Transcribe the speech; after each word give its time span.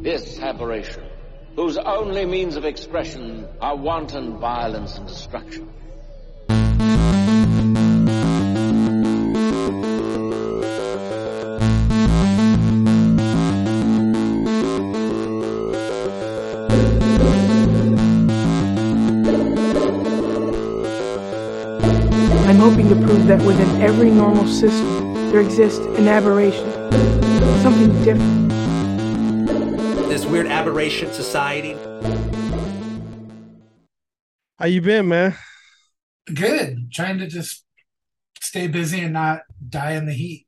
This 0.00 0.38
aberration, 0.38 1.02
whose 1.56 1.76
only 1.76 2.24
means 2.24 2.54
of 2.54 2.64
expression 2.64 3.48
are 3.60 3.74
wanton 3.74 4.38
violence 4.38 4.96
and 4.96 5.08
destruction. 5.08 5.68
I'm 22.46 22.56
hoping 22.56 22.88
to 22.88 22.94
prove 22.94 23.26
that 23.26 23.42
within 23.44 23.82
every 23.82 24.10
normal 24.10 24.46
system, 24.46 25.14
there 25.32 25.40
exists 25.40 25.84
an 25.84 26.06
aberration, 26.06 26.70
something 27.62 27.92
different. 28.04 28.47
This 30.28 30.32
weird 30.34 30.46
aberration 30.48 31.10
society. 31.10 31.72
How 34.58 34.66
you 34.66 34.82
been, 34.82 35.08
man? 35.08 35.34
Good. 36.26 36.92
Trying 36.92 37.16
to 37.20 37.26
just 37.26 37.64
stay 38.42 38.66
busy 38.66 39.00
and 39.00 39.14
not 39.14 39.40
die 39.66 39.92
in 39.92 40.04
the 40.04 40.12
heat. 40.12 40.46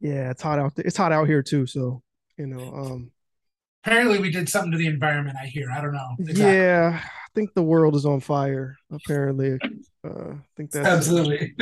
Yeah, 0.00 0.30
it's 0.30 0.40
hot 0.40 0.58
out 0.58 0.76
there. 0.76 0.86
It's 0.86 0.96
hot 0.96 1.12
out 1.12 1.26
here 1.26 1.42
too. 1.42 1.66
So 1.66 2.02
you 2.38 2.46
know, 2.46 2.74
um, 2.74 3.10
Apparently, 3.84 4.18
we 4.18 4.30
did 4.30 4.48
something 4.48 4.72
to 4.72 4.78
the 4.78 4.86
environment. 4.86 5.36
I 5.38 5.44
hear. 5.44 5.70
I 5.70 5.82
don't 5.82 5.92
know. 5.92 6.16
exactly. 6.18 6.56
yeah, 6.56 7.02
I 7.04 7.28
think 7.34 7.52
the 7.52 7.62
world 7.62 7.94
is 7.94 8.06
on 8.06 8.20
fire. 8.20 8.78
Apparently, 8.90 9.58
uh, 10.02 10.30
I 10.30 10.38
think 10.56 10.70
that's 10.70 10.88
Absolutely. 10.88 11.54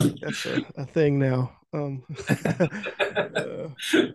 that's 0.00 0.46
a, 0.46 0.64
a 0.78 0.86
thing 0.86 1.18
now. 1.18 1.52
Um, 1.74 2.04
uh, 3.36 3.68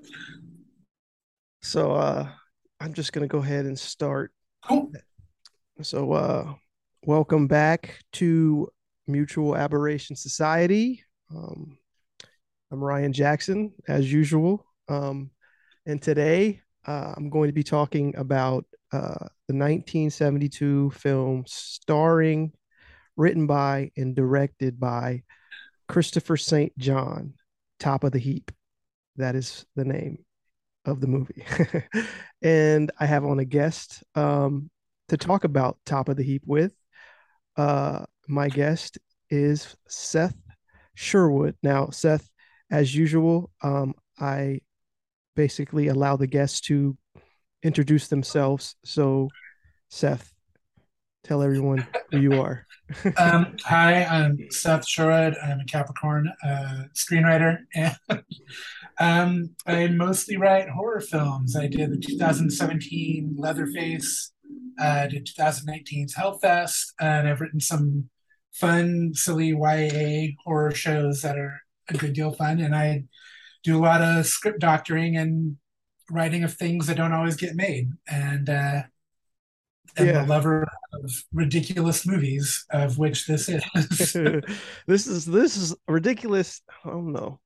so 1.61 1.91
uh, 1.91 2.29
I'm 2.81 2.93
just 2.93 3.11
gonna 3.11 3.27
go 3.27 3.39
ahead 3.39 3.65
and 3.65 3.77
start. 3.77 4.31
cool. 4.63 4.91
So, 5.81 6.13
uh, 6.13 6.53
welcome 7.03 7.47
back 7.47 7.99
to 8.13 8.69
Mutual 9.05 9.57
Aberration 9.57 10.15
Society. 10.15 11.03
Um, 11.35 11.77
I'm 12.71 12.81
Ryan 12.81 13.11
Jackson, 13.11 13.73
as 13.87 14.11
usual. 14.11 14.65
Um, 14.87 15.31
and 15.85 16.01
today 16.01 16.61
uh, 16.87 17.13
I'm 17.17 17.29
going 17.29 17.49
to 17.49 17.53
be 17.53 17.63
talking 17.63 18.15
about 18.15 18.65
uh, 18.93 19.27
the 19.47 19.55
1972 19.55 20.91
film 20.91 21.43
starring, 21.47 22.53
written 23.17 23.45
by, 23.45 23.91
and 23.97 24.15
directed 24.15 24.79
by 24.79 25.23
Christopher 25.89 26.37
St. 26.37 26.77
John, 26.77 27.33
Top 27.79 28.05
of 28.05 28.13
the 28.13 28.19
Heap. 28.19 28.51
That 29.17 29.35
is 29.35 29.65
the 29.75 29.85
name 29.85 30.23
of 30.89 31.01
the 31.01 31.07
movie. 31.07 31.45
and 32.41 32.91
I 32.99 33.05
have 33.05 33.25
on 33.25 33.39
a 33.39 33.45
guest 33.45 34.03
um, 34.15 34.69
to 35.09 35.17
talk 35.17 35.43
about 35.43 35.77
Top 35.85 36.09
of 36.09 36.17
the 36.17 36.23
Heap 36.23 36.43
with. 36.45 36.73
Uh, 37.55 38.05
my 38.27 38.49
guest 38.49 38.97
is 39.29 39.75
Seth 39.87 40.35
Sherwood. 40.95 41.55
Now, 41.63 41.89
Seth, 41.89 42.29
as 42.71 42.95
usual, 42.95 43.51
um, 43.61 43.93
I 44.19 44.61
basically 45.35 45.87
allow 45.87 46.17
the 46.17 46.27
guests 46.27 46.61
to 46.61 46.97
introduce 47.63 48.07
themselves. 48.07 48.75
So, 48.83 49.29
Seth, 49.89 50.33
tell 51.23 51.41
everyone 51.41 51.87
who 52.11 52.19
you 52.19 52.41
are. 52.41 52.65
Um, 53.17 53.55
hi, 53.63 54.03
I'm 54.03 54.47
Seth 54.49 54.87
Sherwood. 54.87 55.35
I'm 55.43 55.59
a 55.59 55.65
Capricorn 55.65 56.27
uh, 56.43 56.85
screenwriter, 56.95 57.59
and 57.75 57.95
um, 58.99 59.51
I 59.65 59.87
mostly 59.87 60.37
write 60.37 60.69
horror 60.69 60.99
films. 61.01 61.55
I 61.55 61.67
did 61.67 61.91
the 61.91 61.97
2017 61.97 63.35
Leatherface, 63.37 64.31
uh, 64.79 65.07
did 65.07 65.25
2019's 65.27 66.15
Hellfest, 66.15 66.93
and 66.99 67.27
I've 67.27 67.41
written 67.41 67.59
some 67.59 68.09
fun, 68.53 69.11
silly 69.13 69.49
YA 69.49 70.33
horror 70.43 70.71
shows 70.71 71.21
that 71.21 71.37
are 71.37 71.61
a 71.89 71.93
good 71.93 72.13
deal 72.13 72.31
fun. 72.31 72.59
And 72.59 72.75
I 72.75 73.05
do 73.63 73.77
a 73.77 73.81
lot 73.81 74.01
of 74.01 74.25
script 74.25 74.59
doctoring 74.59 75.15
and 75.15 75.57
writing 76.11 76.43
of 76.43 76.53
things 76.53 76.87
that 76.87 76.97
don't 76.97 77.13
always 77.13 77.35
get 77.37 77.55
made. 77.55 77.89
And 78.07 78.49
uh, 78.49 78.81
and 79.97 80.07
Yeah. 80.07 80.21
the 80.21 80.27
lover 80.27 80.67
of 80.93 81.23
ridiculous 81.33 82.05
movies, 82.05 82.65
of 82.71 82.97
which 82.97 83.27
this 83.27 83.49
is. 83.49 83.63
this 84.87 85.07
is 85.07 85.25
this 85.25 85.57
is 85.57 85.75
ridiculous. 85.87 86.61
I 86.85 86.89
don't 86.89 87.11
know. 87.11 87.39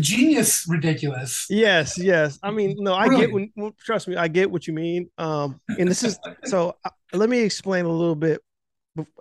Genius 0.00 0.66
ridiculous. 0.68 1.46
Yes, 1.48 1.98
yes. 1.98 2.38
I 2.42 2.50
mean, 2.50 2.76
no, 2.78 2.94
I 2.94 3.08
get 3.08 3.32
when 3.32 3.50
trust 3.78 4.08
me, 4.08 4.16
I 4.16 4.28
get 4.28 4.50
what 4.50 4.66
you 4.66 4.72
mean. 4.72 5.10
Um, 5.18 5.60
and 5.78 5.88
this 5.88 6.02
is 6.02 6.18
so. 6.44 6.76
Uh, 6.84 6.90
let 7.12 7.28
me 7.28 7.40
explain 7.40 7.84
a 7.84 7.90
little 7.92 8.14
bit 8.14 8.40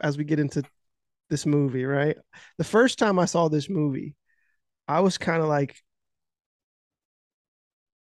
as 0.02 0.18
we 0.18 0.24
get 0.24 0.40
into 0.40 0.64
this 1.30 1.46
movie. 1.46 1.86
Right, 1.86 2.18
the 2.58 2.64
first 2.64 3.00
time 3.00 3.20
I 3.20 3.26
saw 3.26 3.48
this 3.48 3.70
movie, 3.70 4.16
I 4.88 5.02
was 5.02 5.18
kind 5.18 5.42
of 5.42 5.48
like, 5.48 5.78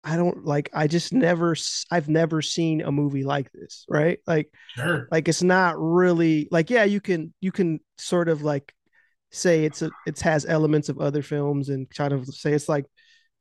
I 0.04 0.18
don't 0.18 0.46
like. 0.46 0.70
I 0.74 0.86
just 0.88 1.14
never. 1.14 1.56
I've 1.90 2.10
never 2.10 2.42
seen 2.44 2.82
a 2.82 2.92
movie 2.92 3.24
like 3.24 3.52
this. 3.52 3.86
Right, 3.90 4.20
like 4.28 4.52
Sure. 4.76 5.08
like 5.12 5.28
it's 5.28 5.42
not 5.42 5.76
really 5.80 6.48
like 6.52 6.70
yeah 6.70 6.84
you 6.84 7.02
can 7.02 7.34
you 7.42 7.52
can 7.52 7.80
sort 7.98 8.30
of 8.30 8.44
like 8.44 8.74
say 9.36 9.66
it's 9.66 9.82
a 9.82 9.92
it 10.08 10.20
has 10.22 10.46
elements 10.46 10.90
of 10.90 11.00
other 11.00 11.22
films 11.22 11.70
and 11.70 11.90
kind 11.90 12.14
of 12.14 12.26
say 12.28 12.54
it's 12.54 12.70
like 12.70 12.86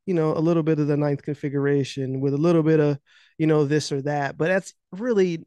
you 0.07 0.15
know 0.15 0.37
a 0.37 0.41
little 0.41 0.63
bit 0.63 0.79
of 0.79 0.87
the 0.87 0.97
ninth 0.97 1.23
configuration 1.23 2.21
with 2.21 2.35
a 2.35 2.39
little 2.39 2.63
bit 2.63 2.81
of 2.81 2.99
you 3.39 3.47
know 3.47 3.65
this 3.65 3.93
or 3.93 4.03
that 4.03 4.37
but 4.37 4.49
that's 4.49 4.75
really 4.93 5.45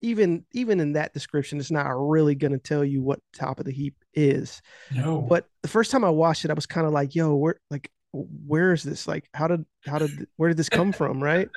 even 0.00 0.44
even 0.52 0.78
in 0.80 0.92
that 0.92 1.12
description 1.12 1.58
it's 1.58 1.70
not 1.70 1.90
really 1.90 2.34
going 2.34 2.52
to 2.52 2.58
tell 2.58 2.84
you 2.84 3.02
what 3.02 3.20
top 3.32 3.58
of 3.58 3.66
the 3.66 3.72
heap 3.72 3.96
is. 4.14 4.62
No. 4.94 5.20
but 5.22 5.46
the 5.62 5.68
first 5.68 5.90
time 5.90 6.04
i 6.04 6.10
watched 6.10 6.44
it 6.44 6.50
i 6.50 6.54
was 6.54 6.66
kind 6.66 6.86
of 6.86 6.92
like 6.92 7.14
yo 7.14 7.34
where 7.34 7.60
like 7.70 7.90
where 8.12 8.72
is 8.72 8.82
this? 8.82 9.06
Like 9.06 9.28
how 9.34 9.48
did 9.48 9.64
how 9.86 9.98
did 9.98 10.26
where 10.36 10.48
did 10.48 10.56
this 10.56 10.68
come 10.68 10.92
from? 10.92 11.22
Right? 11.22 11.48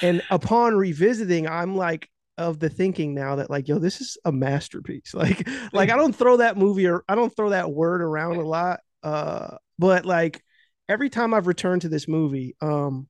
And 0.00 0.22
upon 0.30 0.76
revisiting 0.76 1.48
i'm 1.48 1.76
like 1.76 2.08
of 2.38 2.58
the 2.58 2.70
thinking 2.70 3.14
now 3.14 3.36
that 3.36 3.50
like 3.50 3.68
yo 3.68 3.78
this 3.78 4.00
is 4.00 4.16
a 4.24 4.32
masterpiece. 4.32 5.12
Like 5.14 5.46
like 5.72 5.90
i 5.90 5.96
don't 5.96 6.14
throw 6.16 6.38
that 6.38 6.56
movie 6.56 6.86
or 6.86 7.04
i 7.08 7.14
don't 7.14 7.34
throw 7.34 7.50
that 7.50 7.70
word 7.70 8.00
around 8.00 8.36
a 8.36 8.46
lot 8.46 8.80
uh 9.02 9.56
but 9.78 10.04
like 10.06 10.42
every 10.88 11.10
time 11.10 11.34
i've 11.34 11.46
returned 11.46 11.82
to 11.82 11.88
this 11.88 12.08
movie 12.08 12.56
um 12.60 13.08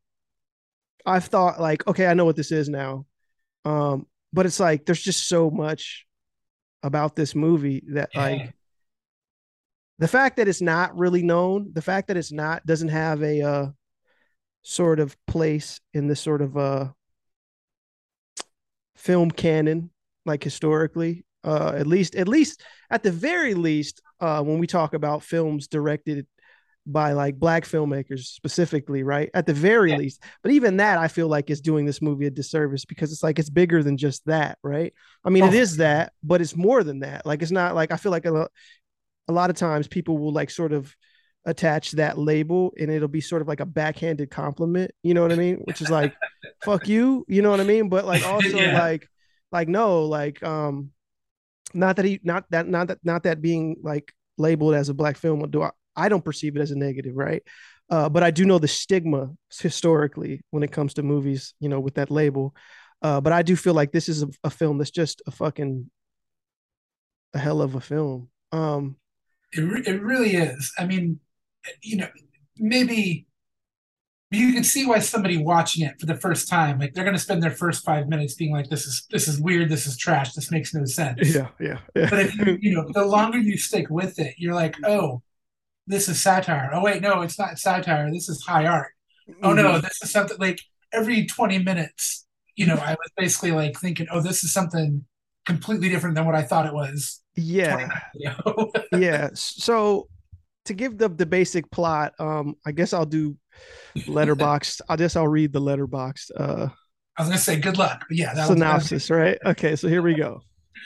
i've 1.06 1.26
thought 1.26 1.60
like 1.60 1.86
okay 1.86 2.06
i 2.06 2.14
know 2.14 2.24
what 2.24 2.36
this 2.36 2.50
is 2.52 2.68
now. 2.68 3.06
Um 3.64 4.06
but 4.32 4.46
it's 4.46 4.60
like 4.60 4.84
there's 4.84 5.02
just 5.02 5.28
so 5.28 5.50
much 5.50 6.06
about 6.82 7.16
this 7.16 7.34
movie 7.34 7.84
that 7.92 8.10
Yeah. 8.14 8.20
like 8.22 8.54
the 9.98 10.08
fact 10.08 10.36
that 10.36 10.48
it's 10.48 10.60
not 10.62 10.96
really 10.96 11.22
known 11.22 11.70
the 11.72 11.82
fact 11.82 12.08
that 12.08 12.16
it's 12.16 12.32
not 12.32 12.64
doesn't 12.66 12.88
have 12.88 13.22
a 13.22 13.42
uh 13.42 13.66
sort 14.62 15.00
of 15.00 15.16
place 15.26 15.80
in 15.94 16.06
this 16.08 16.20
sort 16.20 16.42
of 16.42 16.56
uh 16.56 16.88
film 18.98 19.30
canon 19.30 19.90
like 20.26 20.42
historically 20.44 21.24
uh 21.44 21.72
at 21.76 21.86
least 21.86 22.14
at 22.16 22.28
least 22.28 22.62
at 22.90 23.02
the 23.02 23.12
very 23.12 23.54
least 23.54 24.02
uh 24.20 24.42
when 24.42 24.58
we 24.58 24.66
talk 24.66 24.94
about 24.94 25.22
films 25.22 25.68
directed 25.68 26.26
by 26.86 27.12
like 27.12 27.38
black 27.38 27.64
filmmakers 27.64 28.20
specifically 28.24 29.02
right? 29.02 29.30
At 29.34 29.44
the 29.46 29.52
very 29.52 29.92
Yeah. 29.92 29.98
least. 29.98 30.22
But 30.42 30.52
even 30.52 30.78
that 30.78 30.98
i 30.98 31.08
feel 31.08 31.28
like 31.28 31.50
is 31.50 31.60
doing 31.60 31.84
this 31.86 32.00
movie 32.02 32.26
a 32.26 32.30
disservice 32.30 32.84
because 32.86 33.12
it's 33.12 33.22
like 33.22 33.38
it's 33.38 33.50
bigger 33.50 33.82
than 33.82 33.96
just 33.98 34.24
that 34.26 34.58
right? 34.62 34.92
I 35.24 35.30
mean 35.30 35.44
Oh, 35.44 35.48
it 35.48 35.54
is 35.54 35.76
that 35.78 36.12
but 36.22 36.40
it's 36.40 36.56
more 36.56 36.82
than 36.82 37.00
that. 37.00 37.26
Like 37.26 37.42
it's 37.42 37.52
not 37.52 37.74
like 37.74 37.92
i 37.92 37.96
feel 37.96 38.12
like 38.12 38.24
a, 38.26 38.48
a 39.28 39.32
lot 39.32 39.50
of 39.50 39.56
times 39.56 39.88
people 39.88 40.18
will 40.18 40.32
like 40.32 40.50
sort 40.50 40.72
of 40.72 40.94
attach 41.48 41.92
that 41.92 42.18
label 42.18 42.72
and 42.78 42.90
it'll 42.90 43.08
be 43.08 43.22
sort 43.22 43.40
of 43.42 43.48
like 43.48 43.60
a 43.60 43.66
backhanded 43.66 44.30
compliment 44.30 44.90
you 45.02 45.14
know 45.14 45.22
what 45.22 45.32
i 45.32 45.34
mean? 45.34 45.56
Which 45.64 45.80
is 45.80 45.88
like 45.90 46.12
fuck 46.64 46.86
you 46.88 47.24
you 47.26 47.40
know 47.42 47.50
what 47.50 47.60
i 47.60 47.64
mean? 47.64 47.88
But 47.88 48.04
like 48.04 48.22
also 48.34 48.64
Yeah. 48.66 48.72
like 48.74 49.08
like 49.50 49.66
no 49.66 50.04
like 50.04 50.42
um 50.42 50.90
not 51.72 51.96
that 51.96 52.04
he 52.04 52.20
not 52.22 52.44
that 52.50 52.68
not 52.68 52.88
that 52.88 52.98
not 53.02 53.22
that 53.22 53.40
being 53.40 53.76
like 53.82 54.12
labeled 54.36 54.74
as 54.74 54.88
a 54.90 54.94
black 54.94 55.16
film 55.16 55.40
do 55.50 55.62
I, 55.62 55.70
I 55.96 56.08
don't 56.10 56.24
perceive 56.24 56.54
it 56.56 56.60
as 56.60 56.70
a 56.70 56.76
negative 56.78 57.16
right? 57.16 57.42
Uh 57.90 58.08
but 58.10 58.22
i 58.22 58.30
do 58.30 58.44
know 58.44 58.58
the 58.58 58.68
stigma 58.68 59.30
historically 59.62 60.42
when 60.50 60.62
it 60.62 60.70
comes 60.72 60.94
to 60.94 61.02
movies 61.02 61.54
you 61.60 61.68
know 61.70 61.80
with 61.80 61.94
that 61.94 62.10
label. 62.10 62.54
Uh 63.00 63.20
but 63.22 63.32
i 63.32 63.40
do 63.42 63.56
feel 63.56 63.74
like 63.74 63.92
this 63.92 64.08
is 64.08 64.22
a, 64.22 64.28
a 64.44 64.50
film 64.50 64.76
that's 64.78 64.90
just 64.90 65.22
a 65.26 65.30
fucking 65.30 65.90
a 67.34 67.38
hell 67.38 67.62
of 67.62 67.74
a 67.74 67.80
film. 67.80 68.28
Um 68.52 68.96
It, 69.52 69.60
re- 69.60 69.84
it 69.86 70.02
really 70.02 70.32
is. 70.36 70.72
I 70.78 70.84
mean, 70.86 71.20
you 71.82 71.98
know, 71.98 72.08
maybe 72.56 73.26
you 74.30 74.52
can 74.52 74.64
see 74.64 74.84
why 74.86 74.98
somebody 74.98 75.38
watching 75.38 75.86
it 75.86 75.98
for 75.98 76.06
the 76.06 76.14
first 76.14 76.48
time, 76.48 76.78
like 76.78 76.92
they're 76.92 77.04
going 77.04 77.16
to 77.16 77.22
spend 77.22 77.42
their 77.42 77.50
first 77.50 77.84
five 77.84 78.08
minutes 78.08 78.34
being 78.34 78.52
like, 78.52 78.68
"This 78.68 78.86
is 78.86 79.06
this 79.10 79.26
is 79.26 79.40
weird. 79.40 79.70
This 79.70 79.86
is 79.86 79.96
trash. 79.96 80.34
This 80.34 80.50
makes 80.50 80.74
no 80.74 80.84
sense." 80.84 81.34
yeah 81.34 81.48
yeah 81.58 81.78
yeah 81.94 82.10
But 82.10 82.20
if 82.20 82.36
you 82.36 82.58
you 82.60 82.74
know, 82.74 82.86
the 82.92 83.06
longer 83.06 83.38
you 83.38 83.56
stick 83.56 83.86
with 83.88 84.18
it, 84.18 84.34
you're 84.38 84.54
like, 84.54 84.76
"Oh, 84.84 85.22
this 85.86 86.08
is 86.08 86.20
satire. 86.20 86.70
Oh 86.74 86.82
wait, 86.82 87.00
no, 87.00 87.22
it's 87.22 87.38
not 87.38 87.58
satire. 87.58 88.10
This 88.12 88.28
is 88.28 88.44
high 88.44 88.66
art. 88.66 88.92
Oh 89.42 89.52
no, 89.52 89.72
mm-hmm. 89.72 89.80
this 89.80 90.02
is 90.02 90.10
something 90.10 90.36
like." 90.38 90.60
every 90.92 91.26
20 91.26 91.58
minutes, 91.58 92.26
you 92.56 92.66
know, 92.66 92.74
I 92.74 92.92
was 92.92 93.10
basically 93.16 93.52
like 93.52 93.78
thinking, 93.78 94.06
oh, 94.10 94.20
this 94.20 94.44
is 94.44 94.52
something 94.52 95.04
completely 95.46 95.88
different 95.88 96.16
than 96.16 96.26
what 96.26 96.34
I 96.34 96.42
thought 96.42 96.66
it 96.66 96.74
was. 96.74 97.22
Yeah. 97.36 97.88
yeah. 98.92 99.30
So 99.34 100.08
to 100.68 100.74
give 100.74 100.96
the 100.96 101.08
the 101.08 101.26
basic 101.26 101.70
plot, 101.70 102.14
um, 102.18 102.54
I 102.64 102.72
guess 102.72 102.92
I'll 102.92 103.06
do 103.06 103.36
Letterboxd. 103.96 104.80
I 104.88 104.96
guess 104.96 105.16
I'll 105.16 105.28
read 105.28 105.52
the 105.52 105.60
Letterboxd 105.60 106.30
uh 106.36 106.68
I 107.18 107.22
was 107.22 107.28
gonna 107.30 107.38
say 107.38 107.58
good 107.58 107.78
luck, 107.78 108.04
but 108.08 108.16
yeah, 108.16 108.32
that 108.32 108.46
synopsis, 108.46 109.10
right? 109.10 109.38
Okay, 109.44 109.74
so 109.74 109.88
here 109.88 110.02
we 110.02 110.14
go. 110.14 110.40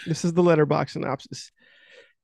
This 0.07 0.25
is 0.25 0.33
the 0.33 0.43
Letterboxd 0.43 0.91
synopsis. 0.91 1.53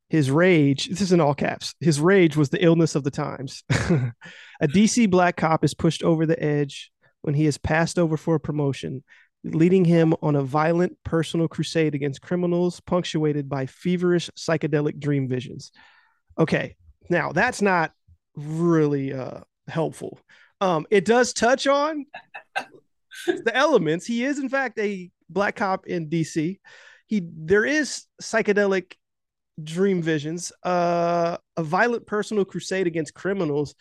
His 0.09 0.31
rage, 0.31 0.87
this 0.89 1.03
is 1.03 1.13
in 1.13 1.21
all 1.21 1.35
caps. 1.35 1.75
His 1.81 2.01
rage 2.01 2.35
was 2.35 2.49
the 2.49 2.65
illness 2.65 2.95
of 2.95 3.05
the 3.05 3.11
times. 3.11 3.65
a 3.71 4.15
DC 4.63 5.11
black 5.11 5.37
cop 5.37 5.63
is 5.63 5.75
pushed 5.75 6.03
over 6.03 6.25
the 6.25 6.43
edge 6.43 6.91
when 7.21 7.35
he 7.35 7.45
is 7.45 7.59
passed 7.59 7.99
over 7.99 8.17
for 8.17 8.37
a 8.37 8.41
promotion, 8.41 9.05
leading 9.45 9.85
him 9.85 10.15
on 10.23 10.35
a 10.35 10.43
violent 10.43 10.97
personal 11.05 11.47
crusade 11.47 11.95
against 11.95 12.23
criminals, 12.23 12.81
punctuated 12.81 13.51
by 13.51 13.67
feverish 13.67 14.31
psychedelic 14.31 14.99
dream 14.99 15.29
visions. 15.29 15.71
Okay, 16.39 16.77
now 17.09 17.33
that's 17.33 17.63
not 17.63 17.93
really 18.37 19.13
uh, 19.13 19.41
helpful. 19.67 20.19
Um, 20.61 20.87
it 20.91 21.05
does 21.05 21.33
touch 21.33 21.67
on 21.67 22.07
the 23.27 23.55
elements. 23.55 24.07
He 24.07 24.25
is, 24.25 24.39
in 24.39 24.49
fact, 24.49 24.79
a 24.79 25.11
black 25.29 25.57
cop 25.57 25.87
in 25.87 26.09
DC. 26.09 26.59
He 27.07 27.23
there 27.25 27.65
is 27.65 28.05
psychedelic 28.23 28.95
dream 29.63 30.03
visions, 30.03 30.53
uh, 30.63 31.39
a 31.57 31.63
violent 31.63 32.07
personal 32.07 32.45
crusade 32.45 32.87
against 32.87 33.15
criminals. 33.15 33.75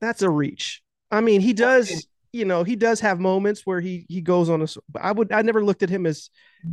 That's 0.00 0.22
a 0.22 0.30
reach. 0.30 0.82
I 1.10 1.20
mean, 1.20 1.40
he 1.40 1.52
does, 1.52 2.06
you 2.32 2.44
know, 2.44 2.64
he 2.64 2.76
does 2.76 3.00
have 3.00 3.20
moments 3.20 3.66
where 3.66 3.80
he 3.80 4.06
he 4.08 4.20
goes 4.20 4.48
on 4.48 4.62
a. 4.62 4.68
I 4.98 5.12
would 5.12 5.32
I 5.32 5.42
never 5.42 5.62
looked 5.64 5.82
at 5.82 5.90
him 5.90 6.06
as 6.06 6.30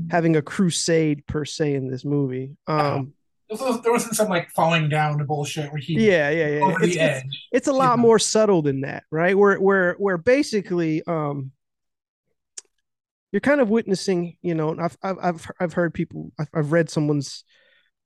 having 0.10 0.36
a 0.36 0.42
crusade 0.42 1.26
per 1.28 1.44
se 1.44 1.74
in 1.74 1.90
this 1.90 2.06
movie. 2.06 2.56
Um, 2.68 3.14
there 3.50 3.92
wasn't 3.92 4.16
some 4.16 4.30
like 4.30 4.50
falling 4.52 4.90
down 4.90 5.18
to 5.18 5.24
bullshit 5.24 5.72
where 5.72 5.80
he 5.80 5.94
yeah 5.94 6.30
yeah 6.30 6.48
yeah 6.48 6.62
over 6.62 6.84
it's, 6.84 6.96
the 6.96 7.02
it's, 7.02 7.24
edge. 7.24 7.48
it's 7.52 7.68
a 7.68 7.72
lot 7.72 7.98
know? 7.98 8.02
more 8.02 8.20
subtle 8.20 8.62
than 8.62 8.82
that 8.82 9.04
right 9.12 9.38
where 9.38 9.58
where 9.58 9.94
where 9.94 10.18
basically 10.18 11.02
um 11.08 11.52
you're 13.32 13.40
kind 13.40 13.62
of 13.62 13.70
witnessing 13.70 14.36
you 14.42 14.54
know 14.54 14.76
i've 14.80 14.98
i've 15.02 15.18
i've, 15.22 15.52
I've 15.60 15.74
heard 15.74 15.94
people 15.94 16.32
I've, 16.40 16.50
I've 16.54 16.72
read 16.72 16.90
someone's 16.90 17.44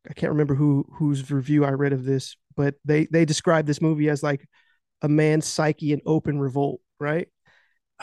i 0.09 0.13
can't 0.13 0.31
remember 0.31 0.55
who 0.55 0.85
whose 0.97 1.31
review 1.31 1.65
i 1.65 1.69
read 1.71 1.93
of 1.93 2.03
this 2.03 2.35
but 2.55 2.75
they 2.85 3.07
they 3.07 3.25
describe 3.25 3.65
this 3.65 3.81
movie 3.81 4.09
as 4.09 4.21
like 4.21 4.47
a 5.01 5.09
man's 5.09 5.47
psyche 5.47 5.93
in 5.93 6.01
open 6.05 6.39
revolt 6.39 6.81
right 6.99 7.27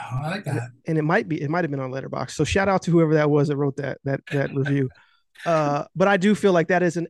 Oh, 0.01 0.21
I 0.23 0.31
like 0.31 0.45
that. 0.45 0.71
and 0.87 0.97
it 0.97 1.03
might 1.03 1.29
be 1.29 1.43
it 1.43 1.51
might 1.51 1.65
have 1.65 1.73
been 1.73 1.81
on 1.81 1.91
Letterboxd 1.91 2.31
so 2.31 2.45
shout 2.45 2.69
out 2.69 2.83
to 2.83 2.93
whoever 2.93 3.15
that 3.15 3.31
was 3.31 3.49
that 3.49 3.57
wrote 3.57 3.77
that 3.77 3.99
that 4.05 4.21
that 4.31 4.55
review 4.55 4.89
uh 5.47 5.85
but 5.97 6.07
i 6.07 6.17
do 6.17 6.37
feel 6.37 6.53
like 6.53 6.69
that 6.69 6.85
is 6.85 6.97
an 6.97 7.09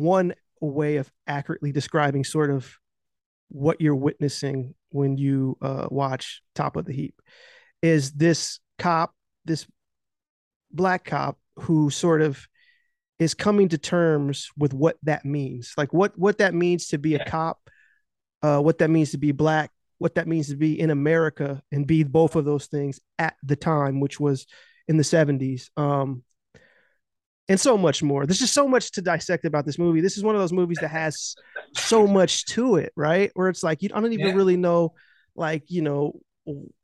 one 0.00 0.34
way 0.60 0.96
of 0.96 1.10
accurately 1.26 1.72
describing 1.72 2.24
sort 2.24 2.50
of 2.50 2.72
what 3.48 3.80
you're 3.80 3.94
witnessing 3.94 4.74
when 4.90 5.16
you 5.16 5.56
uh 5.62 5.86
watch 5.90 6.42
top 6.54 6.76
of 6.76 6.84
the 6.84 6.92
heap 6.92 7.20
is 7.82 8.12
this 8.12 8.58
cop 8.78 9.14
this 9.44 9.66
black 10.72 11.04
cop 11.04 11.38
who 11.60 11.90
sort 11.90 12.22
of 12.22 12.48
is 13.18 13.34
coming 13.34 13.68
to 13.68 13.78
terms 13.78 14.50
with 14.56 14.74
what 14.74 14.96
that 15.02 15.24
means 15.24 15.72
like 15.76 15.92
what 15.92 16.18
what 16.18 16.38
that 16.38 16.54
means 16.54 16.88
to 16.88 16.98
be 16.98 17.14
a 17.14 17.24
cop 17.24 17.58
uh 18.42 18.58
what 18.58 18.78
that 18.78 18.90
means 18.90 19.12
to 19.12 19.18
be 19.18 19.32
black 19.32 19.70
what 19.98 20.16
that 20.16 20.28
means 20.28 20.48
to 20.48 20.56
be 20.56 20.78
in 20.78 20.90
America 20.90 21.62
and 21.72 21.86
be 21.86 22.02
both 22.02 22.36
of 22.36 22.44
those 22.44 22.66
things 22.66 23.00
at 23.18 23.36
the 23.42 23.56
time, 23.56 24.00
which 24.00 24.20
was 24.20 24.46
in 24.88 24.96
the 24.96 25.02
70s. 25.02 25.70
Um, 25.76 26.22
and 27.48 27.60
so 27.60 27.78
much 27.78 28.02
more. 28.02 28.26
There's 28.26 28.38
just 28.40 28.54
so 28.54 28.66
much 28.66 28.90
to 28.92 29.02
dissect 29.02 29.44
about 29.44 29.64
this 29.66 29.78
movie. 29.78 30.00
This 30.00 30.16
is 30.16 30.24
one 30.24 30.34
of 30.34 30.40
those 30.40 30.52
movies 30.52 30.78
that 30.80 30.88
has 30.88 31.36
so 31.74 32.06
much 32.06 32.44
to 32.46 32.76
it, 32.76 32.92
right? 32.96 33.30
Where 33.34 33.48
it's 33.48 33.62
like 33.62 33.82
you 33.82 33.90
I 33.94 34.00
don't 34.00 34.12
even 34.12 34.26
Yeah. 34.28 34.34
really 34.34 34.56
know, 34.56 34.94
like 35.34 35.70
you 35.70 35.82
know, 35.82 36.20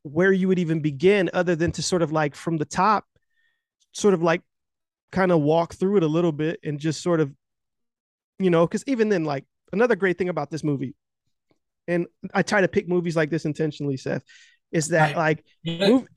where 0.03 0.31
you 0.31 0.47
would 0.47 0.59
even 0.59 0.81
begin, 0.81 1.29
other 1.33 1.55
than 1.55 1.71
to 1.73 1.81
sort 1.81 2.01
of 2.01 2.11
like 2.11 2.35
from 2.35 2.57
the 2.57 2.65
top, 2.65 3.05
sort 3.91 4.13
of 4.13 4.21
like 4.21 4.41
kind 5.11 5.31
of 5.31 5.41
walk 5.41 5.73
through 5.73 5.97
it 5.97 6.03
a 6.03 6.07
little 6.07 6.31
bit 6.31 6.59
and 6.63 6.79
just 6.79 7.01
sort 7.03 7.19
of, 7.19 7.31
you 8.39 8.49
know, 8.49 8.65
because 8.65 8.83
even 8.87 9.09
then, 9.09 9.23
like 9.25 9.45
another 9.71 9.95
great 9.95 10.17
thing 10.17 10.29
about 10.29 10.49
this 10.49 10.63
movie, 10.63 10.95
and 11.87 12.07
I 12.33 12.41
try 12.41 12.61
to 12.61 12.67
pick 12.67 12.87
movies 12.87 13.15
like 13.15 13.29
this 13.29 13.45
intentionally, 13.45 13.97
Seth, 13.97 14.23
is 14.71 14.89
that 14.89 15.15
like 15.17 15.43
mov- 15.65 16.07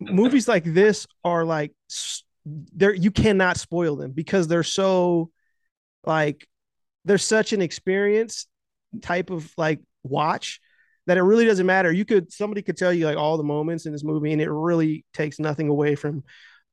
movies 0.00 0.48
like 0.48 0.64
this 0.64 1.06
are 1.24 1.44
like 1.44 1.72
s- 1.90 2.24
they're 2.44 2.94
you 2.94 3.10
cannot 3.10 3.58
spoil 3.58 3.96
them 3.96 4.12
because 4.12 4.48
they're 4.48 4.62
so 4.62 5.30
like 6.04 6.46
they're 7.04 7.18
such 7.18 7.52
an 7.52 7.62
experience 7.62 8.46
type 9.02 9.30
of 9.30 9.52
like 9.56 9.80
watch 10.02 10.60
that 11.06 11.16
it 11.16 11.22
really 11.22 11.44
doesn't 11.44 11.66
matter. 11.66 11.92
You 11.92 12.04
could 12.04 12.32
somebody 12.32 12.62
could 12.62 12.76
tell 12.76 12.92
you 12.92 13.06
like 13.06 13.16
all 13.16 13.36
the 13.36 13.42
moments 13.42 13.86
in 13.86 13.92
this 13.92 14.04
movie 14.04 14.32
and 14.32 14.40
it 14.40 14.50
really 14.50 15.04
takes 15.14 15.38
nothing 15.38 15.68
away 15.68 15.94
from 15.94 16.24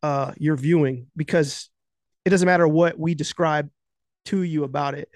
uh 0.04 0.34
your 0.38 0.56
viewing 0.56 1.08
because 1.16 1.70
it 2.26 2.30
doesn't 2.30 2.46
matter 2.46 2.68
what 2.68 3.00
we 3.00 3.16
describe 3.16 3.70
to 4.26 4.42
you 4.44 4.64
about 4.64 4.94
it. 4.96 5.10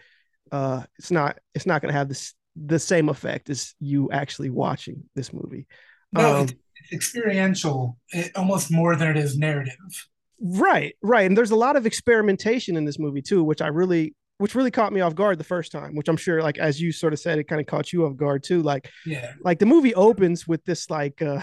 Uh 0.52 0.84
it's 0.98 1.12
not 1.12 1.40
it's 1.54 1.66
not 1.66 1.82
going 1.82 1.92
to 1.94 1.98
have 1.98 2.10
this 2.10 2.34
the 2.56 2.80
same 2.80 3.10
effect 3.10 3.50
as 3.50 3.74
you 3.80 4.12
actually 4.12 4.50
watching 4.50 5.04
this 5.16 5.32
movie. 5.32 5.68
No, 6.12 6.36
Um, 6.36 6.44
it's, 6.44 6.54
it's 6.76 6.94
experiential, 6.94 7.98
it, 8.10 8.32
almost 8.36 8.72
more 8.72 8.96
than 8.96 9.10
it 9.10 9.18
is 9.18 9.38
narrative. 9.38 10.08
Right, 10.42 10.96
right. 11.04 11.26
And 11.28 11.38
there's 11.38 11.52
a 11.52 11.56
lot 11.56 11.76
of 11.76 11.86
experimentation 11.86 12.76
in 12.76 12.84
this 12.86 12.98
movie 12.98 13.22
too, 13.22 13.44
which 13.44 13.62
I 13.62 13.68
really 13.68 14.16
which 14.40 14.56
really 14.56 14.72
caught 14.72 14.92
me 14.92 15.02
off 15.02 15.14
guard 15.14 15.38
the 15.38 15.44
first 15.44 15.72
time, 15.72 15.96
which 15.96 16.08
I'm 16.10 16.18
sure 16.18 16.42
like 16.42 16.58
as 16.58 16.82
you 16.82 16.92
sort 16.92 17.14
of 17.14 17.20
said, 17.20 17.38
it 17.38 17.44
kind 17.44 17.62
of 17.62 17.68
caught 17.68 17.94
you 17.94 18.06
off 18.08 18.18
guard 18.18 18.42
too. 18.44 18.64
Like 18.64 18.90
Yeah. 19.06 19.34
like 19.44 19.60
the 19.60 19.68
movie 19.68 19.94
opens 19.94 20.48
with 20.48 20.66
this 20.66 20.90
like 20.90 21.22
uh 21.22 21.42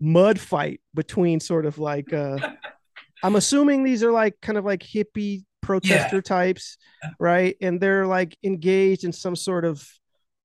mud 0.00 0.40
fight 0.40 0.80
between 0.94 1.38
sort 1.40 1.66
of 1.66 1.78
like 1.78 2.12
uh 2.14 2.38
I'm 3.22 3.36
assuming 3.36 3.82
these 3.84 4.02
are 4.02 4.10
like 4.12 4.40
kind 4.40 4.56
of 4.56 4.64
like 4.64 4.80
hippie 4.82 5.44
protester 5.60 6.22
types, 6.22 6.78
right? 7.18 7.54
And 7.60 7.78
they're 7.78 8.06
like 8.06 8.34
engaged 8.42 9.04
in 9.04 9.12
some 9.12 9.36
sort 9.36 9.66
of 9.66 9.86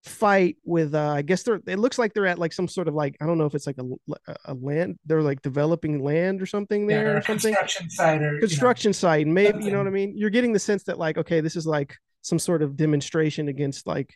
fight 0.06 0.58
with 0.64 0.94
uh 0.94 1.10
I 1.14 1.24
guess 1.24 1.44
they're 1.44 1.60
it 1.66 1.80
looks 1.80 1.98
like 1.98 2.14
they're 2.14 2.28
at 2.28 2.38
like 2.38 2.54
some 2.54 2.68
sort 2.68 2.88
of 2.88 2.94
like 2.94 3.18
I 3.22 3.26
don't 3.26 3.38
know 3.40 3.46
if 3.46 3.56
it's 3.56 3.66
like 3.66 3.78
a, 3.80 4.24
a 4.46 4.54
land 4.54 5.00
they're 5.06 5.24
like 5.24 5.42
developing 5.42 6.04
land 6.04 6.42
or 6.42 6.46
something 6.46 6.86
there 6.86 7.06
yeah, 7.08 7.12
or 7.18 7.22
something. 7.24 7.54
construction 7.56 7.90
site 7.90 8.22
or 8.22 8.26
you 8.28 8.32
know, 8.34 8.40
construction 8.40 8.94
site 8.94 9.26
maybe 9.26 9.64
you 9.64 9.72
know 9.72 9.80
what 9.80 9.88
i 9.88 9.92
mean? 9.92 10.14
You're 10.16 10.30
getting 10.30 10.54
the 10.54 10.60
sense 10.60 10.84
that 10.84 11.00
like 11.00 11.18
okay 11.18 11.42
this 11.42 11.56
is 11.56 11.66
like 11.66 11.96
some 12.22 12.38
sort 12.40 12.62
of 12.62 12.78
demonstration 12.78 13.48
against 13.48 13.88
like 13.88 14.16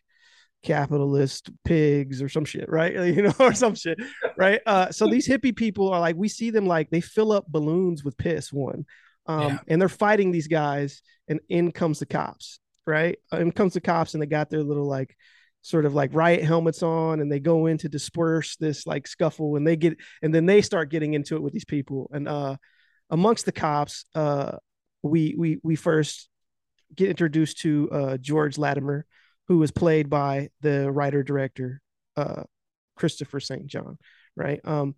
capitalist 0.64 1.50
pigs 1.64 2.22
or 2.22 2.30
some 2.30 2.46
shit 2.46 2.70
right? 2.70 2.94
You 3.16 3.24
know 3.24 3.34
or 3.40 3.54
some 3.54 3.76
shit 3.76 3.98
right? 4.38 4.62
Uh 4.66 4.92
so 4.92 5.08
these 5.08 5.28
hippie 5.28 5.56
people 5.56 5.90
are 5.90 6.00
like 6.00 6.16
we 6.16 6.28
see 6.28 6.52
them 6.52 6.66
like 6.68 6.90
they 6.90 7.02
fill 7.02 7.32
up 7.32 7.46
balloons 7.48 8.04
with 8.04 8.18
piss 8.18 8.54
one 8.54 8.86
um 9.26 9.42
Yeah. 9.42 9.58
and 9.68 9.82
they're 9.82 9.90
fighting 9.90 10.32
these 10.32 10.48
guys 10.48 11.02
and 11.28 11.40
in 11.50 11.72
comes 11.72 12.00
the 12.00 12.06
cops 12.06 12.60
right? 12.86 13.20
In 13.32 13.52
comes 13.52 13.74
the 13.76 13.82
cops 13.82 14.14
and 14.14 14.22
they 14.24 14.26
got 14.28 14.50
their 14.50 14.64
little 14.64 14.88
like 14.88 15.16
sort 15.62 15.86
of 15.86 15.94
like 15.94 16.14
riot 16.14 16.44
helmets 16.44 16.82
on 16.84 17.20
and 17.20 17.32
they 17.32 17.40
go 17.40 17.66
in 17.66 17.78
to 17.78 17.90
disperse 17.90 18.56
this 18.58 18.88
like 18.88 19.08
scuffle 19.08 19.56
and 19.56 19.68
they 19.68 19.76
get 19.76 19.98
and 20.22 20.34
then 20.34 20.46
they 20.46 20.62
start 20.62 20.90
getting 20.90 21.14
into 21.14 21.36
it 21.36 21.42
with 21.42 21.54
these 21.54 21.66
people. 21.66 22.10
And 22.14 22.28
uh 22.28 22.56
amongst 23.10 23.46
the 23.46 23.52
cops 23.52 24.06
uh 24.16 24.58
we 25.04 25.36
we 25.38 25.60
we 25.64 25.76
first 25.76 26.30
get 26.96 27.10
introduced 27.10 27.60
to 27.60 27.90
uh 27.92 28.18
george 28.18 28.58
latimer 28.58 29.06
who 29.48 29.58
was 29.58 29.72
played 29.72 30.10
by 30.10 30.50
the 30.62 30.92
writer 30.92 31.24
director 31.24 31.82
uh 32.18 32.44
christopher 32.96 33.40
st 33.40 33.68
john 33.68 33.98
right? 34.36 34.62
Um 34.64 34.96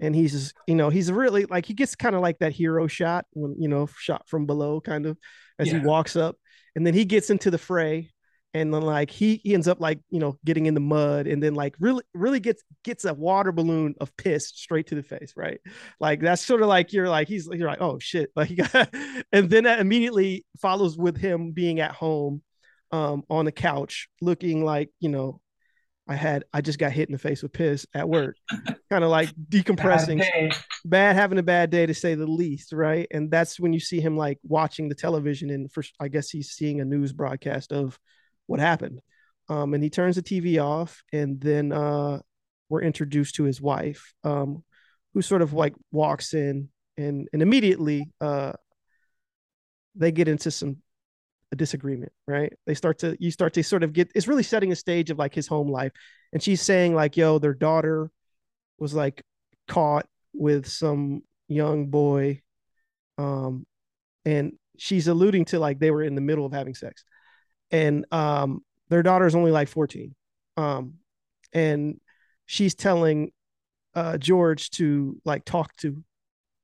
and 0.00 0.14
he's 0.14 0.54
you 0.66 0.74
know 0.74 0.88
he's 0.88 1.12
really 1.12 1.44
like 1.44 1.66
he 1.66 1.74
gets 1.74 1.94
kind 1.94 2.16
of 2.16 2.22
like 2.22 2.38
that 2.38 2.52
hero 2.52 2.86
shot 2.86 3.26
when 3.32 3.54
you 3.58 3.68
know 3.68 3.86
shot 3.98 4.26
from 4.28 4.46
below 4.46 4.80
kind 4.80 5.06
of 5.06 5.18
as 5.58 5.70
he 5.70 5.78
walks 5.78 6.16
up. 6.16 6.36
And 6.74 6.86
then 6.86 6.94
he 6.94 7.04
gets 7.04 7.30
into 7.30 7.50
the 7.50 7.58
fray 7.58 8.10
and 8.52 8.74
then 8.74 8.82
like 8.82 9.10
he, 9.10 9.40
he 9.44 9.54
ends 9.54 9.68
up 9.68 9.80
like 9.80 10.00
you 10.10 10.18
know 10.18 10.38
getting 10.44 10.66
in 10.66 10.74
the 10.74 10.80
mud 10.80 11.26
and 11.26 11.42
then 11.42 11.54
like 11.54 11.74
really 11.78 12.02
really 12.14 12.40
gets 12.40 12.62
gets 12.84 13.04
a 13.04 13.14
water 13.14 13.52
balloon 13.52 13.94
of 14.00 14.16
piss 14.16 14.48
straight 14.48 14.88
to 14.88 14.94
the 14.94 15.02
face 15.02 15.34
right? 15.36 15.60
Like 16.00 16.20
that's 16.20 16.44
sort 16.44 16.62
of 16.62 16.68
like 16.68 16.92
you're 16.92 17.08
like 17.08 17.28
he's 17.28 17.48
you're 17.50 17.68
like 17.68 17.80
oh 17.80 17.98
shit. 17.98 18.30
Like 18.36 18.48
he 18.48 18.54
got 18.56 18.92
and 19.32 19.50
then 19.50 19.64
that 19.64 19.80
immediately 19.80 20.46
follows 20.60 20.96
with 20.96 21.16
him 21.16 21.52
being 21.52 21.80
at 21.80 21.92
home 21.92 22.42
um 22.92 23.22
on 23.28 23.44
the 23.44 23.52
couch 23.52 24.08
looking 24.20 24.64
like 24.64 24.90
you 24.98 25.08
know 25.10 25.40
i 26.08 26.14
had 26.14 26.44
i 26.52 26.60
just 26.60 26.78
got 26.78 26.90
hit 26.90 27.08
in 27.08 27.12
the 27.12 27.18
face 27.18 27.42
with 27.42 27.52
piss 27.52 27.86
at 27.94 28.08
work. 28.08 28.36
Kind 28.90 29.04
of 29.04 29.10
like 29.10 29.30
decompressing. 29.48 30.20
Day. 30.20 30.50
bad 30.84 31.14
having 31.14 31.38
a 31.38 31.42
bad 31.42 31.70
day 31.70 31.86
to 31.86 31.94
say 31.94 32.14
the 32.14 32.26
least 32.26 32.72
right? 32.72 33.06
And 33.10 33.30
that's 33.30 33.60
when 33.60 33.72
you 33.72 33.80
see 33.80 34.00
him 34.00 34.16
like 34.16 34.38
watching 34.42 34.88
the 34.88 34.94
television 34.94 35.50
and 35.50 35.70
first 35.70 35.94
i 36.00 36.08
guess 36.08 36.30
he's 36.30 36.50
seeing 36.50 36.80
a 36.80 36.84
news 36.84 37.12
broadcast 37.12 37.72
of 37.72 37.98
what 38.50 38.60
happened 38.60 39.00
um 39.48 39.74
and 39.74 39.82
he 39.82 39.90
turns 39.90 40.16
the 40.16 40.22
tv 40.22 40.62
off 40.62 41.02
and 41.12 41.40
then 41.40 41.72
uh 41.72 42.18
we're 42.70 42.82
introduced 42.82 43.34
to 43.34 43.44
his 43.44 43.60
wife, 43.60 44.14
um, 44.24 44.62
who 45.12 45.20
sort 45.20 45.42
of 45.42 45.52
like 45.52 45.74
walks 45.92 46.32
in 46.32 46.70
and 46.96 47.28
and 47.32 47.42
immediately 47.42 48.08
uh, 48.20 48.52
they 49.96 50.12
get 50.12 50.28
into 50.28 50.50
some 50.50 50.78
a 51.52 51.56
disagreement, 51.56 52.12
right? 52.28 52.52
They 52.64 52.74
start 52.74 53.00
to 53.00 53.16
you 53.18 53.32
start 53.32 53.54
to 53.54 53.64
sort 53.64 53.82
of 53.82 53.92
get 53.92 54.10
it's 54.14 54.28
really 54.28 54.44
setting 54.44 54.70
a 54.70 54.76
stage 54.76 55.10
of 55.10 55.18
like 55.18 55.34
his 55.34 55.48
home 55.48 55.68
life. 55.68 55.90
And 56.32 56.40
she's 56.40 56.62
saying 56.62 56.94
like, 56.94 57.16
yo, 57.16 57.40
their 57.40 57.54
daughter 57.54 58.08
was 58.78 58.94
like 58.94 59.22
caught 59.66 60.06
with 60.32 60.68
some 60.68 61.22
young 61.48 61.88
boy. 61.88 62.40
Um 63.18 63.66
and 64.24 64.52
she's 64.78 65.08
alluding 65.08 65.46
to 65.46 65.58
like 65.58 65.80
they 65.80 65.90
were 65.90 66.04
in 66.04 66.14
the 66.14 66.20
middle 66.20 66.46
of 66.46 66.52
having 66.52 66.74
sex. 66.74 67.04
And 67.70 68.06
um 68.12 68.62
their 68.88 69.02
daughter 69.02 69.26
is 69.26 69.34
only 69.34 69.50
like 69.50 69.68
14. 69.68 70.14
Um 70.56 70.94
and 71.52 72.00
she's 72.46 72.74
telling 72.74 73.32
uh 73.94 74.18
George 74.18 74.70
to 74.70 75.20
like 75.24 75.44
talk 75.44 75.74
to 75.76 76.02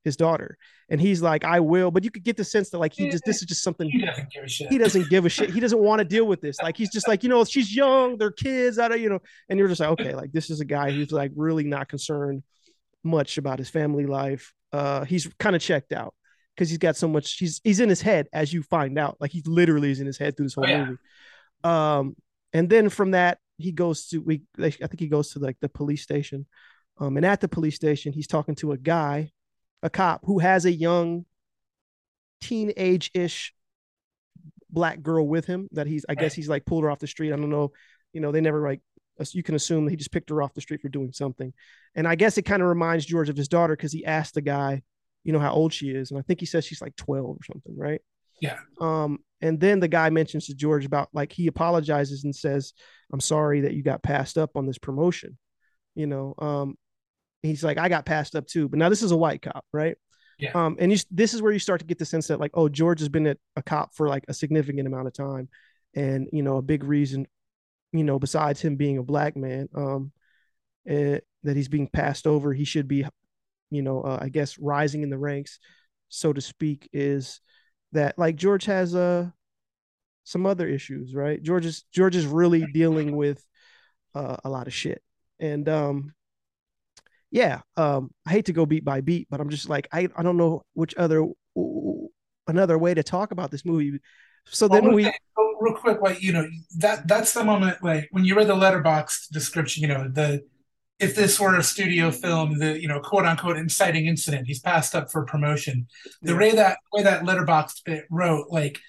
his 0.03 0.15
daughter. 0.15 0.57
And 0.89 1.01
he's 1.01 1.21
like 1.21 1.43
i 1.43 1.59
will. 1.59 1.91
But 1.91 2.03
you 2.05 2.11
could 2.11 2.23
get 2.23 2.37
the 2.37 2.43
sense 2.45 2.69
that 2.69 2.77
like 2.77 2.93
he 2.93 3.09
just 3.09 3.23
this 3.25 3.41
is 3.41 3.47
just 3.47 3.61
something 3.63 3.89
He 3.89 3.99
doesn't 4.05 4.29
give 4.31 4.43
a 4.43 4.47
shit. 4.47 4.69
he 4.69 4.77
doesn't 4.77 5.09
give 5.09 5.25
a 5.25 5.29
shit. 5.29 5.49
He 5.49 5.59
doesn't 5.59 5.79
want 5.79 5.99
to 5.99 6.05
deal 6.05 6.25
with 6.25 6.39
this. 6.41 6.57
Like 6.61 6.77
he's 6.77 6.91
just 6.91 7.07
like 7.07 7.23
you 7.23 7.29
know 7.29 7.43
she's 7.43 7.75
young 7.75 8.17
they're 8.17 8.31
kids 8.31 8.79
i 8.79 8.87
don't 8.87 9.01
you 9.01 9.09
know. 9.09 9.19
And 9.49 9.59
you're 9.59 9.67
just 9.67 9.81
like 9.81 9.89
okay 9.91 10.15
like 10.15 10.31
this 10.31 10.49
is 10.49 10.61
a 10.61 10.65
guy 10.65 10.91
who's 10.91 11.11
like 11.11 11.31
really 11.35 11.65
not 11.65 11.89
concerned 11.89 12.43
much 13.03 13.37
about 13.37 13.59
his 13.59 13.69
family 13.69 14.05
life. 14.05 14.53
Uh 14.71 15.03
he's 15.05 15.27
kind 15.39 15.55
of 15.55 15.61
checked 15.61 15.91
out 15.93 16.13
because 16.57 16.69
he's 16.69 16.79
got 16.79 16.95
so 16.97 17.07
much 17.07 17.37
he's 17.37 17.61
he's 17.63 17.79
in 17.79 17.87
his 17.89 18.01
head 18.01 18.27
as 18.33 18.51
you 18.51 18.63
find 18.63 18.97
out. 18.97 19.15
Like 19.19 19.31
he 19.31 19.43
literally 19.45 19.91
is 19.91 19.99
in 19.99 20.07
his 20.07 20.17
head 20.17 20.35
through 20.35 20.47
this 20.47 20.55
whole 20.55 20.65
Oh, 20.65 20.69
yeah. 20.69 20.85
movie. 20.85 20.97
Um 21.63 22.15
and 22.53 22.67
then 22.69 22.89
from 22.89 23.11
that 23.11 23.37
he 23.57 23.71
goes 23.71 24.07
to 24.07 24.19
we 24.19 24.41
i 24.59 24.69
think 24.69 24.99
he 24.99 25.07
goes 25.07 25.31
to 25.31 25.39
like 25.39 25.57
the 25.61 25.69
police 25.69 26.01
station. 26.01 26.45
Um 26.99 27.15
and 27.17 27.25
at 27.25 27.41
the 27.41 27.47
police 27.47 27.75
station 27.75 28.11
he's 28.13 28.27
talking 28.27 28.55
to 28.55 28.71
a 28.71 28.77
guy 28.77 29.31
a 29.83 29.89
cop 29.89 30.21
who 30.23 30.39
has 30.39 30.65
a 30.65 30.71
young 30.71 31.25
teenage-ish 32.41 33.53
black 34.69 35.01
girl 35.01 35.27
with 35.27 35.45
him 35.45 35.67
that 35.71 35.87
he's 35.87 36.05
i 36.09 36.15
guess 36.15 36.33
he's 36.33 36.49
like 36.49 36.65
pulled 36.65 36.83
her 36.83 36.91
off 36.91 36.99
the 36.99 37.07
street. 37.07 37.31
I 37.31 37.35
don't 37.35 37.49
know 37.49 37.71
you 38.13 38.21
know 38.21 38.31
they 38.31 38.41
never 38.41 38.61
like 38.61 38.81
you 39.31 39.41
can 39.41 39.55
assume 39.55 39.85
that 39.85 39.91
he 39.91 39.97
just 39.97 40.11
picked 40.11 40.29
her 40.29 40.41
off 40.43 40.53
the 40.53 40.61
street 40.61 40.81
for 40.81 40.89
doing 40.89 41.11
something. 41.11 41.51
And 41.95 42.07
i 42.07 42.15
guess 42.15 42.37
it 42.37 42.43
kind 42.43 42.61
of 42.61 42.67
reminds 42.67 43.05
george 43.05 43.29
of 43.29 43.37
his 43.37 43.47
daughter 43.47 43.75
because 43.75 43.91
he 43.91 44.05
asked 44.05 44.35
the 44.35 44.41
guy 44.41 44.83
you 45.23 45.33
know 45.33 45.39
how 45.39 45.51
old 45.53 45.73
she 45.73 45.89
is 45.89 46.11
and 46.11 46.19
i 46.19 46.23
think 46.23 46.39
he 46.39 46.45
says 46.45 46.65
she's 46.65 46.81
like 46.81 46.95
12 46.95 47.25
or 47.25 47.43
something 47.43 47.77
right 47.77 48.01
Yeah. 48.41 48.57
um 48.81 49.19
and 49.41 49.59
then 49.59 49.79
the 49.79 49.87
guy 49.87 50.09
mentions 50.09 50.47
to 50.47 50.55
george 50.55 50.85
about 50.85 51.09
like 51.13 51.31
he 51.31 51.47
apologizes 51.47 52.23
and 52.23 52.35
says 52.35 52.73
i'm 53.13 53.19
sorry 53.19 53.61
that 53.61 53.73
you 53.73 53.83
got 53.83 54.03
passed 54.03 54.37
up 54.37 54.51
on 54.55 54.65
this 54.65 54.77
promotion 54.77 55.37
you 55.95 56.07
know 56.07 56.33
um 56.39 56.75
he's 57.43 57.63
like 57.63 57.77
i 57.77 57.89
got 57.89 58.05
passed 58.05 58.35
up 58.35 58.47
too 58.47 58.67
but 58.69 58.79
now 58.79 58.89
this 58.89 59.03
is 59.03 59.11
a 59.11 59.17
white 59.17 59.41
cop 59.41 59.65
right 59.73 59.95
Yeah. 60.39 60.51
um 60.55 60.75
and 60.79 60.91
you, 60.91 60.97
this 61.11 61.33
is 61.33 61.41
where 61.41 61.51
you 61.51 61.59
start 61.59 61.79
to 61.81 61.85
get 61.85 61.97
the 61.99 62.05
sense 62.05 62.27
that 62.27 62.39
like 62.39 62.51
oh 62.53 62.69
george 62.69 62.99
has 62.99 63.09
been 63.09 63.27
a, 63.27 63.35
a 63.55 63.61
cop 63.63 63.93
for 63.95 64.07
like 64.07 64.23
a 64.27 64.33
significant 64.33 64.87
amount 64.87 65.07
of 65.07 65.13
time 65.13 65.49
and 65.95 66.29
you 66.31 66.43
know 66.43 66.57
a 66.57 66.61
big 66.61 66.83
reason 66.83 67.27
you 67.93 68.03
know 68.03 68.19
besides 68.19 68.61
him 68.61 68.75
being 68.75 68.97
a 68.97 69.03
black 69.03 69.35
man 69.37 69.67
um 69.75 70.11
eh, 70.87 71.19
that 71.43 71.55
he's 71.55 71.69
being 71.69 71.87
passed 71.87 72.27
over 72.27 72.53
he 72.53 72.65
should 72.65 72.87
be 72.87 73.05
you 73.69 73.81
know 73.81 74.01
uh, 74.01 74.19
i 74.21 74.29
guess 74.29 74.57
rising 74.59 75.03
in 75.03 75.09
the 75.09 75.17
ranks 75.17 75.59
so 76.09 76.31
to 76.33 76.41
speak 76.41 76.89
is 76.93 77.41
that 77.91 78.17
like 78.17 78.35
george 78.35 78.65
has 78.65 78.95
uh 78.95 79.27
some 80.23 80.45
other 80.45 80.67
issues 80.67 81.15
right? 81.15 81.41
George 81.41 81.65
is 81.65 81.85
george 81.93 82.15
is 82.15 82.25
really 82.25 82.65
dealing 82.73 83.15
with 83.15 83.41
uh, 84.13 84.35
a 84.43 84.49
lot 84.49 84.67
of 84.67 84.73
shit. 84.73 85.01
And 85.39 85.69
um 85.69 86.13
yeah 87.31 87.61
um 87.77 88.09
i 88.25 88.31
hate 88.31 88.45
to 88.45 88.53
go 88.53 88.65
beat 88.65 88.85
by 88.85 89.01
beat 89.01 89.27
but 89.29 89.41
i'm 89.41 89.49
just 89.49 89.67
like 89.67 89.85
i, 89.91 90.07
I 90.15 90.23
don't 90.23 90.37
know 90.37 90.63
which 90.73 90.95
other 90.95 91.27
another 92.47 92.77
way 92.77 92.93
to 92.93 93.03
talk 93.03 93.31
about 93.31 93.51
this 93.51 93.65
movie. 93.65 93.99
So 94.45 94.67
then 94.67 94.93
we 94.93 95.11
real 95.59 95.73
quick, 95.73 96.01
like 96.01 96.21
you 96.21 96.33
know, 96.33 96.47
that 96.77 97.07
that's 97.07 97.33
the 97.33 97.43
moment, 97.43 97.83
like 97.83 98.07
when 98.11 98.25
you 98.25 98.35
read 98.35 98.47
the 98.47 98.55
Letterboxd 98.55 99.29
description, 99.31 99.81
you 99.81 99.89
know, 99.89 100.07
the 100.07 100.43
if 100.99 101.15
this 101.15 101.39
were 101.39 101.55
a 101.55 101.63
studio 101.63 102.11
film, 102.11 102.57
the 102.59 102.79
you 102.81 102.87
know, 102.87 102.99
quote 102.99 103.25
unquote 103.25 103.57
inciting 103.57 104.07
incident, 104.07 104.47
he's 104.47 104.59
passed 104.59 104.95
up 104.95 105.11
for 105.11 105.25
promotion. 105.25 105.87
The 106.21 106.33
Yeah. 106.33 106.39
way 106.39 106.55
that 106.55 106.77
way 106.93 107.03
that 107.03 107.23
Letterboxd 107.23 107.83
bit 107.85 108.05
wrote, 108.09 108.47
like 108.49 108.79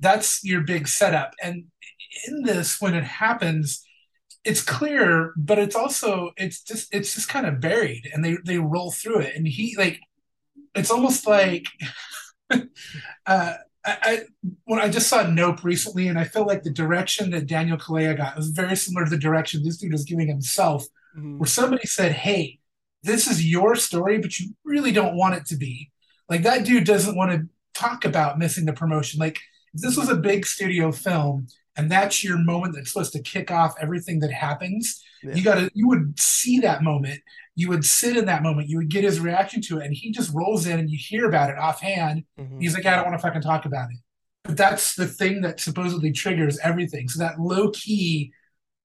that's 0.00 0.42
your 0.44 0.62
big 0.62 0.88
setup. 0.88 1.32
And 1.42 1.64
in 2.28 2.42
this, 2.42 2.80
when 2.80 2.94
it 2.94 3.04
happens, 3.04 3.84
it's 4.44 4.62
clear, 4.62 5.32
but 5.36 5.58
it's 5.58 5.76
also 5.76 6.32
it's 6.36 6.62
just 6.62 6.92
it's 6.94 7.14
just 7.14 7.28
kind 7.28 7.46
of 7.46 7.60
buried, 7.60 8.10
and 8.12 8.24
they 8.24 8.36
they 8.44 8.58
roll 8.58 8.90
through 8.92 9.20
it, 9.20 9.36
and 9.36 9.46
he 9.46 9.76
like 9.78 10.00
it's 10.74 10.90
almost 10.90 11.26
like. 11.26 11.66
uh, 12.50 12.58
I, 13.26 13.54
I 13.84 14.20
when 14.64 14.80
I 14.80 14.88
just 14.88 15.08
saw 15.08 15.26
Nope 15.26 15.64
recently, 15.64 16.08
and 16.08 16.18
I 16.18 16.24
felt 16.24 16.46
like 16.46 16.62
the 16.62 16.70
direction 16.70 17.30
that 17.30 17.46
Daniel 17.46 17.76
Kaluuya 17.76 18.16
got 18.16 18.36
was 18.36 18.48
very 18.50 18.76
similar 18.76 19.04
to 19.04 19.10
the 19.10 19.18
direction 19.18 19.62
this 19.62 19.76
dude 19.78 19.92
was 19.92 20.04
giving 20.04 20.28
himself, 20.28 20.84
Mhm. 21.16 21.38
where 21.38 21.46
somebody 21.46 21.86
said, 21.86 22.12
"Hey, 22.12 22.58
this 23.02 23.26
is 23.26 23.44
your 23.44 23.74
story, 23.76 24.18
but 24.18 24.38
you 24.38 24.54
really 24.64 24.92
don't 24.92 25.16
want 25.16 25.34
it 25.34 25.46
to 25.46 25.56
be." 25.56 25.90
Like 26.28 26.42
that 26.44 26.64
dude 26.64 26.84
doesn't 26.84 27.16
want 27.16 27.32
to 27.32 27.48
talk 27.74 28.04
about 28.04 28.38
missing 28.38 28.64
the 28.64 28.72
promotion. 28.72 29.18
Like 29.20 29.38
if 29.74 29.80
this 29.80 29.96
was 29.96 30.08
a 30.08 30.16
big 30.16 30.46
studio 30.46 30.92
film, 30.92 31.46
and 31.76 31.90
that's 31.90 32.22
your 32.22 32.36
moment 32.38 32.74
that's 32.74 32.92
supposed 32.92 33.12
to 33.14 33.22
kick 33.22 33.50
off 33.50 33.74
everything 33.80 34.20
that 34.20 34.30
happens. 34.32 35.02
Yeah. 35.22 35.34
You 35.34 35.42
gotta, 35.42 35.70
you 35.74 35.88
would 35.88 36.18
see 36.20 36.60
that 36.60 36.82
moment. 36.82 37.20
You 37.54 37.68
would 37.68 37.84
sit 37.84 38.16
in 38.16 38.26
that 38.26 38.42
moment. 38.42 38.68
You 38.68 38.76
would 38.78 38.90
get 38.90 39.04
his 39.04 39.20
reaction 39.20 39.62
to 39.62 39.78
it, 39.78 39.86
and 39.86 39.94
he 39.94 40.10
just 40.10 40.32
rolls 40.34 40.66
in, 40.66 40.78
and 40.78 40.90
you 40.90 40.98
hear 41.00 41.26
about 41.26 41.48
it 41.50 41.56
offhand. 41.58 42.24
Mhm. 42.38 42.60
He's 42.60 42.74
like, 42.74 42.84
I 42.86 42.96
don't 42.96 43.06
want 43.06 43.18
to 43.18 43.22
fucking 43.22 43.42
talk 43.42 43.64
about 43.64 43.90
it. 43.90 43.98
But 44.44 44.56
that's 44.56 44.94
the 44.96 45.06
thing 45.06 45.40
that 45.42 45.60
supposedly 45.60 46.12
triggers 46.12 46.58
everything. 46.58 47.08
So 47.08 47.18
that 47.20 47.40
low 47.40 47.70
key 47.70 48.32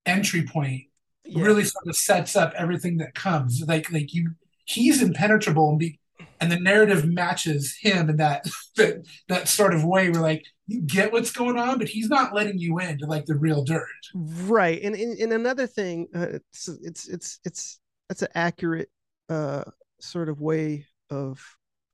entry 0.06 0.44
point 0.44 0.84
Yeah. 1.28 1.44
really 1.44 1.64
sort 1.64 1.86
of 1.86 1.96
sets 1.96 2.36
up 2.36 2.52
everything 2.56 2.98
that 2.98 3.14
comes. 3.14 3.62
Like 3.66 3.90
like 3.92 4.14
you, 4.14 4.32
he's 4.64 5.02
impenetrable, 5.02 5.70
and 5.70 5.78
be, 5.78 6.00
and 6.40 6.50
the 6.50 6.58
narrative 6.60 7.04
matches 7.04 7.76
him 7.80 8.08
in 8.10 8.16
that 8.16 8.46
that 8.76 9.06
that 9.28 9.48
sort 9.48 9.74
of 9.74 9.84
way. 9.84 10.10
Where 10.10 10.22
like 10.22 10.44
you 10.66 10.80
get 10.82 11.12
what's 11.12 11.32
going 11.32 11.58
on, 11.58 11.78
but 11.78 11.88
he's 11.88 12.08
not 12.08 12.34
letting 12.34 12.58
you 12.58 12.78
into 12.78 13.06
like 13.06 13.26
the 13.26 13.36
real 13.36 13.64
dirt. 13.64 13.86
right 14.14 14.80
and 14.82 14.94
and, 14.94 15.18
and 15.18 15.32
another 15.32 15.66
thing 15.66 16.08
uh, 16.14 16.26
it's 16.32 16.68
it's 16.82 17.08
it's 17.08 17.40
it's 17.44 17.80
that's 18.08 18.22
an 18.22 18.28
accurate 18.34 18.90
uh 19.28 19.64
sort 20.00 20.28
of 20.28 20.40
way 20.40 20.86
of 21.10 21.42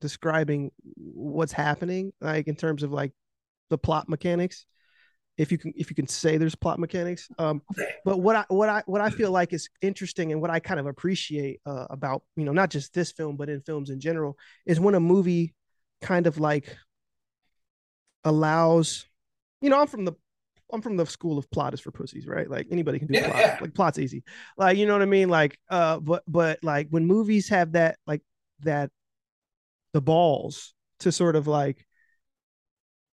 describing 0.00 0.70
what's 0.96 1.52
happening 1.52 2.12
like 2.20 2.46
in 2.46 2.54
terms 2.54 2.82
of 2.82 2.92
like 2.92 3.12
the 3.70 3.78
plot 3.78 4.08
mechanics 4.08 4.66
if 5.36 5.50
you 5.50 5.58
can 5.58 5.72
if 5.76 5.90
you 5.90 5.96
can 5.96 6.06
say 6.06 6.36
there's 6.36 6.54
plot 6.54 6.78
mechanics 6.78 7.28
um 7.38 7.60
but 8.04 8.18
what 8.18 8.36
i 8.36 8.44
what 8.48 8.68
i 8.68 8.82
what 8.86 9.00
i 9.00 9.10
feel 9.10 9.30
like 9.30 9.52
is 9.52 9.68
interesting 9.82 10.30
and 10.32 10.40
what 10.40 10.50
i 10.50 10.60
kind 10.60 10.78
of 10.78 10.86
appreciate 10.86 11.60
uh, 11.66 11.86
about 11.90 12.22
you 12.36 12.44
know 12.44 12.52
not 12.52 12.70
just 12.70 12.92
this 12.94 13.10
film 13.12 13.36
but 13.36 13.48
in 13.48 13.60
films 13.62 13.90
in 13.90 13.98
general 13.98 14.36
is 14.64 14.78
when 14.78 14.94
a 14.94 15.00
movie 15.00 15.52
kind 16.00 16.26
of 16.26 16.38
like 16.38 16.76
allows 18.24 19.06
you 19.60 19.68
know 19.70 19.80
i'm 19.80 19.86
from 19.86 20.04
the 20.04 20.12
i'm 20.72 20.80
from 20.82 20.96
the 20.96 21.06
school 21.06 21.36
of 21.38 21.50
plot 21.50 21.74
is 21.74 21.80
for 21.80 21.90
pussies 21.90 22.26
right? 22.26 22.50
Like 22.50 22.66
anybody 22.70 22.98
can 22.98 23.08
do 23.08 23.14
Yeah, 23.14 23.28
plot. 23.30 23.40
yeah. 23.40 23.58
like 23.60 23.74
plot's 23.74 23.98
easy. 23.98 24.24
Like 24.56 24.76
you 24.76 24.86
know 24.86 24.92
what 24.94 25.02
i 25.02 25.06
mean? 25.06 25.28
Like 25.28 25.58
uh 25.70 26.00
but 26.00 26.22
but 26.26 26.58
like 26.62 26.88
when 26.90 27.06
movies 27.06 27.48
have 27.50 27.72
that 27.72 27.98
like 28.06 28.22
that 28.60 28.90
the 29.92 30.00
balls 30.00 30.74
to 31.00 31.12
sort 31.12 31.36
of 31.36 31.46
like 31.46 31.86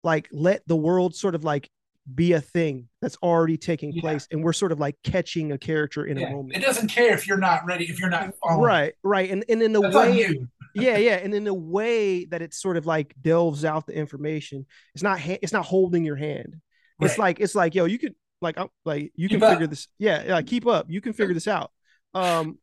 like 0.05 0.29
let 0.31 0.63
the 0.69 0.77
world 0.77 1.17
sort 1.17 1.35
of 1.35 1.43
like 1.43 1.69
be 2.15 2.33
a 2.33 2.41
thing 2.41 2.89
that's 3.03 3.17
already 3.23 3.57
taking 3.57 3.93
Yeah. 3.93 4.01
place 4.01 4.27
and 4.31 4.43
we're 4.43 4.53
sort 4.53 4.73
of 4.73 4.81
like 4.81 4.97
catching 5.05 5.53
a 5.53 5.59
character 5.59 6.05
in 6.07 6.17
a 6.19 6.23
Yeah. 6.23 6.31
moment 6.33 6.57
It 6.57 6.61
doesn't 6.61 6.89
care 6.89 7.13
if 7.15 7.27
you're 7.27 7.37
not 7.39 7.65
ready, 7.67 7.85
if 7.85 8.01
you're 8.01 8.09
not 8.11 8.33
following. 8.43 8.65
right 8.65 8.95
right 9.03 9.31
and, 9.31 9.45
and 9.49 9.63
in 9.63 9.77
a 9.77 9.81
That's 9.81 9.95
way 9.95 10.47
yeah 10.75 10.97
yeah 10.97 11.15
and 11.17 11.35
in 11.35 11.45
the 11.45 11.55
way 11.55 12.25
that 12.27 12.41
it 12.43 12.55
sort 12.55 12.77
of 12.77 12.87
like 12.87 13.15
delves 13.21 13.65
out 13.65 13.87
the 13.87 13.95
information 13.95 14.65
it's 14.95 15.03
not 15.03 15.19
ha- 15.21 15.39
it's 15.43 15.53
not 15.53 15.65
holding 15.65 16.05
your 16.05 16.17
hand 16.17 16.57
it's 17.01 17.19
like 17.19 17.41
it's 17.41 17.55
like 17.55 17.75
yo 17.75 17.85
you 17.85 17.99
could 17.99 18.15
like 18.41 18.59
I'm 18.59 18.69
like 18.85 19.13
you 19.15 19.29
Keep 19.29 19.41
can 19.41 19.45
up. 19.49 19.53
figure 19.55 19.67
this 19.67 19.89
yeah 19.99 20.23
yeah 20.27 20.43
keep 20.43 20.67
up 20.67 20.87
you 20.89 21.01
can 21.01 21.13
figure 21.13 21.35
this 21.35 21.49
out 21.49 21.71
um 22.15 22.59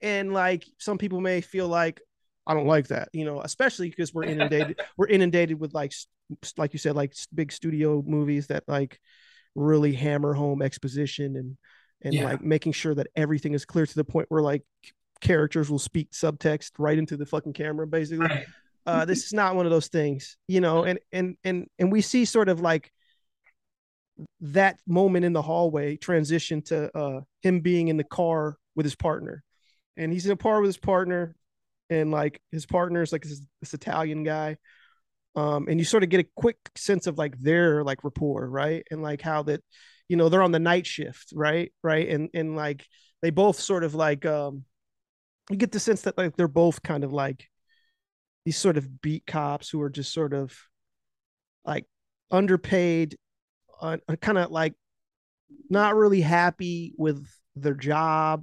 and 0.00 0.32
like 0.32 0.64
some 0.78 0.98
people 0.98 1.20
may 1.20 1.40
feel 1.40 1.68
like 1.68 2.00
i 2.50 2.54
don't 2.54 2.66
like 2.66 2.88
that 2.88 3.08
you 3.12 3.24
know 3.24 3.40
especially 3.42 3.88
because 3.88 4.12
we're 4.12 4.24
inundated 4.24 4.78
we're 4.96 5.06
inundated 5.06 5.58
with 5.60 5.72
like 5.72 5.92
like 6.56 6.72
you 6.72 6.78
said 6.78 6.94
like 6.96 7.14
big 7.34 7.52
studio 7.52 8.02
movies 8.06 8.48
that 8.48 8.64
like 8.66 8.98
really 9.54 9.92
hammer 9.92 10.32
home 10.34 10.62
exposition 10.62 11.36
and 11.36 11.56
and 12.02 12.14
Yeah. 12.14 12.24
like 12.24 12.42
making 12.42 12.72
sure 12.72 12.94
that 12.94 13.08
everything 13.14 13.52
is 13.54 13.64
clear 13.64 13.86
to 13.86 13.94
the 13.94 14.04
point 14.04 14.26
where 14.30 14.42
like 14.42 14.62
characters 15.20 15.70
will 15.70 15.78
speak 15.78 16.10
subtext 16.12 16.72
right 16.78 16.96
into 16.98 17.16
the 17.16 17.26
fucking 17.26 17.52
camera 17.52 17.86
basically 17.86 18.26
Right. 18.26 18.46
uh 18.86 19.04
this 19.10 19.24
is 19.24 19.32
not 19.32 19.54
one 19.54 19.66
of 19.66 19.70
those 19.72 19.88
things 19.88 20.36
you 20.48 20.60
know 20.60 20.84
and 20.84 20.98
and 21.12 21.36
and 21.44 21.66
and 21.78 21.92
we 21.92 22.00
see 22.00 22.24
sort 22.24 22.48
of 22.48 22.60
like 22.60 22.90
that 24.40 24.78
moment 24.86 25.24
in 25.24 25.32
the 25.32 25.42
hallway 25.42 25.96
transition 25.96 26.62
to 26.62 26.96
uh 26.96 27.20
him 27.42 27.60
being 27.60 27.88
in 27.88 27.96
the 27.96 28.04
car 28.04 28.56
with 28.76 28.84
his 28.84 28.94
partner, 28.94 29.42
and 29.96 30.12
he's 30.12 30.26
in 30.26 30.32
a 30.32 30.36
par 30.36 30.60
with 30.60 30.68
his 30.68 30.76
partner, 30.76 31.34
and 31.90 32.10
like 32.10 32.40
his 32.52 32.66
partners, 32.66 33.12
like 33.12 33.22
this, 33.22 33.44
this 33.60 33.74
Italian 33.74 34.24
guy, 34.24 34.56
um, 35.36 35.68
and 35.68 35.78
you 35.78 35.84
sort 35.84 36.02
of 36.02 36.08
get 36.08 36.20
a 36.20 36.28
quick 36.36 36.56
sense 36.76 37.06
of 37.06 37.18
like 37.18 37.38
their 37.38 37.84
like 37.84 38.04
rapport, 38.04 38.48
right, 38.48 38.84
and 38.90 39.02
like 39.02 39.20
how 39.20 39.42
that, 39.44 39.62
you 40.08 40.16
know, 40.16 40.28
they're 40.28 40.42
on 40.42 40.52
the 40.52 40.58
night 40.58 40.86
shift, 40.86 41.32
right, 41.34 41.72
right, 41.82 42.08
and 42.08 42.30
and 42.34 42.56
like 42.56 42.86
they 43.22 43.30
both 43.30 43.58
sort 43.60 43.84
of 43.84 43.94
like 43.94 44.24
um, 44.24 44.64
you 45.50 45.56
get 45.56 45.72
the 45.72 45.80
sense 45.80 46.02
that 46.02 46.16
like 46.16 46.36
they're 46.36 46.48
both 46.48 46.82
kind 46.82 47.04
of 47.04 47.12
like 47.12 47.48
these 48.44 48.56
sort 48.56 48.76
of 48.76 49.02
beat 49.02 49.26
cops 49.26 49.68
who 49.68 49.80
are 49.82 49.90
just 49.90 50.12
sort 50.12 50.32
of 50.32 50.56
like 51.64 51.86
underpaid, 52.30 53.16
uh, 53.80 53.98
kind 54.20 54.38
of 54.38 54.50
like 54.50 54.74
not 55.68 55.94
really 55.94 56.20
happy 56.20 56.94
with 56.96 57.26
their 57.56 57.74
job, 57.74 58.42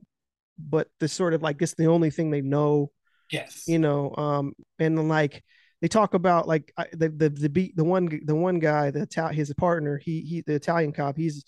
but 0.58 0.88
the 1.00 1.08
sort 1.08 1.34
of 1.34 1.42
like 1.42 1.62
it's 1.62 1.75
the 1.75 1.88
only 1.88 2.10
thing 2.10 2.32
they 2.32 2.42
know. 2.42 2.92
Yes. 3.30 3.64
You 3.68 3.80
know, 3.80 4.16
um, 4.16 4.54
and 4.80 5.08
like 5.10 5.44
they 5.82 5.88
talk 5.88 6.14
about 6.14 6.48
like 6.48 6.74
the 6.94 7.10
the 7.10 7.30
the 7.30 7.50
beat 7.50 7.76
the 7.76 7.84
one 7.84 8.22
the 8.26 8.36
one 8.36 8.60
guy 8.60 8.92
the 8.92 9.02
Ital- 9.02 9.30
his 9.30 9.54
partner 9.54 9.98
he 9.98 10.22
he 10.22 10.42
the 10.42 10.54
Italian 10.54 10.92
cop 10.92 11.18
he's 11.18 11.44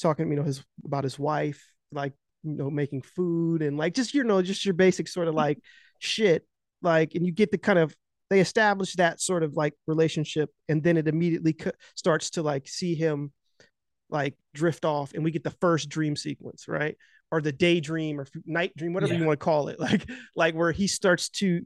talking 0.00 0.30
you 0.30 0.36
know 0.36 0.42
his 0.42 0.64
about 0.84 1.04
his 1.04 1.18
wife 1.18 1.64
like 1.92 2.12
you 2.42 2.52
know 2.52 2.70
making 2.70 3.02
food 3.02 3.62
and 3.62 3.76
like 3.76 3.94
just 3.94 4.14
you 4.14 4.24
know 4.24 4.42
just 4.42 4.64
your 4.64 4.74
basic 4.74 5.08
sort 5.08 5.28
of 5.28 5.34
like 5.34 5.58
shit 5.98 6.46
like 6.82 7.14
and 7.14 7.26
you 7.26 7.32
get 7.32 7.50
the 7.50 7.58
kind 7.58 7.78
of 7.78 7.94
they 8.30 8.40
establish 8.40 8.94
that 8.94 9.20
sort 9.20 9.42
of 9.42 9.56
like 9.56 9.74
relationship 9.86 10.50
and 10.68 10.82
then 10.82 10.96
it 10.96 11.08
immediately 11.08 11.52
co- 11.52 11.72
starts 11.96 12.30
to 12.30 12.42
like 12.42 12.68
see 12.68 12.94
him 12.94 13.32
like 14.10 14.34
drift 14.54 14.84
off 14.84 15.12
and 15.14 15.22
we 15.24 15.30
get 15.30 15.44
the 15.44 15.50
first 15.60 15.88
dream 15.88 16.16
sequence 16.16 16.66
right? 16.68 16.96
Or 17.30 17.40
the 17.40 17.52
daydream 17.52 18.18
or 18.20 18.26
night 18.44 18.72
dream 18.76 18.92
whatever 18.92 19.12
Yeah. 19.14 19.20
you 19.20 19.26
want 19.26 19.38
to 19.40 19.44
call 19.44 19.68
it. 19.68 19.78
Like 19.88 20.08
like 20.34 20.54
where 20.54 20.72
he 20.72 20.86
starts 20.86 21.28
to 21.40 21.62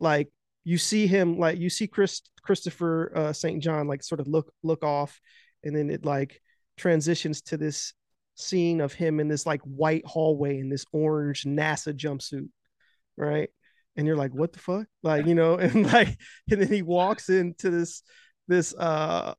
like 0.00 0.28
you 0.64 0.78
see 0.78 1.06
him 1.06 1.38
like 1.38 1.58
you 1.58 1.70
see 1.70 1.86
chris 1.86 2.20
christopher 2.42 3.12
uh 3.16 3.32
st 3.32 3.62
john 3.62 3.86
like 3.86 4.02
sort 4.02 4.20
of 4.20 4.28
look 4.28 4.52
look 4.62 4.84
off 4.84 5.18
and 5.64 5.74
then 5.74 5.88
it 5.90 6.04
like 6.04 6.40
transitions 6.76 7.40
to 7.42 7.56
this 7.56 7.94
scene 8.34 8.80
of 8.80 8.92
him 8.92 9.20
in 9.20 9.28
this 9.28 9.46
like 9.46 9.60
white 9.62 10.04
hallway 10.06 10.58
in 10.58 10.68
this 10.68 10.84
orange 10.92 11.44
nasa 11.44 11.94
jumpsuit 11.94 12.48
right? 13.16 13.50
And 13.96 14.06
you're 14.06 14.16
like 14.16 14.32
what 14.34 14.52
the 14.52 14.58
fuck? 14.58 14.86
Like 15.02 15.26
you 15.26 15.34
know 15.34 15.54
and 15.58 15.90
like 15.92 16.16
and 16.50 16.60
then 16.62 16.68
he 16.72 16.82
walks 16.82 17.28
into 17.28 17.70
this 17.70 18.02
this 18.48 18.74
uh 18.74 19.34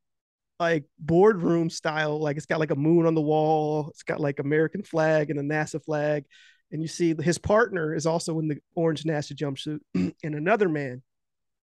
like 0.61 0.85
boardroom 0.99 1.69
style 1.69 2.19
like 2.19 2.37
it's 2.37 2.45
got 2.45 2.59
like 2.59 2.71
a 2.71 2.75
moon 2.75 3.05
on 3.05 3.15
the 3.15 3.21
wall 3.21 3.87
it's 3.89 4.03
got 4.03 4.19
like 4.19 4.39
american 4.39 4.83
flag 4.83 5.29
and 5.29 5.39
a 5.39 5.43
nasa 5.43 5.83
flag 5.83 6.23
and 6.71 6.81
you 6.81 6.87
see 6.87 7.13
his 7.21 7.37
partner 7.37 7.93
is 7.93 8.05
also 8.05 8.39
in 8.39 8.47
the 8.47 8.57
orange 8.75 9.03
nasa 9.03 9.33
jumpsuit 9.33 9.79
and 10.23 10.35
another 10.35 10.69
man. 10.69 11.01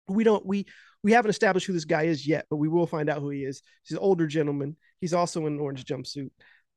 We 0.07 0.23
don't 0.23 0.45
we 0.45 0.65
we 1.03 1.11
haven't 1.11 1.29
established 1.29 1.67
who 1.67 1.73
this 1.73 1.85
guy 1.85 2.03
is 2.03 2.25
yet 2.25 2.45
but 2.49 2.57
we 2.57 2.69
will 2.69 2.87
find 2.87 3.09
out 3.09 3.19
who 3.19 3.29
he 3.29 3.43
is. 3.43 3.61
He's 3.83 3.97
an 3.97 4.03
older 4.03 4.27
gentleman. 4.27 4.77
He's 5.01 5.13
also 5.13 5.45
in 5.47 5.53
an 5.53 5.59
orange 5.59 5.83
jumpsuit. 5.85 6.29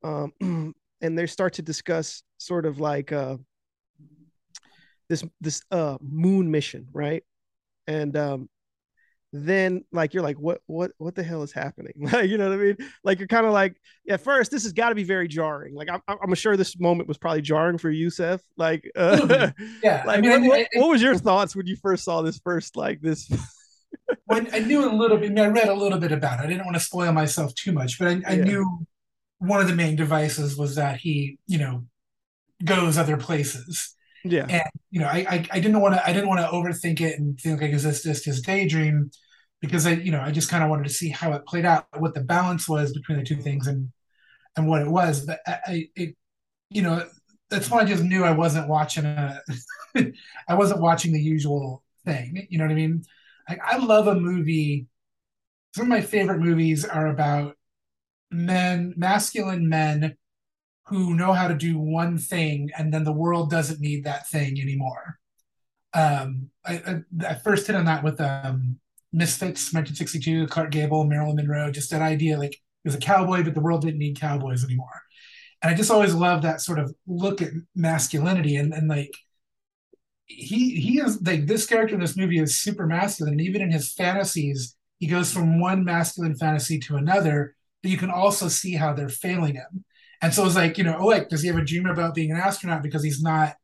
Um 0.02 0.74
and 1.00 1.18
they 1.18 1.26
start 1.26 1.54
to 1.54 1.62
discuss 1.62 2.22
sort 2.38 2.66
of 2.66 2.80
like 2.80 3.12
uh 3.12 3.36
this 5.08 5.24
this 5.40 5.62
uh 5.70 5.98
moon 6.00 6.50
mission 6.50 6.88
right? 6.92 7.22
And 7.86 8.16
um 8.16 8.48
then 9.32 9.84
like 9.92 10.14
you're 10.14 10.22
like 10.22 10.38
what 10.38 10.60
what 10.66 10.90
what 10.98 11.14
the 11.14 11.22
hell 11.22 11.42
is 11.42 11.52
happening 11.52 11.92
like 12.12 12.30
you 12.30 12.38
know 12.38 12.48
what 12.48 12.58
i 12.58 12.62
mean 12.62 12.76
like 13.04 13.18
you're 13.18 13.28
kind 13.28 13.44
of 13.46 13.52
like 13.52 13.76
at 14.08 14.20
first 14.22 14.50
this 14.50 14.62
has 14.62 14.72
got 14.72 14.88
to 14.88 14.94
be 14.94 15.04
very 15.04 15.28
jarring 15.28 15.74
like 15.74 15.88
I'm, 15.90 16.00
I'm 16.08 16.34
sure 16.34 16.56
this 16.56 16.78
moment 16.80 17.08
was 17.08 17.18
probably 17.18 17.42
jarring 17.42 17.76
for 17.78 17.90
you 17.90 18.08
seth 18.10 18.42
like 18.56 18.90
uh, 18.96 19.50
Yeah, 19.82 20.02
like 20.06 20.18
I 20.18 20.20
mean, 20.22 20.30
what, 20.46 20.58
I- 20.60 20.60
what, 20.60 20.68
what 20.72 20.88
was 20.90 21.02
your 21.02 21.16
thoughts 21.16 21.54
when 21.54 21.66
you 21.66 21.76
first 21.76 22.04
saw 22.04 22.22
this 22.22 22.38
first 22.38 22.76
like 22.76 23.00
this 23.02 23.30
when 24.26 24.52
I 24.54 24.60
knew 24.60 24.88
a 24.88 24.92
little 24.94 25.16
bit, 25.18 25.26
I, 25.30 25.34
mean, 25.34 25.38
I 25.44 25.46
read 25.48 25.68
a 25.68 25.74
little 25.74 25.98
bit 25.98 26.12
about 26.12 26.40
it. 26.40 26.44
I 26.44 26.46
didn't 26.46 26.64
want 26.64 26.76
to 26.76 26.80
spoil 26.82 27.12
myself 27.12 27.54
too 27.54 27.72
much, 27.72 27.98
but 27.98 28.08
I, 28.08 28.22
I 28.26 28.36
Yeah. 28.36 28.44
knew 28.44 28.86
one 29.38 29.60
of 29.60 29.68
the 29.68 29.74
main 29.74 29.96
devices 29.96 30.56
was 30.56 30.74
that 30.76 30.98
he, 30.98 31.38
you 31.46 31.58
know, 31.58 31.84
goes 32.64 32.98
other 32.98 33.16
places. 33.16 33.94
yeah 34.24 34.46
And 34.48 34.62
you 34.90 35.00
know, 35.00 35.06
I 35.06 35.26
I, 35.28 35.46
I 35.52 35.60
didn't 35.60 35.80
want 35.80 35.94
to 35.94 36.06
I 36.08 36.12
didn't 36.12 36.28
want 36.28 36.40
to 36.40 36.48
overthink 36.48 37.00
it 37.00 37.18
and 37.18 37.38
think 37.38 37.60
like 37.60 37.72
is 37.72 37.84
this 37.84 38.02
just 38.02 38.24
his 38.24 38.40
daydream? 38.42 39.10
Because 39.60 39.86
I, 39.86 39.92
you 39.92 40.12
know, 40.12 40.20
I 40.20 40.30
just 40.30 40.50
kind 40.50 40.62
of 40.62 40.70
wanted 40.70 40.84
to 40.84 40.94
see 40.94 41.08
how 41.08 41.32
it 41.32 41.46
played 41.46 41.64
out, 41.64 41.86
what 41.98 42.14
the 42.14 42.20
balance 42.20 42.68
was 42.68 42.92
between 42.92 43.18
the 43.18 43.24
two 43.24 43.36
things 43.36 43.66
and 43.66 43.90
and 44.56 44.68
what 44.68 44.82
it 44.82 44.88
was. 44.88 45.24
But 45.26 45.40
I, 45.46 45.58
I 45.66 45.88
it, 45.96 46.16
you 46.70 46.82
know, 46.82 47.04
that's 47.50 47.70
when 47.70 47.84
I 47.84 47.88
just 47.88 48.02
knew 48.02 48.24
I 48.24 48.32
wasn't 48.32 48.68
watching 48.68 49.04
a 49.04 49.40
I 50.48 50.54
wasn't 50.54 50.80
watching 50.80 51.12
the 51.12 51.20
usual 51.20 51.82
thing. 52.04 52.46
You 52.50 52.58
know 52.58 52.64
what 52.64 52.72
I 52.72 52.76
mean? 52.76 53.04
Like 53.48 53.60
I 53.64 53.78
love 53.78 54.06
a 54.06 54.14
movie. 54.14 54.86
Some 55.74 55.84
of 55.84 55.88
my 55.88 56.00
favorite 56.00 56.40
movies 56.40 56.84
are 56.84 57.08
about 57.08 57.56
men, 58.30 58.94
masculine 58.96 59.68
men 59.68 60.16
who 60.86 61.14
know 61.14 61.32
how 61.32 61.48
to 61.48 61.54
do 61.54 61.78
one 61.78 62.16
thing 62.18 62.70
and 62.76 62.92
then 62.92 63.04
the 63.04 63.12
world 63.12 63.50
doesn't 63.50 63.80
need 63.80 64.04
that 64.04 64.28
thing 64.28 64.60
anymore. 64.60 65.18
Um, 65.92 66.50
I, 66.64 66.74
I, 66.74 67.26
I 67.28 67.34
first 67.34 67.66
hit 67.66 67.76
on 67.76 67.84
that 67.86 68.02
with 68.02 68.20
um, 68.20 68.78
Misfits, 69.12 69.72
1962, 69.72 70.46
Clark 70.48 70.70
Gable, 70.70 71.04
Marilyn 71.04 71.36
Monroe, 71.36 71.70
just 71.70 71.90
that 71.90 72.02
idea 72.02 72.38
like 72.38 72.52
he 72.52 72.88
was 72.88 72.94
a 72.94 72.98
cowboy, 72.98 73.42
but 73.42 73.54
the 73.54 73.60
world 73.60 73.82
didn't 73.82 73.98
need 73.98 74.20
cowboys 74.20 74.64
anymore. 74.64 75.02
And 75.62 75.72
I 75.72 75.76
just 75.76 75.90
always 75.90 76.14
love 76.14 76.42
that 76.42 76.60
sort 76.60 76.78
of 76.78 76.94
look 77.06 77.42
at 77.42 77.50
masculinity 77.74 78.56
and, 78.56 78.72
and 78.72 78.88
like 78.88 79.14
he 80.28 80.78
he 80.78 81.00
is 81.00 81.20
like 81.22 81.46
this 81.46 81.66
character 81.66 81.94
in 81.94 82.00
this 82.00 82.16
movie 82.16 82.38
is 82.38 82.60
super 82.60 82.86
masculine 82.86 83.32
and 83.32 83.40
even 83.40 83.62
in 83.62 83.70
his 83.70 83.92
fantasies 83.94 84.76
he 84.98 85.06
goes 85.06 85.32
from 85.32 85.58
one 85.58 85.84
masculine 85.84 86.34
fantasy 86.36 86.78
to 86.78 86.96
another 86.96 87.56
but 87.82 87.90
you 87.90 87.96
can 87.96 88.10
also 88.10 88.46
see 88.46 88.74
how 88.74 88.92
they're 88.92 89.08
failing 89.08 89.54
him 89.54 89.84
and 90.20 90.34
so 90.34 90.44
it's 90.44 90.54
like 90.54 90.76
you 90.76 90.84
know 90.84 90.98
oh 91.00 91.06
like 91.06 91.30
does 91.30 91.40
he 91.40 91.48
have 91.48 91.56
a 91.56 91.64
dream 91.64 91.86
about 91.86 92.14
being 92.14 92.30
an 92.30 92.36
astronaut 92.36 92.82
because 92.82 93.02
he's 93.02 93.22
not 93.22 93.54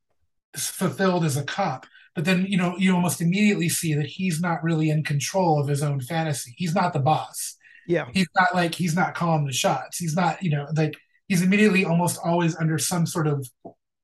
fulfilled 0.56 1.24
as 1.24 1.36
a 1.36 1.44
cop 1.44 1.86
but 2.14 2.24
then 2.24 2.46
you 2.48 2.56
know 2.56 2.76
you 2.78 2.94
almost 2.94 3.20
immediately 3.20 3.68
see 3.68 3.94
that 3.94 4.06
he's 4.06 4.40
not 4.40 4.62
really 4.62 4.90
in 4.90 5.02
control 5.02 5.60
of 5.60 5.68
his 5.68 5.82
own 5.82 6.00
fantasy. 6.00 6.54
He's 6.56 6.74
not 6.74 6.92
the 6.92 7.00
boss. 7.00 7.56
Yeah. 7.86 8.06
He's 8.12 8.28
not 8.36 8.54
like 8.54 8.74
he's 8.74 8.94
not 8.94 9.14
calling 9.14 9.44
the 9.44 9.52
shots. 9.52 9.98
He's 9.98 10.16
not 10.16 10.42
you 10.42 10.50
know 10.50 10.66
like 10.76 10.94
he's 11.28 11.42
immediately 11.42 11.84
almost 11.84 12.18
always 12.24 12.56
under 12.56 12.78
some 12.78 13.06
sort 13.06 13.26
of 13.26 13.46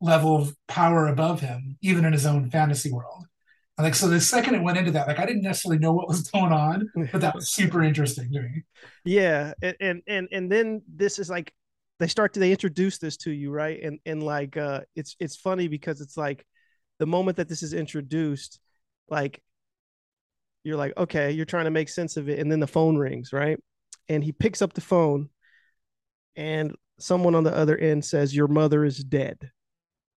level 0.01 0.37
of 0.37 0.57
power 0.67 1.07
above 1.07 1.41
him 1.41 1.77
even 1.83 2.05
in 2.05 2.13
his 2.13 2.27
own 2.27 2.51
fantasy 2.51 2.93
world. 2.93 3.27
And 3.79 3.85
like 3.85 3.95
so 3.95 4.09
the 4.09 4.21
second 4.21 4.57
it 4.57 4.63
went 4.63 4.77
into 4.77 4.91
that 4.91 5.07
like 5.07 5.19
i 5.19 5.25
didn't 5.25 5.43
necessarily 5.43 5.79
know 5.79 5.93
what 5.93 6.09
was 6.09 6.23
going 6.31 6.53
on 6.53 6.91
but 7.13 7.23
that 7.23 7.35
was 7.35 7.51
super 7.53 7.83
interesting 7.83 8.31
to 8.33 8.43
me. 8.43 8.63
Yeah 9.05 9.53
and, 9.63 9.77
and 9.81 10.03
and 10.07 10.29
and 10.33 10.53
then 10.53 10.83
this 10.89 11.19
is 11.19 11.31
like 11.31 11.53
they 12.01 12.09
start 12.09 12.33
to 12.35 12.41
they 12.41 12.51
introduce 12.51 12.99
this 12.99 13.17
to 13.19 13.31
you 13.31 13.51
right? 13.51 13.81
And 13.83 14.01
and 14.05 14.23
like 14.23 14.57
uh 14.57 14.81
it's 14.97 15.15
it's 15.21 15.37
funny 15.37 15.69
because 15.69 16.01
it's 16.01 16.17
like 16.17 16.45
the 17.01 17.07
moment 17.07 17.39
that 17.39 17.49
this 17.49 17.63
is 17.63 17.73
introduced 17.73 18.61
like 19.09 19.43
you're 20.63 20.77
like 20.77 20.93
okay 20.99 21.33
you're 21.33 21.47
trying 21.47 21.65
to 21.65 21.71
make 21.71 21.89
sense 21.89 22.19
of 22.19 22.29
it 22.29 22.39
and 22.39 22.53
then 22.53 22.61
the 22.61 22.67
phone 22.67 22.97
rings 22.97 23.33
right? 23.33 23.59
And 24.09 24.23
he 24.23 24.33
picks 24.33 24.61
up 24.61 24.75
the 24.75 24.81
phone 24.81 25.31
and 26.37 26.77
someone 26.99 27.35
on 27.35 27.43
the 27.43 27.57
other 27.57 27.77
end 27.77 28.05
says 28.05 28.37
your 28.37 28.49
mother 28.49 28.85
is 28.85 28.99
dead. 28.99 29.51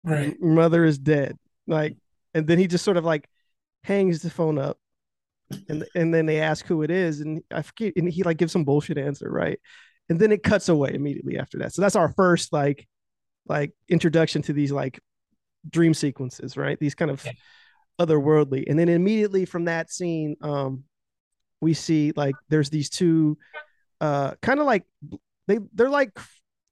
Right. 0.04 0.36
Your 0.40 0.52
mother 0.54 0.84
is 0.84 0.98
dead. 0.98 1.38
Like 1.68 1.98
and 2.34 2.48
then 2.48 2.58
he 2.58 2.66
just 2.66 2.84
sort 2.84 2.98
of 2.98 3.06
like 3.06 3.30
hangs 3.84 4.24
the 4.24 4.32
phone 4.32 4.58
up 4.58 4.78
and 5.70 5.86
and 5.94 6.12
then 6.12 6.26
they 6.26 6.42
ask 6.42 6.66
who 6.66 6.82
it 6.82 6.90
is 6.90 7.20
and 7.20 7.44
i 7.52 7.62
forget 7.62 7.94
and 7.98 8.10
he 8.10 8.24
like 8.24 8.38
gives 8.38 8.54
some 8.54 8.66
bullshit 8.66 8.98
answer 8.98 9.30
right? 9.30 9.60
And 10.10 10.20
then 10.20 10.32
it 10.32 10.42
cuts 10.42 10.68
away 10.68 10.96
immediately 10.96 11.38
after 11.38 11.60
that. 11.60 11.74
So 11.74 11.84
that's 11.84 11.96
our 11.96 12.12
first 12.14 12.52
like 12.52 12.88
like 13.48 13.72
introduction 13.88 14.42
to 14.44 14.54
these 14.54 14.72
like 14.72 15.00
dream 15.70 15.94
sequences 15.94 16.58
right? 16.58 16.80
These 16.80 16.96
kind 16.96 17.12
of 17.12 17.24
Yeah. 17.26 17.32
otherworldly. 18.00 18.64
And 18.68 18.78
then 18.80 18.90
immediately 18.90 19.46
from 19.46 19.66
that 19.66 19.92
scene 19.92 20.36
um 20.42 20.84
we 21.60 21.74
see 21.74 22.14
like 22.16 22.36
there's 22.50 22.70
these 22.70 22.90
two 22.90 23.38
uh 24.00 24.34
kind 24.42 24.60
of 24.60 24.66
like 24.66 24.84
they 25.48 25.60
they're 25.74 25.90
like 25.90 26.18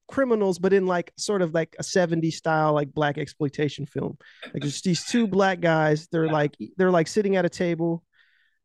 criminals 0.08 0.58
but 0.58 0.72
in 0.72 0.86
like 0.86 1.12
sort 1.16 1.40
of 1.40 1.54
like 1.54 1.76
a 1.78 1.82
70s 1.84 2.32
style 2.32 2.72
like 2.72 2.92
black 2.92 3.16
exploitation 3.16 3.86
film. 3.86 4.18
Like 4.52 4.64
just 4.64 4.82
these 4.82 5.04
two 5.04 5.28
black 5.28 5.60
guys 5.60 6.08
they're 6.10 6.28
like 6.28 6.56
they're 6.76 6.90
like 6.90 7.06
sitting 7.06 7.36
at 7.36 7.44
a 7.44 7.48
table 7.48 8.02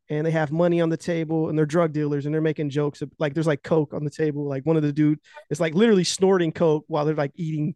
and 0.08 0.26
they 0.26 0.30
have 0.32 0.50
money 0.52 0.80
on 0.80 0.88
the 0.88 0.96
table 0.96 1.48
and 1.48 1.56
they're 1.58 1.66
drug 1.66 1.92
dealers 1.92 2.26
and 2.26 2.34
they're 2.34 2.40
making 2.40 2.70
jokes 2.70 3.02
of, 3.02 3.10
like 3.18 3.34
there's 3.34 3.46
like 3.46 3.62
coke 3.64 3.92
on 3.92 4.04
the 4.04 4.10
table. 4.10 4.48
Like 4.48 4.64
one 4.64 4.76
of 4.76 4.82
the 4.84 4.92
dude 4.92 5.18
is 5.50 5.58
like 5.60 5.74
literally 5.74 6.04
snorting 6.04 6.52
coke 6.52 6.84
while 6.86 7.04
they're 7.04 7.14
like 7.16 7.32
eating 7.34 7.74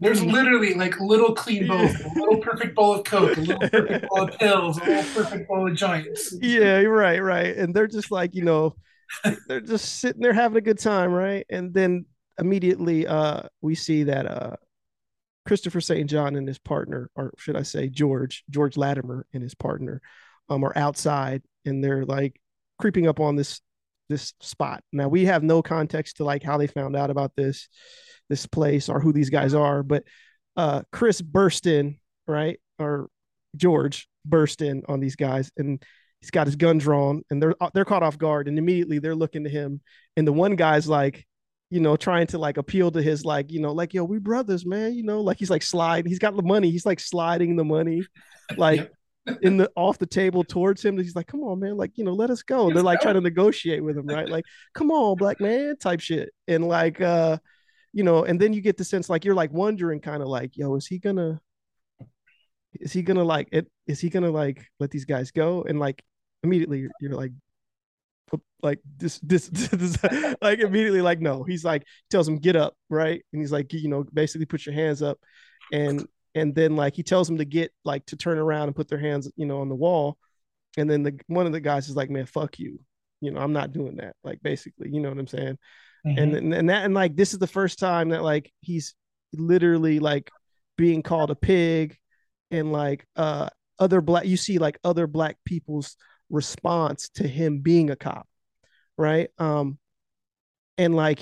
there's 0.00 0.22
literally 0.22 0.74
like 0.74 0.98
little 1.00 1.34
clean 1.34 1.66
bowls 1.66 1.94
a 2.00 2.08
little 2.18 2.38
perfect 2.38 2.74
bowl 2.74 2.94
of 2.94 3.04
coke 3.04 3.36
a 3.36 3.40
little 3.40 3.68
perfect 3.68 4.08
bowl 4.08 4.22
of 4.22 4.38
pills 4.38 4.78
a 4.78 4.84
little 4.84 5.22
perfect 5.22 5.48
bowl 5.48 5.68
of 5.68 5.76
joints. 5.76 6.34
Yeah 6.40 6.80
right 6.82 7.22
right. 7.22 7.56
And 7.56 7.74
they're 7.74 7.86
just 7.86 8.10
like 8.10 8.34
you 8.34 8.44
know 8.44 8.74
they're 9.48 9.60
just 9.60 10.00
sitting 10.00 10.22
there 10.22 10.32
having 10.32 10.58
a 10.58 10.62
good 10.62 10.78
time 10.78 11.12
right? 11.12 11.46
And 11.50 11.72
then 11.72 12.06
immediately 12.38 13.06
uh 13.06 13.42
we 13.60 13.74
see 13.74 14.04
that 14.04 14.26
uh 14.26 14.56
Christopher 15.46 15.80
St. 15.80 16.08
John 16.08 16.36
and 16.36 16.46
his 16.46 16.58
partner, 16.58 17.10
or 17.16 17.32
should 17.38 17.56
I 17.56 17.62
say 17.62 17.88
George, 17.88 18.44
George 18.50 18.76
Latimer 18.76 19.26
and 19.32 19.42
his 19.42 19.54
partner, 19.54 20.00
um, 20.48 20.62
are 20.64 20.76
outside 20.76 21.42
and 21.64 21.82
they're 21.82 22.04
like 22.04 22.40
creeping 22.78 23.06
up 23.06 23.20
on 23.20 23.36
this 23.36 23.60
this 24.10 24.34
spot. 24.40 24.82
Now 24.92 25.08
we 25.08 25.24
have 25.24 25.42
no 25.42 25.62
context 25.62 26.18
to 26.18 26.24
like 26.24 26.42
how 26.42 26.58
they 26.58 26.66
found 26.66 26.94
out 26.96 27.10
about 27.10 27.32
this 27.34 27.68
this 28.28 28.46
place 28.46 28.88
or 28.88 29.00
who 29.00 29.12
these 29.12 29.30
guys 29.30 29.54
are, 29.54 29.82
but 29.82 30.04
uh 30.56 30.82
Chris 30.92 31.22
burst 31.22 31.66
in, 31.66 31.96
right? 32.26 32.60
Or 32.78 33.08
George 33.56 34.08
burst 34.26 34.60
in 34.60 34.82
on 34.86 35.00
these 35.00 35.16
guys 35.16 35.50
and 35.56 35.82
he's 36.20 36.30
got 36.30 36.46
his 36.46 36.56
gun 36.56 36.76
drawn 36.76 37.22
and 37.30 37.42
they're 37.42 37.54
they're 37.72 37.86
caught 37.86 38.02
off 38.02 38.18
guard 38.18 38.48
and 38.48 38.58
immediately 38.58 38.98
they're 38.98 39.14
looking 39.14 39.44
to 39.44 39.50
him 39.50 39.80
and 40.18 40.26
the 40.28 40.32
one 40.32 40.56
guy's 40.56 40.86
like 40.86 41.26
you 41.70 41.78
know, 41.78 41.96
trying 41.96 42.26
to 42.26 42.38
like 42.38 42.56
appeal 42.56 42.90
to 42.90 43.00
his 43.00 43.24
like, 43.24 43.52
you 43.52 43.60
know, 43.60 43.72
like 43.72 43.94
yo, 43.94 44.02
we 44.02 44.18
brothers, 44.18 44.66
man. 44.66 44.92
You 44.92 45.04
know, 45.04 45.20
like 45.20 45.38
he's 45.38 45.50
like 45.50 45.62
sliding. 45.62 46.10
He's 46.10 46.18
got 46.18 46.36
the 46.36 46.42
money. 46.42 46.70
He's 46.70 46.84
like 46.84 46.98
sliding 46.98 47.54
the 47.54 47.64
money, 47.64 48.02
like 48.56 48.90
in 49.42 49.56
the 49.56 49.70
off 49.76 49.98
the 49.98 50.06
table 50.06 50.44
towards 50.44 50.84
him. 50.84 50.96
He's 50.96 51.16
like, 51.16 51.26
come 51.26 51.42
on, 51.42 51.60
man. 51.60 51.76
Like 51.76 51.92
you 51.96 52.04
know, 52.04 52.12
let 52.12 52.30
us 52.30 52.42
go. 52.42 52.72
They're 52.72 52.82
like 52.82 53.00
trying 53.00 53.14
to 53.14 53.20
negotiate 53.20 53.82
with 53.82 53.96
him, 53.96 54.06
right? 54.06 54.28
Like, 54.28 54.44
come 54.74 54.90
on, 54.90 55.16
black 55.16 55.40
man, 55.40 55.76
type 55.76 56.00
shit. 56.00 56.30
And 56.48 56.66
like, 56.66 57.00
uh, 57.00 57.38
you 57.92 58.04
know, 58.04 58.24
and 58.24 58.40
then 58.40 58.52
you 58.52 58.60
get 58.60 58.76
the 58.76 58.84
sense 58.84 59.08
like 59.08 59.24
you're 59.24 59.34
like 59.34 59.52
wondering, 59.52 60.00
kind 60.00 60.22
of 60.22 60.28
like, 60.28 60.56
yo, 60.56 60.74
is 60.76 60.86
he 60.86 60.98
gonna, 60.98 61.40
is 62.74 62.92
he 62.92 63.02
gonna 63.02 63.24
like 63.24 63.48
it? 63.52 63.70
Is 63.86 64.00
he 64.00 64.10
gonna 64.10 64.30
like 64.30 64.66
let 64.78 64.90
these 64.90 65.04
guys 65.04 65.30
go? 65.30 65.62
And 65.62 65.78
like 65.78 66.02
immediately 66.42 66.88
you're, 67.00 67.14
like, 67.14 67.32
like 68.62 68.78
this, 68.96 69.18
this, 69.20 69.48
this, 69.48 69.96
like 70.40 70.60
immediately 70.60 71.00
like 71.00 71.18
no 71.18 71.42
he's 71.42 71.64
like 71.64 71.82
tells 72.10 72.28
him 72.28 72.36
get 72.36 72.56
up 72.56 72.74
right 72.88 73.24
and 73.32 73.42
he's 73.42 73.50
like 73.50 73.72
you 73.72 73.88
know 73.88 74.04
basically 74.12 74.44
put 74.44 74.64
your 74.66 74.74
hands 74.74 75.02
up 75.02 75.18
and 75.72 76.06
and 76.34 76.54
then 76.54 76.76
like 76.76 76.94
he 76.94 77.02
tells 77.02 77.26
them 77.28 77.38
to 77.38 77.44
get 77.44 77.72
like 77.84 78.04
to 78.06 78.16
turn 78.16 78.38
around 78.38 78.68
and 78.68 78.76
put 78.76 78.88
their 78.88 78.98
hands 78.98 79.30
you 79.36 79.46
know 79.46 79.60
on 79.60 79.68
the 79.68 79.74
wall 79.74 80.18
and 80.76 80.88
then 80.88 81.02
the 81.02 81.18
one 81.26 81.46
of 81.46 81.52
the 81.52 81.60
guys 81.60 81.88
is 81.88 81.96
like 81.96 82.10
man 82.10 82.26
fuck 82.26 82.58
you. 82.58 82.78
You 83.20 83.30
know 83.30 83.40
i'm 83.40 83.52
not 83.52 83.72
doing 83.72 83.96
that. 83.96 84.16
Like 84.24 84.40
basically 84.42 84.90
you 84.90 85.00
know 85.00 85.08
what 85.08 85.18
i'm 85.18 85.26
saying? 85.26 85.58
Mm-hmm. 86.06 86.18
and 86.18 86.54
and 86.54 86.70
that 86.70 86.84
and 86.84 86.94
like 86.94 87.14
this 87.14 87.32
is 87.32 87.38
the 87.38 87.46
first 87.46 87.78
time 87.78 88.10
that 88.10 88.22
like 88.22 88.50
he's 88.60 88.94
literally 89.34 89.98
like 89.98 90.30
being 90.78 91.02
called 91.02 91.30
a 91.30 91.34
pig 91.34 91.98
and 92.50 92.72
like 92.72 93.06
uh 93.16 93.50
other 93.78 94.00
black 94.00 94.24
you 94.24 94.38
see 94.38 94.58
like 94.58 94.78
other 94.82 95.06
black 95.06 95.36
people's 95.44 95.96
response 96.30 97.10
to 97.10 97.28
him 97.28 97.58
being 97.58 97.90
a 97.90 97.96
cop 97.96 98.26
right? 99.00 99.30
Um 99.38 99.78
and 100.78 100.94
like 100.94 101.20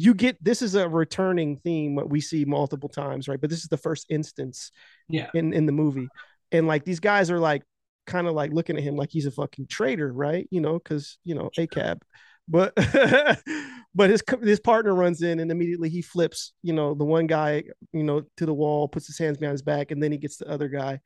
you 0.00 0.14
get 0.14 0.42
this 0.42 0.62
is 0.62 0.74
a 0.74 0.88
returning 0.88 1.58
theme 1.58 1.94
what 1.94 2.08
we 2.08 2.20
see 2.20 2.44
multiple 2.44 2.88
times 2.88 3.28
right? 3.28 3.40
But 3.40 3.50
this 3.50 3.60
is 3.60 3.68
the 3.68 3.76
first 3.76 4.06
instance 4.08 4.72
yeah. 5.08 5.28
in 5.34 5.52
in 5.52 5.66
the 5.66 5.72
movie. 5.72 6.08
And 6.52 6.66
like 6.66 6.84
these 6.84 7.00
guys 7.00 7.30
are 7.30 7.38
like 7.38 7.62
kind 8.06 8.26
of 8.26 8.34
like 8.34 8.52
looking 8.52 8.76
at 8.76 8.82
him 8.82 8.96
like 8.96 9.10
he's 9.10 9.26
a 9.26 9.30
fucking 9.30 9.66
traitor 9.68 10.12
right? 10.12 10.48
You 10.50 10.60
know 10.60 10.74
because 10.74 11.18
you 11.24 11.34
know 11.34 11.50
a 11.58 11.66
cab. 11.66 12.02
But 12.48 12.72
but 13.94 14.10
his 14.10 14.22
his 14.42 14.60
partner 14.60 14.94
runs 14.94 15.22
in 15.22 15.38
and 15.38 15.50
immediately 15.50 15.90
he 15.90 16.02
flips 16.02 16.52
you 16.62 16.72
know 16.72 16.94
the 16.94 17.04
one 17.04 17.26
guy 17.26 17.64
you 17.92 18.02
know 18.02 18.22
to 18.38 18.46
the 18.46 18.54
wall 18.54 18.88
puts 18.88 19.06
his 19.06 19.18
hands 19.18 19.36
behind 19.36 19.54
his 19.54 19.62
back 19.62 19.90
and 19.90 20.02
then 20.02 20.12
he 20.12 20.18
gets 20.18 20.38
the 20.38 20.48
other 20.48 20.68
guy 20.68 20.98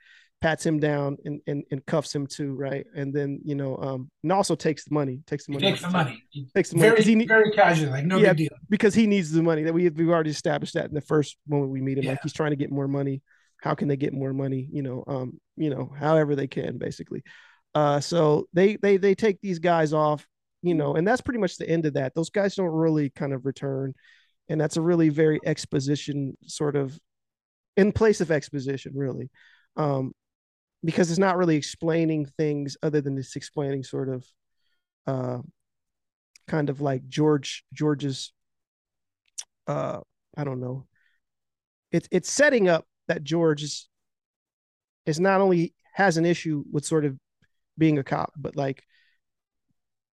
pats 0.44 0.66
him 0.66 0.78
down 0.78 1.16
and, 1.24 1.40
and, 1.46 1.64
and 1.70 1.86
cuffs 1.86 2.14
him 2.14 2.26
too, 2.26 2.52
right? 2.52 2.84
And 2.94 3.14
then 3.14 3.40
you 3.46 3.54
know, 3.54 3.78
um, 3.78 4.10
and 4.22 4.30
also 4.30 4.54
takes 4.54 4.84
the 4.84 4.92
money, 4.92 5.20
takes 5.26 5.46
the 5.46 5.52
money, 5.52 5.64
he 5.64 5.70
takes 5.70 5.80
the 5.80 5.90
money, 5.90 6.22
takes 6.54 6.68
the 6.68 6.76
money, 6.76 6.88
very 6.90 7.02
he, 7.02 7.26
very 7.26 7.50
casual, 7.52 7.90
like 7.92 8.04
no 8.04 8.18
yeah, 8.18 8.34
big 8.34 8.50
deal, 8.50 8.58
because 8.68 8.94
he 8.94 9.06
needs 9.06 9.32
the 9.32 9.42
money. 9.42 9.62
That 9.62 9.72
we 9.72 9.88
we've 9.88 10.10
already 10.10 10.28
established 10.28 10.74
that 10.74 10.84
in 10.84 10.94
the 10.94 11.00
first 11.00 11.38
moment 11.48 11.72
we 11.72 11.80
meet 11.80 11.96
him, 11.96 12.04
yeah. 12.04 12.10
like 12.10 12.20
he's 12.22 12.34
trying 12.34 12.50
to 12.50 12.56
get 12.56 12.70
more 12.70 12.86
money. 12.86 13.22
How 13.62 13.74
can 13.74 13.88
they 13.88 13.96
get 13.96 14.12
more 14.12 14.34
money? 14.34 14.68
You 14.70 14.82
know, 14.82 15.04
um, 15.06 15.40
you 15.56 15.70
know, 15.70 15.90
however 15.98 16.36
they 16.36 16.46
can, 16.46 16.76
basically. 16.76 17.22
Uh, 17.74 18.00
so 18.00 18.46
they 18.52 18.76
they 18.76 18.98
they 18.98 19.14
take 19.14 19.40
these 19.40 19.60
guys 19.60 19.94
off, 19.94 20.26
you 20.60 20.74
know, 20.74 20.94
and 20.94 21.08
that's 21.08 21.22
pretty 21.22 21.40
much 21.40 21.56
the 21.56 21.70
end 21.70 21.86
of 21.86 21.94
that. 21.94 22.14
Those 22.14 22.28
guys 22.28 22.54
don't 22.54 22.66
really 22.66 23.08
kind 23.08 23.32
of 23.32 23.46
return, 23.46 23.94
and 24.50 24.60
that's 24.60 24.76
a 24.76 24.82
really 24.82 25.08
very 25.08 25.40
exposition 25.46 26.36
sort 26.44 26.76
of 26.76 27.00
in 27.78 27.92
place 27.92 28.20
of 28.20 28.30
exposition, 28.30 28.92
really. 28.94 29.30
Um, 29.78 30.12
because 30.84 31.10
it's 31.10 31.18
not 31.18 31.36
really 31.36 31.56
explaining 31.56 32.26
things 32.26 32.76
other 32.82 33.00
than 33.00 33.16
it's 33.16 33.36
explaining 33.36 33.82
sort 33.82 34.08
of 34.08 34.26
uh 35.06 35.38
kind 36.46 36.68
of 36.68 36.80
like 36.80 37.08
George 37.08 37.64
George's 37.72 38.32
uh 39.66 40.00
I 40.36 40.44
don't 40.44 40.60
know. 40.60 40.86
It's 41.92 42.08
it's 42.10 42.30
setting 42.30 42.68
up 42.68 42.86
that 43.08 43.24
George 43.24 43.62
is 43.62 43.88
is 45.06 45.20
not 45.20 45.40
only 45.40 45.74
has 45.92 46.16
an 46.16 46.26
issue 46.26 46.64
with 46.70 46.84
sort 46.84 47.04
of 47.04 47.16
being 47.78 47.98
a 47.98 48.04
cop, 48.04 48.32
but 48.36 48.56
like 48.56 48.82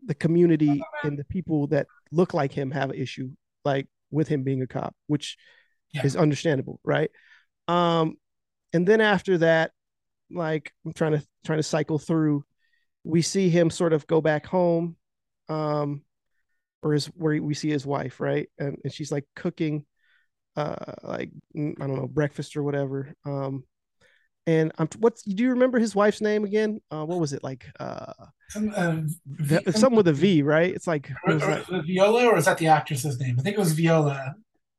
the 0.05 0.15
community 0.15 0.83
and 1.03 1.17
the 1.17 1.23
people 1.25 1.67
that 1.67 1.87
look 2.11 2.33
like 2.33 2.51
him 2.51 2.71
have 2.71 2.89
an 2.89 2.95
issue 2.95 3.29
like 3.63 3.87
with 4.09 4.27
him 4.27 4.43
being 4.43 4.61
a 4.61 4.67
cop, 4.67 4.95
which 5.07 5.37
yeah. 5.93 6.05
is 6.05 6.15
understandable, 6.15 6.79
right? 6.83 7.11
Um, 7.67 8.15
and 8.73 8.87
then 8.87 9.01
after 9.01 9.37
that, 9.39 9.71
like 10.33 10.73
I'm 10.85 10.93
trying 10.93 11.13
to 11.13 11.25
trying 11.45 11.59
to 11.59 11.63
cycle 11.63 11.99
through. 11.99 12.43
We 13.03 13.21
see 13.21 13.49
him 13.49 13.69
sort 13.69 13.93
of 13.93 14.05
go 14.07 14.21
back 14.21 14.45
home, 14.45 14.95
um, 15.49 16.03
or 16.83 16.93
is 16.93 17.07
where 17.07 17.41
we 17.41 17.53
see 17.53 17.69
his 17.69 17.85
wife, 17.85 18.19
right? 18.19 18.47
And, 18.59 18.77
and 18.83 18.93
she's 18.93 19.11
like 19.11 19.25
cooking, 19.35 19.85
uh, 20.55 20.93
like 21.03 21.31
I 21.55 21.73
don't 21.79 21.95
know, 21.95 22.07
breakfast 22.07 22.55
or 22.55 22.63
whatever. 22.63 23.13
Um, 23.25 23.63
and 24.47 24.71
I'm 24.77 24.87
what's 24.99 25.23
do 25.23 25.43
you 25.43 25.51
remember 25.51 25.79
his 25.79 25.95
wife's 25.95 26.21
name 26.21 26.43
again? 26.43 26.81
Uh, 26.89 27.05
what 27.05 27.19
was 27.19 27.33
it 27.33 27.43
like? 27.43 27.65
Uh, 27.79 28.13
some, 28.49 28.73
uh, 28.75 28.97
v- 29.25 29.71
something 29.71 29.95
with 29.95 30.07
a 30.07 30.13
V, 30.13 30.41
right? 30.41 30.73
It's 30.73 30.87
like, 30.87 31.09
or, 31.25 31.33
or 31.35 31.81
Viola, 31.83 32.25
or 32.25 32.37
is 32.37 32.45
that 32.45 32.57
the 32.57 32.67
actress's 32.67 33.19
name? 33.19 33.37
I 33.39 33.43
think 33.43 33.55
it 33.55 33.59
was 33.59 33.73
Viola. 33.73 34.35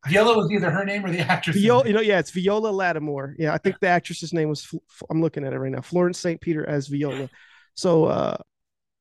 Viola 0.06 0.36
was 0.36 0.50
either 0.50 0.70
her 0.70 0.84
name 0.84 1.04
or 1.04 1.10
the 1.10 1.20
actress. 1.20 1.56
Viola, 1.56 1.86
you 1.86 1.92
know, 1.92 2.00
yeah, 2.00 2.18
it's 2.18 2.30
Viola 2.30 2.68
Lattimore. 2.68 3.36
Yeah, 3.38 3.54
I 3.54 3.58
think 3.58 3.78
the 3.80 3.86
actress's 3.86 4.32
name 4.32 4.48
was. 4.48 4.74
I'm 5.08 5.20
looking 5.20 5.44
at 5.44 5.52
it 5.52 5.58
right 5.58 5.70
now. 5.70 5.80
Florence 5.80 6.18
St. 6.18 6.40
Peter 6.40 6.68
as 6.68 6.88
Viola. 6.88 7.28
So, 7.74 8.06
uh, 8.06 8.36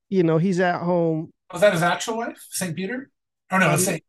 you 0.10 0.24
know, 0.24 0.38
he's 0.38 0.60
at 0.60 0.82
home. 0.82 1.32
Was 1.52 1.62
that 1.62 1.74
his 1.74 1.82
actual 1.82 2.18
wife, 2.18 2.46
St. 2.52 2.76
Peter? 2.76 3.10
Oh 3.52 3.58
no, 3.58 3.76
St. 3.78 4.04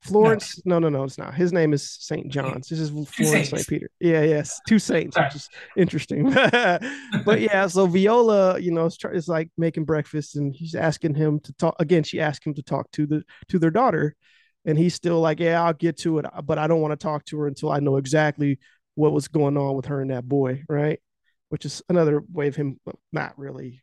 Florence. 0.00 0.60
No. 0.64 0.78
no, 0.78 0.88
no, 0.88 0.98
no, 0.98 1.04
it's 1.04 1.18
not. 1.18 1.34
His 1.34 1.52
name 1.52 1.72
is 1.72 1.88
St. 1.88 2.28
John's. 2.28 2.68
This 2.68 2.80
is 2.80 2.90
Florence 2.90 3.50
St. 3.50 3.68
Peter. 3.68 3.88
Yeah, 4.00 4.22
yes, 4.22 4.60
two 4.66 4.78
saints, 4.78 5.16
which 5.16 5.34
is 5.34 5.48
interesting. 5.76 6.30
but 7.24 7.40
yeah, 7.40 7.66
so 7.66 7.86
Viola, 7.86 8.58
you 8.58 8.72
know, 8.72 8.86
is, 8.86 8.98
is 9.12 9.28
like 9.28 9.50
making 9.58 9.84
breakfast, 9.84 10.36
and 10.36 10.54
he's 10.54 10.74
asking 10.74 11.14
him 11.14 11.38
to 11.40 11.52
talk 11.52 11.76
again. 11.78 12.02
She 12.02 12.18
asked 12.18 12.46
him 12.46 12.54
to 12.54 12.62
talk 12.62 12.90
to 12.92 13.06
the 13.06 13.22
to 13.48 13.58
their 13.58 13.70
daughter 13.70 14.16
and 14.64 14.78
he's 14.78 14.94
still 14.94 15.20
like, 15.20 15.40
yeah, 15.40 15.62
I'll 15.62 15.72
get 15.72 15.98
to 15.98 16.18
it, 16.18 16.26
but 16.44 16.58
I 16.58 16.66
don't 16.66 16.80
want 16.80 16.92
to 16.92 17.02
talk 17.02 17.24
to 17.26 17.38
her 17.38 17.46
until 17.46 17.70
I 17.70 17.80
know 17.80 17.96
exactly 17.96 18.58
what 18.94 19.12
was 19.12 19.28
going 19.28 19.56
on 19.56 19.74
with 19.74 19.86
her 19.86 20.00
and 20.00 20.10
that 20.10 20.28
boy, 20.28 20.62
right? 20.68 21.00
Which 21.48 21.64
is 21.64 21.82
another 21.88 22.22
way 22.32 22.48
of 22.48 22.56
him 22.56 22.78
not 23.12 23.38
really, 23.38 23.82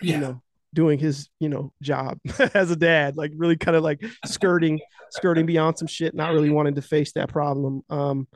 yeah. 0.00 0.14
you 0.14 0.20
know, 0.20 0.42
doing 0.74 0.98
his, 0.98 1.28
you 1.38 1.48
know, 1.48 1.72
job 1.82 2.18
as 2.54 2.70
a 2.70 2.76
dad, 2.76 3.16
like 3.16 3.32
really 3.36 3.56
kind 3.56 3.76
of 3.76 3.82
like 3.82 4.04
skirting, 4.26 4.80
skirting 5.10 5.46
beyond 5.46 5.78
some 5.78 5.88
shit, 5.88 6.14
not 6.14 6.32
really 6.32 6.50
wanting 6.50 6.74
to 6.74 6.82
face 6.82 7.12
that 7.12 7.28
problem. 7.28 7.82
Um, 7.88 8.26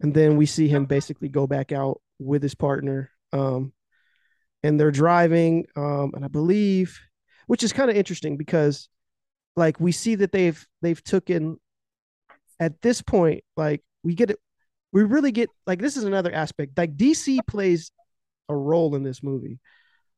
and 0.00 0.14
then 0.14 0.36
we 0.36 0.46
see 0.46 0.68
him 0.68 0.86
basically 0.86 1.28
go 1.28 1.46
back 1.46 1.72
out 1.72 2.00
with 2.18 2.42
his 2.42 2.54
partner. 2.54 3.10
Um, 3.32 3.72
and 4.62 4.78
they're 4.78 4.90
driving, 4.92 5.66
um, 5.76 6.12
and 6.14 6.24
I 6.24 6.28
believe, 6.28 6.98
which 7.46 7.62
is 7.64 7.72
kind 7.72 7.90
of 7.90 7.96
interesting 7.96 8.36
because 8.36 8.88
like 9.56 9.78
we 9.80 9.92
see 9.92 10.14
that 10.16 10.32
they've 10.32 10.66
they've 10.80 11.02
taken 11.02 11.58
at 12.60 12.80
this 12.82 13.02
point 13.02 13.42
like 13.56 13.82
we 14.02 14.14
get 14.14 14.30
it 14.30 14.38
we 14.92 15.02
really 15.02 15.32
get 15.32 15.48
like 15.66 15.80
this 15.80 15.96
is 15.96 16.04
another 16.04 16.32
aspect 16.32 16.76
like 16.76 16.96
dc 16.96 17.38
plays 17.46 17.90
a 18.48 18.56
role 18.56 18.94
in 18.94 19.02
this 19.02 19.22
movie. 19.22 19.58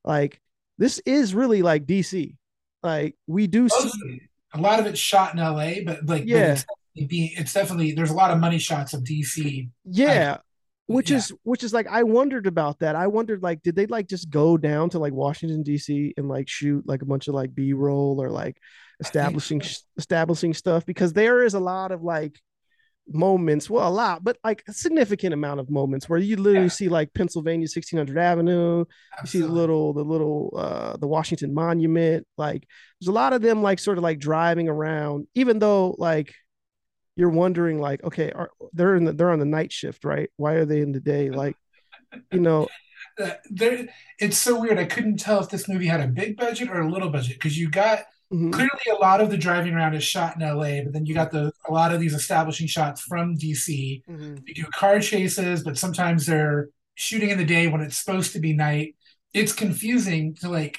Like 0.05 0.40
this 0.77 1.01
is 1.07 1.35
really 1.35 1.62
like 1.62 1.87
dc 1.87 2.37
like 2.83 3.16
we 3.27 3.47
do 3.47 3.68
see 3.68 4.20
a 4.53 4.61
lot 4.61 4.81
of 4.81 4.87
it's 4.87 4.99
shot 4.99 5.33
in 5.33 5.40
la 5.40 5.55
but 5.87 6.05
like 6.05 6.25
yeah. 6.27 6.49
but 6.49 6.64
it's, 6.97 7.38
it's, 7.38 7.53
definitely 7.55 7.92
there's 7.92 8.11
a 8.11 8.14
lot 8.14 8.31
of 8.31 8.38
money 8.38 8.59
shots 8.59 8.92
of 8.92 9.03
dc 9.03 9.70
yeah 9.85 10.38
which 10.87 11.11
yeah. 11.11 11.16
is 11.16 11.33
which 11.44 11.64
is 11.64 11.73
like 11.73 11.87
i 11.88 12.03
wondered 12.03 12.47
about 12.47 12.79
that 12.79 12.94
i 12.94 13.07
wondered 13.07 13.42
like 13.42 13.62
did 13.62 13.75
they 13.75 13.87
like 13.87 14.07
just 14.07 14.29
go 14.31 14.57
down 14.57 14.90
to 14.90 14.99
like 14.99 15.12
washington 15.12 15.64
dc 15.64 16.12
and 16.16 16.29
like 16.29 16.49
shoot 16.49 16.87
like 16.87 17.03
a 17.03 17.07
bunch 17.07 17.27
of 17.29 17.35
like 17.35 17.55
b-roll 17.55 18.23
or 18.23 18.31
like 18.31 18.59
establishing 19.01 19.62
establishing 19.97 20.53
stuff 20.53 20.85
because 20.85 21.12
there 21.12 21.42
is 21.42 21.55
a 21.55 21.61
lot 21.61 21.90
of 21.90 22.03
like 22.03 22.38
moments 23.07 23.68
well 23.68 23.87
a 23.87 23.90
lot 23.90 24.25
but 24.25 24.38
like 24.44 24.62
a 24.66 24.73
significant 24.73 25.35
amount 25.35 25.61
of 25.61 25.68
moments 25.68 26.09
where 26.09 26.18
you 26.18 26.37
literally 26.37 26.66
yeah. 26.66 26.68
see 26.68 26.88
like 26.88 27.12
pennsylvania 27.12 27.64
1600 27.64 28.16
avenue 28.16 28.85
Absolutely. 29.18 29.20
you 29.23 29.27
see 29.27 29.40
the 29.40 29.53
little 29.53 29.92
the 29.92 30.03
little 30.03 30.55
uh 30.57 30.97
the 30.97 31.07
washington 31.07 31.53
monument 31.53 32.27
like 32.38 32.66
there's 32.99 33.09
a 33.09 33.12
lot 33.12 33.35
of 33.35 33.42
them 33.42 33.62
like 33.62 33.79
sort 33.79 33.99
of 33.99 34.05
like 34.05 34.18
driving 34.18 34.70
around 34.70 35.27
even 35.35 35.59
though 35.59 35.94
like 35.99 36.35
you're 37.16 37.31
wondering 37.31 37.81
like, 37.81 38.03
okay, 38.05 38.31
are 38.33 38.50
they're 38.72 38.96
in 38.96 39.05
the 39.05 39.12
they're 39.12 39.31
on 39.31 39.38
the 39.38 39.44
night 39.44 39.72
shift, 39.72 40.05
right? 40.05 40.31
Why 40.37 40.55
are 40.55 40.64
they 40.64 40.81
in 40.81 40.92
the 40.92 41.00
day? 41.00 41.31
Like, 41.35 41.57
you 42.31 42.40
know, 42.40 42.68
Uh, 43.18 43.31
there, 43.48 43.87
it's 44.18 44.38
so 44.38 44.61
weird. 44.61 44.79
I 44.79 44.85
couldn't 44.85 45.18
tell 45.18 45.40
if 45.40 45.48
this 45.48 45.68
movie 45.68 45.87
had 45.87 46.00
a 46.00 46.09
big 46.09 46.37
budget 46.37 46.68
or 46.68 46.81
a 46.81 46.90
little 46.90 47.11
budget 47.11 47.35
because 47.35 47.57
you 47.57 47.70
got 47.70 48.00
mhm. 48.33 48.53
clearly 48.53 48.70
a 48.90 49.00
lot 49.00 49.20
of 49.20 49.31
the 49.31 49.37
driving 49.37 49.74
around 49.74 49.94
is 49.94 50.03
shot 50.03 50.35
in 50.35 50.42
LA, 50.42 50.83
but 50.83 50.92
then 50.92 51.07
you 51.07 51.14
got 51.14 51.31
the 51.31 51.53
a 51.68 51.72
lot 51.72 51.94
of 51.94 52.00
these 52.00 52.14
establishing 52.14 52.66
shots 52.66 53.03
from 53.03 53.37
DC. 53.37 54.03
Mhm. 54.09 54.44
They 54.44 54.53
do 54.53 54.64
car 54.74 54.98
chases, 54.98 55.62
but 55.62 55.79
sometimes 55.79 56.27
they're 56.27 56.70
shooting 56.96 57.31
in 57.31 57.38
the 57.38 57.44
day 57.44 57.68
when 57.68 57.81
it's 57.81 57.98
supposed 57.98 58.33
to 58.33 58.40
be 58.40 58.53
night. 58.53 58.96
It's 59.33 59.53
confusing 59.53 60.35
to 60.40 60.48
like 60.48 60.79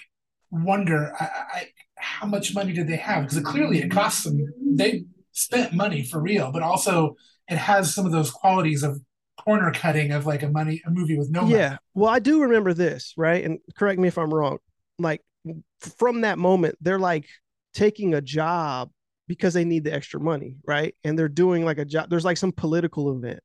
wonder 0.51 1.13
I, 1.17 1.25
I, 1.25 1.67
how 1.97 2.27
much 2.27 2.53
money 2.53 2.73
did 2.73 2.87
they 2.87 2.97
have 2.97 3.23
because 3.23 3.39
clearly 3.43 3.79
it 3.79 3.91
costs 3.91 4.23
them. 4.23 4.45
They 4.73 5.05
spent 5.35 5.73
money 5.73 6.03
for 6.03 6.19
real, 6.21 6.51
but 6.51 6.63
also 6.63 7.15
it 7.47 7.57
has 7.57 7.93
some 7.93 8.05
of 8.05 8.11
those 8.11 8.31
qualities 8.31 8.81
of 8.81 8.99
corner 9.37 9.71
cutting 9.71 10.11
of 10.11 10.25
like 10.25 10.41
a 10.41 10.49
money 10.49 10.81
a 10.85 10.89
movie 10.89 11.17
with 11.17 11.29
no 11.29 11.41
money. 11.41 11.53
yeah. 11.53 11.77
Well, 11.93 12.09
I 12.09 12.19
do 12.19 12.41
remember 12.41 12.73
this, 12.73 13.13
right? 13.17 13.43
And 13.43 13.59
correct 13.77 13.99
me 13.99 14.07
if 14.07 14.17
I'm 14.17 14.33
wrong. 14.33 14.57
Like 14.97 15.21
from 15.99 16.21
that 16.21 16.39
moment, 16.39 16.77
they're 16.81 16.99
like 16.99 17.27
taking 17.73 18.13
a 18.13 18.21
job 18.21 18.89
because 19.27 19.53
they 19.53 19.65
need 19.65 19.83
the 19.83 19.93
extra 19.93 20.19
money, 20.19 20.55
right? 20.65 20.95
And 21.03 21.19
they're 21.19 21.27
doing 21.27 21.65
like 21.65 21.77
a 21.77 21.85
job. 21.85 22.09
There's 22.09 22.25
like 22.25 22.37
some 22.37 22.51
political 22.51 23.15
event. 23.15 23.41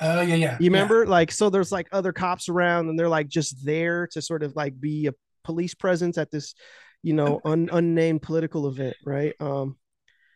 Oh 0.00 0.20
yeah, 0.20 0.36
yeah. 0.36 0.56
You 0.60 0.70
remember? 0.70 1.06
Like, 1.06 1.32
so 1.32 1.50
there's 1.50 1.72
like 1.72 1.88
other 1.92 2.12
cops 2.12 2.48
around 2.48 2.88
and 2.88 2.98
they're 2.98 3.08
like 3.08 3.28
just 3.28 3.64
there 3.64 4.06
to 4.12 4.22
sort 4.22 4.42
of 4.42 4.54
like 4.56 4.80
be 4.80 5.08
a 5.08 5.12
police 5.44 5.74
presence 5.74 6.16
at 6.18 6.30
this, 6.30 6.54
you 7.02 7.14
know, 7.14 7.40
un- 7.44 7.68
unnamed 7.72 8.22
political 8.22 8.68
event, 8.68 8.96
right? 9.04 9.34
Um, 9.40 9.76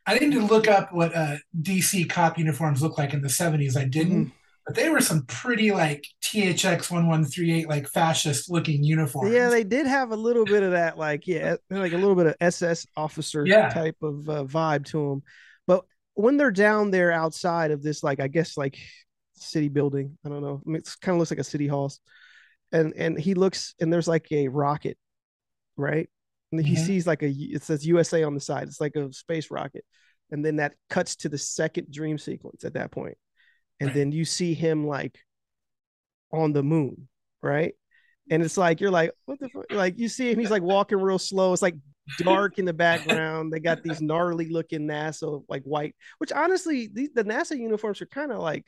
I 0.06 0.18
to 0.18 0.40
look 0.40 0.66
up 0.68 0.92
what 0.92 1.14
uh, 1.14 1.36
DC 1.60 2.08
cop 2.10 2.38
uniforms 2.38 2.82
look 2.82 2.98
like 2.98 3.12
in 3.12 3.22
the 3.22 3.28
70s. 3.28 3.76
I 3.76 3.84
didn't, 3.84 4.24
Mm-hmm. 4.26 4.34
but 4.66 4.74
they 4.74 4.88
were 4.88 5.00
some 5.00 5.24
pretty 5.26 5.70
like 5.70 6.04
THX 6.22 6.90
1138, 6.90 7.68
like 7.68 7.88
fascist 7.88 8.50
looking 8.50 8.82
uniforms. 8.82 9.32
yeah, 9.32 9.48
they 9.48 9.64
did 9.64 9.86
have 9.86 10.10
a 10.10 10.16
little 10.16 10.44
bit 10.44 10.62
of 10.64 10.72
that, 10.72 10.98
like, 10.98 11.26
yeah, 11.26 11.56
like 11.70 11.92
a 11.92 11.96
little 11.98 12.16
bit 12.16 12.26
of 12.26 12.34
SS 12.40 12.86
officer 12.96 13.44
Yeah. 13.46 13.68
type 13.70 13.96
of 14.02 14.28
uh, 14.28 14.44
vibe 14.44 14.84
to 14.86 15.08
them. 15.10 15.22
But 15.66 15.84
when 16.14 16.36
they're 16.36 16.50
down 16.50 16.90
there 16.90 17.12
outside 17.12 17.70
of 17.70 17.82
this, 17.82 18.02
like, 18.02 18.18
I 18.20 18.28
guess, 18.28 18.56
like 18.56 18.76
city 19.34 19.68
building, 19.68 20.18
I 20.24 20.28
don't 20.28 20.42
know, 20.42 20.60
I 20.66 20.68
mean, 20.68 20.76
it 20.76 20.90
kind 21.00 21.14
of 21.14 21.18
looks 21.20 21.30
like 21.30 21.40
a 21.40 21.44
city 21.44 21.66
hall. 21.68 21.92
And, 22.72 22.92
and 22.96 23.18
he 23.18 23.34
looks, 23.34 23.74
and 23.80 23.92
there's 23.92 24.08
like 24.08 24.30
a 24.32 24.48
rocket, 24.48 24.96
right? 25.76 26.08
And 26.52 26.64
he 26.64 26.74
Mhm. 26.74 26.86
sees 26.86 27.06
like 27.06 27.22
a, 27.22 27.28
it 27.30 27.62
says 27.62 27.86
USA 27.86 28.22
on 28.22 28.34
the 28.34 28.40
side. 28.40 28.68
It's 28.68 28.80
like 28.80 28.94
a 28.96 29.12
space 29.12 29.50
rocket. 29.50 29.84
And 30.30 30.44
then 30.44 30.56
that 30.56 30.74
cuts 30.88 31.16
to 31.16 31.28
the 31.28 31.38
second 31.38 31.90
dream 31.90 32.18
sequence 32.18 32.64
at 32.64 32.74
that. 32.74 32.92
And 32.94 33.14
Right. 33.80 33.94
then 33.94 34.12
you 34.12 34.24
see 34.24 34.54
him 34.54 34.86
like 34.86 35.18
on 36.32 36.52
the 36.52 36.62
moon, 36.62 37.08
right? 37.42 37.74
And 38.30 38.42
it's 38.42 38.56
like 38.56 38.80
you're 38.80 38.90
like, 38.90 39.12
what 39.26 39.40
the 39.40 39.48
fuck? 39.48 39.66
Like 39.70 39.98
you 39.98 40.08
see 40.08 40.30
him, 40.30 40.38
he's 40.38 40.50
like 40.50 40.62
walking 40.62 40.98
real 41.00 41.18
slow. 41.18 41.52
It's 41.52 41.62
like 41.62 41.76
dark 42.16 42.58
in 42.58 42.64
the 42.64 42.72
background. 42.72 43.52
They 43.52 43.60
got 43.60 43.82
these 43.82 44.00
gnarly 44.00 44.48
looking 44.48 44.86
NASA 44.86 45.42
like 45.48 45.64
white, 45.64 45.94
which 46.18 46.32
honestly, 46.32 46.88
these, 46.92 47.10
the 47.14 47.24
NASA 47.24 47.58
uniforms 47.58 48.00
are 48.00 48.06
kind 48.06 48.32
of 48.32 48.38
like 48.38 48.66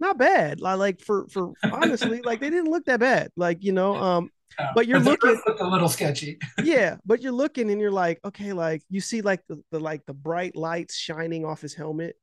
not 0.00 0.18
bad. 0.18 0.60
Like, 0.60 0.78
like 0.78 1.00
for 1.00 1.26
for 1.28 1.52
honestly, 1.70 2.22
like 2.22 2.40
they 2.40 2.50
didn't 2.50 2.70
look 2.70 2.86
that 2.86 3.00
bad. 3.00 3.30
Like 3.36 3.64
you 3.64 3.72
know, 3.72 3.96
um, 3.96 4.30
But 4.74 4.86
you're 4.86 5.00
looking- 5.00 5.40
looked 5.46 5.60
a 5.60 5.66
little 5.66 5.88
sketchy. 5.88 6.38
yeah, 6.62 6.96
but 7.04 7.22
you're 7.22 7.32
looking 7.32 7.70
and 7.70 7.80
you're 7.80 7.90
like, 7.90 8.20
okay, 8.24 8.52
like 8.52 8.82
you 8.88 9.00
see 9.00 9.20
like 9.22 9.40
the, 9.48 9.62
the 9.70 9.80
like 9.80 10.04
the 10.06 10.14
bright 10.14 10.56
lights 10.56 10.96
shining 10.96 11.44
off 11.44 11.60
his 11.60 11.74
helmet, 11.74 12.16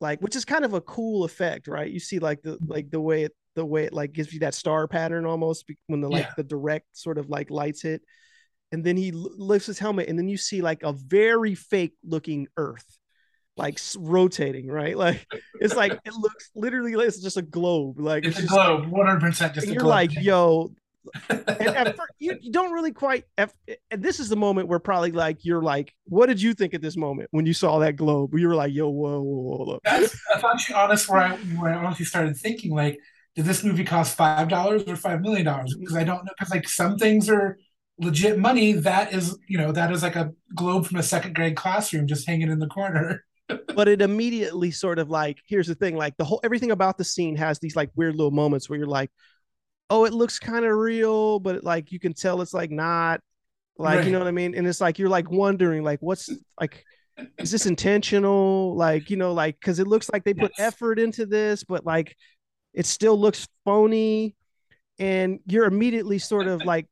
like 0.00 0.20
which 0.20 0.36
is 0.36 0.44
kind 0.44 0.64
of 0.64 0.74
a 0.74 0.80
cool 0.80 1.24
effect, 1.24 1.68
right? 1.68 1.90
You 1.90 2.00
see 2.00 2.18
like 2.18 2.42
the 2.42 2.58
like 2.66 2.90
the 2.90 3.00
way 3.00 3.24
it 3.24 3.32
the 3.56 3.64
way 3.64 3.84
it 3.84 3.92
like 3.92 4.12
gives 4.12 4.32
you 4.32 4.40
that 4.40 4.54
star 4.54 4.86
pattern 4.88 5.26
almost 5.26 5.64
when 5.88 6.00
the 6.00 6.08
like 6.08 6.24
Yeah. 6.26 6.32
the 6.36 6.44
direct 6.44 6.86
sort 6.92 7.18
of 7.18 7.28
like 7.28 7.50
lights 7.50 7.82
hit, 7.82 8.02
and 8.72 8.84
then 8.84 8.96
he 8.96 9.12
lifts 9.12 9.66
his 9.66 9.78
helmet 9.78 10.08
and 10.08 10.18
then 10.18 10.28
you 10.28 10.36
see 10.36 10.60
like 10.62 10.82
a 10.82 10.92
very 10.92 11.54
fake 11.54 11.94
looking 12.04 12.46
Earth. 12.56 12.86
Like 13.56 13.78
rotating, 13.98 14.68
right? 14.68 14.96
Like 14.96 15.26
it's 15.60 15.74
like 15.74 15.92
it 16.06 16.14
looks 16.14 16.50
literally 16.54 16.94
like 16.96 17.08
it's 17.08 17.20
just 17.20 17.36
a 17.36 17.42
globe. 17.42 18.00
Like 18.00 18.24
It's 18.24 18.38
a 18.38 18.42
just 18.42 18.52
globe, 18.54 18.90
100% 18.90 19.22
just 19.30 19.38
and 19.38 19.56
a 19.58 19.66
you're 19.66 19.80
globe. 19.80 19.90
like, 19.90 20.14
yo, 20.22 20.72
and 21.28 21.94
first, 21.96 22.12
you, 22.18 22.36
you 22.40 22.52
don't 22.52 22.72
really 22.72 22.92
quite. 22.92 23.24
At, 23.38 23.52
and 23.90 24.02
this 24.02 24.20
is 24.20 24.28
the 24.28 24.36
moment 24.36 24.68
where 24.68 24.78
probably 24.78 25.12
like 25.12 25.44
you're 25.44 25.62
like, 25.62 25.94
what 26.04 26.26
did 26.26 26.40
you 26.40 26.54
think 26.54 26.74
at 26.74 26.82
this 26.82 26.96
moment 26.96 27.28
when 27.30 27.46
you 27.46 27.54
saw 27.54 27.78
that 27.78 27.96
globe? 27.96 28.34
You 28.34 28.48
were 28.48 28.54
like, 28.54 28.72
yo, 28.72 28.88
whoa, 28.88 29.20
whoa, 29.20 29.40
whoa, 29.40 29.64
whoa. 29.64 29.80
that's, 29.84 30.18
that's 30.32 30.44
actually 30.44 30.74
honest 30.74 31.08
where 31.08 31.20
I, 31.20 31.36
where 31.36 31.74
I 31.74 31.84
honestly 31.84 32.04
started 32.04 32.36
thinking 32.36 32.74
like, 32.74 32.98
did 33.36 33.44
this 33.44 33.62
movie 33.62 33.84
cost 33.84 34.18
$5 34.18 34.50
or 34.88 34.94
$5 34.94 35.20
million? 35.20 35.44
Because 35.78 35.96
I 35.96 36.04
don't 36.04 36.24
know. 36.24 36.32
Because 36.38 36.52
like 36.52 36.68
some 36.68 36.98
things 36.98 37.28
are 37.28 37.58
legit 37.98 38.38
money. 38.38 38.72
That 38.72 39.14
is, 39.14 39.36
you 39.48 39.58
know, 39.58 39.72
that 39.72 39.92
is 39.92 40.02
like 40.02 40.16
a 40.16 40.32
globe 40.54 40.86
from 40.86 40.98
a 40.98 41.02
second 41.02 41.34
grade 41.34 41.56
classroom 41.56 42.06
just 42.06 42.26
hanging 42.26 42.50
in 42.50 42.58
the 42.58 42.66
corner. 42.66 43.24
But 43.74 43.88
it 43.88 44.00
immediately 44.00 44.70
sort 44.70 45.00
of 45.00 45.10
like, 45.10 45.38
here's 45.48 45.66
the 45.66 45.74
thing, 45.74 45.96
like 45.96 46.16
the 46.16 46.24
whole 46.24 46.40
everything 46.44 46.70
about 46.70 46.98
the 46.98 47.04
scene 47.04 47.34
has 47.34 47.58
these 47.58 47.74
like 47.74 47.90
weird 47.96 48.14
little 48.14 48.30
moments 48.30 48.70
where 48.70 48.78
you're 48.78 48.86
like, 48.86 49.10
oh, 49.90 50.04
it 50.04 50.12
looks 50.12 50.38
kind 50.38 50.64
of 50.64 50.72
real, 50.76 51.40
but 51.40 51.64
like 51.64 51.92
you 51.92 51.98
can 51.98 52.14
tell 52.14 52.40
it's 52.40 52.54
like 52.54 52.70
not. 52.70 53.20
Like, 53.76 54.04
you 54.04 54.12
know 54.12 54.18
what 54.18 54.28
I 54.28 54.32
mean? 54.32 54.54
And 54.54 54.66
it's 54.66 54.80
like 54.80 54.98
you're 54.98 55.08
like 55.08 55.30
wondering, 55.30 55.82
like, 55.82 56.00
what's 56.02 56.28
like 56.60 56.84
is 57.38 57.50
this 57.50 57.64
intentional? 57.66 58.76
Like, 58.76 59.10
you 59.10 59.16
know, 59.16 59.32
like 59.32 59.58
because 59.58 59.78
it 59.78 59.86
looks 59.86 60.10
like 60.12 60.24
they 60.24 60.34
put 60.34 60.52
Yes. 60.58 60.68
effort 60.74 60.98
into 60.98 61.24
this, 61.26 61.64
but 61.64 61.84
like 61.86 62.14
it 62.74 62.86
still 62.86 63.18
looks 63.18 63.48
phony. 63.64 64.34
And 64.98 65.40
you're 65.46 65.64
immediately 65.64 66.18
sort 66.18 66.46
of 66.46 66.64
like 66.66 66.86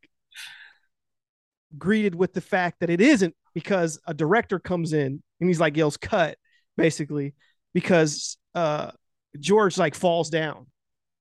greeted 1.76 2.14
with 2.14 2.32
the 2.32 2.40
fact 2.40 2.80
that 2.80 2.90
it 2.90 3.00
isn't 3.00 3.34
because 3.54 3.98
a 4.06 4.14
director 4.14 4.58
comes 4.58 4.92
in 4.92 5.22
and 5.40 5.50
he's 5.50 5.60
like 5.60 5.76
yells 5.76 5.96
cut 5.96 6.38
basically 6.76 7.34
because 7.74 8.38
uh 8.54 8.90
George 9.38 9.76
like 9.76 9.94
falls 9.94 10.30
down 10.30 10.66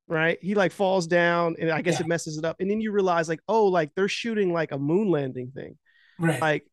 right 0.08 0.38
he 0.42 0.56
like 0.56 0.72
falls 0.72 1.06
down 1.08 1.56
and 1.60 1.70
I 1.70 1.82
guess 1.82 1.96
Yeah. 2.00 2.06
it 2.06 2.08
messes 2.08 2.38
it 2.38 2.46
up 2.46 2.58
and 2.60 2.70
then 2.72 2.80
you 2.82 2.92
realize 2.92 3.28
like 3.28 3.42
oh 3.48 3.66
like 3.66 3.92
they're 3.96 4.08
shooting 4.08 4.54
like 4.54 4.72
a 4.72 4.78
moon 4.78 5.10
landing 5.10 5.52
thing 5.54 5.78
Right. 6.20 6.40
like 6.42 6.66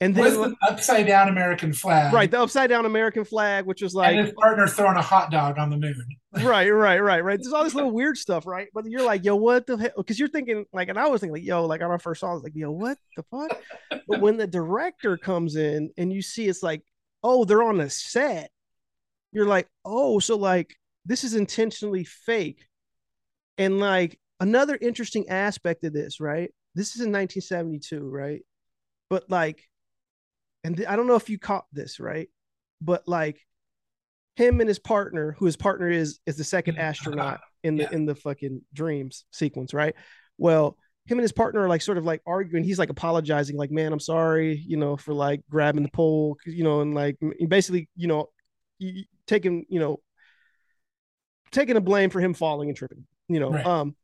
and 0.00 0.14
then 0.14 0.24
the 0.34 0.54
upside 0.62 1.06
down 1.06 1.28
American 1.28 1.72
flag. 1.72 2.12
right 2.12 2.30
the 2.30 2.38
upside 2.40 2.68
down 2.68 2.84
American 2.86 3.24
flag 3.24 3.64
which 3.66 3.82
was 3.82 3.94
and 3.94 3.98
like 4.00 4.16
his 4.26 4.32
partner 4.34 4.66
throwing 4.68 4.96
a 4.96 5.02
hot 5.02 5.30
dog 5.30 5.58
on 5.58 5.70
the 5.70 5.76
moon. 5.78 5.96
right, 6.44 6.68
right, 6.70 6.98
right, 7.00 7.24
right. 7.24 7.38
There's 7.42 7.52
all 7.54 7.64
this 7.64 7.74
little 7.74 7.90
weird 8.00 8.18
stuff, 8.18 8.46
right? 8.46 8.68
But 8.74 8.84
you're 8.86 9.02
like, 9.02 9.24
yo, 9.24 9.36
what 9.36 9.66
the 9.66 9.78
hell? 9.78 9.90
Because 9.96 10.18
you're 10.18 10.28
thinking, 10.28 10.66
like, 10.70 10.90
and 10.90 10.98
I 10.98 11.06
was 11.08 11.22
thinking, 11.22 11.32
like, 11.32 11.44
yo, 11.44 11.64
like, 11.64 11.80
on 11.80 11.90
our 11.90 11.98
first 11.98 12.20
saw, 12.20 12.30
I 12.30 12.34
was 12.34 12.42
like, 12.42 12.52
yo, 12.54 12.70
what 12.70 12.98
the 13.16 13.22
fuck? 13.30 13.58
but 14.06 14.20
when 14.20 14.36
the 14.36 14.46
director 14.46 15.16
comes 15.16 15.56
in 15.56 15.90
and 15.96 16.12
you 16.12 16.20
see 16.20 16.46
it's 16.46 16.62
like, 16.62 16.82
oh, 17.22 17.46
they're 17.46 17.62
on 17.62 17.80
a 17.80 17.88
set, 17.88 18.50
you're 19.32 19.46
like, 19.46 19.66
oh, 19.86 20.18
so 20.18 20.36
like 20.36 20.76
this 21.06 21.24
is 21.24 21.34
intentionally 21.34 22.04
fake. 22.04 22.66
And 23.58 23.78
like 23.78 24.18
another 24.40 24.76
interesting 24.80 25.28
aspect 25.28 25.84
of 25.84 25.92
this, 25.92 26.20
right? 26.20 26.50
This 26.74 26.94
is 26.94 27.00
in 27.00 27.12
1972, 27.12 28.06
right? 28.06 28.42
But 29.08 29.30
like, 29.30 29.62
and 30.64 30.76
th- 30.76 30.88
I 30.88 30.96
don't 30.96 31.06
know 31.06 31.16
if 31.16 31.30
you 31.30 31.38
caught 31.38 31.64
this, 31.72 32.00
right? 32.00 32.28
But 32.80 33.06
like 33.06 33.40
him 34.36 34.60
and 34.60 34.68
his 34.68 34.78
partner, 34.78 35.34
who 35.38 35.46
his 35.46 35.56
partner 35.56 35.88
is, 35.88 36.18
is 36.26 36.36
the 36.36 36.44
second 36.44 36.76
mm. 36.76 36.80
astronaut 36.80 37.40
in 37.62 37.76
the 37.76 37.84
Yeah. 37.84 37.92
in 37.92 38.06
the 38.06 38.14
fucking 38.14 38.62
dreams 38.74 39.24
sequence, 39.32 39.72
right? 39.72 39.94
Well, 40.38 40.76
him 41.06 41.18
and 41.18 41.22
his 41.22 41.32
partner 41.32 41.60
are 41.62 41.68
like 41.68 41.82
sort 41.82 41.98
of 41.98 42.04
like 42.04 42.20
arguing. 42.26 42.64
He's 42.64 42.78
like 42.78 42.90
apologizing, 42.90 43.56
like, 43.56 43.70
man, 43.70 43.92
I'm 43.92 44.00
sorry, 44.00 44.62
you 44.66 44.76
know, 44.76 44.96
for 44.96 45.14
like 45.14 45.40
grabbing 45.48 45.84
the 45.84 45.88
pole, 45.90 46.36
you 46.44 46.64
know, 46.64 46.80
and 46.80 46.94
like 46.94 47.16
basically, 47.48 47.88
you 47.96 48.08
know, 48.08 48.28
taking, 49.26 49.64
you 49.68 49.78
know, 49.78 50.00
taking 51.52 51.74
the 51.76 51.80
blame 51.80 52.10
for 52.10 52.20
him 52.20 52.34
falling 52.34 52.68
and 52.68 52.76
tripping, 52.76 53.06
you 53.28 53.40
know. 53.40 53.50
Right. 53.50 53.66
Um, 53.66 53.96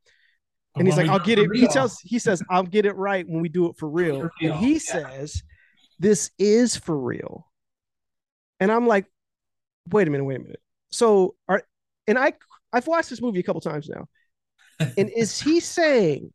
and 0.77 0.87
he's 0.89 0.97
like, 0.97 1.09
I'll 1.09 1.19
get 1.19 1.39
it. 1.39 1.51
He 1.55 1.67
tells, 1.67 1.99
he 2.01 2.19
says, 2.19 2.43
I'll 2.49 2.63
get 2.63 2.87
it 2.87 2.97
right 2.97 3.29
when 3.29 3.43
we 3.43 3.49
do 3.49 3.67
it 3.67 3.77
for 3.77 3.89
real. 3.89 4.21
For 4.21 4.33
And 4.41 4.55
he 4.55 4.73
yeah. 4.75 4.79
says, 4.79 5.43
this 5.99 6.31
is 6.39 6.77
for 6.77 6.99
real. 6.99 7.47
And 8.59 8.73
I'm 8.73 8.87
like, 8.87 9.07
wait 9.91 10.09
a 10.09 10.11
minute, 10.11 10.25
wait 10.25 10.37
a 10.39 10.43
minute. 10.43 10.63
So 10.91 11.35
are, 11.49 11.63
and 12.07 12.19
I, 12.19 12.33
I've 12.73 12.87
watched 12.87 13.11
this 13.11 13.21
movie 13.21 13.41
a 13.41 13.43
couple 13.43 13.61
times 13.61 13.89
now. 13.89 14.09
And 14.97 15.11
is 15.17 15.41
he 15.41 15.61
saying, 15.61 16.33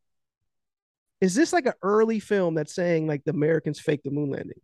is 1.20 1.34
this 1.34 1.52
like 1.52 1.66
an 1.66 1.74
early 1.82 2.20
film 2.20 2.54
that's 2.54 2.76
saying 2.76 3.08
like 3.08 3.24
the 3.24 3.32
Americans 3.32 3.80
faked 3.80 4.04
the 4.04 4.12
moon 4.12 4.30
landing 4.30 4.60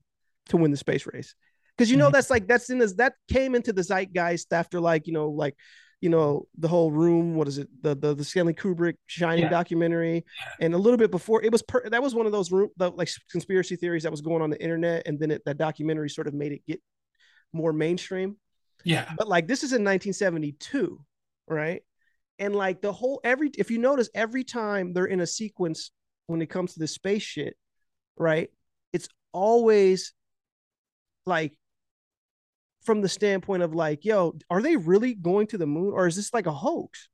to 0.50 0.58
win 0.58 0.70
the 0.72 0.78
space 0.78 1.08
race? 1.08 1.34
Because 1.76 1.90
you 1.90 1.98
know 1.98 2.10
Mhm. 2.10 2.14
that's 2.14 2.30
like 2.30 2.48
that's 2.48 2.70
in 2.70 2.78
this 2.78 2.94
that 2.94 3.16
came 3.28 3.56
into 3.56 3.74
the 3.74 3.82
zeitgeist 3.82 4.54
after 4.54 4.80
like 4.80 5.08
you 5.08 5.14
know 5.14 5.30
like 5.30 5.56
you 6.04 6.10
know 6.10 6.46
the 6.58 6.68
whole 6.68 6.92
room 6.92 7.36
what 7.38 7.48
is 7.48 7.58
it 7.58 7.70
the 7.82 7.96
the, 7.96 8.14
the 8.14 8.24
Stanley 8.26 8.54
Kubrick 8.54 8.96
Shining 9.06 9.46
Yeah. 9.46 9.50
documentary 9.60 10.26
and 10.60 10.74
a 10.74 10.78
little 10.78 10.98
bit 11.04 11.12
before 11.12 11.42
it 11.42 11.52
was 11.52 11.62
per, 11.62 11.80
that 11.90 12.04
was 12.04 12.14
one 12.14 12.26
of 12.26 12.34
those 12.34 12.52
room 12.52 12.70
the 12.76 12.90
like 12.92 13.10
conspiracy 13.32 13.76
theories 13.78 14.04
that 14.04 14.12
was 14.12 14.22
going 14.22 14.42
on 14.42 14.50
the 14.50 14.62
internet 14.62 15.08
and 15.08 15.18
then 15.20 15.32
it, 15.32 15.42
that 15.46 15.58
documentary 15.58 16.10
sort 16.10 16.28
of 16.28 16.34
made 16.34 16.52
it 16.52 16.62
get 16.68 16.82
more 17.54 17.72
mainstream 17.86 18.36
Yeah. 18.84 19.06
But 19.18 19.28
like 19.30 19.48
this 19.48 19.64
is 19.64 19.72
in 19.72 19.84
1972, 19.86 21.00
right? 21.48 21.82
And 22.38 22.54
like 22.54 22.82
the 22.82 22.92
whole 22.92 23.22
every 23.24 23.50
if 23.58 23.72
you 23.72 23.78
notice 23.78 24.10
every 24.14 24.44
time 24.44 24.92
they're 24.94 25.14
in 25.16 25.22
a 25.22 25.28
sequence 25.28 25.92
when 26.28 26.42
it 26.42 26.50
comes 26.56 26.74
to 26.74 26.80
the 26.80 26.88
space 26.88 27.24
shit, 27.24 27.56
right? 28.18 28.50
It's 28.92 29.08
always 29.32 30.14
like 31.26 31.54
from 32.84 33.02
the 33.02 33.10
standpoint 33.10 33.64
of 33.64 33.74
like, 33.74 34.06
yo, 34.06 34.36
are 34.50 34.62
they 34.62 34.76
really 34.76 35.14
going 35.14 35.48
to 35.48 35.58
the 35.58 35.68
moon 35.68 35.94
or 35.94 36.08
is 36.08 36.16
this 36.16 36.34
like 36.34 36.48
a 36.48 36.52
hoax? 36.52 37.10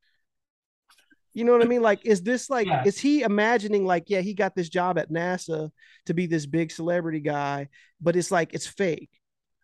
You 1.33 1.43
know 1.45 1.51
what 1.51 1.61
I 1.61 1.65
mean? 1.65 1.81
Like, 1.83 2.05
is 2.05 2.21
this 2.23 2.49
like, 2.49 2.67
Yeah. 2.67 2.83
is 2.85 2.97
he 2.97 3.21
imagining 3.21 3.85
like, 3.85 4.05
yeah, 4.07 4.21
he 4.21 4.33
got 4.33 4.55
this 4.55 4.67
job 4.67 4.97
at 4.97 5.11
NASA 5.11 5.69
to 6.07 6.13
be 6.13 6.25
this 6.25 6.45
big 6.45 6.71
celebrity 6.71 7.19
guy, 7.19 7.69
but 8.01 8.15
it's 8.15 8.31
like 8.31 8.53
it's 8.53 8.65
fake, 8.67 9.09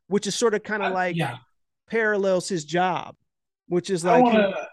which 0.07 0.27
is 0.27 0.35
sort 0.35 0.53
of 0.53 0.63
kind 0.63 0.83
of 0.83 0.93
like 0.93 1.15
yeah. 1.15 1.37
parallels 1.89 2.47
his 2.47 2.65
job, 2.65 3.15
which 3.67 3.89
is 3.89 4.05
like, 4.05 4.23
want 4.23 4.35
to. 4.35 4.67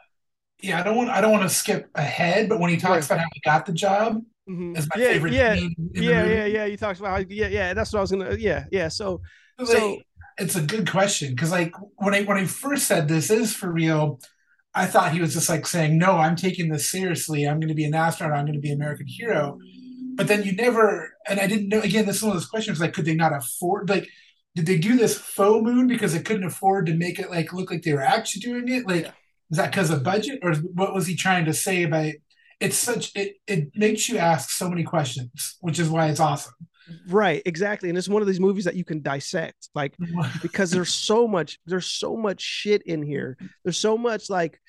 Yeah, 0.60 0.78
I 0.78 0.84
don't 0.84 0.96
want. 0.96 1.10
I 1.10 1.20
don't 1.20 1.32
want 1.32 1.42
to 1.42 1.48
skip 1.48 1.90
ahead. 1.96 2.48
But 2.48 2.60
when 2.60 2.70
he 2.70 2.76
talks 2.76 3.10
Right. 3.10 3.16
about 3.16 3.18
how 3.18 3.26
he 3.34 3.40
got 3.40 3.66
the 3.66 3.72
job, 3.72 4.22
Mhm. 4.48 4.76
is 4.78 4.86
my 4.94 5.02
yeah, 5.02 5.08
favorite 5.08 5.32
yeah, 5.32 5.54
yeah, 5.54 6.24
yeah, 6.24 6.44
yeah. 6.44 6.64
You 6.66 6.76
talked 6.76 7.00
about, 7.00 7.10
how, 7.20 7.26
yeah, 7.28 7.48
yeah. 7.48 7.74
That's 7.74 7.92
what 7.92 7.98
I 7.98 8.02
was 8.02 8.10
gonna, 8.12 8.36
yeah, 8.36 8.66
yeah. 8.70 8.86
So, 8.88 9.22
Like, 9.58 9.68
so 9.68 9.98
it's 10.42 10.56
a 10.56 10.62
good 10.62 10.90
question 10.90 11.30
because, 11.30 11.52
like, 11.52 11.72
when 11.96 12.14
I 12.14 12.24
when 12.24 12.36
I 12.36 12.46
first 12.46 12.86
said 12.86 13.08
this 13.08 13.30
is 13.30 13.54
for 13.54 13.70
real, 13.70 14.20
I 14.74 14.86
thought 14.86 15.12
he 15.12 15.20
was 15.20 15.34
just 15.34 15.48
like 15.48 15.66
saying, 15.66 15.96
"No, 15.96 16.12
I'm 16.12 16.36
taking 16.36 16.68
this 16.68 16.90
seriously. 16.90 17.46
I'm 17.46 17.60
going 17.60 17.68
to 17.68 17.74
be 17.74 17.84
an 17.84 17.94
astronaut. 17.94 18.36
I'm 18.36 18.44
going 18.44 18.54
to 18.54 18.60
be 18.60 18.70
an 18.70 18.76
American 18.76 19.06
hero." 19.06 19.58
But 20.14 20.28
then 20.28 20.42
you 20.42 20.52
never, 20.52 21.14
and 21.28 21.40
I 21.40 21.46
didn't 21.46 21.68
know. 21.68 21.80
Again, 21.80 22.06
this 22.06 22.16
is 22.16 22.22
one 22.22 22.32
of 22.32 22.36
those 22.36 22.48
questions 22.48 22.80
like, 22.80 22.92
could 22.92 23.06
they 23.06 23.14
not 23.14 23.34
afford? 23.34 23.88
Like, 23.88 24.08
did 24.54 24.66
they 24.66 24.78
do 24.78 24.96
this 24.96 25.16
faux 25.16 25.64
moon 25.64 25.86
because 25.86 26.12
they 26.12 26.22
couldn't 26.22 26.44
afford 26.44 26.86
to 26.86 26.94
make 26.94 27.18
it 27.18 27.30
like 27.30 27.52
look 27.52 27.70
like 27.70 27.82
they 27.82 27.94
were 27.94 28.02
actually 28.02 28.40
doing 28.40 28.68
it? 28.68 28.86
Like, 28.86 29.06
is 29.50 29.58
that 29.58 29.70
because 29.70 29.90
of 29.90 30.02
budget, 30.02 30.40
or 30.42 30.54
what 30.54 30.92
was 30.92 31.06
he 31.06 31.14
trying 31.14 31.44
to 31.46 31.54
say 31.54 31.86
by? 31.86 32.14
It's 32.60 32.76
such 32.76 33.12
it. 33.14 33.36
It 33.46 33.70
makes 33.76 34.08
you 34.08 34.18
ask 34.18 34.50
so 34.50 34.68
many 34.68 34.82
questions, 34.82 35.56
which 35.60 35.78
is 35.78 35.88
why 35.88 36.08
it's 36.08 36.20
awesome. 36.20 36.54
Right, 37.08 37.42
exactly. 37.46 37.88
And 37.88 37.96
it's 37.98 38.08
one 38.08 38.22
of 38.22 38.28
these 38.28 38.40
movies 38.40 38.64
that 38.64 38.74
you 38.74 38.84
can 38.84 39.02
dissect, 39.02 39.68
like 39.74 39.94
because 40.42 40.70
there's 40.70 40.92
so 40.92 41.26
much 41.28 41.58
there's 41.66 41.86
so 41.86 42.16
much 42.16 42.40
shit 42.40 42.82
in 42.82 43.02
here 43.02 43.36
there's 43.64 43.78
so 43.78 43.96
much 43.96 44.28
like 44.30 44.60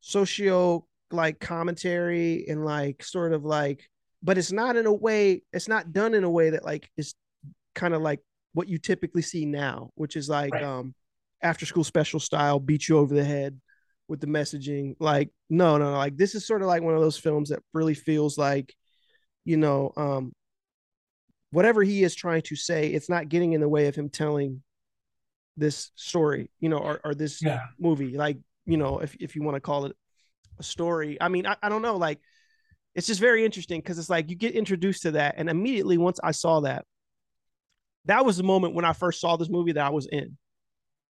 socio 0.00 0.86
like 1.10 1.40
commentary 1.40 2.46
and 2.48 2.64
like 2.64 3.02
sort 3.02 3.32
of 3.32 3.44
like 3.44 3.88
but 4.22 4.38
it's 4.38 4.52
not 4.52 4.76
in 4.76 4.86
a 4.86 4.92
way 4.92 5.42
it's 5.52 5.68
not 5.68 5.92
done 5.92 6.14
in 6.14 6.24
a 6.24 6.30
way 6.30 6.50
that 6.50 6.64
like 6.64 6.90
is 6.96 7.14
kind 7.74 7.94
of 7.94 8.02
like 8.02 8.20
what 8.54 8.68
you 8.68 8.78
typically 8.78 9.22
see 9.22 9.44
now 9.44 9.90
which 9.94 10.16
is 10.16 10.28
like 10.28 10.52
Right. 10.52 10.62
um 10.62 10.94
after 11.42 11.66
school 11.66 11.84
special 11.84 12.20
style 12.20 12.58
beat 12.58 12.88
you 12.88 12.98
over 12.98 13.14
the 13.14 13.24
head 13.24 13.60
with 14.08 14.20
the 14.20 14.26
messaging 14.26 14.94
like 15.00 15.30
no 15.50 15.76
no 15.78 15.90
no 15.90 15.96
like 15.98 16.16
this 16.16 16.34
is 16.34 16.46
sort 16.46 16.62
of 16.62 16.68
like 16.68 16.82
one 16.82 16.94
of 16.94 17.00
those 17.00 17.18
films 17.18 17.50
that 17.50 17.62
really 17.74 17.94
feels 17.94 18.38
like 18.38 18.74
you 19.44 19.56
know 19.56 19.92
um 19.96 20.32
whatever 21.50 21.82
he 21.82 22.02
is 22.02 22.14
trying 22.14 22.42
to 22.42 22.56
say 22.56 22.88
it's 22.88 23.08
not 23.08 23.28
getting 23.28 23.52
in 23.52 23.60
the 23.60 23.68
way 23.68 23.86
of 23.86 23.94
him 23.94 24.08
telling 24.08 24.62
this 25.56 25.90
story, 25.94 26.50
you 26.60 26.68
know, 26.68 26.78
or, 26.78 27.00
or 27.04 27.14
this 27.14 27.42
yeah, 27.42 27.60
movie, 27.78 28.16
like, 28.16 28.38
you 28.66 28.76
know, 28.76 28.98
if, 28.98 29.14
if 29.16 29.34
you 29.36 29.42
want 29.42 29.54
to 29.54 29.60
call 29.60 29.86
it 29.86 29.96
a 30.58 30.62
story. 30.62 31.16
I 31.20 31.28
mean, 31.28 31.46
I, 31.46 31.56
I 31.62 31.68
don't 31.68 31.82
know, 31.82 31.96
like, 31.96 32.20
it's 32.94 33.06
just 33.06 33.20
very 33.20 33.44
interesting 33.44 33.80
because 33.80 33.98
it's 33.98 34.10
like 34.10 34.30
you 34.30 34.36
get 34.36 34.54
introduced 34.54 35.02
to 35.02 35.12
that. 35.12 35.34
And 35.36 35.50
immediately 35.50 35.98
once 35.98 36.18
I 36.22 36.30
saw 36.30 36.60
that, 36.60 36.84
that 38.06 38.24
was 38.24 38.36
the 38.36 38.42
moment 38.42 38.74
when 38.74 38.84
I 38.84 38.92
first 38.92 39.20
saw 39.20 39.36
this 39.36 39.50
movie 39.50 39.72
that 39.72 39.84
I 39.84 39.90
was 39.90 40.06
in. 40.06 40.38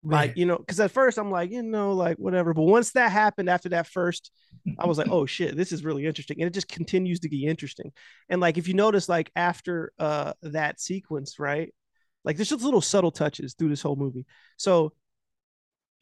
Like, 0.04 0.36
you 0.36 0.46
know, 0.46 0.58
because 0.58 0.78
at 0.80 0.90
first 0.90 1.18
I'm 1.18 1.30
like, 1.30 1.50
you 1.50 1.62
know, 1.62 1.92
like 1.92 2.18
whatever. 2.18 2.52
But 2.52 2.62
once 2.62 2.92
that 2.92 3.10
happened 3.10 3.48
after 3.48 3.70
that 3.70 3.86
first, 3.86 4.30
I 4.78 4.86
was 4.86 4.98
like, 4.98 5.08
oh 5.10 5.26
shit, 5.26 5.56
this 5.56 5.72
is 5.72 5.84
really 5.84 6.06
interesting. 6.06 6.40
And 6.40 6.46
it 6.46 6.54
just 6.54 6.68
continues 6.68 7.20
to 7.20 7.28
be 7.28 7.46
interesting. 7.46 7.92
And 8.28 8.40
like 8.40 8.58
if 8.58 8.68
you 8.68 8.74
notice, 8.74 9.08
like 9.08 9.30
after 9.34 9.92
uh 9.98 10.34
that 10.42 10.80
sequence, 10.80 11.38
right? 11.38 11.72
Like 12.24 12.36
there's 12.36 12.50
just 12.50 12.62
little 12.62 12.80
subtle 12.80 13.10
touches 13.10 13.54
through 13.54 13.70
this 13.70 13.82
whole 13.82 13.96
movie. 13.96 14.26
So 14.56 14.92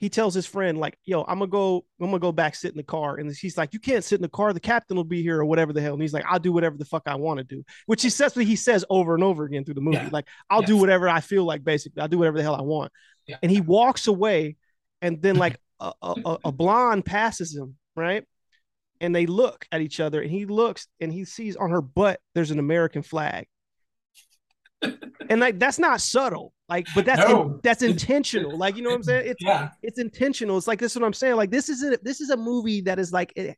he 0.02 0.08
tells 0.08 0.34
his 0.34 0.46
friend, 0.46 0.78
like, 0.78 0.98
yo, 1.04 1.22
I'm 1.22 1.38
gonna 1.38 1.46
go, 1.46 1.84
I'm 2.00 2.08
gonna 2.08 2.18
go 2.18 2.32
back 2.32 2.56
sit 2.56 2.72
in 2.72 2.76
the 2.76 2.82
car. 2.82 3.18
And 3.18 3.32
he's 3.32 3.56
like, 3.56 3.72
You 3.72 3.78
can't 3.78 4.02
sit 4.02 4.16
in 4.16 4.22
the 4.22 4.28
car, 4.28 4.52
the 4.52 4.58
captain 4.58 4.96
will 4.96 5.04
be 5.04 5.22
here 5.22 5.38
or 5.38 5.44
whatever 5.44 5.72
the 5.72 5.80
hell. 5.80 5.92
And 5.92 6.02
he's 6.02 6.12
like, 6.12 6.24
I'll 6.28 6.40
do 6.40 6.52
whatever 6.52 6.76
the 6.76 6.84
fuck 6.84 7.04
I 7.06 7.14
want 7.14 7.38
to 7.38 7.44
do, 7.44 7.62
which 7.86 8.02
he 8.02 8.10
says 8.10 8.34
what 8.34 8.44
he 8.44 8.56
says 8.56 8.84
over 8.90 9.14
and 9.14 9.22
over 9.22 9.44
again 9.44 9.64
through 9.64 9.74
the 9.74 9.80
movie. 9.80 9.98
Yeah. 9.98 10.08
Like, 10.10 10.26
I'll 10.50 10.60
do 10.60 10.76
whatever 10.76 11.08
I 11.08 11.20
feel 11.20 11.44
like, 11.44 11.62
basically. 11.62 12.02
I'll 12.02 12.08
do 12.08 12.18
whatever 12.18 12.36
the 12.36 12.42
hell 12.42 12.56
I 12.56 12.62
want. 12.62 12.90
Yeah. 13.26 13.36
And 13.42 13.50
he 13.50 13.60
walks 13.60 14.06
away, 14.06 14.56
and 15.00 15.22
then 15.22 15.36
like 15.36 15.58
a, 15.80 15.92
a, 16.02 16.38
a- 16.44 16.52
blonde 16.52 17.04
passes 17.04 17.54
him, 17.56 17.76
right? 17.96 18.24
And 19.00 19.14
they 19.14 19.26
look 19.26 19.66
at 19.72 19.80
each 19.80 19.98
other, 20.00 20.20
and 20.22 20.30
he 20.30 20.46
looks 20.46 20.86
and 21.00 21.12
he 21.12 21.24
sees 21.24 21.56
on 21.56 21.70
her 21.70 21.80
butt 21.82 22.20
there's 22.34 22.50
an 22.52 22.58
American 22.58 23.02
flag. 23.02 23.46
and 25.28 25.40
like 25.40 25.58
that's 25.60 25.78
not 25.78 26.00
subtle, 26.00 26.52
like, 26.68 26.86
but 26.94 27.04
that's 27.04 27.20
No. 27.20 27.60
that's 27.62 27.82
intentional. 27.82 28.56
Like, 28.56 28.76
you 28.76 28.82
know 28.82 28.90
what 28.90 28.96
I'm 28.96 29.02
saying? 29.04 29.28
It's 29.28 29.42
yeah, 29.42 29.70
it's 29.82 29.98
intentional. 30.00 30.56
It's 30.58 30.66
like 30.66 30.80
this 30.80 30.92
is 30.92 30.98
what 31.00 31.06
I'm 31.06 31.12
saying. 31.12 31.36
Like 31.36 31.50
this 31.50 31.68
is 31.68 31.82
a 31.84 31.98
this 32.02 32.20
is 32.20 32.30
a 32.30 32.36
movie 32.36 32.80
that 32.82 32.98
is 32.98 33.12
like 33.12 33.32
it, 33.36 33.56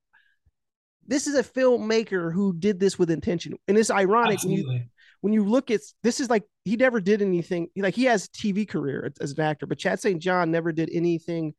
this 1.07 1.27
is 1.27 1.35
a 1.35 1.42
filmmaker 1.42 2.33
who 2.33 2.55
did 2.55 2.79
this 2.79 2.98
with 2.98 3.11
intention. 3.11 3.55
And 3.68 3.79
it's 3.79 3.90
ironic 3.90 4.42
when 4.42 4.53
you 4.53 4.81
when 5.22 5.33
you 5.33 5.44
look 5.44 5.70
at 5.70 5.81
this 6.03 6.20
is 6.20 6.29
like 6.29 6.44
he 6.64 6.77
never 6.77 7.00
did 7.00 7.20
anything 7.22 7.68
like 7.77 7.94
he 7.94 8.05
has 8.05 8.24
a 8.27 8.29
TV 8.31 8.66
career 8.68 9.12
as 9.20 9.33
an 9.33 9.40
actor, 9.40 9.66
but 9.66 9.79
Chad 9.79 10.00
St. 10.00 10.20
John 10.20 10.50
never 10.50 10.72
did 10.72 10.88
anything 10.92 11.55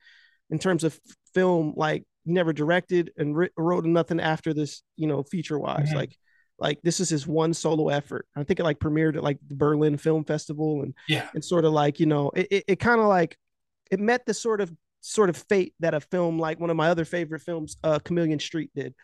in 0.50 0.60
terms 0.60 0.84
of 0.84 1.00
film 1.34 1.74
like 1.76 2.04
he 2.24 2.32
never 2.32 2.54
directed 2.54 3.12
and 3.18 3.36
wrote 3.58 3.86
nothing 3.86 4.20
after 4.20 4.54
this, 4.54 4.82
you 4.96 5.08
know, 5.08 5.24
feature 5.24 5.60
wise. 5.60 5.92
Mhm. 5.92 5.96
Like 5.96 6.18
like 6.58 6.80
this 6.84 7.00
is 7.00 7.10
his 7.10 7.28
one 7.28 7.54
solo 7.54 7.90
effort. 7.90 8.26
I 8.36 8.44
think 8.44 8.60
it 8.60 8.64
like 8.64 8.80
premiered 8.80 9.16
at 9.18 9.24
like 9.24 9.38
the 9.48 9.56
Berlin 9.56 9.98
Film 9.98 10.24
Festival 10.24 10.82
and 10.84 10.94
Yeah, 11.08 11.28
and 11.34 11.44
sort 11.44 11.66
of 11.66 11.74
like 11.74 12.00
you 12.00 12.06
know 12.06 12.32
it, 12.36 12.48
it, 12.50 12.64
it 12.68 12.80
kind 12.80 13.00
of 13.02 13.08
like 13.08 13.38
it 13.92 14.00
met 14.00 14.26
the 14.26 14.34
sort 14.34 14.62
of 14.62 14.72
sort 15.02 15.30
of 15.30 15.38
fate 15.38 15.76
that 15.82 15.94
a 15.94 16.00
film 16.02 16.40
like 16.40 16.60
one 16.60 16.70
of 16.72 16.76
my 16.78 16.90
other 16.90 17.06
favorite 17.06 17.42
films 17.42 17.78
uh 17.84 18.00
chameleon 18.00 18.40
street 18.40 18.72
did 18.74 18.96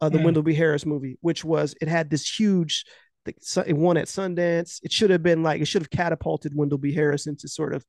uh 0.00 0.08
the 0.08 0.16
Mm. 0.16 0.24
wendell 0.24 0.42
b 0.42 0.54
harris 0.54 0.86
movie 0.86 1.18
which 1.20 1.44
was 1.44 1.74
it 1.82 1.88
had 1.88 2.08
this 2.08 2.26
huge 2.26 2.86
it 3.26 3.76
won 3.76 3.96
at 3.96 4.06
sundance. 4.06 4.80
It 4.82 4.92
should 4.92 5.10
have 5.10 5.22
been 5.22 5.42
like 5.42 5.60
it 5.60 5.66
should 5.66 5.82
have 5.82 5.90
catapulted 5.90 6.54
wendell 6.54 6.78
b. 6.78 6.92
Harris 6.94 7.26
into 7.26 7.48
sort 7.48 7.74
of 7.74 7.84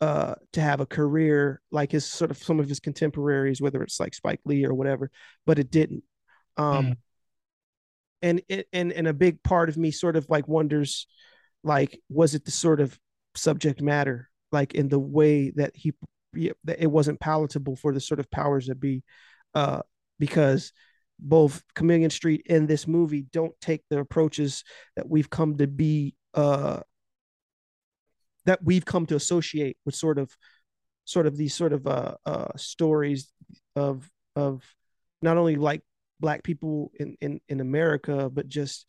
uh 0.00 0.34
to 0.52 0.60
have 0.60 0.80
a 0.80 0.86
career 0.86 1.60
like 1.70 1.92
his 1.92 2.04
sort 2.04 2.30
of 2.30 2.38
some 2.38 2.58
of 2.58 2.68
his 2.68 2.80
contemporaries 2.80 3.60
whether 3.60 3.82
it's 3.82 4.00
like 4.00 4.12
spike 4.14 4.40
lee 4.44 4.64
or 4.64 4.74
whatever 4.74 5.10
but 5.46 5.58
it 5.58 5.70
didn't. 5.70 6.02
Um 6.56 6.86
Mm. 6.86 6.96
and 8.22 8.42
it 8.48 8.68
and 8.72 8.92
and 8.92 9.06
a 9.06 9.12
big 9.14 9.42
part 9.42 9.68
of 9.68 9.76
me 9.76 9.90
sort 9.90 10.16
of 10.16 10.28
like 10.28 10.48
wonders 10.48 11.06
like 11.62 12.00
was 12.08 12.34
it 12.34 12.44
the 12.44 12.50
sort 12.50 12.80
of 12.80 12.98
subject 13.34 13.80
matter 13.82 14.30
like 14.52 14.74
in 14.74 14.88
the 14.88 14.98
way 14.98 15.50
that 15.50 15.72
he 15.74 15.92
that 16.64 16.82
it 16.82 16.90
wasn't 16.90 17.20
palatable 17.20 17.76
for 17.76 17.92
the 17.92 18.00
sort 18.00 18.20
of 18.20 18.30
powers 18.30 18.66
that 18.66 18.80
be 18.80 19.02
uh 19.54 19.80
because 20.18 20.72
both 21.18 21.62
chameleon 21.74 22.10
street 22.10 22.44
and 22.48 22.68
this 22.68 22.86
movie 22.86 23.22
don't 23.32 23.54
take 23.60 23.82
the 23.88 23.98
approaches 23.98 24.64
that 24.96 25.08
we've 25.08 25.30
come 25.30 25.56
to 25.56 25.66
be 25.66 26.14
uh 26.34 26.80
that 28.46 28.62
we've 28.62 28.84
come 28.84 29.06
to 29.06 29.16
associate 29.16 29.76
with 29.86 29.94
sort 29.94 30.18
of 30.18 30.30
sort 31.04 31.26
of 31.26 31.36
these 31.36 31.54
sort 31.54 31.72
of 31.72 31.86
uh 31.86 32.14
uh 32.26 32.48
stories 32.56 33.32
of 33.76 34.10
of 34.36 34.62
not 35.22 35.36
only 35.36 35.56
like 35.56 35.82
black 36.20 36.42
people 36.42 36.90
in 36.98 37.16
in 37.20 37.40
in 37.48 37.60
America 37.60 38.28
but 38.30 38.48
just 38.48 38.86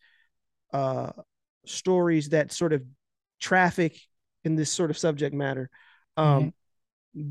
uh 0.73 1.11
stories 1.65 2.29
that 2.29 2.51
sort 2.51 2.73
of 2.73 2.83
traffic 3.39 3.97
in 4.43 4.55
this 4.55 4.71
sort 4.71 4.89
of 4.89 4.97
subject 4.97 5.33
matter. 5.33 5.69
Um 6.17 6.53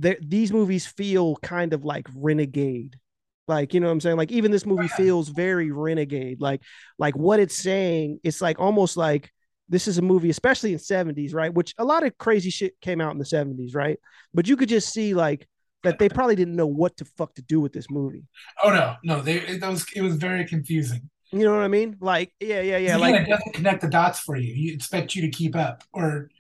th- 0.02 0.18
these 0.20 0.52
movies 0.52 0.86
feel 0.86 1.36
kind 1.36 1.72
of 1.72 1.84
like 1.84 2.06
renegade 2.14 2.98
like 3.46 3.74
you 3.74 3.80
know 3.80 3.86
what 3.86 3.92
i'm 3.92 4.00
saying? 4.00 4.16
Like 4.16 4.32
even 4.32 4.50
this 4.50 4.66
movie 4.66 4.88
feels 4.88 5.28
very 5.28 5.70
renegade. 5.70 6.40
Like 6.40 6.62
like 6.98 7.16
what 7.16 7.40
it's 7.40 7.56
saying 7.56 8.20
it's 8.22 8.40
like 8.40 8.58
almost 8.58 8.96
like 8.96 9.30
this 9.68 9.88
is 9.88 9.98
a 9.98 10.02
movie 10.02 10.30
especially 10.30 10.72
in 10.72 10.78
70s 10.78 11.34
right? 11.34 11.52
Which 11.52 11.74
a 11.78 11.84
lot 11.84 12.04
of 12.04 12.16
crazy 12.18 12.50
shit 12.50 12.80
came 12.80 13.00
out 13.00 13.12
in 13.12 13.18
the 13.18 13.24
70s 13.24 13.74
right? 13.74 13.98
But 14.32 14.48
you 14.48 14.56
could 14.56 14.68
just 14.68 14.92
see 14.92 15.14
like 15.14 15.48
that 15.82 15.98
they 15.98 16.08
probably 16.08 16.34
didn't 16.34 16.56
know 16.56 16.66
what 16.66 16.96
to 16.96 17.04
fuck 17.04 17.34
to 17.34 17.42
do 17.42 17.60
with 17.60 17.72
this 17.72 17.90
movie. 17.90 18.24
Oh 18.62 18.70
no, 18.70 18.96
no, 19.04 19.20
they 19.20 19.40
it 19.40 19.62
was 19.62 19.86
it 19.94 20.02
was 20.02 20.16
very 20.16 20.46
confusing. 20.46 21.10
you 21.30 21.40
know 21.44 21.52
what 21.54 21.64
i 21.64 21.68
mean? 21.68 21.96
Like 22.00 22.32
yeah 22.40 22.60
yeah 22.60 22.78
yeah 22.78 22.96
like 22.96 23.14
it 23.14 23.28
doesn't 23.28 23.54
connect 23.54 23.82
the 23.82 23.88
dots 23.88 24.20
for 24.20 24.36
you. 24.36 24.52
You 24.54 24.72
expect 24.72 25.14
you 25.14 25.22
to 25.22 25.30
keep 25.30 25.54
up 25.54 25.84
or 25.92 26.30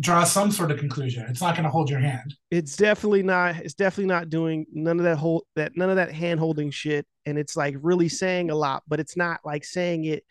draw 0.00 0.24
some 0.24 0.50
sort 0.52 0.70
of 0.70 0.78
conclusion. 0.78 1.24
It's 1.28 1.40
not 1.40 1.54
going 1.54 1.64
to 1.64 1.70
hold 1.70 1.90
your 1.90 2.00
hand. 2.00 2.34
it's 2.50 2.76
definitely 2.76 3.22
not 3.22 3.56
it's 3.56 3.74
definitely 3.74 4.06
not 4.06 4.30
doing 4.30 4.66
none 4.72 4.98
of 4.98 5.04
that 5.04 5.16
whole 5.18 5.44
that 5.56 5.76
none 5.76 5.90
of 5.90 5.96
that 5.96 6.12
hand 6.12 6.38
holding 6.38 6.70
shit 6.70 7.06
and 7.26 7.36
it's 7.38 7.56
like 7.56 7.74
really 7.80 8.08
saying 8.08 8.50
a 8.50 8.54
lot 8.54 8.82
but 8.86 9.00
it's 9.00 9.16
not 9.16 9.40
like 9.44 9.64
saying 9.64 10.04
it 10.04 10.24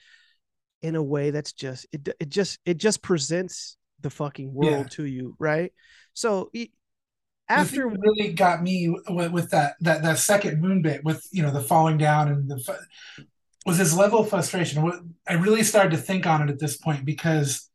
in 0.82 0.96
a 0.96 1.04
way 1.04 1.32
that's 1.32 1.54
just 1.54 1.86
it, 1.92 2.08
it 2.20 2.30
just 2.30 2.60
it 2.66 2.78
just 2.78 3.02
presents 3.02 3.76
the 4.02 4.10
fucking 4.10 4.54
world 4.54 4.72
Yeah. 4.72 4.84
to 4.92 5.06
you 5.06 5.36
right 5.40 5.74
so 6.14 6.50
it, 6.54 6.70
after 7.50 7.88
really 7.88 8.34
got 8.34 8.62
me 8.62 8.90
with, 9.10 9.32
with, 9.32 9.50
that 9.52 9.76
that 9.82 10.02
that 10.04 10.18
second 10.18 10.62
moon 10.62 10.82
bit 10.82 11.04
with 11.04 11.26
you 11.32 11.42
know 11.44 11.52
the 11.52 11.62
falling 11.62 11.98
down 11.98 12.28
and 12.30 12.50
the 12.50 12.78
was 13.66 13.78
his 13.78 13.98
level 13.98 14.20
of 14.20 14.30
frustration. 14.30 15.14
I 15.28 15.34
really 15.34 15.64
started 15.64 15.92
to 15.92 15.98
think 15.98 16.26
on 16.26 16.42
it 16.42 16.50
at 16.50 16.60
this 16.60 16.78
point 16.78 17.04
because 17.04 17.70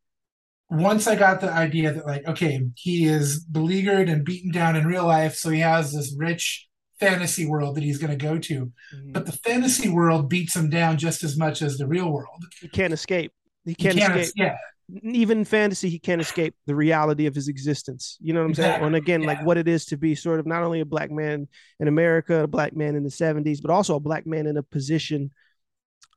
once 0.73 1.07
I 1.07 1.17
got 1.17 1.41
the 1.41 1.51
idea 1.51 1.93
that 1.93 2.07
like 2.07 2.27
okay 2.27 2.61
he 2.77 3.05
is 3.05 3.41
beleaguered 3.45 4.09
and 4.09 4.25
beaten 4.25 4.51
down 4.51 4.77
in 4.77 4.87
real 4.87 5.07
life, 5.07 5.37
so 5.37 5.51
he 5.51 5.61
has 5.61 5.93
this 5.93 6.15
rich 6.17 6.69
fantasy 6.99 7.47
world 7.47 7.77
that 7.77 7.83
he's 7.83 7.99
going 7.99 8.17
to 8.17 8.25
go 8.25 8.39
to, 8.39 8.67
mm-hmm. 8.67 9.13
but 9.13 9.27
the 9.27 9.33
fantasy 9.33 9.89
world 9.89 10.29
beats 10.29 10.57
him 10.57 10.71
down 10.71 10.97
just 10.97 11.25
as 11.25 11.37
much 11.37 11.61
as 11.61 11.77
the 11.77 11.87
real 11.87 12.11
world. 12.11 12.45
He 12.61 12.69
can't 12.69 12.93
escape. 12.93 13.33
He 13.65 13.75
can't, 13.75 13.95
he 13.95 14.01
can't 14.01 14.17
escape. 14.17 14.35
Yeah, 14.37 14.57
even 15.03 15.45
fantasy, 15.45 15.89
he 15.89 15.99
can't 15.99 16.21
escape 16.21 16.55
the 16.67 16.75
reality 16.75 17.27
of 17.27 17.35
his 17.35 17.49
existence. 17.49 18.19
You 18.21 18.33
know 18.33 18.41
what 18.41 18.47
I'm 18.47 18.51
exactly. 18.51 18.73
saying? 18.73 18.87
And 18.87 18.97
again, 18.97 19.23
yeah. 19.23 19.27
like 19.29 19.45
what 19.45 19.57
it 19.57 19.69
is 19.69 19.87
to 19.87 19.97
be 19.97 20.15
sort 20.15 20.41
of 20.41 20.47
not 20.47 20.63
only 20.63 20.81
a 20.81 20.85
black 20.85 21.11
man 21.11 21.49
in 21.81 21.89
America, 21.89 22.43
a 22.43 22.49
black 22.49 22.77
man 22.77 22.95
in 22.95 23.03
the 23.03 23.11
70s, 23.11 23.59
but 23.63 23.71
also 23.71 23.97
a 23.97 24.01
black 24.01 24.27
man 24.27 24.47
in 24.47 24.57
a 24.57 24.63
position 24.63 25.31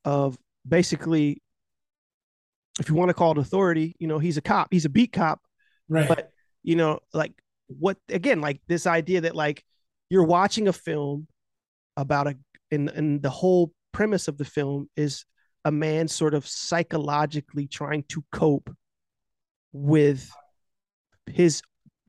of 0.03 0.37
basically, 0.67 1.41
if 2.79 2.89
you 2.89 2.95
want 2.95 3.09
to 3.09 3.13
call 3.13 3.31
it 3.31 3.37
authority, 3.37 3.95
you 3.99 4.07
know, 4.07 4.19
he's 4.19 4.37
a 4.37 4.41
cop, 4.41 4.67
he's 4.71 4.85
a 4.85 4.89
beat 4.89 5.13
cop. 5.13 5.41
Right. 5.87 6.07
But, 6.07 6.31
you 6.63 6.75
know, 6.75 6.99
like 7.13 7.33
what, 7.67 7.97
again, 8.09 8.41
like 8.41 8.59
this 8.67 8.87
idea 8.87 9.21
that 9.21 9.35
like 9.35 9.63
you're 10.09 10.23
watching 10.23 10.67
a 10.67 10.73
film 10.73 11.27
about 11.97 12.27
a, 12.27 12.37
and, 12.71 12.89
and 12.89 13.21
the 13.21 13.29
whole 13.29 13.71
premise 13.91 14.27
of 14.27 14.37
the 14.37 14.45
film 14.45 14.89
is 14.95 15.25
a 15.63 15.71
man 15.71 16.07
sort 16.07 16.33
of 16.33 16.45
psychologically 16.45 17.67
trying 17.67 18.03
to 18.09 18.23
cope 18.31 18.69
with 19.71 20.29
his 21.27 21.61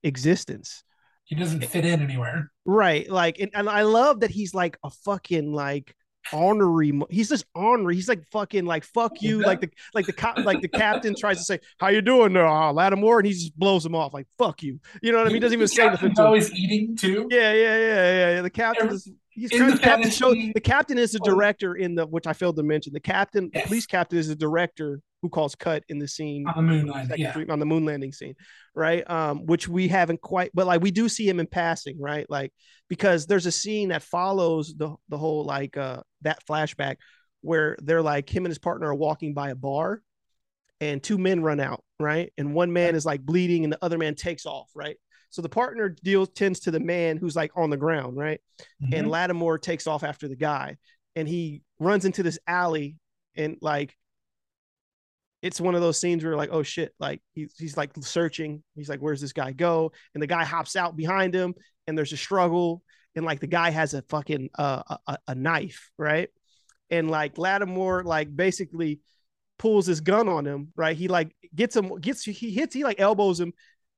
existence. 0.03 0.83
He 1.25 1.35
doesn't 1.35 1.65
fit 1.65 1.85
in 1.85 2.01
anywhere. 2.03 2.51
Right. 2.65 3.11
Like, 3.11 3.39
and, 3.41 3.51
and 3.55 3.69
I 3.69 3.83
love 3.83 4.21
that 4.21 4.31
he's 4.31 4.55
like 4.55 4.79
a 4.85 4.91
fucking 4.91 5.53
like 5.53 5.95
ornery. 6.33 6.93
He's 7.11 7.29
just 7.29 7.47
ornery. 7.55 7.95
He's 7.95 8.09
like 8.09 8.27
fucking 8.31 8.65
like 8.65 8.85
fuck 8.85 9.23
you. 9.23 9.41
Like 9.43 9.61
the 9.61 9.71
like 9.95 10.07
the 10.07 10.13
cop 10.13 10.39
like 10.39 10.61
the 10.61 10.69
captain 10.69 11.15
tries 11.15 11.39
to 11.39 11.45
say 11.45 11.61
how 11.79 11.89
you 11.89 12.03
doing 12.03 12.33
there, 12.33 12.47
oh, 12.47 12.73
Lattimore, 12.73 13.21
and 13.21 13.27
he 13.27 13.33
just 13.33 13.59
blows 13.59 13.85
him 13.85 13.95
off 13.95 14.15
like 14.15 14.27
fuck 14.39 14.63
you. 14.63 14.81
You 15.03 15.13
know 15.13 15.19
what 15.19 15.27
I 15.27 15.29
mean? 15.29 15.37
He 15.37 15.41
doesn't 15.41 15.57
even 15.57 15.69
say 15.69 15.87
anything. 15.87 16.11
He's 16.11 16.19
always 16.19 16.53
eating 16.53 16.97
too. 16.97 17.29
Yeah, 17.31 17.53
yeah, 17.53 17.79
yeah, 17.79 17.87
yeah. 17.87 18.31
yeah. 18.35 18.43
The 18.43 18.51
captain 18.51 18.89
is 18.89 19.11
He's 19.37 19.51
kind 19.51 19.71
of 19.71 19.79
the 19.79 19.85
captain. 19.85 20.11
Show, 20.11 20.35
the 20.35 20.61
captain 20.61 20.97
is 20.97 21.13
the 21.13 21.19
director 21.19 21.75
in 21.75 21.95
the 21.95 22.07
which 22.07 22.27
I 22.27 22.33
failed 22.33 22.57
to 22.57 22.63
mention. 22.63 22.95
The 22.95 23.01
captain, 23.01 23.51
yes. 23.53 23.65
the 23.65 23.69
police 23.69 23.87
captain, 23.87 24.19
is 24.19 24.29
the 24.29 24.35
director 24.35 25.03
who 25.27 25.31
calls 25.31 25.57
cut 25.57 25.83
in 25.89 25.99
the 25.99 26.07
scene 26.07 26.47
on 26.47 26.55
the 26.55 26.73
moon 26.73 26.87
landing, 26.87 27.19
yeah. 27.19 27.35
on 27.51 27.59
the 27.59 27.67
moon 27.67 27.85
landing 27.85 28.13
scene, 28.13 28.37
right? 28.77 29.09
Um, 29.11 29.45
which 29.45 29.67
we 29.67 29.89
haven't 29.89 30.21
quite, 30.21 30.53
but 30.55 30.69
like 30.69 30.81
we 30.83 30.93
do 30.93 31.09
see 31.09 31.29
him 31.29 31.41
in 31.41 31.49
passing, 31.49 32.01
right? 32.01 32.25
Like 32.31 32.53
because 32.89 33.27
there's 33.27 33.47
a 33.47 33.51
scene 33.53 33.89
that 33.89 34.05
follows 34.05 34.73
the 34.77 34.95
the 35.09 35.19
whole 35.19 35.45
like 35.45 35.77
uh 35.77 36.03
that 36.23 36.39
flashback 36.49 36.99
where 37.41 37.77
they're 37.83 38.03
like 38.03 38.31
him 38.31 38.45
and 38.45 38.51
his 38.51 38.59
partner 38.59 38.89
are 38.89 38.95
walking 38.95 39.35
by 39.35 39.51
a 39.51 39.57
bar, 39.57 40.01
and 40.81 41.03
two 41.03 41.19
men 41.19 41.43
run 41.43 41.59
out, 41.59 41.83
right? 41.99 42.33
And 42.39 42.55
one 42.55 42.73
man 42.73 42.95
is 42.95 43.05
like 43.05 43.23
bleeding, 43.23 43.65
and 43.65 43.73
the 43.73 43.83
other 43.83 43.99
man 43.99 44.15
takes 44.15 44.47
off, 44.47 44.71
right? 44.77 44.97
So 45.31 45.43
the 45.43 45.49
partner 45.49 45.89
deals 46.05 46.29
tends 46.29 46.61
to 46.61 46.71
the 46.71 46.79
man 46.79 47.17
who's 47.17 47.35
like 47.35 47.51
on 47.57 47.71
the 47.71 47.77
ground, 47.77 48.17
right? 48.17 48.41
Mm-hmm. 48.81 48.95
And 48.95 49.11
Lattimore 49.11 49.59
takes 49.59 49.89
off 49.89 50.05
after 50.05 50.29
the 50.29 50.37
guy, 50.37 50.77
and 51.17 51.27
he 51.27 51.63
runs 51.81 52.05
into 52.05 52.23
this 52.23 52.39
alley, 52.47 52.95
and 53.35 53.57
like 53.61 53.97
it's 55.43 55.61
one 55.61 55.75
of 55.75 55.81
those 55.81 56.01
scenes 56.01 56.25
where 56.25 56.37
like, 56.37 56.51
oh 56.53 56.63
shit, 56.63 56.93
like 56.99 57.21
he's 57.35 57.55
he's 57.59 57.77
like 57.77 57.93
searching. 58.01 58.63
He's 58.75 58.89
like, 58.89 59.01
where's 59.01 59.21
this 59.21 59.33
guy 59.33 59.53
go? 59.53 59.93
And 60.15 60.23
the 60.23 60.27
guy 60.27 60.45
hops 60.45 60.77
out 60.77 60.97
behind 60.97 61.35
him, 61.35 61.55
and 61.87 61.97
there's 61.97 62.13
a 62.13 62.17
struggle, 62.17 62.83
and 63.15 63.25
like 63.25 63.41
the 63.41 63.47
guy 63.47 63.71
has 63.71 63.95
a 63.95 64.03
fucking 64.03 64.51
uh, 64.59 64.83
a, 65.07 65.19
a 65.29 65.35
knife, 65.35 65.91
right? 65.99 66.29
And 66.91 67.11
like 67.11 67.39
Lattimore, 67.39 68.05
like 68.05 68.35
basically 68.35 69.01
pulls 69.59 69.87
his 69.87 70.01
gun 70.01 70.29
on 70.29 70.47
him, 70.47 70.73
right? 70.77 70.97
He 70.97 71.09
like 71.09 71.35
gets 71.55 71.77
him, 71.77 71.99
gets 72.01 72.25
he 72.25 72.51
hits, 72.51 72.75
he 72.75 72.85
like 72.85 73.01
elbows 73.01 73.41
him, 73.41 73.53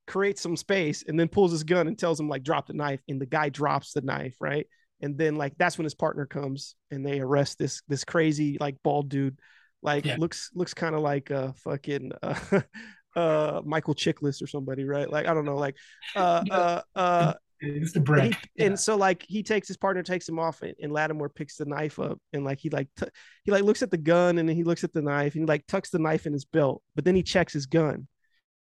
creates 0.09 0.41
some 0.41 0.57
space 0.57 1.05
and 1.07 1.21
then 1.21 1.29
pulls 1.29 1.53
his 1.53 1.63
gun 1.63 1.87
and 1.87 1.99
tells 1.99 2.19
him 2.19 2.29
like 2.29 2.43
drop 2.43 2.67
the 2.67 2.73
knife 2.73 3.01
and 3.09 3.21
the 3.21 3.27
guy 3.27 3.51
drops 3.51 3.93
the 3.93 4.01
knife 4.01 4.35
right 4.41 4.67
and 5.03 5.19
then 5.19 5.37
like 5.37 5.53
that's 5.59 5.77
when 5.77 5.85
his 5.85 5.95
partner 5.95 6.25
comes 6.27 6.75
and 6.91 7.07
they 7.07 7.21
arrest 7.21 7.59
this 7.59 7.83
this 7.89 8.05
crazy 8.05 8.57
like 8.59 8.75
bald 8.83 9.11
dude 9.11 9.39
like 9.83 10.05
yeah. 10.05 10.17
looks 10.19 10.51
looks 10.55 10.75
kind 10.75 10.95
of 10.95 11.01
like 11.01 11.31
a 11.31 11.53
fucking 11.55 12.13
uh, 12.23 12.61
uh 13.17 13.61
Michael 13.65 13.95
Chiklis 13.95 14.43
or 14.43 14.47
somebody 14.47 14.85
right 14.85 15.11
like 15.11 15.27
I 15.27 15.35
don't 15.35 15.45
know 15.45 15.57
like 15.57 15.77
uh 16.17 16.45
uh 16.51 16.81
uh 16.95 17.35
it's 17.61 17.93
the 17.93 18.01
break. 18.01 18.23
And, 18.23 18.37
yeah. 18.55 18.67
and, 18.67 18.79
so 18.79 18.97
like 18.97 19.25
he 19.27 19.43
takes 19.43 19.67
his 19.67 19.77
partner, 19.77 20.03
takes 20.05 20.29
him 20.29 20.39
off, 20.39 20.63
and, 20.63 20.75
and 20.81 20.93
Lattimore 20.93 21.29
picks 21.29 21.57
the 21.57 21.65
knife 21.65 21.99
up, 21.99 22.21
and 22.33 22.45
like 22.45 22.61
he 22.61 22.71
like 22.71 22.89
t- 22.97 23.09
he 23.43 23.51
like 23.51 23.65
looks 23.65 23.83
at 23.83 23.91
the 23.91 23.99
gun, 23.99 24.39
and 24.39 24.49
then 24.49 24.55
he 24.55 24.63
looks 24.63 24.85
at 24.85 24.93
the 24.93 25.03
knife, 25.03 25.35
and 25.35 25.43
he 25.43 25.47
like 25.47 25.67
tucks 25.67 25.91
the 25.91 25.99
knife 25.99 26.27
in 26.27 26.33
his 26.33 26.45
belt, 26.45 26.83
but 26.95 27.05
then 27.05 27.17
he 27.17 27.23
checks 27.25 27.53
his 27.53 27.67
gun, 27.67 28.07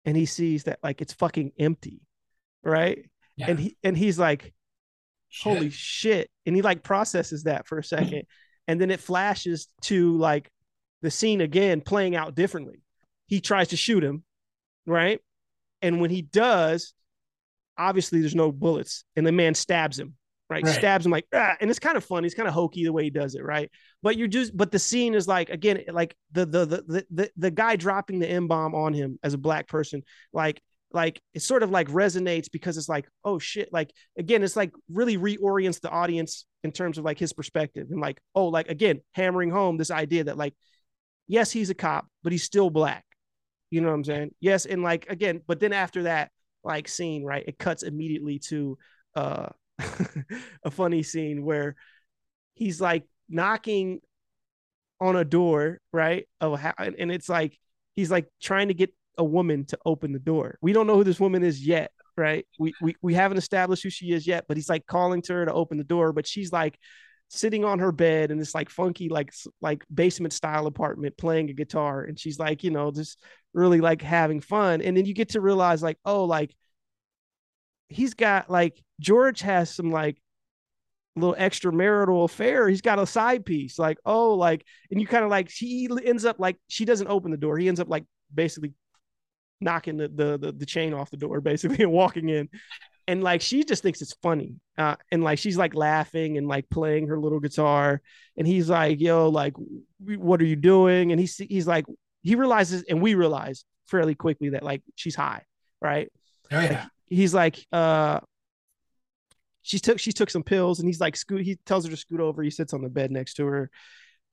and 0.05 0.17
he 0.17 0.27
sees 0.27 0.65
that 0.65 0.79
like 0.83 1.01
it's 1.01 1.13
fucking 1.13 1.53
empty, 1.59 2.03
right? 2.63 3.11
Yeah. 3.37 3.51
And 3.51 3.59
he 3.59 3.77
and 3.83 3.97
he's 3.97 4.19
like, 4.19 4.55
holy 5.43 5.71
shit. 5.71 6.31
And 6.47 6.55
he 6.55 6.63
like 6.63 6.83
processes 6.83 7.45
that 7.45 7.67
for 7.67 7.79
a 7.79 7.85
second. 7.85 8.25
and 8.69 8.81
then 8.81 8.91
it 8.91 9.01
flashes 9.01 9.69
to 9.83 10.17
like 10.19 10.51
the 11.05 11.11
scene 11.11 11.41
again 11.41 11.81
playing 11.81 12.17
out 12.17 12.35
differently. 12.35 12.83
He 13.27 13.41
tries 13.41 13.69
to 13.69 13.77
shoot 13.77 14.03
him, 14.03 14.25
right? 14.87 15.21
And 15.81 16.01
when 16.01 16.11
he 16.11 16.23
does, 16.23 16.95
obviously 17.79 18.21
there's 18.21 18.35
no 18.35 18.51
bullets, 18.51 19.05
and 19.15 19.27
the 19.27 19.33
man 19.33 19.55
stabs 19.55 19.99
him 19.99 20.17
right? 20.51 20.65
right. 20.65 20.75
Stabs 20.75 21.07
him 21.07 21.13
like, 21.13 21.27
ah, 21.35 21.57
and 21.61 21.71
it's 21.71 21.79
kind 21.79 21.97
of 21.97 22.05
funny. 22.05 22.27
He's 22.27 22.35
kind 22.35 22.49
of 22.49 22.55
hokey 22.55 22.85
the 22.85 22.93
way 22.93 23.05
he 23.05 23.11
does 23.11 23.35
it, 23.35 23.43
right? 23.43 23.71
But 24.03 24.17
you're 24.17 24.29
just, 24.29 24.57
but 24.57 24.71
the 24.71 24.79
scene 24.79 25.15
is 25.15 25.27
like, 25.27 25.51
again, 25.51 25.83
like 25.91 26.17
the 26.33 26.47
the 26.47 26.67
the 26.67 27.07
the 27.11 27.31
the 27.37 27.51
guy 27.51 27.77
dropping 27.77 28.19
the 28.19 28.29
M 28.29 28.47
bomb 28.47 28.75
on 28.75 28.93
him 28.93 29.19
as 29.23 29.35
a 29.35 29.39
black 29.39 29.69
person, 29.69 30.03
like 30.33 30.61
like 30.93 31.21
it 31.35 31.41
sort 31.41 31.65
of 31.65 31.71
like 31.71 31.89
resonates 31.89 32.47
because 32.51 32.77
it's 32.77 32.89
like, 32.89 33.07
oh 33.25 33.39
shit, 33.39 33.73
like 33.73 33.91
again, 34.19 34.43
it's 34.43 34.57
like 34.57 34.73
really 34.89 35.19
reorients 35.19 35.81
the 35.81 35.91
audience 35.91 36.47
in 36.63 36.73
terms 36.73 36.99
of 36.99 37.05
like 37.05 37.19
his 37.19 37.33
perspective 37.33 37.89
and 37.91 38.01
like, 38.01 38.21
oh, 38.35 38.47
like 38.47 38.69
again, 38.69 39.01
hammering 39.13 39.51
home 39.51 39.77
this 39.77 39.91
idea 39.91 40.25
that 40.25 40.39
like, 40.39 40.55
yes, 41.27 41.51
he's 41.51 41.71
a 41.71 41.75
cop, 41.75 42.07
but 42.23 42.33
he's 42.33 42.45
still 42.45 42.71
black. 42.71 43.05
You 43.71 43.81
know 43.81 43.89
what 43.89 43.95
I'm 43.95 44.05
saying? 44.05 44.35
Yes, 44.41 44.67
and 44.67 44.83
like 44.83 45.07
again, 45.09 45.43
but 45.47 45.61
then 45.61 45.73
after 45.73 46.05
that, 46.05 46.31
like 46.63 46.89
scene, 46.89 47.25
right? 47.25 47.45
It 47.47 47.59
cuts 47.59 47.83
immediately 47.83 48.39
to 48.51 48.79
uh 49.17 49.49
a 50.65 50.71
funny 50.71 51.03
scene 51.03 51.45
where 51.45 51.75
he's 52.55 52.81
like 52.81 53.05
knocking 53.29 54.01
on 55.01 55.17
a 55.17 55.25
door, 55.25 55.81
right? 55.93 56.27
Of 56.41 56.59
and 56.79 57.11
it's 57.11 57.29
like 57.29 57.59
he's 57.95 58.11
like 58.11 58.27
trying 58.41 58.69
to 58.69 58.75
get 58.75 58.93
a 59.19 59.25
woman 59.25 59.65
to 59.67 59.79
open 59.85 60.13
the 60.13 60.19
door. 60.19 60.59
We 60.61 60.73
don't 60.73 60.87
know 60.87 60.97
who 60.97 61.05
this 61.05 61.21
woman 61.21 61.43
is 61.43 61.65
yet, 61.65 61.91
right? 62.17 62.47
We 62.59 62.75
we 62.81 62.97
we 63.03 63.15
haven't 63.15 63.39
established 63.39 63.83
who 63.83 63.91
she 63.91 64.13
is 64.13 64.27
yet, 64.27 64.45
but 64.49 64.57
he's 64.57 64.69
like 64.69 64.87
calling 64.87 65.23
to 65.23 65.33
her 65.35 65.47
to 65.47 65.53
open 65.53 65.79
the 65.79 65.85
door, 65.85 66.13
but 66.13 66.27
she's 66.27 66.53
like 66.53 66.79
sitting 67.29 67.65
on 67.65 67.79
her 67.79 67.93
bed 67.93 68.31
in 68.31 68.39
this 68.39 68.55
like 68.55 68.71
funky 68.71 69.09
like 69.09 69.33
like 69.61 69.85
basement 69.93 70.33
style 70.33 70.67
apartment 70.67 71.17
playing 71.17 71.51
a 71.51 71.53
guitar 71.53 72.03
and 72.03 72.19
she's 72.19 72.39
like, 72.39 72.63
you 72.63 72.71
know, 72.71 72.91
just 72.91 73.21
really 73.53 73.81
like 73.81 74.03
having 74.03 74.41
fun. 74.41 74.83
And 74.83 74.97
then 74.97 75.05
you 75.05 75.15
get 75.15 75.31
to 75.31 75.41
realize 75.41 75.83
like, 75.83 75.99
oh, 76.05 76.25
like 76.25 76.55
he's 77.89 78.15
got 78.15 78.51
like 78.51 78.83
George 79.01 79.41
has 79.41 79.75
some 79.75 79.91
like 79.91 80.19
little 81.17 81.37
extramarital 81.37 82.25
affair. 82.25 82.69
He's 82.69 82.81
got 82.81 82.99
a 82.99 83.07
side 83.07 83.45
piece, 83.45 83.79
like 83.79 83.99
oh, 84.05 84.35
like, 84.35 84.65
and 84.91 85.01
you 85.01 85.07
kind 85.07 85.25
of 85.25 85.31
like 85.31 85.51
she 85.51 85.89
ends 86.05 86.25
up 86.25 86.39
like 86.39 86.57
she 86.69 86.85
doesn't 86.85 87.09
open 87.09 87.31
the 87.31 87.37
door. 87.37 87.57
He 87.59 87.69
ends 87.69 87.81
up 87.81 87.89
like 87.89 88.05
basically 88.33 88.73
knocking 89.61 89.97
the 89.97 90.09
the 90.09 90.39
the, 90.39 90.53
the 90.53 90.67
chain 90.67 90.95
off 90.95 91.11
the 91.11 91.17
door, 91.17 91.41
basically, 91.41 91.83
and 91.85 91.93
walking 91.93 92.29
in. 92.29 92.49
And 93.07 93.23
like 93.23 93.43
she 93.43 93.65
just 93.65 93.83
thinks 93.83 94.01
it's 94.01 94.15
funny, 94.23 94.55
uh, 94.79 94.97
and 95.13 95.23
like 95.23 95.39
she's 95.39 95.59
like 95.59 95.75
laughing 95.75 96.39
and 96.39 96.49
like 96.49 96.71
playing 96.71 97.09
her 97.09 97.19
little 97.19 97.41
guitar, 97.41 98.01
and 98.37 98.47
he's 98.47 98.71
like, 98.71 98.99
"Yo, 99.01 99.29
like, 99.29 99.53
what 99.99 100.41
are 100.41 100.47
you 100.47 100.57
doing?" 100.57 101.13
And 101.13 101.21
he's 101.21 101.37
he's 101.37 101.67
like, 101.67 101.85
he 102.23 102.35
realizes, 102.35 102.83
and 102.89 103.03
we 103.03 103.15
realize 103.15 103.65
fairly 103.89 104.15
quickly 104.15 104.51
that 104.51 104.63
like 104.63 104.83
she's 104.95 105.15
high, 105.15 105.43
right? 105.83 106.11
Oh 106.51 106.61
yeah 106.61 106.87
he's 107.07 107.35
like, 107.35 107.65
uh, 107.73 108.21
she 109.63 109.79
took 109.79 109.99
she 109.99 110.13
took 110.13 110.31
some 110.31 110.43
pills, 110.43 110.81
and 110.81 110.89
he's 110.89 111.01
like, 111.01 111.17
scoot. 111.17 111.43
He 111.43 111.57
tells 111.67 111.85
her 111.85 111.91
to 111.91 111.97
scoot 111.97 112.21
over. 112.21 112.43
He 112.43 112.51
sits 112.51 112.75
on 112.75 112.83
the 112.83 112.89
bed 112.89 113.11
next 113.11 113.35
to 113.35 113.47
her, 113.47 113.71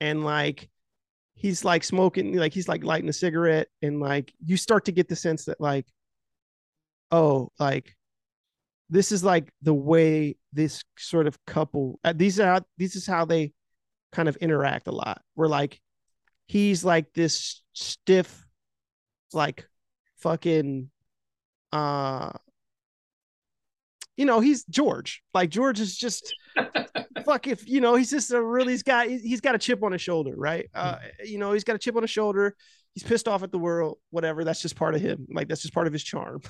and 0.00 0.24
like, 0.24 0.68
he's 1.34 1.64
like 1.64 1.84
smoking, 1.84 2.36
like 2.36 2.52
he's 2.52 2.68
like 2.68 2.84
lighting 2.84 3.08
a 3.08 3.14
cigarette, 3.14 3.68
and 3.80 4.00
like 4.00 4.32
you 4.44 4.56
start 4.56 4.86
to 4.86 4.92
get 4.92 5.08
the 5.08 5.16
sense 5.16 5.46
that 5.46 5.60
like, 5.60 5.86
oh, 7.10 7.50
like 7.58 7.96
this 8.92 9.10
is 9.10 9.24
like 9.24 9.50
the 9.62 9.74
way 9.74 10.36
this 10.52 10.84
sort 10.98 11.26
of 11.26 11.36
couple 11.46 11.98
uh, 12.04 12.12
these 12.14 12.38
are 12.38 12.54
how, 12.54 12.60
this 12.78 12.94
is 12.94 13.06
how 13.06 13.24
they 13.24 13.52
kind 14.12 14.28
of 14.28 14.36
interact 14.36 14.86
a 14.86 14.92
lot 14.92 15.22
we're 15.34 15.48
like 15.48 15.80
he's 16.46 16.84
like 16.84 17.12
this 17.14 17.62
stiff 17.72 18.46
like 19.32 19.66
fucking 20.18 20.90
uh 21.72 22.30
you 24.16 24.26
know, 24.26 24.40
he's 24.40 24.64
George. 24.64 25.22
Like 25.32 25.50
George 25.50 25.80
is 25.80 25.96
just 25.96 26.34
fuck 27.24 27.46
if 27.46 27.66
you 27.68 27.80
know, 27.80 27.94
he's 27.94 28.10
just 28.10 28.30
a 28.32 28.42
really 28.42 28.72
he's 28.72 28.82
got 28.82 29.08
he's 29.08 29.40
got 29.40 29.54
a 29.54 29.58
chip 29.58 29.82
on 29.82 29.92
his 29.92 30.02
shoulder, 30.02 30.34
right? 30.36 30.68
Uh, 30.74 30.96
you 31.24 31.38
know, 31.38 31.52
he's 31.52 31.64
got 31.64 31.76
a 31.76 31.78
chip 31.78 31.96
on 31.96 32.02
his 32.02 32.10
shoulder. 32.10 32.54
He's 32.94 33.02
pissed 33.02 33.26
off 33.26 33.42
at 33.42 33.50
the 33.52 33.58
world, 33.58 33.98
whatever. 34.10 34.44
That's 34.44 34.60
just 34.60 34.76
part 34.76 34.94
of 34.94 35.00
him. 35.00 35.26
Like 35.32 35.48
that's 35.48 35.62
just 35.62 35.72
part 35.72 35.86
of 35.86 35.92
his 35.94 36.04
charm. 36.04 36.42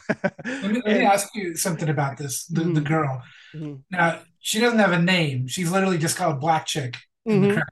Let 0.45 0.62
me, 0.62 0.82
let 0.84 0.99
me 0.99 1.05
ask 1.14 1.28
you 1.36 1.55
something 1.55 1.88
about 1.88 2.16
this. 2.16 2.47
The, 2.47 2.62
the 2.64 2.80
Mhm. 2.80 2.84
girl. 2.84 3.22
Mhm. 3.55 3.82
Now 3.90 4.18
she 4.40 4.59
doesn't 4.59 4.78
have 4.80 4.93
a 4.93 5.01
name. 5.01 5.47
She's 5.47 5.70
literally 5.70 5.99
just 5.99 6.16
called 6.16 6.40
Black 6.40 6.66
Chick. 6.66 6.97
in 7.26 7.43
the 7.43 7.49
Mhm. 7.49 7.62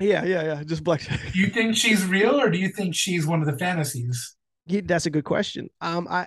Yeah, 0.00 0.24
yeah, 0.24 0.42
yeah. 0.44 0.64
Just 0.64 0.82
black. 0.82 1.00
Chick. 1.00 1.20
Do 1.34 1.38
you 1.38 1.48
think 1.48 1.76
she's 1.76 2.04
real, 2.06 2.40
or 2.40 2.50
do 2.50 2.58
you 2.58 2.68
think 2.70 2.94
she's 2.94 3.26
one 3.26 3.40
of 3.40 3.46
the 3.46 3.56
fantasies? 3.58 4.34
Yeah, 4.66 4.80
that's 4.84 5.06
a 5.06 5.10
good 5.10 5.24
question. 5.24 5.68
Um, 5.82 6.08
I 6.10 6.26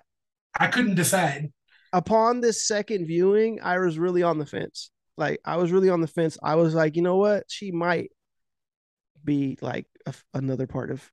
I 0.60 0.68
couldn't 0.68 0.96
decide. 0.96 1.52
upon 1.92 2.40
this 2.42 2.68
second 2.68 3.08
viewing, 3.08 3.60
I 3.64 3.80
was 3.80 3.98
really 3.98 4.22
on 4.24 4.38
the 4.38 4.46
fence. 4.46 4.92
Like 5.18 5.40
I 5.44 5.58
was 5.58 5.72
really 5.72 5.90
on 5.90 6.02
the 6.02 6.08
fence. 6.08 6.38
I 6.44 6.54
was 6.56 6.76
like, 6.76 6.96
you 6.96 7.02
know 7.02 7.16
what? 7.18 7.46
She 7.50 7.72
might 7.72 8.12
be 9.26 9.58
like 9.62 9.88
a, 10.06 10.14
another 10.36 10.68
part 10.68 10.92
of 10.92 11.04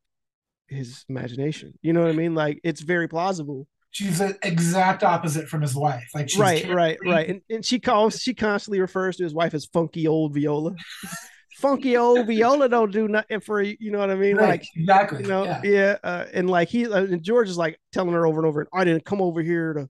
his 0.68 1.04
imagination. 1.08 1.78
You 1.82 1.92
know 1.92 2.02
what 2.02 2.10
I 2.10 2.14
mean? 2.14 2.34
Like 2.34 2.60
it's 2.64 2.80
very 2.80 3.08
plausible. 3.08 3.66
She's 3.90 4.18
the 4.18 4.36
exact 4.42 5.04
opposite 5.04 5.48
from 5.48 5.62
his 5.62 5.74
wife. 5.74 6.08
Like 6.14 6.28
she's 6.28 6.40
right, 6.40 6.68
right, 6.68 6.98
right. 7.06 7.28
And, 7.28 7.40
and 7.48 7.64
she 7.64 7.78
calls, 7.78 8.18
she 8.18 8.34
constantly 8.34 8.80
refers 8.80 9.16
to 9.18 9.22
his 9.22 9.32
wife 9.32 9.54
as 9.54 9.66
funky 9.66 10.08
old 10.08 10.34
Viola. 10.34 10.74
funky 11.58 11.96
old 11.96 12.26
Viola 12.26 12.68
don't 12.68 12.90
do 12.90 13.06
nothing 13.06 13.38
for 13.38 13.62
you. 13.62 13.76
You 13.78 13.92
know 13.92 13.98
what 13.98 14.10
I 14.10 14.16
mean? 14.16 14.36
Right, 14.36 14.48
Like 14.48 14.66
exactly. 14.74 15.22
you 15.22 15.28
know 15.28 15.44
yeah. 15.44 15.60
yeah, 15.62 15.96
uh, 16.02 16.24
and 16.32 16.50
like 16.50 16.68
he 16.68 16.86
uh, 16.86 17.04
and 17.04 17.22
george 17.22 17.48
is 17.48 17.56
like 17.56 17.78
telling 17.92 18.12
her 18.12 18.26
over 18.26 18.40
and 18.40 18.46
over 18.48 18.66
i 18.72 18.82
didn't 18.82 19.04
come 19.04 19.22
over 19.22 19.40
here 19.40 19.72
to 19.74 19.88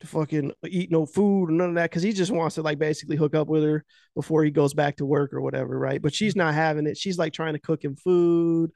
to 0.00 0.06
fucking 0.06 0.52
eat 0.66 0.90
no 0.90 1.04
food 1.04 1.50
or 1.50 1.52
none 1.52 1.70
of 1.70 1.74
that 1.74 1.90
because 1.90 2.02
he 2.02 2.12
just 2.12 2.30
wants 2.30 2.54
to 2.54 2.62
like 2.62 2.78
basically 2.78 3.16
hook 3.16 3.34
up 3.34 3.48
with 3.48 3.62
her 3.62 3.84
before 4.14 4.42
he 4.42 4.50
goes 4.50 4.72
back 4.72 4.96
to 4.96 5.04
work 5.04 5.32
or 5.32 5.40
whatever 5.40 5.78
right 5.78 6.00
but 6.00 6.14
she's 6.14 6.34
not 6.34 6.54
having 6.54 6.86
it 6.86 6.96
she's 6.96 7.18
like 7.18 7.32
trying 7.32 7.52
to 7.52 7.58
cook 7.58 7.84
him 7.84 7.96
food 7.96 8.70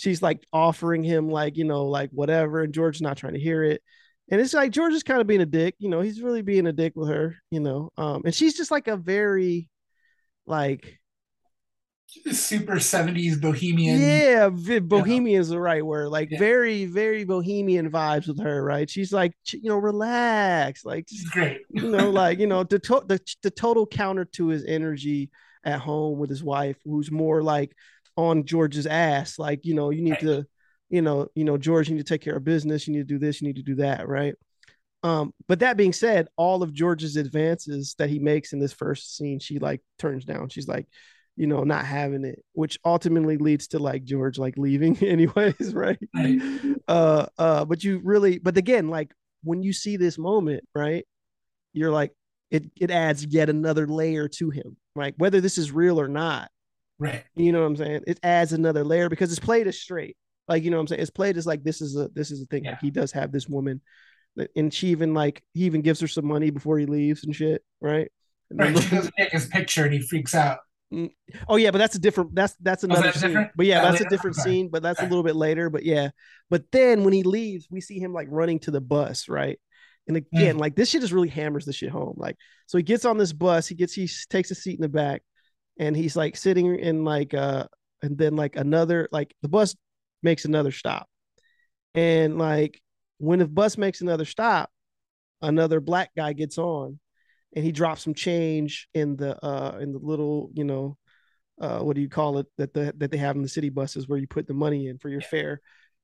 she's 0.00 0.22
like 0.22 0.44
offering 0.52 1.02
him 1.02 1.28
like 1.28 1.56
you 1.56 1.64
know 1.64 1.86
like 1.86 2.10
whatever 2.10 2.62
and 2.62 2.74
george's 2.74 3.02
not 3.02 3.16
trying 3.16 3.34
to 3.34 3.40
hear 3.40 3.62
it 3.62 3.82
and 4.30 4.40
it's 4.40 4.54
like 4.54 4.70
george 4.72 4.92
is 4.94 5.02
kind 5.02 5.20
of 5.20 5.26
being 5.26 5.40
a 5.40 5.46
dick 5.46 5.74
you 5.78 5.88
know 5.88 6.00
he's 6.00 6.22
really 6.22 6.42
being 6.42 6.66
a 6.66 6.72
dick 6.72 6.92
with 6.96 7.08
her 7.08 7.36
you 7.50 7.60
know 7.60 7.90
um 7.96 8.22
and 8.24 8.34
she's 8.34 8.56
just 8.56 8.70
like 8.70 8.88
a 8.88 8.96
very 8.96 9.68
like 10.46 10.98
super 12.32 12.74
70s 12.76 13.40
bohemian. 13.40 14.00
yeah, 14.00 14.48
bohemian 14.80 15.40
is 15.40 15.50
the 15.50 15.60
right 15.60 15.84
word. 15.84 16.08
Like 16.08 16.30
Yeah. 16.30 16.40
very, 16.40 16.84
very 16.86 17.24
bohemian 17.24 17.88
vibes 17.90 18.26
with 18.26 18.40
her, 18.40 18.64
right? 18.64 18.90
She's 18.90 19.12
like, 19.12 19.32
you 19.52 19.68
know, 19.68 19.76
relax, 19.78 20.84
like, 20.84 21.06
just, 21.06 21.30
great. 21.30 21.60
you 21.70 21.88
know, 21.88 22.10
like, 22.10 22.40
you 22.40 22.46
know, 22.48 22.64
the, 22.64 22.80
to- 22.80 23.04
the 23.06 23.20
the 23.42 23.50
total 23.50 23.86
counter 23.86 24.24
to 24.24 24.48
his 24.48 24.64
energy 24.64 25.30
at 25.64 25.78
home 25.80 26.18
with 26.18 26.30
his 26.30 26.42
wife, 26.42 26.76
who's 26.84 27.12
more 27.12 27.42
like 27.42 27.76
on 28.26 28.44
George's 28.44 28.86
ass, 28.86 29.38
like, 29.38 29.64
you 29.64 29.74
know, 29.74 29.90
you 29.90 30.02
need 30.02 30.12
Right. 30.12 30.20
to, 30.20 30.46
you 30.88 31.02
know, 31.02 31.28
you 31.34 31.44
know, 31.44 31.56
George, 31.56 31.88
you 31.88 31.94
need 31.94 32.06
to 32.06 32.12
take 32.12 32.20
care 32.22 32.36
of 32.36 32.44
business, 32.44 32.86
you 32.86 32.92
need 32.92 33.00
to 33.00 33.14
do 33.14 33.18
this, 33.18 33.40
you 33.40 33.46
need 33.48 33.56
to 33.56 33.62
do 33.62 33.76
that, 33.76 34.08
right? 34.08 34.34
Um, 35.02 35.32
but 35.48 35.60
that 35.60 35.76
being 35.76 35.92
said, 35.92 36.28
all 36.36 36.62
of 36.62 36.74
George's 36.74 37.16
advances 37.16 37.94
that 37.98 38.10
he 38.10 38.18
makes 38.18 38.52
in 38.52 38.58
this 38.58 38.72
first 38.72 39.16
scene, 39.16 39.38
she 39.38 39.58
like 39.58 39.80
turns 39.98 40.24
down. 40.24 40.50
She's 40.50 40.68
like, 40.68 40.86
you 41.36 41.46
know, 41.46 41.64
not 41.64 41.86
having 41.86 42.24
it, 42.24 42.44
which 42.52 42.78
ultimately 42.84 43.38
leads 43.38 43.68
to 43.68 43.78
like 43.78 44.04
George 44.04 44.36
like 44.38 44.58
leaving 44.58 44.96
anyways, 45.04 45.72
right? 45.74 45.98
Right. 46.14 46.38
Uh 46.86 47.26
uh, 47.38 47.64
but 47.64 47.82
you 47.82 48.00
really, 48.04 48.38
but 48.38 48.58
again, 48.58 48.88
like 48.88 49.12
when 49.42 49.62
you 49.62 49.72
see 49.72 49.96
this 49.96 50.18
moment, 50.18 50.64
right, 50.74 51.06
you're 51.72 51.92
like, 51.92 52.12
it 52.50 52.64
it 52.78 52.90
adds 52.90 53.24
yet 53.24 53.48
another 53.48 53.86
layer 53.86 54.28
to 54.28 54.50
him, 54.50 54.76
right? 54.94 55.14
Whether 55.16 55.40
this 55.40 55.56
is 55.56 55.72
real 55.72 55.98
or 56.00 56.08
not, 56.08 56.50
Right. 57.00 57.24
you 57.34 57.50
know 57.50 57.60
what 57.62 57.66
I'm 57.66 57.76
saying? 57.76 58.02
It 58.06 58.20
adds 58.22 58.52
another 58.52 58.84
layer 58.84 59.08
because 59.08 59.32
it's 59.32 59.40
played 59.40 59.66
as 59.66 59.78
straight. 59.80 60.16
Like, 60.46 60.62
you 60.62 60.70
know 60.70 60.76
what 60.76 60.82
I'm 60.82 60.86
saying? 60.88 61.00
It's 61.02 61.10
played 61.10 61.36
as 61.36 61.46
like 61.46 61.64
this 61.64 61.80
is 61.80 61.96
a 61.96 62.08
this 62.14 62.30
is 62.30 62.42
a 62.42 62.46
thing. 62.46 62.64
Yeah. 62.64 62.72
Like 62.72 62.80
he 62.80 62.90
does 62.90 63.10
have 63.12 63.32
this 63.32 63.48
woman 63.48 63.80
and 64.54 64.72
she 64.72 64.88
even 64.88 65.14
like 65.14 65.42
he 65.54 65.64
even 65.64 65.80
gives 65.82 65.98
her 66.00 66.06
some 66.08 66.26
money 66.26 66.50
before 66.50 66.78
he 66.78 66.86
leaves 66.86 67.24
and 67.24 67.34
shit, 67.34 67.64
right? 67.80 68.10
And 68.50 68.60
then- 68.60 68.74
Right. 68.74 68.82
She 68.84 68.90
doesn't 68.96 69.14
take 69.18 69.30
his 69.32 69.46
picture 69.46 69.84
and 69.84 69.92
he 69.94 70.00
freaks 70.02 70.34
out. 70.34 70.58
oh 71.48 71.56
yeah, 71.56 71.70
but 71.70 71.78
that's 71.78 71.94
a 71.94 72.00
different 72.00 72.34
that's 72.34 72.54
that's 72.60 72.82
another 72.84 73.02
that 73.12 73.14
scene. 73.14 73.50
But 73.56 73.66
yeah, 73.66 73.82
Yeah, 73.82 73.90
that's 73.90 74.02
a 74.02 74.08
different 74.08 74.38
Okay. 74.38 74.50
scene, 74.50 74.68
but 74.68 74.82
that's 74.82 75.00
a 75.00 75.04
little 75.04 75.22
bit 75.22 75.36
later. 75.36 75.70
But 75.70 75.84
yeah. 75.84 76.10
But 76.50 76.64
then 76.72 77.04
when 77.04 77.12
he 77.12 77.22
leaves, 77.22 77.66
we 77.70 77.80
see 77.80 77.98
him 77.98 78.12
like 78.12 78.26
running 78.30 78.58
to 78.60 78.70
the 78.72 78.80
bus, 78.80 79.28
right? 79.28 79.58
And 80.08 80.16
again, 80.16 80.56
Mm. 80.56 80.60
like 80.60 80.74
this 80.74 80.88
shit 80.90 81.00
just 81.02 81.12
really 81.12 81.28
hammers 81.28 81.64
the 81.64 81.72
shit 81.72 81.90
home. 81.90 82.14
Like, 82.16 82.34
so 82.66 82.76
he 82.76 82.82
gets 82.82 83.04
on 83.04 83.18
this 83.18 83.32
bus, 83.32 83.68
he 83.68 83.76
gets 83.76 83.92
he 83.94 84.08
takes 84.28 84.50
a 84.50 84.56
seat 84.56 84.74
in 84.74 84.80
the 84.82 84.88
back, 84.88 85.22
and 85.80 85.96
he's 85.96 86.14
like 86.14 86.36
sitting 86.36 86.78
in 86.78 87.04
like 87.04 87.34
uh 87.34 87.66
and 88.02 88.16
then 88.16 88.36
like 88.36 88.54
another 88.54 89.08
like 89.10 89.34
the 89.42 89.48
bus 89.48 89.74
makes 90.22 90.44
another 90.44 90.70
stop. 90.70 91.08
And 91.94 92.38
like 92.38 92.80
when 93.18 93.40
the 93.40 93.48
bus 93.48 93.76
makes 93.78 94.02
another 94.02 94.26
stop, 94.26 94.70
another 95.42 95.80
black 95.80 96.10
guy 96.14 96.34
gets 96.34 96.58
on 96.58 97.00
and 97.56 97.64
he 97.64 97.72
drops 97.72 98.04
some 98.04 98.14
change 98.14 98.88
in 98.94 99.16
the 99.16 99.42
uh 99.44 99.78
in 99.80 99.92
the 99.92 99.98
little, 99.98 100.50
you 100.54 100.64
know, 100.64 100.98
uh 101.60 101.80
what 101.80 101.96
do 101.96 102.02
you 102.02 102.10
call 102.10 102.38
it 102.38 102.46
that 102.58 102.74
the 102.74 102.92
that 102.98 103.10
they 103.10 103.16
have 103.16 103.36
in 103.36 103.42
the 103.42 103.48
city 103.48 103.70
buses 103.70 104.06
where 104.06 104.18
you 104.18 104.26
put 104.26 104.46
the 104.46 104.54
money 104.54 104.86
in 104.86 104.98
for 104.98 105.08
your 105.08 105.22
fare. 105.22 105.60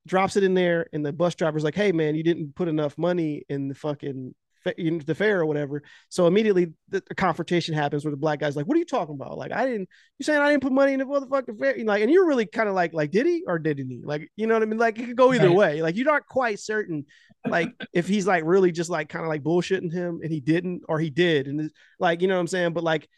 Drops 0.07 0.37
it 0.37 0.43
in 0.43 0.55
there 0.55 0.87
and 0.95 1.05
the 1.05 1.13
bus 1.13 1.35
driver's 1.35 1.65
like, 1.65 1.75
"Hey 1.75 1.93
man, 1.93 2.15
you 2.15 2.23
didn't 2.23 2.55
put 2.55 2.69
enough 2.69 2.97
money 2.97 3.45
in 3.51 3.69
the 3.69 3.75
fucking 3.75 4.35
the 4.77 5.15
fare 5.15 5.41
or 5.41 5.47
whatever." 5.47 5.83
So 6.09 6.27
immediately 6.27 6.73
the, 6.89 7.03
the 7.09 7.15
confrontation 7.15 7.75
happens 7.75 8.05
where 8.05 8.11
the 8.11 8.17
black 8.17 8.41
guy's 8.41 8.57
like, 8.57 8.67
"What 8.67 8.77
are 8.77 8.79
you 8.79 8.85
talking 8.87 9.15
about? 9.15 9.39
Like 9.39 9.53
I 9.53 9.67
didn't 9.67 9.89
you 10.19 10.25
saying 10.25 10.41
I 10.41 10.51
didn't 10.51 10.63
put 10.63 10.73
money 10.73 10.93
in 10.93 10.99
the 11.01 11.05
motherfucking 11.07 11.59
fare?" 11.59 11.77
Like 11.85 12.03
and 12.03 12.11
you're 12.11 12.27
really 12.27 12.47
kind 12.47 12.69
of 12.69 12.75
like 12.75 12.93
like 12.93 13.11
did 13.11 13.27
he 13.27 13.45
or 13.47 13.59
didn't 13.59 13.91
he? 13.91 14.03
Like 14.05 14.31
you 14.37 14.47
know 14.47 14.55
what 14.55 14.63
I 14.63 14.67
mean? 14.67 14.79
Like 14.79 14.99
it 14.99 15.07
could 15.07 15.17
go 15.17 15.33
either 15.33 15.51
Right. 15.51 15.53
way. 15.53 15.83
Like 15.83 15.97
you're 15.97 16.07
not 16.07 16.27
quite 16.27 16.59
certain 16.61 17.07
like 17.45 17.75
if 17.93 18.09
he's 18.09 18.27
like 18.27 18.45
really 18.45 18.73
just 18.73 18.91
like 18.91 19.09
kind 19.09 19.25
of 19.25 19.29
like 19.29 19.43
bullshitting 19.43 19.93
him 19.93 20.21
and 20.23 20.33
he 20.33 20.41
didn't 20.41 20.83
or 20.89 20.99
he 20.99 21.11
did 21.11 21.47
and 21.47 21.71
like 22.01 22.21
you 22.23 22.29
know 22.29 22.35
what 22.35 22.41
I'm 22.41 22.47
saying? 22.49 22.73
But 22.73 22.85
like 22.85 23.09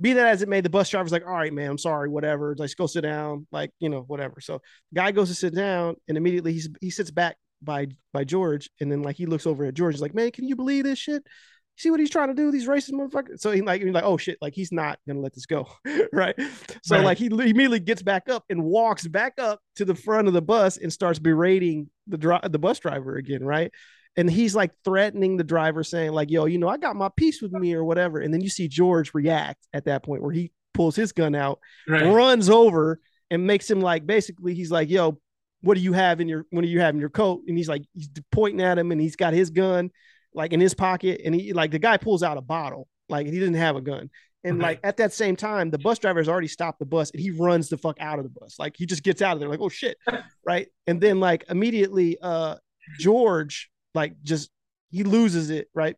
be 0.00 0.14
that 0.14 0.26
as 0.26 0.42
it 0.42 0.48
may, 0.48 0.60
the 0.60 0.70
bus 0.70 0.88
driver's 0.88 1.12
like, 1.12 1.24
all 1.24 1.32
right, 1.32 1.52
man, 1.52 1.70
I'm 1.70 1.78
sorry, 1.78 2.08
whatever. 2.08 2.54
Like, 2.58 2.74
go 2.76 2.86
sit 2.86 3.02
down, 3.02 3.46
like, 3.52 3.70
you 3.78 3.88
know, 3.88 4.00
whatever. 4.02 4.40
So 4.40 4.60
guy 4.92 5.12
goes 5.12 5.28
to 5.28 5.34
sit 5.34 5.54
down 5.54 5.94
and 6.08 6.16
immediately 6.16 6.52
he's 6.52 6.68
he 6.80 6.90
sits 6.90 7.10
back 7.12 7.36
by 7.64 7.88
by 8.12 8.24
George, 8.24 8.70
and 8.80 8.90
then 8.90 9.02
like 9.02 9.16
he 9.16 9.26
looks 9.26 9.46
over 9.46 9.64
at 9.64 9.74
George, 9.74 9.94
he's 9.94 10.02
like, 10.02 10.14
Man, 10.14 10.30
can 10.30 10.46
you 10.46 10.56
believe 10.56 10.84
this 10.84 10.98
shit? 10.98 11.22
See 11.76 11.90
what 11.90 11.98
he's 11.98 12.10
trying 12.10 12.28
to 12.28 12.34
do, 12.34 12.52
these 12.52 12.68
racist 12.68 12.92
motherfuckers. 12.92 13.40
So 13.40 13.50
he 13.50 13.60
like 13.60 13.82
he's 13.82 13.92
like, 13.92 14.04
oh 14.04 14.16
shit, 14.16 14.38
like 14.40 14.54
he's 14.54 14.70
not 14.70 14.98
gonna 15.08 15.18
let 15.20 15.34
this 15.34 15.46
go. 15.46 15.66
right. 16.12 16.36
So 16.84 16.94
Right. 16.96 17.04
like 17.04 17.18
he 17.18 17.26
immediately 17.26 17.80
gets 17.80 18.00
back 18.02 18.28
up 18.28 18.44
and 18.48 18.62
walks 18.62 19.06
back 19.08 19.34
up 19.38 19.58
to 19.76 19.84
the 19.84 19.94
front 19.96 20.28
of 20.28 20.34
the 20.34 20.42
bus 20.42 20.76
and 20.76 20.92
starts 20.92 21.18
berating 21.18 21.90
the 22.06 22.16
dri- 22.16 22.38
the 22.48 22.58
bus 22.60 22.78
driver 22.78 23.16
again, 23.16 23.42
right? 23.44 23.72
and 24.16 24.30
he's 24.30 24.54
like 24.54 24.70
threatening 24.84 25.36
the 25.36 25.42
driver 25.42 25.82
saying 25.82 26.12
like 26.12 26.30
yo 26.30 26.44
you 26.44 26.56
know 26.56 26.68
i 26.68 26.76
got 26.76 26.94
my 26.94 27.08
piece 27.16 27.42
with 27.42 27.50
me 27.50 27.74
or 27.74 27.82
whatever 27.82 28.20
and 28.20 28.32
then 28.32 28.40
you 28.40 28.48
see 28.48 28.68
george 28.68 29.12
react 29.12 29.66
at 29.72 29.86
that 29.86 30.04
point 30.04 30.22
where 30.22 30.30
he 30.30 30.52
pulls 30.72 30.94
his 30.94 31.10
gun 31.10 31.34
out 31.34 31.58
Right. 31.88 32.06
runs 32.14 32.48
over 32.48 33.00
and 33.32 33.44
makes 33.44 33.68
him 33.68 33.80
like 33.80 34.06
basically 34.06 34.54
he's 34.54 34.70
like 34.70 34.88
yo 34.88 35.18
what 35.64 35.76
do 35.76 35.82
you 35.82 35.92
have 35.92 36.20
in 36.20 36.28
your 36.28 36.46
what 36.50 36.62
do 36.62 36.68
you 36.68 36.80
have 36.80 36.94
in 36.94 37.00
your 37.00 37.10
coat? 37.10 37.42
And 37.48 37.56
he's 37.56 37.68
like 37.68 37.82
he's 37.94 38.08
pointing 38.30 38.60
at 38.60 38.78
him 38.78 38.92
and 38.92 39.00
he's 39.00 39.16
got 39.16 39.32
his 39.32 39.50
gun 39.50 39.90
like 40.34 40.52
in 40.52 40.60
his 40.60 40.74
pocket 40.74 41.20
and 41.24 41.34
he 41.34 41.52
like 41.52 41.70
the 41.70 41.78
guy 41.78 41.96
pulls 41.96 42.22
out 42.22 42.36
a 42.36 42.42
bottle 42.42 42.88
like 43.08 43.26
he 43.26 43.32
didn't 43.32 43.54
have 43.54 43.76
a 43.76 43.80
gun. 43.80 44.10
And 44.44 44.56
Okay. 44.56 44.62
like 44.62 44.80
at 44.84 44.98
that 44.98 45.12
same 45.12 45.36
time 45.36 45.70
the 45.70 45.78
bus 45.78 45.98
driver 45.98 46.20
has 46.20 46.28
already 46.28 46.48
stopped 46.48 46.78
the 46.78 46.84
bus 46.84 47.10
and 47.10 47.20
he 47.20 47.30
runs 47.30 47.68
the 47.68 47.78
fuck 47.78 47.96
out 48.00 48.18
of 48.18 48.24
the 48.24 48.30
bus. 48.40 48.56
Like 48.58 48.76
he 48.76 48.84
just 48.84 49.02
gets 49.02 49.22
out 49.22 49.34
of 49.34 49.40
there 49.40 49.48
like 49.48 49.60
oh 49.60 49.68
shit. 49.70 49.96
Right? 50.46 50.68
And 50.86 51.00
then 51.00 51.18
like 51.20 51.44
immediately 51.48 52.18
uh 52.20 52.56
george 52.98 53.70
like 53.94 54.14
just 54.22 54.50
he 54.90 55.02
loses 55.04 55.48
it 55.50 55.68
right? 55.74 55.96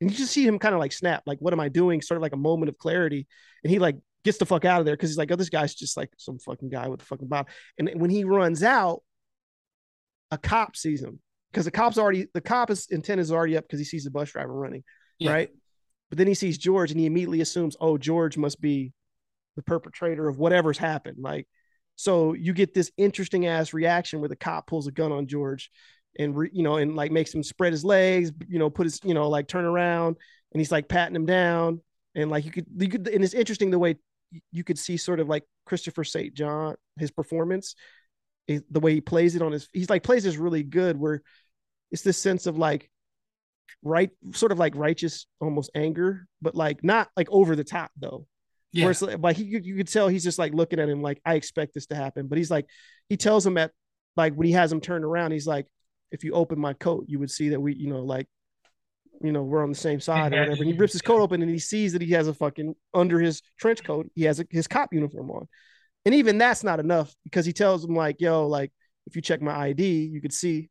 And 0.00 0.10
you 0.10 0.16
just 0.16 0.32
see 0.32 0.46
him 0.46 0.58
kind 0.58 0.74
of 0.74 0.80
like 0.80 0.92
snap 0.92 1.22
like 1.26 1.38
what 1.40 1.52
am 1.52 1.60
i 1.60 1.68
doing? 1.68 2.00
Sort 2.00 2.16
of 2.16 2.22
like 2.22 2.32
a 2.32 2.38
moment 2.38 2.68
of 2.70 2.78
clarity. 2.78 3.26
And 3.62 3.70
he 3.70 3.78
like 3.78 3.96
gets 4.24 4.38
the 4.38 4.46
fuck 4.46 4.64
out 4.64 4.80
of 4.80 4.86
there 4.86 4.94
because 4.96 5.10
he's 5.10 5.18
like 5.18 5.30
oh 5.30 5.36
this 5.36 5.50
guy's 5.50 5.74
just 5.74 5.96
like 5.96 6.10
some 6.16 6.38
fucking 6.38 6.70
guy 6.70 6.88
with 6.88 7.02
a 7.02 7.04
fucking 7.04 7.28
bottle 7.28 7.48
and 7.78 7.90
when 7.94 8.10
he 8.10 8.24
runs 8.24 8.62
out 8.62 9.02
a 10.30 10.38
cop 10.38 10.76
sees 10.76 11.02
him 11.02 11.20
because 11.52 11.64
the 11.66 11.70
cop's 11.70 11.98
already 11.98 12.26
the 12.34 12.40
cop 12.40 12.70
is 12.70 12.86
intent 12.90 13.20
is 13.20 13.30
already 13.30 13.56
up 13.56 13.64
because 13.64 13.78
he 13.78 13.84
sees 13.84 14.04
the 14.04 14.10
bus 14.10 14.30
driver 14.30 14.52
running 14.52 14.82
Yeah. 15.18 15.32
right 15.32 15.50
but 16.08 16.18
then 16.18 16.26
he 16.26 16.34
sees 16.34 16.58
george 16.58 16.90
and 16.90 16.98
he 16.98 17.06
immediately 17.06 17.40
assumes 17.40 17.76
oh 17.80 17.98
george 17.98 18.36
must 18.36 18.60
be 18.60 18.92
the 19.56 19.62
perpetrator 19.62 20.28
of 20.28 20.38
whatever's 20.38 20.78
happened 20.78 21.18
like 21.20 21.46
so 21.96 22.32
you 22.32 22.52
get 22.52 22.74
this 22.74 22.90
interesting 22.96 23.46
ass 23.46 23.72
reaction 23.72 24.20
where 24.20 24.28
the 24.28 24.34
cop 24.36 24.66
pulls 24.66 24.86
a 24.86 24.92
gun 24.92 25.12
on 25.12 25.26
george 25.26 25.70
and 26.18 26.36
re, 26.36 26.50
you 26.52 26.62
know 26.62 26.76
and 26.76 26.96
like 26.96 27.12
makes 27.12 27.32
him 27.32 27.42
spread 27.42 27.72
his 27.72 27.84
legs 27.84 28.32
you 28.48 28.58
know 28.58 28.70
put 28.70 28.84
his 28.86 29.00
you 29.04 29.14
know 29.14 29.28
like 29.28 29.46
turn 29.46 29.64
around 29.64 30.16
and 30.52 30.60
he's 30.60 30.72
like 30.72 30.88
patting 30.88 31.14
him 31.14 31.26
down 31.26 31.80
and 32.16 32.30
like 32.30 32.44
you 32.44 32.50
could 32.50 32.66
you 32.78 32.88
could 32.88 33.06
and 33.08 33.22
it's 33.22 33.34
interesting 33.34 33.70
the 33.70 33.78
way 33.78 33.96
you 34.52 34.64
could 34.64 34.78
see 34.78 34.96
sort 34.96 35.20
of 35.20 35.28
like 35.28 35.44
christopher 35.66 36.04
st 36.04 36.34
john 36.34 36.74
his 36.98 37.10
performance 37.10 37.74
the 38.48 38.80
way 38.80 38.94
he 38.94 39.00
plays 39.00 39.34
it 39.34 39.42
on 39.42 39.52
his 39.52 39.68
he's 39.72 39.88
like 39.90 40.02
plays 40.02 40.26
is 40.26 40.36
really 40.36 40.62
good 40.62 40.98
where 40.98 41.22
it's 41.90 42.02
this 42.02 42.18
sense 42.18 42.46
of 42.46 42.58
like 42.58 42.90
right 43.82 44.10
sort 44.32 44.52
of 44.52 44.58
like 44.58 44.74
righteous 44.76 45.26
almost 45.40 45.70
anger 45.74 46.26
but 46.42 46.54
like 46.54 46.82
not 46.84 47.08
like 47.16 47.28
over 47.30 47.56
the 47.56 47.64
top 47.64 47.90
though 47.96 48.26
Yeah. 48.72 48.84
where 48.84 48.90
it's 48.90 49.02
like, 49.02 49.18
like 49.20 49.36
he, 49.36 49.44
you 49.44 49.76
could 49.76 49.88
tell 49.88 50.08
he's 50.08 50.24
just 50.24 50.38
like 50.38 50.52
looking 50.52 50.78
at 50.78 50.88
him 50.88 51.00
like 51.02 51.20
I 51.24 51.34
expect 51.34 51.74
this 51.74 51.86
to 51.86 51.94
happen 51.94 52.26
but 52.26 52.38
he's 52.38 52.50
like 52.50 52.66
he 53.08 53.16
tells 53.16 53.46
him 53.46 53.56
at 53.58 53.70
like 54.16 54.34
when 54.34 54.46
he 54.46 54.52
has 54.52 54.72
him 54.72 54.80
turned 54.80 55.04
around 55.04 55.32
he's 55.32 55.46
like 55.46 55.66
if 56.10 56.24
you 56.24 56.32
open 56.32 56.58
my 56.60 56.72
coat 56.74 57.06
you 57.08 57.18
would 57.18 57.30
see 57.30 57.50
that 57.50 57.60
we 57.60 57.74
you 57.74 57.88
know 57.88 58.02
like 58.02 58.26
you 59.22 59.32
know 59.32 59.42
we're 59.42 59.62
on 59.62 59.70
the 59.70 59.74
same 59.74 60.00
side 60.00 60.32
or 60.32 60.40
whatever. 60.40 60.62
And 60.62 60.72
he 60.72 60.78
rips 60.78 60.92
his 60.92 61.02
coat 61.02 61.20
open 61.20 61.42
and 61.42 61.50
he 61.50 61.58
sees 61.58 61.92
that 61.92 62.02
he 62.02 62.10
has 62.12 62.28
a 62.28 62.34
fucking 62.34 62.74
under 62.92 63.18
his 63.20 63.42
trench 63.58 63.82
coat 63.84 64.10
he 64.14 64.24
has 64.24 64.40
a, 64.40 64.46
his 64.50 64.66
cop 64.66 64.92
uniform 64.92 65.30
on. 65.30 65.48
And 66.04 66.14
even 66.14 66.36
that's 66.38 66.62
not 66.64 66.80
enough 66.80 67.14
because 67.24 67.46
he 67.46 67.52
tells 67.52 67.84
him 67.84 67.94
like 67.94 68.20
yo 68.20 68.46
like 68.46 68.72
if 69.06 69.16
you 69.16 69.22
check 69.22 69.40
my 69.40 69.68
id 69.68 69.82
you 69.82 70.20
could 70.20 70.32
see 70.32 70.68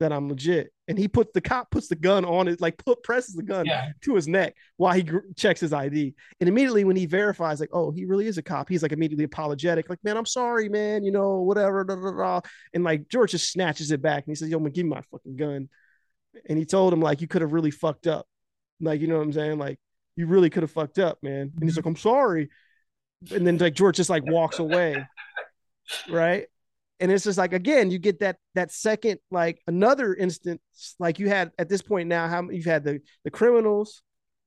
that 0.00 0.12
i'm 0.12 0.28
legit. 0.28 0.70
And 0.88 0.98
he 0.98 1.08
puts 1.08 1.30
the 1.32 1.40
cop 1.40 1.70
puts 1.70 1.88
the 1.88 1.94
gun 1.94 2.24
on 2.24 2.48
it 2.48 2.60
like 2.60 2.76
put 2.76 3.02
presses 3.04 3.34
the 3.34 3.42
gun 3.42 3.64
Yeah. 3.64 3.90
to 4.02 4.14
his 4.16 4.26
neck 4.28 4.54
while 4.76 4.92
he 4.92 5.02
gr- 5.02 5.18
checks 5.36 5.60
his 5.60 5.72
id 5.72 6.14
and 6.40 6.48
immediately 6.48 6.84
when 6.84 6.96
he 6.96 7.06
verifies 7.06 7.60
like 7.60 7.70
oh 7.72 7.90
he 7.90 8.04
really 8.04 8.26
is 8.26 8.36
a 8.36 8.42
cop 8.42 8.68
he's 8.68 8.82
like 8.82 8.92
immediately 8.92 9.24
apologetic 9.24 9.88
like 9.88 10.00
man 10.02 10.16
i'm 10.16 10.26
sorry 10.26 10.68
man 10.68 11.04
you 11.04 11.12
know 11.12 11.40
whatever 11.40 11.84
da, 11.84 11.94
da, 11.94 12.10
da. 12.10 12.40
and 12.74 12.84
like 12.84 13.08
george 13.08 13.30
just 13.30 13.50
snatches 13.50 13.92
it 13.92 14.02
back 14.02 14.24
and 14.26 14.32
he 14.32 14.34
says 14.34 14.48
yo 14.50 14.58
man 14.58 14.72
give 14.72 14.84
me 14.84 14.90
my 14.90 15.00
fucking 15.10 15.36
gun 15.36 15.68
and 16.48 16.58
he 16.58 16.64
told 16.64 16.92
him 16.92 17.00
like 17.00 17.20
you 17.20 17.28
could 17.28 17.42
have 17.42 17.52
really 17.52 17.70
fucked 17.70 18.06
up. 18.06 18.26
Like 18.80 19.00
you 19.00 19.06
know 19.06 19.16
what 19.16 19.24
i'm 19.24 19.32
saying? 19.32 19.58
Like 19.58 19.78
you 20.16 20.26
really 20.26 20.50
could 20.50 20.62
have 20.62 20.70
fucked 20.70 20.98
up 20.98 21.18
man. 21.22 21.52
And 21.54 21.62
he's 21.64 21.76
like 21.76 21.86
i'm 21.86 21.96
sorry. 21.96 22.48
And 23.32 23.46
then 23.46 23.58
like 23.58 23.74
george 23.74 23.96
just 23.96 24.10
like 24.10 24.24
walks 24.26 24.58
away 24.58 25.06
right? 26.10 26.46
And 27.00 27.10
it's 27.10 27.24
just 27.24 27.38
like 27.38 27.52
again 27.52 27.90
you 27.90 27.98
get 27.98 28.20
that 28.20 28.36
that 28.54 28.72
second 28.72 29.18
like 29.30 29.60
another 29.66 30.14
instance 30.14 30.60
like 30.98 31.18
you 31.18 31.28
had 31.28 31.50
at 31.58 31.68
this 31.68 31.82
point 31.82 32.08
now 32.08 32.28
how 32.28 32.48
you've 32.50 32.64
had 32.64 32.84
the 32.84 33.00
the 33.24 33.30
criminals 33.30 34.02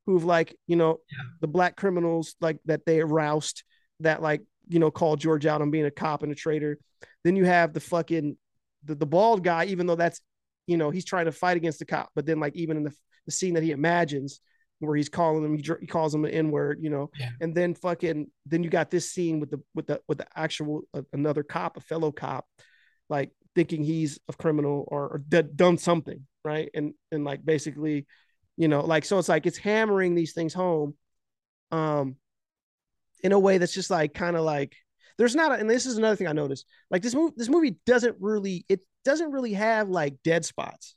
who've 0.05 0.23
like 0.23 0.55
you 0.67 0.75
know 0.75 0.99
Yeah. 1.11 1.17
the 1.41 1.47
black 1.47 1.75
criminals 1.75 2.35
like 2.41 2.59
that 2.65 2.85
they 2.85 3.03
roused 3.03 3.63
that 3.99 4.21
like 4.21 4.41
you 4.69 4.79
know 4.79 4.89
called 4.91 5.19
george 5.19 5.45
out 5.45 5.61
on 5.61 5.71
being 5.71 5.85
a 5.85 5.91
cop 5.91 6.23
and 6.23 6.31
a 6.31 6.35
traitor. 6.35 6.77
Then 7.23 7.35
you 7.35 7.45
have 7.45 7.73
the 7.73 7.79
fucking 7.81 8.37
the, 8.85 8.95
the 8.95 9.05
bald 9.05 9.43
guy 9.43 9.65
even 9.65 9.85
though 9.85 9.95
that's 9.95 10.21
you 10.67 10.77
know 10.77 10.89
he's 10.91 11.05
trying 11.05 11.25
to 11.25 11.31
fight 11.31 11.57
against 11.57 11.79
the 11.79 11.85
cop 11.85 12.09
but 12.15 12.25
then 12.25 12.39
like 12.39 12.55
even 12.55 12.77
in 12.77 12.83
the, 12.83 12.93
the 13.25 13.31
scene 13.31 13.55
that 13.55 13.63
he 13.63 13.71
imagines 13.71 14.39
where 14.79 14.95
he's 14.95 15.09
calling 15.09 15.43
him 15.43 15.55
he, 15.55 15.61
dr- 15.63 15.79
he 15.81 15.87
calls 15.87 16.13
him 16.13 16.23
an 16.25 16.31
n-word 16.31 16.77
you 16.81 16.89
know 16.91 17.09
Yeah. 17.19 17.29
and 17.41 17.55
then 17.55 17.73
fucking 17.73 18.29
then 18.45 18.63
you 18.63 18.69
got 18.69 18.91
this 18.91 19.11
scene 19.11 19.39
with 19.39 19.49
the 19.49 19.59
with 19.73 19.87
the 19.87 20.01
with 20.07 20.19
the 20.19 20.27
actual 20.35 20.81
uh, 20.93 21.01
another 21.13 21.41
cop 21.41 21.77
a 21.77 21.81
fellow 21.81 22.11
cop 22.11 22.45
like 23.09 23.31
thinking 23.55 23.83
he's 23.83 24.19
a 24.29 24.33
criminal 24.33 24.85
or, 24.87 25.07
or 25.07 25.17
d- 25.27 25.41
done 25.55 25.77
something 25.79 26.27
right 26.45 26.69
and 26.75 26.93
and 27.11 27.23
like 27.23 27.43
basically 27.43 28.05
you 28.55 28.67
know 28.67 28.81
like 28.81 29.03
so 29.05 29.17
it's 29.17 29.29
like 29.29 29.45
it's 29.47 29.57
hammering 29.57 30.13
these 30.13 30.33
things 30.33 30.53
home 30.53 30.93
um 31.71 32.15
in 33.23 33.31
a 33.31 33.39
way 33.39 33.57
that's 33.57 33.73
just 33.73 33.89
like 33.89 34.13
kind 34.13 34.35
of 34.35 34.43
like 34.43 34.75
there's 35.17 35.35
not 35.35 35.51
a, 35.51 35.55
and 35.55 35.69
this 35.69 35.85
is 35.85 35.97
another 35.97 36.15
thing 36.15 36.27
i 36.27 36.33
noticed 36.33 36.65
like 36.91 37.01
this 37.01 37.15
movie 37.15 37.33
this 37.37 37.49
movie 37.49 37.77
doesn't 37.85 38.15
really 38.19 38.65
it 38.69 38.81
doesn't 39.05 39.31
really 39.31 39.53
have 39.53 39.89
like 39.89 40.15
dead 40.23 40.43
spots 40.45 40.95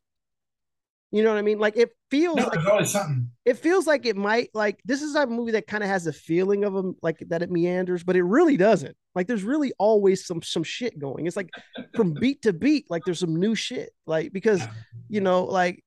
you 1.13 1.23
know 1.23 1.31
what 1.31 1.39
i 1.39 1.43
mean 1.43 1.59
like 1.59 1.77
it 1.77 1.91
feels 2.11 2.37
No, 2.37 2.47
like 2.49 2.87
something. 2.87 3.31
it 3.45 3.55
feels 3.59 3.87
like 3.87 4.07
it 4.07 4.17
might 4.17 4.51
like 4.55 4.81
this 4.85 5.03
is 5.03 5.15
a 5.15 5.27
movie 5.27 5.53
that 5.53 5.67
kind 5.67 5.83
of 5.83 5.89
has 5.91 6.07
a 6.07 6.13
feeling 6.13 6.65
of 6.65 6.75
a 6.77 6.93
like 7.03 7.19
that 7.29 7.43
it 7.43 7.51
meanders, 7.51 8.03
but 8.05 8.17
it 8.17 8.23
really 8.25 8.57
doesn't. 8.57 8.97
Like 9.15 9.29
there's 9.29 9.45
really 9.45 9.73
always 9.79 10.27
some 10.27 10.43
some 10.43 10.65
shit 10.65 10.99
going. 10.99 11.27
It's 11.29 11.37
like 11.37 11.51
from 11.95 12.15
beat 12.21 12.43
to 12.43 12.53
beat, 12.53 12.87
like 12.91 13.05
there's 13.05 13.21
some 13.21 13.37
new 13.37 13.55
shit. 13.55 13.91
Like 14.07 14.33
because 14.33 14.61
you 15.09 15.21
know, 15.21 15.45
like 15.45 15.85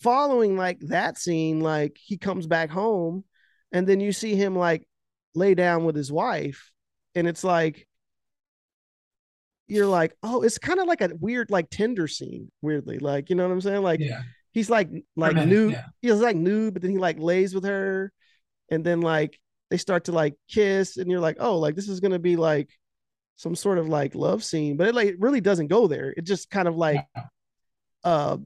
following 0.00 0.56
like 0.56 0.78
that 0.82 1.18
scene, 1.18 1.60
like 1.60 1.96
he 2.00 2.16
comes 2.16 2.46
back 2.46 2.70
home, 2.70 3.24
and 3.72 3.86
then 3.86 3.98
you 4.00 4.12
see 4.12 4.34
him 4.36 4.56
like 4.56 4.86
lay 5.34 5.54
down 5.54 5.84
with 5.84 5.96
his 5.96 6.12
wife, 6.12 6.70
and 7.14 7.26
it's 7.28 7.44
like 7.44 7.86
you're 9.66 9.86
like, 9.86 10.14
oh, 10.22 10.42
it's 10.42 10.58
kind 10.58 10.78
of 10.78 10.86
like 10.86 11.00
a 11.00 11.10
weird 11.20 11.50
like 11.50 11.70
Tinder 11.70 12.06
scene, 12.06 12.50
weirdly. 12.60 12.98
Like, 12.98 13.30
you 13.30 13.36
know 13.36 13.46
what 13.46 13.52
I'm 13.52 13.60
saying? 13.60 13.82
Like 13.82 14.00
Yeah. 14.00 14.22
he's 14.52 14.68
like 14.68 14.90
like 15.16 15.34
minute, 15.34 15.48
nude. 15.48 15.72
yeah. 15.72 15.84
He's 16.02 16.20
like 16.20 16.36
nude, 16.36 16.74
but 16.74 16.82
then 16.82 16.90
he 16.90 16.98
like 16.98 17.18
lays 17.18 17.54
with 17.54 17.64
her, 17.64 18.12
and 18.70 18.84
then 18.84 19.00
like 19.00 19.38
they 19.70 19.78
start 19.78 20.04
to 20.04 20.12
like 20.12 20.34
kiss, 20.48 20.96
and 20.98 21.10
you're 21.10 21.20
like, 21.20 21.38
oh, 21.40 21.58
like 21.58 21.74
this 21.76 21.88
is 21.88 22.00
gonna 22.00 22.18
be 22.18 22.36
like 22.36 22.68
some 23.36 23.56
sort 23.56 23.78
of 23.78 23.88
like 23.88 24.14
love 24.14 24.44
scene, 24.44 24.76
but 24.76 24.86
it 24.88 24.94
like 24.94 25.16
really 25.18 25.40
doesn't 25.40 25.68
go 25.68 25.86
there. 25.86 26.12
It 26.16 26.24
just 26.24 26.50
kind 26.50 26.68
of 26.68 26.76
like 26.76 27.04
Yeah. 27.16 27.22
uh 28.04 28.36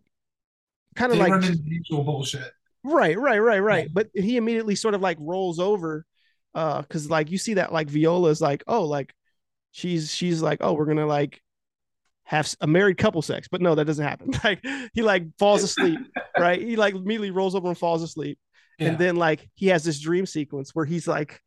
kind 0.95 1.13
of 1.13 1.19
like 1.19 1.41
just- 1.43 1.63
bullshit. 1.91 2.53
right, 2.85 3.19
right, 3.19 3.39
right, 3.39 3.59
right. 3.61 3.85
Yeah. 3.87 3.91
But 3.93 4.09
he 4.15 4.37
immediately 4.37 4.77
sort 4.77 4.95
of 4.95 5.01
like 5.01 5.17
rolls 5.21 5.59
over 5.59 6.07
uh 6.55 6.83
because 6.83 7.11
like 7.11 7.31
you 7.31 7.39
see 7.39 7.55
that 7.55 7.73
like 7.73 7.89
Viola's 7.89 8.41
like, 8.41 8.65
oh, 8.67 8.85
like 8.85 9.15
she's 9.71 10.15
she's 10.15 10.43
like, 10.43 10.59
oh, 10.61 10.73
we're 10.73 10.87
gonna 10.87 11.07
like 11.07 11.43
have 12.25 12.55
a 12.61 12.67
married 12.67 12.99
couple 12.99 13.23
sex, 13.23 13.49
but 13.49 13.63
no, 13.63 13.75
that 13.75 13.87
doesn't 13.87 14.05
happen. 14.05 14.31
Like 14.45 14.65
he 14.93 15.03
like 15.03 15.25
falls 15.39 15.63
asleep, 15.63 15.99
right? 16.39 16.61
He 16.61 16.77
like 16.77 16.95
immediately 16.95 17.31
rolls 17.31 17.55
over 17.55 17.69
and 17.69 17.79
falls 17.79 18.03
asleep. 18.03 18.39
Yeah. 18.79 18.89
And 18.89 18.99
then 18.99 19.17
like 19.17 19.49
he 19.55 19.69
has 19.69 19.83
this 19.83 19.99
dream 19.99 20.27
sequence 20.27 20.75
where 20.75 20.85
he's 20.85 21.09
like, 21.09 21.41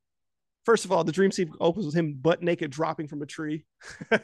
first 0.66 0.86
of 0.86 0.92
all, 0.92 1.04
the 1.04 1.12
dream 1.12 1.32
sequence 1.32 1.58
opens 1.60 1.86
with 1.86 1.96
him 1.96 2.14
butt 2.14 2.42
naked 2.42 2.72
dropping 2.72 3.08
from 3.08 3.22
a 3.22 3.26
tree. 3.26 3.66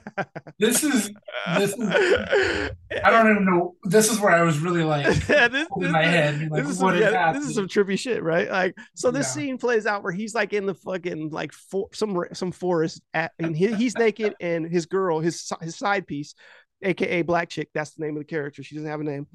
This 0.60 0.84
is 0.84 1.12
this 1.56 1.74
is 1.74 1.80
I 1.80 3.12
don't 3.12 3.30
even 3.30 3.46
know. 3.46 3.76
This 3.84 4.12
is 4.12 4.20
where 4.20 4.32
I 4.32 4.42
was 4.42 4.58
really 4.60 4.84
like 4.84 5.06
Yeah, 5.30 5.48
this, 5.50 5.68
in 5.80 5.92
my 5.92 6.04
head. 6.04 6.50
Like, 6.50 6.64
this 6.64 6.72
is 6.72 6.80
what 6.82 6.94
some, 6.96 7.04
is 7.04 7.12
yeah, 7.12 7.34
this 7.34 7.46
is 7.46 7.56
some 7.56 7.68
trippy 7.68 7.98
shit, 8.00 8.24
right? 8.24 8.50
Like, 8.50 8.76
so 8.96 9.12
this 9.12 9.28
Yeah. 9.28 9.42
scene 9.44 9.58
plays 9.58 9.86
out 9.86 10.04
where 10.04 10.12
he's 10.12 10.34
like 10.34 10.54
in 10.54 10.66
the 10.66 10.74
fucking 10.74 11.30
like 11.30 11.54
for, 11.54 11.90
some 11.94 12.24
some 12.34 12.52
forest, 12.52 13.02
at, 13.14 13.34
and 13.40 13.56
he, 13.56 13.74
he's 13.74 13.96
naked, 13.96 14.34
and 14.42 14.66
his 14.66 14.88
girl, 14.88 15.20
his 15.20 15.52
his 15.62 15.76
side 15.76 16.08
piece, 16.08 16.34
aka 16.82 17.22
Black 17.22 17.50
Chick, 17.50 17.70
that's 17.74 17.92
the 17.94 18.04
name 18.04 18.16
of 18.16 18.22
the 18.22 18.26
character. 18.26 18.64
She 18.64 18.76
doesn't 18.76 18.90
have 18.90 19.02
a 19.02 19.04
name. 19.04 19.28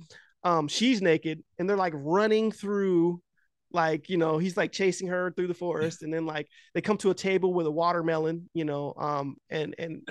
Um, 0.43 0.67
she's 0.67 1.01
naked, 1.01 1.43
and 1.59 1.69
they're 1.69 1.77
like 1.77 1.95
running 1.97 2.51
through, 2.51 3.23
like 3.75 4.09
you 4.09 4.17
know, 4.17 4.39
he's 4.39 4.57
like 4.57 4.73
chasing 4.73 5.09
her 5.09 5.31
through 5.31 5.49
the 5.49 5.55
forest, 5.55 6.03
and 6.03 6.13
then 6.13 6.27
like 6.27 6.49
they 6.75 6.81
come 6.81 6.97
to 6.99 7.11
a 7.11 7.15
table 7.15 7.53
with 7.55 7.67
a 7.67 7.71
watermelon, 7.71 8.49
you 8.55 8.65
know, 8.65 8.95
um, 8.97 9.37
and 9.51 9.75
and 9.79 10.03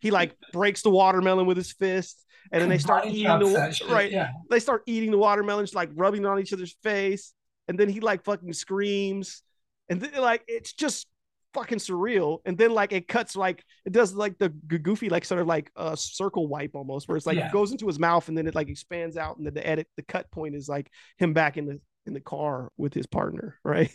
he 0.00 0.10
like 0.10 0.36
breaks 0.52 0.82
the 0.82 0.90
watermelon 0.90 1.46
with 1.46 1.56
his 1.56 1.72
fist, 1.72 2.24
and 2.52 2.60
then 2.62 2.68
they 2.68 2.78
start 2.78 3.06
eating 3.06 3.38
the 3.38 3.76
right 3.88 4.10
Yeah. 4.10 4.28
they 4.50 4.60
start 4.60 4.82
eating 4.86 5.10
the 5.10 5.18
watermelon, 5.18 5.64
just 5.64 5.74
like 5.74 5.90
rubbing 5.94 6.22
it 6.24 6.26
on 6.26 6.38
each 6.40 6.52
other's 6.52 6.76
face, 6.82 7.32
and 7.68 7.78
then 7.78 7.88
he 7.88 8.00
like 8.00 8.24
fucking 8.24 8.52
screams, 8.52 9.42
and 9.88 10.00
then 10.00 10.20
like 10.20 10.42
it's 10.48 10.72
just 10.72 11.06
fucking 11.54 11.78
surreal. 11.78 12.38
And 12.44 12.58
then 12.58 12.72
like 12.72 12.92
it 12.92 13.06
cuts 13.06 13.36
like 13.36 13.64
it 13.86 13.92
does 13.92 14.12
like 14.12 14.36
the 14.38 14.48
goofy 14.48 15.08
like 15.08 15.24
sort 15.24 15.40
of 15.40 15.46
like 15.46 15.70
a 15.76 15.80
uh, 15.80 15.96
circle 15.96 16.48
wipe 16.48 16.74
almost, 16.74 17.06
where 17.08 17.16
it's 17.16 17.26
like 17.26 17.36
Yeah. 17.36 17.46
it 17.46 17.52
goes 17.52 17.70
into 17.70 17.86
his 17.86 17.98
mouth 18.00 18.26
and 18.28 18.36
then 18.36 18.48
it 18.48 18.56
like 18.56 18.68
expands 18.68 19.16
out, 19.16 19.36
and 19.36 19.46
then 19.46 19.54
the 19.54 19.64
edit 19.66 19.86
the 19.96 20.02
cut 20.02 20.28
point 20.32 20.56
is 20.56 20.68
like 20.68 20.90
him 21.16 21.32
back 21.32 21.56
in 21.56 21.66
the 21.66 21.80
in 22.06 22.14
the 22.14 22.20
car 22.20 22.70
with 22.76 22.94
his 22.94 23.06
partner, 23.06 23.58
right? 23.64 23.90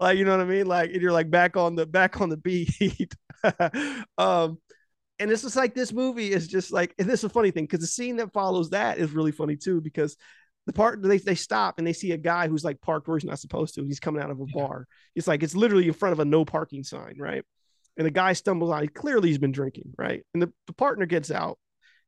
like 0.00 0.18
you 0.18 0.24
know 0.24 0.32
what 0.36 0.40
I 0.40 0.44
mean? 0.44 0.66
Like 0.66 0.90
and 0.92 1.02
you're 1.02 1.12
like 1.12 1.30
back 1.30 1.56
on 1.56 1.74
the 1.76 1.86
back 1.86 2.20
on 2.20 2.28
the 2.28 2.36
beat. 2.36 3.14
um 4.18 4.58
and 5.20 5.30
it's 5.30 5.42
just 5.42 5.56
like 5.56 5.74
this 5.74 5.92
movie 5.92 6.32
is 6.32 6.46
just 6.48 6.72
like 6.72 6.94
and 6.98 7.08
this 7.08 7.20
is 7.20 7.24
a 7.24 7.28
funny 7.28 7.50
thing 7.50 7.64
because 7.64 7.80
the 7.80 7.86
scene 7.86 8.16
that 8.16 8.32
follows 8.32 8.70
that 8.70 8.98
is 8.98 9.12
really 9.12 9.32
funny 9.32 9.56
too 9.56 9.80
because 9.80 10.16
the 10.66 10.72
part 10.72 11.02
they, 11.02 11.18
they 11.18 11.34
stop 11.34 11.78
and 11.78 11.86
they 11.86 11.92
see 11.92 12.12
a 12.12 12.16
guy 12.18 12.46
who's 12.48 12.64
like 12.64 12.80
parked 12.80 13.08
where 13.08 13.16
he's 13.16 13.24
not 13.24 13.38
supposed 13.38 13.74
to 13.74 13.84
he's 13.84 14.00
coming 14.00 14.22
out 14.22 14.30
of 14.30 14.40
a 14.40 14.44
Yeah. 14.48 14.66
bar 14.66 14.86
it's 15.14 15.26
like 15.26 15.42
it's 15.42 15.54
literally 15.56 15.86
in 15.88 15.94
front 15.94 16.12
of 16.12 16.20
a 16.20 16.24
no 16.24 16.44
parking 16.44 16.84
sign 16.84 17.16
right 17.18 17.44
and 17.96 18.06
the 18.06 18.10
guy 18.10 18.32
stumbles 18.32 18.70
out. 18.70 18.82
he 18.82 18.88
clearly 18.88 19.28
he's 19.28 19.38
been 19.38 19.52
drinking 19.52 19.92
right 19.98 20.24
and 20.34 20.42
the, 20.42 20.52
the 20.66 20.72
partner 20.72 21.06
gets 21.06 21.30
out 21.30 21.58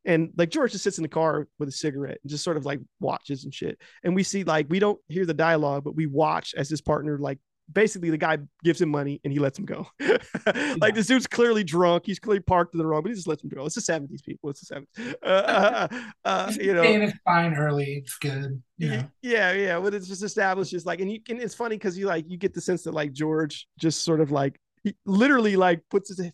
and 0.04 0.30
like 0.36 0.50
george 0.50 0.72
just 0.72 0.84
sits 0.84 0.98
in 0.98 1.02
the 1.02 1.08
car 1.08 1.46
with 1.58 1.68
a 1.68 1.72
cigarette 1.72 2.18
and 2.22 2.30
just 2.30 2.44
sort 2.44 2.56
of 2.56 2.64
like 2.64 2.80
watches 3.00 3.44
and 3.44 3.54
shit 3.54 3.78
and 4.04 4.14
we 4.14 4.22
see 4.22 4.44
like 4.44 4.66
we 4.68 4.78
don't 4.78 4.98
hear 5.08 5.26
the 5.26 5.34
dialogue 5.34 5.84
but 5.84 5.94
we 5.94 6.06
watch 6.06 6.54
as 6.56 6.68
his 6.68 6.80
partner 6.80 7.18
like 7.18 7.38
basically 7.72 8.10
the 8.10 8.18
guy 8.18 8.38
gives 8.62 8.80
him 8.80 8.88
money 8.88 9.20
and 9.24 9.32
he 9.32 9.38
lets 9.38 9.58
him 9.58 9.64
go. 9.64 9.86
like 10.78 10.94
this 10.94 11.06
dude's 11.06 11.26
clearly 11.26 11.64
drunk. 11.64 12.04
He's 12.06 12.18
clearly 12.18 12.40
parked 12.40 12.74
in 12.74 12.78
the 12.78 12.86
wrong, 12.86 13.02
but 13.02 13.10
he 13.10 13.14
just 13.14 13.26
lets 13.26 13.42
him 13.42 13.50
go. 13.50 13.64
It's 13.66 13.74
the 13.74 13.80
70s, 13.80 14.22
people. 14.22 14.50
It's 14.50 14.66
the 14.66 14.86
70s. 14.96 15.14
Uh, 15.22 15.26
uh, 15.26 15.88
uh, 16.24 16.52
you 16.60 16.74
know, 16.74 16.82
and 16.82 17.02
it's 17.04 17.18
fine 17.24 17.54
early. 17.54 17.94
It's 17.94 18.16
good. 18.18 18.62
Yeah, 18.78 19.04
yeah, 19.22 19.52
yeah. 19.52 19.80
But 19.80 19.94
it's 19.94 20.08
just 20.08 20.22
established 20.22 20.70
just 20.70 20.86
like, 20.86 21.00
and 21.00 21.10
you 21.10 21.20
can, 21.20 21.40
it's 21.40 21.54
funny 21.54 21.76
because 21.76 21.98
you 21.98 22.06
like, 22.06 22.24
you 22.28 22.36
get 22.36 22.54
the 22.54 22.60
sense 22.60 22.82
that 22.84 22.94
like 22.94 23.12
George 23.12 23.66
just 23.78 24.04
sort 24.04 24.20
of 24.20 24.30
like, 24.30 24.58
he 24.82 24.94
literally 25.04 25.56
like 25.56 25.82
puts 25.90 26.08
his 26.08 26.30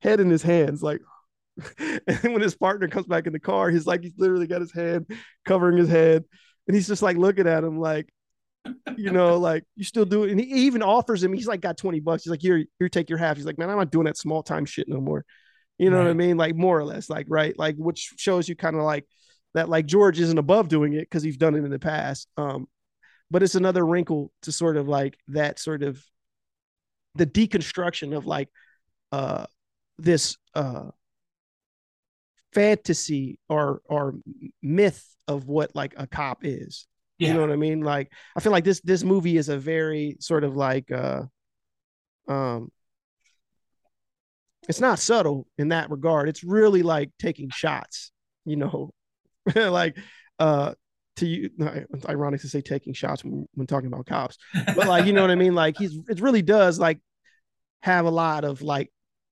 head 0.00 0.20
in 0.20 0.30
his 0.30 0.42
hands, 0.42 0.82
like, 0.82 1.00
and 1.78 2.32
when 2.32 2.40
his 2.40 2.56
partner 2.56 2.88
comes 2.88 3.06
back 3.06 3.26
in 3.26 3.32
the 3.32 3.40
car, 3.40 3.70
he's 3.70 3.86
like, 3.86 4.02
he's 4.02 4.18
literally 4.18 4.46
got 4.46 4.60
his 4.60 4.72
hand 4.72 5.06
covering 5.44 5.78
his 5.78 5.88
head, 5.88 6.24
and 6.66 6.74
he's 6.74 6.88
just 6.88 7.02
like 7.02 7.16
looking 7.16 7.46
at 7.46 7.64
him, 7.64 7.78
like, 7.78 8.08
you 8.96 9.10
know, 9.10 9.38
like 9.38 9.64
you 9.76 9.84
still 9.84 10.04
do 10.04 10.24
it. 10.24 10.30
And 10.30 10.40
he 10.40 10.46
even 10.66 10.82
offers 10.82 11.22
him, 11.22 11.32
he's 11.32 11.46
like 11.46 11.60
got 11.60 11.76
20 11.76 12.00
bucks. 12.00 12.24
He's 12.24 12.30
like, 12.30 12.42
here, 12.42 12.64
here, 12.78 12.88
take 12.88 13.08
your 13.08 13.18
half. 13.18 13.36
He's 13.36 13.46
like, 13.46 13.58
man, 13.58 13.70
I'm 13.70 13.78
not 13.78 13.90
doing 13.90 14.06
that 14.06 14.16
small 14.16 14.42
time 14.42 14.64
shit 14.64 14.88
no 14.88 15.00
more. 15.00 15.24
You 15.78 15.90
know 15.90 15.98
what 15.98 16.08
I 16.08 16.12
mean? 16.12 16.36
Like 16.36 16.56
more 16.56 16.76
or 16.76 16.84
less, 16.84 17.08
like, 17.08 17.26
right. 17.28 17.56
Like, 17.56 17.76
which 17.76 18.14
shows 18.16 18.48
you 18.48 18.56
kind 18.56 18.74
of 18.74 18.82
like 18.82 19.06
that 19.54 19.68
like 19.68 19.86
George 19.86 20.20
isn't 20.20 20.38
above 20.38 20.68
doing 20.68 20.92
it 20.92 21.02
because 21.02 21.22
he's 21.22 21.36
done 21.36 21.54
it 21.54 21.64
in 21.64 21.70
the 21.70 21.78
past. 21.78 22.28
Um, 22.36 22.66
but 23.30 23.42
it's 23.42 23.54
another 23.54 23.84
wrinkle 23.84 24.32
to 24.42 24.52
sort 24.52 24.76
of 24.76 24.88
like 24.88 25.18
that 25.28 25.58
sort 25.58 25.82
of 25.82 26.02
the 27.14 27.26
deconstruction 27.26 28.16
of 28.16 28.26
like 28.26 28.48
uh 29.12 29.46
this 29.98 30.36
uh 30.54 30.90
fantasy 32.52 33.38
or 33.48 33.80
or 33.84 34.14
myth 34.62 35.04
of 35.26 35.46
what 35.46 35.74
like 35.74 35.94
a 35.96 36.06
cop 36.06 36.40
is. 36.42 36.86
Yeah. 37.18 37.28
You 37.28 37.34
know 37.34 37.40
what 37.40 37.50
I 37.50 37.56
mean? 37.56 37.80
Like 37.80 38.12
I 38.36 38.40
feel 38.40 38.52
like 38.52 38.64
this 38.64 38.80
this 38.82 39.02
movie 39.02 39.36
is 39.36 39.48
a 39.48 39.58
very 39.58 40.16
sort 40.20 40.44
of 40.44 40.56
like 40.56 40.90
uh 40.90 41.22
um 42.28 42.70
it's 44.68 44.80
not 44.80 44.98
subtle 44.98 45.46
in 45.56 45.68
that 45.68 45.90
regard. 45.90 46.28
It's 46.28 46.44
really 46.44 46.82
like 46.82 47.10
taking 47.18 47.50
shots, 47.50 48.12
you 48.44 48.56
know, 48.56 48.90
like 49.54 49.96
uh 50.38 50.74
to 51.16 51.26
you 51.26 51.50
it's 51.58 52.06
ironic 52.06 52.40
to 52.42 52.48
say 52.48 52.60
taking 52.60 52.92
shots 52.92 53.24
when, 53.24 53.46
when 53.54 53.66
talking 53.66 53.88
about 53.88 54.06
cops. 54.06 54.38
But 54.54 54.86
like 54.86 55.06
you 55.06 55.12
know 55.12 55.22
what 55.22 55.30
I 55.30 55.36
mean? 55.36 55.54
Like 55.54 55.76
he's 55.76 55.98
it 56.08 56.20
really 56.20 56.42
does 56.42 56.78
like 56.78 57.00
have 57.82 58.06
a 58.06 58.10
lot 58.10 58.44
of 58.44 58.62
like 58.62 58.90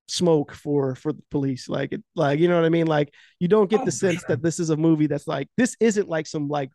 smoke 0.08 0.52
for 0.52 0.94
for 0.94 1.12
the 1.12 1.22
police 1.30 1.68
like 1.68 1.92
it 1.92 2.02
like 2.14 2.38
you 2.38 2.48
know 2.48 2.54
what 2.56 2.64
i 2.64 2.68
mean? 2.68 2.86
Like 2.86 3.12
you 3.40 3.48
don't 3.48 3.68
get 3.68 3.80
Oh, 3.80 3.84
the 3.84 3.92
sense 3.92 4.20
sure. 4.20 4.26
that 4.28 4.42
this 4.42 4.60
is 4.60 4.70
a 4.70 4.76
movie 4.76 5.06
that's 5.08 5.26
like 5.26 5.48
this 5.56 5.76
isn't 5.80 6.08
like 6.08 6.26
some 6.26 6.48
like 6.48 6.70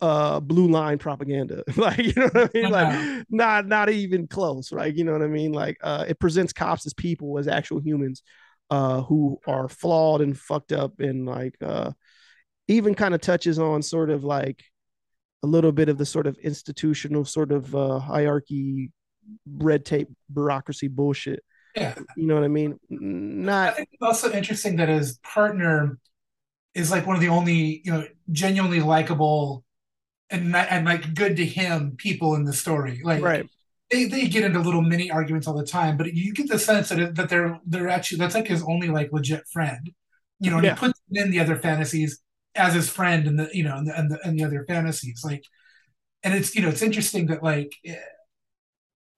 uh 0.00 0.40
blue 0.40 0.68
line 0.68 0.98
propaganda. 0.98 1.62
Like 1.76 1.98
you 1.98 2.12
know 2.16 2.28
what 2.32 2.50
i 2.54 2.58
mean? 2.58 2.70
Like 2.70 3.24
not 3.30 3.66
not 3.66 3.88
even 3.90 4.26
close 4.26 4.72
right? 4.72 4.94
You 4.94 5.04
know 5.04 5.12
what 5.12 5.22
i 5.22 5.26
mean? 5.26 5.52
Like 5.52 5.78
uh 5.82 6.04
it 6.08 6.18
presents 6.18 6.52
cops 6.52 6.86
as 6.86 6.94
people 6.94 7.38
as 7.38 7.48
actual 7.48 7.80
humans 7.80 8.22
uh 8.70 9.02
who 9.02 9.38
are 9.46 9.68
flawed 9.68 10.20
and 10.20 10.36
fucked 10.38 10.72
up 10.72 11.00
and 11.00 11.26
like 11.26 11.54
uh 11.62 11.92
even 12.68 12.94
kind 12.94 13.14
of 13.14 13.20
touches 13.20 13.58
on 13.58 13.82
sort 13.82 14.10
of 14.10 14.24
like 14.24 14.62
a 15.42 15.46
little 15.46 15.72
bit 15.72 15.88
of 15.88 15.98
the 15.98 16.06
sort 16.06 16.26
of 16.26 16.36
institutional 16.38 17.24
sort 17.24 17.52
of 17.52 17.74
uh 17.74 17.98
hierarchy 17.98 18.92
red 19.46 19.84
tape 19.84 20.08
bureaucracy 20.32 20.88
bullshit 20.88 21.42
Yeah. 21.76 21.94
you 22.16 22.26
know 22.26 22.34
what 22.34 22.44
i 22.44 22.48
mean 22.48 22.78
Not. 22.90 23.70
I 23.70 23.72
think 23.72 23.88
it's 23.92 24.02
also 24.02 24.30
interesting 24.30 24.76
that 24.76 24.88
his 24.88 25.18
partner 25.18 25.98
is 26.74 26.90
like 26.90 27.06
one 27.06 27.16
of 27.16 27.22
the 27.22 27.28
only, 27.28 27.82
you 27.84 27.92
know, 27.92 28.06
genuinely 28.30 28.80
likable 28.80 29.64
and 30.30 30.54
and 30.56 30.86
like 30.86 31.14
good 31.14 31.36
to 31.36 31.44
him 31.46 31.94
people 31.96 32.34
in 32.34 32.44
the 32.44 32.52
story. 32.52 33.00
Like 33.04 33.22
right 33.22 33.46
they, 33.90 34.04
they 34.06 34.26
get 34.28 34.44
into 34.44 34.60
little 34.60 34.82
mini 34.82 35.10
arguments 35.10 35.46
all 35.46 35.54
the 35.56 35.66
time, 35.66 35.96
but 35.96 36.14
you 36.14 36.32
get 36.34 36.48
the 36.48 36.58
sense 36.58 36.88
that 36.90 36.98
it, 36.98 37.14
that 37.16 37.28
they're 37.28 37.60
they're 37.66 37.88
actually 37.88 38.18
that's 38.18 38.34
like 38.34 38.48
his 38.48 38.62
only 38.64 38.88
like 38.88 39.12
legit 39.12 39.44
friend. 39.52 39.90
You 40.40 40.50
know, 40.50 40.58
and 40.58 40.66
Yeah. 40.66 40.74
he 40.74 40.76
puts 40.76 41.00
in 41.12 41.30
the 41.30 41.40
other 41.40 41.56
fantasies 41.56 42.20
as 42.54 42.74
his 42.74 42.88
friend 42.90 43.26
and 43.26 43.38
the 43.38 43.50
you 43.52 43.64
know 43.64 43.76
and 43.76 43.86
the, 43.88 43.98
and 43.98 44.10
the 44.10 44.18
and 44.26 44.38
the 44.38 44.44
other 44.44 44.64
fantasies 44.68 45.22
like 45.24 45.44
and 46.24 46.34
it's 46.34 46.54
you 46.56 46.62
know 46.62 46.68
it's 46.68 46.82
interesting 46.82 47.26
that 47.26 47.42
like 47.42 47.72
eh, 47.86 47.96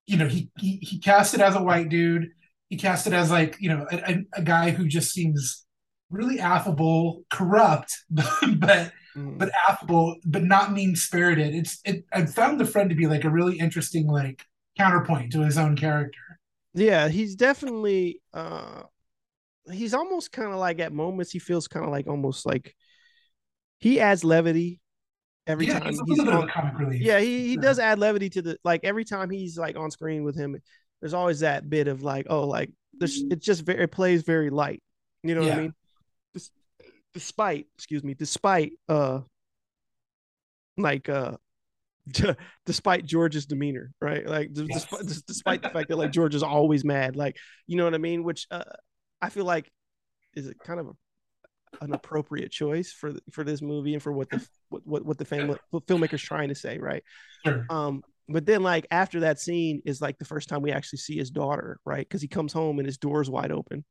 you 0.06 0.16
know 0.16 0.28
he 0.28 0.50
he 0.58 0.76
he 0.76 0.98
cast 0.98 1.34
it 1.34 1.40
as 1.40 1.54
a 1.54 1.62
white 1.62 1.88
dude 1.88 2.30
he 2.68 2.76
cast 2.76 3.06
it 3.06 3.12
as 3.12 3.30
like 3.30 3.56
you 3.60 3.68
know 3.68 3.86
a, 3.92 4.24
a, 4.34 4.42
guy 4.42 4.70
who 4.70 4.86
just 4.86 5.12
seems 5.12 5.64
really 6.10 6.40
affable 6.40 7.24
corrupt 7.30 7.92
but 8.58 8.92
Mm. 9.16 9.38
but 9.38 9.48
affable 9.68 10.16
but 10.26 10.42
not 10.42 10.72
mean 10.72 10.96
spirited 10.96 11.54
it's 11.54 11.78
it 11.84 12.04
i 12.12 12.26
found 12.26 12.58
the 12.58 12.64
friend 12.64 12.90
to 12.90 12.96
be 12.96 13.06
like 13.06 13.22
a 13.22 13.30
really 13.30 13.56
interesting 13.60 14.08
like 14.08 14.44
counterpoint 14.76 15.30
to 15.30 15.42
his 15.44 15.56
own 15.56 15.76
character 15.76 16.40
yeah 16.74 17.08
he's 17.08 17.34
definitely 17.36 18.20
uh 18.32 18.82
he's 19.72 19.94
almost 19.94 20.32
kind 20.32 20.52
of 20.52 20.58
like 20.58 20.80
at 20.80 20.92
moments 20.92 21.32
he 21.32 21.38
feels 21.38 21.68
kind 21.68 21.84
of 21.84 21.90
like 21.92 22.06
almost 22.08 22.46
like 22.46 22.74
he 23.78 24.00
adds 24.00 24.24
levity 24.24 24.80
every 25.46 25.66
yeah 25.66 25.78
time 25.78 25.82
he's 25.82 26.00
a 26.00 26.04
he's 26.04 26.18
little 26.18 26.24
bit 26.24 26.34
of 26.34 26.42
on 26.42 26.48
a 26.48 26.52
comic 26.52 26.78
relief 26.78 27.02
yeah 27.02 27.20
he, 27.20 27.48
he 27.48 27.56
Sure. 27.56 27.62
does 27.62 27.78
add 27.78 27.98
levity 27.98 28.30
to 28.30 28.42
the 28.42 28.58
like 28.64 28.80
every 28.84 29.04
time 29.04 29.30
he's 29.30 29.58
like 29.58 29.76
on 29.76 29.90
screen 29.90 30.24
with 30.24 30.36
him 30.36 30.60
there's 31.04 31.12
always 31.12 31.40
that 31.40 31.68
bit 31.68 31.86
of 31.86 32.02
like 32.02 32.26
oh 32.30 32.46
like 32.46 32.70
this 32.98 33.22
it's 33.30 33.44
just 33.44 33.60
very 33.60 33.84
it 33.84 33.92
plays 33.92 34.22
very 34.22 34.48
light 34.48 34.82
you 35.22 35.34
know 35.34 35.42
what 35.42 35.52
i 35.52 35.56
mean 35.56 35.74
despite 37.12 37.66
excuse 37.76 38.02
me 38.02 38.14
despite 38.14 38.72
uh 38.88 39.20
like 40.78 41.10
uh 41.10 41.36
despite 42.66 43.06
George's 43.06 43.46
demeanor, 43.46 43.92
right? 44.00 44.26
Like 44.26 44.50
Yes. 44.54 44.84
despite, 44.84 45.26
despite 45.26 45.62
the 45.62 45.70
fact 45.70 45.88
that 45.88 45.96
like 45.96 46.10
George 46.10 46.34
is 46.34 46.42
always 46.42 46.84
mad, 46.84 47.16
like 47.16 47.38
you 47.66 47.76
know 47.76 47.84
what 47.84 47.94
I 47.94 47.98
mean. 47.98 48.24
Which 48.24 48.46
uh, 48.50 48.64
I 49.22 49.30
feel 49.30 49.46
like 49.46 49.70
is 50.34 50.48
a 50.48 50.54
kind 50.54 50.80
of 50.80 50.88
a, 50.88 51.84
an 51.84 51.94
appropriate 51.94 52.50
choice 52.50 52.92
for 52.92 53.14
for 53.30 53.42
this 53.42 53.62
movie 53.62 53.94
and 53.94 54.02
for 54.02 54.12
what 54.12 54.28
the 54.28 54.46
what 54.68 55.04
what, 55.06 55.16
the 55.16 55.24
film 55.24 55.56
what 55.70 55.86
filmmaker's 55.86 56.20
trying 56.20 56.50
to 56.50 56.54
say, 56.54 56.76
right? 56.78 57.02
Sure. 57.42 57.64
Um, 57.70 58.04
but 58.28 58.46
then 58.46 58.62
like 58.62 58.86
after 58.90 59.20
that 59.20 59.38
scene 59.38 59.82
is 59.84 60.00
like 60.00 60.18
the 60.18 60.24
first 60.24 60.48
time 60.48 60.62
we 60.62 60.72
actually 60.72 60.98
see 60.98 61.16
his 61.16 61.30
daughter, 61.30 61.78
right? 61.84 62.06
Because 62.08 62.22
he 62.22 62.28
comes 62.28 62.52
home 62.52 62.78
and 62.78 62.86
his 62.86 62.98
door's 62.98 63.28
wide 63.28 63.52
open, 63.52 63.84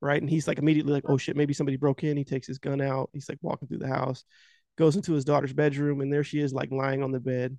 right? 0.00 0.20
And 0.20 0.28
he's 0.28 0.48
like 0.48 0.58
immediately 0.58 0.92
like, 0.92 1.04
oh 1.06 1.16
shit, 1.16 1.36
maybe 1.36 1.54
somebody 1.54 1.76
broke 1.76 2.04
in. 2.04 2.16
He 2.16 2.24
takes 2.24 2.46
his 2.46 2.58
gun 2.58 2.80
out. 2.80 3.10
He's 3.12 3.28
like 3.28 3.38
walking 3.40 3.68
through 3.68 3.78
the 3.78 3.88
house, 3.88 4.24
goes 4.76 4.96
into 4.96 5.12
his 5.12 5.24
daughter's 5.24 5.52
bedroom, 5.52 6.00
and 6.00 6.12
there 6.12 6.24
she 6.24 6.40
is 6.40 6.52
like 6.52 6.72
lying 6.72 7.02
on 7.02 7.12
the 7.12 7.20
bed. 7.20 7.56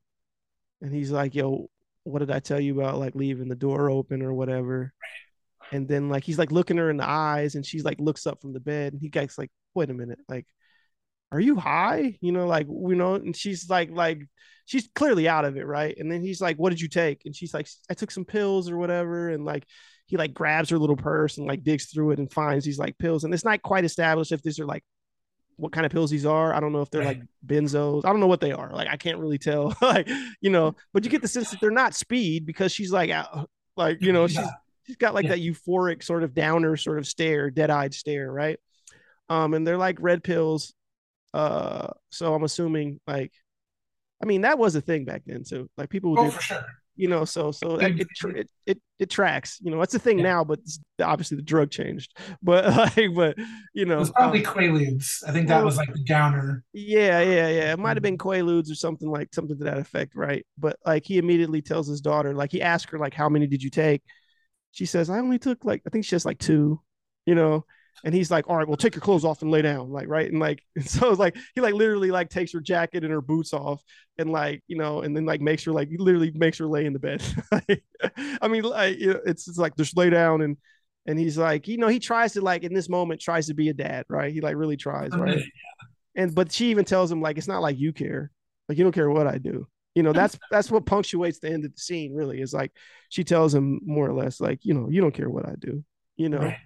And 0.81 0.93
he's 0.93 1.11
like, 1.11 1.35
yo, 1.35 1.69
what 2.03 2.19
did 2.19 2.31
I 2.31 2.39
tell 2.39 2.59
you 2.59 2.79
about 2.79 2.99
like 2.99 3.15
leaving 3.15 3.49
the 3.49 3.55
door 3.55 3.89
open 3.89 4.21
or 4.21 4.33
whatever? 4.33 4.93
And 5.71 5.87
then 5.87 6.09
like 6.09 6.23
he's 6.23 6.39
like 6.39 6.51
looking 6.51 6.77
her 6.77 6.89
in 6.89 6.97
the 6.97 7.07
eyes, 7.07 7.55
and 7.55 7.65
she's 7.65 7.83
like 7.83 7.99
looks 7.99 8.25
up 8.25 8.41
from 8.41 8.53
the 8.53 8.59
bed, 8.59 8.93
and 8.93 9.01
he 9.01 9.09
gets 9.09 9.37
like, 9.37 9.51
wait 9.73 9.89
a 9.89 9.93
minute, 9.93 10.19
like, 10.27 10.47
are 11.31 11.39
you 11.39 11.55
high? 11.55 12.17
You 12.21 12.31
know, 12.31 12.47
like 12.47 12.67
you 12.67 12.95
know, 12.95 13.15
and 13.15 13.35
she's 13.35 13.69
like, 13.69 13.91
like 13.91 14.21
she's 14.65 14.89
clearly 14.95 15.27
out 15.27 15.45
of 15.45 15.57
it, 15.57 15.65
right? 15.65 15.95
And 15.97 16.11
then 16.11 16.21
he's 16.21 16.41
like, 16.41 16.57
what 16.57 16.69
did 16.69 16.81
you 16.81 16.87
take? 16.87 17.21
And 17.25 17.35
she's 17.35 17.53
like, 17.53 17.67
I 17.89 17.93
took 17.93 18.11
some 18.11 18.25
pills 18.25 18.69
or 18.69 18.77
whatever, 18.77 19.29
and 19.29 19.45
like 19.45 19.65
he 20.07 20.17
like 20.17 20.33
grabs 20.33 20.69
her 20.71 20.77
little 20.79 20.95
purse 20.97 21.37
and 21.37 21.47
like 21.47 21.63
digs 21.63 21.85
through 21.85 22.11
it 22.11 22.19
and 22.19 22.31
finds 22.31 22.65
these 22.65 22.79
like 22.79 22.97
pills, 22.97 23.23
and 23.23 23.33
it's 23.33 23.45
not 23.45 23.61
quite 23.61 23.85
established 23.85 24.31
if 24.31 24.41
these 24.41 24.59
are 24.59 24.65
like 24.65 24.83
what 25.57 25.71
kind 25.73 25.85
of 25.85 25.91
pills 25.91 26.09
these 26.09 26.25
are. 26.25 26.53
I 26.53 26.59
don't 26.61 26.71
know 26.71 26.81
if 26.81 26.89
they're 26.89 27.03
like 27.03 27.21
benzos. 27.45 28.05
I 28.05 28.09
don't 28.09 28.21
know 28.21 28.27
what 28.27 28.41
they 28.41 28.53
are. 28.53 28.71
Like 28.71 28.87
I 28.87 28.97
can't 28.97 29.19
really 29.19 29.37
tell. 29.37 29.75
like 29.81 30.09
you 30.41 30.49
know, 30.49 30.75
but 30.93 31.03
you 31.03 31.09
get 31.11 31.21
the 31.21 31.27
sense 31.27 31.51
that 31.51 31.59
they're 31.59 31.69
not 31.69 31.93
speed 31.93 32.45
because 32.45 32.71
she's 32.71 32.91
like 32.91 33.09
out, 33.09 33.49
like 33.77 34.01
you 34.01 34.13
know 34.13 34.27
she's 34.27 34.47
she's 34.87 34.95
got 34.95 35.13
like 35.13 35.25
Yeah. 35.25 35.31
that 35.35 35.41
euphoric 35.41 36.01
sort 36.01 36.23
of 36.23 36.33
downer 36.33 36.75
sort 36.77 36.97
of 36.97 37.05
stare, 37.05 37.51
dead 37.51 37.69
eyed 37.69 37.93
stare, 37.93 38.31
right? 38.31 38.57
Um, 39.29 39.53
and 39.53 39.67
they're 39.67 39.77
like 39.77 39.97
red 39.99 40.23
pills. 40.23 40.73
Uh, 41.33 41.87
so 42.09 42.33
I'm 42.33 42.43
assuming 42.43 42.99
like, 43.07 43.31
I 44.21 44.25
mean 44.25 44.41
that 44.41 44.57
was 44.57 44.75
a 44.75 44.81
thing 44.81 45.05
back 45.05 45.23
then 45.25 45.43
too. 45.43 45.69
Like 45.77 45.89
people 45.89 46.15
oh 46.17 46.25
did, 46.25 46.33
for 46.33 46.41
sure 46.41 46.65
you 46.99 47.07
know, 47.07 47.23
so 47.23 47.49
so 47.51 47.77
that, 47.77 47.91
it, 47.91 48.07
it 48.35 48.49
it 48.65 48.81
it 48.99 49.09
tracks. 49.09 49.57
You 49.61 49.71
know, 49.71 49.81
it's 49.81 49.95
a 49.95 49.99
thing 49.99 50.17
Yeah. 50.19 50.23
now, 50.23 50.43
but 50.43 50.59
obviously 51.01 51.37
the 51.37 51.43
drug 51.43 51.71
changed. 51.71 52.11
But 52.43 52.65
like, 52.75 53.15
but 53.15 53.37
you 53.73 53.85
know, 53.85 53.95
it 53.95 53.99
was 53.99 54.11
probably 54.11 54.45
um, 54.45 54.53
quaaludes 54.53 55.23
i 55.25 55.31
think 55.31 55.47
that 55.47 55.57
well- 55.57 55.65
was 55.65 55.77
like 55.77 55.93
the 55.93 56.03
downer 56.03 56.61
yeah, 56.73 57.21
yeah, 57.21 57.47
yeah. 57.47 57.71
It 57.73 57.79
might 57.79 57.95
have 57.95 58.03
been 58.03 58.17
Quaaludes 58.17 58.69
or 58.69 58.75
something 58.75 59.09
like 59.09 59.33
something 59.33 59.57
to 59.57 59.63
that 59.63 59.77
effect, 59.77 60.13
right? 60.13 60.45
But 60.57 60.75
like 60.85 61.05
he 61.05 61.17
immediately 61.19 61.61
tells 61.61 61.87
his 61.87 62.01
daughter, 62.01 62.33
like 62.33 62.51
he 62.51 62.61
asked 62.61 62.89
her, 62.89 62.99
like, 62.99 63.13
how 63.13 63.29
many 63.29 63.47
did 63.47 63.63
you 63.63 63.69
take? 63.69 64.01
She 64.71 64.85
says, 64.85 65.09
I 65.09 65.19
only 65.19 65.39
took 65.39 65.63
like 65.63 65.81
I 65.87 65.89
think 65.89 66.03
she 66.03 66.15
has 66.15 66.25
like 66.25 66.39
two, 66.39 66.81
you 67.25 67.35
know. 67.35 67.65
And 68.03 68.13
he's 68.13 68.31
like, 68.31 68.49
all 68.49 68.55
right, 68.57 68.67
well, 68.67 68.77
take 68.77 68.95
your 68.95 69.01
clothes 69.01 69.25
off 69.25 69.41
and 69.41 69.51
lay 69.51 69.61
down, 69.61 69.89
like, 69.91 70.07
right? 70.07 70.29
And 70.31 70.39
like, 70.39 70.63
and 70.75 70.87
so 70.87 71.09
it's 71.09 71.19
like 71.19 71.35
he 71.55 71.61
like 71.61 71.73
literally 71.73 72.11
like 72.11 72.29
takes 72.29 72.53
her 72.53 72.59
jacket 72.61 73.03
and 73.03 73.11
her 73.13 73.21
boots 73.21 73.53
off, 73.53 73.83
and 74.17 74.31
like, 74.31 74.63
you 74.67 74.77
know, 74.77 75.01
and 75.01 75.15
then 75.15 75.25
like 75.25 75.41
makes 75.41 75.63
her 75.65 75.71
like 75.71 75.89
literally 75.97 76.31
makes 76.35 76.57
her 76.59 76.67
lay 76.67 76.85
in 76.85 76.93
the 76.93 76.99
bed. 76.99 77.23
I 78.41 78.47
mean, 78.47 78.63
like, 78.63 78.97
you 78.99 79.13
know, 79.13 79.19
it's 79.25 79.47
it's 79.47 79.57
like 79.57 79.75
just 79.75 79.97
lay 79.97 80.09
down 80.09 80.41
and 80.41 80.57
and 81.07 81.17
he's 81.17 81.37
like, 81.37 81.67
you 81.67 81.77
know, 81.77 81.87
he 81.87 81.99
tries 81.99 82.33
to 82.33 82.41
like 82.41 82.63
in 82.63 82.73
this 82.73 82.89
moment 82.89 83.21
tries 83.21 83.47
to 83.47 83.53
be 83.53 83.69
a 83.69 83.73
dad, 83.73 84.05
right? 84.09 84.31
He 84.31 84.41
like 84.41 84.55
really 84.55 84.77
tries, 84.77 85.15
right? 85.17 85.39
and 86.15 86.33
but 86.33 86.51
she 86.51 86.69
even 86.71 86.85
tells 86.85 87.11
him 87.11 87.21
like 87.21 87.37
it's 87.37 87.47
not 87.47 87.61
like 87.61 87.77
you 87.77 87.93
care 87.93 88.31
like 88.67 88.77
you 88.77 88.83
don't 88.83 88.93
care 88.93 89.09
what 89.09 89.27
i 89.27 89.37
do 89.37 89.67
you 89.95 90.03
know 90.03 90.13
that's 90.13 90.37
that's 90.51 90.71
what 90.71 90.85
punctuates 90.85 91.39
the 91.39 91.49
end 91.51 91.65
of 91.65 91.71
the 91.73 91.79
scene 91.79 92.13
really 92.13 92.41
is 92.41 92.53
like 92.53 92.71
she 93.09 93.23
tells 93.23 93.53
him 93.53 93.79
more 93.85 94.07
or 94.07 94.13
less 94.13 94.39
like 94.39 94.59
you 94.63 94.73
know 94.73 94.89
you 94.89 95.01
don't 95.01 95.13
care 95.13 95.29
what 95.29 95.47
i 95.47 95.53
do 95.59 95.83
you 96.17 96.29
know 96.29 96.39
Right. 96.39 96.57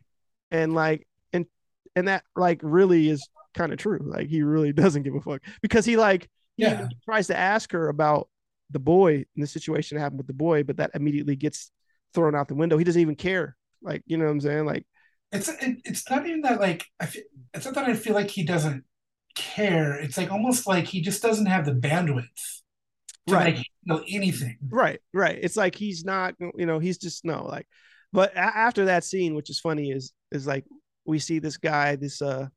and 0.51 0.73
like 0.73 1.07
and 1.95 2.07
that 2.07 2.23
like 2.35 2.59
really 2.63 3.09
is 3.09 3.27
kind 3.55 3.71
of 3.71 3.77
true 3.77 3.99
like 4.03 4.27
he 4.27 4.41
really 4.43 4.73
doesn't 4.81 5.03
give 5.03 5.15
a 5.15 5.21
fuck 5.21 5.41
because 5.61 5.85
he 5.85 5.97
like 5.97 6.29
he 6.57 6.63
Yeah. 6.63 6.87
tries 7.05 7.27
to 7.27 7.37
ask 7.37 7.71
her 7.71 7.89
about 7.89 8.29
the 8.71 8.79
boy 8.79 9.13
and 9.35 9.43
the 9.43 9.47
situation 9.47 9.95
that 9.97 10.01
happened 10.01 10.19
with 10.19 10.27
the 10.27 10.33
boy 10.33 10.63
but 10.63 10.77
that 10.77 10.91
immediately 10.95 11.35
gets 11.35 11.71
thrown 12.13 12.35
out 12.35 12.47
the 12.47 12.55
window 12.55 12.77
he 12.77 12.83
doesn't 12.83 13.01
even 13.01 13.15
care 13.15 13.55
like 13.81 14.01
you 14.05 14.17
know 14.17 14.25
what 14.25 14.31
i'm 14.31 14.41
saying 14.41 14.65
like 14.65 14.85
it's 15.31 15.49
it, 15.49 15.77
it's 15.85 16.09
not 16.09 16.25
even 16.27 16.41
that 16.41 16.59
like 16.59 16.85
I 16.99 17.07
feel, 17.07 17.23
it's 17.55 17.65
not 17.65 17.73
that 17.73 17.85
I 17.87 17.95
feel 17.95 18.13
like 18.13 18.29
he 18.29 18.43
doesn't 18.43 18.83
care. 19.33 19.95
It's 19.99 20.15
like 20.15 20.31
almost 20.31 20.67
like 20.67 20.85
he 20.85 21.01
just 21.01 21.23
doesn't 21.23 21.47
have 21.47 21.65
the 21.65 21.71
bandwidth 21.71 22.27
to 23.27 23.33
Right. 23.33 23.55
like 23.55 23.65
handle 23.87 24.05
anything. 24.07 24.59
Right, 24.69 24.99
right. 25.11 25.39
It's 25.41 25.55
like 25.57 25.73
he's 25.73 26.05
not, 26.05 26.35
you 26.55 26.67
know, 26.67 26.77
he's 26.77 26.99
just 26.99 27.25
no 27.25 27.45
like. 27.47 27.65
But 28.11 28.33
a- 28.35 28.37
after 28.39 28.85
that 28.85 29.03
scene, 29.03 29.33
which 29.33 29.49
is 29.49 29.59
funny, 29.59 29.89
is 29.89 30.13
is 30.31 30.45
like 30.45 30.65
we 31.05 31.19
see 31.19 31.39
this 31.39 31.57
guy, 31.57 31.95
this 31.95 32.21
uh 32.21 32.47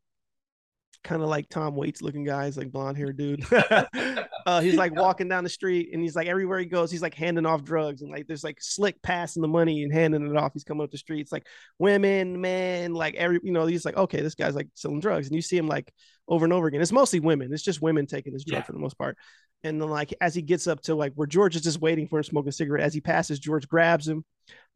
kind 1.05 1.23
of 1.23 1.29
like 1.29 1.49
Tom 1.49 1.77
Waits 1.77 2.03
looking 2.03 2.25
guy. 2.25 2.47
He's 2.47 2.57
like 2.57 2.73
blonde 2.73 2.97
haired 2.97 3.17
dude. 3.17 3.45
uh, 4.47 4.61
he's 4.61 4.75
like 4.75 4.95
walking 4.95 5.29
down 5.29 5.45
the 5.45 5.51
street 5.51 5.91
and 5.93 6.03
he's 6.03 6.17
like 6.17 6.27
everywhere 6.27 6.59
he 6.59 6.67
goes, 6.67 6.91
he's 6.91 7.03
like 7.03 7.15
handing 7.15 7.47
off 7.47 7.63
drugs 7.63 8.03
and 8.03 8.11
like 8.11 8.27
there's 8.27 8.45
like 8.45 8.59
slick 8.61 9.01
passing 9.03 9.43
the 9.43 9.49
money 9.49 9.85
and 9.85 9.93
handing 9.93 10.27
it 10.27 10.37
off. 10.37 10.53
He's 10.53 10.65
coming 10.65 10.83
up 10.83 10.91
the 10.91 10.99
streets 10.99 11.31
like 11.33 11.47
women, 11.79 12.41
men, 12.41 12.93
like 12.93 13.15
every 13.15 13.41
you 13.43 13.53
know, 13.53 13.67
he's 13.67 13.85
like, 13.85 13.97
okay, 13.97 14.21
this 14.21 14.35
guy's 14.35 14.57
like 14.57 14.69
selling 14.75 15.01
drugs. 15.01 15.29
And 15.29 15.37
you 15.37 15.43
see 15.43 15.57
him 15.57 15.69
like 15.69 15.93
over 16.29 16.45
and 16.45 16.53
over 16.53 16.67
again. 16.67 16.81
It's 16.83 16.93
mostly 16.93 17.21
women. 17.21 17.53
It's 17.53 17.63
just 17.63 17.81
women 17.81 18.07
taking 18.07 18.33
this 18.33 18.45
drug 18.45 18.61
Yeah. 18.61 18.65
for 18.65 18.73
the 18.73 18.81
most 18.81 18.99
part. 18.99 19.17
And 19.63 19.81
then 19.81 19.89
like 19.89 20.13
as 20.21 20.35
he 20.35 20.43
gets 20.43 20.67
up 20.67 20.81
to 20.83 20.95
like 20.95 21.13
where 21.15 21.27
George 21.27 21.57
is 21.57 21.63
just 21.63 21.81
waiting 21.81 22.09
for 22.09 22.19
him 22.19 22.25
smoking 22.25 22.49
a 22.49 22.53
cigarette, 22.53 22.85
as 22.85 22.95
he 22.95 23.01
passes, 23.01 23.39
George 23.39 23.69
grabs 23.69 24.09
him, 24.09 24.25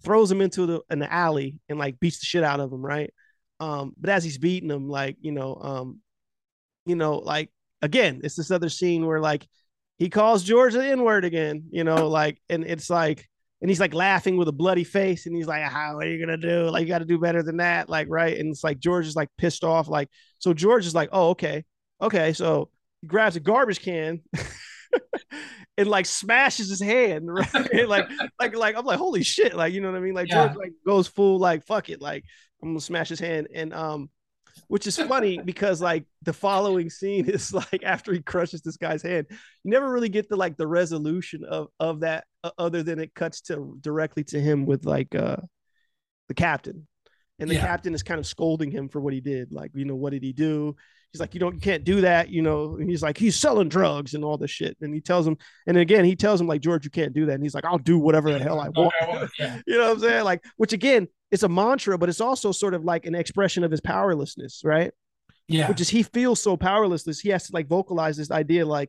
throws 0.02 0.30
him 0.30 0.40
into 0.40 0.66
the 0.66 0.80
an 0.90 1.02
alley 1.02 1.56
and 1.68 1.78
like 1.78 1.98
beats 1.98 2.20
the 2.20 2.26
shit 2.26 2.44
out 2.44 2.60
of 2.60 2.72
him, 2.72 2.84
right? 2.84 3.12
Um, 3.61 3.92
but 3.98 4.11
as 4.11 4.24
he's 4.24 4.38
beating 4.38 4.70
him, 4.70 4.88
like, 4.88 5.16
you 5.20 5.32
know, 5.32 5.54
um, 5.54 6.00
you 6.86 6.96
know, 6.96 7.18
like 7.18 7.50
again, 7.82 8.20
it's 8.24 8.34
this 8.36 8.50
other 8.50 8.68
scene 8.68 9.06
where 9.06 9.20
like 9.20 9.46
he 9.98 10.08
calls 10.08 10.42
George 10.42 10.72
the 10.72 10.84
N-word 10.84 11.24
again, 11.26 11.64
you 11.70 11.84
know, 11.84 12.08
like, 12.08 12.40
and 12.48 12.64
it's 12.64 12.88
like, 12.88 13.28
and 13.61 13.68
he's 13.68 13.80
like 13.80 13.92
laughing 13.92 14.38
with 14.38 14.48
a 14.48 14.52
bloody 14.52 14.84
face, 14.84 15.26
and 15.26 15.36
he's 15.36 15.46
like, 15.46 15.62
"How 15.62 15.98
are 15.98 16.06
you 16.06 16.18
gonna 16.18 16.38
do? 16.38 16.70
Like, 16.70 16.82
you 16.82 16.88
got 16.88 17.00
to 17.00 17.04
do 17.04 17.18
better 17.18 17.42
than 17.42 17.58
that, 17.58 17.90
like, 17.90 18.06
right?" 18.08 18.38
And 18.38 18.48
it's 18.48 18.64
like 18.64 18.78
George 18.78 19.06
is 19.06 19.14
like 19.14 19.28
pissed 19.36 19.62
off, 19.64 19.88
like, 19.88 20.08
so 20.38 20.54
George 20.54 20.86
is 20.86 20.94
like, 20.94 21.11
"Oh, 21.12 21.30
okay, 21.30 21.64
okay." 22.00 22.32
So 22.32 22.70
he 23.02 23.06
grabs 23.06 23.36
a 23.36 23.40
garbage 23.40 23.80
can 23.82 24.22
and 25.76 25.86
like 25.86 26.06
smashes 26.06 26.70
his 26.70 26.80
hand, 26.80 27.26
right? 27.32 27.86
Like, 27.86 28.08
like, 28.40 28.56
like 28.56 28.76
I'm 28.78 28.86
like, 28.86 28.98
"Holy 28.98 29.22
shit!" 29.22 29.54
Like, 29.54 29.74
you 29.74 29.82
know 29.82 29.90
what 29.90 29.98
I 29.98 30.00
mean? 30.00 30.14
Like 30.14 30.28
Yeah. 30.28 30.46
George 30.46 30.56
like 30.56 30.72
goes 30.86 31.06
full 31.08 31.38
like, 31.38 31.66
"Fuck 31.66 31.90
it," 31.90 32.00
like 32.00 32.24
I'm 32.62 32.70
gonna 32.70 32.80
smash 32.80 33.08
his 33.08 33.20
hand, 33.20 33.48
and 33.54 33.72
um, 33.74 34.11
which 34.68 34.86
is 34.86 34.96
funny 35.12 35.38
because 35.38 35.80
like 35.80 36.04
the 36.22 36.32
following 36.32 36.90
scene 36.90 37.28
is 37.28 37.52
like 37.52 37.82
after 37.84 38.12
he 38.12 38.20
crushes 38.22 38.62
this 38.62 38.76
guy's 38.76 39.02
hand, 39.02 39.26
you 39.30 39.70
never 39.70 39.90
really 39.90 40.08
get 40.08 40.28
the 40.28 40.36
like 40.36 40.56
the 40.56 40.66
resolution 40.66 41.44
of 41.44 41.68
of 41.80 42.00
that 42.00 42.24
uh, 42.44 42.50
other 42.58 42.82
than 42.82 42.98
it 42.98 43.14
cuts 43.14 43.40
to 43.42 43.76
directly 43.80 44.24
to 44.24 44.40
him 44.40 44.66
with 44.66 44.84
like 44.84 45.14
uh 45.14 45.36
the 46.28 46.34
captain. 46.34 46.86
And 47.38 47.50
the 47.50 47.54
Yeah. 47.54 47.62
captain 47.66 47.94
is 47.94 48.02
kind 48.02 48.20
of 48.20 48.26
scolding 48.26 48.70
him 48.70 48.88
for 48.88 49.00
what 49.00 49.14
he 49.14 49.20
did. 49.20 49.52
Like, 49.52 49.70
you 49.74 49.86
know, 49.86 49.96
what 49.96 50.12
did 50.12 50.22
he 50.22 50.32
do? 50.34 50.76
He's 51.12 51.20
like, 51.20 51.34
you 51.34 51.40
don't, 51.40 51.54
you 51.54 51.61
can't 51.61 51.82
do 51.84 52.00
that, 52.02 52.28
you 52.28 52.40
know. 52.42 52.76
And 52.76 52.88
he's 52.88 53.02
like, 53.02 53.18
he's 53.18 53.38
selling 53.38 53.68
drugs 53.68 54.14
and 54.14 54.24
all 54.24 54.38
this 54.38 54.50
shit. 54.50 54.76
And 54.80 54.94
he 54.94 55.00
tells 55.00 55.26
him, 55.26 55.36
and 55.66 55.76
again, 55.76 56.04
he 56.04 56.14
tells 56.14 56.40
him 56.40 56.46
like, 56.46 56.61
George, 56.61 56.84
you 56.84 56.90
can't 56.90 57.12
do 57.12 57.26
that. 57.26 57.34
And 57.34 57.42
he's 57.42 57.54
like, 57.54 57.64
I'll 57.64 57.78
do 57.78 57.98
whatever 57.98 58.32
the 58.32 58.38
hell 58.38 58.61
I 58.61 58.68
want. 58.76 58.92
Yeah. 59.38 59.61
you 59.66 59.76
know 59.76 59.88
what 59.88 59.92
I'm 59.96 60.00
saying? 60.00 60.24
Like, 60.24 60.44
which 60.56 60.72
again, 60.72 61.08
it's 61.30 61.42
a 61.42 61.48
mantra, 61.48 61.98
but 61.98 62.08
it's 62.08 62.20
also 62.20 62.52
sort 62.52 62.74
of 62.74 62.84
like 62.84 63.06
an 63.06 63.14
expression 63.14 63.64
of 63.64 63.70
his 63.70 63.80
powerlessness, 63.80 64.62
right? 64.64 64.92
Yeah. 65.48 65.68
which 65.68 65.80
is 65.80 65.88
he 65.88 66.04
feels 66.04 66.40
so 66.40 66.56
powerless 66.56 67.04
he 67.18 67.30
has 67.30 67.48
to 67.48 67.52
like 67.52 67.66
vocalize 67.66 68.16
this 68.16 68.30
idea 68.30 68.64
like 68.64 68.88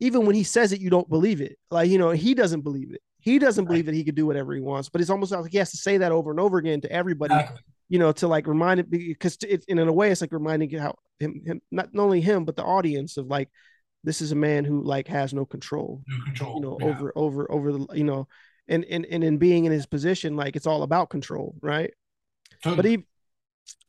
even 0.00 0.24
when 0.24 0.34
he 0.34 0.44
says 0.44 0.72
it 0.72 0.80
you 0.80 0.88
don't 0.88 1.10
believe 1.10 1.42
it 1.42 1.58
like 1.70 1.90
you 1.90 1.98
know 1.98 2.08
he 2.08 2.32
doesn't 2.32 2.62
believe 2.62 2.90
it 2.90 3.02
he 3.18 3.38
doesn't 3.38 3.66
believe 3.66 3.84
that 3.84 3.94
he 3.94 4.02
could 4.02 4.14
do 4.14 4.24
whatever 4.24 4.54
he 4.54 4.62
wants 4.62 4.88
but 4.88 5.02
it's 5.02 5.10
almost 5.10 5.30
like 5.30 5.52
he 5.52 5.58
has 5.58 5.72
to 5.72 5.76
say 5.76 5.98
that 5.98 6.10
over 6.10 6.30
and 6.30 6.40
over 6.40 6.56
again 6.56 6.80
to 6.80 6.90
everybody 6.90 7.34
Exactly. 7.34 7.58
You 7.90 7.98
know 7.98 8.12
to 8.12 8.26
like 8.26 8.46
remind 8.46 8.80
it 8.80 8.88
because 8.88 9.36
it's 9.42 9.66
in 9.66 9.78
a 9.78 9.92
way 9.92 10.10
it's 10.10 10.22
like 10.22 10.32
reminding 10.32 10.70
how 10.78 10.94
him, 11.18 11.42
him 11.44 11.60
not, 11.70 11.90
only 11.98 12.22
him 12.22 12.46
but 12.46 12.56
the 12.56 12.64
audience 12.64 13.18
of 13.18 13.26
like 13.26 13.50
this 14.04 14.22
is 14.22 14.32
a 14.32 14.36
man 14.36 14.64
who 14.64 14.82
like 14.82 15.08
has 15.08 15.34
no 15.34 15.44
control 15.44 16.02
No 16.08 16.24
control. 16.24 16.54
you 16.54 16.60
know 16.62 16.78
Yeah. 16.80 16.86
over 16.86 17.12
over 17.16 17.52
over 17.52 17.72
the 17.72 17.86
you 17.94 18.04
know 18.04 18.26
and 18.68 18.84
and 18.86 19.04
and 19.04 19.22
in 19.22 19.36
being 19.36 19.66
in 19.66 19.72
his 19.72 19.84
position 19.84 20.36
like 20.36 20.56
it's 20.56 20.66
all 20.66 20.82
about 20.84 21.10
control 21.10 21.54
right 21.60 21.92
but 22.62 22.70
Totally. 22.76 23.06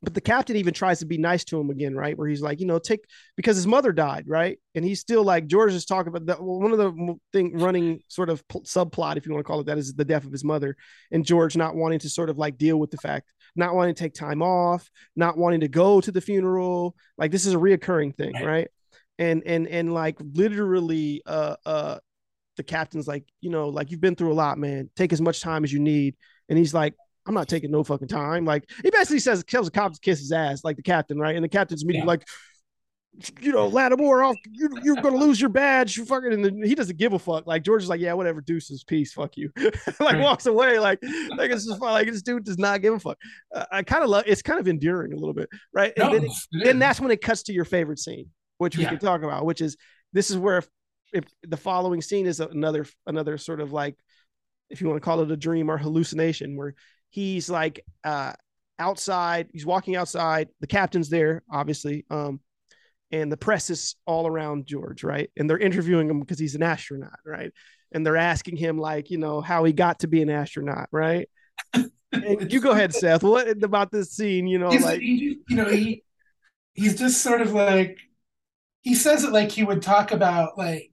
But 0.01 0.13
the 0.13 0.21
captain 0.21 0.55
even 0.55 0.73
tries 0.73 0.99
to 0.99 1.05
be 1.05 1.17
nice 1.17 1.43
to 1.45 1.59
him 1.59 1.69
again 1.69 1.95
right? 1.95 2.17
Where 2.17 2.27
he's 2.27 2.41
like 2.41 2.59
you 2.59 2.65
know 2.65 2.79
take 2.79 3.01
because 3.37 3.55
his 3.55 3.67
mother 3.67 3.91
died 3.91 4.25
right? 4.27 4.59
And 4.75 4.83
he's 4.85 4.99
still 4.99 5.23
like 5.23 5.47
george 5.47 5.73
is 5.73 5.85
talking 5.85 6.09
about 6.09 6.25
that 6.27 6.41
well, 6.41 6.59
one 6.59 6.71
of 6.71 6.77
the 6.77 7.15
thing 7.33 7.57
running 7.57 8.01
sort 8.07 8.29
of 8.29 8.45
subplot 8.49 9.17
if 9.17 9.25
you 9.25 9.31
want 9.33 9.45
to 9.45 9.47
call 9.47 9.59
it 9.59 9.65
that 9.65 9.77
is 9.77 9.93
the 9.93 10.05
death 10.05 10.25
of 10.25 10.31
his 10.31 10.43
mother 10.43 10.75
and 11.11 11.25
george 11.25 11.55
not 11.57 11.75
wanting 11.75 11.99
to 11.99 12.09
sort 12.09 12.29
of 12.29 12.37
like 12.37 12.57
deal 12.57 12.77
with 12.77 12.91
the 12.91 12.97
fact 12.97 13.31
not 13.55 13.75
wanting 13.75 13.93
to 13.93 14.01
take 14.03 14.13
time 14.13 14.41
off 14.41 14.89
not 15.15 15.37
wanting 15.37 15.59
to 15.59 15.67
go 15.67 15.99
to 16.01 16.11
the 16.11 16.21
funeral 16.21 16.95
like 17.17 17.31
this 17.31 17.45
is 17.45 17.53
a 17.53 17.57
reoccurring 17.57 18.15
thing 18.15 18.33
Right. 18.33 18.45
right? 18.45 18.67
And 19.19 19.43
and 19.45 19.67
and 19.67 19.93
like 19.93 20.17
literally 20.33 21.21
uh 21.25 21.55
uh 21.65 21.97
the 22.57 22.63
captain's 22.63 23.07
like 23.07 23.23
you 23.39 23.49
know 23.49 23.69
like 23.69 23.91
you've 23.91 24.01
been 24.01 24.15
through 24.15 24.31
a 24.31 24.33
lot 24.33 24.57
man. 24.57 24.89
Take 24.95 25.13
as 25.13 25.21
much 25.21 25.41
time 25.41 25.63
as 25.63 25.71
you 25.71 25.79
need. 25.79 26.15
And 26.49 26.57
he's 26.57 26.73
like 26.73 26.95
I'm 27.27 27.33
not 27.35 27.47
taking 27.47 27.71
no 27.71 27.83
fucking 27.83 28.07
time. 28.07 28.45
Like 28.45 28.69
he 28.83 28.89
basically 28.89 29.19
says, 29.19 29.43
tells 29.43 29.67
the 29.67 29.71
cops 29.71 29.99
to 29.99 30.01
kiss 30.01 30.19
his 30.19 30.31
ass, 30.31 30.63
like 30.63 30.75
the 30.77 30.83
captain, 30.83 31.19
right? 31.19 31.35
And 31.35 31.43
the 31.43 31.49
captain's 31.49 31.83
immediately 31.83 32.05
Yeah. 32.05 32.07
like, 32.07 32.27
you 33.41 33.51
know, 33.51 33.67
Lattimore, 33.67 34.23
off, 34.23 34.37
you, 34.49 34.69
you're 34.83 34.95
gonna 34.95 35.17
lose 35.17 35.39
your 35.39 35.49
badge. 35.49 35.97
You 35.97 36.05
fucking, 36.05 36.31
and 36.33 36.43
then 36.45 36.63
he 36.63 36.73
doesn't 36.75 36.97
give 36.97 37.11
a 37.13 37.19
fuck. 37.19 37.45
Like 37.45 37.61
George 37.63 37.83
is 37.83 37.89
like, 37.89 37.99
yeah, 37.99 38.13
whatever, 38.13 38.39
deuces, 38.41 38.83
peace, 38.85 39.11
fuck 39.13 39.35
you. 39.35 39.51
like 39.99 40.19
walks 40.19 40.45
away, 40.45 40.79
like, 40.79 40.99
like 41.37 41.51
it's 41.51 41.65
just 41.67 41.79
fine. 41.79 41.91
Like 41.91 42.07
this 42.07 42.21
dude 42.21 42.45
does 42.45 42.57
not 42.57 42.81
give 42.81 42.93
a 42.93 42.99
fuck. 42.99 43.17
Uh, 43.53 43.65
I 43.71 43.83
kind 43.83 44.03
of 44.03 44.09
love. 44.09 44.23
It's 44.27 44.41
kind 44.41 44.59
of 44.59 44.67
endearing 44.67 45.11
a 45.13 45.17
little 45.17 45.33
bit, 45.33 45.49
right? 45.73 45.91
And 45.97 46.05
No, 46.05 46.13
then, 46.19 46.23
it 46.25 46.63
then 46.63 46.79
that's 46.79 46.99
when 47.01 47.11
it 47.11 47.21
cuts 47.21 47.43
to 47.43 47.53
your 47.53 47.65
favorite 47.65 47.99
scene, 47.99 48.29
which 48.59 48.77
we 48.77 48.83
Yeah. 48.83 48.89
can 48.91 48.99
talk 48.99 49.23
about, 49.23 49.45
which 49.45 49.59
is 49.61 49.75
this 50.13 50.31
is 50.31 50.37
where 50.37 50.59
if, 50.59 50.69
if 51.13 51.25
the 51.43 51.57
following 51.57 52.01
scene 52.01 52.25
is 52.25 52.39
another 52.39 52.85
another 53.05 53.37
sort 53.37 53.59
of 53.59 53.73
like 53.73 53.97
if 54.69 54.79
you 54.79 54.87
want 54.87 54.95
to 55.01 55.03
call 55.05 55.19
it 55.21 55.29
a 55.29 55.35
dream 55.37 55.69
or 55.69 55.77
hallucination 55.77 56.55
where 56.55 56.73
he's 57.11 57.49
like 57.49 57.85
uh 58.03 58.33
outside 58.79 59.47
he's 59.53 59.65
walking 59.65 59.95
outside 59.95 60.47
the 60.59 60.67
captain's 60.67 61.09
there 61.09 61.43
obviously 61.51 62.03
um 62.09 62.39
and 63.11 63.31
the 63.31 63.37
press 63.37 63.69
is 63.69 63.95
all 64.07 64.25
around 64.25 64.65
george 64.65 65.03
right? 65.03 65.29
And 65.37 65.47
they're 65.47 65.59
interviewing 65.59 66.09
him 66.09 66.19
because 66.19 66.39
he's 66.39 66.55
an 66.55 66.63
astronaut 66.63 67.19
right? 67.25 67.51
And 67.91 68.05
they're 68.05 68.17
asking 68.17 68.57
him 68.57 68.79
like 68.79 69.11
you 69.11 69.19
know 69.19 69.41
how 69.41 69.63
he 69.65 69.73
got 69.73 69.99
to 69.99 70.07
be 70.07 70.21
an 70.23 70.29
astronaut 70.29 70.87
right? 70.91 71.29
And 71.73 72.51
you 72.51 72.59
go 72.59 72.71
ahead 72.71 72.93
seth. 72.93 73.23
What 73.23 73.63
about 73.63 73.91
this 73.91 74.11
scene 74.11 74.47
you 74.47 74.57
know 74.57 74.69
He's, 74.69 74.83
like 74.83 74.99
he, 74.99 75.39
you 75.47 75.55
know, 75.55 75.65
he 75.65 76.03
he's 76.73 76.97
just 76.97 77.21
sort 77.21 77.41
of 77.41 77.53
like 77.53 77.97
he 78.81 78.95
says 78.95 79.23
it 79.23 79.31
like 79.31 79.51
he 79.51 79.63
would 79.63 79.81
talk 79.81 80.11
about 80.11 80.57
like 80.57 80.91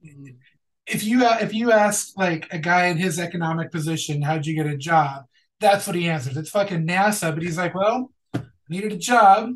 if 0.87 1.03
you 1.03 1.25
if 1.25 1.53
you 1.53 1.71
ask 1.71 2.17
like 2.17 2.47
a 2.51 2.59
guy 2.59 2.87
in 2.87 2.97
his 2.97 3.19
economic 3.19 3.71
position, 3.71 4.21
how'd 4.21 4.45
you 4.45 4.55
get 4.55 4.71
a 4.71 4.77
job? 4.77 5.25
That's 5.59 5.87
what 5.87 5.95
he 5.95 6.09
answers. 6.09 6.37
It's 6.37 6.49
fucking 6.49 6.87
NASA, 6.87 7.33
but 7.33 7.43
he's 7.43 7.57
like, 7.57 7.75
well, 7.75 8.11
I 8.33 8.41
needed 8.69 8.93
a 8.93 8.97
job, 8.97 9.51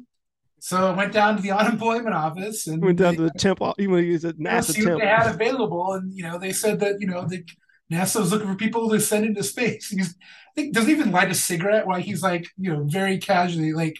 so 0.59 0.91
I 0.91 0.95
went 0.95 1.13
down 1.13 1.37
to 1.37 1.41
the 1.41 1.51
unemployment 1.61 2.13
office 2.15 2.67
and 2.67 2.83
went 2.83 2.97
down 2.99 3.13
they- 3.13 3.17
to 3.17 3.23
the 3.23 3.31
temp 3.31 3.59
You 3.77 3.87
though 3.89 3.95
he 3.97 4.11
was 4.11 4.25
at 4.25 4.35
yeah, 4.37 4.59
nasa 4.59 4.71
see 4.73 4.81
what 4.81 4.89
temp 4.89 5.01
they 5.01 5.07
had 5.07 5.33
available, 5.33 5.93
and 5.93 6.13
you 6.15 6.23
know 6.23 6.37
they 6.37 6.51
said 6.53 6.79
that 6.81 6.99
you 6.99 7.07
know 7.07 7.25
the 7.27 7.43
NASA 7.91 8.19
was 8.19 8.31
looking 8.31 8.47
for 8.47 8.55
people 8.55 8.89
to 8.89 8.99
send 8.99 9.25
into 9.25 9.43
space. 9.43 9.89
He's, 9.89 10.15
I 10.15 10.53
think 10.55 10.73
doesn't 10.73 10.89
even 10.89 11.11
light 11.11 11.31
a 11.31 11.35
cigarette 11.35 11.87
while 11.87 11.99
he's 12.01 12.21
like 12.21 12.45
you 12.57 12.71
know 12.71 12.83
very 12.83 13.17
casually 13.17 13.73
like 13.73 13.95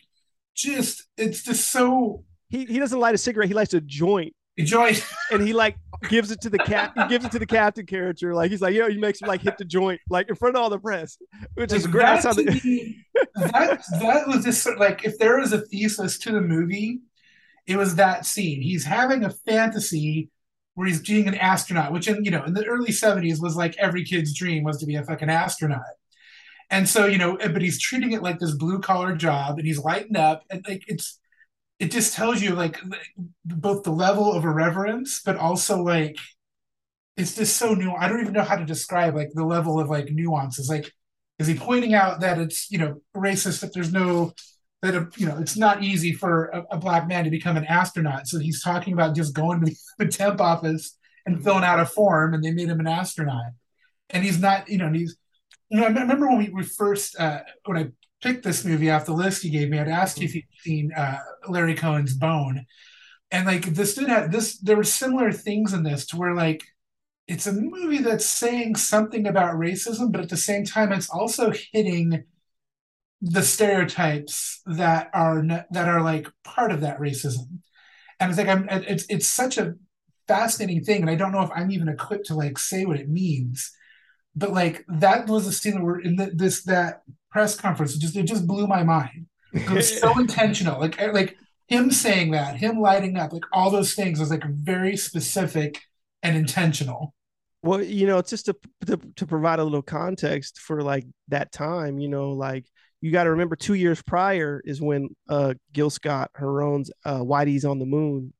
just 0.56 1.04
it's 1.18 1.43
just 1.43 1.72
so 1.72 2.24
he, 2.49 2.66
he 2.66 2.80
doesn't 2.80 2.99
light 2.99 3.16
a 3.16 3.18
cigarette 3.18 3.47
he 3.47 3.54
lights 3.56 3.74
a 3.74 3.82
joint 3.82 4.34
enjoy. 4.58 4.95
and 5.32 5.45
he 5.45 5.54
like 5.54 5.78
gives 6.10 6.32
it 6.32 6.41
to 6.41 6.49
the 6.49 6.58
cat. 6.60 6.93
He 6.95 7.08
gives 7.08 7.26
it 7.26 7.32
to 7.32 7.39
the 7.39 7.45
captain 7.45 7.86
character. 7.86 8.34
Like 8.34 8.51
he's 8.51 8.62
like, 8.62 8.74
yo, 8.74 8.89
he 8.89 8.97
makes 8.97 9.22
him 9.22 9.28
like 9.28 9.41
hit 9.41 9.58
the 9.58 9.66
joint 9.66 9.99
like 10.10 10.30
in 10.30 10.36
front 10.36 10.56
of 10.56 10.62
all 10.62 10.70
the 10.70 10.80
press, 10.80 11.18
which 11.56 11.74
is 11.74 11.88
great. 11.88 12.22
That, 12.22 12.36
the, 12.36 12.95
that 13.36 13.84
that 14.01 14.28
was 14.28 14.43
just 14.45 14.64
sort 14.64 14.76
of 14.76 14.82
like 14.82 15.06
if 15.06 15.18
there 15.18 15.39
was 15.39 15.54
a 15.54 15.62
thesis 15.62 16.18
to 16.20 16.32
the 16.32 16.41
movie, 16.41 17.01
it 17.68 17.78
was 17.78 17.95
that 17.95 18.26
scene. 18.26 18.62
He's 18.62 18.86
having 18.86 19.24
a 19.24 19.30
fantasy 19.30 20.30
where 20.76 20.88
he's 20.88 21.01
being 21.01 21.28
an 21.28 21.36
astronaut, 21.36 21.93
which 21.93 22.08
in 22.08 22.24
you 22.24 22.32
know 22.32 22.43
in 22.43 22.54
the 22.54 22.66
early 22.66 22.91
'70s 22.91 23.41
was 23.41 23.56
like 23.56 23.76
every 23.78 24.04
kid's 24.04 24.34
dream 24.34 24.64
was 24.64 24.78
to 24.80 24.86
be 24.86 24.95
a 24.95 25.04
fucking 25.04 25.30
astronaut. 25.30 25.82
And 26.70 26.89
so 26.89 27.06
you 27.06 27.18
know, 27.18 27.38
but 27.38 27.62
he's 27.62 27.82
treating 27.82 28.14
it 28.14 28.24
like 28.24 28.39
this 28.39 28.56
blue 28.56 28.80
collar 28.80 29.16
job, 29.16 29.58
and 29.58 29.68
he's 29.68 29.78
lighting 29.78 30.18
up, 30.18 30.43
and 30.49 30.66
like 30.68 30.84
it's 30.88 31.20
it 31.84 31.91
just 31.91 32.15
tells 32.15 32.41
you 32.41 32.55
like 32.55 32.79
both 33.43 33.84
the 33.84 33.91
level 33.91 34.31
of 34.31 34.45
irreverence, 34.45 35.21
but 35.25 35.36
also 35.36 35.84
like 35.84 36.17
it's 37.17 37.36
just 37.36 37.57
so 37.57 37.73
new. 37.73 37.91
I 37.91 38.07
don't 38.07 38.21
even 38.21 38.31
know 38.31 38.43
how 38.43 38.55
to 38.55 38.65
describe 38.65 39.15
like 39.15 39.31
the 39.34 39.43
level 39.43 39.81
of 39.81 39.89
like 39.89 40.09
nuances. 40.09 40.69
Like, 40.69 40.89
is 41.39 41.47
he 41.47 41.55
pointing 41.55 41.93
out 41.93 42.21
that 42.21 42.39
it's 42.39 42.71
you 42.71 42.77
know 42.77 43.01
racist 43.13 43.59
that 43.59 43.73
there's 43.73 43.91
no 43.91 44.31
that 44.81 44.95
a, 44.95 45.09
you 45.17 45.27
know 45.27 45.38
it's 45.39 45.57
not 45.57 45.84
easy 45.84 46.13
for 46.13 46.45
a, 46.45 46.63
a 46.71 46.77
black 46.77 47.05
man 47.05 47.25
to 47.25 47.29
become 47.29 47.57
an 47.57 47.65
astronaut? 47.65 48.27
So 48.27 48.39
he's 48.39 48.63
talking 48.63 48.93
about 48.93 49.13
just 49.13 49.36
going 49.36 49.65
to 49.65 49.75
the 49.99 50.07
temp 50.07 50.39
office 50.39 50.97
and 51.25 51.43
filling 51.43 51.65
out 51.65 51.81
a 51.81 51.86
form, 51.86 52.34
and 52.34 52.41
they 52.41 52.51
made 52.51 52.69
him 52.69 52.79
an 52.79 52.88
astronaut. 52.88 53.51
And 54.09 54.23
he's 54.23 54.39
not, 54.39 54.69
you 54.69 54.77
know, 54.77 54.89
he's, 54.89 55.17
you 55.67 55.81
know, 55.81 55.86
I 55.86 55.89
remember 55.89 56.27
when 56.27 56.38
we, 56.38 56.49
we 56.49 56.63
first 56.63 57.19
uh, 57.19 57.41
when 57.65 57.77
I 57.77 57.88
picked 58.24 58.43
this 58.43 58.65
movie 58.65 58.89
off 58.89 59.05
the 59.05 59.13
list 59.13 59.43
you 59.43 59.51
gave 59.51 59.69
me, 59.69 59.78
I'd 59.80 59.88
asked 59.89 60.19
you 60.19 60.26
if 60.26 60.36
you'd 60.36 60.45
seen 60.59 60.91
uh, 60.93 61.19
Larry 61.47 61.76
Cohen's 61.76 62.15
Bone, 62.15 62.65
and 63.32 63.45
like 63.45 63.65
this 63.65 63.95
did 63.95 64.07
have 64.09 64.32
this. 64.32 64.57
There 64.59 64.78
were 64.78 64.84
similar 64.84 65.32
things 65.32 65.74
in 65.74 65.84
this 65.84 66.05
to 66.07 66.17
where 66.17 66.34
like 66.34 66.63
it's 67.28 67.47
a 67.47 67.53
movie 67.53 67.99
that's 67.99 68.26
saying 68.26 68.76
something 68.76 69.28
about 69.28 69.55
racism, 69.55 70.11
but 70.11 70.21
at 70.21 70.30
the 70.30 70.38
same 70.38 70.65
time, 70.65 70.91
it's 70.91 71.09
also 71.09 71.51
hitting 71.71 72.24
the 73.21 73.41
stereotypes 73.41 74.61
that 74.65 75.09
are 75.13 75.41
that 75.71 75.88
are 75.88 76.01
like 76.01 76.28
part 76.43 76.71
of 76.71 76.82
that 76.82 76.99
racism. 76.99 77.59
and 78.19 78.30
it's 78.30 78.38
like 78.38 78.47
I'm 78.47 78.67
it's 78.69 79.05
it's 79.09 79.28
such 79.28 79.57
a 79.57 79.76
fascinating 80.28 80.84
thing, 80.84 81.01
and 81.01 81.09
I 81.09 81.15
don't 81.15 81.32
know 81.32 81.43
if 81.43 81.51
I'm 81.55 81.71
even 81.71 81.89
equipped 81.89 82.28
to 82.28 82.36
like 82.36 82.57
say 82.57 82.86
what 82.86 82.99
it 82.99 83.09
means. 83.09 83.71
But 84.36 84.51
like 84.51 84.86
that 84.88 85.28
was 85.28 85.47
a 85.47 85.51
scene 85.51 85.76
that 85.76 85.84
we're 85.84 86.01
in 86.01 86.15
the, 86.17 86.32
this 86.34 86.63
that 86.63 87.03
press 87.34 87.55
conference. 87.59 87.95
It 87.95 87.99
just 87.99 88.15
it 88.15 88.23
just 88.23 88.47
blew 88.47 88.67
my 88.67 88.84
mind. 88.84 89.25
It 89.51 89.69
was 89.69 89.99
so 89.99 90.17
intentional. 90.19 90.79
Like 90.79 90.99
like 91.11 91.36
him 91.67 91.91
saying 91.91 92.31
that, 92.31 92.55
him 92.57 92.79
lighting 92.79 93.17
up, 93.17 93.34
like 93.34 93.43
all 93.51 93.69
those 93.71 93.93
things 93.93 94.19
was 94.19 94.29
like 94.29 94.43
very 94.45 94.95
specific 94.95 95.81
and 96.21 96.38
intentional. 96.38 97.13
Well, 97.63 97.81
you 97.81 98.07
know, 98.07 98.17
it's 98.19 98.29
just 98.29 98.45
to, 98.45 98.55
to 98.86 98.97
to 99.17 99.25
provide 99.25 99.59
a 99.59 99.63
little 99.63 99.81
context 99.81 100.59
for 100.59 100.81
like 100.81 101.05
that 101.29 101.51
time, 101.51 101.99
you 101.99 102.07
know, 102.09 102.31
like 102.31 102.65
you 103.01 103.11
got 103.11 103.23
to 103.25 103.31
remember 103.31 103.55
two 103.57 103.73
years 103.73 104.01
prior 104.01 104.61
is 104.65 104.81
when 104.81 105.09
uh 105.29 105.53
Gil 105.73 105.89
Scott 105.89 106.29
Heron's 106.38 106.91
uh 107.05 107.19
Whitey's 107.19 107.65
on 107.65 107.79
the 107.79 107.86
Moon 107.86 108.34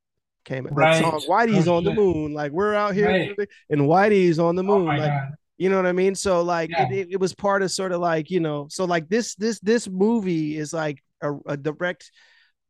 came 0.46 0.66
out. 0.68 0.76
Right. 0.76 1.02
That 1.02 1.10
song 1.12 1.22
Whitey's 1.30 1.68
Oh, 1.70 1.78
on 1.78 1.84
the 1.86 1.94
moon, 1.94 2.34
like 2.34 2.52
we're 2.52 2.74
out 2.74 2.94
here 2.96 3.08
Right. 3.08 3.50
and 3.70 3.82
Whitey's 3.84 4.40
on 4.40 4.56
the 4.58 4.64
Oh 4.64 4.78
moon, 4.80 4.86
my 4.86 4.98
like 4.98 5.10
god. 5.10 5.30
You 5.58 5.70
know 5.70 5.78
what 5.78 5.86
I 5.86 5.92
mean? 5.92 6.16
So 6.16 6.42
like 6.42 6.70
Yeah. 6.72 6.84
it, 6.88 6.92
it, 6.92 7.08
it 7.12 7.20
was 7.20 7.34
part 7.34 7.62
of 7.62 7.72
sort 7.72 7.92
of 7.92 8.00
like, 8.02 8.30
you 8.32 8.40
know, 8.40 8.68
so 8.70 8.86
like 8.86 9.10
this 9.10 9.36
this 9.36 9.60
this 9.60 9.88
movie 9.88 10.58
is 10.58 10.74
like 10.74 11.04
a, 11.22 11.34
a 11.46 11.58
direct 11.58 12.12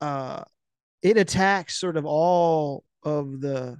uh 0.01 0.43
it 1.01 1.17
attacks 1.17 1.75
sort 1.79 1.97
of 1.97 2.05
all 2.05 2.83
of 3.03 3.41
the 3.41 3.77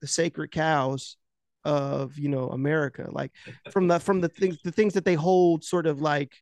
the 0.00 0.06
sacred 0.06 0.50
cows 0.50 1.16
of 1.64 2.18
you 2.18 2.28
know 2.28 2.48
America 2.48 3.06
like 3.12 3.30
from 3.70 3.86
the 3.88 4.00
from 4.00 4.20
the 4.20 4.28
things 4.28 4.56
the 4.64 4.72
things 4.72 4.94
that 4.94 5.04
they 5.04 5.14
hold 5.14 5.62
sort 5.62 5.86
of 5.86 6.00
like 6.00 6.32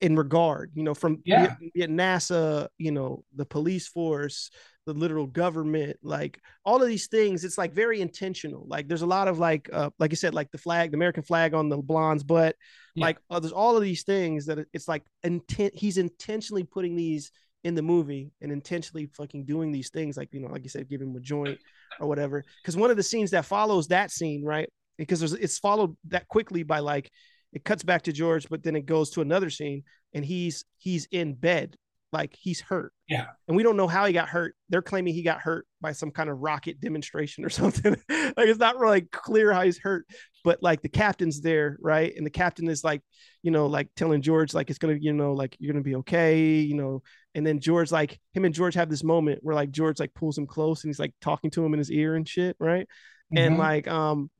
in 0.00 0.16
regard 0.16 0.70
you 0.74 0.82
know 0.82 0.94
from 0.94 1.20
Yeah. 1.24 1.36
be 1.36 1.66
it- 1.66 1.74
be 1.74 1.82
it 1.82 1.90
NASA 1.90 2.68
you 2.78 2.90
know 2.92 3.24
the 3.34 3.44
police 3.46 3.88
force 3.88 4.50
the 4.86 4.94
literal 4.94 5.26
government 5.26 5.96
like 6.02 6.40
all 6.64 6.80
of 6.80 6.88
these 6.88 7.08
things 7.08 7.44
it's 7.44 7.58
like 7.58 7.72
very 7.72 8.00
intentional. 8.00 8.64
Like 8.68 8.86
there's 8.88 9.02
a 9.02 9.06
lot 9.06 9.28
of 9.28 9.38
like 9.38 9.68
uh 9.72 9.90
like 9.98 10.12
you 10.12 10.16
said 10.16 10.32
like 10.32 10.50
the 10.52 10.58
flag 10.58 10.92
the 10.92 10.96
American 10.96 11.24
flag 11.24 11.54
on 11.54 11.68
the 11.68 11.76
blonde's 11.76 12.22
butt 12.24 12.54
Yeah. 12.94 13.06
like 13.06 13.18
uh, 13.28 13.40
there's 13.40 13.52
all 13.52 13.76
of 13.76 13.82
these 13.82 14.04
things 14.04 14.46
that 14.46 14.64
it's 14.72 14.86
like 14.88 15.02
intent 15.24 15.74
he's 15.74 15.98
intentionally 15.98 16.62
putting 16.64 16.94
these 16.96 17.30
in 17.64 17.74
the 17.74 17.82
movie 17.82 18.30
and 18.40 18.52
intentionally 18.52 19.10
fucking 19.16 19.44
doing 19.44 19.72
these 19.72 19.90
things 19.90 20.16
like 20.16 20.28
you 20.32 20.40
know 20.40 20.48
like 20.48 20.62
you 20.62 20.68
said 20.70 20.88
giving 20.88 21.08
him 21.10 21.16
a 21.16 21.20
joint 21.20 21.58
or 22.00 22.06
whatever. 22.06 22.44
Because 22.62 22.76
one 22.76 22.90
of 22.92 22.96
the 22.96 23.02
scenes 23.02 23.32
that 23.32 23.44
follows 23.44 23.88
that 23.88 24.10
scene 24.12 24.44
right 24.44 24.68
because 24.98 25.18
there's 25.18 25.32
it's 25.32 25.58
followed 25.58 25.96
that 26.08 26.28
quickly 26.28 26.62
by 26.62 26.78
like 26.78 27.10
it 27.52 27.64
cuts 27.64 27.82
back 27.82 28.02
to 28.02 28.12
george 28.12 28.48
but 28.48 28.62
then 28.62 28.76
it 28.76 28.86
goes 28.86 29.10
to 29.10 29.20
another 29.20 29.50
scene 29.50 29.82
and 30.14 30.24
he's 30.24 30.64
he's 30.78 31.06
in 31.10 31.34
bed. 31.34 31.76
Like 32.12 32.36
he's 32.38 32.60
hurt 32.60 32.92
Yeah. 33.08 33.26
and 33.46 33.56
we 33.56 33.62
don't 33.62 33.76
know 33.76 33.86
how 33.86 34.04
he 34.06 34.12
got 34.12 34.28
hurt 34.28 34.54
they're 34.68 34.82
claiming 34.82 35.14
he 35.14 35.22
got 35.22 35.38
hurt 35.40 35.66
by 35.80 35.92
some 35.92 36.10
kind 36.10 36.28
of 36.28 36.38
rocket 36.40 36.80
demonstration 36.80 37.44
or 37.44 37.48
something 37.60 37.92
like 38.08 38.34
it's 38.38 38.58
not 38.58 38.78
really 38.78 39.02
clear 39.02 39.52
how 39.52 39.62
he's 39.62 39.78
hurt 39.78 40.06
but 40.42 40.62
like 40.62 40.82
the 40.82 40.88
captain's 40.88 41.40
there 41.40 41.76
right 41.80 42.14
and 42.16 42.26
the 42.26 42.30
captain 42.30 42.68
is 42.68 42.82
like 42.82 43.02
you 43.42 43.50
know 43.50 43.66
like 43.66 43.88
telling 43.94 44.22
george 44.22 44.54
like 44.54 44.70
it's 44.70 44.78
gonna 44.78 44.96
you 45.00 45.12
know 45.12 45.32
like 45.34 45.56
you're 45.60 45.72
gonna 45.72 45.82
be 45.84 45.96
okay 45.96 46.58
you 46.58 46.74
know 46.74 47.02
and 47.36 47.46
then 47.46 47.60
George, 47.60 47.92
like 47.92 48.18
him 48.32 48.46
and 48.46 48.54
George 48.54 48.72
have 48.76 48.88
this 48.88 49.04
moment 49.04 49.40
where 49.42 49.54
like 49.54 49.70
George 49.70 50.00
like 50.00 50.14
pulls 50.14 50.38
him 50.38 50.46
close 50.46 50.82
and 50.82 50.88
he's 50.88 50.98
like 50.98 51.12
talking 51.20 51.50
to 51.50 51.62
him 51.62 51.74
in 51.74 51.78
his 51.78 51.90
ear 51.90 52.14
and 52.14 52.26
shit, 52.26 52.56
right? 52.58 52.88
And 53.34 53.56
Mhm. 53.56 53.58
like 53.58 53.86
um 53.88 54.30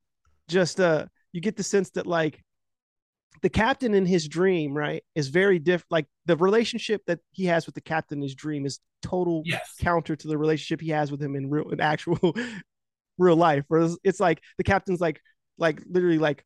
just 0.48 0.80
uh 0.80 1.04
you 1.30 1.42
get 1.42 1.56
the 1.56 1.62
sense 1.62 1.90
that 1.90 2.06
like 2.06 2.42
the 3.42 3.48
captain 3.48 3.94
in 3.94 4.06
his 4.06 4.28
dream, 4.28 4.74
right, 4.74 5.02
is 5.14 5.28
very 5.28 5.58
different. 5.58 5.90
Like 5.90 6.06
the 6.26 6.36
relationship 6.36 7.02
that 7.06 7.20
he 7.32 7.46
has 7.46 7.66
with 7.66 7.74
the 7.74 7.80
captain 7.80 8.18
in 8.18 8.22
his 8.22 8.34
dream 8.34 8.66
is 8.66 8.80
total 9.02 9.42
yes. 9.44 9.74
counter 9.80 10.16
to 10.16 10.28
the 10.28 10.38
relationship 10.38 10.80
he 10.80 10.90
has 10.90 11.10
with 11.10 11.22
him 11.22 11.36
in 11.36 11.50
real 11.50 11.70
in 11.70 11.80
actual 11.80 12.34
real 13.18 13.36
life. 13.36 13.64
Whereas 13.68 13.98
it's 14.04 14.20
like 14.20 14.42
the 14.58 14.64
captain's 14.64 15.00
like 15.00 15.20
like 15.58 15.82
literally 15.88 16.18
like 16.18 16.44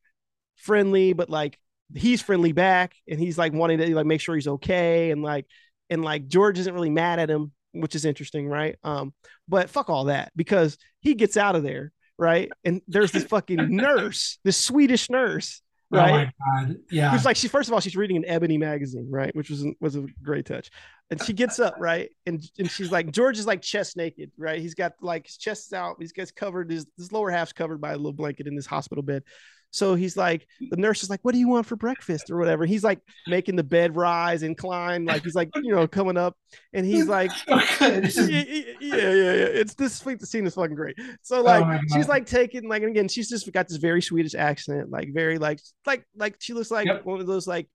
friendly, 0.57 1.13
but 1.13 1.29
like 1.29 1.57
he's 1.95 2.21
friendly 2.21 2.51
back 2.51 2.93
and 3.07 3.19
he's 3.19 3.37
like 3.37 3.53
wanting 3.53 3.77
to 3.79 3.95
like 3.95 4.05
make 4.05 4.21
sure 4.21 4.35
he's 4.35 4.47
okay 4.47 5.11
and 5.11 5.21
like 5.21 5.45
and 5.89 6.03
like 6.03 6.27
George 6.27 6.57
isn't 6.59 6.73
really 6.73 6.89
mad 6.89 7.19
at 7.19 7.29
him, 7.29 7.51
which 7.73 7.95
is 7.95 8.05
interesting, 8.05 8.47
right? 8.47 8.77
Um, 8.83 9.13
but 9.47 9.69
fuck 9.69 9.89
all 9.89 10.05
that 10.05 10.31
because 10.35 10.77
he 11.01 11.15
gets 11.15 11.35
out 11.35 11.55
of 11.55 11.63
there, 11.63 11.91
right? 12.17 12.49
And 12.63 12.81
there's 12.87 13.11
this 13.11 13.25
fucking 13.25 13.75
nurse, 13.75 14.39
this 14.43 14.57
Swedish 14.57 15.09
nurse, 15.09 15.61
Oh 15.93 15.97
right? 15.97 16.29
my 16.45 16.65
god. 16.65 16.77
Yeah. 16.89 17.13
It's 17.13 17.25
like 17.25 17.35
she 17.35 17.47
first 17.47 17.69
of 17.69 17.73
all 17.73 17.79
she's 17.79 17.95
reading 17.95 18.17
an 18.17 18.25
Ebony 18.25 18.57
magazine, 18.57 19.07
right? 19.09 19.35
Which 19.35 19.49
was 19.49 19.65
was 19.79 19.95
a 19.95 20.05
great 20.23 20.45
touch. 20.45 20.71
And 21.09 21.21
she 21.21 21.33
gets 21.33 21.59
up, 21.59 21.75
right? 21.77 22.09
And 22.25 22.41
and 22.57 22.71
she's 22.71 22.91
like 22.91 23.11
George 23.11 23.37
is 23.37 23.45
like 23.45 23.61
chest 23.61 23.97
naked, 23.97 24.31
right? 24.37 24.61
He's 24.61 24.75
got 24.75 24.93
like 25.01 25.27
his 25.27 25.37
chest 25.37 25.67
is 25.67 25.73
out, 25.73 25.97
he's 25.99 26.13
gets 26.13 26.31
covered, 26.31 26.71
his 26.71 26.85
his 26.97 27.11
lower 27.11 27.29
half's 27.29 27.53
covered 27.53 27.81
by 27.81 27.91
a 27.91 27.97
little 27.97 28.13
blanket 28.13 28.47
in 28.47 28.55
this 28.55 28.65
hospital 28.65 29.03
bed. 29.03 29.23
So 29.71 29.95
he's 29.95 30.17
like, 30.17 30.45
the 30.69 30.75
nurse 30.77 31.01
is 31.01 31.09
like, 31.09 31.21
"What 31.23 31.31
do 31.33 31.39
you 31.39 31.47
want 31.47 31.65
for 31.65 31.75
breakfast 31.77 32.29
or 32.29 32.37
whatever?" 32.37 32.65
He's 32.65 32.83
like 32.83 32.99
making 33.27 33.55
the 33.55 33.63
bed 33.63 33.95
rise 33.95 34.43
and 34.43 34.57
climb, 34.57 35.05
like 35.05 35.23
he's 35.23 35.33
like, 35.35 35.49
you 35.55 35.71
know, 35.73 35.87
coming 35.87 36.17
up, 36.17 36.35
and 36.73 36.85
he's 36.85 37.07
like. 37.17 37.31
It's 37.47 38.17
yeah, 38.17 38.43
yeah, 38.79 38.95
yeah, 38.95 39.13
yeah. 39.13 39.61
It's 39.61 39.73
this 39.75 39.99
the 39.99 40.25
scene 40.25 40.45
is 40.45 40.55
fucking 40.55 40.75
great. 40.75 40.97
So 41.21 41.41
like 41.41 41.63
Oh 41.65 41.79
she's 41.95 42.07
like 42.07 42.25
taking 42.25 42.67
like 42.67 42.83
and 42.83 42.91
again, 42.91 43.07
she's 43.07 43.29
just 43.29 43.51
got 43.51 43.67
this 43.67 43.77
very 43.77 44.01
Swedish 44.01 44.35
accent, 44.35 44.89
like 44.91 45.09
very 45.13 45.37
like 45.37 45.59
like 45.85 46.05
like 46.15 46.35
she 46.39 46.53
looks 46.53 46.69
like 46.71 46.87
Yep. 46.87 47.05
one 47.05 47.19
of 47.21 47.27
those 47.27 47.47
like 47.47 47.67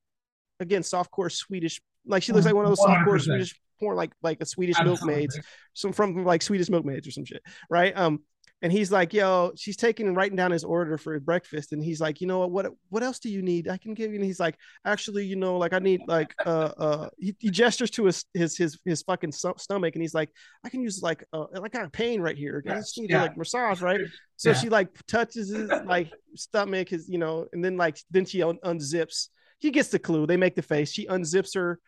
again 0.61 0.83
softcore 0.83 1.33
Swedish 1.33 1.81
like 2.07 2.23
she 2.23 2.33
looks 2.33 2.47
like 2.47 2.55
one 2.55 2.65
of 2.65 2.71
those 2.71 2.81
softcore 2.81 3.17
100%. 3.19 3.21
Swedish 3.23 3.61
porn 3.81 3.97
like 3.97 4.13
like 4.23 4.41
a 4.41 4.47
Swedish 4.47 4.77
Absolutely. 4.79 5.07
milkmaids, 5.07 5.41
some 5.75 5.93
from 5.93 6.25
like 6.25 6.43
Swedish 6.43 6.69
milkmaids 6.69 7.07
or 7.07 7.11
some 7.11 7.25
shit, 7.25 7.43
right? 7.71 7.97
Um 7.97 8.21
and 8.63 8.73
he's 8.73 8.91
like, 8.91 9.13
yo, 9.13 9.53
she's 9.55 9.77
taking 9.77 10.07
and 10.09 10.17
writing 10.17 10.37
down 10.37 10.51
his 10.51 10.65
order 10.65 10.97
for 10.97 11.21
breakfast. 11.21 11.73
And 11.73 11.85
he's 11.85 12.01
like, 12.01 12.23
you 12.23 12.27
know 12.27 12.39
what, 12.39 12.51
what, 12.51 12.73
what 12.89 13.03
else 13.03 13.19
do 13.19 13.29
you 13.29 13.43
need? 13.43 13.69
I 13.69 13.77
can 13.77 13.93
give 13.93 14.11
you. 14.13 14.17
And 14.17 14.25
he's 14.25 14.41
like, 14.41 14.57
actually, 14.87 15.27
you 15.27 15.37
know, 15.37 15.59
like 15.59 15.75
I 15.75 15.79
need 15.79 16.01
like, 16.07 16.35
uh, 16.45 16.71
uh, 16.79 17.09
he, 17.19 17.37
he 17.39 17.51
gestures 17.51 17.91
to 17.93 18.07
his, 18.07 18.25
his, 18.33 18.57
his, 18.57 18.79
his 18.87 19.03
fucking 19.03 19.33
sto- 19.33 19.57
stomach. 19.59 19.95
And 19.95 20.01
he's 20.03 20.15
like, 20.15 20.31
I 20.65 20.71
can 20.71 20.81
use 20.81 21.03
like, 21.03 21.23
uh, 21.35 21.45
like 21.53 21.73
kind 21.73 21.85
of 21.85 21.93
pain 21.93 22.23
right 22.23 22.37
here. 22.37 22.65
I 22.67 22.77
just 22.77 22.99
need 22.99 23.11
Yeah. 23.11 23.19
to 23.19 23.23
like 23.25 23.37
massage, 23.37 23.83
right? 23.83 24.01
So 24.39 24.51
Yeah. 24.51 24.55
she 24.57 24.69
like 24.71 24.89
touches 25.07 25.49
his 25.51 25.71
like 25.85 26.11
stomach, 26.35 26.89
his, 26.91 27.09
you 27.09 27.19
know, 27.19 27.47
and 27.53 27.63
then 27.65 27.77
like, 27.77 27.99
then 28.11 28.25
she 28.25 28.43
un- 28.43 28.59
unzips. 28.65 29.29
He 29.59 29.71
gets 29.71 29.89
the 29.91 29.99
clue. 29.99 30.27
They 30.27 30.37
make 30.37 30.55
the 30.55 30.63
face. 30.63 30.91
She 30.93 31.07
unzips 31.07 31.55
her, 31.55 31.79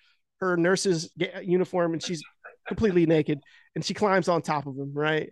her 0.41 0.57
nurse's 0.57 1.11
uniform 1.43 1.93
and 1.95 2.03
she's 2.03 2.23
completely 2.66 3.07
naked 3.07 3.41
and 3.75 3.85
she 3.85 3.93
climbs 3.95 4.29
on 4.29 4.41
top 4.43 4.66
of 4.66 4.77
him, 4.77 4.93
right? 4.95 5.31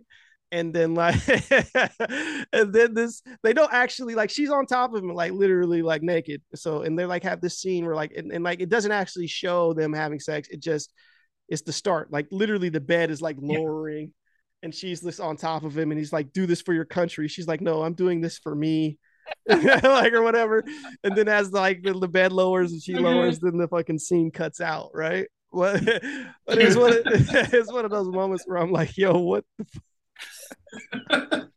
And 0.51 0.73
then 0.73 0.93
like, 0.95 1.15
and 2.53 2.73
then 2.73 2.93
this, 2.93 3.21
they 3.43 3.53
don't 3.53 3.73
actually 3.73 4.15
like 4.15 4.29
she's 4.29 4.49
on 4.49 4.65
top 4.65 4.93
of 4.93 5.03
him, 5.03 5.13
like 5.13 5.33
literally 5.33 5.81
like 5.81 6.01
naked. 6.01 6.41
So, 6.55 6.83
and 6.83 6.97
they 6.97 7.05
like 7.05 7.23
have 7.23 7.41
this 7.41 7.59
scene 7.59 7.85
where 7.85 7.95
like, 7.95 8.13
and, 8.15 8.31
and 8.31 8.43
like 8.43 8.61
it 8.61 8.69
doesn't 8.69 8.91
actually 8.91 9.27
show 9.27 9.73
them 9.73 9.91
having 9.93 10.19
sex. 10.19 10.47
It 10.49 10.61
just, 10.61 10.93
it's 11.49 11.63
the 11.63 11.73
start. 11.73 12.11
Like 12.11 12.27
literally 12.31 12.69
the 12.69 12.79
bed 12.79 13.11
is 13.11 13.21
like 13.21 13.37
Yeah. 13.41 13.57
lowering 13.59 14.13
and 14.63 14.73
she's 14.73 15.01
just 15.01 15.19
on 15.19 15.35
top 15.37 15.63
of 15.63 15.77
him 15.77 15.91
and 15.91 15.99
he's 15.99 16.13
like, 16.13 16.31
do 16.33 16.45
this 16.45 16.61
for 16.61 16.73
your 16.73 16.85
country. 16.85 17.27
She's 17.27 17.47
like, 17.47 17.61
no, 17.61 17.83
I'm 17.83 17.93
doing 17.93 18.21
this 18.21 18.37
for 18.37 18.55
me. 18.55 18.97
like 19.49 20.13
or 20.13 20.21
whatever. 20.23 20.63
And 21.03 21.15
then 21.15 21.27
as 21.27 21.51
like 21.51 21.83
the, 21.83 21.93
the 21.93 22.07
bed 22.07 22.31
lowers 22.31 22.71
and 22.71 22.81
she 22.81 22.93
Mhm. 22.93 23.03
lowers, 23.03 23.39
then 23.39 23.57
the 23.57 23.67
fucking 23.67 23.99
scene 23.99 24.31
cuts 24.31 24.61
out, 24.61 24.91
right? 24.93 25.27
What 25.49 25.83
but 26.45 26.57
it's 26.57 26.75
one 26.75 26.93
of, 26.93 27.01
it's 27.05 27.71
one 27.71 27.85
of 27.85 27.91
those 27.91 28.07
moments 28.07 28.43
where 28.45 28.57
I'm 28.57 28.71
like, 28.71 28.97
yo, 28.97 29.17
what 29.19 29.45
the 29.57 29.65
f-? 29.73 29.81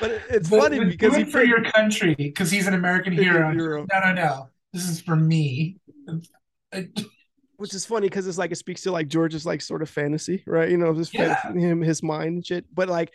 But 0.00 0.10
it's 0.30 0.48
But- 0.50 0.60
funny 0.60 0.84
because 0.84 1.12
do 1.14 1.24
he 1.24 1.30
for 1.30 1.42
your 1.42 1.62
country 1.64 2.14
because 2.14 2.50
he's 2.50 2.66
an 2.66 2.74
American 2.74 3.12
hero. 3.12 3.50
hero. 3.52 3.86
No, 3.92 4.00
no, 4.00 4.12
no. 4.12 4.48
This 4.72 4.88
is 4.88 5.00
for 5.00 5.16
me. 5.16 5.78
Which 7.56 7.72
is 7.72 7.86
funny 7.86 8.06
because 8.08 8.26
it's 8.26 8.36
like 8.36 8.52
it 8.52 8.56
speaks 8.56 8.82
to 8.82 8.90
like 8.92 9.08
George's 9.08 9.46
like 9.46 9.62
sort 9.62 9.80
of 9.82 9.88
fantasy, 9.88 10.42
right? 10.46 10.68
You 10.70 10.76
know, 10.76 10.92
just 10.94 11.14
Yeah. 11.14 11.40
him, 11.52 11.80
his 11.80 12.02
mind 12.02 12.34
and 12.36 12.46
shit. 12.46 12.66
But 12.74 12.88
like, 12.88 13.10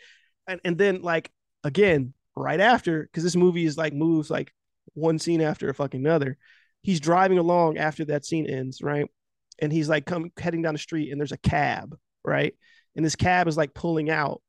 and, 0.48 0.60
and 0.64 0.76
then 0.76 1.02
like 1.02 1.30
again, 1.62 2.14
right 2.36 2.58
after, 2.60 3.02
because 3.04 3.22
this 3.22 3.36
movie 3.36 3.64
is 3.64 3.76
like 3.76 3.92
moves 3.92 4.30
like 4.30 4.52
one 4.94 5.18
scene 5.20 5.40
after 5.40 5.68
a 5.68 5.74
fucking 5.74 6.00
another. 6.00 6.36
He's 6.82 6.98
driving 6.98 7.38
along 7.38 7.78
after 7.78 8.04
that 8.06 8.24
scene 8.24 8.46
ends, 8.48 8.82
right? 8.82 9.06
And 9.60 9.72
he's 9.72 9.88
like 9.88 10.04
come 10.06 10.32
heading 10.36 10.62
down 10.62 10.74
the 10.74 10.78
street, 10.80 11.12
and 11.12 11.20
there's 11.20 11.30
a 11.32 11.36
cab, 11.38 11.96
right? 12.24 12.54
And 12.96 13.04
this 13.04 13.14
cab 13.16 13.46
is 13.46 13.56
like 13.56 13.74
pulling 13.74 14.10
out, 14.10 14.42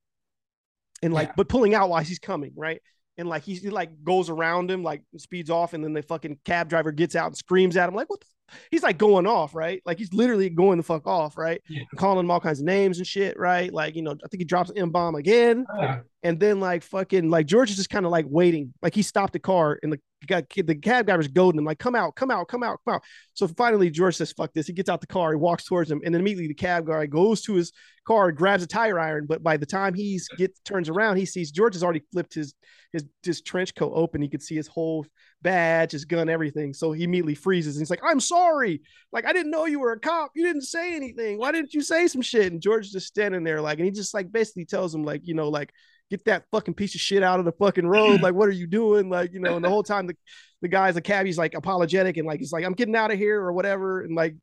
and 1.03 1.13
like, 1.13 1.29
Yeah. 1.29 1.33
but 1.37 1.49
pulling 1.49 1.75
out 1.75 1.89
while 1.89 2.03
he's 2.03 2.19
coming, 2.19 2.53
right? 2.55 2.81
And 3.17 3.29
like 3.29 3.43
he's 3.43 3.61
he 3.61 3.69
like 3.69 4.03
goes 4.03 4.29
around 4.29 4.71
him, 4.71 4.81
like 4.83 5.03
speeds 5.17 5.49
off, 5.51 5.73
and 5.73 5.83
then 5.83 5.93
the 5.93 6.01
fucking 6.01 6.39
cab 6.45 6.69
driver 6.69 6.91
gets 6.91 7.15
out 7.15 7.27
and 7.27 7.37
screams 7.37 7.77
at 7.77 7.87
him, 7.87 7.95
like, 7.95 8.09
what 8.09 8.21
the 8.21 8.27
he's 8.71 8.83
like 8.83 8.97
going 8.97 9.27
off, 9.27 9.55
right? 9.55 9.81
Like 9.85 9.97
he's 9.97 10.13
literally 10.13 10.49
going 10.49 10.77
the 10.77 10.83
fuck 10.83 11.07
off, 11.07 11.37
right? 11.37 11.61
Yeah. 11.69 11.83
Calling 11.95 12.19
him 12.25 12.31
all 12.31 12.39
kinds 12.39 12.59
of 12.59 12.65
names 12.65 12.97
and 12.97 13.07
shit, 13.07 13.37
right? 13.37 13.71
Like, 13.73 13.95
you 13.95 14.01
know, 14.01 14.11
I 14.11 14.27
think 14.27 14.41
he 14.41 14.45
drops 14.45 14.69
an 14.69 14.77
M 14.77 14.89
bomb 14.91 15.15
again. 15.15 15.65
yeah. 15.79 15.99
And 16.25 16.39
then 16.39 16.61
like 16.61 16.83
fucking 16.83 17.29
like 17.29 17.45
George 17.47 17.69
is 17.69 17.75
just 17.75 17.89
kind 17.89 18.05
of 18.05 18.11
like 18.11 18.25
waiting, 18.29 18.73
like 18.81 18.95
he 18.95 19.01
stopped 19.01 19.33
the 19.33 19.39
car 19.39 19.77
and 19.83 19.91
the 19.91 19.99
guy, 20.25 20.41
the 20.55 20.75
cab 20.75 21.05
driver's 21.05 21.27
goading 21.27 21.59
him, 21.59 21.65
like 21.65 21.79
come 21.79 21.95
out, 21.95 22.15
come 22.15 22.31
out, 22.31 22.47
come 22.47 22.63
out, 22.63 22.79
come 22.85 22.95
out. 22.95 23.03
So 23.33 23.45
finally 23.47 23.89
George 23.89 24.15
says, 24.15 24.31
"Fuck 24.31 24.53
this." 24.53 24.67
He 24.67 24.71
gets 24.71 24.87
out 24.87 25.01
the 25.01 25.07
car, 25.07 25.31
he 25.31 25.35
walks 25.35 25.65
towards 25.65 25.91
him, 25.91 26.01
and 26.05 26.13
then 26.13 26.21
immediately 26.21 26.47
the 26.47 26.53
cab 26.53 26.87
guy 26.87 27.07
goes 27.07 27.41
to 27.41 27.55
his 27.55 27.73
car, 28.07 28.31
grabs 28.31 28.63
a 28.63 28.67
tire 28.67 28.99
iron. 28.99 29.25
But 29.27 29.43
by 29.43 29.57
the 29.57 29.65
time 29.65 29.93
he's 29.93 30.27
gets 30.37 30.59
turns 30.61 30.87
around, 30.87 31.17
he 31.17 31.25
sees 31.25 31.51
George 31.51 31.73
has 31.75 31.83
already 31.83 32.03
flipped 32.13 32.35
his 32.35 32.53
his 32.93 33.03
his 33.23 33.41
trench 33.41 33.75
coat 33.75 33.91
open. 33.93 34.21
He 34.21 34.29
could 34.29 34.41
see 34.43 34.55
his 34.55 34.67
whole 34.67 35.05
badge, 35.43 35.91
his 35.91 36.05
gun, 36.05 36.29
everything. 36.29 36.73
So 36.73 36.91
he 36.91 37.03
immediately 37.03 37.35
freezes 37.35 37.75
and 37.75 37.81
he's 37.81 37.89
like, 37.89 38.01
"I'm 38.03 38.19
sorry. 38.19 38.81
Like 39.11 39.25
I 39.25 39.33
didn't 39.33 39.51
know 39.51 39.65
you 39.65 39.79
were 39.79 39.91
a 39.91 39.99
cop. 39.99 40.31
You 40.35 40.43
didn't 40.45 40.63
say 40.63 40.95
anything. 40.95 41.37
Why 41.37 41.51
didn't 41.51 41.73
you 41.73 41.81
say 41.81 42.07
some 42.07 42.21
shit?" 42.21 42.51
And 42.51 42.61
George 42.61 42.91
just 42.91 43.07
standing 43.07 43.43
there 43.43 43.61
like, 43.61 43.77
and 43.77 43.85
he 43.85 43.91
just 43.91 44.13
like 44.13 44.31
basically 44.31 44.65
tells 44.65 44.95
him 44.95 45.03
like, 45.03 45.27
you 45.27 45.33
know, 45.35 45.49
like 45.49 45.71
get 46.09 46.25
that 46.25 46.45
fucking 46.51 46.73
piece 46.73 46.95
of 46.95 47.01
shit 47.01 47.23
out 47.23 47.39
of 47.39 47.45
the 47.45 47.51
fucking 47.53 47.87
road. 47.87 48.21
Like, 48.21 48.33
what 48.33 48.49
are 48.49 48.53
you 48.53 48.67
doing? 48.67 49.09
Like, 49.09 49.33
you 49.33 49.39
know, 49.39 49.55
and 49.55 49.63
the 49.65 49.69
whole 49.69 49.83
time 49.83 50.07
the, 50.07 50.15
the 50.61 50.67
guy's 50.67 50.95
a 50.97 51.01
cabbie's 51.01 51.37
like 51.37 51.53
apologetic 51.55 52.17
and 52.17 52.27
like 52.27 52.39
he's 52.39 52.51
like, 52.51 52.65
I'm 52.65 52.73
getting 52.73 52.95
out 52.95 53.11
of 53.11 53.17
here 53.17 53.41
or 53.41 53.53
whatever. 53.53 54.01
And 54.01 54.15
like 54.15 54.35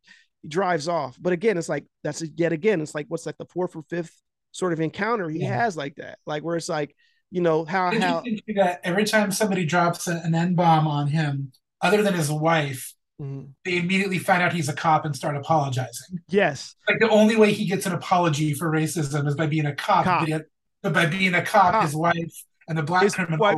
he 0.43 0.49
drives 0.49 0.89
off. 0.89 1.17
But 1.21 1.33
again, 1.33 1.59
it's 1.59 1.69
like 1.69 1.87
that's 2.03 2.23
it. 2.23 2.33
yet 2.37 2.53
again, 2.53 2.81
it's 2.81 2.95
like 2.95 3.07
what's 3.09 3.27
like 3.27 3.39
the 3.39 3.47
fourth 3.47 3.77
or 3.77 3.83
fifth 3.91 4.15
sort 4.53 4.73
of 4.73 4.81
encounter 4.81 5.29
he 5.29 5.41
Yeah. 5.41 5.55
has 5.63 5.77
like 5.77 5.95
that. 5.97 6.19
Like 6.27 6.43
where 6.43 6.57
it's 6.57 6.69
like, 6.69 6.95
you 7.31 7.41
know, 7.41 7.65
how 7.65 7.91
how 7.99 8.23
that 8.57 8.81
every 8.85 9.05
time 9.05 9.31
somebody 9.33 9.65
drops 9.65 10.07
an 10.07 10.35
N 10.35 10.55
bomb 10.55 10.87
on 10.87 11.09
him, 11.09 11.53
other 11.81 12.03
than 12.03 12.15
his 12.15 12.31
wife, 12.31 12.93
Mhm. 13.21 13.51
they 13.65 13.77
immediately 13.77 14.19
find 14.19 14.43
out 14.43 14.53
he's 14.53 14.69
a 14.69 14.73
cop 14.73 15.05
and 15.05 15.15
start 15.15 15.37
apologizing. 15.37 16.19
yes. 16.29 16.75
Like 16.89 16.99
the 17.01 17.09
only 17.11 17.37
way 17.37 17.53
he 17.53 17.67
gets 17.67 17.85
an 17.87 17.93
apology 17.93 18.55
for 18.55 18.71
racism 18.71 19.27
is 19.29 19.35
by 19.35 19.47
being 19.47 19.67
a 19.67 19.75
cop. 19.75 20.05
Cop. 20.05 20.27
But, 20.83 20.95
by 20.95 21.05
being 21.07 21.35
a 21.35 21.43
cop, 21.45 21.73
Cop. 21.73 21.83
his 21.85 21.95
wife 21.95 22.33
and 22.67 22.79
the 22.79 22.83
black 22.83 23.03
His- 23.03 23.15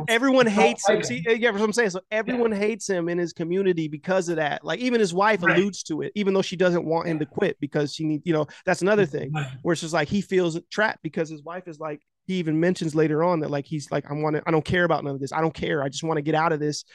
everyone 0.09 0.45
hates 0.47 0.85
him. 0.89 1.01
See, 1.03 1.23
yeah, 1.25 1.51
that's 1.51 1.59
what 1.61 1.65
I'm 1.65 1.71
saying. 1.71 1.91
So 1.91 2.01
everyone 2.11 2.51
hates 2.51 2.89
him 2.89 3.07
in 3.07 3.17
his 3.17 3.31
community 3.31 3.87
because 3.87 4.27
of 4.27 4.35
that. 4.35 4.65
Like 4.65 4.79
even 4.81 4.99
his 4.99 5.13
wife 5.13 5.41
Right. 5.41 5.57
alludes 5.57 5.83
to 5.83 6.01
it, 6.01 6.11
even 6.15 6.33
though 6.33 6.41
she 6.41 6.57
doesn't 6.57 6.83
want 6.83 7.07
him 7.07 7.19
to 7.19 7.25
quit 7.25 7.57
because 7.61 7.93
she 7.93 8.03
needs, 8.03 8.23
you 8.25 8.33
know, 8.33 8.47
that's 8.65 8.81
another 8.81 9.05
thing. 9.05 9.31
Right. 9.31 9.47
where 9.61 9.71
it's 9.71 9.81
just 9.81 9.93
like 9.93 10.09
he 10.09 10.19
feels 10.19 10.59
trapped 10.69 11.01
because 11.03 11.29
his 11.29 11.41
wife 11.43 11.67
is 11.69 11.79
like 11.79 12.01
he 12.25 12.35
even 12.35 12.59
mentions 12.59 12.95
later 12.95 13.23
on 13.23 13.39
that 13.41 13.51
like 13.51 13.65
he's 13.65 13.91
like 13.91 14.09
I 14.09 14.13
want 14.13 14.35
to 14.35 14.43
I 14.45 14.51
don't 14.51 14.65
care 14.65 14.83
about 14.83 15.03
none 15.03 15.15
of 15.15 15.21
this 15.21 15.33
I 15.33 15.41
don't 15.41 15.53
care 15.53 15.83
I 15.83 15.89
just 15.89 16.03
want 16.03 16.17
to 16.17 16.21
get 16.21 16.35
out 16.35 16.51
of 16.51 16.59
this 16.59 16.85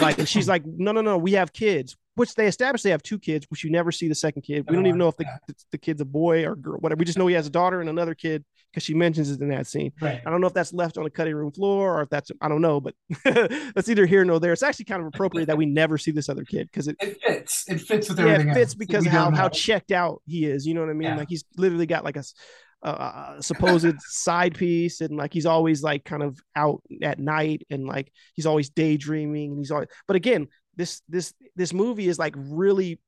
like 0.00 0.18
and 0.18 0.28
she's 0.28 0.48
like 0.54 0.64
no 0.66 0.92
no 0.92 1.00
no 1.00 1.18
we 1.18 1.32
have 1.32 1.52
kids 1.52 1.96
which 2.14 2.34
they 2.34 2.46
established 2.46 2.84
they 2.84 2.90
have 2.90 3.02
two 3.02 3.18
kids 3.18 3.46
which 3.50 3.64
you 3.64 3.70
never 3.70 3.92
see 3.92 4.08
the 4.08 4.14
second 4.14 4.42
kid 4.42 4.64
we 4.68 4.74
don't 4.74 4.86
even 4.86 5.00
uh-huh. 5.00 5.10
know 5.18 5.26
if 5.26 5.46
the, 5.46 5.54
the 5.72 5.78
kid's 5.78 6.00
a 6.00 6.04
boy 6.04 6.44
or 6.44 6.56
girl 6.56 6.78
whatever 6.78 6.98
we 6.98 7.04
just 7.04 7.18
know 7.18 7.26
he 7.26 7.34
has 7.34 7.46
a 7.46 7.50
daughter 7.50 7.80
and 7.80 7.90
another 7.90 8.14
kid 8.14 8.44
because 8.72 8.82
she 8.82 8.94
mentions 8.94 9.30
it 9.30 9.40
in 9.40 9.48
that 9.48 9.66
scene 9.66 9.92
Right. 10.00 10.20
I 10.24 10.30
don't 10.30 10.40
know 10.40 10.46
if 10.46 10.54
that's 10.54 10.72
left 10.72 10.98
on 10.98 11.04
the 11.04 11.10
cutting 11.10 11.34
room 11.34 11.52
floor 11.52 11.98
or 11.98 12.02
if 12.02 12.08
that's 12.08 12.30
I 12.40 12.48
don't 12.48 12.62
know 12.62 12.80
but 12.80 12.94
that's 13.24 13.88
either 13.88 14.06
here 14.06 14.24
nor 14.24 14.40
there 14.40 14.52
it's 14.52 14.62
actually 14.62 14.86
kind 14.86 15.02
of 15.02 15.08
appropriate 15.08 15.46
that 15.46 15.58
we 15.58 15.66
never 15.66 15.98
see 15.98 16.10
this 16.10 16.28
other 16.28 16.44
kid 16.44 16.68
because 16.70 16.88
it 16.88 16.96
It 17.00 17.18
fits. 17.46 17.64
It 17.68 17.80
fits 17.80 18.08
with 18.08 18.18
yeah, 18.18 18.40
it 18.40 18.54
fits 18.54 18.58
else. 18.58 18.74
because 18.74 19.06
how 19.06 19.30
how 19.30 19.48
checked 19.48 19.92
out 19.92 20.22
he 20.26 20.44
is. 20.46 20.66
You 20.66 20.74
know 20.74 20.80
what 20.80 20.90
I 20.90 20.94
mean? 20.94 21.08
Yeah. 21.08 21.16
Like 21.16 21.28
he's 21.28 21.44
literally 21.56 21.86
got 21.86 22.04
like 22.04 22.16
a, 22.16 22.24
a- 22.90 23.34
a 23.38 23.42
supposed 23.42 23.96
side 24.00 24.56
piece, 24.56 25.00
and 25.00 25.16
like 25.16 25.32
he's 25.32 25.46
always 25.46 25.82
like 25.82 26.04
kind 26.04 26.22
of 26.22 26.38
out 26.54 26.82
at 27.02 27.18
night, 27.18 27.66
and 27.70 27.86
like 27.86 28.12
he's 28.34 28.46
always 28.46 28.68
daydreaming, 28.70 29.50
and 29.52 29.58
he's 29.58 29.70
always. 29.70 29.88
But 30.06 30.16
again, 30.16 30.48
this 30.76 31.02
this 31.08 31.32
this 31.56 31.72
movie 31.72 32.08
is 32.08 32.18
like 32.18 32.34
really 32.36 33.00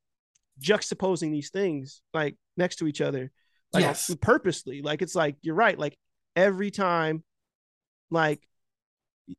juxtaposing 0.61 1.31
these 1.31 1.51
things 1.51 2.03
like 2.13 2.37
next 2.57 2.77
to 2.77 2.87
each 2.89 3.01
other, 3.01 3.31
like 3.73 3.83
Yes. 3.83 4.15
purposely. 4.21 4.83
Like 4.83 5.03
it's 5.03 5.15
like 5.15 5.37
you're 5.43 5.55
right. 5.55 5.79
Like 5.79 5.97
every 6.35 6.71
time, 6.71 7.23
like 8.11 8.41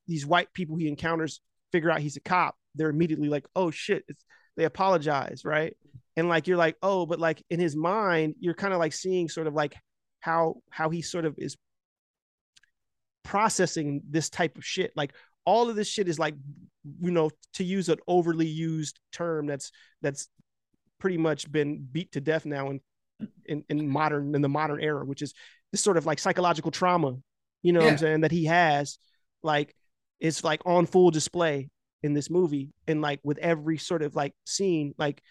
these 0.08 0.26
white 0.26 0.54
people 0.54 0.78
he 0.78 0.88
encounters 0.88 1.42
figure 1.72 1.90
out 1.92 2.00
he's 2.00 2.18
a 2.18 2.22
cop, 2.22 2.56
they're 2.76 2.90
immediately 2.90 3.30
like, 3.30 3.46
oh 3.56 3.72
shit, 3.72 4.04
it's, 4.08 4.24
they 4.58 4.66
apologize, 4.66 5.44
right? 5.46 5.76
And 6.16 6.30
like 6.30 6.48
you're 6.48 6.58
like, 6.58 6.76
oh, 6.82 7.06
but 7.06 7.20
like 7.20 7.44
in 7.50 7.60
his 7.60 7.76
mind, 7.76 8.36
you're 8.40 8.54
kind 8.54 8.74
of 8.74 8.80
like 8.80 8.94
seeing 8.94 9.30
sort 9.30 9.48
of 9.48 9.54
like 9.54 9.74
how 10.20 10.62
how 10.70 10.90
he 10.90 11.02
sort 11.02 11.26
of 11.26 11.36
is 11.38 11.58
processing 13.24 14.02
this 14.10 14.30
type 14.30 14.58
of 14.58 14.66
shit. 14.66 14.92
Like 14.96 15.14
all 15.46 15.70
of 15.70 15.76
this 15.76 15.88
shit 15.88 16.08
is 16.08 16.20
like, 16.20 16.36
you 17.00 17.12
know, 17.12 17.30
to 17.54 17.64
use 17.64 17.90
an 17.90 18.00
overly 18.08 18.48
used 18.48 19.00
term 19.12 19.48
that's 19.48 19.72
that's 20.02 20.28
pretty 21.00 21.18
much 21.18 21.52
been 21.52 21.86
beat 21.92 22.12
to 22.14 22.22
death 22.22 22.46
now 22.46 22.70
in 22.70 22.80
in, 23.46 23.64
in 23.70 23.90
modern 23.90 24.36
in 24.36 24.42
the 24.42 24.50
modern 24.50 24.82
era, 24.82 25.06
which 25.06 25.22
is 25.22 25.34
this 25.72 25.82
sort 25.82 25.98
of 25.98 26.06
like 26.06 26.20
psychological 26.20 26.72
trauma, 26.72 27.16
you 27.62 27.74
know 27.74 27.82
what 27.82 27.90
I'm 27.90 27.98
saying, 27.98 28.22
that 28.22 28.32
he 28.32 28.46
has, 28.46 28.98
like 29.44 29.76
it's 30.20 30.44
like 30.44 30.62
on 30.66 30.86
full 30.86 31.12
display 31.12 31.70
in 32.02 32.14
this 32.14 32.30
movie 32.30 32.70
and 32.88 33.02
like 33.02 33.20
with 33.24 33.38
every 33.40 33.78
sort 33.78 34.02
of 34.02 34.16
like 34.16 34.34
scene 34.46 34.94
like 34.98 35.22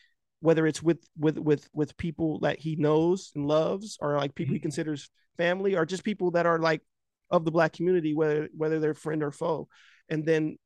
whether 0.41 0.66
it's 0.66 0.82
with 0.82 1.03
with 1.18 1.39
with 1.39 1.68
with 1.72 1.97
people 1.97 2.41
that 2.41 2.59
he 2.59 2.76
knows 2.76 3.32
and 3.34 3.47
loves 3.47 3.99
or 4.01 4.16
like 4.16 4.34
people 4.34 4.55
he 4.55 4.59
Mhm. 4.59 4.62
considers 4.62 5.11
family 5.36 5.76
or 5.76 5.84
just 5.84 6.05
people 6.05 6.30
that 6.32 6.47
are 6.47 6.59
like 6.59 6.82
of 7.30 7.45
the 7.45 7.51
black 7.51 7.72
community 7.72 8.14
whether 8.14 8.49
whether 8.57 8.78
they're 8.80 8.95
friend 8.95 9.22
or 9.22 9.30
foe. 9.32 9.68
And 10.09 10.24
then 10.24 10.57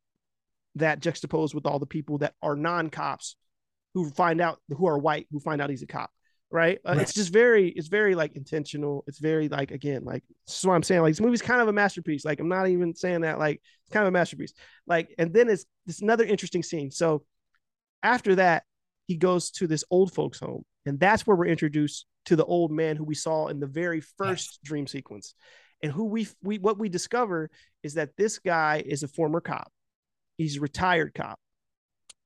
that 0.76 1.00
juxtaposed 1.00 1.54
with 1.54 1.66
all 1.66 1.78
the 1.78 1.86
people 1.86 2.18
that 2.18 2.34
are 2.42 2.56
non-cops 2.56 3.36
who 3.94 4.08
find 4.10 4.40
out 4.40 4.58
who 4.68 4.86
are 4.86 4.98
white 4.98 5.26
who 5.30 5.40
find 5.40 5.60
out 5.60 5.68
he's 5.70 5.82
a 5.82 5.86
cop 5.86 6.10
right, 6.50 6.78
Uh, 6.86 6.92
Right. 6.92 7.00
it's 7.02 7.14
just 7.14 7.32
very 7.32 7.68
it's 7.70 7.88
very 7.88 8.14
like 8.14 8.32
intentional. 8.36 9.04
It's 9.06 9.18
very 9.18 9.48
like 9.48 9.70
again 9.70 10.04
like 10.04 10.22
this 10.46 10.58
is 10.58 10.66
what 10.66 10.74
i'm 10.74 10.82
saying 10.82 11.00
like 11.00 11.12
this 11.12 11.20
movie's 11.20 11.40
kind 11.42 11.62
of 11.62 11.68
a 11.68 11.72
masterpiece. 11.72 12.24
Like 12.26 12.40
i'm 12.40 12.48
not 12.48 12.68
even 12.68 12.94
saying 12.94 13.22
that 13.22 13.38
like 13.38 13.60
it's 13.84 13.92
kind 13.92 14.04
of 14.04 14.08
a 14.08 14.12
masterpiece. 14.12 14.52
Like 14.86 15.14
and 15.18 15.32
then 15.32 15.48
it's 15.48 15.64
it's 15.86 16.02
another 16.02 16.24
interesting 16.24 16.62
scene. 16.62 16.90
So 16.90 17.24
after 18.02 18.34
that 18.36 18.64
he 19.06 19.16
goes 19.16 19.50
to 19.52 19.66
this 19.66 19.84
old 19.90 20.12
folks 20.12 20.40
home. 20.40 20.64
And 20.86 20.98
that's 20.98 21.26
where 21.26 21.36
we're 21.36 21.46
introduced 21.46 22.06
to 22.26 22.36
the 22.36 22.44
old 22.44 22.70
man 22.70 22.96
who 22.96 23.04
we 23.04 23.14
saw 23.14 23.48
in 23.48 23.60
the 23.60 23.66
very 23.66 24.00
first 24.00 24.60
dream 24.64 24.86
sequence. 24.86 25.34
And 25.82 25.92
who 25.92 26.04
we 26.04 26.28
we 26.42 26.58
what 26.58 26.78
we 26.78 26.88
discover 26.88 27.50
is 27.82 27.94
that 27.94 28.16
this 28.16 28.38
guy 28.38 28.82
is 28.84 29.02
a 29.02 29.08
former 29.08 29.40
cop. 29.40 29.70
He's 30.38 30.56
a 30.56 30.60
retired 30.60 31.14
cop. 31.14 31.38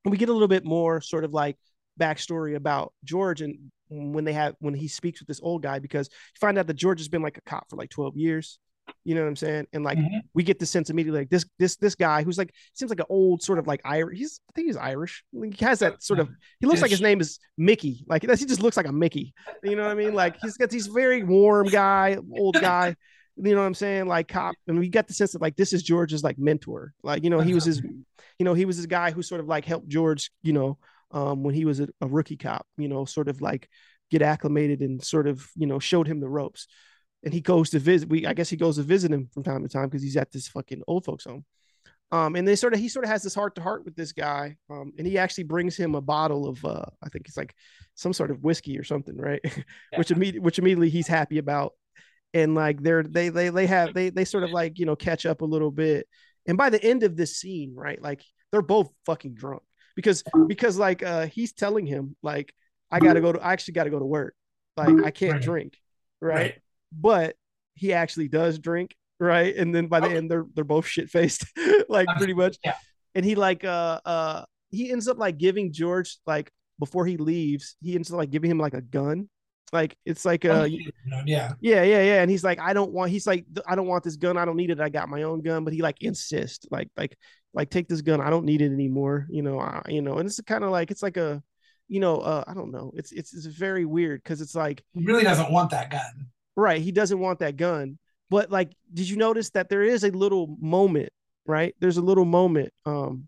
And 0.05 0.11
we 0.11 0.17
get 0.17 0.29
a 0.29 0.33
little 0.33 0.47
bit 0.47 0.65
more 0.65 1.01
sort 1.01 1.23
of 1.23 1.33
like 1.33 1.57
backstory 1.99 2.55
about 2.55 2.93
george 3.03 3.41
and 3.41 3.57
when 3.89 4.23
they 4.23 4.33
have 4.33 4.55
when 4.59 4.73
he 4.73 4.87
speaks 4.87 5.19
with 5.19 5.27
this 5.27 5.39
old 5.41 5.63
guy 5.63 5.79
because 5.79 6.07
you 6.11 6.39
find 6.39 6.57
out 6.57 6.67
that 6.67 6.75
george 6.75 6.99
has 6.99 7.07
been 7.07 7.21
like 7.21 7.37
a 7.37 7.41
cop 7.41 7.67
for 7.69 7.75
like 7.75 7.89
12 7.89 8.15
years 8.15 8.59
you 9.03 9.15
know 9.15 9.21
what 9.21 9.27
i'm 9.27 9.35
saying? 9.35 9.67
And 9.73 9.83
like 9.83 9.97
Mhm. 9.97 10.21
we 10.33 10.43
get 10.43 10.59
the 10.59 10.65
sense 10.65 10.89
immediately 10.89 11.21
like 11.21 11.29
this 11.29 11.45
this 11.59 11.75
this 11.77 11.95
guy 11.95 12.23
who's 12.23 12.37
like 12.37 12.53
seems 12.73 12.89
like 12.89 12.99
an 12.99 13.05
old 13.09 13.41
sort 13.41 13.59
of 13.59 13.67
like 13.67 13.81
irish 13.85 14.17
he's 14.17 14.41
i 14.49 14.51
think 14.53 14.67
he's 14.67 14.77
irish. 14.77 15.23
Like, 15.33 15.53
he 15.53 15.65
has 15.65 15.79
that 15.79 16.03
sort 16.03 16.19
of 16.19 16.29
he 16.59 16.65
looks 16.67 16.81
like 16.81 16.91
his 16.91 17.01
name 17.01 17.21
is 17.21 17.39
mickey. 17.57 18.03
Like 18.07 18.21
he 18.23 18.27
just 18.45 18.61
looks 18.61 18.77
like 18.77 18.87
a 18.87 18.91
mickey. 18.91 19.33
You 19.63 19.75
know 19.75 19.83
what 19.83 19.91
i 19.91 19.95
mean? 19.95 20.13
Like 20.13 20.37
he's 20.41 20.57
got 20.57 20.69
these 20.69 20.87
very 20.87 21.23
warm 21.23 21.67
guy 21.67 22.17
old 22.31 22.59
guy. 22.59 22.95
You 23.39 23.53
know 23.53 23.61
what 23.61 23.67
i'm 23.67 23.75
saying? 23.75 24.07
Like 24.07 24.27
cop 24.27 24.55
and 24.67 24.79
we 24.79 24.89
get 24.89 25.07
the 25.07 25.13
sense 25.13 25.33
that 25.33 25.41
like 25.43 25.55
this 25.55 25.71
is 25.71 25.83
george's 25.83 26.23
like 26.23 26.39
mentor. 26.39 26.93
Like 27.03 27.23
you 27.23 27.29
know 27.29 27.39
he 27.39 27.53
was 27.53 27.65
his 27.65 27.83
you 27.83 28.45
know 28.45 28.55
he 28.55 28.65
was 28.65 28.77
this 28.77 28.87
guy 28.87 29.11
who 29.11 29.21
sort 29.21 29.41
of 29.41 29.47
like 29.47 29.63
helped 29.63 29.87
george 29.89 30.31
you 30.41 30.53
know 30.53 30.79
um 31.11 31.43
when 31.43 31.53
he 31.53 31.63
was 31.63 31.79
a, 31.79 31.87
a 32.01 32.07
rookie 32.07 32.35
cop 32.35 32.65
you 32.79 32.87
know 32.87 33.05
sort 33.05 33.27
of 33.27 33.39
like 33.39 33.69
get 34.09 34.23
acclimated 34.23 34.81
and 34.81 35.03
sort 35.03 35.27
of 35.27 35.47
you 35.55 35.67
know 35.67 35.77
showed 35.77 36.07
him 36.07 36.19
the 36.19 36.27
ropes 36.27 36.65
and 37.23 37.33
he 37.33 37.41
goes 37.41 37.69
to 37.71 37.79
visit 37.79 38.09
we 38.09 38.25
i 38.25 38.33
guess 38.33 38.49
he 38.49 38.55
goes 38.57 38.75
to 38.77 38.83
visit 38.83 39.11
him 39.11 39.27
from 39.33 39.43
time 39.43 39.63
to 39.63 39.69
time 39.69 39.87
because 39.89 40.03
he's 40.03 40.17
at 40.17 40.31
this 40.31 40.47
fucking 40.47 40.81
old 40.87 41.03
folks 41.05 41.25
home. 41.25 41.43
Um 42.11 42.35
and 42.35 42.47
they 42.47 42.55
sort 42.55 42.73
of 42.73 42.79
he 42.79 42.87
sort 42.89 43.05
of 43.05 43.11
has 43.11 43.23
this 43.23 43.35
heart 43.35 43.55
to 43.55 43.61
heart 43.61 43.83
with 43.83 43.95
this 43.95 44.11
guy 44.13 44.55
um 44.69 44.93
and 44.97 45.05
he 45.07 45.17
actually 45.17 45.43
brings 45.43 45.75
him 45.75 45.95
a 45.95 46.01
bottle 46.01 46.47
of 46.47 46.63
uh 46.63 46.85
i 47.03 47.09
think 47.09 47.27
it's 47.27 47.37
like 47.37 47.53
some 47.95 48.13
sort 48.13 48.31
of 48.31 48.43
whiskey 48.43 48.77
or 48.77 48.83
something 48.83 49.17
right? 49.17 49.41
Which 49.97 50.11
immediately 50.11 50.39
which 50.45 50.59
immediately 50.59 50.89
he's 50.89 51.07
happy 51.07 51.37
about. 51.39 51.73
And 52.33 52.53
like 52.55 52.83
they're 52.83 53.03
they 53.03 53.29
they 53.29 53.49
they 53.49 53.65
have 53.67 53.93
they 53.93 54.09
they 54.09 54.25
sort 54.25 54.43
of 54.43 54.51
like 54.51 54.77
you 54.79 54.85
know 54.85 54.95
catch 54.95 55.25
up 55.25 55.41
a 55.41 55.45
little 55.45 55.71
bit. 55.71 56.07
And 56.45 56.57
by 56.57 56.69
the 56.69 56.83
end 56.83 57.03
of 57.03 57.15
this 57.17 57.37
scene 57.37 57.73
right 57.75 58.01
like 58.01 58.21
they're 58.51 58.61
both 58.61 58.89
fucking 59.05 59.33
drunk. 59.33 59.63
Because 59.95 60.23
because 60.47 60.77
like 60.77 61.01
uh 61.01 61.25
he's 61.25 61.53
telling 61.53 61.85
him 61.87 62.15
like 62.21 62.53
i 62.91 62.99
gotta 62.99 63.19
go 63.21 63.31
to 63.33 63.39
i 63.41 63.51
actually 63.53 63.73
gotta 63.73 63.89
go 63.89 63.99
to 63.99 64.05
work. 64.05 64.35
Like 64.77 64.95
i 65.03 65.11
can't 65.11 65.33
Right. 65.33 65.41
drink. 65.41 65.77
Right? 66.21 66.35
Right. 66.35 66.61
But 66.91 67.35
he 67.75 67.93
actually 67.93 68.27
does 68.27 68.59
drink 68.59 68.95
right 69.19 69.55
and 69.55 69.73
then 69.73 69.87
by 69.87 69.99
the 69.99 70.09
end 70.09 70.29
they're 70.29 70.45
they're 70.53 70.63
both 70.63 70.85
shit 70.85 71.09
faced 71.09 71.45
like 71.89 72.07
pretty 72.17 72.33
much 72.33 72.57
Yeah. 72.63 72.75
and 73.15 73.25
he 73.25 73.35
like 73.35 73.63
uh 73.63 73.99
uh 74.05 74.45
he 74.69 74.91
ends 74.91 75.07
up 75.07 75.17
like 75.17 75.37
giving 75.37 75.71
george 75.73 76.17
like 76.27 76.51
before 76.79 77.05
he 77.05 77.17
leaves 77.17 77.75
he 77.81 77.95
ends 77.95 78.11
up 78.11 78.17
like 78.17 78.29
giving 78.29 78.51
him 78.51 78.59
like 78.59 78.73
a 78.75 78.81
gun 78.81 79.29
like 79.73 79.97
it's 80.05 80.23
like 80.23 80.45
uh 80.45 80.67
yeah. 81.25 81.51
yeah, 81.59 81.83
yeah, 81.83 82.01
yeah. 82.01 82.21
And 82.21 82.31
he's 82.31 82.43
like, 82.43 82.57
I 82.57 82.71
don't 82.71 82.91
want. 82.93 83.11
He's 83.11 83.27
like, 83.27 83.45
I 83.67 83.75
don't 83.75 83.87
want 83.87 84.01
this 84.05 84.15
gun. 84.15 84.37
I 84.37 84.45
don't 84.45 84.55
need 84.55 84.69
it. 84.69 84.79
I 84.79 84.87
got 84.87 85.09
my 85.09 85.23
own 85.23 85.41
gun. 85.41 85.65
But 85.65 85.73
he 85.73 85.81
like 85.81 86.01
insists, 86.01 86.65
like, 86.71 86.89
like, 86.95 87.17
like, 87.53 87.69
take 87.69 87.89
this 87.89 87.99
gun. 87.99 88.21
I 88.21 88.29
don't 88.29 88.45
need 88.45 88.61
it 88.61 88.71
anymore. 88.71 89.27
You 89.29 89.41
know, 89.41 89.59
I, 89.59 89.81
you 89.89 90.01
know. 90.01 90.19
And 90.19 90.27
it's 90.27 90.39
kind 90.39 90.63
of 90.63 90.69
like 90.69 90.89
it's 90.89 91.03
like 91.03 91.17
a, 91.17 91.43
you 91.89 91.99
know, 91.99 92.19
uh, 92.19 92.45
I 92.47 92.53
don't 92.53 92.71
know. 92.71 92.93
It's 92.95 93.11
it's 93.11 93.33
it's 93.33 93.45
very 93.45 93.83
weird 93.83 94.23
because 94.23 94.39
it's 94.39 94.55
like 94.55 94.85
He 94.93 95.03
really 95.03 95.23
doesn't 95.23 95.51
want 95.51 95.71
that 95.71 95.91
gun. 95.91 96.27
Right. 96.57 96.81
He 96.81 96.91
doesn't 96.91 97.19
want 97.19 97.39
that 97.39 97.57
gun, 97.57 97.97
but 98.29 98.51
like, 98.51 98.71
did 98.93 99.09
you 99.09 99.15
notice 99.17 99.51
that 99.51 99.69
there 99.69 99.83
is 99.83 100.03
a 100.03 100.11
little 100.11 100.57
moment, 100.59 101.09
right? 101.45 101.73
There's 101.79 101.97
a 101.97 102.01
little 102.01 102.25
moment, 102.25 102.73
um, 102.85 103.27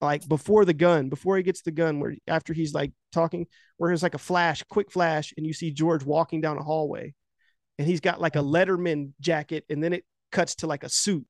like 0.00 0.26
before 0.28 0.64
the 0.64 0.74
gun, 0.74 1.08
before 1.08 1.36
he 1.36 1.42
gets 1.42 1.62
the 1.62 1.70
gun, 1.70 1.98
where 2.00 2.14
after 2.28 2.52
he's 2.52 2.74
like 2.74 2.92
talking, 3.12 3.46
where 3.76 3.88
there's 3.90 4.02
like 4.02 4.14
a 4.14 4.18
flash, 4.18 4.62
quick 4.64 4.90
flash, 4.90 5.32
and 5.36 5.46
you 5.46 5.52
see 5.52 5.70
George 5.70 6.04
walking 6.04 6.40
down 6.40 6.58
a 6.58 6.62
hallway, 6.62 7.14
and 7.78 7.88
he's 7.88 8.00
got 8.00 8.20
like 8.20 8.36
a 8.36 8.40
Letterman 8.40 9.12
jacket, 9.20 9.64
and 9.70 9.82
then 9.82 9.92
it 9.92 10.04
cuts 10.30 10.56
to 10.56 10.66
like 10.66 10.84
a 10.84 10.88
suit, 10.88 11.26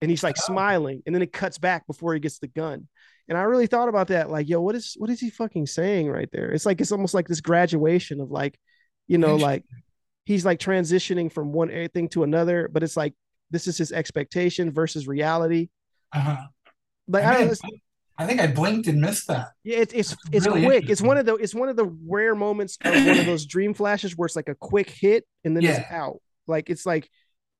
and 0.00 0.10
he's 0.10 0.24
like 0.24 0.36
Oh. 0.38 0.42
smiling, 0.46 1.02
and 1.06 1.14
then 1.14 1.22
it 1.22 1.32
cuts 1.32 1.58
back 1.58 1.86
before 1.86 2.14
he 2.14 2.20
gets 2.20 2.38
the 2.38 2.48
gun. 2.48 2.88
And 3.28 3.38
I 3.38 3.42
really 3.42 3.68
thought 3.68 3.88
about 3.88 4.08
that, 4.08 4.30
like, 4.30 4.48
yo, 4.48 4.60
what 4.60 4.74
is 4.74 4.94
what 4.98 5.10
is 5.10 5.20
he 5.20 5.30
fucking 5.30 5.66
saying 5.66 6.08
right 6.10 6.28
there? 6.32 6.50
It's 6.50 6.66
like 6.66 6.80
it's 6.80 6.92
almost 6.92 7.14
like 7.14 7.28
this 7.28 7.40
graduation 7.40 8.20
of 8.20 8.30
like, 8.32 8.58
you 9.10 9.18
know, 9.18 9.34
like 9.34 9.64
he's 10.24 10.44
like 10.44 10.60
transitioning 10.60 11.32
from 11.32 11.52
one 11.52 11.68
thing 11.92 12.08
to 12.10 12.22
another, 12.22 12.68
but 12.72 12.84
it's 12.84 12.96
like 12.96 13.12
this 13.50 13.66
is 13.66 13.76
his 13.76 13.90
expectation 13.90 14.70
versus 14.70 15.08
reality. 15.08 15.68
Uh-huh. 16.14 16.36
Like 17.08 17.24
I, 17.24 17.34
I 17.34 17.38
don't 17.38 17.48
know, 17.48 17.70
I 18.18 18.26
think 18.26 18.40
I 18.40 18.46
blinked 18.46 18.86
and 18.86 19.00
missed 19.00 19.26
that. 19.26 19.48
yeah, 19.64 19.78
it's 19.78 19.92
it's 19.92 20.10
That's 20.10 20.28
it's 20.32 20.46
really 20.46 20.64
quick. 20.64 20.88
It's 20.88 21.02
one 21.02 21.18
of 21.18 21.26
the 21.26 21.34
it's 21.34 21.56
one 21.56 21.68
of 21.68 21.74
the 21.74 21.92
rare 22.06 22.36
moments 22.36 22.78
of 22.84 22.94
one 23.04 23.18
of 23.18 23.26
those 23.26 23.46
dream 23.46 23.74
flashes 23.74 24.16
where 24.16 24.26
it's 24.26 24.36
like 24.36 24.48
a 24.48 24.54
quick 24.54 24.88
hit 24.88 25.24
and 25.44 25.56
then 25.56 25.64
it's 25.64 25.90
out. 25.90 26.20
Like 26.46 26.70
it's 26.70 26.86
like 26.86 27.10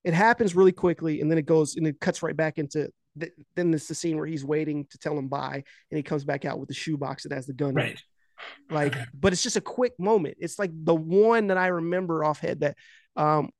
it 0.05 0.14
happens 0.14 0.55
really 0.55 0.72
quickly 0.72 1.20
and 1.20 1.28
then 1.28 1.39
it 1.39 1.47
goes 1.47 1.74
and 1.74 1.86
it 1.89 1.98
cuts 1.98 2.22
right 2.22 2.36
back 2.36 2.59
into 2.59 2.90
the, 3.16 3.31
then 3.56 3.74
it's 3.74 3.89
the 3.89 3.94
scene 3.97 4.16
where 4.16 4.27
he's 4.27 4.44
waiting 4.44 4.86
to 4.90 4.98
tell 4.98 5.18
him 5.18 5.27
bye 5.27 5.64
and 5.90 5.97
he 5.97 6.02
comes 6.05 6.22
back 6.22 6.44
out 6.44 6.60
with 6.60 6.68
the 6.68 6.74
shoebox 6.74 7.24
that 7.24 7.32
has 7.32 7.47
the 7.47 7.52
gun. 7.55 7.70
in. 7.70 7.74
Right. 7.74 8.01
Like 8.70 8.94
but 9.14 9.32
it's 9.32 9.42
just 9.42 9.56
a 9.56 9.60
quick 9.60 9.92
moment. 9.98 10.36
It's 10.40 10.58
like 10.58 10.70
the 10.74 10.94
one 10.94 11.48
that 11.48 11.58
i 11.58 11.68
remember 11.68 12.24
off 12.24 12.40
head 12.40 12.60
that 12.60 12.76
um 13.16 13.50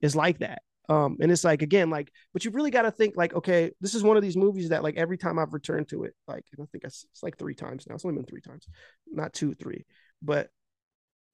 is 0.00 0.16
like 0.16 0.38
that. 0.40 0.62
Um 0.88 1.16
and 1.20 1.30
it's 1.30 1.44
like 1.44 1.62
again 1.62 1.90
like 1.90 2.10
but 2.32 2.44
you 2.44 2.50
really 2.50 2.70
got 2.70 2.82
to 2.82 2.90
think 2.90 3.16
like 3.16 3.34
okay 3.34 3.70
this 3.80 3.94
is 3.94 4.02
one 4.02 4.16
of 4.16 4.22
these 4.22 4.36
movies 4.36 4.70
that 4.70 4.82
like 4.82 4.96
every 4.96 5.16
time 5.16 5.38
i've 5.38 5.54
returned 5.54 5.88
to 5.90 6.02
it 6.04 6.14
like 6.26 6.44
i 6.60 6.64
think 6.72 6.84
it's, 6.84 7.06
it's 7.12 7.22
like 7.22 7.38
three 7.38 7.54
times 7.54 7.86
now. 7.86 7.94
It's 7.94 8.04
only 8.04 8.16
been 8.16 8.26
three 8.26 8.40
times 8.40 8.66
not 9.10 9.32
two 9.32 9.54
three. 9.54 9.84
But 10.20 10.50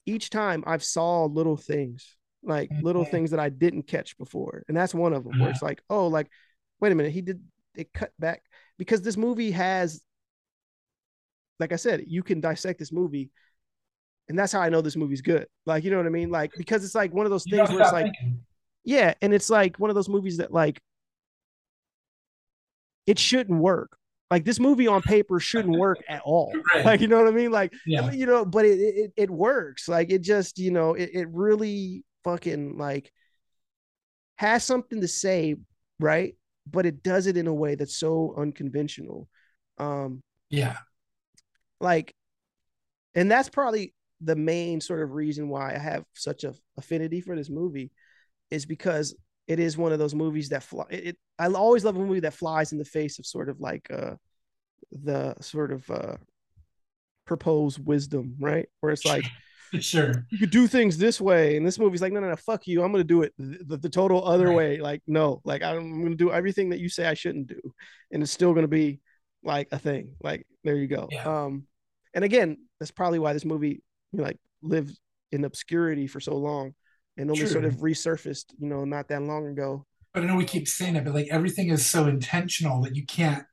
each 0.06 0.30
time 0.30 0.64
i've 0.66 0.84
saw 0.84 1.24
little 1.24 1.56
things 1.56 2.16
like 2.42 2.70
little 2.82 3.04
Mhm. 3.04 3.10
things 3.10 3.30
that 3.32 3.40
i 3.40 3.48
didn't 3.48 3.84
catch 3.86 4.16
before. 4.18 4.64
And 4.68 4.76
that's 4.76 4.94
one 4.94 5.12
of 5.12 5.24
them 5.24 5.38
where 5.38 5.50
it's 5.50 5.62
like 5.62 5.82
oh 5.90 6.06
like 6.06 6.28
wait 6.80 6.92
a 6.92 6.94
minute 6.94 7.12
he 7.12 7.22
did 7.22 7.40
it 7.74 7.92
cut 7.92 8.12
back. 8.18 8.42
Because 8.78 9.02
this 9.02 9.16
movie 9.16 9.50
has 9.52 10.02
like 11.58 11.72
I 11.72 11.76
said, 11.76 12.04
you 12.06 12.22
can 12.22 12.40
dissect 12.40 12.78
this 12.78 12.92
movie, 12.92 13.30
and 14.28 14.38
that's 14.38 14.52
how 14.52 14.60
I 14.60 14.68
know 14.68 14.80
this 14.80 14.96
movie's 14.96 15.22
good. 15.22 15.46
Like, 15.66 15.84
you 15.84 15.90
know 15.90 15.96
what 15.98 16.06
I 16.06 16.10
mean? 16.10 16.30
Like, 16.30 16.52
because 16.56 16.84
it's 16.84 16.94
like 16.94 17.12
one 17.14 17.26
of 17.26 17.30
those 17.30 17.46
You 17.46 17.56
things 17.56 17.70
where 17.70 17.80
it's 17.80 17.92
like, 17.92 18.04
thinking. 18.06 18.40
yeah, 18.84 19.14
and 19.22 19.32
it's 19.34 19.50
like 19.50 19.78
one 19.78 19.90
of 19.90 19.94
those 19.96 20.08
movies 20.08 20.38
that 20.38 20.52
like 20.52 20.80
it 23.06 23.18
shouldn't 23.18 23.60
work. 23.60 23.96
Like 24.30 24.44
this 24.44 24.60
movie 24.60 24.86
on 24.86 25.00
paper 25.00 25.40
shouldn't 25.40 25.78
work 25.78 25.98
at 26.08 26.20
all. 26.24 26.52
Right. 26.74 26.84
Like, 26.84 27.00
you 27.00 27.08
know 27.08 27.16
what 27.18 27.28
I 27.28 27.30
mean? 27.30 27.50
Like, 27.50 27.72
Yeah. 27.86 28.10
you 28.10 28.26
know, 28.26 28.44
but 28.44 28.66
it, 28.66 28.78
it 28.78 29.12
it 29.16 29.30
works. 29.30 29.88
Like 29.88 30.10
it 30.10 30.20
just, 30.20 30.58
you 30.58 30.70
know, 30.70 30.92
it, 30.94 31.10
it 31.14 31.28
really 31.30 32.04
fucking 32.24 32.76
like 32.76 33.10
has 34.36 34.64
something 34.64 35.00
to 35.00 35.08
say, 35.08 35.56
right? 35.98 36.34
But 36.70 36.84
it 36.84 37.02
does 37.02 37.26
it 37.26 37.38
in 37.38 37.46
a 37.46 37.54
way 37.54 37.74
that's 37.74 37.96
so 37.96 38.34
unconventional. 38.36 39.28
Um, 39.78 40.22
Yeah. 40.50 40.76
Like 41.80 42.14
and 43.14 43.30
that's 43.30 43.48
probably 43.48 43.94
the 44.20 44.36
main 44.36 44.80
sort 44.80 45.02
of 45.02 45.12
reason 45.12 45.48
why 45.48 45.74
i 45.74 45.78
have 45.78 46.04
such 46.14 46.44
a 46.44 46.54
affinity 46.76 47.20
for 47.20 47.36
this 47.36 47.50
movie 47.50 47.90
is 48.50 48.66
because 48.66 49.14
it 49.46 49.58
is 49.60 49.76
one 49.78 49.92
of 49.92 49.98
those 49.98 50.14
movies 50.14 50.48
that 50.50 50.62
fly 50.62 50.84
it, 50.90 51.06
it 51.08 51.16
i 51.38 51.46
always 51.46 51.84
love 51.84 51.96
a 51.96 52.00
movie 52.00 52.20
that 52.20 52.34
flies 52.34 52.72
in 52.72 52.78
the 52.78 52.84
face 52.84 53.18
of 53.18 53.26
sort 53.26 53.48
of 53.48 53.60
like 53.60 53.88
uh 53.90 54.14
the 55.04 55.34
sort 55.40 55.70
of 55.72 55.88
uh 55.90 56.16
proposed 57.26 57.84
wisdom 57.84 58.34
right 58.40 58.68
where 58.80 58.92
it's 58.92 59.04
like 59.04 59.24
Sure. 59.80 60.24
you 60.30 60.38
could 60.38 60.48
do 60.50 60.66
things 60.66 60.96
this 60.96 61.20
way 61.20 61.56
and 61.56 61.66
this 61.66 61.78
movie's 61.78 62.00
like 62.00 62.12
no 62.12 62.20
no 62.20 62.28
no 62.30 62.36
fuck 62.36 62.66
you 62.66 62.82
i'm 62.82 62.90
gonna 62.90 63.04
do 63.04 63.20
it 63.22 63.34
the, 63.38 63.76
the 63.76 63.88
total 63.88 64.24
other 64.26 64.48
Right. 64.48 64.56
way 64.56 64.78
like 64.80 65.02
no 65.06 65.42
like 65.44 65.62
i'm 65.62 66.02
gonna 66.02 66.14
do 66.16 66.32
everything 66.32 66.70
that 66.70 66.80
you 66.80 66.88
say 66.88 67.06
i 67.06 67.12
shouldn't 67.12 67.46
do 67.48 67.60
and 68.10 68.22
it's 68.22 68.32
still 68.32 68.54
gonna 68.54 68.66
be 68.66 68.98
like 69.42 69.68
a 69.72 69.78
thing 69.78 70.14
like 70.22 70.46
there 70.64 70.76
you 70.76 70.86
go 70.88 71.12
Yeah. 71.12 71.24
um 71.24 71.64
and 72.14 72.24
again 72.24 72.56
that's 72.80 72.90
probably 72.90 73.18
why 73.18 73.32
this 73.32 73.44
movie 73.44 73.82
you 74.12 74.18
know, 74.18 74.24
like 74.24 74.38
lived 74.62 74.98
in 75.32 75.44
obscurity 75.44 76.06
for 76.06 76.20
so 76.20 76.36
long 76.36 76.74
and 77.16 77.30
only 77.30 77.46
sort 77.46 77.64
of 77.64 77.74
resurfaced 77.76 78.46
you 78.58 78.68
know 78.68 78.84
not 78.84 79.08
that 79.08 79.22
long 79.22 79.46
ago 79.46 79.84
But 80.12 80.22
I 80.22 80.26
know 80.26 80.36
we 80.36 80.44
keep 80.44 80.68
saying 80.68 80.96
it, 80.96 81.04
but 81.04 81.14
like 81.14 81.28
everything 81.30 81.68
is 81.70 81.86
so 81.86 82.06
intentional 82.06 82.82
that 82.82 82.96
you 82.96 83.06
can't 83.06 83.44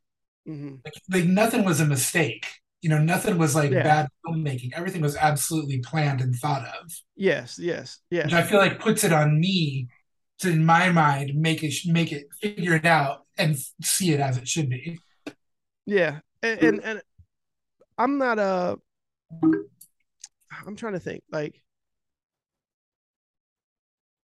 hmm 0.46 0.76
like, 0.86 0.94
like 1.12 1.26
nothing 1.26 1.66
was 1.66 1.80
a 1.82 1.86
mistake. 1.86 2.48
You 2.82 2.90
know, 2.90 3.00
nothing 3.00 3.38
was 3.38 3.56
like 3.56 3.82
Yeah. 3.82 3.82
bad 3.82 4.08
filmmaking. 4.28 4.74
Everything 4.74 5.02
was 5.02 5.16
absolutely 5.18 5.80
planned 5.80 6.22
and 6.22 6.36
thought 6.36 6.66
of. 6.68 6.92
yes 7.16 7.58
yes 7.60 8.00
yes 8.10 8.24
Which 8.24 8.34
I 8.34 8.44
feel 8.44 8.60
like 8.60 8.80
puts 8.80 9.04
it 9.04 9.14
on 9.14 9.40
me 9.40 9.88
to, 10.40 10.50
in 10.50 10.66
my 10.66 10.90
mind, 10.90 11.32
make 11.36 11.64
it 11.64 11.74
make 11.86 12.12
it 12.12 12.28
figure 12.42 12.76
it 12.76 12.86
out 12.86 13.26
and 13.38 13.58
see 13.84 14.12
it 14.12 14.20
as 14.20 14.38
it 14.38 14.48
should 14.48 14.70
be. 14.70 15.04
Yeah, 15.86 16.20
and 16.42 16.60
and, 16.60 16.84
and 16.84 17.02
I'm 17.98 18.18
not 18.18 18.40
uh 18.40 18.76
I'm 20.66 20.76
trying 20.76 20.94
to 20.94 21.00
think 21.00 21.24
like 21.32 21.62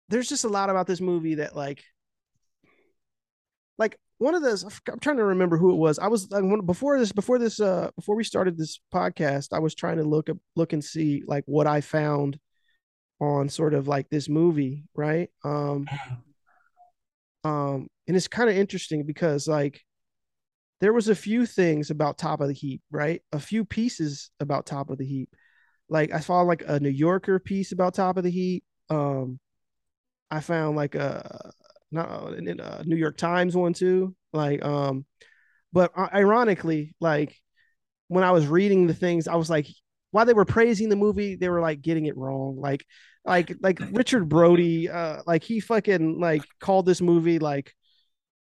there's 0.09 0.29
just 0.29 0.45
a 0.45 0.49
lot 0.49 0.71
about 0.71 0.87
this 0.87 1.01
movie 1.01 1.37
that 1.37 1.57
like 1.57 1.83
like 3.79 3.99
one 4.19 4.35
of 4.35 4.43
those 4.43 4.65
I'm 4.91 5.01
trying 5.01 5.17
to 5.17 5.25
remember 5.25 5.57
who 5.57 5.71
it 5.73 5.77
was. 5.77 5.99
I 5.99 6.09
was 6.09 6.31
like, 6.31 6.43
when- 6.45 6.67
before 6.67 6.99
this 6.99 7.13
before 7.13 7.39
this 7.39 7.61
uh 7.61 7.91
before 7.97 8.17
we 8.17 8.25
started 8.25 8.57
this 8.57 8.81
podcast, 8.93 9.49
I 9.53 9.59
was 9.59 9.75
trying 9.75 9.97
to 9.99 10.05
look 10.05 10.29
up 10.29 10.37
look 10.57 10.73
and 10.73 10.85
see 10.85 11.23
like 11.27 11.45
what 11.47 11.67
I 11.67 11.81
found 11.81 12.39
on 13.21 13.49
sort 13.49 13.75
of 13.75 13.89
like 13.89 14.09
this 14.11 14.29
movie, 14.29 14.85
right? 14.95 15.31
Um 15.45 15.87
um 17.45 17.89
and 18.07 18.17
it's 18.17 18.29
kind 18.29 18.49
of 18.51 18.57
interesting 18.57 19.05
because 19.05 19.47
like 19.49 19.81
there 20.81 20.93
was 20.93 21.09
a 21.09 21.15
few 21.15 21.47
things 21.47 21.91
about 21.91 22.19
top 22.19 22.41
of 22.41 22.49
the 22.49 22.55
heap 22.55 22.83
right? 22.91 23.23
A 23.33 23.41
few 23.41 23.65
pieces 23.65 24.31
about 24.41 24.67
top 24.67 24.91
of 24.91 24.99
the 24.99 25.07
heap. 25.07 25.31
Like 25.89 26.13
i 26.13 26.21
saw 26.21 26.41
like 26.43 26.65
a 26.67 26.81
new 26.81 26.89
yorker 26.89 27.39
piece 27.39 27.73
about 27.73 27.95
top 27.95 28.17
of 28.17 28.25
the 28.25 28.31
heap. 28.31 28.65
Um 28.91 29.39
i 30.31 30.41
found 30.41 30.77
like 30.77 30.95
a 30.95 31.53
not 31.91 32.09
a, 32.11 32.81
a 32.81 32.85
new 32.85 32.97
york 32.97 33.17
times 33.17 33.57
one 33.57 33.73
too. 33.73 34.15
Like 34.33 34.65
um 34.65 35.05
but 35.73 35.93
uh, 35.97 36.09
ironically 36.15 36.95
like 37.01 37.37
when 38.09 38.25
i 38.25 38.31
was 38.31 38.47
reading 38.47 38.87
the 38.87 38.95
things 38.95 39.27
i 39.29 39.35
was 39.35 39.51
like 39.51 39.67
while 40.11 40.25
they 40.25 40.33
were 40.33 40.45
praising 40.45 40.89
the 40.89 40.97
movie 40.97 41.35
they 41.35 41.49
were 41.49 41.61
like 41.61 41.83
getting 41.83 42.07
it 42.07 42.17
wrong. 42.17 42.57
Like 42.61 42.85
like 43.25 43.57
like 43.61 43.81
richard 43.93 44.29
brody 44.29 44.89
uh 44.89 45.23
like 45.27 45.43
he 45.43 45.61
fucking 45.61 46.21
like 46.21 46.43
called 46.61 46.87
this 46.87 47.01
movie 47.01 47.39
like 47.39 47.75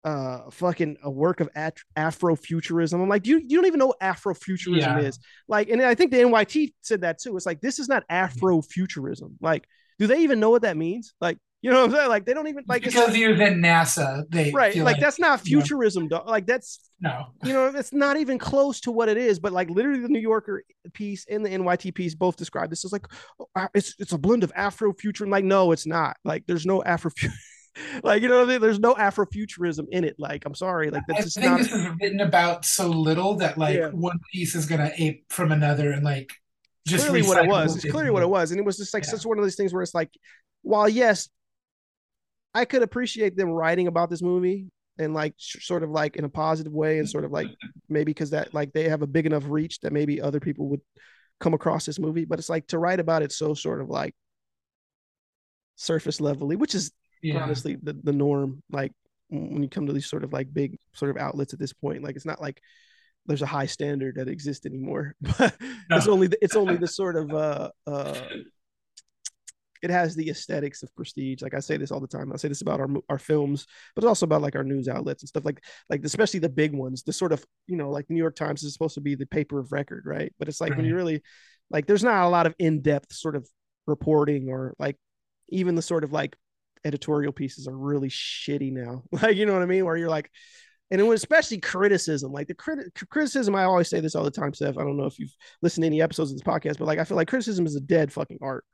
uh 0.05 0.51
fucking 0.51 0.97
a 1.03 1.11
work 1.11 1.41
of 1.41 1.49
at- 1.55 1.79
afrofuturism 1.97 3.01
i'm 3.03 3.09
like 3.09 3.27
you 3.27 3.39
you 3.47 3.57
don't 3.57 3.67
even 3.67 3.79
know 3.79 3.87
what 3.87 4.01
afrofuturism 4.01 4.77
Yeah. 4.81 4.99
is 4.99 5.19
like 5.49 5.69
and 5.71 5.81
i 5.83 5.95
think 5.95 6.11
the 6.11 6.23
nyt 6.25 6.73
said 6.83 7.01
that 7.03 7.19
too 7.21 7.37
it's 7.37 7.47
like 7.47 7.61
this 7.61 7.79
is 7.79 7.89
not 7.89 8.07
afrofuturism 8.09 9.33
like 9.41 9.67
do 9.99 10.07
they 10.07 10.23
even 10.23 10.41
know 10.41 10.51
what 10.51 10.63
that 10.63 10.77
means 10.77 11.15
like 11.21 11.39
you 11.63 11.71
know 11.71 11.81
what 11.81 11.91
i'm 11.91 11.97
saying 11.97 12.09
like 12.09 12.27
they 12.27 12.35
don't 12.35 12.49
even 12.49 12.65
like 12.69 12.83
because 12.83 13.15
he 13.15 13.27
was 13.27 13.41
in 13.41 13.61
NASA, 13.61 14.25
they 14.29 14.51
right 14.51 14.75
feel 14.75 14.85
like 14.85 15.01
that's 15.01 15.19
not 15.19 15.41
futurism 15.41 16.09
dog. 16.09 16.29
like 16.29 16.47
that's 16.47 16.91
no. 17.01 17.27
you 17.45 17.53
know, 17.53 17.67
it's 17.67 17.93
not 17.93 18.17
even 18.17 18.39
close 18.39 18.81
to 18.81 18.91
what 18.91 19.09
it 19.11 19.19
is. 19.19 19.39
But 19.39 19.53
like 19.53 19.69
literally, 19.69 20.01
the 20.01 20.09
New 20.09 20.21
Yorker 20.21 20.65
piece 20.95 21.27
and 21.29 21.45
the 21.45 21.51
NYT 21.51 21.95
piece 21.95 22.15
both 22.15 22.37
describe 22.37 22.71
this 22.71 22.85
as 22.85 22.93
like 22.93 23.07
oh, 23.39 23.47
it's 23.75 23.95
it's 23.99 24.13
a 24.13 24.19
blend 24.19 24.43
of 24.43 24.53
Afrofuture. 24.55 25.23
And 25.23 25.31
like, 25.31 25.45
no, 25.45 25.73
it's 25.73 25.87
not. 25.87 26.17
Like, 26.25 26.45
there's 26.47 26.65
no 26.65 26.83
Afro. 26.83 27.11
like 28.03 28.23
you 28.23 28.29
know, 28.29 28.39
what 28.39 28.49
I 28.49 28.53
mean? 28.53 28.61
there's 28.61 28.79
no 28.81 28.95
Afrofuturism 28.95 29.87
in 29.91 30.05
it. 30.05 30.17
Like, 30.19 30.45
I'm 30.47 30.55
sorry, 30.55 30.91
like 30.91 31.03
I 31.11 31.15
that's 31.15 31.25
just 31.25 31.37
think 31.37 31.47
not. 31.51 31.59
this 31.59 31.73
is 31.73 31.87
written 32.01 32.21
about 32.21 32.65
so 32.65 32.89
little 32.89 33.35
that 33.37 33.59
like 33.59 33.77
Yeah. 33.77 33.89
one 33.91 34.19
piece 34.33 34.55
is 34.55 34.67
gonna 34.67 34.93
ape 34.97 35.25
from 35.31 35.53
another 35.53 35.91
and 35.93 36.05
like 36.05 36.33
just 36.87 37.07
clearly 37.09 37.27
what 37.27 37.45
it 37.45 37.49
was. 37.49 37.77
It's 37.77 37.91
clearly 37.91 38.11
what 38.11 38.23
it 38.23 38.29
was, 38.29 38.51
and 38.51 38.61
it 38.61 38.65
was 38.65 38.77
just 38.77 38.95
like 38.95 39.05
Yeah. 39.05 39.11
such 39.11 39.27
one 39.27 39.39
of 39.39 39.45
those 39.45 39.57
things 39.57 39.73
where 39.73 39.83
it's 39.83 39.95
like, 39.95 40.11
while 40.63 40.89
yes, 40.89 41.29
I 42.55 42.65
could 42.65 42.83
appreciate 42.83 43.37
them 43.37 43.49
writing 43.51 43.87
about 43.89 44.11
this 44.11 44.23
movie 44.23 44.69
and 44.99 45.13
like 45.13 45.35
sh- 45.37 45.67
sort 45.67 45.83
of 45.83 45.91
like 45.91 46.15
in 46.17 46.25
a 46.25 46.29
positive 46.29 46.73
way, 46.73 46.99
and 46.99 47.09
sort 47.09 47.25
of 47.25 47.33
like 47.33 47.49
maybe 47.89 48.11
because 48.11 48.31
that 48.31 48.55
like 48.55 48.73
they 48.73 48.89
have 48.89 49.03
a 49.03 49.07
big 49.09 49.27
enough 49.27 49.43
reach 49.49 49.81
that 49.81 49.93
maybe 49.93 50.21
other 50.21 50.39
people 50.41 50.69
would 50.69 50.81
come 51.41 51.53
across 51.55 51.85
this 51.85 51.99
movie, 51.99 52.25
but 52.25 52.39
it's 52.39 52.49
like 52.49 52.67
to 52.69 52.79
write 52.79 53.01
about 53.01 53.23
it 53.23 53.33
so 53.33 53.55
sort 53.55 53.81
of 53.81 53.89
like 53.91 54.15
surface 55.77 56.21
levelly, 56.21 56.57
which 56.57 56.75
is 56.75 56.93
Yeah. 57.25 57.43
honestly 57.43 57.77
the, 57.83 57.95
the 57.95 58.13
norm. 58.13 58.63
Like 58.71 58.93
when 59.31 59.63
you 59.63 59.69
come 59.69 59.87
to 59.87 59.93
these 59.93 60.09
sort 60.09 60.25
of 60.25 60.33
like 60.33 60.53
big 60.53 60.79
sort 60.93 61.11
of 61.11 61.17
outlets 61.17 61.53
at 61.53 61.59
this 61.59 61.73
point, 61.73 62.03
like 62.03 62.17
it's 62.17 62.27
not 62.27 62.41
like 62.41 62.61
there's 63.27 63.43
a 63.43 63.47
high 63.47 63.67
standard 63.67 64.17
that 64.17 64.29
exists 64.29 64.67
anymore. 64.67 65.15
But 65.39 65.57
it's 65.91 66.09
only 66.09 66.29
the, 66.29 66.39
it's 66.45 66.57
only 66.57 66.77
the 66.77 66.89
sort 67.01 67.17
of 67.17 67.33
uh 67.33 67.71
uh 67.87 68.21
it 69.83 69.91
has 69.91 70.15
the 70.15 70.31
aesthetics 70.31 70.83
of 70.83 70.95
prestige. 70.97 71.43
Like 71.43 71.53
I 71.53 71.61
say 71.61 71.77
this 71.77 71.91
all 71.91 72.01
the 72.01 72.07
time. 72.07 72.33
I 72.33 72.37
say 72.37 72.49
this 72.49 72.63
about 72.63 72.81
our 72.81 72.89
our 73.09 73.19
films, 73.19 73.67
but 73.95 74.03
it's 74.03 74.09
also 74.09 74.25
about 74.25 74.43
like 74.43 74.57
our 74.57 74.65
news 74.65 74.89
outlets 74.89 75.23
and 75.23 75.29
stuff 75.29 75.45
like 75.45 75.63
like 75.89 76.05
especially 76.05 76.41
the 76.41 76.49
big 76.49 76.75
ones. 76.75 77.03
The 77.03 77.13
sort 77.13 77.33
of 77.33 77.45
you 77.67 77.77
know 77.77 77.91
like 77.91 78.07
the 78.07 78.15
New 78.15 78.21
York 78.21 78.37
Times 78.37 78.63
is 78.63 78.73
supposed 78.73 78.95
to 78.95 79.01
be 79.01 79.15
the 79.15 79.27
paper 79.27 79.59
of 79.59 79.73
record, 79.73 80.05
right? 80.07 80.33
But 80.39 80.49
it's 80.49 80.61
like 80.61 80.71
right. 80.71 80.77
when 80.77 80.87
you 80.87 80.95
really 80.95 81.23
like 81.71 81.87
there's 81.87 82.05
not 82.05 82.25
a 82.25 82.29
lot 82.29 82.47
of 82.47 82.55
in 82.59 82.83
depth 82.83 83.13
sort 83.13 83.37
of 83.37 83.49
reporting 83.87 84.49
or 84.49 84.75
like 84.79 84.97
even 85.49 85.75
the 85.75 85.83
sort 85.83 86.05
of 86.05 86.13
like 86.13 86.37
editorial 86.85 87.33
pieces 87.33 87.67
are 87.67 87.77
really 87.77 88.09
shitty 88.09 88.73
now. 88.73 89.03
Like 89.13 89.37
you 89.37 89.47
know 89.47 89.53
what 89.53 89.63
I 89.63 89.67
mean? 89.67 89.85
Where 89.85 89.97
you're 89.97 90.11
like 90.11 90.31
and 90.91 91.01
it 91.01 91.05
was 91.05 91.21
especially 91.21 91.59
criticism 91.59 92.33
like 92.33 92.47
the 92.47 92.55
criti- 92.55 92.91
criticism 93.11 93.55
i 93.55 93.65
always 93.65 93.89
say 93.89 94.01
this 94.01 94.15
all 94.15 94.25
the 94.25 94.31
time 94.31 94.55
Seth. 94.55 94.79
i 94.79 94.83
don't 94.83 94.97
know 94.97 95.07
if 95.07 95.19
you've 95.19 95.35
listened 95.63 95.83
to 95.83 95.87
any 95.87 96.03
episodes 96.03 96.31
of 96.31 96.37
this 96.37 96.47
podcast 96.47 96.79
but 96.79 96.87
like 96.87 96.99
i 96.99 97.05
feel 97.05 97.17
like 97.17 97.29
criticism 97.29 97.67
is 97.67 97.77
a 97.77 97.81
dead 97.81 98.13
fucking 98.13 98.39
art 98.43 98.65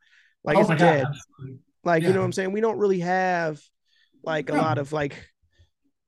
like 0.44 0.56
oh 0.56 0.60
it's 0.60 0.80
dead 0.80 1.04
God, 1.04 1.58
like 1.84 2.02
yeah. 2.02 2.08
you 2.08 2.14
know 2.14 2.20
what 2.20 2.26
i'm 2.26 2.32
saying 2.32 2.52
we 2.52 2.60
don't 2.60 2.78
really 2.78 3.00
have 3.00 3.60
like 4.22 4.50
a 4.50 4.54
lot 4.54 4.78
of 4.78 4.92
like 4.92 5.30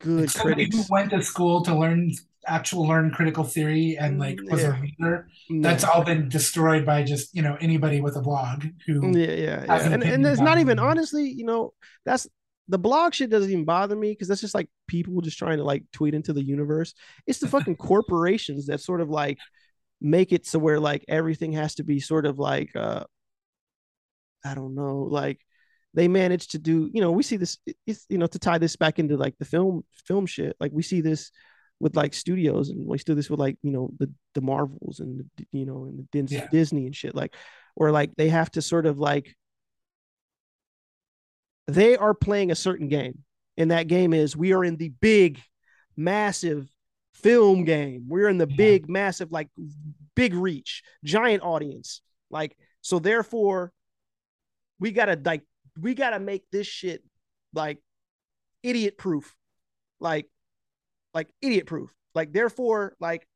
good 0.01 0.33
critics 0.35 0.77
who 0.77 0.85
went 0.91 1.11
to 1.11 1.23
school 1.23 1.63
to 1.63 1.79
learn 1.79 2.11
actual 2.47 2.87
learn 2.87 3.11
critical 3.11 3.45
theory 3.45 3.97
and 3.99 4.19
like 4.19 4.37
mm, 4.37 4.51
was 4.51 4.63
yeah. 4.63 4.77
a 4.77 4.81
reader 4.81 5.29
mm, 5.51 5.63
that's 5.63 5.85
all 5.85 6.03
been 6.03 6.29
destroyed 6.29 6.85
by 6.85 7.03
just 7.03 7.35
you 7.35 7.43
know 7.43 7.57
anybody 7.61 8.01
with 8.01 8.17
a 8.17 8.21
blog 8.21 8.65
who 8.87 9.01
mm, 9.01 9.15
yeah 9.15 9.33
yeah, 9.33 9.65
yeah. 9.65 9.93
and, 9.93 10.03
and 10.03 10.27
it's 10.27 10.41
not 10.41 10.59
even 10.59 10.79
honestly 10.79 11.29
you 11.29 11.45
know 11.45 11.73
that's 12.05 12.29
the 12.69 12.79
blog 12.79 13.13
shit 13.15 13.31
doesn't 13.31 13.51
even 13.51 13.65
bother 13.65 13.97
me 13.97 14.13
because 14.13 14.29
that's 14.29 14.41
just 14.41 14.55
like 14.55 14.69
people 14.87 15.21
just 15.21 15.39
trying 15.39 15.59
to 15.59 15.65
like 15.65 15.85
tweet 15.93 16.15
into 16.15 16.33
the 16.33 16.43
universe. 16.43 16.95
It's 17.27 17.39
the 17.39 17.49
fucking 17.49 17.77
corporations 17.91 18.67
that 18.67 18.81
sort 18.81 19.01
of 19.01 19.11
like 19.11 19.39
make 20.01 20.33
it 20.33 20.47
so 20.47 20.59
where 20.59 20.81
like 20.81 21.05
everything 21.09 21.53
has 21.53 21.77
to 21.77 21.85
be 21.85 22.01
sort 22.01 22.27
of 22.27 22.39
like 22.39 22.75
uh 22.75 23.05
I 24.45 24.55
don't 24.55 24.75
know, 24.75 25.07
like 25.11 25.41
they 25.95 26.09
manage 26.09 26.49
to 26.49 26.59
do, 26.59 26.91
you 26.93 27.01
know, 27.01 27.13
we 27.13 27.23
see 27.23 27.37
this 27.37 27.59
it's 27.87 28.07
you 28.09 28.19
know, 28.19 28.27
to 28.27 28.39
tie 28.39 28.59
this 28.59 28.77
back 28.77 28.99
into 28.99 29.17
like 29.17 29.37
the 29.39 29.45
film 29.45 29.85
film 30.07 30.27
shit, 30.27 30.57
like 30.61 30.73
we 30.73 30.83
see 30.83 31.01
this 31.01 31.31
with 31.83 31.97
like 31.97 32.15
studios 32.15 32.71
and 32.71 32.87
we 32.87 32.97
do 32.99 33.17
this 33.17 33.29
with 33.29 33.41
like, 33.41 33.59
you 33.63 33.73
know, 33.73 33.91
the 33.99 34.09
the 34.35 34.41
Marvels 34.41 35.01
and 35.01 35.19
the, 35.19 35.47
you 35.51 35.67
know, 35.67 35.85
and 35.85 35.99
the 35.99 36.07
Disney, 36.13 36.39
yeah. 36.39 36.47
Disney 36.49 36.87
and 36.87 36.95
shit, 36.95 37.13
like 37.13 37.35
or 37.75 37.91
like 37.91 38.15
they 38.17 38.29
have 38.29 38.53
to 38.53 38.63
sort 38.63 38.87
of 38.87 39.01
like 39.01 39.37
they 41.67 41.97
are 41.97 42.15
playing 42.15 42.53
a 42.53 42.55
certain 42.55 42.87
game. 42.87 43.25
And 43.57 43.73
that 43.73 43.89
game 43.89 44.15
is 44.15 44.37
we 44.37 44.53
are 44.53 44.65
in 44.65 44.77
the 44.77 44.91
big, 44.91 45.41
massive 45.97 46.69
film 47.15 47.65
game. 47.65 48.05
We're 48.09 48.29
in 48.29 48.39
the 48.39 48.49
yeah. 48.49 48.57
big, 48.57 48.89
massive, 48.89 49.33
like 49.33 49.49
big 50.15 50.35
reach, 50.35 50.85
giant 51.03 51.43
audience. 51.43 52.01
Like, 52.31 52.57
so 52.81 53.01
therefore, 53.01 53.73
we 54.79 54.93
gotta 54.93 55.21
like 55.25 55.43
we 55.81 55.95
gotta 55.95 56.21
make 56.21 56.45
this 56.53 56.69
shit 56.69 57.03
like 57.53 57.79
idiot 58.63 58.97
proof. 58.99 59.35
Like, 59.99 60.29
like 61.15 61.29
idiot 61.41 61.67
proof. 61.67 61.95
Like, 62.15 62.33
therefore, 62.33 62.95
like 63.01 63.27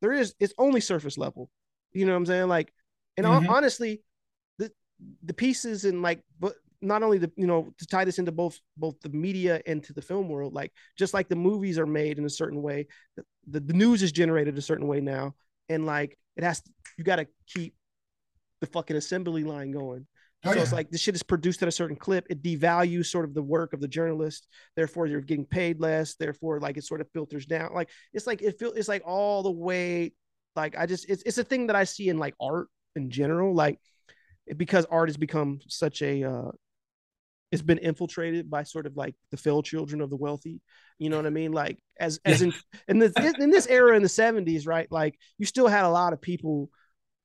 there 0.00 0.12
is 0.12 0.34
it's 0.40 0.54
only 0.58 0.80
surface 0.80 1.18
level. 1.18 1.50
You 1.92 2.06
know 2.06 2.12
what 2.12 2.18
I'm 2.18 2.26
saying? 2.26 2.48
Like, 2.48 2.72
and 3.16 3.26
mm-hmm. 3.26 3.50
honestly, 3.50 4.02
the 4.58 4.70
the 5.24 5.34
pieces 5.34 5.84
and 5.84 6.02
like 6.02 6.22
but 6.38 6.54
not 6.80 7.02
only 7.02 7.18
the 7.18 7.30
you 7.36 7.46
know 7.46 7.72
to 7.78 7.86
tie 7.86 8.04
this 8.04 8.18
into 8.18 8.32
both 8.32 8.58
both 8.76 9.00
the 9.00 9.08
media 9.08 9.60
and 9.66 9.82
to 9.82 9.92
the 9.92 10.02
film 10.02 10.28
world 10.28 10.54
like 10.54 10.72
just 10.96 11.14
like 11.14 11.28
the 11.28 11.36
movies 11.36 11.78
are 11.78 11.86
made 11.86 12.18
in 12.18 12.24
a 12.24 12.30
certain 12.30 12.62
way 12.62 12.86
the, 13.16 13.24
the, 13.48 13.60
the 13.60 13.72
news 13.72 14.02
is 14.02 14.12
generated 14.12 14.56
a 14.56 14.62
certain 14.62 14.86
way 14.86 15.00
now 15.00 15.34
and 15.68 15.86
like 15.86 16.16
it 16.36 16.44
has 16.44 16.60
to, 16.60 16.70
you 16.96 17.04
got 17.04 17.16
to 17.16 17.26
keep 17.46 17.74
the 18.60 18.66
fucking 18.66 18.96
assembly 18.96 19.44
line 19.44 19.70
going 19.70 20.06
oh, 20.44 20.50
so 20.50 20.56
yeah. 20.56 20.62
it's 20.62 20.72
like 20.72 20.90
this 20.90 21.00
shit 21.00 21.14
is 21.14 21.22
produced 21.22 21.62
at 21.62 21.68
a 21.68 21.72
certain 21.72 21.96
clip. 21.96 22.26
It 22.30 22.42
devalues 22.42 23.06
sort 23.06 23.24
of 23.24 23.34
the 23.34 23.42
work 23.42 23.72
of 23.72 23.80
the 23.80 23.88
journalist. 23.88 24.46
Therefore 24.76 25.06
you're 25.06 25.20
getting 25.20 25.46
paid 25.46 25.80
less. 25.80 26.14
Therefore 26.14 26.60
like 26.60 26.76
it 26.76 26.84
sort 26.84 27.00
of 27.00 27.10
filters 27.12 27.46
down. 27.46 27.74
Like 27.74 27.90
it's 28.12 28.26
like 28.26 28.42
it 28.42 28.58
feels 28.58 28.76
it's 28.76 28.88
like 28.88 29.02
all 29.06 29.42
the 29.42 29.50
way 29.50 30.12
like 30.56 30.76
i 30.76 30.86
just 30.86 31.08
it's, 31.08 31.22
it's 31.22 31.38
a 31.38 31.44
thing 31.44 31.68
that 31.68 31.76
i 31.76 31.84
see 31.84 32.08
in 32.08 32.18
like 32.18 32.34
art 32.40 32.66
in 32.96 33.10
general 33.10 33.54
like 33.54 33.78
because 34.56 34.84
art 34.86 35.08
has 35.08 35.16
become 35.16 35.60
such 35.68 36.02
a 36.02 36.24
uh, 36.24 36.50
it's 37.50 37.62
been 37.62 37.78
infiltrated 37.78 38.50
by 38.50 38.62
sort 38.62 38.86
of 38.86 38.96
like 38.96 39.14
the 39.30 39.36
failed 39.36 39.64
children 39.64 40.00
of 40.00 40.10
the 40.10 40.16
wealthy. 40.16 40.60
You 40.98 41.10
know 41.10 41.16
what 41.16 41.26
i 41.26 41.30
mean? 41.30 41.52
Like 41.52 41.78
as 41.98 42.20
as 42.24 42.42
in 42.42 42.52
in 42.88 42.98
this 42.98 43.12
in 43.16 43.50
this 43.50 43.66
era 43.66 43.96
in 43.96 44.02
the 44.02 44.08
70s 44.08 44.66
right? 44.66 44.90
Like 44.90 45.18
you 45.38 45.46
still 45.46 45.68
had 45.68 45.84
a 45.84 45.90
lot 45.90 46.12
of 46.12 46.20
people 46.20 46.70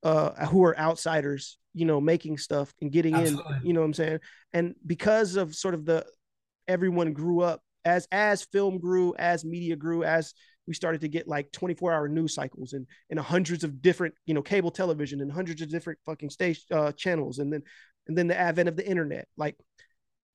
uh 0.03 0.45
who 0.45 0.63
are 0.63 0.77
outsiders 0.77 1.57
you 1.73 1.85
know 1.85 1.99
making 1.99 2.37
stuff 2.37 2.73
and 2.81 2.91
getting 2.91 3.15
Absolutely. 3.15 3.55
in 3.57 3.67
you 3.67 3.73
know 3.73 3.81
what 3.81 3.87
i'm 3.87 3.93
saying 3.93 4.19
and 4.53 4.75
because 4.85 5.35
of 5.35 5.55
sort 5.55 5.73
of 5.73 5.85
the 5.85 6.05
everyone 6.67 7.13
grew 7.13 7.41
up 7.41 7.61
as 7.85 8.07
as 8.11 8.43
film 8.43 8.79
grew 8.79 9.13
as 9.17 9.43
media 9.43 9.75
grew 9.75 10.03
as 10.03 10.33
we 10.65 10.73
started 10.73 11.01
to 11.01 11.09
get 11.09 11.27
like 11.27 11.51
24 11.51 11.91
hour 11.91 12.07
news 12.07 12.33
cycles 12.33 12.73
and 12.73 12.85
and 13.09 13.19
hundreds 13.19 13.63
of 13.63 13.81
different 13.81 14.13
you 14.25 14.33
know 14.33 14.41
cable 14.41 14.71
television 14.71 15.21
and 15.21 15.31
hundreds 15.31 15.61
of 15.61 15.69
different 15.69 15.99
fucking 16.05 16.29
station 16.29 16.63
uh, 16.71 16.91
channels 16.91 17.39
and 17.39 17.51
then 17.51 17.61
and 18.07 18.17
then 18.17 18.27
the 18.27 18.37
advent 18.37 18.69
of 18.69 18.75
the 18.75 18.87
internet 18.87 19.27
like 19.37 19.55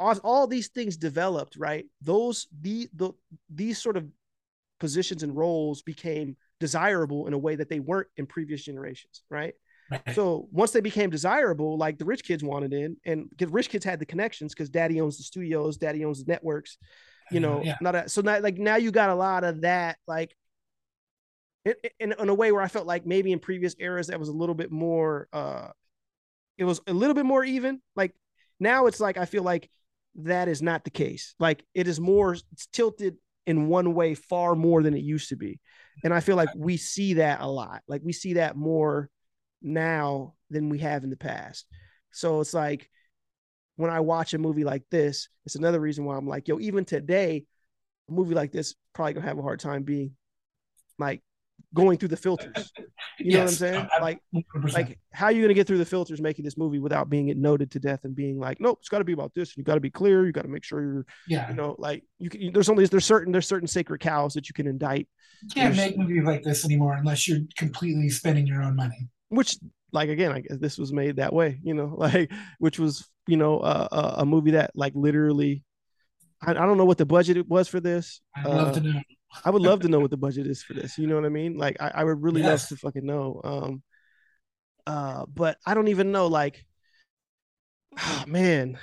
all, 0.01 0.17
all 0.23 0.47
these 0.47 0.69
things 0.69 0.97
developed, 0.97 1.57
right? 1.57 1.87
Those 2.01 2.47
the 2.61 2.89
the 2.95 3.13
these 3.53 3.79
sort 3.79 3.97
of 3.97 4.07
positions 4.81 5.23
and 5.23 5.37
roles 5.37 5.83
became 5.83 6.37
desirable 6.61 7.27
in 7.27 7.33
a 7.33 7.39
way 7.39 7.57
that 7.57 7.69
they 7.69 7.81
weren't 7.81 8.09
in 8.17 8.27
previous 8.27 8.65
generations, 8.65 9.23
right? 9.31 9.55
So 10.15 10.49
once 10.53 10.73
they 10.73 10.81
became 10.81 11.11
desirable, 11.11 11.79
like 11.79 11.99
the 11.99 12.05
rich 12.05 12.25
kids 12.25 12.45
wanted 12.45 12.73
in, 12.73 12.97
and 13.05 13.29
because 13.31 13.53
rich 13.53 13.71
kids 13.71 13.85
had 13.85 13.99
the 13.99 14.07
connections 14.07 14.55
because 14.55 14.69
daddy 14.69 15.01
owns 15.01 15.17
the 15.17 15.23
studios, 15.23 15.79
daddy 15.79 16.05
owns 16.05 16.23
the 16.23 16.31
networks, 16.31 16.77
you 17.31 17.41
know. 17.41 17.63
Yeah. 17.65 17.77
Not 17.81 17.95
a, 17.95 18.09
so 18.09 18.21
now 18.21 18.39
like 18.41 18.59
now 18.59 18.77
you 18.77 18.91
got 18.91 19.11
a 19.11 19.15
lot 19.15 19.45
of 19.45 19.63
that, 19.63 19.97
like 20.07 20.37
in, 21.65 22.13
in 22.13 22.29
a 22.29 22.35
way 22.35 22.53
where 22.53 22.63
I 22.63 22.69
felt 22.69 22.87
like 22.87 23.07
maybe 23.07 23.33
in 23.33 23.39
previous 23.39 23.75
eras 23.79 24.09
that 24.09 24.21
was 24.21 24.29
a 24.29 24.33
little 24.33 24.55
bit 24.55 24.71
more, 24.71 25.29
uh 25.33 25.69
it 26.59 26.65
was 26.65 26.81
a 26.87 26.93
little 26.93 27.15
bit 27.15 27.25
more 27.25 27.45
even. 27.45 27.81
Like 27.97 28.15
now 28.61 28.87
it's 28.87 29.01
like 29.01 29.17
I 29.17 29.25
feel 29.25 29.43
like 29.43 29.71
that 30.17 30.49
is 30.49 30.61
not 30.61 30.85
the 30.85 30.91
case. 30.91 31.35
Like 31.39 31.65
it 31.75 31.89
is 31.89 32.01
more 32.01 32.35
it's 32.35 32.67
tilted 32.73 33.17
in 33.47 33.69
one 33.69 33.95
way 33.95 34.15
far 34.15 34.55
more 34.55 34.83
than 34.83 34.95
it 34.95 35.03
used 35.03 35.31
to 35.31 35.37
be. 35.37 35.61
And 36.05 36.13
I 36.13 36.21
feel 36.21 36.37
like 36.37 36.51
we 36.55 36.77
see 36.77 37.15
that 37.15 37.41
a 37.41 37.47
lot. 37.47 37.83
Like 37.89 38.03
we 38.05 38.13
see 38.13 38.35
that 38.35 38.57
more 38.57 39.09
now 39.63 40.35
than 40.51 40.69
we 40.69 40.79
have 40.79 41.05
in 41.05 41.11
the 41.11 41.17
past. 41.17 41.67
So 42.11 42.41
it's 42.41 42.55
like 42.55 42.91
when 43.77 43.91
I 43.91 44.01
watch 44.01 44.35
a 44.35 44.39
movie 44.39 44.65
like 44.65 44.85
this, 44.91 45.29
it's 45.47 45.55
another 45.55 45.81
reason 45.81 46.05
why 46.05 46.17
I'm 46.17 46.27
like, 46.27 46.49
yo, 46.49 46.59
even 46.59 46.85
today, 46.85 47.45
a 48.09 48.13
movie 48.13 48.35
like 48.35 48.53
this 48.53 48.75
probably 48.95 49.15
gonna 49.15 49.27
have 49.27 49.39
a 49.39 49.43
hard 49.43 49.61
time 49.61 49.83
being 49.83 50.13
like 50.99 51.23
going 51.75 51.99
through 51.99 52.09
the 52.09 52.17
filters. 52.17 52.73
You 53.21 53.33
know 53.33 53.39
what 53.41 53.49
I'm 53.49 53.55
saying? 53.57 53.89
Like, 54.01 54.21
100%. 54.33 54.75
like 54.75 54.99
how 55.13 55.27
are 55.27 55.33
you 55.33 55.49
to 55.49 55.55
get 55.55 55.67
through 55.67 55.79
the 55.79 55.85
filters 55.85 56.21
making 56.21 56.45
this 56.45 56.57
movie 56.57 56.79
without 56.79 57.11
being 57.11 57.33
noted 57.41 57.73
to 57.73 57.81
death 57.81 58.05
and 58.05 58.15
being 58.15 58.39
like, 58.39 58.61
nope, 58.61 58.79
it's 58.81 58.89
got 58.89 58.99
to 58.99 59.05
be 59.05 59.13
about 59.13 59.35
this. 59.35 59.57
You 59.57 59.65
got 59.65 59.75
to 59.75 59.81
be 59.81 59.91
clear. 59.91 60.25
You 60.25 60.31
got 60.31 60.43
to 60.43 60.49
make 60.49 60.63
sure 60.63 60.81
you're, 60.81 61.07
yeah, 61.27 61.49
you 61.49 61.57
know, 61.57 61.75
like 61.79 62.05
you 62.21 62.31
can. 62.31 62.53
There's 62.53 62.69
only 62.69 62.87
there's 62.87 63.05
certain 63.05 63.33
there's 63.33 63.49
certain 63.49 63.67
sacred 63.67 64.01
cows 64.01 64.35
that 64.35 64.49
you 64.49 64.53
can 64.53 64.69
indict. 64.69 65.09
You 65.43 65.49
can't 65.53 65.75
there's, 65.75 65.89
make 65.89 65.99
movies 65.99 66.23
like 66.23 66.45
this 66.45 66.65
anymore 66.65 66.95
unless 66.95 67.27
you're 67.27 67.41
completely 67.57 68.09
spending 68.09 68.47
your 68.47 68.63
own 68.63 68.77
money. 68.77 69.09
Which, 69.29 69.57
like 69.93 70.09
again, 70.09 70.33
I 70.33 70.41
guess 70.41 70.59
this 70.59 70.79
was 70.79 70.93
made 70.93 71.17
that 71.17 71.33
way. 71.33 71.59
You 71.63 71.75
know, 71.75 71.95
like 71.99 72.31
which 72.59 72.79
was 72.79 73.09
you 73.27 73.37
know 73.37 73.59
uh, 73.61 74.17
a, 74.19 74.27
movie 74.27 74.53
that 74.53 74.73
like 74.75 74.93
literally. 74.95 75.65
I, 76.41 76.53
I, 76.53 76.55
don't 76.55 76.77
know 76.77 76.85
what 76.85 76.99
the 76.99 77.07
budget 77.07 77.37
it 77.37 77.49
was 77.49 77.67
for 77.67 77.81
this. 77.81 78.21
I'd 78.37 78.47
love 78.47 78.69
uh, 78.69 78.73
to 78.75 78.81
know 78.81 79.03
I 79.45 79.51
would 79.51 79.63
love 79.63 79.81
to 79.81 79.89
know 79.89 80.01
what 80.01 80.11
the 80.13 80.17
budget 80.17 80.47
is 80.47 80.63
for 80.63 80.75
this. 80.75 80.99
You 80.99 81.07
know 81.07 81.17
what 81.17 81.25
I 81.25 81.31
mean? 81.31 81.57
Like 81.57 81.77
I, 81.81 81.91
I 81.97 82.05
would 82.05 82.23
really 82.23 82.43
yes. 82.43 82.71
love 82.71 82.79
to 82.79 82.87
fucking 82.87 83.07
know. 83.07 83.41
Um 83.45 83.83
uh 84.87 85.27
but 85.27 85.59
I 85.67 85.75
don't 85.75 85.89
even 85.89 86.13
know 86.13 86.27
like 86.27 86.65
oh 87.99 88.25
man. 88.27 88.79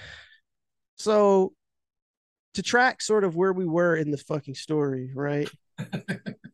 So 0.97 1.53
to 2.53 2.63
track 2.63 3.01
sort 3.01 3.23
of 3.23 3.35
where 3.35 3.53
we 3.53 3.65
were 3.65 3.95
in 3.95 4.11
the 4.11 4.17
fucking 4.17 4.55
story, 4.55 5.11
right? 5.13 5.49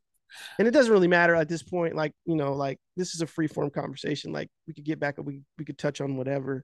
and 0.57 0.67
it 0.67 0.71
doesn't 0.71 0.91
really 0.91 1.07
matter 1.07 1.35
at 1.35 1.49
this 1.49 1.63
point. 1.63 1.95
Like, 1.95 2.13
you 2.25 2.35
know, 2.35 2.53
like 2.53 2.79
this 2.95 3.13
is 3.13 3.21
a 3.21 3.27
free 3.27 3.47
form 3.47 3.69
conversation. 3.69 4.31
Like 4.31 4.49
we 4.67 4.73
could 4.73 4.83
get 4.85 4.99
back 4.99 5.15
we 5.17 5.41
we 5.57 5.65
could 5.65 5.77
touch 5.77 6.01
on 6.01 6.17
whatever 6.17 6.63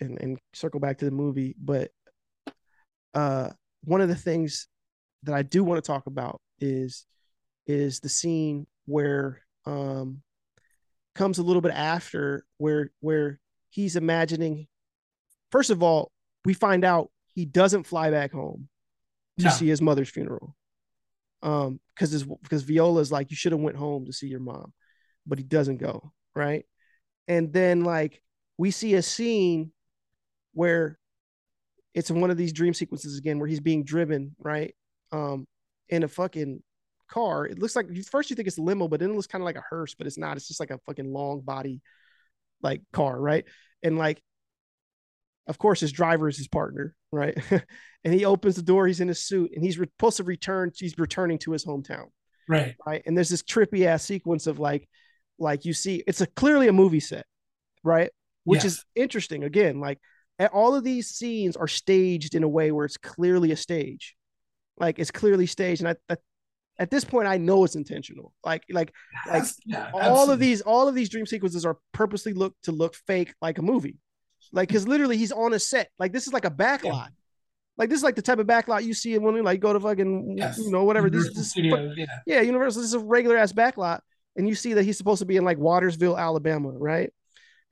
and, 0.00 0.20
and 0.20 0.38
circle 0.54 0.80
back 0.80 0.98
to 0.98 1.04
the 1.04 1.10
movie. 1.10 1.54
But 1.58 1.90
uh 3.14 3.50
one 3.84 4.00
of 4.00 4.08
the 4.08 4.14
things 4.14 4.68
that 5.22 5.34
I 5.34 5.42
do 5.42 5.64
want 5.64 5.82
to 5.82 5.86
talk 5.86 6.06
about 6.06 6.40
is 6.58 7.06
is 7.66 8.00
the 8.00 8.08
scene 8.08 8.66
where 8.86 9.42
um 9.66 10.22
comes 11.14 11.38
a 11.38 11.42
little 11.42 11.62
bit 11.62 11.72
after 11.72 12.44
where 12.58 12.90
where 13.00 13.40
he's 13.68 13.96
imagining 13.96 14.66
first 15.50 15.70
of 15.70 15.82
all 15.82 16.12
we 16.44 16.54
find 16.54 16.84
out 16.84 17.10
he 17.34 17.44
doesn't 17.44 17.84
fly 17.84 18.10
back 18.10 18.32
home 18.32 18.68
to 19.38 19.46
no. 19.46 19.50
see 19.50 19.66
his 19.66 19.82
mother's 19.82 20.08
funeral 20.08 20.56
um 21.42 21.80
because 21.94 22.24
because 22.42 22.62
viola's 22.62 23.10
like 23.12 23.30
you 23.30 23.36
should 23.36 23.52
have 23.52 23.60
went 23.60 23.76
home 23.76 24.04
to 24.06 24.12
see 24.12 24.26
your 24.26 24.40
mom 24.40 24.72
but 25.26 25.38
he 25.38 25.44
doesn't 25.44 25.78
go 25.78 26.12
right? 26.34 26.64
And 27.28 27.52
then 27.52 27.84
like 27.84 28.22
we 28.58 28.70
see 28.70 28.94
a 28.94 29.02
scene 29.02 29.72
where 30.52 30.98
it's 31.94 32.10
one 32.10 32.30
of 32.30 32.36
these 32.36 32.52
dream 32.52 32.74
sequences 32.74 33.18
again 33.18 33.38
where 33.38 33.48
he's 33.48 33.60
being 33.60 33.84
driven 33.84 34.34
right 34.38 34.74
um 35.12 35.46
in 35.88 36.04
a 36.04 36.08
fucking 36.08 36.62
car. 37.08 37.46
It 37.46 37.58
looks 37.58 37.74
like 37.74 37.88
first 38.04 38.30
you 38.30 38.36
think 38.36 38.48
it's 38.48 38.58
a 38.58 38.62
limo 38.62 38.88
but 38.88 39.00
then 39.00 39.10
it 39.10 39.14
looks 39.14 39.26
kind 39.26 39.42
of 39.42 39.46
like 39.46 39.56
a 39.56 39.64
hearse 39.68 39.94
but 39.94 40.06
it's 40.06 40.18
not. 40.18 40.36
It's 40.36 40.48
just 40.48 40.60
like 40.60 40.70
a 40.70 40.78
fucking 40.86 41.12
long 41.12 41.40
body 41.40 41.80
like 42.62 42.82
car 42.92 43.20
right? 43.20 43.44
And 43.82 43.98
like 43.98 44.22
of 45.46 45.58
course 45.58 45.80
his 45.80 45.92
driver 45.92 46.28
is 46.28 46.36
his 46.36 46.48
partner 46.48 46.94
right 47.12 47.36
and 48.04 48.14
he 48.14 48.24
opens 48.24 48.56
the 48.56 48.62
door 48.62 48.86
he's 48.86 49.00
in 49.00 49.10
a 49.10 49.14
suit 49.14 49.50
and 49.54 49.64
he's 49.64 49.76
supposed 49.76 50.16
to 50.18 50.24
return 50.24 50.70
he's 50.76 50.98
returning 50.98 51.38
to 51.38 51.52
his 51.52 51.64
hometown 51.64 52.06
Right. 52.48 52.74
right 52.86 53.02
and 53.06 53.16
there's 53.16 53.28
this 53.28 53.42
trippy 53.42 53.84
ass 53.86 54.04
sequence 54.04 54.46
of 54.46 54.58
like 54.58 54.88
like 55.38 55.64
you 55.64 55.72
see 55.72 56.02
it's 56.06 56.20
a 56.20 56.26
clearly 56.26 56.68
a 56.68 56.72
movie 56.72 57.00
set 57.00 57.24
right 57.84 58.10
which 58.44 58.64
Yes. 58.64 58.72
is 58.72 58.84
interesting 58.94 59.44
again 59.44 59.80
like 59.80 59.98
all 60.52 60.74
of 60.74 60.84
these 60.84 61.08
scenes 61.08 61.56
are 61.56 61.68
staged 61.68 62.34
in 62.34 62.42
a 62.42 62.48
way 62.48 62.72
where 62.72 62.86
it's 62.86 62.96
clearly 62.96 63.52
a 63.52 63.56
stage 63.56 64.16
like 64.78 64.98
it's 64.98 65.10
clearly 65.10 65.46
staged 65.46 65.82
and 65.82 65.88
I, 65.90 65.96
I 66.12 66.16
at 66.78 66.90
this 66.90 67.04
point 67.04 67.28
i 67.28 67.36
know 67.36 67.64
it's 67.64 67.76
intentional 67.76 68.32
like 68.44 68.64
like 68.70 68.92
like 69.28 69.44
yeah, 69.66 69.90
all 69.92 70.00
absolutely. 70.00 70.32
of 70.34 70.40
these 70.40 70.60
all 70.62 70.88
of 70.88 70.94
these 70.94 71.08
dream 71.10 71.26
sequences 71.26 71.66
are 71.66 71.76
purposely 71.92 72.32
looked 72.32 72.64
to 72.64 72.72
look 72.72 72.94
fake 73.06 73.34
like 73.42 73.58
a 73.58 73.62
movie 73.62 73.98
like 74.52 74.68
because 74.68 74.86
literally 74.88 75.16
he's 75.16 75.32
on 75.32 75.52
a 75.52 75.58
set 75.58 75.90
like 75.98 76.12
this 76.12 76.26
is 76.26 76.32
like 76.32 76.44
a 76.44 76.50
backlot 76.50 76.84
Yeah. 76.84 77.06
like 77.76 77.88
this 77.88 77.98
is 77.98 78.02
like 78.04 78.16
the 78.16 78.22
type 78.22 78.38
of 78.38 78.46
backlot 78.46 78.82
you 78.84 78.94
see 78.94 79.16
when 79.18 79.34
you 79.36 79.42
like 79.42 79.60
go 79.60 79.72
to 79.72 79.80
fucking 79.80 80.36
Yes. 80.36 80.58
you 80.58 80.70
know 80.70 80.84
whatever 80.84 81.08
this, 81.10 81.24
Universal 81.24 81.40
this 81.40 81.50
Studios, 81.50 81.94
yeah. 81.96 82.06
yeah, 82.26 82.40
Universal 82.40 82.82
this 82.82 82.88
is 82.88 82.94
a 82.94 82.98
regular 83.00 83.36
ass 83.36 83.52
backlot, 83.52 84.00
and 84.36 84.48
you 84.48 84.54
see 84.54 84.74
that 84.74 84.84
he's 84.84 84.98
supposed 84.98 85.20
to 85.20 85.26
be 85.26 85.36
in 85.36 85.44
like 85.44 85.58
Watersville, 85.58 86.18
Alabama, 86.18 86.70
right? 86.70 87.12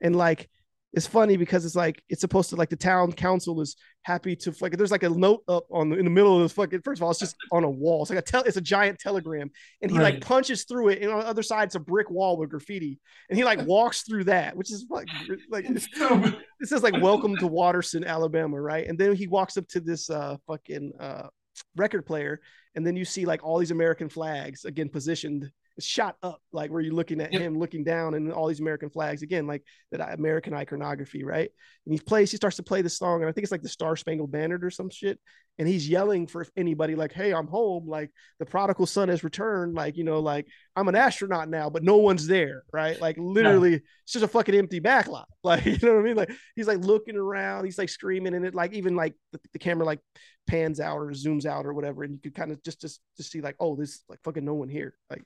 And 0.01 0.15
like 0.15 0.49
it's 0.93 1.05
funny 1.05 1.37
because 1.37 1.65
it's 1.65 1.75
like 1.75 2.01
it's 2.09 2.21
supposed 2.21 2.49
to 2.49 2.55
like 2.55 2.69
the 2.69 2.75
town 2.75 3.11
council 3.11 3.61
is 3.61 3.75
happy 4.03 4.35
to 4.35 4.53
like 4.59 4.75
there's 4.75 4.91
like 4.91 5.03
a 5.03 5.09
note 5.09 5.43
up 5.47 5.65
on 5.69 5.89
the, 5.89 5.97
in 5.97 6.05
the 6.05 6.11
middle 6.11 6.35
of 6.35 6.41
this 6.41 6.51
fucking 6.51 6.81
first 6.81 6.99
of 6.99 7.03
all 7.03 7.11
it's 7.11 7.19
just 7.19 7.35
on 7.51 7.63
a 7.63 7.69
wall. 7.69 8.01
It's 8.01 8.09
like 8.09 8.19
a 8.19 8.23
tel 8.23 8.43
it's 8.43 8.57
a 8.57 8.61
giant 8.61 8.99
telegram. 8.99 9.51
And 9.81 9.91
he 9.91 9.99
like 9.99 10.21
punches 10.21 10.63
through 10.63 10.89
it 10.89 11.01
and 11.01 11.11
on 11.11 11.19
the 11.19 11.27
other 11.27 11.43
side 11.43 11.65
it's 11.65 11.75
a 11.75 11.79
brick 11.79 12.09
wall 12.09 12.37
with 12.37 12.49
graffiti. 12.49 12.99
And 13.29 13.37
he 13.37 13.43
like 13.43 13.65
walks 13.67 14.01
through 14.01 14.23
that 14.25 14.55
which 14.55 14.71
is 14.71 14.87
like 14.89 15.07
like 15.49 15.65
it 15.69 16.67
says 16.67 16.81
like 16.81 17.01
welcome 17.01 17.35
to 17.37 17.47
Waterson, 17.47 18.03
Alabama, 18.03 18.59
right? 18.59 18.87
And 18.87 18.97
then 18.97 19.15
he 19.15 19.27
walks 19.27 19.57
up 19.57 19.67
to 19.69 19.79
this 19.79 20.09
uh 20.09 20.37
fucking 20.47 20.93
uh 20.99 21.27
record 21.75 22.05
player, 22.05 22.41
and 22.75 22.85
then 22.85 22.95
you 22.95 23.05
see 23.05 23.25
like 23.25 23.43
all 23.43 23.59
these 23.59 23.71
American 23.71 24.09
flags 24.09 24.65
again 24.65 24.89
positioned 24.89 25.51
shot 25.79 26.15
up, 26.23 26.41
like 26.51 26.71
where 26.71 26.81
you're 26.81 26.93
looking 26.93 27.21
at 27.21 27.31
Yep. 27.33 27.41
him 27.41 27.57
looking 27.59 27.83
down 27.83 28.13
and 28.13 28.31
all 28.31 28.47
these 28.47 28.59
American 28.59 28.89
flags 28.89 29.21
again, 29.21 29.47
like 29.47 29.63
that 29.91 30.13
American 30.17 30.53
iconography, 30.53 31.23
right? 31.23 31.49
And 31.85 31.93
he 31.93 31.99
plays, 31.99 32.31
he 32.31 32.37
starts 32.37 32.57
to 32.57 32.63
play 32.63 32.81
the 32.81 32.89
song, 32.89 33.21
and 33.21 33.29
I 33.29 33.31
think 33.31 33.43
it's 33.43 33.51
like 33.51 33.61
the 33.61 33.69
Star 33.69 33.95
Spangled 33.95 34.31
Banner 34.31 34.59
or 34.61 34.69
some 34.69 34.89
shit. 34.89 35.19
And 35.57 35.67
he's 35.67 35.89
yelling 35.89 36.25
for 36.25 36.47
anybody, 36.55 36.95
like, 36.95 37.11
hey, 37.11 37.33
I'm 37.33 37.47
home, 37.47 37.85
like 37.85 38.11
the 38.39 38.45
prodigal 38.45 38.85
son 38.85 39.09
has 39.09 39.25
returned, 39.25 39.73
like, 39.73 39.97
you 39.97 40.05
know, 40.05 40.19
like 40.21 40.47
I'm 40.73 40.87
an 40.87 40.95
astronaut 40.95 41.49
now, 41.49 41.69
but 41.69 41.83
no 41.83 41.97
one's 41.97 42.27
there, 42.27 42.63
right? 42.71 42.99
Like 43.01 43.17
literally, 43.19 43.73
it's 43.73 44.13
just 44.13 44.23
a 44.23 44.27
fucking 44.29 44.55
empty 44.55 44.79
backlot. 44.79 45.25
Like, 45.41 45.65
you 45.65 45.77
know 45.81 45.93
what 45.93 46.01
I 46.01 46.03
mean? 46.03 46.17
Like 46.17 46.31
he's 46.55 46.67
like 46.67 46.79
looking 46.79 47.15
around, 47.15 47.63
he's 47.63 47.77
like 47.77 47.87
screaming, 47.89 48.33
and 48.33 48.45
it 48.45 48.53
like 48.53 48.73
even 48.73 48.95
like 48.95 49.15
the, 49.31 49.39
the 49.53 49.59
camera 49.59 49.85
like 49.85 49.99
pans 50.47 50.79
out 50.81 50.97
or 50.97 51.11
zooms 51.11 51.45
out 51.45 51.65
or 51.65 51.73
whatever, 51.73 52.03
and 52.03 52.13
you 52.13 52.19
could 52.19 52.35
kind 52.35 52.51
of 52.51 52.61
just 52.61 52.81
just 52.81 52.99
just 53.15 53.31
see 53.31 53.39
like, 53.39 53.55
oh, 53.59 53.75
there's 53.77 54.03
like 54.09 54.19
fucking 54.23 54.43
no 54.43 54.53
one 54.53 54.67
here. 54.67 54.93
Like, 55.09 55.23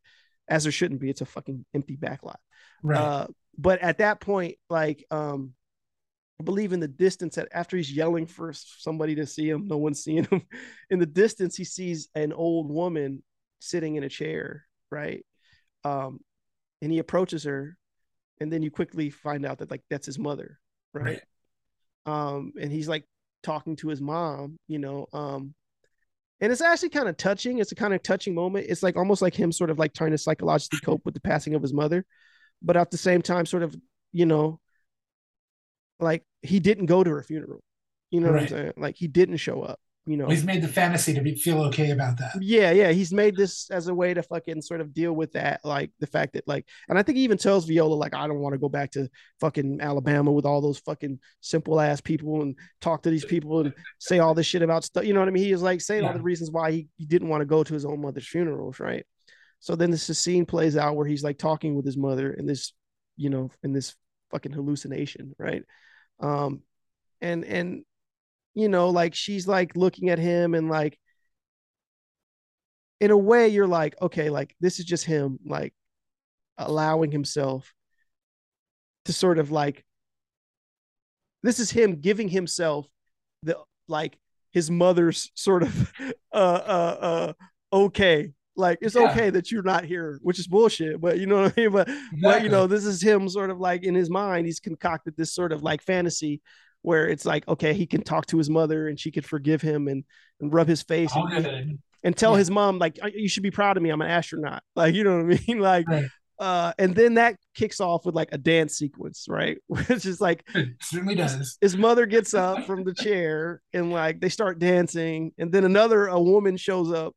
as 0.48 0.64
there 0.64 0.72
shouldn't 0.72 1.02
be. 1.02 1.10
It's 1.10 1.22
a 1.22 1.26
fucking 1.26 1.66
empty 1.74 1.98
backlot. 1.98 2.38
right. 2.82 3.00
Uh, 3.00 3.28
but 3.58 3.82
at 3.82 4.00
that 4.00 4.20
point, 4.20 4.58
like, 4.70 5.06
um, 5.12 5.54
I 6.40 6.44
believe 6.44 6.74
in 6.74 6.80
the 6.80 6.88
distance 6.88 7.36
that 7.36 7.50
after 7.52 7.78
he's 7.78 7.92
yelling 7.92 8.26
for 8.26 8.52
somebody 8.54 9.16
to 9.16 9.28
see 9.28 9.48
him, 9.48 9.68
no 9.68 9.78
one's 9.78 10.04
seeing 10.04 10.26
him. 10.26 10.42
In 10.90 11.00
the 11.00 11.06
distance, 11.06 11.56
he 11.56 11.64
sees 11.64 12.10
an 12.16 12.34
old 12.34 12.70
woman 12.70 13.24
sitting 13.60 13.96
in 13.96 14.04
a 14.04 14.10
chair, 14.10 14.66
right? 14.92 15.24
Um, 15.84 16.20
and 16.82 16.92
he 16.92 17.00
approaches 17.00 17.44
her, 17.44 17.78
and 18.42 18.52
then 18.52 18.62
you 18.62 18.72
quickly 18.72 19.10
find 19.10 19.46
out 19.46 19.60
that 19.60 19.72
like 19.72 19.84
that's 19.90 20.06
his 20.06 20.20
mother, 20.20 20.60
right? 20.92 21.22
Um, 22.06 22.54
and 22.60 22.72
he's 22.72 22.90
like 22.90 23.06
talking 23.44 23.76
to 23.78 23.88
his 23.88 24.02
mom, 24.02 24.58
you 24.68 24.80
know. 24.80 25.08
Um, 25.14 25.54
and 26.44 26.52
it's 26.52 26.60
actually 26.60 26.90
kind 26.90 27.08
of 27.08 27.16
touching. 27.16 27.60
It's 27.60 27.72
a 27.72 27.76
kind 27.76 27.94
of 27.94 28.04
touching 28.04 28.36
moment. 28.36 28.66
It's 28.68 28.84
like 28.84 28.98
almost 28.98 29.22
like 29.22 29.34
him 29.34 29.54
sort 29.54 29.70
of 29.70 29.80
like 29.80 29.94
trying 29.94 30.12
to 30.12 30.18
psychologically 30.18 30.80
cope 30.84 31.06
with 31.06 31.14
the 31.14 31.22
passing 31.22 31.56
of 31.56 31.62
his 31.62 31.72
mother, 31.72 32.06
but 32.62 32.76
at 32.76 32.92
the 32.92 32.98
same 32.98 33.22
time, 33.22 33.46
sort 33.46 33.64
of, 33.64 33.74
you 34.12 34.26
know, 34.26 34.60
like 36.02 36.26
he 36.42 36.60
didn't 36.60 36.88
go 36.88 37.02
to 37.02 37.10
her 37.10 37.24
funeral. 37.24 37.64
You 38.12 38.20
know 38.20 38.34
what 38.34 38.42
I'm 38.42 38.48
saying? 38.50 38.74
Like 38.76 38.98
he 38.98 39.08
didn't 39.08 39.38
show 39.38 39.62
up. 39.62 39.80
You 40.06 40.18
know, 40.18 40.28
He's 40.28 40.44
made 40.44 40.62
the 40.62 40.68
fantasy 40.68 41.14
to 41.14 41.22
be, 41.22 41.36
feel 41.36 41.62
okay 41.66 41.92
about 41.92 42.18
that. 42.18 42.34
yeah, 42.42 42.72
yeah. 42.72 42.92
He's 42.92 43.14
made 43.14 43.38
this 43.38 43.72
as 43.72 43.88
a 43.88 43.94
way 43.94 44.14
to 44.14 44.22
fucking 44.22 44.62
sort 44.62 44.82
of 44.82 44.94
deal 44.94 45.14
with 45.14 45.32
that, 45.32 45.62
like 45.64 45.92
the 46.00 46.08
fact 46.08 46.34
that, 46.34 46.46
like, 46.46 46.68
and 46.90 47.00
I 47.00 47.04
think 47.04 47.18
he 47.18 47.24
even 47.24 47.38
tells 47.38 47.66
Viola, 47.66 47.96
like, 47.96 48.14
I 48.14 48.28
don't 48.28 48.40
want 48.40 48.52
to 48.52 48.60
go 48.60 48.68
back 48.68 48.92
to 48.92 49.08
fucking 49.40 49.80
Alabama 49.80 50.30
with 50.34 50.46
all 50.46 50.60
those 50.60 50.80
fucking 50.80 51.20
simple 51.40 51.80
ass 51.80 52.02
people 52.02 52.42
and 52.42 52.58
talk 52.82 53.04
to 53.04 53.10
these 53.10 53.24
people 53.24 53.62
and 53.62 53.74
say 54.00 54.20
all 54.20 54.34
this 54.34 54.46
shit 54.46 54.62
about 54.62 54.84
stuff. 54.84 55.06
You 55.06 55.14
know 55.14 55.22
what 55.22 55.30
I 55.30 55.32
mean? 55.32 55.44
He 55.46 55.54
is 55.54 55.62
like 55.62 55.80
saying 55.80 56.04
all 56.04 56.14
the 56.14 56.22
reasons 56.22 56.52
why 56.52 56.72
he, 56.72 56.88
he 56.98 57.06
didn't 57.06 57.30
want 57.30 57.40
to 57.40 57.46
go 57.46 57.64
to 57.64 57.74
his 57.74 57.86
own 57.86 58.02
mother's 58.02 58.28
funerals, 58.28 58.82
right? 58.82 59.06
So 59.62 59.78
then 59.78 59.90
this 59.90 60.04
scene 60.20 60.46
plays 60.46 60.76
out 60.76 60.98
where 60.98 61.08
he's 61.08 61.24
like 61.24 61.38
talking 61.38 61.76
with 61.76 61.86
his 61.86 61.96
mother 61.96 62.34
in 62.34 62.46
this, 62.46 62.74
you 63.16 63.30
know, 63.30 63.52
in 63.64 63.72
this 63.72 63.96
fucking 64.32 64.52
hallucination, 64.52 65.34
right? 65.40 65.64
Um, 66.20 66.64
and 67.22 67.46
and 67.46 67.86
you 68.56 68.70
know, 68.70 68.90
like 68.90 69.16
she's 69.16 69.48
like 69.48 69.76
looking 69.76 70.10
at 70.10 70.20
him 70.20 70.54
and 70.54 70.70
like 70.70 71.00
in 73.00 73.12
a 73.12 73.18
way 73.18 73.48
you're 73.50 73.68
like, 73.68 73.96
okay, 74.02 74.30
like 74.30 74.56
this 74.60 74.80
is 74.80 74.86
just 74.86 75.06
him 75.06 75.40
like 75.46 75.74
allowing 76.58 77.12
himself 77.12 77.74
to 79.06 79.14
sort 79.14 79.40
of 79.40 79.52
like 79.52 79.84
this 81.42 81.60
is 81.60 81.72
him 81.72 82.00
giving 82.00 82.30
himself 82.30 82.88
the 83.44 83.58
like 83.88 84.18
his 84.52 84.70
mother's 84.72 85.32
sort 85.36 85.64
of 85.64 85.94
uh 86.34 86.36
uh 86.36 86.98
uh 87.02 87.34
okay. 87.74 88.32
Like 88.56 88.78
it's 88.82 88.96
Yeah. 88.96 89.08
okay 89.10 89.32
that 89.32 89.52
you're 89.52 89.64
not 89.64 89.84
here 89.84 90.20
which 90.22 90.38
is 90.38 90.46
bullshit 90.48 91.02
but 91.02 91.18
you 91.20 91.26
know 91.26 91.42
what 91.42 91.54
i 91.58 91.62
mean? 91.62 91.72
But 91.72 91.90
but 92.22 92.44
you 92.44 92.50
know 92.50 92.68
this 92.68 92.86
is 92.86 93.02
him 93.02 93.28
sort 93.28 93.50
of 93.50 93.60
like 93.60 93.82
in 93.84 93.96
his 93.96 94.12
mind 94.12 94.46
he's 94.46 94.60
concocted 94.60 95.16
this 95.18 95.34
sort 95.34 95.52
of 95.52 95.64
like 95.64 95.82
fantasy 95.82 96.40
where 96.84 97.08
it's 97.08 97.26
like 97.26 97.48
okay 97.48 97.74
he 97.74 97.86
can 97.88 98.04
talk 98.04 98.26
to 98.28 98.38
his 98.38 98.50
mother 98.50 98.88
and 98.88 99.00
she 99.00 99.10
could 99.12 99.26
forgive 99.26 99.62
him 99.62 99.88
and, 99.88 100.04
and 100.40 100.54
rub 100.54 100.68
his 100.68 100.84
face 100.84 101.12
All 101.16 101.28
and, 101.34 101.80
and 102.04 102.16
tell 102.16 102.34
Yeah. 102.34 102.38
his 102.40 102.52
mom 102.52 102.78
like 102.78 103.00
you 103.16 103.28
should 103.28 103.44
be 103.44 103.52
proud 103.52 103.76
of 103.76 103.84
me 103.84 103.90
i'm 103.90 104.02
an 104.02 104.10
astronaut 104.10 104.62
like 104.76 104.94
you 104.94 105.04
know 105.04 105.18
what 105.24 105.36
i 105.36 105.40
mean 105.48 105.60
like 105.72 105.88
Right. 105.88 106.06
uh 106.40 106.74
and 106.78 106.94
then 106.96 107.14
that 107.16 107.38
kicks 107.56 107.80
off 107.80 108.06
with 108.06 108.16
like 108.16 108.30
a 108.32 108.38
dance 108.38 108.76
sequence 108.76 109.26
right 109.30 109.58
which 109.68 110.06
is 110.06 110.20
like 110.22 110.44
It 110.56 110.70
certainly 110.82 111.16
does. 111.16 111.58
his 111.62 111.76
mother 111.78 112.06
gets 112.06 112.34
up 112.34 112.66
from 112.66 112.84
the 112.84 112.94
chair 112.94 113.62
and 113.74 113.92
like 113.92 114.20
they 114.20 114.30
start 114.30 114.60
dancing 114.60 115.32
and 115.38 115.52
then 115.52 115.64
another 115.64 116.08
a 116.08 116.20
woman 116.20 116.58
shows 116.58 116.92
up 116.92 117.16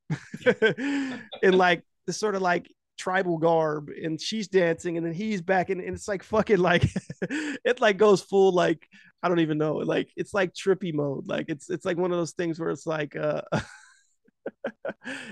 in 1.42 1.52
like 1.58 1.82
this 2.06 2.18
sort 2.18 2.34
of 2.34 2.42
like 2.42 2.70
tribal 2.98 3.36
garb 3.36 3.90
and 3.90 4.18
she's 4.20 4.48
dancing 4.48 4.96
and 4.96 5.04
then 5.04 5.12
he's 5.12 5.42
back 5.42 5.68
and, 5.70 5.80
and 5.82 5.94
it's 5.94 6.08
like 6.08 6.22
fucking 6.22 6.58
like 6.58 6.88
it 7.30 7.80
like 7.80 7.98
goes 7.98 8.22
full 8.22 8.52
like 8.52 8.88
i 9.26 9.28
don't 9.28 9.40
even 9.40 9.58
know 9.58 9.74
like 9.74 10.08
it's 10.16 10.32
like 10.32 10.52
trippy 10.54 10.94
mode 10.94 11.26
like 11.26 11.46
it's 11.48 11.68
it's 11.68 11.84
like 11.84 11.96
one 11.96 12.12
of 12.12 12.18
those 12.18 12.32
things 12.32 12.58
where 12.58 12.70
it's 12.70 12.86
like 12.86 13.16
uh 13.16 13.42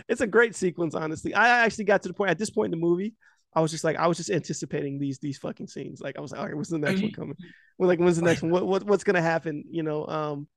it's 0.09 0.21
a 0.21 0.27
great 0.27 0.57
sequence 0.57 0.95
honestly 0.95 1.33
i 1.35 1.65
actually 1.65 1.85
got 1.85 2.03
to 2.03 2.09
the 2.09 2.15
point 2.15 2.31
at 2.31 2.39
this 2.39 2.51
point 2.51 2.73
in 2.73 2.79
the 2.79 2.87
movie 2.87 3.15
I 3.55 3.61
was 3.61 3.71
just 3.71 3.85
like, 3.85 3.97
I 3.97 4.07
was 4.07 4.17
just 4.17 4.31
anticipating 4.31 4.99
these 4.99 5.19
these 5.19 5.39
fucking 5.39 5.69
scenes. 5.69 6.01
Like 6.01 6.19
I 6.19 6.21
was 6.21 6.33
like, 6.33 6.41
all 6.41 6.47
right, 6.47 6.57
what's 6.57 6.71
the 6.71 6.79
next 6.79 7.01
one 7.01 7.13
coming? 7.13 7.37
Well, 7.79 7.89
like 7.89 8.01
when's 8.01 8.17
the 8.17 8.23
next 8.23 8.43
one? 8.43 8.51
What, 8.51 8.67
what 8.67 8.85
what's 8.85 9.05
gonna 9.05 9.23
happen? 9.23 9.65
You 9.71 9.83
know. 9.83 10.07
Um, 10.07 10.49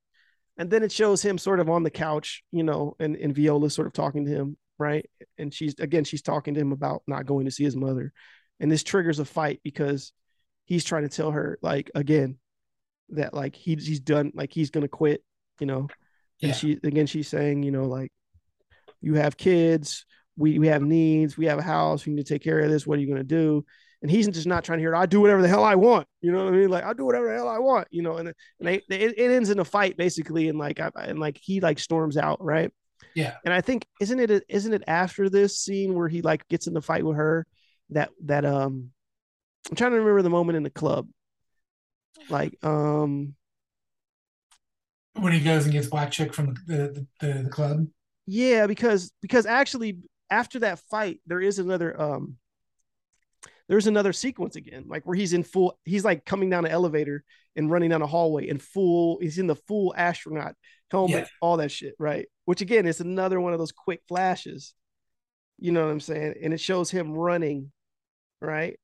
and 0.57 0.71
then 0.71 0.81
it 0.81 0.91
shows 0.91 1.21
him 1.21 1.37
sort 1.37 1.59
of 1.59 1.69
on 1.69 1.83
the 1.83 1.91
couch, 1.91 2.43
you 2.51 2.63
know, 2.63 2.95
and 2.99 3.15
and 3.15 3.35
Viola 3.35 3.69
sort 3.69 3.85
of 3.85 3.93
talking 3.93 4.25
to 4.25 4.31
him, 4.31 4.57
right? 4.79 5.07
And 5.37 5.53
she's 5.53 5.75
again, 5.79 6.03
she's 6.03 6.23
talking 6.23 6.55
to 6.55 6.59
him 6.59 6.71
about 6.71 7.03
not 7.05 7.27
going 7.27 7.45
to 7.45 7.51
see 7.51 7.63
his 7.63 7.75
mother, 7.75 8.11
and 8.59 8.71
this 8.71 8.83
triggers 8.83 9.19
a 9.19 9.25
fight 9.25 9.61
because 9.63 10.11
he's 10.65 10.83
trying 10.83 11.03
to 11.03 11.15
tell 11.15 11.31
her 11.31 11.59
like 11.61 11.91
again 11.93 12.37
that 13.09 13.33
like 13.33 13.55
he, 13.55 13.75
he's 13.75 13.99
done, 13.99 14.31
like 14.35 14.51
he's 14.51 14.69
gonna 14.71 14.87
quit, 14.87 15.23
you 15.59 15.67
know. 15.67 15.87
And 16.41 16.49
Yeah. 16.49 16.53
she 16.53 16.71
again, 16.83 17.07
she's 17.07 17.27
saying, 17.27 17.63
you 17.63 17.71
know, 17.71 17.85
like 17.85 18.11
you 19.01 19.15
have 19.15 19.37
kids, 19.37 20.05
we 20.35 20.59
we 20.59 20.67
have 20.67 20.81
needs, 20.81 21.37
we 21.37 21.45
have 21.47 21.59
a 21.59 21.63
house, 21.63 22.05
we 22.05 22.13
need 22.13 22.25
to 22.25 22.33
take 22.33 22.43
care 22.43 22.59
of 22.59 22.69
this. 22.69 22.85
What 22.85 22.97
are 22.97 23.01
you 23.01 23.07
gonna 23.07 23.23
do? 23.23 23.65
And 24.01 24.11
he's 24.11 24.27
just 24.27 24.45
not 24.45 24.63
trying 24.63 24.77
to 24.77 24.83
hear. 24.83 24.93
it. 24.93 24.97
I 24.97 25.07
do 25.07 25.19
whatever 25.19 25.41
the 25.41 25.47
hell 25.47 25.63
I 25.63 25.73
want. 25.73 26.07
You 26.21 26.31
know 26.31 26.45
what 26.45 26.53
I 26.53 26.57
mean? 26.57 26.69
Like 26.69 26.83
I 26.83 26.93
do 26.93 27.05
whatever 27.05 27.27
the 27.27 27.33
hell 27.35 27.49
I 27.49 27.57
want. 27.57 27.87
You 27.89 28.03
know, 28.03 28.17
and, 28.17 28.27
and 28.27 28.35
they, 28.59 28.81
they 28.89 28.99
it, 28.99 29.17
it 29.17 29.31
ends 29.31 29.49
in 29.49 29.59
a 29.59 29.65
fight 29.65 29.97
basically, 29.97 30.49
and 30.49 30.59
like 30.59 30.79
I, 30.79 30.91
and 30.95 31.17
like 31.17 31.39
he 31.41 31.59
like 31.61 31.79
storms 31.79 32.15
out, 32.17 32.43
right? 32.43 32.71
Yeah. 33.15 33.35
And 33.43 33.53
I 33.53 33.61
think 33.61 33.85
isn't 33.99 34.19
it 34.19 34.43
isn't 34.47 34.73
it 34.73 34.83
after 34.87 35.29
this 35.29 35.59
scene 35.59 35.95
where 35.95 36.07
he 36.07 36.21
like 36.21 36.47
gets 36.47 36.67
in 36.67 36.73
the 36.75 36.81
fight 36.81 37.03
with 37.03 37.17
her 37.17 37.47
that 37.89 38.09
that 38.25 38.45
um 38.45 38.91
I'm 39.69 39.75
trying 39.75 39.91
to 39.91 39.97
remember 39.97 40.21
the 40.21 40.29
moment 40.29 40.57
in 40.57 40.63
the 40.63 40.69
club. 40.69 41.07
Like 42.29 42.57
um 42.63 43.35
when 45.15 45.33
he 45.33 45.39
goes 45.39 45.63
and 45.63 45.73
gets 45.73 45.87
black 45.87 46.11
chick 46.11 46.33
from 46.33 46.55
the 46.67 47.07
the, 47.19 47.27
the, 47.27 47.43
the 47.43 47.49
club. 47.49 47.87
Yeah, 48.25 48.67
because 48.67 49.11
because 49.21 49.45
actually 49.45 49.99
after 50.29 50.59
that 50.59 50.79
fight, 50.91 51.19
there 51.25 51.41
is 51.41 51.59
another 51.59 51.99
um 51.99 52.37
there's 53.69 53.87
another 53.87 54.13
sequence 54.13 54.55
again, 54.55 54.85
like 54.87 55.05
where 55.05 55.15
he's 55.15 55.33
in 55.33 55.43
full, 55.43 55.77
he's 55.83 56.05
like 56.05 56.25
coming 56.25 56.49
down 56.49 56.65
an 56.65 56.71
elevator 56.71 57.23
and 57.55 57.69
running 57.69 57.89
down 57.89 58.01
a 58.01 58.07
hallway 58.07 58.47
in 58.47 58.59
full, 58.59 59.19
he's 59.19 59.39
in 59.39 59.47
the 59.47 59.55
full 59.55 59.93
astronaut 59.97 60.55
helmet, 60.89 61.11
Yeah. 61.23 61.25
all 61.41 61.57
that 61.57 61.71
shit, 61.71 61.93
right? 61.99 62.27
Which 62.45 62.61
again 62.61 62.85
is 62.85 63.01
another 63.01 63.41
one 63.41 63.51
of 63.51 63.59
those 63.59 63.73
quick 63.73 64.01
flashes. 64.07 64.73
You 65.59 65.71
know 65.73 65.83
what 65.83 65.91
I'm 65.91 65.99
saying? 65.99 66.35
And 66.41 66.53
it 66.53 66.61
shows 66.61 66.89
him 66.91 67.11
running, 67.11 67.71
right? 68.41 68.79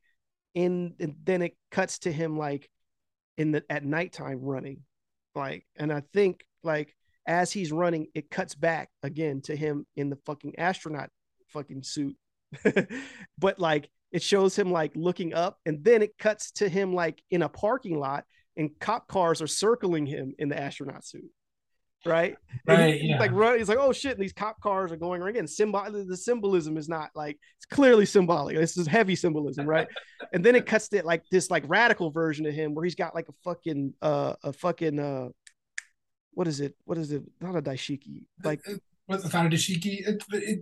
And, 0.56 0.96
and 1.00 1.16
then 1.24 1.44
it 1.44 1.56
cuts 1.72 2.00
to 2.00 2.12
him 2.12 2.38
like 2.38 2.70
in 3.38 3.52
the 3.52 3.64
at 3.70 3.84
nighttime 3.84 4.40
running. 4.42 4.82
Like, 5.36 5.66
and 5.76 5.92
I 5.92 6.04
think 6.14 6.46
like 6.64 6.96
as 7.28 7.52
he's 7.52 7.72
running, 7.72 8.08
it 8.14 8.30
cuts 8.30 8.56
back 8.56 8.90
again 9.02 9.42
to 9.42 9.56
him 9.56 9.86
in 9.96 10.10
the 10.10 10.18
fucking 10.26 10.60
astronaut 10.60 11.10
fucking 11.50 11.84
suit. 11.84 12.16
but 13.38 13.60
like 13.60 13.90
it 14.12 14.22
shows 14.22 14.58
him 14.58 14.72
like 14.72 14.92
looking 14.96 15.34
up, 15.34 15.58
and 15.66 15.84
then 15.84 16.02
it 16.02 16.18
cuts 16.18 16.52
to 16.54 16.70
him 16.70 16.94
like 16.94 17.22
in 17.32 17.42
a 17.42 17.50
parking 17.50 18.00
lot, 18.00 18.26
and 18.56 18.70
cop 18.80 19.08
cars 19.08 19.42
are 19.42 19.48
circling 19.48 20.06
him 20.06 20.34
in 20.38 20.50
the 20.50 20.60
astronaut 20.60 21.06
suit. 21.06 21.30
Right, 22.06 22.36
Right, 22.68 22.96
he's 22.96 23.12
yeah. 23.12 23.20
like 23.20 23.32
run. 23.32 23.58
He's 23.58 23.70
like, 23.70 23.78
"Oh 23.80 23.94
shit!" 23.94 24.18
These 24.18 24.34
cop 24.34 24.60
cars 24.62 24.92
are 24.92 24.98
going 24.98 25.22
again. 25.22 25.48
Symbol. 25.48 25.84
The 25.90 26.18
symbolism 26.18 26.78
is 26.78 26.90
not 26.90 27.12
like 27.16 27.40
it's 27.58 27.66
clearly 27.66 28.06
symbolic. 28.06 28.58
This 28.58 28.78
is 28.78 28.88
heavy 28.88 29.16
symbolism, 29.16 29.66
right? 29.66 29.88
and 30.34 30.44
then 30.44 30.56
it 30.56 30.66
cuts 30.66 30.90
to 30.90 31.04
like 31.04 31.24
this 31.32 31.50
like 31.50 31.64
radical 31.68 32.12
version 32.12 32.46
of 32.46 32.54
him 32.54 32.74
where 32.74 32.84
he's 32.84 32.96
got 32.96 33.16
like 33.16 33.30
a 33.30 33.34
fucking 33.44 33.94
uh 34.02 34.36
a 34.44 34.54
fucking 34.54 35.00
uh 35.00 35.30
what 36.34 36.48
is 36.48 36.60
it? 36.60 36.76
What 36.86 36.98
is 36.98 37.12
it? 37.12 37.24
Not 37.42 37.56
a 37.56 37.62
daishiki. 37.62 38.26
Like 38.44 38.62
What's 39.06 39.24
the 39.24 39.30
founder 39.30 39.56
Dashiki? 39.56 40.08
It, 40.08 40.24
it, 40.32 40.44
it, 40.44 40.60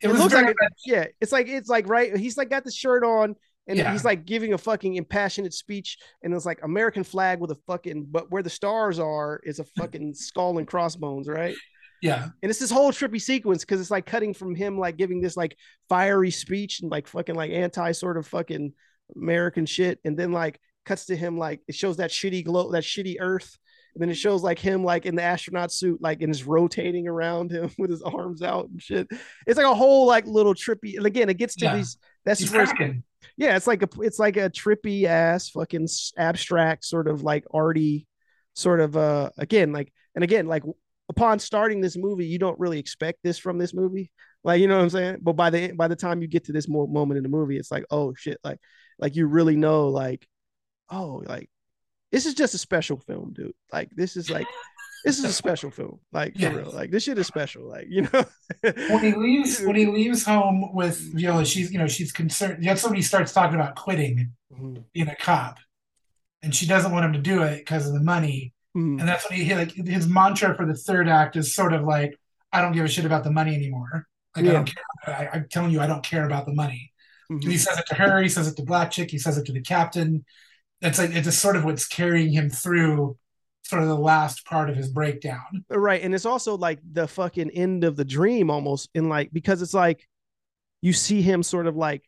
it, 0.00 0.08
looks 0.08 0.32
like 0.32 0.54
yeah. 0.86 1.06
It's 1.20 1.32
like 1.32 1.48
it's 1.48 1.68
like 1.68 1.88
right. 1.88 2.16
He's 2.16 2.36
like 2.36 2.50
got 2.50 2.64
the 2.64 2.70
shirt 2.70 3.04
on 3.04 3.34
and 3.70 3.78
Yeah. 3.78 3.92
he's 3.92 4.04
like 4.04 4.26
giving 4.26 4.52
a 4.52 4.58
fucking 4.58 4.96
impassionate 4.96 5.54
speech 5.54 5.96
and 6.22 6.34
it's 6.34 6.44
like 6.44 6.58
American 6.62 7.04
flag 7.04 7.40
with 7.40 7.50
a 7.52 7.58
fucking 7.66 8.08
but 8.10 8.30
where 8.30 8.42
the 8.42 8.50
stars 8.50 8.98
are 8.98 9.40
is 9.44 9.58
a 9.60 9.64
fucking 9.78 10.12
skull 10.14 10.58
and 10.58 10.66
crossbones, 10.66 11.28
right? 11.28 11.54
yeah, 12.02 12.28
And 12.42 12.50
it's 12.50 12.58
this 12.58 12.70
whole 12.70 12.92
trippy 12.92 13.20
sequence 13.20 13.62
because 13.64 13.80
it's 13.80 13.90
like 13.90 14.06
cutting 14.06 14.34
from 14.34 14.54
him 14.54 14.78
like 14.78 14.96
giving 14.96 15.20
this 15.20 15.36
like 15.36 15.56
fiery 15.88 16.30
speech 16.30 16.80
and 16.80 16.90
like 16.90 17.06
fucking 17.06 17.34
like 17.34 17.50
anti 17.50 17.92
sort 17.92 18.16
of 18.18 18.26
fucking 18.26 18.72
American 19.16 19.66
shit, 19.66 19.98
and 20.04 20.16
then 20.18 20.32
like 20.32 20.58
cuts 20.86 21.06
to 21.06 21.16
him 21.16 21.36
like 21.36 21.60
it 21.68 21.74
shows 21.74 21.96
that 21.98 22.10
shitty 22.10 22.44
glow, 22.44 22.70
that 22.72 22.84
shitty 22.84 23.16
Earth, 23.20 23.58
and 23.94 24.00
then 24.00 24.08
it 24.08 24.14
shows 24.14 24.42
like 24.42 24.58
him 24.58 24.82
like 24.84 25.04
in 25.04 25.14
the 25.16 25.22
astronaut 25.22 25.70
suit, 25.72 26.00
like 26.00 26.22
and 26.22 26.30
is 26.30 26.44
rotating 26.44 27.06
around 27.08 27.50
him 27.50 27.70
with 27.78 27.90
his 27.90 28.02
arms 28.02 28.40
out 28.40 28.68
and 28.70 28.80
shit. 28.80 29.06
It's 29.46 29.56
like 29.58 29.66
a 29.66 29.74
whole 29.74 30.06
like 30.06 30.26
little 30.26 30.54
trippy, 30.54 30.96
and 30.96 31.04
again, 31.06 31.28
it 31.28 31.36
gets 31.38 31.54
to 31.56 31.66
Yeah. 31.66 31.76
these. 31.76 31.98
That's 32.24 32.40
he's 32.40 32.52
where 32.52 32.62
it's, 32.62 32.72
yeah, 33.36 33.56
it's 33.56 33.66
like 33.66 33.82
a 33.82 33.88
it's 34.00 34.18
like 34.18 34.36
a 34.36 34.50
trippy 34.50 35.04
ass 35.04 35.50
fucking 35.50 35.88
abstract 36.16 36.84
sort 36.84 37.08
of 37.08 37.22
like 37.22 37.44
arty 37.52 38.06
sort 38.54 38.80
of 38.80 38.96
uh 38.96 39.30
again 39.38 39.72
like 39.72 39.92
and 40.14 40.24
again 40.24 40.46
like 40.46 40.64
upon 41.08 41.38
starting 41.38 41.80
this 41.80 41.96
movie 41.96 42.26
you 42.26 42.38
don't 42.38 42.58
really 42.58 42.78
expect 42.78 43.18
this 43.22 43.38
from 43.38 43.58
this 43.58 43.74
movie. 43.74 44.10
Like 44.44 44.60
you 44.60 44.68
know 44.68 44.76
what 44.76 44.84
I'm 44.84 44.90
saying? 44.90 45.18
But 45.22 45.34
by 45.34 45.50
the 45.50 45.72
by 45.72 45.88
the 45.88 45.96
time 45.96 46.22
you 46.22 46.28
get 46.28 46.44
to 46.44 46.52
this 46.52 46.68
mo- 46.68 46.86
moment 46.86 47.18
in 47.18 47.22
the 47.22 47.28
movie 47.28 47.56
it's 47.56 47.70
like 47.70 47.84
oh 47.90 48.14
shit 48.14 48.38
like 48.44 48.58
like 48.98 49.16
you 49.16 49.26
really 49.26 49.56
know 49.56 49.88
like 49.88 50.26
oh 50.90 51.22
like 51.26 51.48
this 52.12 52.26
is 52.26 52.34
just 52.34 52.54
a 52.54 52.58
special 52.58 52.98
film 52.98 53.32
dude. 53.32 53.54
Like 53.72 53.90
this 53.90 54.16
is 54.16 54.30
like 54.30 54.46
this 55.04 55.18
is 55.18 55.24
a 55.24 55.32
special 55.32 55.70
film 55.70 55.98
like 56.12 56.36
for 56.38 56.50
real 56.50 56.70
like 56.72 56.90
this 56.90 57.04
shit 57.04 57.18
is 57.18 57.26
special 57.26 57.62
like 57.68 57.86
you 57.88 58.02
know 58.02 58.24
when 58.62 58.98
he 59.04 59.14
leaves 59.14 59.60
when 59.60 59.76
he 59.76 59.86
leaves 59.98 60.24
home 60.24 60.74
with 60.74 60.98
Viola, 61.14 61.44
she's 61.44 61.72
you 61.72 61.78
know 61.78 61.86
she's 61.88 62.12
concerned. 62.12 62.64
That's 62.64 62.84
when 62.84 62.94
he 62.94 63.02
starts 63.02 63.32
talking 63.32 63.54
about 63.54 63.76
quitting 63.76 64.32
Mhm. 64.52 64.84
being 64.92 65.08
a 65.08 65.14
cop, 65.16 65.58
and 66.42 66.54
she 66.54 66.66
doesn't 66.66 66.90
want 66.92 67.04
him 67.04 67.12
to 67.12 67.20
do 67.20 67.42
it 67.44 67.58
because 67.58 67.86
of 67.86 67.92
the 67.94 68.00
money. 68.02 68.52
Mhm. 68.76 68.98
And 69.00 69.08
that's 69.08 69.28
when 69.28 69.38
he 69.38 69.44
he, 69.44 69.54
like 69.54 69.72
his 69.72 70.06
mantra 70.08 70.54
for 70.56 70.66
the 70.66 70.74
third 70.74 71.08
act 71.08 71.36
is 71.36 71.54
sort 71.54 71.72
of 71.72 71.84
like, 71.84 72.18
"I 72.52 72.60
don't 72.60 72.72
give 72.72 72.84
a 72.84 72.88
shit 72.88 73.04
about 73.04 73.24
the 73.24 73.30
money 73.30 73.54
anymore. 73.54 74.06
Like 74.36 74.46
I 74.46 74.52
don't 74.52 74.64
care. 74.66 74.84
I, 75.06 75.28
I'm 75.36 75.46
telling 75.48 75.70
you, 75.72 75.80
I 75.80 75.86
don't 75.86 76.02
care 76.04 76.24
about 76.26 76.46
the 76.46 76.52
money." 76.52 76.92
Mhm. 77.30 77.44
He 77.44 77.56
says 77.58 77.78
it 77.78 77.86
to 77.86 77.94
her. 77.94 78.20
He 78.20 78.28
says 78.28 78.48
it 78.48 78.56
to 78.56 78.62
Black 78.64 78.90
Chick. 78.90 79.10
He 79.10 79.18
says 79.18 79.38
it 79.38 79.46
to 79.46 79.52
the 79.52 79.60
captain. 79.62 80.24
It's 80.82 80.98
like 80.98 81.10
it's 81.10 81.26
just 81.26 81.40
sort 81.40 81.56
of 81.56 81.64
what's 81.64 81.86
carrying 81.86 82.32
him 82.32 82.50
through, 82.50 83.16
sort 83.70 83.82
of 83.82 83.88
the 83.88 83.96
last 83.96 84.44
part 84.44 84.68
of 84.68 84.76
his 84.76 84.88
breakdown. 84.88 85.64
right 85.70 86.02
and 86.02 86.14
it's 86.14 86.26
also 86.26 86.56
like 86.56 86.78
the 86.92 87.08
fucking 87.08 87.50
end 87.50 87.84
of 87.84 87.96
the 87.96 88.04
dream 88.04 88.50
almost 88.50 88.90
in 88.94 89.08
like 89.08 89.30
because 89.32 89.62
it's 89.62 89.74
like 89.74 90.06
you 90.82 90.92
see 90.92 91.22
him 91.22 91.42
sort 91.42 91.66
of 91.66 91.76
like 91.76 92.02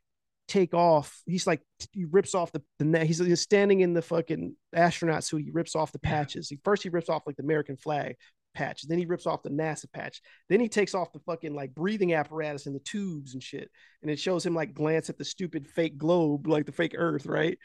take 0.49 0.75
off. 0.75 1.23
He's 1.27 1.47
like 1.47 1.63
he 1.93 2.05
rips 2.05 2.35
off 2.35 2.53
the, 2.53 2.63
the 2.79 2.85
net. 2.85 3.07
He's, 3.07 3.19
he's 3.19 3.41
standing 3.41 3.81
in 3.81 3.95
the 3.95 4.03
fucking 4.03 4.55
astronaut 4.75 5.25
suit. 5.25 5.43
He 5.45 5.51
rips 5.51 5.75
off 5.75 5.93
the 5.93 5.99
patches. 5.99 6.49
He 6.49 6.59
first 6.65 6.83
he 6.83 6.89
rips 6.89 7.09
off 7.09 7.23
like 7.27 7.37
the 7.37 7.43
american 7.43 7.77
flag 7.77 8.17
patch. 8.55 8.83
Then 8.87 8.99
he 8.99 9.07
rips 9.07 9.27
off 9.27 9.43
the 9.43 9.51
nasa 9.51 9.91
patch. 9.91 10.21
Then 10.49 10.61
he 10.61 10.69
takes 10.69 10.95
off 10.95 11.13
the 11.13 11.21
fucking 11.21 11.55
like 11.55 11.75
breathing 11.75 12.13
apparatus 12.13 12.67
and 12.67 12.75
the 12.75 12.81
tubes 12.81 13.33
and 13.33 13.43
shit. 13.43 13.71
And 14.03 14.11
it 14.11 14.19
shows 14.19 14.45
him 14.45 14.55
like 14.55 14.75
glance 14.75 15.09
at 15.09 15.17
the 15.17 15.25
stupid 15.25 15.67
fake 15.67 15.97
globe 15.97 16.47
like 16.47 16.67
the 16.67 16.73
fake 16.73 16.95
earth 16.97 17.27
right? 17.27 17.59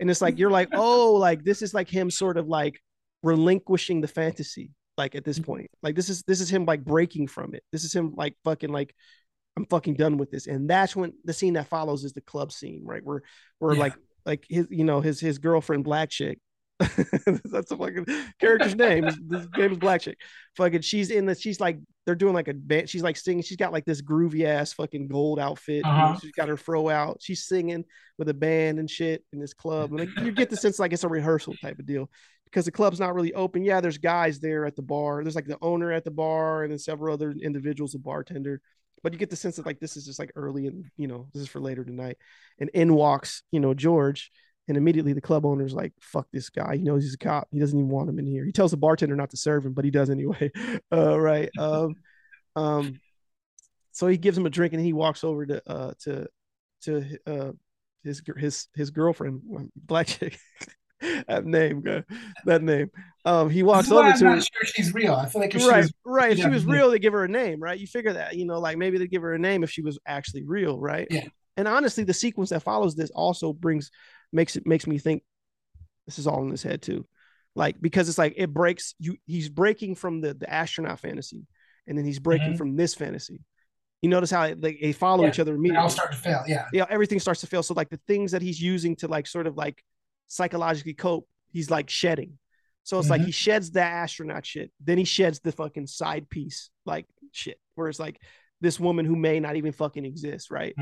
And 0.00 0.10
it's 0.10 0.20
like 0.20 0.38
you're 0.38 0.50
like 0.50 0.68
oh 0.74 1.14
like 1.14 1.44
this 1.44 1.62
is 1.62 1.72
like 1.72 1.88
him 1.88 2.10
sort 2.10 2.36
of 2.36 2.46
like 2.46 2.80
relinquishing 3.24 4.00
the 4.00 4.08
fantasy 4.08 4.70
like 4.96 5.14
at 5.16 5.24
this 5.24 5.38
point. 5.40 5.70
Like 5.82 5.96
this 5.96 6.08
is 6.08 6.22
this 6.22 6.40
is 6.40 6.48
him 6.50 6.64
like 6.66 6.84
breaking 6.84 7.26
from 7.26 7.54
it. 7.54 7.64
This 7.72 7.82
is 7.82 7.92
him 7.92 8.14
like 8.16 8.36
fucking 8.44 8.70
like 8.70 8.94
i'm 9.56 9.66
fucking 9.66 9.94
done 9.94 10.18
with 10.18 10.30
this. 10.30 10.46
And 10.46 10.68
that's 10.68 10.94
when 10.94 11.12
the 11.24 11.32
scene 11.32 11.54
that 11.54 11.68
follows 11.68 12.04
is 12.04 12.12
the 12.12 12.20
club 12.20 12.52
scene 12.52 12.82
right? 12.84 13.02
Where 13.04 13.22
where 13.58 13.74
Yeah. 13.74 13.80
like 13.80 13.94
like 14.26 14.46
his 14.48 14.68
you 14.70 14.84
know 14.84 15.00
his 15.00 15.18
his 15.18 15.38
girlfriend 15.38 15.84
black 15.84 16.10
chick. 16.10 16.38
That's 16.80 17.70
a 17.70 17.76
fucking 17.76 18.04
character's 18.40 18.74
name. 18.74 19.04
His, 19.04 19.14
his 19.30 19.48
name 19.56 19.72
is 19.72 19.78
black 19.78 20.00
chick. 20.00 20.18
Fucking 20.56 20.80
she's 20.82 21.10
in 21.10 21.24
the 21.24 21.34
she's 21.34 21.60
like 21.60 21.78
they're 22.04 22.16
doing 22.16 22.34
like 22.34 22.48
a 22.48 22.54
band 22.54 22.88
she's 22.90 23.02
like 23.02 23.16
singing. 23.16 23.42
She's 23.42 23.56
got 23.56 23.72
like 23.72 23.84
this 23.84 24.02
groovy 24.02 24.44
ass 24.44 24.72
fucking 24.72 25.08
gold 25.08 25.38
outfit. 25.38 25.84
Uh-huh. 25.84 26.18
she's 26.20 26.32
got 26.32 26.48
her 26.48 26.56
fro 26.56 26.88
out. 26.88 27.18
She's 27.20 27.44
singing 27.44 27.84
with 28.18 28.28
a 28.28 28.34
band 28.34 28.78
and 28.78 28.90
shit 28.90 29.24
in 29.32 29.38
this 29.38 29.54
club. 29.54 29.90
And 29.90 30.00
like, 30.00 30.24
you 30.24 30.32
get 30.32 30.50
the 30.50 30.56
sense 30.56 30.78
like 30.78 30.92
it's 30.92 31.04
a 31.04 31.08
rehearsal 31.08 31.54
type 31.62 31.78
of 31.78 31.86
deal 31.86 32.10
because 32.54 32.66
the 32.66 32.70
club's 32.70 33.00
not 33.00 33.16
really 33.16 33.34
open. 33.34 33.64
Yeah, 33.64 33.80
there's 33.80 33.98
guys 33.98 34.38
there 34.38 34.64
at 34.64 34.76
the 34.76 34.82
bar. 34.82 35.24
There's 35.24 35.34
like 35.34 35.48
the 35.48 35.58
owner 35.60 35.90
at 35.90 36.04
the 36.04 36.12
bar 36.12 36.62
and 36.62 36.70
then 36.70 36.78
several 36.78 37.12
other 37.12 37.32
individuals, 37.32 37.96
a 37.96 37.98
bartender. 37.98 38.60
But 39.02 39.12
you 39.12 39.18
get 39.18 39.28
the 39.28 39.34
sense 39.34 39.56
that 39.56 39.66
like 39.66 39.80
this 39.80 39.96
is 39.96 40.06
just 40.06 40.20
like 40.20 40.30
early 40.36 40.68
and 40.68 40.84
you 40.96 41.08
know, 41.08 41.26
this 41.34 41.42
is 41.42 41.48
for 41.48 41.58
later 41.58 41.84
tonight. 41.84 42.16
And 42.60 42.70
in 42.72 42.94
walks, 42.94 43.42
you 43.50 43.58
know, 43.58 43.74
George. 43.74 44.30
And 44.68 44.76
immediately 44.76 45.12
the 45.12 45.20
club 45.20 45.44
owner's 45.44 45.74
like, 45.74 45.92
fuck 46.00 46.28
this 46.32 46.48
guy. 46.48 46.76
He 46.76 46.82
knows 46.82 47.02
he's 47.02 47.14
a 47.14 47.18
cop. 47.18 47.48
He 47.50 47.58
doesn't 47.58 47.76
even 47.76 47.90
want 47.90 48.08
him 48.08 48.20
in 48.20 48.26
here. 48.26 48.44
He 48.44 48.52
tells 48.52 48.70
the 48.70 48.76
bartender 48.76 49.16
not 49.16 49.30
to 49.30 49.36
serve 49.36 49.66
him, 49.66 49.72
but 49.74 49.84
he 49.84 49.90
does 49.90 50.08
anyway. 50.08 50.50
Uh, 50.92 51.18
right. 51.20 51.50
Um, 51.58 51.96
um, 52.54 53.00
so 53.90 54.06
he 54.06 54.16
gives 54.16 54.38
him 54.38 54.46
a 54.46 54.50
drink 54.50 54.72
and 54.72 54.82
he 54.82 54.92
walks 54.92 55.24
over 55.24 55.44
to 55.44 55.62
uh 55.68 55.92
to 56.04 56.28
to 56.82 57.18
uh 57.26 57.52
his 58.04 58.22
his 58.38 58.68
his 58.74 58.90
girlfriend, 58.90 59.42
black 59.76 60.06
chick. 60.06 60.38
that 61.28 61.44
name, 61.44 61.80
guy. 61.82 62.02
that 62.46 62.62
name. 62.62 62.90
Um, 63.24 63.50
he 63.50 63.62
walks 63.62 63.84
This 63.84 63.86
is 63.88 63.92
why 63.92 64.00
over 64.02 64.12
I'm 64.12 64.18
to 64.18 64.24
her. 64.26 64.34
not 64.36 64.42
sure 64.52 64.64
she's 64.64 64.94
real. 64.94 65.14
I 65.14 65.26
feel 65.26 65.40
like 65.40 65.54
if 65.54 65.60
she 65.60 65.66
Right, 65.68 65.80
was 65.82 65.92
right. 66.04 66.32
If 66.32 66.38
she 66.38 66.48
was 66.48 66.64
real, 66.64 66.90
they 66.90 66.98
give 66.98 67.12
her 67.12 67.24
a 67.24 67.28
name, 67.28 67.60
right? 67.60 67.78
You 67.78 67.86
figure 67.86 68.12
that, 68.14 68.36
you 68.36 68.44
know, 68.44 68.58
like 68.58 68.76
maybe 68.78 68.98
they 68.98 69.06
give 69.06 69.22
her 69.22 69.34
a 69.34 69.38
name 69.38 69.62
if 69.64 69.70
she 69.70 69.82
was 69.82 69.98
actually 70.06 70.44
real, 70.44 70.78
right? 70.78 71.06
Yeah. 71.10 71.24
And 71.56 71.68
honestly, 71.68 72.04
the 72.04 72.14
sequence 72.14 72.50
that 72.50 72.62
follows 72.62 72.94
this 72.96 73.10
also 73.10 73.52
brings 73.52 73.90
makes 74.32 74.56
it 74.56 74.66
makes 74.66 74.86
me 74.86 74.98
think 74.98 75.22
this 76.06 76.18
is 76.18 76.26
all 76.26 76.42
in 76.42 76.50
his 76.50 76.62
head 76.62 76.82
too, 76.82 77.06
like 77.54 77.80
because 77.80 78.08
it's 78.08 78.18
like 78.18 78.34
it 78.36 78.52
breaks 78.52 78.94
you. 78.98 79.16
He's 79.26 79.48
breaking 79.48 79.94
from 79.94 80.20
the 80.20 80.34
the 80.34 80.52
astronaut 80.52 81.00
fantasy, 81.00 81.46
and 81.86 81.96
then 81.96 82.04
he's 82.04 82.18
breaking 82.18 82.54
Mhm. 82.54 82.58
from 82.58 82.76
this 82.76 82.94
fantasy. 82.94 83.40
You 84.02 84.10
notice 84.10 84.30
how 84.30 84.52
they, 84.54 84.74
they 84.74 84.92
follow 84.92 85.24
Yeah, 85.24 85.30
each 85.30 85.38
other 85.40 85.52
they 85.52 85.56
immediately 85.58 85.82
all 85.84 85.88
start 85.88 86.12
to 86.12 86.18
fail. 86.18 86.44
Yeah. 86.46 86.66
yeah, 86.72 86.84
everything 86.90 87.20
starts 87.20 87.40
to 87.40 87.46
fail. 87.46 87.62
So 87.62 87.72
like 87.74 87.88
the 87.88 88.00
things 88.06 88.32
that 88.32 88.42
he's 88.42 88.60
using 88.60 88.96
to 88.96 89.08
like 89.08 89.26
sort 89.26 89.46
of 89.46 89.56
like 89.56 89.82
psychologically 90.28 90.94
cope, 90.94 91.28
he's 91.50 91.70
like 91.70 91.88
shedding. 91.90 92.38
So 92.82 92.98
it's 92.98 93.08
like 93.08 93.22
Mhm. 93.22 93.26
he 93.26 93.32
sheds 93.32 93.70
the 93.70 93.82
astronaut 93.82 94.44
shit, 94.44 94.70
then 94.80 94.98
he 94.98 95.04
sheds 95.04 95.40
the 95.40 95.52
fucking 95.52 95.86
side 95.86 96.28
piece 96.28 96.70
like 96.84 97.06
shit, 97.32 97.58
where 97.76 97.88
it's 97.88 97.98
like 97.98 98.20
this 98.60 98.78
woman 98.78 99.06
who 99.06 99.16
may 99.16 99.40
not 99.40 99.56
even 99.56 99.72
fucking 99.72 100.04
exist, 100.04 100.50
right? 100.50 100.74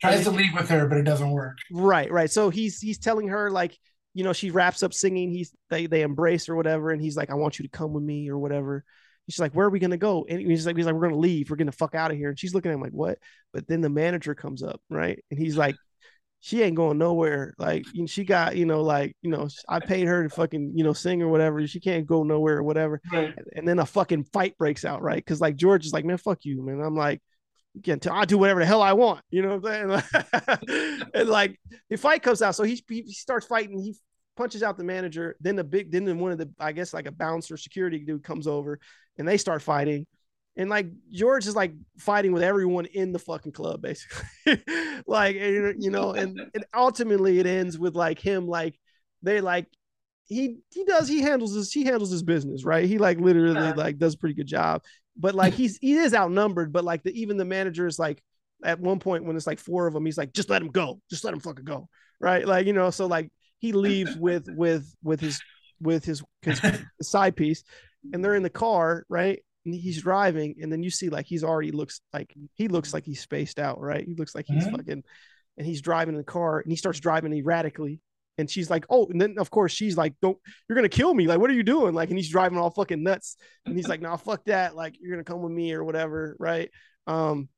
Tries 0.00 0.24
to 0.24 0.30
leave 0.30 0.54
with 0.54 0.68
her, 0.68 0.86
but 0.86 0.98
it 0.98 1.02
doesn't 1.04 1.30
work. 1.30 1.58
Right, 1.72 2.10
right. 2.10 2.30
So 2.30 2.50
he's 2.50 2.80
he's 2.80 2.98
telling 2.98 3.28
her 3.28 3.50
like, 3.50 3.76
you 4.14 4.24
know, 4.24 4.32
she 4.32 4.50
wraps 4.50 4.82
up 4.82 4.94
singing. 4.94 5.30
He's 5.30 5.54
they 5.70 5.86
they 5.86 6.02
embrace 6.02 6.48
or 6.48 6.56
whatever, 6.56 6.90
and 6.90 7.02
he's 7.02 7.16
like, 7.16 7.30
I 7.30 7.34
want 7.34 7.58
you 7.58 7.64
to 7.64 7.68
come 7.68 7.92
with 7.92 8.02
me 8.04 8.30
or 8.30 8.38
whatever. 8.38 8.84
She's 9.28 9.38
like, 9.40 9.52
where 9.52 9.66
are 9.66 9.70
we 9.70 9.78
gonna 9.78 9.96
go? 9.96 10.24
And 10.28 10.40
he's 10.40 10.66
like, 10.66 10.76
he's 10.76 10.86
like, 10.86 10.94
we're 10.94 11.02
gonna 11.08 11.18
leave. 11.18 11.50
We're 11.50 11.56
gonna 11.56 11.70
fuck 11.72 11.94
out 11.94 12.10
of 12.10 12.16
here. 12.16 12.30
And 12.30 12.38
she's 12.38 12.54
looking 12.54 12.70
at 12.70 12.74
him 12.74 12.80
like, 12.80 12.92
what? 12.92 13.18
But 13.52 13.66
then 13.68 13.80
the 13.80 13.90
manager 13.90 14.34
comes 14.34 14.62
up, 14.62 14.80
right? 14.88 15.22
And 15.30 15.38
he's 15.38 15.56
like, 15.56 15.76
she 16.40 16.62
ain't 16.62 16.74
going 16.74 16.98
nowhere. 16.98 17.54
Like 17.58 17.84
you 17.92 18.02
know, 18.02 18.06
she 18.06 18.24
got, 18.24 18.56
you 18.56 18.64
know, 18.64 18.82
like, 18.82 19.14
you 19.20 19.30
know, 19.30 19.48
I 19.68 19.78
paid 19.78 20.06
her 20.06 20.22
to 20.22 20.30
fucking, 20.30 20.72
you 20.74 20.82
know, 20.82 20.94
sing 20.94 21.22
or 21.22 21.28
whatever. 21.28 21.64
She 21.66 21.80
can't 21.80 22.06
go 22.06 22.22
nowhere 22.22 22.56
or 22.58 22.62
whatever. 22.62 23.00
Right. 23.12 23.34
And 23.54 23.68
then 23.68 23.78
a 23.78 23.86
fucking 23.86 24.24
fight 24.24 24.56
breaks 24.56 24.84
out, 24.86 25.02
right? 25.02 25.22
Because 25.22 25.40
like 25.40 25.56
George 25.56 25.84
is 25.84 25.92
like, 25.92 26.06
man, 26.06 26.16
fuck 26.16 26.38
you, 26.42 26.62
man. 26.62 26.80
I'm 26.80 26.96
like, 26.96 27.20
you 27.74 27.82
can't 27.82 28.02
tell 28.02 28.14
I 28.14 28.24
do 28.24 28.38
whatever 28.38 28.60
the 28.60 28.66
hell 28.66 28.82
I 28.82 28.94
want. 28.94 29.20
You 29.30 29.42
know 29.42 29.58
what 29.58 29.72
I'm 29.72 30.02
saying? 30.10 31.08
and 31.14 31.28
like 31.28 31.60
the 31.90 31.96
fight 31.96 32.22
comes 32.22 32.40
out. 32.40 32.54
So 32.54 32.64
he, 32.64 32.82
he 32.88 33.12
starts 33.12 33.46
fighting. 33.46 33.78
He 33.78 33.94
punches 34.36 34.62
out 34.62 34.78
the 34.78 34.84
manager. 34.84 35.36
Then 35.40 35.56
the 35.56 35.64
big, 35.64 35.92
then 35.92 36.18
one 36.18 36.32
of 36.32 36.38
the, 36.38 36.50
I 36.58 36.72
guess 36.72 36.94
like 36.94 37.06
a 37.06 37.12
bouncer 37.12 37.58
security 37.58 37.98
dude 37.98 38.24
comes 38.24 38.46
over 38.46 38.80
and 39.18 39.28
they 39.28 39.36
start 39.36 39.60
fighting. 39.60 40.06
And 40.56 40.68
like 40.68 40.88
George 41.12 41.46
is 41.46 41.56
like 41.56 41.74
fighting 41.98 42.32
with 42.32 42.42
everyone 42.42 42.86
in 42.86 43.12
the 43.12 43.18
fucking 43.18 43.52
club, 43.52 43.80
basically. 43.82 44.24
like, 45.06 45.36
you 45.36 45.74
know, 45.90 46.12
and, 46.12 46.40
and 46.54 46.64
ultimately 46.74 47.38
it 47.38 47.46
ends 47.46 47.78
with 47.78 47.94
like 47.94 48.18
him, 48.18 48.46
like 48.46 48.78
they 49.22 49.40
like 49.40 49.66
he 50.26 50.58
he 50.72 50.84
does 50.84 51.08
he 51.08 51.20
handles 51.22 51.54
his 51.54 51.72
he 51.72 51.84
handles 51.84 52.10
his 52.10 52.22
business 52.22 52.64
right? 52.64 52.86
He 52.86 52.98
like 52.98 53.18
literally 53.18 53.54
Yeah. 53.54 53.72
like 53.74 53.98
does 53.98 54.14
a 54.14 54.18
pretty 54.18 54.34
good 54.34 54.46
job. 54.46 54.82
But 55.16 55.34
like 55.34 55.54
he's 55.54 55.78
he 55.80 55.94
is 55.94 56.14
outnumbered 56.14 56.72
but 56.72 56.84
like 56.84 57.02
the 57.02 57.20
even 57.20 57.36
the 57.36 57.44
manager 57.44 57.86
is 57.86 57.98
like 57.98 58.22
at 58.64 58.78
one 58.80 58.98
point 58.98 59.24
when 59.24 59.36
it's 59.36 59.46
like 59.46 59.58
four 59.58 59.86
of 59.86 59.94
them 59.94 60.04
he's 60.06 60.18
like 60.18 60.32
just 60.32 60.50
let 60.50 60.62
him 60.62 60.68
go. 60.68 61.00
Just 61.10 61.24
let 61.24 61.34
him 61.34 61.40
fucking 61.40 61.64
go. 61.64 61.88
Right? 62.20 62.46
Like 62.46 62.66
you 62.66 62.72
know 62.72 62.90
so 62.90 63.06
like 63.06 63.30
he 63.58 63.72
leaves 63.72 64.16
with 64.16 64.48
with 64.48 64.94
with 65.02 65.20
his 65.20 65.40
with 65.80 66.04
his, 66.04 66.22
his 66.42 66.60
side 67.02 67.36
piece 67.36 67.62
and 68.12 68.24
they're 68.24 68.34
in 68.34 68.42
the 68.42 68.50
car 68.50 69.04
right 69.08 69.42
and 69.64 69.74
he's 69.74 70.02
driving 70.02 70.56
and 70.62 70.72
then 70.72 70.82
you 70.82 70.90
see 70.90 71.08
like 71.10 71.26
he's 71.26 71.44
already 71.44 71.70
looks 71.70 72.00
like 72.12 72.34
he 72.54 72.68
looks 72.68 72.94
like 72.94 73.04
he's 73.04 73.20
spaced 73.20 73.58
out 73.58 73.80
right? 73.80 74.06
He 74.06 74.14
looks 74.14 74.34
like 74.34 74.46
he's 74.46 74.64
Mhm. 74.64 74.70
fucking 74.72 75.04
and 75.58 75.66
he's 75.66 75.82
driving 75.82 76.14
in 76.14 76.18
the 76.18 76.24
car 76.24 76.60
and 76.60 76.70
he 76.72 76.76
starts 76.76 77.00
driving 77.00 77.32
erratically 77.34 78.00
and 78.38 78.48
she's 78.48 78.70
like 78.70 78.86
oh 78.88 79.06
and 79.08 79.20
then 79.20 79.34
of 79.38 79.50
course 79.50 79.72
she's 79.72 79.96
like 79.96 80.14
don't 80.22 80.38
you're 80.68 80.76
gonna 80.76 80.88
kill 80.88 81.12
me 81.12 81.26
like 81.26 81.38
what 81.38 81.50
are 81.50 81.54
you 81.54 81.62
doing? 81.62 81.94
Like 81.94 82.08
and 82.08 82.18
he's 82.18 82.30
driving 82.30 82.58
all 82.58 82.70
fucking 82.70 83.02
nuts 83.02 83.36
and 83.66 83.76
he's 83.76 83.88
like 83.88 84.00
no 84.00 84.16
fuck 84.16 84.44
that 84.46 84.74
like 84.74 84.96
you're 85.00 85.10
gonna 85.12 85.24
come 85.24 85.42
with 85.42 85.52
me 85.52 85.72
or 85.72 85.84
whatever 85.84 86.36
right? 86.38 86.70
Um 87.06 87.48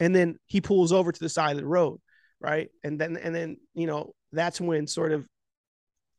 and 0.00 0.14
then 0.16 0.38
he 0.46 0.60
pulls 0.60 0.90
over 0.92 1.12
to 1.12 1.20
the 1.20 1.28
side 1.28 1.52
of 1.52 1.58
the 1.62 1.66
road 1.66 2.00
right? 2.40 2.70
And 2.82 3.00
then 3.00 3.16
and 3.16 3.32
then 3.32 3.56
you 3.74 3.86
know 3.86 4.14
that's 4.32 4.60
when 4.60 4.88
sort 4.88 5.12
of 5.12 5.28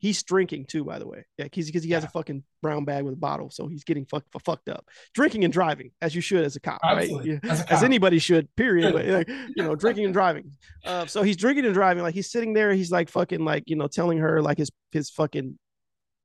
he's 0.03 0.21
drinking 0.21 0.65
too 0.65 0.83
by 0.83 0.99
the 0.99 1.07
way 1.07 1.25
yeah 1.37 1.45
because 1.45 1.83
he 1.83 1.91
has 1.91 2.03
a 2.03 2.09
fucking 2.09 2.43
brown 2.61 2.83
bag 2.83 3.03
with 3.05 3.13
a 3.13 3.17
bottle 3.17 3.49
so 3.49 3.67
he's 3.67 3.83
getting 3.85 4.05
fucked 4.05 4.27
fucked 4.43 4.67
up 4.67 4.85
drinking 5.13 5.43
and 5.45 5.53
driving 5.53 5.89
as 6.01 6.13
you 6.13 6.19
should 6.21 6.43
as 6.43 6.55
a 6.57 6.59
cop 6.59 6.79
Absolutely. 6.83 7.31
right 7.31 7.39
Yeah 7.43 7.51
As, 7.51 7.61
a 7.61 7.73
as 7.73 7.83
anybody 7.83 8.19
should, 8.19 8.53
period. 8.55 8.93
But 8.93 9.05
like, 9.05 9.29
you 9.55 9.63
know, 9.63 9.75
drinking 9.75 10.05
and 10.05 10.13
driving. 10.13 10.51
Uh, 10.85 11.05
so 11.05 11.23
he's 11.23 11.37
drinking 11.37 11.63
and 11.63 11.73
driving. 11.73 12.03
Like 12.03 12.13
he's 12.13 12.29
sitting 12.29 12.51
there, 12.51 12.73
he's 12.73 12.91
like 12.91 13.09
fucking 13.09 13.45
like, 13.45 13.63
you 13.67 13.77
know, 13.77 13.87
telling 13.87 14.17
her 14.17 14.41
like 14.41 14.57
his 14.57 14.69
his 14.91 15.09
fucking 15.09 15.57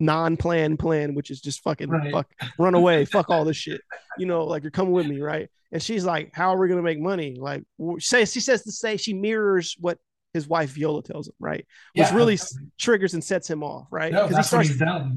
non-plan 0.00 0.76
plan, 0.76 1.14
which 1.14 1.30
is 1.30 1.40
just 1.40 1.62
fucking 1.62 1.88
Right. 1.90 2.12
fuck 2.12 2.26
run 2.59 2.74
away, 2.74 3.05
fuck 3.05 3.30
all 3.30 3.44
this 3.44 3.56
shit. 3.64 3.80
You 4.18 4.26
know, 4.26 4.44
like 4.44 4.62
you're 4.64 4.72
coming 4.72 4.92
with 4.92 5.06
me, 5.06 5.20
right? 5.20 5.48
And 5.72 5.82
she's 5.82 6.05
like, 6.05 6.30
How 6.34 6.52
are 6.55 6.59
we 6.59 6.68
gonna 6.68 6.82
make 6.82 6.98
money? 7.00 7.36
Like 7.38 7.62
say 7.98 8.24
she 8.24 8.40
says 8.40 8.62
to 8.64 8.72
say 8.72 8.96
she 8.96 9.14
mirrors 9.14 9.76
what 9.78 9.98
his 10.34 10.46
wife 10.46 10.70
Viola 10.70 11.02
tells 11.02 11.28
him, 11.28 11.34
right? 11.40 11.66
Which 11.94 12.06
Yeah, 12.09 12.14
really 12.14 12.34
s- 12.34 12.55
triggers 12.78 13.14
and 13.14 13.24
sets 13.24 13.48
him 13.48 13.62
off, 13.62 13.86
right? 13.90 14.12
no, 14.12 14.26
he 14.26 14.34
starts. 14.42 14.68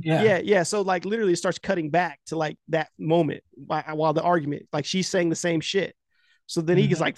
Yeah. 0.02 0.24
yeah. 0.24 0.40
yeah 0.44 0.64
so 0.64 0.82
like 0.82 1.06
literally 1.06 1.34
it 1.34 1.38
starts 1.38 1.60
cutting 1.60 1.90
back 1.90 2.20
to 2.28 2.38
like 2.38 2.58
that 2.70 2.90
moment 2.98 3.44
while, 3.54 3.84
while 3.94 4.14
the 4.14 4.24
argument 4.24 4.68
like 4.72 4.86
she's 4.86 5.08
saying 5.10 5.30
the 5.30 5.36
same 5.36 5.60
shit 5.62 5.96
so 6.48 6.62
then 6.62 6.78
he 6.78 6.88
gets 6.88 7.02
like 7.02 7.18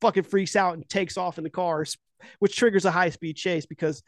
fucking 0.00 0.22
freaks 0.22 0.56
out 0.56 0.74
and 0.74 0.88
takes 0.88 1.16
off 1.16 1.38
in 1.38 1.44
the 1.44 1.50
car 1.50 1.84
which 2.38 2.56
triggers 2.56 2.84
a 2.86 2.90
high 2.90 3.10
speed 3.10 3.36
chase 3.36 3.66
because 3.66 4.02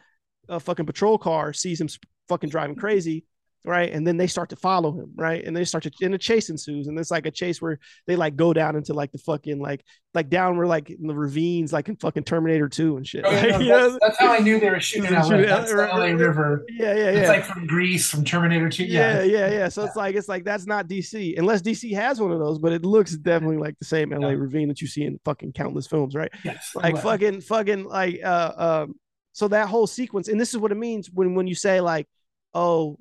a 0.48 0.58
fucking 0.58 0.86
patrol 0.86 1.18
car 1.18 1.52
sees 1.52 1.80
him 1.80 1.88
fucking 2.28 2.48
driving 2.50 2.76
crazy 2.76 3.24
right 3.66 3.92
and 3.92 4.06
then 4.06 4.16
they 4.16 4.26
start 4.28 4.48
to 4.50 4.56
follow 4.56 4.92
him 4.92 5.10
right 5.16 5.44
and 5.44 5.56
they 5.56 5.64
start 5.64 5.82
to 5.82 5.90
and 6.00 6.14
a 6.14 6.18
chase 6.18 6.50
ensues 6.50 6.86
and 6.86 6.98
it's 6.98 7.10
like 7.10 7.26
a 7.26 7.30
chase 7.30 7.60
where 7.60 7.78
they 8.06 8.14
like 8.16 8.36
go 8.36 8.52
down 8.52 8.76
into 8.76 8.94
like 8.94 9.10
the 9.12 9.18
fucking 9.18 9.58
like 9.60 9.84
like 10.14 10.30
down 10.30 10.56
where 10.56 10.66
like 10.66 10.88
in 10.88 11.06
the 11.06 11.14
ravines 11.14 11.72
like 11.72 11.88
in 11.88 11.96
fucking 11.96 12.22
terminator 12.22 12.68
2 12.68 12.96
and 12.96 13.06
shit 13.06 13.24
Oh, 13.26 13.30
yeah, 13.30 13.42
Like, 13.56 13.60
no, 13.60 13.90
that's, 13.90 13.98
that's 14.00 14.18
how 14.18 14.32
I 14.32 14.38
knew 14.38 14.60
they 14.60 14.70
were 14.70 14.78
shooting 14.80 15.08
in 15.08 15.14
LA. 15.14 15.22
Shooting- 15.28 15.46
That's 15.46 15.70
the 15.70 15.76
LA 15.76 16.06
River. 16.06 16.64
yeah 16.70 16.94
yeah 16.94 17.10
yeah 17.10 17.10
It's 17.18 17.28
like 17.28 17.44
from 17.44 17.66
Grease, 17.66 18.08
from 18.08 18.24
Terminator 18.24 18.68
2. 18.70 18.84
yeah, 18.84 19.22
Yeah. 19.22 19.48
yeah, 19.48 19.50
yeah. 19.52 19.68
So 19.68 19.84
it's 19.84 19.96
like 19.96 20.14
it's 20.14 20.28
like 20.28 20.44
that's 20.44 20.66
not 20.66 20.86
DC 20.88 21.36
unless 21.38 21.60
DC 21.60 21.92
has 21.94 22.20
one 22.20 22.30
of 22.32 22.38
those, 22.38 22.58
but 22.58 22.72
it 22.72 22.84
looks 22.84 23.16
definitely 23.16 23.58
like 23.58 23.78
the 23.80 23.84
same 23.84 24.10
LA 24.10 24.28
Yeah. 24.30 24.36
ravine 24.36 24.68
that 24.68 24.80
you 24.80 24.86
see 24.86 25.02
in 25.04 25.18
fucking 25.24 25.52
countless 25.52 25.86
films, 25.86 26.14
right? 26.14 26.30
Yes. 26.44 26.70
Like 26.74 26.94
Well, 26.94 27.02
fucking 27.02 27.40
fucking 27.40 27.84
like 27.84 28.20
uh 28.24 28.52
um 28.56 28.94
so 29.32 29.48
that 29.48 29.68
whole 29.68 29.86
sequence, 29.86 30.28
and 30.28 30.40
this 30.40 30.54
is 30.54 30.58
what 30.58 30.72
it 30.72 30.76
means 30.78 31.10
when 31.12 31.34
when 31.34 31.46
you 31.46 31.54
say 31.54 31.82
like, 31.82 32.06
oh, 32.54 32.98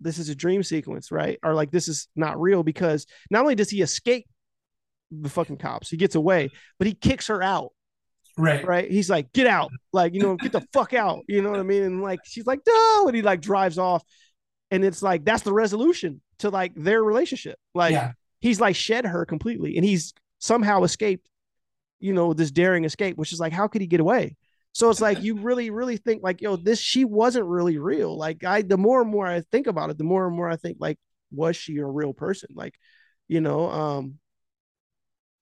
this 0.00 0.18
is 0.18 0.28
a 0.28 0.34
dream 0.34 0.62
sequence, 0.62 1.10
right? 1.10 1.38
Or 1.42 1.54
like 1.54 1.70
this 1.70 1.88
is 1.88 2.08
not 2.16 2.40
real 2.40 2.62
because 2.62 3.06
not 3.30 3.42
only 3.42 3.54
does 3.54 3.70
he 3.70 3.82
escape 3.82 4.26
the 5.10 5.28
fucking 5.28 5.58
cops, 5.58 5.88
he 5.90 5.96
gets 5.96 6.14
away, 6.14 6.50
but 6.78 6.86
he 6.86 6.94
kicks 6.94 7.28
her 7.28 7.42
out 7.42 7.72
Right. 8.38 8.66
right? 8.66 8.90
He's 8.90 9.08
like, 9.08 9.32
get 9.32 9.46
out, 9.46 9.70
like, 9.92 10.14
you 10.14 10.20
know, 10.20 10.36
get 10.36 10.52
the 10.52 10.66
fuck 10.72 10.92
out, 10.92 11.24
you 11.26 11.40
know 11.40 11.50
what 11.50 11.60
I 11.60 11.62
mean? 11.62 11.82
And 11.82 12.02
like, 12.02 12.20
she's 12.24 12.46
like, 12.46 12.60
no, 12.66 13.06
and 13.06 13.16
he 13.16 13.22
like 13.22 13.40
drives 13.40 13.78
off. 13.78 14.02
And 14.70 14.84
it's 14.84 15.02
like, 15.02 15.24
that's 15.24 15.42
the 15.42 15.52
resolution 15.52 16.20
to 16.40 16.50
like 16.50 16.72
their 16.74 17.02
relationship. 17.02 17.58
Like, 17.74 17.92
yeah. 17.92 18.12
he's 18.40 18.60
like 18.60 18.76
shed 18.76 19.06
her 19.06 19.24
completely 19.24 19.76
and 19.76 19.84
he's 19.84 20.12
somehow 20.38 20.82
escaped, 20.82 21.26
you 21.98 22.12
know, 22.12 22.34
this 22.34 22.50
daring 22.50 22.84
escape, 22.84 23.16
which 23.16 23.32
is 23.32 23.40
like, 23.40 23.54
how 23.54 23.68
could 23.68 23.80
he 23.80 23.86
get 23.86 24.00
away? 24.00 24.36
So 24.76 24.90
it's 24.90 25.00
like, 25.00 25.22
you 25.22 25.36
really, 25.36 25.70
really 25.70 25.96
think 25.96 26.22
like, 26.22 26.42
yo, 26.42 26.56
this, 26.56 26.78
she 26.78 27.06
wasn't 27.06 27.46
really 27.46 27.78
real. 27.78 28.14
Like, 28.14 28.44
I, 28.44 28.60
the 28.60 28.76
more 28.76 29.00
and 29.00 29.10
more 29.10 29.26
I 29.26 29.40
think 29.40 29.66
about 29.66 29.88
it, 29.88 29.96
the 29.96 30.04
more 30.04 30.26
and 30.26 30.36
more 30.36 30.50
I 30.50 30.56
think, 30.56 30.76
like, 30.78 30.98
was 31.30 31.56
she 31.56 31.78
a 31.78 31.86
real 31.86 32.12
person? 32.12 32.50
Like, 32.54 32.74
you 33.26 33.40
know, 33.40 33.70
um, 33.70 34.18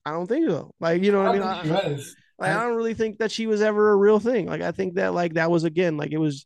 I 0.05 0.13
don't 0.13 0.29
think 0.29 0.49
so. 0.49 0.73
Like, 0.79 1.03
you 1.03 1.11
know 1.11 1.19
what 1.19 1.31
I 1.31 1.33
mean? 1.33 1.43
I 1.43 1.59
I, 1.59 1.63
think 1.63 1.83
he 1.83 1.93
was. 1.95 2.17
like, 2.39 2.51
I 2.53 2.63
don't 2.63 2.77
really 2.77 2.95
think 2.95 3.19
that 3.19 3.33
she 3.33 3.49
was 3.49 3.61
ever 3.61 3.91
a 3.91 3.97
real 3.97 4.21
thing. 4.21 4.47
Like 4.47 4.63
I 4.63 4.71
think 4.71 4.95
that 4.95 5.15
like 5.15 5.35
that 5.35 5.51
was 5.51 5.65
again 5.65 5.97
like 5.97 6.13
it 6.13 6.19
was 6.19 6.45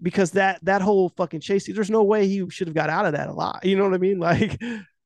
because 0.00 0.30
that 0.32 0.64
that 0.64 0.82
whole 0.82 1.08
fucking 1.16 1.40
chase. 1.40 1.66
There's 1.66 1.90
no 1.90 2.04
way 2.04 2.28
he 2.28 2.48
should 2.48 2.68
have 2.68 2.76
got 2.76 2.90
out 2.90 3.06
of 3.06 3.14
that 3.14 3.28
alive. 3.28 3.64
You 3.64 3.76
know 3.76 3.84
what 3.84 3.94
I 3.94 3.98
mean? 3.98 4.18
Like 4.20 4.60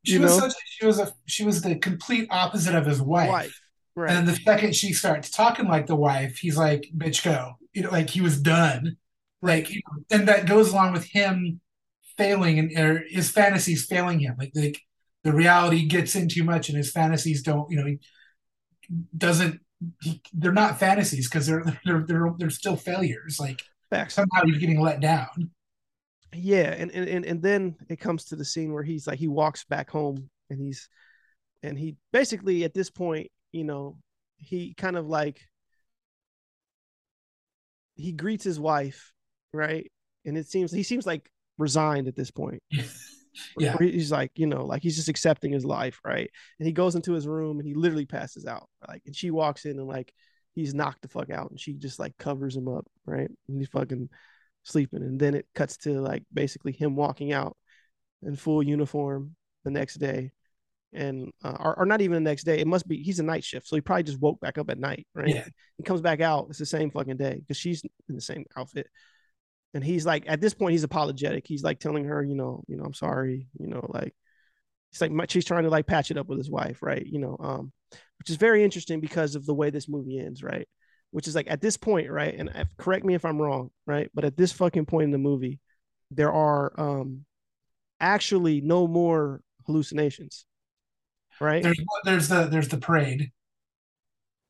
She 0.05 0.15
you 0.15 0.21
was 0.21 0.37
know, 0.37 0.49
such. 0.49 0.55
She 0.67 0.87
was 0.87 0.99
a. 0.99 1.13
She 1.27 1.45
was 1.45 1.63
the 1.63 1.77
complete 1.77 2.29
opposite 2.31 2.75
of 2.75 2.85
his 2.85 3.01
wife. 3.01 3.31
wife, 3.31 3.61
right? 3.99 4.11
And 4.11 4.27
then 4.27 4.35
the 4.35 4.41
second 4.41 4.75
she 4.75 4.93
starts 4.93 5.31
talking 5.31 5.69
like 5.69 5.87
the 5.87 5.97
wife, 5.97 6.39
he's 6.39 6.57
like, 6.57 6.89
"Bitch, 6.97 7.25
go!" 7.25 7.55
You 7.75 7.83
know, 7.83 7.91
like 7.91 8.11
he 8.11 8.21
was 8.21 8.41
done. 8.41 8.97
Like, 9.43 9.71
you 9.71 9.83
know, 9.87 10.05
and 10.11 10.29
that 10.29 10.47
goes 10.47 10.73
along 10.73 10.93
with 10.93 11.05
him 11.05 11.61
failing 12.17 12.59
and 12.59 12.79
or 12.79 13.05
his 13.09 13.31
fantasies 13.31 13.87
failing 13.87 14.21
him. 14.21 14.37
Like, 14.39 14.53
like 14.55 14.81
the 15.25 15.33
reality 15.33 15.87
gets 15.87 16.15
in 16.15 16.29
too 16.29 16.45
much, 16.45 16.69
and 16.69 16.79
his 16.79 16.91
fantasies 16.91 17.43
don't. 17.43 17.71
You 17.71 17.79
know, 17.79 17.87
he 17.87 17.99
doesn't. 19.17 19.61
He, 20.03 20.21
they're 20.33 20.53
not 20.53 20.79
fantasies 20.79 21.29
because 21.29 21.47
they're 21.47 21.65
they're 21.85 22.05
they're 22.07 22.33
they're 22.39 22.51
still 22.51 22.77
failures. 22.77 23.39
Like 23.41 23.61
Facts. 23.91 24.15
somehow 24.15 24.45
he's 24.45 24.59
getting 24.59 24.81
let 24.81 25.01
down. 25.01 25.51
Yeah, 26.35 26.75
and 26.77 26.91
and 26.91 27.25
and 27.25 27.43
then 27.43 27.77
it 27.89 28.01
comes 28.01 28.25
to 28.27 28.37
the 28.37 28.45
scene 28.45 28.73
where 28.73 28.83
he's 28.83 29.07
like 29.07 29.19
he 29.19 29.29
walks 29.29 29.65
back 29.65 29.91
home 29.91 30.29
and 30.51 30.61
he's 30.61 30.89
and 31.63 31.79
he 31.79 31.97
basically 32.13 32.65
at 32.65 32.75
this 32.75 32.91
point, 32.91 33.31
you 33.53 33.65
know, 33.65 33.97
he 34.37 34.75
kind 34.75 34.97
of 34.97 35.07
like 35.07 35.41
he 37.95 38.13
greets 38.13 38.45
his 38.45 38.61
wife, 38.61 39.13
right? 39.53 39.91
And 40.25 40.37
it 40.37 40.47
seems 40.47 40.73
he 40.73 40.83
seems 40.83 41.07
like 41.07 41.31
resigned 41.59 42.09
at 42.09 42.17
this 42.17 42.31
point. 42.31 42.63
Yeah. 43.57 43.77
He's 43.79 44.11
like, 44.11 44.33
you 44.35 44.47
know, 44.47 44.65
like 44.65 44.83
he's 44.83 44.97
just 44.97 45.09
accepting 45.09 45.53
his 45.53 45.65
life, 45.65 46.01
right? 46.05 46.29
And 46.59 46.67
he 46.67 46.73
goes 46.73 46.97
into 46.97 47.13
his 47.13 47.27
room 47.27 47.59
and 47.59 47.69
he 47.69 47.75
literally 47.75 48.07
passes 48.07 48.47
out. 48.47 48.69
Like, 48.89 49.03
and 49.07 49.15
she 49.15 49.31
walks 49.31 49.65
in 49.65 49.79
and 49.79 49.87
like 49.87 50.13
he's 50.55 50.75
knocked 50.75 51.03
the 51.03 51.09
fuck 51.09 51.31
out, 51.31 51.51
and 51.51 51.61
she 51.61 51.75
just 51.75 51.99
like 51.99 52.17
covers 52.19 52.57
him 52.57 52.69
up, 52.69 52.87
right? 53.07 53.31
And 53.49 53.59
he's 53.59 53.69
fucking 53.69 54.09
sleeping. 54.65 55.03
And 55.03 55.21
then 55.21 55.35
it 55.35 55.47
cuts 55.55 55.77
to 55.79 56.01
like 56.01 56.25
basically 56.33 56.73
him 56.73 56.97
walking 56.97 57.33
out 57.33 57.57
in 58.23 58.35
full 58.35 58.63
uniform 58.63 59.37
the 59.65 59.71
next 59.71 59.97
day, 59.97 60.33
and 60.93 61.31
uh, 61.45 61.57
or, 61.61 61.81
or 61.81 61.87
not 61.87 62.01
even 62.01 62.15
the 62.15 62.31
next 62.31 62.45
day. 62.45 62.59
It 62.59 62.67
must 62.67 62.89
be 62.89 63.03
he's 63.03 63.21
a 63.21 63.25
night 63.25 63.45
shift, 63.45 63.67
so 63.67 63.77
he 63.77 63.81
probably 63.81 64.05
just 64.05 64.21
woke 64.21 64.41
back 64.41 64.59
up 64.59 64.71
at 64.71 64.79
night, 64.79 65.07
right? 65.15 65.29
Yeah. 65.29 65.45
He 65.77 65.83
comes 65.83 66.01
back 66.01 66.21
out. 66.21 66.47
It's 66.51 66.59
the 66.59 66.67
same 66.67 66.91
fucking 66.91 67.17
day 67.17 67.37
because 67.41 67.57
she's 67.57 67.83
in 68.09 68.15
the 68.15 68.21
same 68.21 68.45
outfit. 68.57 68.89
And 69.75 69.85
he's 69.85 70.07
like, 70.07 70.25
at 70.27 70.41
this 70.41 70.55
point, 70.55 70.73
he's 70.73 70.85
apologetic. 70.85 71.47
He's 71.47 71.63
like 71.63 71.79
telling 71.79 72.07
her, 72.07 72.23
you 72.23 72.35
know, 72.35 72.65
you 72.69 72.77
know, 72.77 72.85
I'm 72.85 72.95
sorry, 72.95 73.49
you 73.59 73.67
know, 73.67 73.85
like 73.89 74.15
he's 74.91 75.01
like, 75.01 75.11
my, 75.11 75.27
she's 75.29 75.45
trying 75.45 75.65
to 75.65 75.71
like 75.71 75.87
patch 75.87 76.11
it 76.11 76.17
up 76.17 76.27
with 76.27 76.39
his 76.39 76.51
wife, 76.51 76.83
right? 76.83 77.05
You 77.05 77.19
know, 77.19 77.37
um, 77.39 77.73
which 78.19 78.31
is 78.31 78.37
very 78.37 78.65
interesting 78.65 79.01
because 79.01 79.35
of 79.35 79.45
the 79.45 79.55
way 79.55 79.71
this 79.71 79.89
movie 79.89 80.19
ends, 80.19 80.43
right? 80.43 80.67
Which 81.11 81.29
is 81.29 81.35
like 81.35 81.51
at 81.51 81.61
this 81.61 81.77
point, 81.77 82.11
right? 82.11 82.35
And 82.35 82.51
if, 82.55 82.69
correct 82.79 83.05
me 83.05 83.15
if 83.15 83.25
I'm 83.25 83.41
wrong, 83.41 83.71
right? 83.87 84.11
But 84.15 84.25
at 84.25 84.37
this 84.37 84.53
fucking 84.53 84.87
point 84.87 85.05
in 85.05 85.11
the 85.11 85.19
movie, 85.19 85.61
there 86.11 86.33
are 86.33 86.73
um 86.81 87.27
actually 88.01 88.63
no 88.63 88.87
more 88.87 89.43
hallucinations, 89.67 90.47
right? 91.41 91.63
There's 91.63 91.79
there's 92.05 92.29
the 92.29 92.47
there's 92.47 92.69
the 92.69 92.79
parade. 92.79 93.31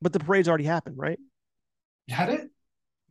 but 0.00 0.12
the 0.12 0.20
parade's 0.20 0.48
already 0.48 0.64
happened, 0.64 0.96
right? 0.98 1.18
Had 2.08 2.30
it? 2.30 2.50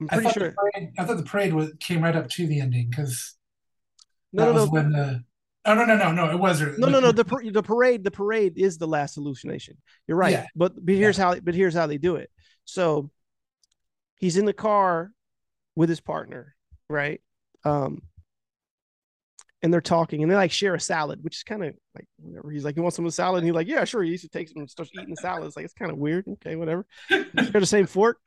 I'm 0.01 0.07
pretty 0.07 0.25
thought 0.25 0.33
sure. 0.33 0.51
parade, 0.57 0.91
I 0.97 1.05
thought 1.05 1.17
the 1.17 1.23
parade 1.23 1.53
was, 1.53 1.71
came 1.79 2.03
right 2.03 2.15
up 2.15 2.29
to 2.31 2.47
the 2.47 2.61
ending 2.61 2.89
because 2.89 3.35
No, 4.33 4.45
that 4.45 4.53
no, 4.53 4.53
was 4.53 4.65
no. 4.65 4.71
when 4.71 4.91
the. 4.91 5.23
Oh 5.65 5.73
no 5.73 5.83
no 5.83 5.97
no 5.97 6.11
no! 6.13 6.29
It 6.31 6.39
was 6.39 6.61
No, 6.61 6.87
no, 6.87 7.01
no. 7.01 7.11
The 7.11 7.25
par- 7.25 7.43
the 7.43 7.61
parade, 7.63 8.03
the 8.03 8.11
parade 8.11 8.57
is 8.57 8.77
the 8.77 8.87
last 8.87 9.15
hallucination. 9.15 9.77
You're 10.07 10.17
right. 10.17 10.31
Yeah. 10.31 10.45
But 10.55 10.73
but 10.85 10.95
here's 10.95 11.17
how 11.17 11.35
but 11.39 11.55
here's 11.55 11.73
how 11.73 11.87
they 11.87 11.97
do 11.97 12.15
it. 12.15 12.29
So 12.63 13.11
he's 14.15 14.37
in 14.37 14.45
the 14.45 14.53
car 14.53 15.11
with 15.75 15.89
his 15.89 15.99
partner, 15.99 16.55
right? 16.89 17.19
Um 17.65 18.03
and 19.63 19.73
they're 19.73 19.81
talking 19.81 20.21
and 20.21 20.31
they 20.31 20.35
like 20.35 20.51
share 20.51 20.75
a 20.75 20.79
salad, 20.79 21.23
which 21.23 21.37
is 21.37 21.43
kind 21.43 21.63
of 21.63 21.73
like 21.95 22.05
whatever. 22.17 22.51
He's 22.51 22.63
like, 22.63 22.75
You 22.75 22.83
want 22.83 22.93
some 22.93 23.05
of 23.05 23.11
the 23.11 23.15
salad? 23.15 23.39
And 23.39 23.47
he's 23.47 23.55
like, 23.55 23.67
Yeah, 23.67 23.83
sure. 23.85 24.03
He 24.03 24.11
used 24.11 24.23
to 24.23 24.29
take 24.29 24.49
some 24.49 24.59
and 24.59 24.69
starts 24.69 24.91
eating 24.93 25.09
the 25.09 25.15
salad. 25.15 25.45
It's 25.45 25.55
like 25.55 25.65
it's 25.65 25.73
kind 25.73 25.91
of 25.91 25.97
weird. 25.97 26.25
Okay, 26.27 26.55
whatever. 26.55 26.85
Share 27.09 27.25
the 27.33 27.65
same 27.65 27.87
fork. 27.87 28.19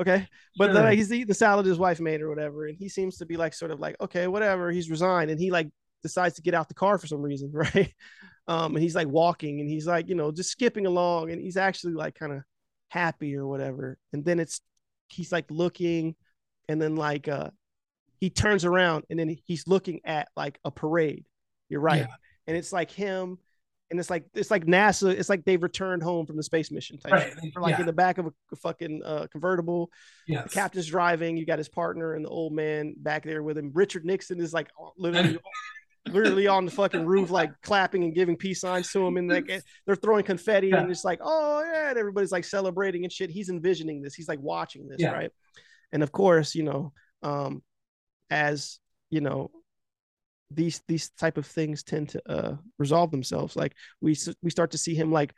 Okay. 0.00 0.26
But 0.56 0.72
then 0.72 0.84
like, 0.84 0.96
he's 0.96 1.12
eating 1.12 1.26
the 1.26 1.34
salad 1.34 1.66
his 1.66 1.78
wife 1.78 2.00
made 2.00 2.22
or 2.22 2.28
whatever. 2.28 2.66
And 2.66 2.76
he 2.78 2.88
seems 2.88 3.18
to 3.18 3.26
be 3.26 3.36
like 3.36 3.52
sort 3.52 3.70
of 3.70 3.80
like, 3.80 3.96
okay, 4.00 4.28
whatever. 4.28 4.70
He's 4.70 4.90
resigned. 4.90 5.30
And 5.30 5.40
he 5.40 5.50
like 5.50 5.68
decides 6.02 6.36
to 6.36 6.42
get 6.42 6.54
out 6.54 6.68
the 6.68 6.74
car 6.74 6.98
for 6.98 7.06
some 7.06 7.22
reason, 7.22 7.50
right? 7.52 7.92
Um, 8.46 8.74
and 8.74 8.82
he's 8.82 8.94
like 8.94 9.08
walking 9.08 9.60
and 9.60 9.68
he's 9.68 9.86
like, 9.86 10.08
you 10.08 10.14
know, 10.14 10.32
just 10.32 10.50
skipping 10.50 10.86
along, 10.86 11.30
and 11.30 11.40
he's 11.40 11.58
actually 11.58 11.92
like 11.92 12.14
kind 12.14 12.32
of 12.32 12.42
happy 12.88 13.36
or 13.36 13.46
whatever. 13.46 13.98
And 14.12 14.24
then 14.24 14.40
it's 14.40 14.62
he's 15.08 15.30
like 15.30 15.44
looking, 15.50 16.16
and 16.68 16.80
then 16.80 16.96
like 16.96 17.28
uh 17.28 17.50
he 18.18 18.30
turns 18.30 18.64
around 18.64 19.04
and 19.10 19.18
then 19.18 19.36
he's 19.44 19.66
looking 19.66 20.00
at 20.04 20.28
like 20.36 20.58
a 20.64 20.70
parade. 20.70 21.24
You're 21.68 21.80
right. 21.80 22.02
Yeah. 22.02 22.14
And 22.46 22.56
it's 22.56 22.72
like 22.72 22.90
him, 22.90 23.38
and 23.90 23.98
it's 23.98 24.10
like 24.10 24.24
it's 24.34 24.50
like 24.50 24.66
NASA, 24.66 25.10
it's 25.10 25.28
like 25.28 25.44
they've 25.44 25.62
returned 25.62 26.02
home 26.02 26.26
from 26.26 26.36
the 26.36 26.42
space 26.42 26.70
mission 26.70 26.98
type. 26.98 27.12
Right. 27.12 27.32
They're, 27.40 27.62
like 27.62 27.76
yeah. 27.76 27.80
in 27.80 27.86
the 27.86 27.92
back 27.92 28.18
of 28.18 28.26
a, 28.26 28.56
fucking 28.56 29.02
uh, 29.04 29.26
convertible 29.30 29.90
the 30.26 30.42
captain's 30.50 30.86
driving. 30.86 31.36
You 31.36 31.46
got 31.46 31.58
his 31.58 31.68
partner 31.68 32.14
and 32.14 32.24
the 32.24 32.28
old 32.28 32.52
man 32.52 32.94
back 32.98 33.24
there 33.24 33.42
with 33.42 33.56
him. 33.56 33.70
Richard 33.72 34.04
Nixon 34.04 34.40
is 34.40 34.52
like 34.52 34.68
literally, 34.98 35.38
literally 36.08 36.46
on 36.46 36.66
the 36.66 36.70
fucking 36.70 37.06
roof, 37.06 37.30
like 37.30 37.50
clapping 37.62 38.04
and 38.04 38.14
giving 38.14 38.36
peace 38.36 38.60
signs 38.60 38.90
to 38.92 39.06
him. 39.06 39.16
And 39.16 39.28
like 39.28 39.50
they're 39.86 39.96
throwing 39.96 40.24
confetti 40.24 40.70
and 40.72 40.90
it's 40.90 41.04
like, 41.04 41.20
oh 41.22 41.62
yeah, 41.62 41.90
and 41.90 41.98
everybody's 41.98 42.32
like 42.32 42.44
celebrating 42.44 43.04
and 43.04 43.12
shit. 43.12 43.30
He's 43.30 43.48
envisioning 43.48 44.02
this. 44.02 44.14
He's 44.14 44.28
like 44.28 44.40
watching 44.40 44.86
this, 44.88 45.00
Yeah. 45.00 45.12
right? 45.12 45.30
And 45.92 46.02
of 46.02 46.12
course, 46.12 46.54
you 46.54 46.64
know, 46.64 46.92
um, 47.22 47.62
as 48.30 48.78
you 49.10 49.20
know, 49.20 49.50
these 50.50 50.82
these 50.88 51.10
type 51.10 51.38
of 51.38 51.46
things 51.46 51.82
tend 51.82 52.10
to 52.10 52.22
uh 52.30 52.56
resolve 52.78 53.10
themselves. 53.10 53.56
Like 53.56 53.74
we 54.00 54.16
we 54.42 54.50
start 54.50 54.72
to 54.72 54.78
see 54.78 54.94
him 54.94 55.12
like 55.12 55.32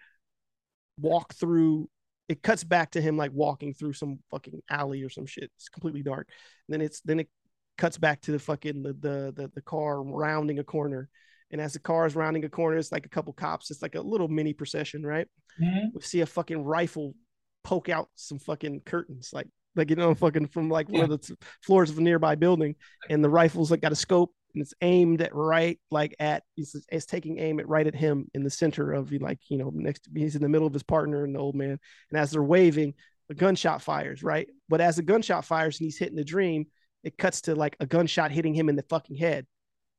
walk 0.99 1.35
through 1.35 1.89
it 2.29 2.43
cuts 2.43 2.63
back 2.63 2.93
to 2.93 3.01
him 3.01 3.17
like 3.17 3.33
walking 3.33 3.75
through 3.75 3.93
some 3.93 4.21
fucking 4.31 4.63
alley 4.71 5.03
or 5.03 5.09
some 5.09 5.27
shit. 5.27 5.51
It's 5.57 5.69
completely 5.69 6.03
dark. 6.03 6.29
And 6.69 6.75
then 6.75 6.81
it's 6.81 7.01
then 7.01 7.21
it 7.21 7.29
cuts 7.77 7.99
back 7.99 8.21
to 8.23 8.33
the 8.33 8.39
fucking 8.39 8.83
the 8.85 8.93
the 8.93 9.33
the, 9.35 9.51
the 9.55 9.63
car 9.63 10.01
rounding 10.01 10.61
a 10.61 10.65
corner. 10.65 11.09
And 11.51 11.61
as 11.61 11.73
the 11.73 11.81
car 11.81 12.07
is 12.07 12.15
rounding 12.15 12.45
a 12.45 12.49
corner, 12.49 12.77
it's 12.77 12.93
like 12.93 13.07
a 13.07 13.09
couple 13.09 13.33
cops. 13.33 13.73
It's 13.73 13.83
like 13.83 13.97
a 13.97 14.01
little 14.01 14.29
mini 14.29 14.53
procession, 14.53 15.05
right? 15.05 15.27
Mhm. 15.61 15.93
We 15.93 16.01
see 16.03 16.21
a 16.21 16.27
fucking 16.27 16.63
rifle 16.63 17.17
poke 17.65 17.89
out 17.89 18.09
some 18.15 18.39
fucking 18.39 18.83
curtains, 18.83 19.31
like 19.33 19.49
like 19.77 19.91
you 19.91 19.97
know, 19.97 20.15
fucking 20.15 20.49
from 20.49 20.69
like 20.69 20.89
one 20.89 21.05
of 21.05 21.11
the 21.11 21.19
t- 21.19 21.37
floors 21.63 21.91
of 21.91 21.99
a 21.99 22.01
nearby 22.01 22.35
building, 22.35 22.75
and 23.09 23.23
the 23.23 23.31
rifle's 23.31 23.71
like 23.71 23.81
got 23.81 23.93
a 23.93 23.97
scope 23.97 24.33
and 24.55 24.63
it's 24.63 24.75
aimed 24.81 25.23
at 25.23 25.35
right, 25.35 25.79
like 25.91 26.17
at 26.19 26.43
it's, 26.57 26.75
it's 26.91 27.07
taking 27.07 27.39
aim 27.39 27.61
at 27.61 27.69
right 27.69 27.87
at 27.87 27.95
him 27.95 28.29
in 28.35 28.43
the 28.43 28.51
center 28.51 28.93
of 28.93 29.13
like 29.13 29.39
you 29.49 29.59
know 29.59 29.71
next 29.73 30.09
he's 30.15 30.35
in 30.35 30.43
the 30.43 30.49
middle 30.49 30.67
of 30.67 30.73
his 30.73 30.83
partner 30.83 31.25
and 31.25 31.35
the 31.35 31.39
old 31.39 31.55
man, 31.55 31.79
and 32.11 32.21
as 32.21 32.31
they're 32.33 32.43
waving, 32.43 32.95
a 33.31 33.35
gunshot 33.35 33.83
fires, 33.83 34.23
right? 34.23 34.49
But 34.69 34.81
as 34.81 34.97
the 34.97 35.03
gunshot 35.03 35.45
fires 35.45 35.79
and 35.79 35.87
he's 35.87 35.99
hitting 35.99 36.17
the 36.17 36.25
dream, 36.25 36.67
it 37.05 37.17
cuts 37.17 37.43
to 37.43 37.55
like 37.55 37.77
a 37.81 37.87
gunshot 37.87 38.33
hitting 38.33 38.55
him 38.55 38.69
in 38.69 38.77
the 38.77 38.83
fucking 38.83 39.17
head 39.17 39.47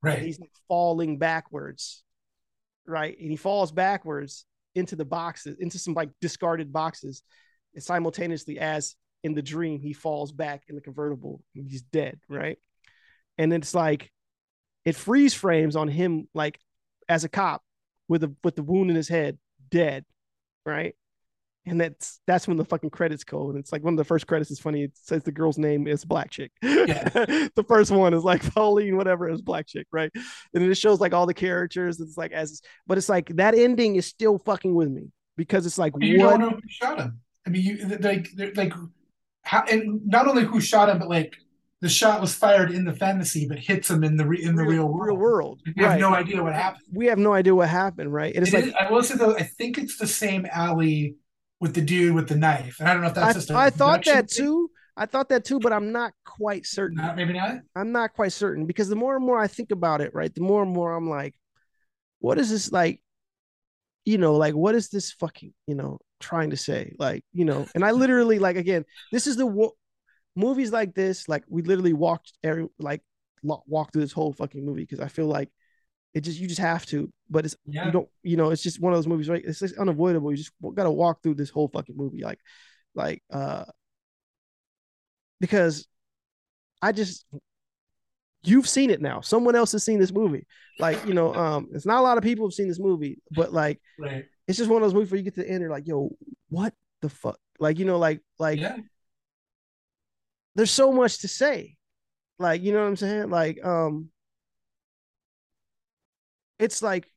and 0.10 0.14
Right. 0.14 0.22
he's 0.22 0.39
like 0.39 0.52
falling 0.68 1.18
backwards, 1.18 2.03
right? 2.88 3.18
And 3.19 3.30
he 3.30 3.38
falls 3.38 3.72
backwards 3.72 4.45
into 4.76 4.95
the 4.95 5.06
boxes, 5.06 5.57
into 5.60 5.77
some 5.80 5.93
like 5.93 6.10
discarded 6.22 6.73
boxes, 6.73 7.23
and 7.73 7.84
simultaneously 7.84 8.60
as 8.60 8.95
in 9.23 9.34
the 9.34 9.41
dream 9.41 9.80
he 9.80 9.93
falls 9.93 10.31
back 10.31 10.64
in 10.68 10.76
the 10.76 10.81
convertible, 10.81 11.41
and 11.56 11.68
he's 11.68 11.81
dead, 11.81 12.19
right? 12.27 12.57
And 13.38 13.53
it's 13.53 13.73
like 13.73 14.11
it 14.85 14.95
freeze 14.95 15.34
frames 15.34 15.76
on 15.76 15.88
him 15.88 16.27
like 16.34 16.60
as 17.07 17.23
a 17.23 17.30
cop 17.30 17.64
with 18.07 18.23
a 18.23 18.34
with 18.43 18.56
the 18.56 18.64
wound 18.64 18.89
in 18.89 18.95
his 18.95 19.07
head, 19.07 19.38
dead, 19.69 20.06
right? 20.65 20.95
And 21.68 21.80
that's 21.80 22.19
that's 22.26 22.48
when 22.48 22.57
the 22.57 22.65
fucking 22.65 22.89
credits 22.89 23.23
go. 23.23 23.49
And 23.49 23.60
it's 23.60 23.72
like 23.72 23.84
one 23.84 23.93
of 23.93 23.98
the 23.98 24.03
first 24.03 24.26
credits 24.26 24.49
is 24.49 24.60
funny. 24.60 24.84
It 24.84 24.93
says 24.95 25.22
the 25.23 25.31
girl's 25.31 25.60
name 25.60 25.88
is 25.88 26.03
Black 26.03 26.31
Chick. 26.31 26.52
Yeah. 26.64 27.07
the 27.56 27.65
first 27.68 27.91
one 27.91 28.15
is 28.15 28.23
like 28.23 28.41
Pauline, 28.56 28.98
whatever 28.98 29.30
is 29.30 29.41
Black 29.41 29.68
Chick, 29.68 29.85
right? 29.91 30.11
And 30.56 30.64
it 30.64 30.76
shows 30.76 30.99
like 30.99 31.14
all 31.14 31.27
the 31.27 31.35
characters. 31.35 31.99
It's 31.99 32.18
like 32.18 32.31
as 32.31 32.61
but 32.88 32.98
it's 32.98 33.10
like 33.10 33.35
that 33.35 33.53
ending 33.53 33.95
is 33.95 34.07
still 34.07 34.39
fucking 34.39 34.73
with 34.73 34.89
me 34.89 35.11
because 35.38 35.68
it's 35.68 35.77
like 35.77 35.93
You 35.99 36.19
what 36.19 36.31
don't 36.31 36.39
know 36.39 36.49
who 36.49 36.61
shot 36.68 36.99
him. 36.99 37.19
I 37.45 37.49
mean, 37.52 37.61
you 37.64 37.98
like 37.99 38.30
like 38.56 38.73
how, 39.43 39.63
and 39.69 40.05
not 40.07 40.27
only 40.27 40.43
who 40.43 40.59
shot 40.61 40.89
him, 40.89 40.99
but 40.99 41.09
like 41.09 41.35
the 41.81 41.89
shot 41.89 42.22
was 42.22 42.34
fired 42.35 42.72
in 42.72 42.85
the 42.85 42.93
fantasy, 42.93 43.47
but 43.47 43.57
hits 43.57 43.89
him 43.89 44.03
in 44.03 44.15
the 44.15 44.26
re, 44.26 44.41
in 44.43 44.55
the 44.55 44.63
real, 44.63 44.85
world. 44.88 45.07
real 45.07 45.18
world. 45.18 45.61
We 45.76 45.84
have 45.84 45.99
no 45.99 46.13
idea 46.13 46.43
what 46.43 46.53
happened. 46.53 46.84
we 46.93 47.07
have 47.07 47.18
no 47.18 47.34
idea 47.34 47.55
what 47.55 47.69
happened, 47.69 48.13
right? 48.13 48.34
It's 48.35 48.49
It 48.49 48.53
like 48.53 48.65
is- 48.65 48.73
I 48.80 48.91
will 48.91 49.01
say 49.03 49.15
though, 49.15 49.35
I 49.35 49.43
think 49.43 49.77
it's 49.77 49.97
the 49.97 50.07
same 50.07 50.45
alley 50.51 51.15
with 51.59 51.73
the 51.73 51.81
dude 51.81 52.13
with 52.15 52.27
the 52.27 52.35
knife, 52.35 52.77
and 52.80 52.88
I 52.88 52.93
don't 52.93 53.01
know 53.01 53.09
if 53.09 53.15
that's 53.15 53.30
I, 53.30 53.34
just. 53.34 53.49
a 53.51 53.55
I 53.55 53.69
thought 53.69 54.05
that 54.05 54.30
thing. 54.30 54.45
too. 54.45 54.72
I 54.97 55.05
thought 55.05 55.30
that 55.30 55.45
too, 55.45 55.59
but 55.59 55.72
I'm 55.73 55.91
not 55.91 56.11
quite 56.26 56.65
certain. 56.65 56.97
Not, 56.97 57.15
maybe 57.15 57.34
not. 57.34 57.59
I'm 57.76 57.91
not 57.91 58.13
quite 58.13 58.34
certain 58.34 58.65
because 58.65 58.89
the 58.89 58.95
more 58.95 59.15
and 59.15 59.26
more 59.26 59.39
I 59.39 59.47
think 59.47 59.72
about 59.72 60.01
it, 60.01 60.13
right, 60.13 60.34
the 60.34 60.41
more 60.41 60.61
and 60.63 60.72
more 60.72 60.93
I'm 60.95 61.09
like, 61.09 61.34
what 62.19 62.38
is 62.38 62.49
this 62.51 62.72
like? 62.72 63.01
You 64.05 64.18
know, 64.18 64.35
like 64.35 64.53
what 64.53 64.76
is 64.76 64.89
this 64.89 65.11
fucking, 65.13 65.53
you 65.68 65.76
know, 65.76 65.99
trying 66.22 66.52
to 66.52 66.57
say? 66.57 66.95
Like, 66.99 67.23
you 67.34 67.45
know, 67.45 67.68
and 67.76 67.84
I 67.84 67.91
literally 67.91 68.39
like 68.39 68.56
again, 68.57 68.85
this 69.11 69.27
is 69.27 69.35
the 69.35 69.45
wo- 69.45 69.76
movies 70.35 70.72
like 70.72 70.93
this, 70.93 71.27
like 71.27 71.43
we 71.49 71.61
literally 71.61 71.93
walked 71.93 72.34
every 72.43 72.68
like 72.80 73.02
walked 73.43 73.93
through 73.93 74.02
this 74.03 74.11
whole 74.11 74.34
fucking 74.34 74.65
movie 74.65 74.81
because 74.81 74.99
I 74.99 75.07
feel 75.07 75.26
like 75.27 75.49
it 76.14 76.22
just 76.22 76.39
you 76.39 76.48
just 76.48 76.60
have 76.60 76.85
to, 76.88 77.11
but 77.30 77.45
it's 77.45 77.56
Yeah. 77.65 77.85
you 77.85 77.91
don't, 77.91 78.10
you 78.23 78.38
know, 78.38 78.52
it's 78.52 78.64
just 78.64 78.81
one 78.81 78.93
of 78.93 78.98
those 78.98 79.07
movies, 79.07 79.30
right? 79.30 79.43
It's 79.45 79.60
just 79.60 79.77
unavoidable. 79.77 80.31
You 80.31 80.38
just 80.38 80.52
got 80.76 80.84
to 80.84 80.91
walk 80.91 81.23
through 81.23 81.35
this 81.35 81.49
whole 81.49 81.69
fucking 81.69 81.95
movie, 81.98 82.22
like, 82.23 82.39
like, 82.95 83.23
uh, 83.31 83.65
because 85.39 85.88
I 86.81 86.91
just 86.91 87.26
you've 88.43 88.68
seen 88.68 88.89
it 88.89 89.02
now. 89.02 89.22
Someone 89.22 89.56
else 89.56 89.72
has 89.72 89.84
seen 89.84 89.99
this 89.99 90.11
movie. 90.11 90.45
Like, 90.80 91.06
you 91.06 91.14
know, 91.14 91.34
um, 91.35 91.68
it's 91.73 91.85
not 91.85 91.99
a 91.99 92.02
lot 92.02 92.18
of 92.18 92.23
people 92.23 92.45
have 92.48 92.53
seen 92.53 92.68
this 92.68 92.80
movie, 92.80 93.22
but 93.31 93.53
like 93.53 93.80
Right. 93.99 94.26
It's 94.47 94.57
just 94.57 94.69
one 94.69 94.81
of 94.81 94.88
those 94.88 94.93
movies 94.93 95.11
where 95.11 95.18
you 95.18 95.23
get 95.23 95.35
to 95.35 95.41
the 95.41 95.49
end, 95.49 95.61
you're 95.61 95.69
like, 95.69 95.88
yo, 95.88 96.09
what 96.49 96.73
the 97.01 97.09
fuck? 97.09 97.39
Like, 97.59 97.80
you 97.80 97.85
know, 97.85 97.97
like 97.99 98.22
like 98.39 98.59
yeah. 98.59 98.77
there's 100.55 100.72
so 100.72 100.91
much 100.91 101.19
to 101.19 101.27
say. 101.27 101.77
Like, 102.39 102.61
you 102.61 102.73
know 102.73 102.81
what 102.81 102.88
I'm 102.88 102.95
saying? 102.95 103.30
Like, 103.30 103.63
um, 103.63 104.09
it's 106.57 106.81
like 106.81 107.07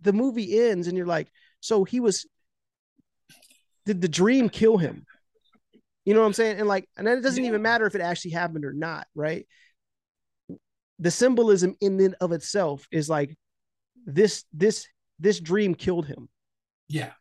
the 0.00 0.12
movie 0.12 0.58
ends 0.58 0.86
and 0.88 0.96
you're 0.96 1.06
like, 1.06 1.30
so 1.60 1.84
he 1.84 2.00
was 2.00 2.26
did 3.86 4.00
the 4.00 4.08
dream 4.08 4.48
kill 4.48 4.78
him? 4.78 5.06
You 6.04 6.14
know 6.14 6.20
what 6.20 6.26
I'm 6.26 6.32
saying? 6.32 6.58
And 6.58 6.68
like, 6.68 6.88
and 6.96 7.06
then 7.06 7.18
it 7.18 7.22
doesn't 7.22 7.42
Yeah. 7.42 7.48
even 7.48 7.62
matter 7.62 7.86
if 7.86 7.94
it 7.94 8.00
actually 8.00 8.32
happened 8.32 8.64
or 8.64 8.72
not, 8.72 9.06
right? 9.14 9.46
The 10.98 11.10
symbolism 11.10 11.76
in 11.80 12.00
and 12.00 12.14
of 12.20 12.32
itself 12.32 12.86
is 12.90 13.08
like 13.08 13.36
this, 14.06 14.44
this, 14.52 14.86
this 15.18 15.40
dream 15.40 15.74
killed 15.74 16.06
him. 16.06 16.28
Yeah. 16.90 17.12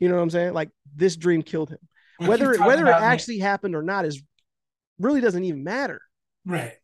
You 0.00 0.08
know 0.08 0.16
what 0.16 0.22
I'm 0.22 0.30
saying? 0.30 0.52
Like 0.52 0.70
this 0.94 1.16
dream 1.16 1.42
killed 1.42 1.70
him. 1.70 1.78
Well, 2.20 2.28
whether 2.28 2.52
it, 2.52 2.60
whether 2.60 2.86
it 2.86 2.90
actually 2.94 3.38
happened 3.38 3.74
or 3.74 3.82
not 3.82 4.04
is 4.04 4.22
really 4.98 5.20
doesn't 5.20 5.44
even 5.44 5.64
matter. 5.64 6.00
right. 6.44 6.74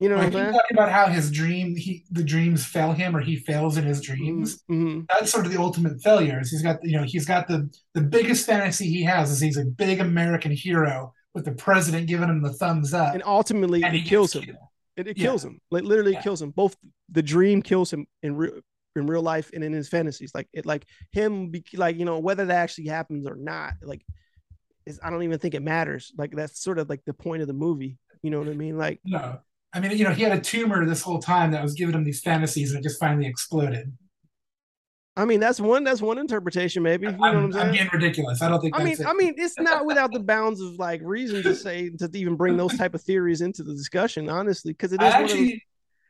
You 0.00 0.08
know 0.08 0.14
Like 0.16 0.32
what 0.32 0.42
I'm 0.44 0.52
talking 0.52 0.76
about 0.76 0.92
how 0.92 1.06
his 1.08 1.28
dream, 1.32 1.74
he 1.74 2.04
the 2.12 2.22
dreams 2.22 2.64
fail 2.64 2.92
him, 2.92 3.16
or 3.16 3.20
he 3.20 3.34
fails 3.34 3.76
in 3.76 3.82
his 3.84 4.00
dreams. 4.00 4.62
saying? 4.70 4.86
Mhm. 4.86 5.06
That's 5.08 5.32
sort 5.32 5.44
of 5.44 5.50
the 5.52 5.58
ultimate 5.60 6.00
failure. 6.00 6.38
Is 6.40 6.52
he's 6.52 6.62
got 6.62 6.76
you 6.84 6.96
know 6.96 7.02
he's 7.02 7.26
got 7.26 7.48
the 7.48 7.68
the 7.94 8.02
biggest 8.02 8.46
fantasy 8.46 8.88
he 8.88 9.02
has 9.02 9.28
is 9.32 9.40
he's 9.40 9.56
a 9.56 9.64
big 9.64 9.98
American 9.98 10.52
hero 10.52 11.12
with 11.34 11.44
the 11.46 11.50
president 11.52 12.06
giving 12.06 12.28
him 12.28 12.42
the 12.42 12.52
thumbs 12.52 12.94
up, 12.94 13.12
And 13.12 13.24
ultimately, 13.26 13.82
and 13.82 13.92
it 13.96 14.02
he 14.02 14.08
kills 14.08 14.36
him. 14.36 14.44
killed. 14.44 14.56
It, 14.96 15.08
it 15.08 15.18
Yeah. 15.18 15.24
kills 15.24 15.44
him. 15.44 15.60
Like 15.72 15.82
literally 15.82 16.12
Yeah. 16.12 16.22
kills 16.22 16.40
him. 16.42 16.50
Both 16.52 16.76
the 17.10 17.22
dream 17.22 17.60
kills 17.60 17.92
him 17.92 18.06
in 18.22 18.36
real 18.36 18.60
in 18.98 19.06
real 19.06 19.22
life 19.22 19.50
and 19.52 19.64
in 19.64 19.72
his 19.72 19.88
fantasies. 19.88 20.32
Like 20.34 20.48
it, 20.52 20.66
like 20.66 20.86
him, 21.12 21.50
be, 21.50 21.64
like 21.74 21.98
you 21.98 22.04
know 22.04 22.18
whether 22.18 22.44
that 22.46 22.56
actually 22.56 22.88
happens 22.88 23.26
or 23.26 23.36
not. 23.36 23.74
Like, 23.82 24.02
is 24.86 25.00
I 25.02 25.10
don't 25.10 25.22
even 25.22 25.38
think 25.38 25.54
it 25.54 25.62
matters. 25.62 26.12
Like 26.16 26.32
that's 26.32 26.62
sort 26.62 26.78
of 26.78 26.88
like 26.88 27.04
the 27.04 27.14
point 27.14 27.42
of 27.42 27.48
the 27.48 27.54
movie. 27.54 27.98
You 28.22 28.30
know 28.30 28.38
what 28.38 28.48
I 28.48 28.54
mean? 28.54 28.76
Like 28.76 29.00
No, 29.04 29.38
I 29.72 29.80
mean 29.80 29.96
you 29.96 30.04
know 30.04 30.12
he 30.12 30.22
had 30.22 30.36
a 30.36 30.40
tumor 30.40 30.84
this 30.86 31.02
whole 31.02 31.20
time 31.20 31.52
that 31.52 31.62
was 31.62 31.74
giving 31.74 31.94
him 31.94 32.04
these 32.04 32.20
fantasies, 32.20 32.72
and 32.72 32.80
it 32.80 32.82
just 32.82 33.00
finally 33.00 33.26
exploded. 33.26 33.92
I 35.18 35.24
mean, 35.24 35.40
that's 35.40 35.58
one. 35.58 35.82
That's 35.82 36.00
one 36.00 36.16
interpretation, 36.16 36.84
maybe. 36.84 37.06
You 37.06 37.12
know 37.12 37.24
I'm 37.24 37.36
I'm, 37.36 37.52
saying? 37.52 37.66
I'm 37.66 37.72
being 37.72 37.88
ridiculous. 37.92 38.40
I 38.40 38.48
don't 38.48 38.60
think. 38.60 38.78
I 38.78 38.84
mean, 38.84 38.92
it. 38.92 39.04
I 39.04 39.12
mean, 39.14 39.34
it's 39.36 39.58
not 39.58 39.84
without 39.84 40.12
the 40.12 40.20
bounds 40.34 40.60
of 40.60 40.74
like 40.78 41.00
reason 41.02 41.42
to 41.42 41.56
say 41.56 41.90
to 41.98 42.08
even 42.14 42.36
bring 42.36 42.56
those 42.56 42.78
type 42.78 42.94
of 42.94 43.02
theories 43.02 43.40
into 43.40 43.64
the 43.64 43.74
discussion, 43.74 44.30
honestly, 44.30 44.72
because 44.72 44.92
it 44.92 45.02
is 45.02 45.12
I 45.12 45.22
of 45.22 45.28
those, 45.28 45.32
actually, 45.32 45.66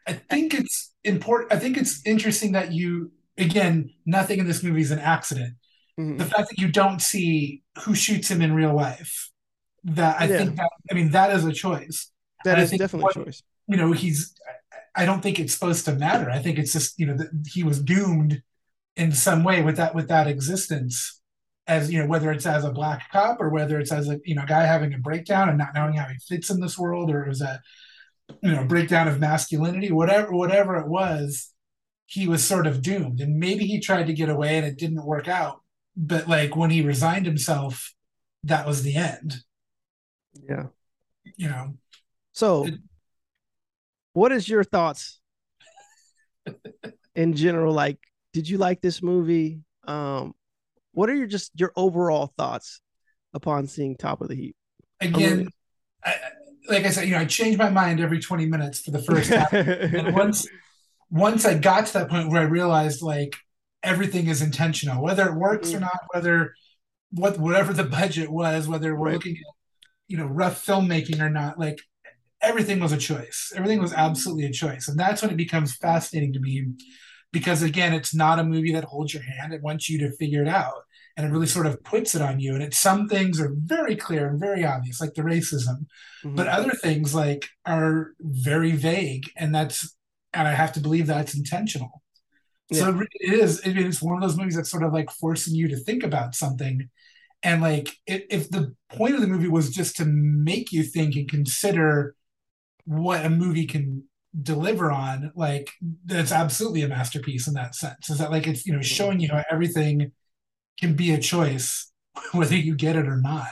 I 0.07 0.13
think 0.13 0.53
it's 0.53 0.93
important. 1.05 1.53
I 1.53 1.59
think 1.59 1.77
it's 1.77 2.05
interesting 2.07 2.53
that 2.53 2.73
you, 2.73 3.13
again, 3.37 3.91
nothing 4.07 4.39
in 4.39 4.47
this 4.47 4.63
movie 4.63 4.81
is 4.81 4.91
an 4.91 4.99
accident. 4.99 5.55
Mhm. 5.99 6.19
The 6.19 6.25
fact 6.25 6.49
that 6.51 6.59
you 6.59 6.71
don't 6.71 7.01
see 7.01 7.63
who 7.85 7.95
shoots 7.95 8.31
him 8.31 8.41
in 8.43 8.53
real 8.53 8.75
life, 8.75 9.31
that 9.85 10.21
I 10.21 10.25
Yeah. 10.27 10.39
think 10.39 10.57
that, 10.57 10.71
I 10.91 10.95
mean, 10.95 11.11
that 11.13 11.31
is 11.31 11.45
a 11.45 11.53
choice. 11.53 12.11
that 12.45 12.55
and 12.55 12.63
is 12.63 12.71
definitely 12.71 13.03
what- 13.03 13.17
a 13.17 13.25
choice. 13.25 13.43
You 13.67 13.77
know, 13.77 13.91
he's, 13.91 14.33
I 14.95 15.05
don't 15.05 15.21
think 15.23 15.41
it's 15.41 15.53
supposed 15.53 15.85
to 15.87 15.93
matter. 15.93 16.31
I 16.31 16.39
think 16.41 16.57
it's 16.57 16.73
just, 16.73 16.97
you 16.99 17.05
know, 17.07 17.17
that 17.17 17.31
he 17.53 17.65
was 17.65 17.83
doomed 17.83 18.43
in 18.97 19.11
some 19.11 19.43
way 19.43 19.61
with 19.61 19.77
that, 19.77 19.93
with 19.93 20.07
that 20.09 20.29
existence 20.29 21.21
as, 21.67 21.91
you 21.93 21.99
know, 21.99 22.07
whether 22.07 22.31
it's 22.31 22.47
as 22.47 22.65
a 22.65 22.71
black 22.71 23.11
cop 23.11 23.41
or 23.41 23.49
whether 23.51 23.81
it's 23.81 23.91
as 23.91 24.09
a, 24.09 24.21
you 24.25 24.37
know, 24.37 24.45
guy 24.47 24.63
having 24.67 24.95
a 24.95 24.99
breakdown 24.99 25.49
and 25.49 25.59
not 25.59 25.75
knowing 25.75 25.95
how 25.95 26.07
he 26.07 26.17
fits 26.29 26.49
in 26.49 26.61
this 26.61 26.79
world 26.79 27.11
or 27.11 27.25
was 27.25 27.41
a, 27.43 27.61
you 28.43 28.53
know, 28.53 28.65
breakdown 28.65 29.09
of 29.09 29.19
masculinity, 29.21 29.91
whatever, 29.91 30.33
whatever 30.33 30.77
it 30.77 30.87
was, 30.89 31.53
he 32.07 32.27
was 32.29 32.43
sort 32.45 32.67
of 32.67 32.83
doomed. 32.83 33.21
And 33.21 33.39
maybe 33.39 33.67
he 33.67 33.81
tried 33.81 34.07
to 34.07 34.13
get 34.13 34.29
away 34.29 34.57
and 34.57 34.67
it 34.67 34.79
didn't 34.79 35.05
work 35.05 35.29
out. 35.29 35.61
But 35.97 36.29
like 36.29 36.57
when 36.57 36.71
he 36.71 36.83
resigned 36.83 37.27
himself, 37.27 37.95
that 38.45 38.67
was 38.67 38.83
the 38.83 38.97
end, 38.97 39.37
Yeah. 40.49 40.67
you 41.37 41.49
know. 41.49 41.75
So, 42.33 42.67
It- 42.67 42.81
what 44.13 44.33
is 44.33 44.49
your 44.49 44.65
thoughts 44.65 45.21
in 47.15 47.35
general? 47.35 47.73
Like, 47.75 47.99
did 48.33 48.49
you 48.49 48.59
like 48.59 48.81
this 48.81 49.03
movie? 49.03 49.61
Um, 49.87 50.35
what 50.93 51.09
are 51.11 51.15
your 51.15 51.27
just 51.27 51.53
your 51.59 51.73
overall 51.77 52.33
thoughts 52.37 52.81
upon 53.35 53.67
seeing 53.67 53.97
Top 53.97 54.21
of 54.21 54.29
the 54.29 54.35
Heap? 54.35 54.57
Again, 55.01 55.49
I, 56.05 56.15
like 56.69 56.85
I 56.85 56.91
said, 56.91 57.05
you 57.07 57.13
know, 57.13 57.21
I 57.21 57.25
changed 57.27 57.59
my 57.59 57.71
mind 57.71 58.01
every 58.01 58.21
20 58.21 58.47
minutes 58.47 58.81
for 58.81 58.91
the 58.91 59.03
first 59.03 59.35
half. 59.35 59.49
and 59.93 60.11
once 60.13 60.47
once 61.11 61.45
I 61.47 61.55
got 61.59 61.87
to 61.87 61.93
that 61.95 62.11
point 62.11 62.31
where 62.31 62.41
I 62.43 62.45
realized 62.45 63.03
like 63.03 63.37
everything 63.83 64.29
is 64.29 64.43
intentional, 64.43 65.03
whether 65.03 65.27
it 65.29 65.35
works 65.35 65.75
or 65.75 65.79
Mhm. 65.79 65.81
not, 65.81 65.99
whether 66.15 66.55
what 67.13 67.39
whatever 67.39 67.73
the 67.73 67.85
budget 67.85 68.31
was, 68.31 68.69
whether 68.69 68.97
we're 68.97 69.09
Right. 69.09 69.15
looking 69.15 69.37
at 69.37 69.55
you 70.09 70.19
know 70.19 70.27
rough 70.27 70.65
filmmaking 70.65 71.21
or 71.21 71.31
not, 71.31 71.59
like 71.59 71.79
everything 72.43 72.81
was 72.81 72.93
a 72.93 72.99
choice. 72.99 73.53
Everything 73.57 73.81
was 73.81 73.93
absolutely 73.93 74.45
a 74.47 74.53
choice, 74.53 74.89
and 74.89 74.99
that's 74.99 75.23
when 75.23 75.31
it 75.31 75.37
becomes 75.37 75.77
fascinating 75.77 76.33
to 76.35 76.41
me 76.41 76.67
because 77.33 77.63
again, 77.63 77.93
it's 77.95 78.15
not 78.15 78.39
a 78.39 78.45
movie 78.45 78.73
that 78.73 78.85
holds 78.85 79.15
your 79.15 79.23
hand; 79.23 79.53
it 79.53 79.63
wants 79.63 79.89
you 79.89 79.99
to 80.01 80.13
figure 80.17 80.43
it 80.43 80.49
out, 80.49 80.83
and 81.19 81.27
it 81.27 81.31
really 81.33 81.49
sort 81.49 81.67
of 81.67 81.83
puts 81.83 82.15
it 82.15 82.23
on 82.23 82.39
you. 82.39 82.55
And 82.55 82.63
it's 82.63 82.79
some 82.79 83.09
things 83.09 83.41
are 83.41 83.53
very 83.57 83.97
clear 83.97 84.29
and 84.29 84.39
very 84.39 84.65
obvious, 84.65 85.01
like 85.01 85.15
the 85.15 85.23
racism, 85.23 85.87
Mhm. 86.25 86.37
but 86.37 86.47
other 86.47 86.71
things 86.71 87.13
like 87.13 87.49
are 87.67 88.13
very 88.21 88.71
vague 88.73 89.31
and 89.37 89.55
that's 89.55 89.95
and 90.33 90.47
i 90.49 90.53
have 90.53 90.73
to 90.73 90.81
believe 90.81 91.07
that's 91.07 91.35
intentional 91.35 92.03
so 92.73 92.99
it 93.01 93.09
it 93.15 93.33
is 93.33 93.61
it 93.67 93.79
is 93.79 94.03
one 94.03 94.15
of 94.17 94.21
those 94.21 94.37
movies 94.37 94.57
that's 94.57 94.71
sort 94.71 94.83
of 94.83 94.93
like 94.93 95.11
forcing 95.11 95.55
you 95.55 95.69
to 95.69 95.77
think 95.77 96.03
about 96.05 96.35
something 96.35 96.89
and 97.43 97.63
like 97.63 97.89
if, 98.07 98.23
if 98.31 98.51
the 98.51 98.75
point 98.91 99.15
of 99.15 99.21
the 99.23 99.27
movie 99.27 99.49
was 99.49 99.71
just 99.71 99.97
to 99.97 100.05
make 100.05 100.71
you 100.73 100.83
think 100.83 101.15
and 101.17 101.31
consider 101.31 102.15
what 102.85 103.25
a 103.25 103.31
movie 103.31 103.67
can 103.67 104.03
deliver 104.43 104.91
on 104.91 105.33
like 105.35 105.71
that's 106.05 106.33
absolutely 106.33 106.83
a 106.83 106.89
masterpiece 106.89 107.49
in 107.49 107.55
that 107.55 107.75
sense 107.75 108.11
is 108.11 108.19
that 108.19 108.31
like 108.31 108.47
it's 108.47 108.67
you 108.67 108.73
know 108.75 108.83
showing 108.83 109.19
you 109.21 109.29
how 109.29 109.43
everything 109.51 110.13
can 110.79 110.95
be 110.95 111.13
a 111.13 111.19
choice 111.19 111.91
whether 112.33 112.57
you 112.57 112.75
get 112.75 112.97
it 112.97 113.07
or 113.07 113.17
not 113.17 113.47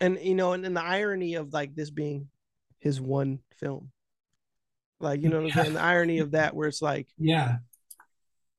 and 0.00 0.18
you 0.20 0.34
know, 0.34 0.52
and, 0.52 0.64
and 0.64 0.76
the 0.76 0.82
irony 0.82 1.34
of 1.34 1.52
like 1.52 1.74
this 1.74 1.90
being 1.90 2.28
his 2.78 3.00
one 3.00 3.40
film, 3.56 3.90
like 5.00 5.22
you 5.22 5.28
know, 5.28 5.42
what 5.42 5.56
I'm 5.56 5.64
saying? 5.64 5.74
the 5.74 5.80
irony 5.80 6.18
of 6.18 6.32
that, 6.32 6.54
where 6.54 6.68
it's 6.68 6.82
like, 6.82 7.08
yeah 7.18 7.58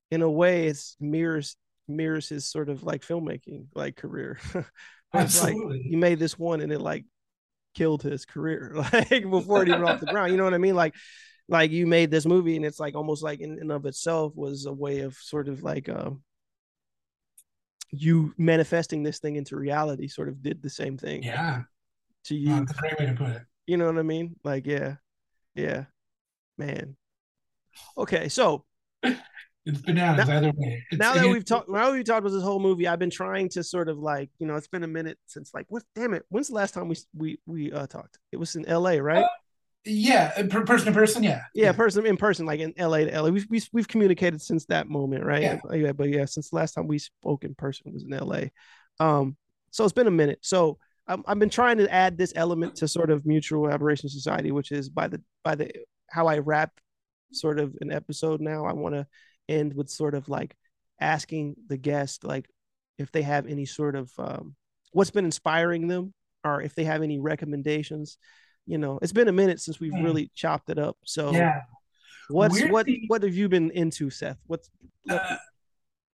in 0.10 0.22
a 0.22 0.30
way, 0.30 0.68
it's 0.68 0.96
mirrors 1.00 1.58
mirrors 1.88 2.30
his 2.30 2.46
sort 2.46 2.70
of 2.70 2.84
like 2.84 3.02
filmmaking 3.02 3.68
like 3.76 3.96
career. 3.96 4.40
It's 5.14 5.42
like 5.42 5.54
absolutely 5.54 5.88
you 5.90 5.98
made 5.98 6.20
this 6.20 6.38
one 6.38 6.60
and 6.60 6.70
it 6.70 6.82
like 6.82 7.06
killed 7.74 8.04
his 8.04 8.26
career 8.26 8.74
like 8.94 9.30
before 9.30 9.64
it 9.64 9.70
even 9.70 9.86
off 9.86 10.02
the 10.02 10.06
ground. 10.06 10.32
You 10.32 10.38
know 10.38 10.44
what 10.44 10.54
I 10.54 10.58
mean? 10.58 10.76
Like 10.76 10.96
like 11.48 11.72
you 11.72 11.88
made 11.88 12.12
this 12.12 12.26
movie 12.26 12.58
and 12.58 12.66
it's 12.66 12.80
like 12.80 12.94
almost 12.94 13.24
like 13.24 13.40
in 13.40 13.58
and 13.58 13.72
of 13.72 13.86
itself 13.86 14.36
was 14.36 14.66
a 14.66 14.74
way 14.74 15.00
of 15.00 15.16
sort 15.16 15.48
of 15.48 15.64
like 15.64 15.88
um 15.88 16.24
you 17.92 18.34
manifesting 18.38 19.04
this 19.04 19.20
thing 19.20 19.36
into 19.36 19.56
reality 19.56 20.08
sort 20.08 20.28
of 20.28 20.42
did 20.42 20.62
the 20.62 20.70
same 20.70 20.98
thing 20.98 21.24
yeah 21.24 21.62
to 22.28 22.36
you. 22.36 22.60
That's 22.60 22.72
a 22.72 22.76
great 22.76 23.00
way 23.00 23.06
to 23.08 23.14
put 23.14 23.30
it. 23.30 23.42
You 23.66 23.78
know 23.78 23.86
what 23.86 23.98
I 23.98 24.04
mean? 24.04 24.36
Like, 24.44 24.66
yeah. 24.66 24.96
Yeah. 25.56 25.86
Man. 26.58 26.96
Okay, 27.98 28.30
so 28.30 28.66
It's 29.66 29.82
bananas 29.82 30.30
either 30.30 30.54
way. 30.56 30.86
It's, 30.92 31.00
now 31.00 31.14
that 31.14 31.20
again, 31.20 31.34
we've 31.34 31.44
talked 31.44 31.68
now 31.68 31.92
we've 31.92 32.06
talked 32.06 32.20
about 32.20 32.32
this 32.32 32.44
whole 32.44 32.60
movie, 32.60 32.88
I've 32.88 33.00
been 33.00 33.10
trying 33.10 33.50
to 33.50 33.64
sort 33.64 33.90
of 33.90 34.00
like, 34.00 34.30
you 34.40 34.48
know, 34.48 34.56
it's 34.56 34.68
been 34.68 34.84
a 34.84 34.88
minute 34.88 35.18
since 35.26 35.54
like 35.54 35.66
what 35.68 35.84
damn 35.94 36.14
it, 36.14 36.26
when's 36.30 36.48
the 36.48 36.56
last 36.56 36.74
time 36.74 36.88
we 36.88 36.96
we 37.14 37.40
we 37.46 37.72
uh 37.74 37.86
talked? 37.86 38.18
It 38.32 38.38
was 38.38 38.56
in 38.56 38.64
LA, 38.64 38.92
right? 38.92 39.26
Yeah, 39.88 40.34
uh, 40.38 40.44
per- 40.44 40.66
person 40.66 40.88
to 40.88 40.92
person, 40.92 41.24
yeah, 41.24 41.42
yeah, 41.54 41.72
person 41.72 42.06
in 42.06 42.18
person, 42.18 42.46
like 42.46 42.60
in 42.60 42.74
LA 42.78 43.00
to 43.00 43.22
LA. 43.22 43.30
We've, 43.30 43.48
we've 43.50 43.70
we've 43.72 43.88
communicated 43.88 44.42
since 44.42 44.66
that 44.66 44.90
moment, 44.90 45.24
right? 45.24 45.42
Yeah. 45.42 45.60
yeah. 45.74 45.92
But 45.92 46.10
yeah, 46.10 46.26
since 46.26 46.50
the 46.50 46.56
last 46.56 46.74
time 46.74 46.88
we 46.88 47.00
spoke 47.00 47.44
in 47.44 47.56
person 47.56 47.94
was 47.94 48.04
in 48.04 48.10
LA. 48.10 48.46
Um, 49.00 49.38
so 49.72 49.84
it's 49.84 49.94
been 49.94 50.08
a 50.08 50.12
minute. 50.12 50.40
So 50.42 50.78
I'm, 51.08 51.24
I've 51.28 51.40
been 51.40 51.50
trying 51.50 51.78
to 51.78 51.94
add 51.94 52.18
this 52.18 52.34
element 52.36 52.76
to 52.78 52.88
sort 52.88 53.10
of 53.10 53.26
mutual 53.26 53.70
aberration 53.70 54.10
society, 54.10 54.52
which 54.52 54.72
is 54.72 54.90
by 54.90 55.08
the 55.08 55.22
by 55.44 55.56
the 55.56 55.72
how 56.10 56.28
I 56.28 56.40
wrap 56.40 56.72
sort 57.32 57.60
of 57.60 57.76
an 57.82 57.92
episode 57.92 58.42
now. 58.42 58.66
I 58.66 58.74
want 58.74 58.96
to 58.96 59.08
end 59.50 59.74
with 59.74 59.90
sort 59.90 60.16
of 60.16 60.28
like 60.30 60.56
asking 61.00 61.56
the 61.68 61.78
guest 61.78 62.24
like 62.24 62.50
if 62.98 63.12
they 63.12 63.22
have 63.22 63.48
any 63.48 63.66
sort 63.66 63.96
of 63.96 64.12
um, 64.18 64.56
what's 64.92 65.12
been 65.12 65.26
inspiring 65.26 65.88
them 65.88 66.14
or 66.44 66.62
if 66.62 66.76
they 66.76 66.84
have 66.84 67.04
any 67.04 67.20
recommendations 67.20 68.18
you 68.68 68.78
know 68.78 69.00
it's 69.02 69.14
been 69.14 69.28
a 69.28 69.32
minute 69.34 69.60
since 69.62 69.80
we've 69.80 69.94
Hmm. 69.94 70.04
really 70.04 70.30
chopped 70.36 70.70
it 70.70 70.78
up. 70.78 70.98
So 71.06 71.32
yeah. 71.32 71.62
what's 72.30 72.62
what 72.66 72.86
Weirdly- 72.86 73.06
what 73.08 73.24
have 73.24 73.34
you 73.36 73.50
been 73.50 73.72
into 73.72 74.10
seth? 74.10 74.38
What's 74.48 74.70
Uh, 75.10 75.38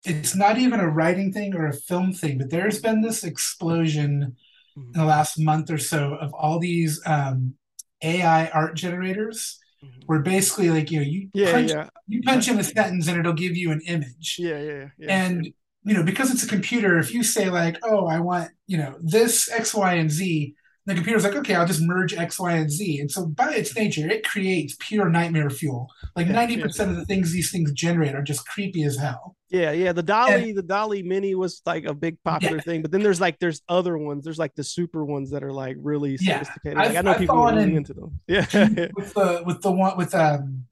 it's 0.04 0.34
not 0.34 0.58
even 0.58 0.80
a 0.80 0.88
writing 0.88 1.32
thing 1.32 1.54
or 1.54 1.66
a 1.66 1.72
film 1.74 2.12
thing, 2.12 2.38
but 2.38 2.50
there's 2.50 2.80
been 2.80 3.02
this 3.02 3.22
explosion 3.24 4.36
in 4.76 4.92
the 4.92 5.04
last 5.04 5.38
month 5.38 5.70
or 5.70 5.78
so 5.78 6.14
of 6.14 6.32
all 6.32 6.58
these 6.58 7.00
um, 7.04 7.54
AI 8.02 8.46
art 8.50 8.76
generators, 8.76 9.58
where 10.06 10.20
basically, 10.20 10.70
like 10.70 10.90
you 10.90 11.00
know, 11.00 11.06
you 11.06 11.28
yeah 11.34 11.52
punch, 11.52 11.70
yeah. 11.70 11.88
you 12.06 12.22
punch 12.22 12.48
in 12.48 12.58
a 12.58 12.64
sentence 12.64 13.08
and 13.08 13.18
it'll 13.18 13.32
give 13.32 13.56
you 13.56 13.72
an 13.72 13.80
image. 13.86 14.36
yeah 14.38 14.60
yeah 14.60 14.84
yeah 14.98 15.24
and 15.24 15.52
you 15.84 15.94
know 15.94 16.02
because 16.04 16.30
it's 16.32 16.44
a 16.44 16.48
computer 16.48 16.98
if 16.98 17.12
you 17.14 17.22
say 17.22 17.48
like 17.50 17.76
oh 17.84 18.04
i 18.06 18.18
want 18.20 18.50
you 18.66 18.76
know 18.76 18.96
this 19.00 19.50
x 19.50 19.72
y 19.74 19.94
and 19.94 20.10
z 20.10 20.54
the 20.88 20.94
computer's 20.94 21.24
like 21.24 21.34
okay 21.36 21.54
i'll 21.54 21.66
just 21.66 21.82
merge 21.82 22.14
x 22.14 22.38
y 22.40 22.52
and 22.54 22.70
z. 22.70 22.98
And 23.00 23.10
so 23.10 23.26
by 23.26 23.52
its 23.54 23.74
nature 23.76 24.08
it 24.08 24.24
creates 24.26 24.76
pure 24.78 25.08
nightmare 25.08 25.50
fuel. 25.50 25.88
Like 26.16 26.26
Yeah, 26.28 26.46
90% 26.46 26.90
of 26.90 26.96
the 26.96 27.04
things 27.04 27.30
these 27.32 27.50
things 27.50 27.72
generate 27.72 28.14
are 28.14 28.22
just 28.22 28.46
creepy 28.46 28.82
as 28.84 28.96
hell. 28.96 29.36
Yeah 29.50 29.72
yeah 29.72 29.92
the 29.92 30.02
dolly 30.02 30.52
the 30.52 30.62
DALL-E 30.62 31.02
mini 31.02 31.34
was 31.34 31.62
like 31.64 31.84
a 31.84 31.94
big 31.94 32.16
popular 32.22 32.60
thing 32.60 32.82
but 32.82 32.90
then 32.90 33.02
there's 33.02 33.20
like 33.20 33.38
there's 33.38 33.62
other 33.68 33.96
ones. 33.96 34.24
There's 34.24 34.38
like 34.38 34.54
the 34.54 34.64
super 34.64 35.04
ones 35.04 35.30
that 35.30 35.42
are 35.44 35.52
like 35.52 35.76
really 35.80 36.16
Yeah, 36.20 36.40
sophisticated. 36.40 36.78
Like 36.78 36.90
I've- 36.96 37.02
know 37.04 37.10
I've 37.12 37.18
people 37.18 37.36
are 37.38 37.52
really 37.54 37.62
in- 37.70 37.76
into 37.76 37.94
them. 37.94 38.20
Yeah. 38.26 38.46
with 38.96 39.14
the 39.14 39.42
with 39.46 39.62
the 39.62 39.70
one 39.72 39.96
with 39.96 40.14
um 40.14 40.64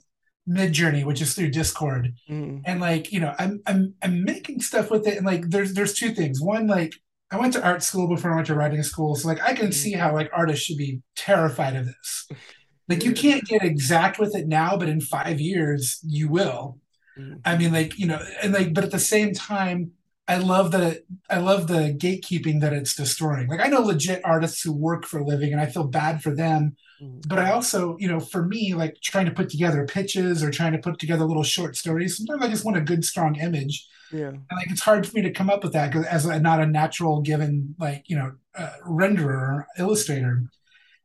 Midjourney 0.48 1.05
which 1.05 1.20
is 1.20 1.34
through 1.34 1.51
discord. 1.51 2.14
Mhm. 2.30 2.62
and 2.64 2.80
like 2.80 3.12
you 3.12 3.18
know 3.18 3.34
i'm 3.38 3.60
i'm 3.66 3.94
i'm 4.02 4.22
making 4.24 4.60
stuff 4.60 4.90
with 4.93 5.05
it 5.09 5.16
and 5.16 5.26
like 5.26 5.48
there's 5.51 5.74
there's 5.74 5.93
two 5.94 6.10
things. 6.10 6.40
One 6.40 6.66
like 6.68 6.94
i 7.30 7.36
went 7.38 7.52
to 7.52 7.64
art 7.64 7.82
school 7.82 8.08
before 8.08 8.32
i 8.32 8.34
went 8.36 8.46
to 8.46 8.54
writing 8.54 8.82
school 8.82 9.14
so 9.14 9.28
like 9.28 9.40
i 9.42 9.54
can 9.54 9.72
see 9.72 9.92
how 9.92 10.12
like 10.14 10.30
artists 10.32 10.64
should 10.64 10.76
be 10.78 11.00
terrified 11.16 11.76
of 11.76 11.86
this 11.86 12.26
like 12.88 13.04
you 13.04 13.12
can't 13.12 13.44
get 13.44 13.62
exact 13.64 14.18
with 14.18 14.34
it 14.34 14.46
now 14.46 14.76
but 14.76 14.88
in 14.88 15.00
five 15.00 15.40
years 15.40 15.98
you 16.04 16.28
will 16.28 16.78
Mhm. 17.18 17.40
i 17.46 17.56
mean 17.56 17.72
like 17.72 17.98
you 17.98 18.06
know 18.06 18.20
and 18.42 18.52
like 18.52 18.74
but 18.74 18.84
at 18.84 18.90
the 18.90 18.98
same 18.98 19.32
time 19.32 19.92
i 20.28 20.36
love 20.36 20.70
that 20.72 20.82
it, 20.82 21.06
i 21.30 21.38
love 21.38 21.66
the 21.66 21.96
gatekeeping 21.98 22.60
that 22.60 22.74
it's 22.74 22.94
destroying 22.94 23.48
like 23.48 23.60
i 23.60 23.68
know 23.68 23.80
legit 23.80 24.20
artists 24.22 24.60
who 24.62 24.72
work 24.72 25.06
for 25.06 25.20
a 25.20 25.24
living 25.24 25.50
and 25.52 25.60
i 25.60 25.66
feel 25.66 25.86
bad 25.86 26.22
for 26.22 26.34
them. 26.34 26.76
But 27.01 27.39
I 27.39 27.51
also, 27.52 27.97
you 27.98 28.09
know, 28.09 28.20
for 28.20 28.43
me, 28.43 28.74
like 28.74 29.01
trying 29.02 29.27
to 29.27 29.32
put 29.32 29.51
together 29.51 29.86
pitches 29.86 30.43
or 30.43 30.51
trying 30.51 30.73
to 30.73 30.78
put 30.78 30.98
together 30.98 31.24
little 31.24 31.43
short 31.43 31.77
stories, 31.77 32.16
sometimes 32.16 32.43
I 32.43 32.48
just 32.48 32.64
want 32.64 32.77
a 32.77 32.82
good, 32.82 33.05
strong 33.05 33.36
image. 33.36 33.86
yeah 34.12 34.28
And 34.28 34.56
like 34.56 34.70
it's 34.70 34.82
hard 34.82 35.06
for 35.06 35.14
me 35.14 35.23
to 35.23 35.32
come 35.32 35.51
up 35.51 35.62
with 35.62 35.73
that 35.74 35.93
because 35.93 36.06
as 36.06 36.24
a, 36.24 36.40
not 36.40 36.60
a 36.60 36.66
natural 36.66 37.20
given, 37.20 37.74
like, 37.78 38.05
you 38.06 38.16
know, 38.16 38.32
uh, 38.56 38.73
renderer 38.86 39.64
illustrator. 39.78 40.44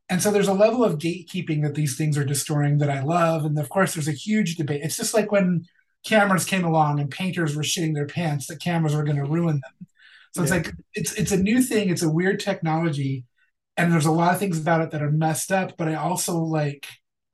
And 0.08 0.22
so 0.22 0.30
there's 0.30 0.48
a 0.48 0.54
level 0.54 0.84
of 0.84 0.98
gatekeeping 0.98 1.62
that 1.62 1.74
these 1.74 1.96
things 1.96 2.18
are 2.18 2.24
destroying 2.24 2.78
that 2.78 2.90
I 2.90 3.02
love. 3.02 3.44
And 3.44 3.58
of 3.58 3.68
course, 3.68 3.94
there's 3.94 4.08
a 4.08 4.12
huge 4.12 4.56
debate. 4.56 4.82
It's 4.82 4.96
just 4.96 5.14
like 5.14 5.32
when 5.32 5.66
cameras 6.04 6.44
came 6.44 6.64
along 6.64 7.00
and 7.00 7.10
painters 7.10 7.54
were 7.54 7.62
shitting 7.62 7.94
their 7.94 8.06
pants 8.06 8.46
that 8.46 8.60
cameras 8.60 8.94
were 8.94 9.04
going 9.04 9.16
to 9.16 9.24
ruin 9.24 9.60
them. 9.60 9.86
So 10.34 10.42
it's 10.42 10.50
like 10.50 10.72
it's 10.94 11.12
it's 11.12 11.32
a 11.32 11.36
new 11.36 11.60
thing. 11.60 11.90
It's 11.90 12.02
a 12.02 12.08
weird 12.08 12.40
technology, 12.40 13.24
and 13.76 13.92
there's 13.92 14.06
a 14.06 14.12
lot 14.12 14.32
of 14.32 14.38
things 14.38 14.60
about 14.60 14.82
it 14.82 14.90
that 14.90 15.02
are 15.02 15.10
messed 15.10 15.50
up. 15.50 15.76
But 15.76 15.88
I 15.88 15.94
also 15.94 16.38
like 16.38 16.86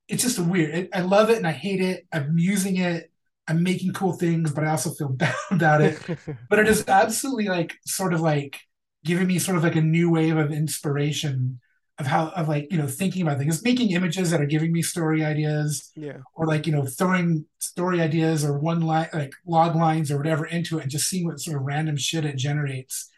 it's 0.09 0.23
just 0.23 0.39
a 0.39 0.43
weird. 0.43 0.74
It, 0.74 0.90
I 0.93 1.01
love 1.01 1.31
it 1.31 1.36
and 1.36 1.47
I 1.47 1.52
hate 1.52 1.81
it. 1.81 2.06
I'm 2.12 2.39
using 2.39 2.77
it. 2.77 3.10
I'm 3.47 3.62
making 3.62 3.93
cool 3.93 4.12
things, 4.12 4.52
but 4.52 4.65
I 4.65 4.70
also 4.70 4.90
feel 4.90 5.09
bad 5.10 5.35
about 5.51 5.81
it. 5.81 5.98
But 6.51 6.59
it 6.59 6.69
is 6.69 6.89
absolutely 6.89 7.48
like 7.48 7.74
sort 7.86 8.12
of 8.12 8.20
like 8.20 8.59
giving 9.05 9.27
me 9.27 9.39
sort 9.39 9.56
of 9.56 9.62
like 9.62 9.77
a 9.77 9.81
new 9.81 10.10
wave 10.10 10.36
of 10.36 10.51
inspiration 10.51 11.60
of 11.98 12.06
how 12.06 12.28
of 12.28 12.48
like 12.48 12.70
you 12.70 12.78
know 12.78 12.86
thinking 12.86 13.23
about 13.23 13.39
things, 13.39 13.62
making 13.62 13.90
images 13.90 14.31
that 14.31 14.40
are 14.40 14.47
giving 14.47 14.73
me 14.73 14.82
story 14.82 15.24
ideas 15.24 15.90
yeah. 15.97 16.19
or 16.35 16.47
like 16.47 16.66
you 16.66 16.73
know 16.73 16.85
throwing 16.85 17.44
story 17.59 18.01
ideas 18.01 18.44
or 18.44 18.59
one 18.59 18.81
line 18.81 19.09
like 19.12 19.32
log 19.47 19.74
lines 19.74 20.10
or 20.10 20.16
whatever 20.16 20.47
into 20.47 20.78
it 20.78 20.82
and 20.82 20.90
just 20.90 21.09
seeing 21.09 21.27
what 21.27 21.40
sort 21.40 21.56
of 21.56 21.65
random 21.65 21.97
shit 21.97 22.24
it 22.24 22.36
generates 22.36 23.10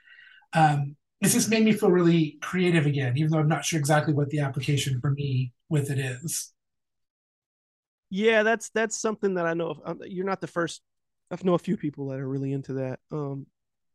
um 0.55 0.97
it's 1.20 1.34
just 1.34 1.51
made 1.51 1.64
me 1.64 1.72
feel 1.72 1.90
really 1.90 2.38
creative 2.42 2.86
again 2.86 3.16
even 3.16 3.30
though 3.30 3.38
i'm 3.38 3.48
not 3.48 3.64
sure 3.64 3.78
exactly 3.78 4.14
what 4.14 4.30
the 4.30 4.40
application 4.40 5.01
for 5.01 5.10
me 5.10 5.52
with 5.68 5.90
it 5.90 5.98
is 5.98 6.52
Yeah, 8.10 8.42
that's 8.42 8.70
that's 8.70 9.01
something 9.01 9.34
that 9.34 9.47
I 9.47 9.55
know. 9.55 9.70
Of. 9.84 10.01
You're 10.06 10.26
not 10.26 10.40
the 10.40 10.47
first. 10.47 10.82
I've 11.30 11.44
know 11.44 11.55
a 11.55 11.59
few 11.59 11.76
people 11.76 12.09
that 12.09 12.18
are 12.18 12.28
really 12.28 12.52
into 12.52 12.74
that. 12.74 12.98
Um, 13.12 13.47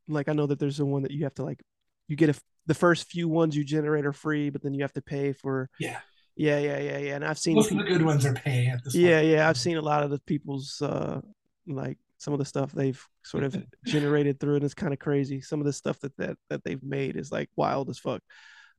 like 0.07 0.29
I 0.29 0.33
know 0.33 0.45
that 0.47 0.59
there's 0.59 0.77
the 0.77 0.85
one 0.85 1.03
that 1.03 1.11
you 1.11 1.23
have 1.25 1.33
to 1.35 1.43
like, 1.43 1.61
you 2.07 2.15
get 2.15 2.29
a, 2.29 2.35
the 2.65 2.73
first 2.73 3.09
few 3.09 3.27
ones 3.27 3.57
you 3.57 3.63
generate 3.65 4.05
are 4.05 4.13
free, 4.13 4.49
but 4.49 4.61
then 4.63 4.73
you 4.73 4.83
have 4.83 4.93
to 4.93 5.01
pay 5.01 5.33
for. 5.33 5.69
yeah 5.77 5.99
Yeah, 6.37 6.59
yeah, 6.59 6.79
yeah, 6.79 6.97
yeah. 6.99 7.15
And 7.15 7.25
I've 7.25 7.39
seen. 7.39 7.55
most 7.55 7.71
of 7.71 7.77
the 7.77 7.83
good 7.83 8.01
ones 8.03 8.25
are 8.25 8.33
pay 8.33 8.67
at 8.67 8.83
this 8.83 8.95
yeah, 8.95 9.21
point 9.21 9.25
yeah. 9.27 9.49
I've 9.49 9.57
seen 9.57 9.77
a 9.77 9.81
lot 9.81 10.03
of 10.03 10.09
the 10.09 10.19
people's 10.19 10.81
uh, 10.81 11.21
like 11.67 11.97
some 12.25 12.33
of 12.33 12.39
the 12.39 12.45
stuff 12.45 12.71
they've 12.71 13.01
sort 13.23 13.43
of 13.43 13.55
generated 13.85 14.39
through 14.39 14.55
it. 14.57 14.63
It's 14.63 14.73
kind 14.73 14.91
of 14.93 14.99
crazy. 14.99 15.39
Some 15.41 15.61
of 15.61 15.65
the 15.67 15.73
stuff 15.73 15.99
that 15.99 16.17
that 16.17 16.37
that 16.49 16.63
they've 16.63 16.83
made 16.83 17.15
is 17.15 17.31
like 17.31 17.49
wild 17.55 17.89
as 17.89 17.99
fuck. 17.99 18.21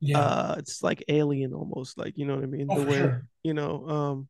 yeah 0.01 0.19
Uh, 0.19 0.55
it's 0.59 0.83
like 0.83 1.03
alien 1.07 1.53
almost. 1.53 1.97
Like 1.97 2.17
you 2.17 2.25
know 2.27 2.35
what 2.35 2.43
I 2.43 2.47
mean? 2.47 2.67
oh, 2.69 2.79
the 2.79 2.89
way 2.91 2.97
sure. 2.97 3.25
you 3.43 3.53
know 3.53 3.87
um 3.87 4.27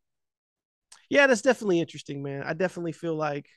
yeah 1.09 1.25
that's 1.27 1.41
definitely 1.41 1.79
interesting 1.79 2.21
man 2.21 2.43
i 2.43 2.53
definitely 2.53 2.91
feel 2.91 3.15
like 3.15 3.47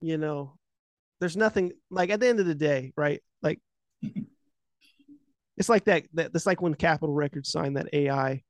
you 0.00 0.18
know 0.18 0.56
there's 1.20 1.36
nothing 1.36 1.72
like 1.90 2.10
at 2.10 2.18
the 2.20 2.26
end 2.28 2.40
of 2.40 2.46
the 2.46 2.54
day 2.54 2.92
right 2.96 3.22
like 3.42 3.60
it's 5.56 5.68
like 5.68 5.84
that 5.84 6.04
that 6.14 6.32
that's 6.32 6.46
like 6.46 6.62
when 6.62 6.74
capitol 6.74 7.14
records 7.14 7.50
signed 7.50 7.76
that 7.76 7.88
ai 7.92 8.42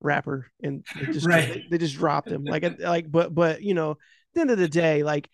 rapper 0.00 0.46
and 0.62 0.84
they 0.98 1.06
just 1.12 1.26
Right. 1.26 1.48
they, 1.54 1.64
they 1.70 1.78
just 1.78 1.96
dropped 1.96 2.28
him 2.30 2.44
like 2.44 2.64
like 2.78 3.10
but 3.10 3.34
but 3.34 3.62
you 3.62 3.74
know 3.74 3.98
the 4.34 4.40
end 4.40 4.50
of 4.50 4.58
the 4.58 4.68
day 4.68 5.02
like 5.02 5.28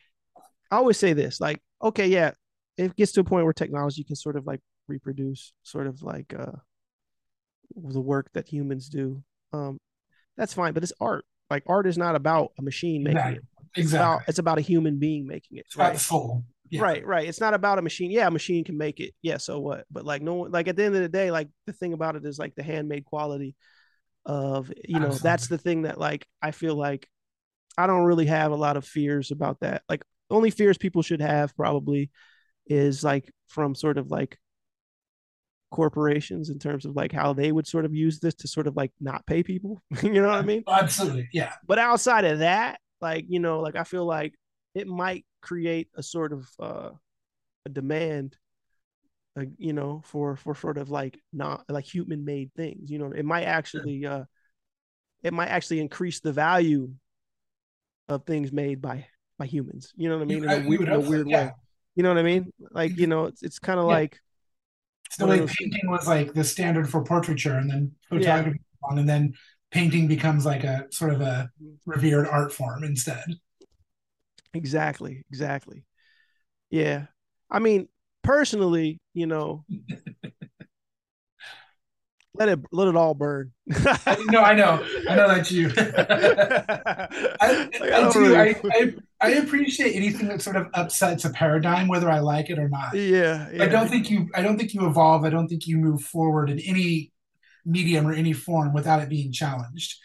i 0.70 0.76
always 0.76 0.98
say 0.98 1.12
this 1.12 1.40
like 1.40 1.60
okay 1.82 2.06
yeah 2.06 2.32
it 2.76 2.94
gets 2.96 3.12
to 3.12 3.20
a 3.20 3.24
point 3.24 3.44
where 3.44 3.52
technology 3.52 4.04
can 4.04 4.16
sort 4.16 4.36
of 4.36 4.46
like 4.46 4.60
reproduce 4.88 5.52
sort 5.62 5.86
of 5.86 6.02
like 6.02 6.34
uh 6.38 6.52
the 7.76 8.00
work 8.00 8.30
that 8.34 8.48
humans 8.48 8.88
do 8.88 9.22
um 9.52 9.78
that's 10.36 10.54
fine 10.54 10.72
but 10.72 10.82
it's 10.82 10.92
art. 11.00 11.24
Like 11.50 11.64
art 11.66 11.86
is 11.86 11.98
not 11.98 12.14
about 12.14 12.52
a 12.58 12.62
machine 12.62 13.02
making 13.02 13.18
exactly. 13.18 13.36
it. 13.36 13.42
It's 13.76 13.92
about 13.92 14.12
exactly. 14.14 14.24
it's 14.28 14.38
about 14.38 14.58
a 14.58 14.62
human 14.62 14.98
being 14.98 15.26
making 15.26 15.58
it 15.58 15.66
it's 15.66 15.74
about 15.74 15.84
right? 15.84 15.94
the 15.94 16.00
soul. 16.00 16.44
Yeah. 16.70 16.82
right 16.82 17.04
right. 17.04 17.28
It's 17.28 17.40
not 17.40 17.54
about 17.54 17.78
a 17.78 17.82
machine. 17.82 18.10
Yeah 18.10 18.26
a 18.26 18.30
machine 18.30 18.64
can 18.64 18.78
make 18.78 19.00
it. 19.00 19.12
Yeah 19.22 19.36
so 19.36 19.58
what? 19.58 19.84
But 19.90 20.04
like 20.04 20.22
no 20.22 20.34
one 20.34 20.50
like 20.50 20.68
at 20.68 20.76
the 20.76 20.84
end 20.84 20.94
of 20.94 21.02
the 21.02 21.08
day 21.08 21.30
like 21.30 21.48
the 21.66 21.72
thing 21.72 21.92
about 21.92 22.16
it 22.16 22.24
is 22.24 22.38
like 22.38 22.54
the 22.54 22.62
handmade 22.62 23.04
quality 23.04 23.54
of 24.24 24.72
you 24.84 25.00
know 25.00 25.12
that's 25.12 25.48
the 25.48 25.56
thing 25.56 25.82
that 25.82 25.98
like 25.98 26.26
i 26.42 26.50
feel 26.50 26.74
like 26.74 27.08
i 27.80 27.86
don't 27.86 28.04
really 28.04 28.26
have 28.26 28.52
a 28.52 28.56
lot 28.56 28.76
of 28.76 28.84
fears 28.84 29.30
about 29.30 29.60
that. 29.60 29.82
Like 29.88 30.04
the 30.28 30.36
only 30.36 30.50
fears 30.50 30.78
people 30.78 31.02
should 31.02 31.20
have 31.20 31.54
probably 31.56 32.10
is 32.66 33.02
like 33.02 33.30
from 33.48 33.74
sort 33.74 33.98
of 33.98 34.10
like 34.10 34.38
corporations 35.70 36.50
in 36.50 36.58
terms 36.58 36.84
of 36.84 36.96
like 36.96 37.12
how 37.12 37.32
they 37.32 37.52
would 37.52 37.66
sort 37.66 37.84
of 37.84 37.94
use 37.94 38.18
this 38.18 38.34
to 38.34 38.48
sort 38.48 38.66
of 38.66 38.76
like 38.76 38.92
not 39.00 39.26
pay 39.26 39.42
people. 39.42 39.82
You 40.02 40.14
know 40.14 40.28
what 40.28 40.38
i 40.38 40.42
mean? 40.42 40.64
Absolutely. 40.68 41.28
Yeah. 41.32 41.52
But 41.66 41.78
outside 41.78 42.24
of 42.24 42.40
that 42.40 42.80
like 43.00 43.24
you 43.28 43.40
know 43.40 43.60
like 43.60 43.76
i 43.76 43.84
feel 43.84 44.04
like 44.04 44.34
it 44.74 44.86
might 44.86 45.24
create 45.40 45.88
a 45.94 46.02
sort 46.02 46.32
of 46.34 46.46
uh 46.60 46.90
a 47.64 47.68
demand 47.70 48.36
uh, 49.38 49.44
you 49.58 49.72
know 49.72 50.02
for 50.04 50.36
for 50.36 50.54
sort 50.54 50.76
of 50.76 50.90
like 50.90 51.18
not 51.32 51.64
like 51.68 51.84
human 51.84 52.24
made 52.24 52.52
things. 52.54 52.90
You 52.90 52.98
know 52.98 53.12
it 53.12 53.24
might 53.24 53.44
actually 53.44 54.04
uh 54.06 54.24
it 55.22 55.32
might 55.32 55.48
actually 55.48 55.80
increase 55.80 56.20
the 56.20 56.32
value 56.32 56.90
of 58.10 58.24
things 58.26 58.52
made 58.52 58.80
by 58.82 59.06
by 59.38 59.46
humans 59.46 59.92
you 59.96 60.08
know 60.08 60.16
what 60.18 60.22
i 60.22 60.26
mean 60.26 60.44
in 60.44 60.50
a, 60.50 60.56
you 60.58 60.68
we- 60.68 60.78
would 60.78 60.88
in 60.88 60.94
a 60.94 61.00
weird 61.00 61.28
yeah. 61.28 61.46
way 61.46 61.52
you 61.94 62.02
know 62.02 62.08
what 62.10 62.18
i 62.18 62.22
mean 62.22 62.52
like 62.72 62.96
you 62.96 63.06
know 63.06 63.26
it's, 63.26 63.42
it's 63.42 63.58
kind 63.58 63.78
of 63.80 63.86
Yeah. 63.86 63.92
like 63.94 64.20
it's 65.06 65.16
the 65.16 65.26
one 65.26 65.34
of 65.34 65.40
way 65.40 65.46
those 65.46 65.54
things. 65.56 65.74
painting 65.74 65.90
was 65.90 66.06
like 66.06 66.34
the 66.34 66.44
standard 66.44 66.88
for 66.88 67.02
portraiture 67.02 67.54
and 67.56 67.70
then 67.70 67.92
photography 68.08 68.60
along, 68.84 68.98
and 69.00 69.08
then 69.08 69.34
painting 69.72 70.08
becomes 70.08 70.44
like 70.46 70.64
a 70.64 70.86
sort 70.90 71.12
of 71.14 71.20
a 71.20 71.50
revered 71.86 72.26
art 72.28 72.52
form 72.52 72.84
instead 72.84 73.24
Exactly, 74.52 75.24
exactly. 75.30 75.84
Yeah. 76.70 77.06
I 77.50 77.60
mean, 77.60 77.88
personally, 78.22 79.00
you 79.14 79.26
know, 79.26 79.64
let 82.34 82.48
it 82.48 82.60
let 82.72 82.88
it 82.88 82.96
all 82.96 83.14
burn. 83.14 83.50
no 83.66 84.40
i 84.40 84.54
know 84.54 84.84
i 85.08 85.14
know 85.16 85.28
that 85.28 85.50
you 85.50 85.70
I, 85.76 87.68
Like, 87.80 87.82
I, 87.82 88.00
don't 88.00 88.12
do. 88.12 88.20
really- 88.20 88.54
I, 88.54 88.60
I, 88.72 88.94
I 89.22 89.30
appreciate 89.32 89.94
anything 89.94 90.28
that 90.28 90.40
sort 90.42 90.56
of 90.56 90.68
upsets 90.74 91.24
a 91.24 91.30
paradigm, 91.30 91.88
whether 91.88 92.08
I 92.10 92.20
like 92.20 92.48
it 92.48 92.58
or 92.58 92.68
not. 92.68 92.94
yeah, 92.94 93.48
yeah. 93.52 93.62
I 93.64 93.66
don't 93.66 93.88
think 93.88 94.10
you. 94.10 94.28
I 94.34 94.40
don't 94.42 94.56
think 94.56 94.72
you 94.72 94.86
evolve. 94.86 95.24
I 95.24 95.30
don't 95.30 95.46
think 95.46 95.66
you 95.66 95.76
move 95.76 96.00
forward 96.02 96.48
in 96.48 96.58
any 96.60 97.12
medium 97.66 98.06
or 98.06 98.12
any 98.14 98.32
form 98.32 98.72
without 98.72 99.02
it 99.02 99.10
being 99.10 99.30
challenged. 99.30 99.98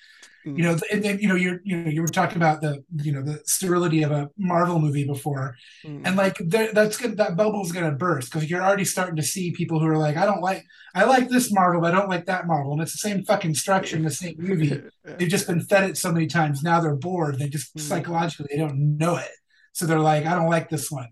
Mm. 0.46 0.58
You 0.58 0.64
know, 0.64 0.78
and 0.92 1.04
then 1.04 1.20
you 1.20 1.28
know 1.28 1.36
you're 1.36 1.60
you 1.64 1.78
know 1.78 1.90
you 1.90 2.02
were 2.02 2.08
talking 2.08 2.38
about 2.38 2.62
the 2.62 2.84
you 2.98 3.12
know 3.12 3.24
the 3.24 3.42
sterility 3.46 4.04
of 4.04 4.12
a 4.12 4.30
Marvel 4.38 4.80
movie 4.80 5.06
before, 5.06 5.56
Mm. 5.84 6.02
and 6.06 6.16
like 6.16 6.38
that's 6.50 6.98
good. 6.98 7.18
That 7.18 7.36
bubble's 7.36 7.72
gonna 7.72 7.92
burst 7.92 8.32
because 8.32 8.50
you're 8.50 8.62
already 8.62 8.86
starting 8.86 9.16
to 9.16 9.24
see 9.24 9.52
people 9.52 9.80
who 9.80 9.88
are 9.88 9.98
like, 9.98 10.18
I 10.18 10.26
don't 10.26 10.42
like. 10.42 10.64
I 10.94 11.06
like 11.06 11.30
this 11.30 11.52
Marvel, 11.52 11.82
but 11.82 11.94
I 11.94 11.98
don't 12.00 12.10
like 12.10 12.26
that 12.28 12.46
Marvel, 12.48 12.74
and 12.74 12.82
it's 12.82 12.92
the 12.94 13.10
same 13.10 13.24
fucking 13.26 13.56
structure 13.56 13.96
in 13.98 14.04
the 14.04 14.12
same 14.12 14.36
movie 14.38 14.82
they've 15.18 15.28
just 15.30 15.48
been 15.48 15.62
fed 15.62 15.90
it 15.90 15.98
so 15.98 16.12
many 16.12 16.28
times 16.28 16.64
now 16.64 16.80
they're 16.80 16.96
bored 16.96 17.38
they 17.40 17.50
just 17.50 17.76
Mhm. 17.76 17.82
psychologically 17.82 18.48
they 18.50 18.58
don't 18.58 18.98
know 18.98 19.16
it 19.18 19.32
so 19.74 19.86
they're 19.86 20.00
like 20.00 20.26
i 20.26 20.34
don't 20.36 20.50
like 20.50 20.70
this 20.70 20.90
one 20.90 21.10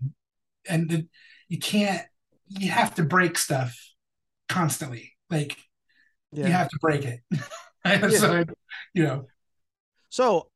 and 0.68 0.90
the, 0.90 1.06
you 1.48 1.58
can't 1.58 2.02
you 2.48 2.70
have 2.70 2.94
to 2.96 3.02
break 3.04 3.38
stuff 3.38 3.76
constantly 4.48 5.12
like 5.30 5.56
yeah. 6.32 6.46
you 6.46 6.52
have 6.52 6.68
to 6.68 6.78
break 6.80 7.04
it 7.04 7.20
so 8.18 8.44
you 8.94 9.02
know 9.04 9.26
So, 10.08 10.50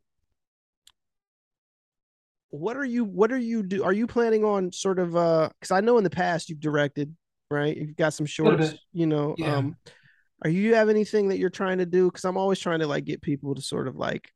what 2.50 2.76
are 2.76 2.84
you? 2.84 3.04
What 3.04 3.30
are 3.30 3.38
you 3.38 3.62
do? 3.62 3.84
Are 3.84 3.92
you 3.92 4.06
planning 4.06 4.44
on 4.44 4.72
sort 4.72 4.98
of? 4.98 5.16
uh 5.16 5.50
Because 5.60 5.70
I 5.70 5.80
know 5.80 5.98
in 5.98 6.04
the 6.04 6.10
past 6.10 6.48
you've 6.48 6.60
directed, 6.60 7.14
right? 7.50 7.76
You've 7.76 7.96
got 7.96 8.14
some 8.14 8.26
shorts. 8.26 8.74
You 8.92 9.06
know, 9.06 9.36
Yeah. 9.36 9.58
um, 9.58 9.76
are 10.44 10.50
you 10.50 10.74
have 10.74 10.88
anything 10.88 11.28
that 11.28 11.38
you're 11.38 11.50
trying 11.50 11.78
to 11.78 11.86
do? 11.86 12.06
Because 12.06 12.24
I'm 12.24 12.36
always 12.36 12.58
trying 12.58 12.80
to 12.80 12.86
like 12.86 13.04
get 13.04 13.22
people 13.22 13.54
to 13.54 13.62
sort 13.62 13.88
of 13.88 13.96
like, 13.96 14.30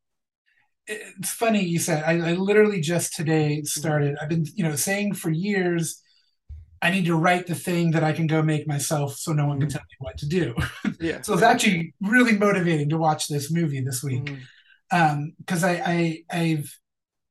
it's 0.86 1.30
funny 1.32 1.64
you 1.64 1.78
said 1.78 2.02
I, 2.04 2.30
I 2.30 2.32
literally 2.32 2.80
just 2.80 3.14
today 3.14 3.62
started 3.62 4.16
i've 4.20 4.28
been 4.28 4.44
you 4.54 4.64
know 4.64 4.74
saying 4.74 5.14
for 5.14 5.30
years 5.30 6.02
i 6.82 6.90
need 6.90 7.04
to 7.06 7.16
write 7.16 7.46
the 7.46 7.54
thing 7.54 7.92
that 7.92 8.04
i 8.04 8.12
can 8.12 8.26
go 8.26 8.42
make 8.42 8.66
myself 8.66 9.16
so 9.16 9.32
no 9.32 9.46
one 9.46 9.59
can 9.60 9.68
Mhm. 9.68 9.72
tell 9.72 9.82
me 9.90 9.96
what 10.06 10.18
to 10.18 10.26
do. 10.28 10.54
Yeah, 11.00 11.20
so 11.22 11.32
it's 11.34 11.42
actually 11.42 11.94
really 12.00 12.36
motivating 12.46 12.88
to 12.90 12.98
watch 12.98 13.26
this 13.28 13.50
movie 13.50 13.80
this 13.80 14.02
week. 14.09 14.24
Mhm. 14.24 14.40
um 14.98 15.32
because 15.38 15.62
I, 15.64 15.74
I 15.94 15.98
i've 16.42 16.68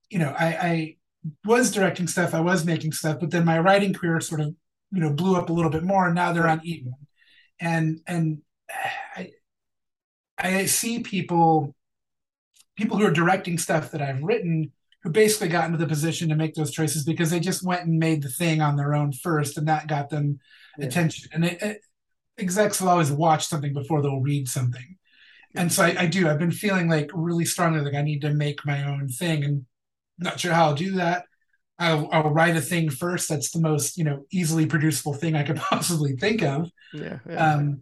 you 0.10 0.20
know 0.20 0.32
i 0.38 0.48
i 0.72 0.96
was 1.46 1.72
directing 1.72 2.08
stuff 2.08 2.34
i 2.34 2.40
was 2.52 2.66
making 2.66 2.92
stuff 2.94 3.18
but 3.22 3.30
then 3.32 3.46
my 3.46 3.60
writing 3.60 3.94
career 3.94 4.20
sort 4.20 4.42
of 4.42 4.50
you 4.96 5.00
know 5.02 5.14
blew 5.14 5.36
up 5.40 5.50
a 5.50 5.54
little 5.58 5.72
bit 5.78 5.84
more 5.84 6.04
and 6.08 6.16
now 6.16 6.30
they're 6.34 6.48
on 6.56 6.62
even 6.74 6.94
and 7.60 7.86
and 8.08 8.26
i 9.20 9.24
i 10.38 10.66
see 10.66 10.96
people 11.14 11.76
people 12.80 12.98
who 12.98 13.06
are 13.06 13.12
directing 13.22 13.58
stuff 13.58 13.92
that 13.92 14.02
i've 14.02 14.24
written 14.24 14.72
who 15.04 15.10
basically 15.10 15.48
got 15.48 15.66
into 15.66 15.78
the 15.78 15.88
position 15.88 16.30
to 16.30 16.36
make 16.36 16.54
those 16.54 16.72
choices 16.72 17.04
because 17.04 17.30
they 17.32 17.40
just 17.40 17.64
went 17.66 17.86
and 17.86 17.98
made 18.00 18.22
the 18.22 18.30
thing 18.30 18.62
on 18.62 18.76
their 18.76 18.94
own 18.94 19.12
first 19.12 19.58
and 19.58 19.68
that 19.68 19.88
got 19.88 20.10
them 20.10 20.40
Yeah. 20.78 20.86
attention 20.86 21.30
and 21.34 21.46
it, 21.46 21.62
it, 21.62 21.82
execs 22.38 22.80
will 22.80 22.90
always 22.90 23.12
watch 23.12 23.48
something 23.48 23.74
before 23.74 24.02
they'll 24.02 24.22
read 24.22 24.48
something 24.48 24.98
and 25.56 25.72
so 25.72 25.84
I, 25.84 25.96
I 26.00 26.06
do 26.06 26.30
i've 26.30 26.40
been 26.40 26.52
feeling 26.52 26.88
like 26.90 27.10
really 27.14 27.46
strongly 27.46 27.82
like 27.82 27.94
i 27.94 28.02
need 28.02 28.22
to 28.22 28.34
make 28.34 28.66
my 28.66 28.86
own 28.86 29.10
thing 29.10 29.44
and 29.44 29.66
not 30.18 30.40
sure 30.40 30.54
how 30.54 30.68
i'll 30.68 30.76
do 30.76 30.94
that 30.94 31.26
I'll, 31.78 32.08
I'll 32.12 32.30
write 32.30 32.56
a 32.56 32.62
thing 32.62 32.90
first 32.90 33.28
that's 33.28 33.52
the 33.52 33.60
most 33.60 33.98
you 33.98 34.04
know 34.04 34.26
easily 34.32 34.66
producible 34.66 35.14
thing 35.14 35.36
i 35.36 35.44
could 35.44 35.58
possibly 35.72 36.16
think 36.16 36.42
of 36.42 36.72
yeah, 36.94 37.20
yeah. 37.28 37.54
um, 37.54 37.82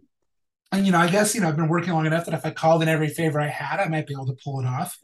and 0.72 0.86
you 0.86 0.92
know, 0.92 0.98
I 0.98 1.10
guess 1.10 1.34
you 1.34 1.40
know 1.40 1.48
I've 1.48 1.56
been 1.56 1.68
working 1.68 1.92
long 1.92 2.06
enough 2.06 2.26
that 2.26 2.34
if 2.34 2.46
I 2.46 2.50
called 2.52 2.80
in 2.82 2.88
every 2.88 3.08
favor 3.08 3.40
I 3.40 3.48
had, 3.48 3.80
I 3.80 3.88
might 3.88 4.06
be 4.06 4.14
able 4.14 4.26
to 4.26 4.36
pull 4.44 4.60
it 4.60 4.66
off. 4.66 4.96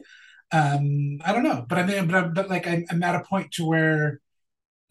Um, 0.51 1.19
I 1.25 1.33
don't 1.33 1.43
know, 1.43 1.65
but 1.67 1.77
I 1.77 1.85
mean, 1.85 2.07
but, 2.07 2.33
but 2.33 2.49
like 2.49 2.67
I'm, 2.67 2.85
I'm 2.89 3.03
at 3.03 3.15
a 3.15 3.23
point 3.23 3.51
to 3.53 3.65
where 3.65 4.21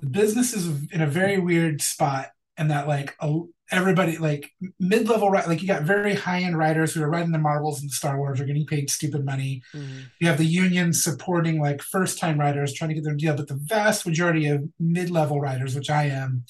the 0.01 0.07
business 0.07 0.53
is 0.53 0.69
in 0.93 1.01
a 1.01 1.07
very 1.07 1.39
weird 1.39 1.81
spot, 1.81 2.29
and 2.59 2.71
that 2.71 2.87
like 2.87 3.15
a, 3.21 3.39
everybody 3.71 4.19
like 4.19 4.51
mid 4.79 5.09
level 5.09 5.31
right, 5.31 5.49
like 5.49 5.63
you 5.63 5.69
got 5.69 5.83
very 5.83 6.15
high 6.15 6.43
end 6.43 6.59
writers 6.59 6.93
who 6.93 7.03
are 7.03 7.11
writing 7.11 7.33
the 7.33 7.39
Marvels 7.39 7.81
and 7.81 7.91
Star 7.91 8.19
Wars 8.19 8.41
are 8.41 8.45
getting 8.45 8.67
paid 8.67 8.91
stupid 8.91 9.25
money. 9.25 9.63
You 10.21 10.29
have 10.29 10.39
the 10.39 10.45
unions 10.45 11.03
supporting 11.03 11.61
like 11.61 11.83
first 11.83 12.19
time 12.19 12.39
writers 12.39 12.73
trying 12.73 12.89
to 12.89 12.95
get 12.95 13.05
their 13.05 13.15
deal, 13.15 13.35
but 13.35 13.49
the 13.49 13.61
vast 13.63 14.07
majority 14.07 14.47
of 14.49 14.65
mid 14.79 15.11
level 15.11 15.41
writers, 15.41 15.75
which 15.75 15.91
I 15.91 16.05
am, 16.05 16.45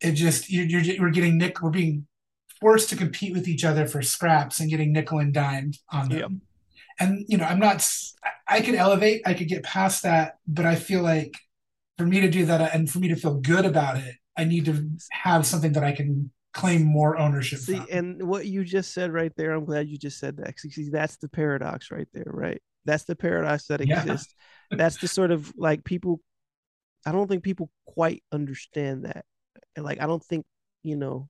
it 0.00 0.12
just 0.12 0.50
you're, 0.50 0.66
you're 0.66 1.00
we're 1.00 1.10
getting 1.10 1.38
nick 1.38 1.62
we're 1.62 1.70
being 1.70 2.06
forced 2.60 2.88
to 2.90 2.96
compete 2.96 3.32
with 3.32 3.48
each 3.48 3.64
other 3.64 3.86
for 3.86 4.02
scraps 4.02 4.60
and 4.60 4.70
getting 4.70 4.92
nickel 4.92 5.18
and 5.18 5.32
dimed 5.32 5.78
on 5.90 6.08
them. 6.08 6.18
Yep. 6.18 6.30
And 6.98 7.24
you 7.28 7.38
know, 7.38 7.44
I'm 7.44 7.58
not. 7.58 7.86
i 8.48 8.60
could 8.60 8.74
elevate. 8.74 9.22
I 9.26 9.34
could 9.34 9.48
get 9.48 9.62
past 9.62 10.02
that, 10.02 10.38
but 10.46 10.66
I 10.66 10.74
feel 10.74 11.02
like 11.02 11.34
for 11.98 12.06
me 12.06 12.20
to 12.20 12.30
do 12.30 12.46
that 12.46 12.74
and 12.74 12.90
for 12.90 12.98
me 12.98 13.08
to 13.08 13.16
feel 13.16 13.34
good 13.40 13.64
about 13.64 13.96
it, 13.96 14.16
I 14.36 14.44
need 14.44 14.64
to 14.66 14.88
have 15.10 15.46
something 15.46 15.72
that 15.72 15.84
I 15.84 15.92
can 15.92 16.30
claim 16.52 16.82
more 16.82 17.18
ownership. 17.18 17.60
See, 17.60 17.76
from. 17.76 17.86
and 17.90 18.22
what 18.22 18.46
you 18.46 18.64
just 18.64 18.92
said 18.92 19.12
right 19.12 19.32
there, 19.36 19.52
I'm 19.52 19.64
glad 19.64 19.88
you 19.88 19.98
just 19.98 20.18
said 20.18 20.36
that. 20.38 20.58
See, 20.58 20.90
that's 20.90 21.16
the 21.16 21.28
paradox 21.28 21.90
right 21.90 22.08
there, 22.12 22.26
right? 22.26 22.60
That's 22.84 23.04
the 23.04 23.16
paradox 23.16 23.66
that 23.66 23.86
Yeah. 23.86 24.00
exists. 24.00 24.34
That's 24.70 24.96
the 24.98 25.08
sort 25.08 25.30
of 25.30 25.52
like 25.56 25.84
people. 25.84 26.20
I 27.04 27.12
don't 27.12 27.28
think 27.28 27.42
people 27.42 27.70
quite 27.86 28.22
understand 28.32 29.04
that, 29.04 29.24
and 29.76 29.84
like 29.84 30.00
I 30.00 30.06
don't 30.06 30.24
think 30.24 30.46
you 30.82 30.96
know. 30.96 31.28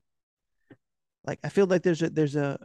Like 1.24 1.38
I 1.44 1.48
feel 1.48 1.66
like 1.66 1.82
there's 1.82 2.02
a 2.02 2.10
there's 2.10 2.36
a 2.36 2.58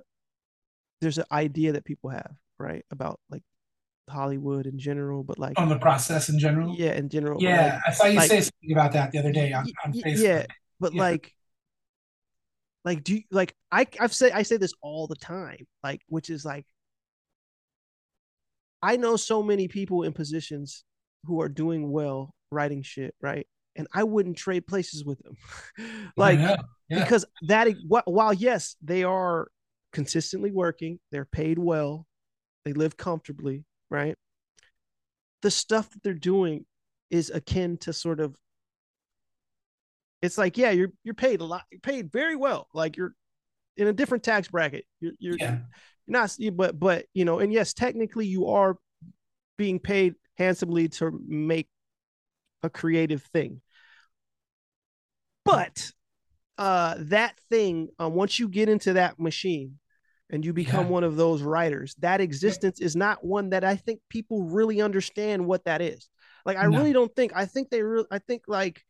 there's 1.01 1.17
an 1.17 1.25
idea 1.31 1.73
that 1.73 1.85
people 1.85 2.09
have 2.09 2.31
right 2.59 2.83
about 2.91 3.19
like 3.29 3.43
Hollywood 4.09 4.65
in 4.67 4.79
general, 4.79 5.23
but 5.23 5.37
like 5.37 5.59
on 5.59 5.69
the 5.69 5.77
process 5.79 6.29
in 6.29 6.39
general. 6.39 6.75
yeah, 6.77 6.93
in 6.93 7.09
general. 7.09 7.41
Yeah, 7.41 7.73
like, 7.75 7.81
I 7.87 7.91
saw 7.93 8.05
you 8.07 8.15
like- 8.17 8.29
say 8.29 8.41
something 8.41 8.71
about 8.71 8.93
that 8.93 9.11
the 9.11 9.19
other 9.19 9.31
day 9.31 9.51
on, 9.53 9.67
on 9.85 9.93
Facebook. 9.93 10.17
yeah, 10.23 10.45
but 10.79 10.93
Yeah. 10.93 11.01
like 11.01 11.33
like 12.85 13.03
do 13.03 13.15
you 13.15 13.21
like 13.31 13.53
i 13.69 13.85
i've 13.99 14.13
said 14.13 14.31
i 14.31 14.43
say 14.43 14.55
this 14.55 14.71
all 14.81 15.07
the 15.07 15.15
time 15.15 15.67
like 15.83 15.99
which 16.07 16.29
is 16.29 16.45
like 16.45 16.65
i 18.81 18.95
know 18.95 19.17
so 19.17 19.43
many 19.43 19.67
people 19.67 20.03
in 20.03 20.13
positions 20.13 20.85
who 21.25 21.41
are 21.41 21.49
doing 21.49 21.91
well 21.91 22.33
writing 22.49 22.81
shit 22.81 23.13
right 23.21 23.45
and 23.75 23.87
i 23.93 24.03
wouldn't 24.03 24.37
trade 24.37 24.65
places 24.65 25.03
with 25.03 25.19
them 25.23 25.35
like 26.17 26.39
Yeah, 26.39 26.55
yeah. 26.89 27.03
because 27.03 27.25
that 27.49 27.67
while 28.05 28.33
yes 28.33 28.77
they 28.81 29.03
are 29.03 29.49
consistently 29.91 30.51
working 30.51 30.97
they're 31.11 31.25
paid 31.25 31.59
well 31.59 32.05
they 32.67 32.73
live 32.73 32.97
comfortably 32.97 33.63
right? 33.89 34.15
The 35.41 35.51
stuff 35.51 35.89
that 35.91 36.03
they're 36.03 36.13
doing 36.13 36.65
is 37.09 37.29
akin 37.29 37.77
to 37.77 37.93
sort 37.93 38.19
of 38.19 38.35
it's 40.21 40.37
like 40.37 40.57
yeah 40.57 40.71
you're 40.71 40.91
you're 41.03 41.13
paid 41.13 41.39
a 41.39 41.45
lot 41.45 41.63
you're 41.71 41.79
paid 41.79 42.11
very 42.11 42.35
well 42.35 42.67
like 42.73 42.97
you're 42.97 43.13
in 43.77 43.87
a 43.87 43.93
different 43.93 44.23
tax 44.23 44.49
bracket. 44.49 44.83
You're 44.99 45.13
you're, 45.19 45.37
yeah, 45.37 45.51
you're 45.51 45.59
not 46.07 46.35
but 46.53 46.77
but 46.77 47.05
you 47.13 47.23
know 47.23 47.39
and 47.39 47.53
yes 47.53 47.73
technically 47.73 48.25
you 48.25 48.47
are 48.47 48.75
being 49.57 49.79
paid 49.79 50.15
handsomely 50.37 50.89
to 50.89 51.17
make 51.27 51.69
a 52.63 52.69
creative 52.69 53.23
thing. 53.23 53.61
But 55.45 55.91
uh 56.57 56.95
that 56.97 57.39
thing 57.49 57.89
um, 57.99 58.15
once 58.15 58.37
you 58.37 58.49
get 58.49 58.67
into 58.67 58.93
that 58.93 59.19
machine 59.19 59.79
and 60.29 60.43
you 60.45 60.53
become 60.53 60.85
Yeah. 60.85 60.91
one 60.91 61.03
of 61.03 61.15
those 61.15 61.41
writers 61.41 61.95
that 61.99 62.21
existence 62.21 62.79
is 62.81 62.95
not 62.95 63.23
one 63.23 63.49
that 63.51 63.63
i 63.63 63.75
think 63.75 63.99
people 64.09 64.43
really 64.43 64.81
understand 64.81 65.45
what 65.45 65.63
that 65.65 65.81
is 65.81 66.09
like 66.45 66.57
i 66.57 66.65
No. 66.65 66.77
really 66.77 66.93
don't 66.93 67.15
think 67.15 67.31
i 67.35 67.45
think 67.45 67.69
they 67.69 67.81
really 67.81 68.07
i 68.11 68.19
think 68.19 68.43
like 68.47 68.83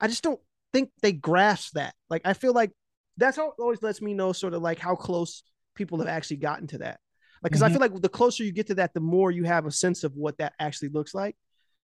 i 0.00 0.06
just 0.08 0.22
don't 0.22 0.40
think 0.72 0.90
they 1.02 1.12
grasp 1.12 1.72
that 1.74 1.94
like 2.08 2.22
i 2.24 2.32
feel 2.32 2.52
like 2.52 2.70
that's 3.16 3.36
how 3.36 3.48
it 3.48 3.54
always 3.58 3.82
lets 3.82 4.00
me 4.00 4.14
know 4.14 4.32
sort 4.32 4.54
of 4.54 4.62
like 4.62 4.78
how 4.78 4.94
close 4.94 5.42
people 5.74 5.98
have 5.98 6.08
actually 6.08 6.36
gotten 6.36 6.66
to 6.66 6.78
that 6.78 6.98
like 7.42 7.50
because 7.52 7.62
i 7.62 7.68
Mhm. 7.68 7.72
feel 7.72 7.80
like 7.80 8.00
the 8.00 8.08
closer 8.08 8.44
you 8.44 8.52
get 8.52 8.66
to 8.68 8.74
that 8.74 8.94
the 8.94 9.00
more 9.00 9.30
you 9.30 9.44
have 9.44 9.66
a 9.66 9.70
sense 9.72 10.04
of 10.04 10.14
what 10.14 10.38
that 10.38 10.54
actually 10.58 10.88
looks 10.88 11.14
like 11.14 11.36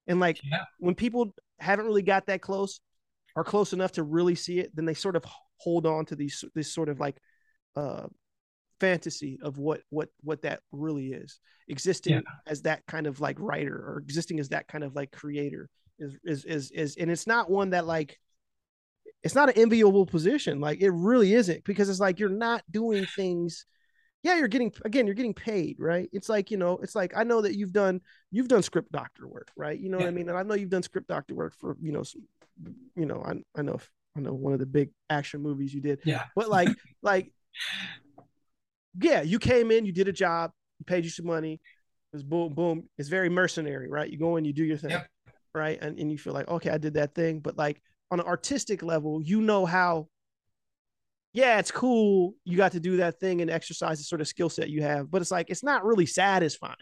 and 0.06 0.20
like 0.20 0.40
Yeah. 0.44 0.64
when 0.78 0.94
people 0.94 1.34
haven't 1.58 1.86
really 1.86 2.02
got 2.02 2.26
that 2.26 2.42
close 2.42 2.80
are 3.34 3.44
close 3.44 3.72
enough 3.72 3.92
to 3.92 4.02
really 4.02 4.34
see 4.34 4.58
it 4.58 4.74
then 4.74 4.84
they 4.84 4.94
sort 4.94 5.16
of 5.16 5.24
hold 5.58 5.86
on 5.86 6.04
to 6.06 6.16
these 6.16 6.44
this 6.54 6.72
sort 6.72 6.88
of 6.88 7.00
like 7.00 7.16
uh 7.76 8.06
fantasy 8.80 9.38
of 9.42 9.58
what 9.58 9.80
what 9.90 10.08
what 10.22 10.42
that 10.42 10.60
really 10.72 11.08
is. 11.12 11.38
Existing 11.68 12.14
Yeah. 12.14 12.20
as 12.46 12.62
that 12.62 12.84
kind 12.86 13.06
of 13.06 13.20
like 13.20 13.36
writer 13.38 13.74
or 13.74 13.98
existing 13.98 14.38
as 14.40 14.50
that 14.50 14.68
kind 14.68 14.84
of 14.84 14.94
like 14.94 15.12
creator 15.12 15.68
is 15.98 16.16
is 16.24 16.44
is 16.44 16.70
is 16.72 16.96
and 16.96 17.10
it's 17.10 17.26
not 17.26 17.50
one 17.50 17.70
that 17.70 17.86
like 17.86 18.18
it's 19.22 19.34
not 19.34 19.48
an 19.48 19.58
enviable 19.58 20.06
position. 20.06 20.60
Like 20.60 20.80
it 20.80 20.90
really 20.90 21.34
isn't 21.34 21.64
because 21.64 21.88
it's 21.88 22.00
like 22.00 22.18
you're 22.20 22.28
not 22.28 22.62
doing 22.70 23.06
things. 23.06 23.64
Yeah 24.22 24.36
you're 24.36 24.48
getting 24.48 24.72
again 24.84 25.06
you're 25.06 25.14
getting 25.14 25.34
paid 25.34 25.76
right? 25.78 26.08
It's 26.12 26.28
like 26.28 26.50
you 26.50 26.56
know 26.56 26.78
it's 26.82 26.94
like 26.96 27.16
i 27.16 27.22
know 27.22 27.40
that 27.42 27.56
you've 27.56 27.72
done 27.72 28.00
you've 28.32 28.48
done 28.48 28.62
script 28.62 28.90
doctor 28.92 29.26
work 29.26 29.50
right? 29.56 29.78
You 29.78 29.88
know 29.88 29.98
what 29.98 30.08
i 30.08 30.10
mean? 30.10 30.28
And 30.28 30.36
i 30.36 30.42
know 30.42 30.54
you've 30.54 30.70
done 30.70 30.82
script 30.82 31.08
doctor 31.08 31.34
work 31.34 31.54
for 31.58 31.76
you 31.80 31.92
know 31.92 32.02
some, 32.02 32.22
you 32.96 33.06
know 33.06 33.22
i, 33.24 33.34
I 33.58 33.62
know 33.62 33.78
i 34.16 34.20
know 34.20 34.34
one 34.34 34.52
of 34.52 34.58
the 34.58 34.66
big 34.66 34.90
action 35.10 35.42
movies 35.42 35.72
you 35.72 35.80
did. 35.80 36.00
Yeah, 36.04 36.24
but 36.34 36.48
like 36.48 36.70
like 37.02 37.32
yeah 39.00 39.22
you 39.22 39.38
came 39.38 39.70
in 39.70 39.84
you 39.84 39.92
did 39.92 40.08
a 40.08 40.12
job 40.12 40.50
you 40.78 40.84
paid 40.84 41.04
you 41.04 41.10
some 41.10 41.26
money. 41.26 41.54
It 41.54 42.16
was 42.16 42.22
boom 42.22 42.54
boom. 42.54 42.88
It's 42.98 43.08
very 43.08 43.28
mercenary 43.28 43.88
right? 43.88 44.10
You 44.10 44.18
go 44.18 44.36
in 44.36 44.44
you 44.44 44.52
do 44.52 44.64
your 44.64 44.76
thing 44.76 44.90
Yep. 44.90 45.06
right? 45.54 45.78
And, 45.80 45.98
and 45.98 46.10
you 46.10 46.18
feel 46.18 46.32
like 46.32 46.48
okay 46.48 46.70
i 46.70 46.78
did 46.78 46.94
that 46.94 47.14
thing. 47.14 47.40
But 47.40 47.56
like 47.56 47.80
on 48.10 48.20
an 48.20 48.26
artistic 48.26 48.82
level 48.82 49.20
you 49.22 49.40
know 49.40 49.66
how 49.66 50.08
yeah 51.32 51.58
it's 51.58 51.70
cool 51.70 52.34
you 52.44 52.56
got 52.56 52.72
to 52.72 52.80
do 52.80 52.98
that 52.98 53.18
thing 53.20 53.40
and 53.42 53.50
exercise 53.50 53.98
the 53.98 54.04
sort 54.04 54.20
of 54.20 54.28
skill 54.28 54.48
set 54.48 54.70
you 54.70 54.82
have. 54.82 55.10
But 55.10 55.22
it's 55.22 55.30
like 55.30 55.50
it's 55.50 55.64
not 55.64 55.84
really 55.84 56.06
satisfying. 56.06 56.74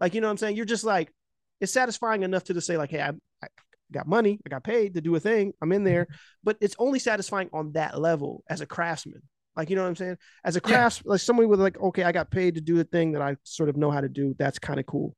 Like 0.00 0.14
you 0.14 0.20
know 0.20 0.28
what 0.28 0.32
i'm 0.32 0.38
saying? 0.38 0.56
You're 0.56 0.64
just 0.64 0.84
like 0.84 1.12
it's 1.60 1.72
satisfying 1.72 2.22
enough 2.22 2.44
to 2.44 2.54
just 2.54 2.66
say 2.66 2.76
like 2.76 2.90
hey 2.90 3.00
i, 3.00 3.10
I 3.42 3.46
got 3.92 4.08
money 4.08 4.40
i 4.44 4.48
got 4.48 4.64
paid 4.64 4.94
to 4.94 5.00
do 5.00 5.14
a 5.14 5.20
thing 5.20 5.52
i'm 5.62 5.72
in 5.72 5.84
there. 5.84 6.04
Mm-hmm. 6.04 6.14
But 6.42 6.56
it's 6.60 6.74
only 6.78 6.98
satisfying 6.98 7.50
on 7.52 7.72
that 7.72 8.00
level 8.00 8.42
as 8.48 8.60
a 8.60 8.66
craftsman 8.66 9.22
like 9.56 9.70
you 9.70 9.76
know 9.76 9.82
what 9.82 9.88
i'm 9.88 9.96
saying? 9.96 10.18
As 10.44 10.56
a 10.56 10.60
Yeah. 10.66 10.88
like 11.04 11.20
somebody 11.20 11.46
with 11.46 11.60
like 11.60 11.80
okay 11.80 12.02
i 12.04 12.12
got 12.12 12.30
paid 12.30 12.54
to 12.56 12.60
do 12.60 12.80
a 12.80 12.84
thing 12.84 13.12
that 13.12 13.22
i 13.22 13.36
sort 13.44 13.68
of 13.68 13.76
know 13.76 13.90
how 13.90 14.00
to 14.00 14.08
do 14.08 14.34
that's 14.38 14.58
kind 14.58 14.80
of 14.80 14.86
cool. 14.86 15.16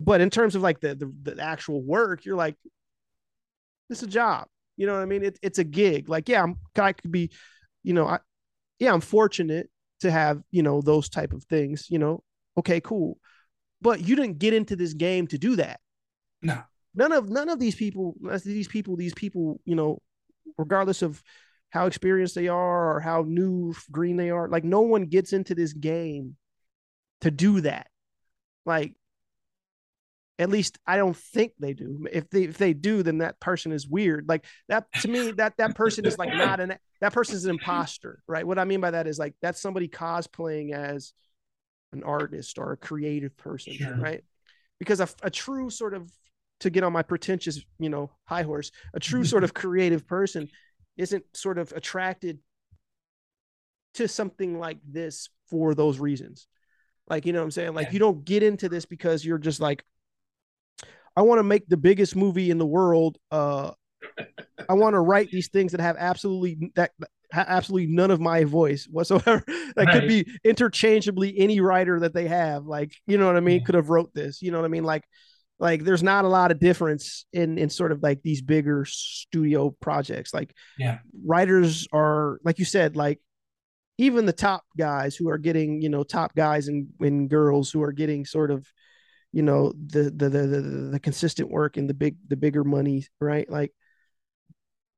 But 0.00 0.20
in 0.20 0.30
terms 0.30 0.54
of 0.54 0.62
like 0.62 0.80
the, 0.80 0.94
the 0.94 1.34
the 1.34 1.42
actual 1.42 1.82
work 1.82 2.24
you're 2.24 2.36
like 2.36 2.56
it's 3.90 4.02
a 4.02 4.06
job. 4.06 4.46
You 4.76 4.86
know 4.86 4.94
what 4.94 5.02
i 5.02 5.06
mean? 5.06 5.22
It, 5.24 5.38
it's 5.42 5.58
a 5.58 5.64
gig. 5.64 6.08
Like 6.08 6.28
yeah 6.28 6.42
i'm 6.42 6.56
i 6.76 6.92
could 6.92 7.12
be 7.12 7.30
you 7.82 7.92
know 7.92 8.06
i 8.06 8.18
yeah 8.78 8.92
i'm 8.92 9.00
fortunate 9.00 9.70
to 10.00 10.10
have 10.10 10.42
you 10.50 10.62
know 10.62 10.80
those 10.80 11.08
type 11.08 11.32
of 11.32 11.44
things 11.44 11.86
you 11.90 11.98
know? 11.98 12.22
Okay 12.58 12.80
cool. 12.80 13.18
But 13.80 14.00
you 14.00 14.16
didn't 14.16 14.38
get 14.38 14.54
into 14.54 14.76
this 14.76 14.94
game 14.94 15.26
to 15.26 15.38
do 15.38 15.56
that. 15.56 15.80
No, 16.40 16.62
none 16.94 17.12
of 17.12 17.28
none 17.28 17.48
of 17.48 17.58
these 17.58 17.74
people 17.74 18.14
these 18.44 18.68
people 18.68 18.96
these 18.96 19.14
people 19.14 19.60
you 19.64 19.74
know 19.74 20.00
regardless 20.58 21.02
of 21.02 21.22
how 21.74 21.86
experienced 21.86 22.36
they 22.36 22.46
are 22.46 22.94
or 22.94 23.00
how 23.00 23.24
new 23.26 23.74
green 23.90 24.16
they 24.16 24.30
are. 24.30 24.48
Like 24.48 24.62
no 24.62 24.82
one 24.82 25.06
gets 25.06 25.32
into 25.32 25.56
this 25.56 25.72
game 25.72 26.36
to 27.22 27.32
do 27.32 27.60
that. 27.62 27.88
Like 28.64 28.94
at 30.38 30.50
least 30.50 30.78
i 30.86 30.96
don't 30.96 31.16
think 31.16 31.52
they 31.58 31.74
do. 31.74 32.06
If 32.12 32.30
they 32.30 32.44
if 32.44 32.58
they 32.58 32.74
do 32.74 33.02
then 33.02 33.18
that 33.18 33.40
person 33.40 33.72
is 33.72 33.88
weird. 33.88 34.28
Like 34.28 34.44
that 34.68 34.86
to 35.00 35.08
me 35.08 35.32
that 35.32 35.56
that 35.58 35.74
person 35.74 36.06
is 36.06 36.16
like 36.16 36.32
not 36.32 36.60
an 36.60 36.76
that 37.00 37.12
person 37.12 37.34
is 37.34 37.44
an 37.44 37.50
imposter 37.50 38.22
right? 38.28 38.46
What 38.46 38.60
i 38.60 38.64
mean 38.64 38.80
by 38.80 38.92
that 38.92 39.08
is 39.08 39.18
like 39.18 39.34
that's 39.42 39.60
somebody 39.60 39.88
cosplaying 39.88 40.72
as 40.72 41.12
an 41.92 42.04
artist 42.04 42.56
or 42.58 42.70
a 42.70 42.76
creative 42.76 43.36
person 43.36 43.74
Sure. 43.74 43.96
right? 43.96 44.22
Because 44.78 45.00
a, 45.00 45.08
a 45.22 45.30
true 45.30 45.70
sort 45.70 45.94
of 45.94 46.08
to 46.60 46.70
get 46.70 46.84
on 46.84 46.92
my 46.92 47.02
pretentious 47.02 47.60
you 47.80 47.90
know 47.90 48.12
high 48.26 48.42
horse 48.42 48.70
a 48.94 49.00
true 49.00 49.24
sort 49.24 49.42
of 49.42 49.52
creative 49.62 50.06
person 50.06 50.48
isn't 50.96 51.24
sort 51.34 51.58
of 51.58 51.72
attracted 51.72 52.38
to 53.94 54.08
something 54.08 54.58
like 54.58 54.78
this 54.86 55.28
for 55.48 55.74
those 55.74 55.98
reasons. 55.98 56.46
Like 57.08 57.26
you 57.26 57.32
know 57.32 57.40
what 57.40 57.44
i'm 57.44 57.50
saying? 57.50 57.74
Like 57.74 57.88
Yeah. 57.88 57.92
you 57.94 57.98
don't 58.00 58.24
get 58.24 58.42
into 58.42 58.68
this 58.68 58.86
because 58.86 59.24
you're 59.24 59.38
just 59.38 59.60
like 59.60 59.84
i 61.16 61.22
want 61.22 61.38
to 61.38 61.44
make 61.44 61.68
the 61.68 61.76
biggest 61.76 62.16
movie 62.16 62.50
in 62.50 62.58
the 62.58 62.66
world 62.66 63.18
uh 63.30 63.70
i 64.68 64.72
want 64.72 64.94
to 64.94 65.00
write 65.00 65.30
these 65.30 65.48
things 65.48 65.70
that 65.70 65.80
have 65.80 65.94
absolutely 65.96 66.72
that 66.74 66.90
ha- 67.32 67.44
absolutely 67.46 67.86
none 67.86 68.10
of 68.10 68.20
my 68.20 68.42
voice 68.44 68.86
whatsoever. 68.90 69.44
That 69.76 69.90
could 69.92 70.08
be 70.08 70.26
interchangeably 70.44 71.36
any 71.38 71.60
writer 71.60 72.00
that 72.00 72.14
they 72.14 72.26
have 72.28 72.64
like 72.66 72.94
you 73.06 73.18
know 73.18 73.26
what 73.26 73.36
i 73.36 73.40
mean? 73.40 73.60
Yeah. 73.60 73.66
could 73.66 73.74
have 73.76 73.90
wrote 73.90 74.12
this 74.14 74.42
you 74.42 74.50
know 74.50 74.58
what 74.58 74.64
i 74.64 74.68
mean? 74.68 74.84
Like 74.84 75.04
like 75.64 75.82
there's 75.82 76.02
not 76.02 76.26
a 76.26 76.28
lot 76.28 76.50
of 76.50 76.60
difference 76.60 77.24
in 77.32 77.56
in 77.56 77.70
sort 77.70 77.90
of 77.90 78.02
like 78.02 78.20
these 78.22 78.42
bigger 78.42 78.84
studio 78.84 79.70
projects. 79.80 80.34
Like 80.34 80.54
yeah, 80.78 80.98
writers 81.24 81.88
are 81.90 82.38
like 82.44 82.58
you 82.58 82.66
said 82.66 82.96
like 82.96 83.18
even 83.96 84.26
the 84.26 84.32
top 84.34 84.62
guys 84.76 85.16
who 85.16 85.30
are 85.30 85.38
getting 85.38 85.80
you 85.80 85.88
know 85.88 86.02
top 86.02 86.34
guys 86.34 86.68
and, 86.68 86.88
and 87.00 87.30
girls 87.30 87.70
who 87.70 87.82
are 87.82 87.92
getting 87.92 88.26
sort 88.26 88.50
of 88.50 88.70
you 89.32 89.40
know 89.40 89.72
the 89.86 90.02
the, 90.14 90.28
the 90.28 90.40
the 90.46 90.60
the 90.92 91.00
consistent 91.00 91.50
work 91.50 91.78
and 91.78 91.88
the 91.88 91.94
big 91.94 92.16
the 92.28 92.36
bigger 92.36 92.62
money 92.62 93.06
right? 93.18 93.48
Like 93.48 93.72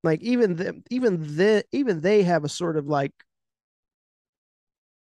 like 0.02 0.20
even 0.20 0.56
the 0.56 0.82
even 0.90 1.36
the 1.36 1.64
even 1.70 2.00
they 2.00 2.24
have 2.24 2.42
a 2.42 2.48
sort 2.48 2.76
of 2.76 2.88
like 2.88 3.12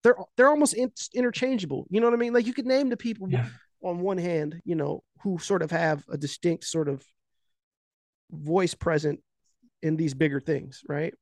they're 0.03 0.16
they're 0.39 0.49
almost 0.49 0.73
in, 0.73 0.91
interchangeable. 1.12 1.87
You 1.91 2.01
know 2.01 2.07
what 2.07 2.15
i 2.15 2.16
mean? 2.16 2.32
Like 2.32 2.47
you 2.47 2.55
could 2.55 2.66
name 2.66 2.89
the 2.89 2.97
people 2.97 3.28
Yeah. 3.31 3.45
On 3.82 4.01
one 4.01 4.19
hand 4.19 4.61
you 4.65 4.74
know 4.74 5.02
who 5.23 5.39
sort 5.39 5.62
of 5.62 5.70
have 5.70 6.05
a 6.11 6.16
distinct 6.19 6.65
sort 6.65 6.89
of 6.89 7.05
voice 8.31 8.74
present 8.74 9.20
in 9.82 9.97
these 9.97 10.15
bigger 10.15 10.40
things 10.40 10.82
right? 10.89 11.15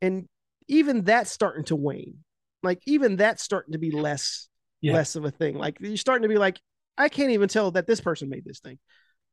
And 0.00 0.26
even 0.68 1.04
that's 1.04 1.30
starting 1.30 1.64
to 1.64 1.76
wane. 1.76 2.18
Like 2.62 2.80
even 2.86 3.16
that's 3.16 3.42
starting 3.42 3.72
to 3.72 3.78
be 3.78 3.90
less 3.90 4.48
Yeah. 4.80 4.94
less 4.94 5.16
of 5.16 5.24
a 5.24 5.30
thing. 5.30 5.56
Like 5.56 5.78
you're 5.80 5.96
starting 5.96 6.22
to 6.22 6.28
be 6.28 6.38
like 6.38 6.58
i 6.96 7.08
can't 7.08 7.30
even 7.32 7.48
tell 7.48 7.72
that 7.72 7.86
this 7.86 8.00
person 8.00 8.28
made 8.28 8.44
this 8.44 8.60
thing. 8.60 8.78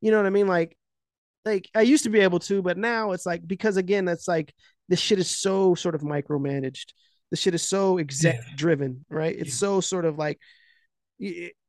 You 0.02 0.12
know 0.12 0.18
what 0.18 0.26
i 0.26 0.32
mean? 0.32 0.48
Like 0.48 0.76
like 1.46 1.70
i 1.74 1.82
used 1.82 2.04
to 2.04 2.10
be 2.10 2.20
able 2.20 2.40
to 2.40 2.62
but 2.62 2.78
now 2.78 3.12
it's 3.14 3.26
like 3.26 3.48
because 3.48 3.78
again 3.78 4.06
that's 4.06 4.28
like 4.28 4.54
this 4.90 5.00
shit 5.00 5.18
is 5.20 5.30
so 5.30 5.76
sort 5.76 5.96
of 5.96 6.02
micromanaged. 6.02 6.94
The 7.32 7.38
shit 7.38 7.54
is 7.56 7.62
so 7.64 7.98
exec 8.00 8.40
driven 8.58 9.06
right? 9.10 9.36
It's 9.38 9.52
Yeah. 9.62 9.68
so 9.68 9.82
sort 9.82 10.06
of 10.06 10.18
like 10.18 10.40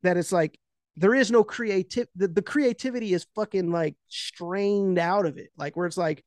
that 0.03 0.17
it's 0.17 0.33
like 0.33 0.59
there 0.97 1.15
is 1.15 1.31
no 1.31 1.43
creative 1.45 2.07
the, 2.17 2.29
the 2.29 2.43
creativity 2.43 3.15
is 3.15 3.27
fucking 3.35 3.71
like 3.71 3.95
strained 4.09 4.99
out 4.99 5.27
of 5.27 5.39
it 5.39 5.51
like 5.57 5.77
where 5.77 5.87
it's 5.87 5.97
like 5.97 6.25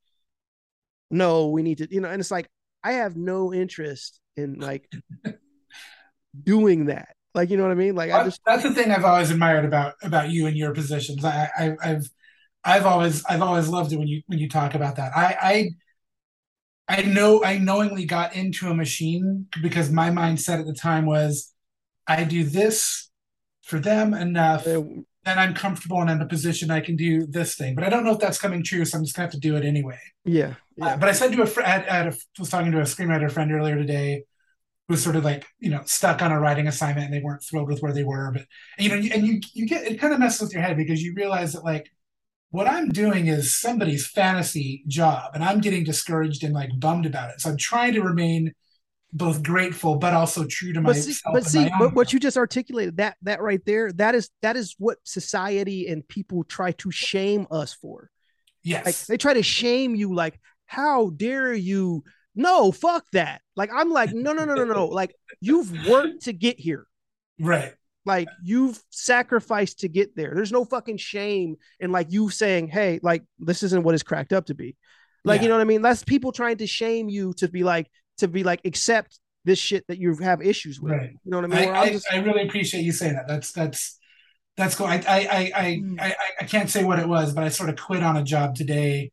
no 1.11 1.49
we 1.49 1.61
need 1.61 1.77
to 1.77 1.87
you 1.93 2.01
know 2.01 2.09
and 2.09 2.19
it's 2.19 2.31
like 2.31 2.49
i 2.83 2.93
have 2.93 3.15
no 3.15 3.53
interest 3.53 4.19
in 4.37 4.59
like 4.59 4.91
doing 6.43 6.85
that 6.85 7.09
like 7.33 7.49
you 7.49 7.57
know 7.57 7.63
what 7.63 7.71
i 7.71 7.75
mean 7.75 7.95
like 7.95 8.11
i 8.11 8.17
That- 8.19 8.25
just 8.25 8.41
that's 8.45 8.63
the 8.63 8.73
thing 8.73 8.91
I've 8.91 9.05
always 9.05 9.31
admired 9.31 9.65
about 9.65 9.93
about 10.03 10.29
you 10.29 10.47
and 10.47 10.57
your 10.57 10.73
positions. 10.73 11.23
I, 11.23 11.49
I 11.57 11.75
I've 11.83 12.09
I've 12.63 12.85
always 12.85 13.23
I've 13.25 13.41
always 13.41 13.67
loved 13.67 13.93
it 13.93 13.97
when 13.99 14.07
you 14.07 14.21
when 14.27 14.39
you 14.39 14.49
talk 14.49 14.73
about 14.73 14.95
that. 14.95 15.11
I 15.15 15.69
I 16.87 16.97
I 16.99 17.01
know 17.03 17.43
I 17.43 17.57
knowingly 17.57 18.05
got 18.05 18.35
into 18.35 18.69
a 18.69 18.73
machine 18.73 19.47
because 19.61 19.91
my 19.91 20.09
mindset 20.09 20.59
at 20.59 20.65
the 20.65 20.73
time 20.73 21.05
was 21.05 21.53
I 22.07 22.23
do 22.23 22.43
this 22.43 23.09
for 23.65 23.79
them 23.79 24.13
enough, 24.13 24.67
uh, 24.67 24.83
then 25.23 25.39
I'm 25.39 25.55
comfortable 25.55 25.99
and 25.99 26.09
I'm 26.09 26.17
in 26.17 26.23
a 26.23 26.27
position 26.27 26.69
I 26.69 26.81
can 26.81 26.95
do 26.95 27.25
this 27.25 27.55
thing. 27.55 27.73
But 27.73 27.83
I 27.83 27.89
don't 27.89 28.03
know 28.05 28.13
if 28.13 28.19
that's 28.19 28.37
coming 28.39 28.63
true, 28.63 28.85
so 28.85 28.97
I'm 28.97 29.03
just 29.03 29.15
gonna 29.15 29.25
have 29.25 29.33
to 29.33 29.39
do 29.39 29.55
it 29.55 29.65
anyway. 29.65 29.99
yeah 30.23 30.53
Uh, 30.81 30.85
yeah 30.87 30.97
but 30.97 31.09
I 31.09 31.13
said 31.13 31.31
to 31.33 31.41
a 31.41 31.47
friend, 31.47 31.85
I, 31.89 32.13
was 32.39 32.49
talking 32.49 32.71
to 32.71 32.79
a 32.79 32.83
screenwriter 32.83 33.31
friend 33.31 33.51
earlier 33.51 33.75
today, 33.75 34.23
who 34.87 34.93
was 34.93 35.03
sort 35.03 35.15
of 35.15 35.25
like, 35.25 35.45
you 35.59 35.71
know, 35.71 35.81
stuck 35.85 36.21
on 36.21 36.31
a 36.31 36.39
writing 36.39 36.67
assignment 36.67 37.05
and 37.05 37.13
they 37.13 37.23
weren't 37.23 37.43
thrilled 37.43 37.69
with 37.69 37.81
where 37.81 37.93
they 37.93 38.03
were. 38.03 38.31
But 38.31 38.45
you 38.77 38.89
know, 38.89 38.95
and 38.95 39.25
you 39.25 39.41
you 39.53 39.67
get 39.67 39.87
it 39.87 39.99
kind 39.99 40.13
of 40.13 40.19
messes 40.19 40.41
with 40.41 40.53
your 40.53 40.61
head 40.61 40.77
because 40.77 41.01
you 41.01 41.13
realize 41.15 41.53
that 41.53 41.63
like 41.63 41.89
what 42.51 42.67
I'm 42.69 42.89
doing 42.89 43.27
is 43.27 43.55
somebody's 43.59 44.07
fantasy 44.07 44.83
job, 44.87 45.31
and 45.33 45.43
I'm 45.43 45.59
getting 45.59 45.83
discouraged 45.83 46.43
and 46.43 46.53
like 46.53 46.69
bummed 46.79 47.05
about 47.05 47.31
it. 47.31 47.41
So 47.41 47.49
I'm 47.49 47.57
trying 47.57 47.93
to 47.93 48.01
remain 48.01 48.53
both 49.15 49.41
grateful 49.41 49.95
but 49.95 50.13
also 50.13 50.45
true 50.45 50.73
to 50.73 50.81
but 50.81 50.95
myself. 50.95 51.15
see, 51.15 51.21
but 51.31 51.45
see, 51.45 51.59
my 51.59 51.71
own 51.71 51.79
but 51.79 51.95
what 51.95 52.11
you 52.11 52.19
just 52.19 52.35
articulated 52.37 52.97
that 52.97 53.15
that 53.21 53.41
right 53.41 53.65
there, 53.65 53.91
that 53.93 54.13
is 54.13 54.29
that 54.41 54.57
is 54.57 54.75
what 54.77 54.97
society 55.03 55.87
and 55.87 56.05
people 56.07 56.43
try 56.43 56.73
to 56.73 56.91
shame 56.91 57.47
us 57.49 57.73
for. 57.73 58.11
yes, 58.61 58.85
Like 58.85 58.97
they 59.07 59.17
try 59.17 59.33
to 59.33 59.41
shame 59.43 59.95
you, 59.95 60.13
like, 60.13 60.39
how 60.65 61.11
dare 61.11 61.53
you? 61.53 62.03
No, 62.35 62.73
fuck 62.73 63.05
that. 63.13 63.41
Like 63.55 63.69
I'm 63.73 63.89
like, 63.89 64.11
no, 64.11 64.33
no, 64.33 64.43
no, 64.43 64.55
no, 64.55 64.65
no. 64.65 64.87
Like 64.87 65.15
you've 65.39 65.87
worked 65.87 66.23
to 66.23 66.33
get 66.33 66.59
here. 66.59 66.85
right, 67.39 67.73
Like 68.05 68.27
you've 68.43 68.77
sacrificed 68.89 69.79
to 69.79 69.87
get 69.87 70.17
there. 70.17 70.33
There's 70.35 70.51
no 70.51 70.65
fucking 70.65 70.97
shame 70.97 71.55
in 71.79 71.93
like 71.93 72.11
you 72.11 72.29
saying, 72.29 72.67
hey, 72.67 72.99
like 73.01 73.23
this 73.39 73.63
isn't 73.63 73.83
what 73.83 73.93
it's 73.93 74.03
cracked 74.03 74.33
up 74.33 74.47
to 74.47 74.53
be. 74.53 74.75
Like, 75.23 75.41
you 75.41 75.47
know 75.47 75.55
what 75.55 75.61
I 75.61 75.65
mean? 75.65 75.81
That's 75.81 76.03
people 76.03 76.31
trying 76.31 76.57
to 76.57 76.67
shame 76.67 77.09
you 77.09 77.33
to 77.37 77.47
be 77.47 77.63
like, 77.63 77.89
to 78.17 78.27
be 78.27 78.43
like, 78.43 78.61
accept 78.65 79.19
this 79.43 79.59
shit 79.59 79.85
that 79.87 79.97
you 79.99 80.15
have 80.17 80.41
issues 80.41 80.79
with. 80.79 80.93
Right. 80.93 81.11
You 81.23 81.31
know 81.31 81.37
what 81.41 81.51
I 81.53 81.59
mean? 81.61 81.69
I, 81.69 81.81
I'm 81.83 81.93
just- 81.93 82.07
I 82.11 82.17
really 82.17 82.43
appreciate 82.47 82.81
you 82.83 82.91
saying 82.91 83.13
that. 83.15 83.27
That's 83.27 83.51
that's 83.51 83.99
that's 84.57 84.75
cool. 84.75 84.87
I 84.87 84.95
I 85.07 85.17
I 85.17 85.51
I, 85.55 85.65
Mm. 85.83 85.99
I 86.01 86.15
I 86.41 86.43
can't 86.45 86.69
say 86.69 86.83
what 86.83 86.99
it 86.99 87.07
was, 87.07 87.33
but 87.33 87.43
I 87.43 87.49
sort 87.49 87.69
of 87.69 87.75
quit 87.75 88.01
on 88.03 88.17
a 88.17 88.23
job 88.23 88.55
today 88.55 89.11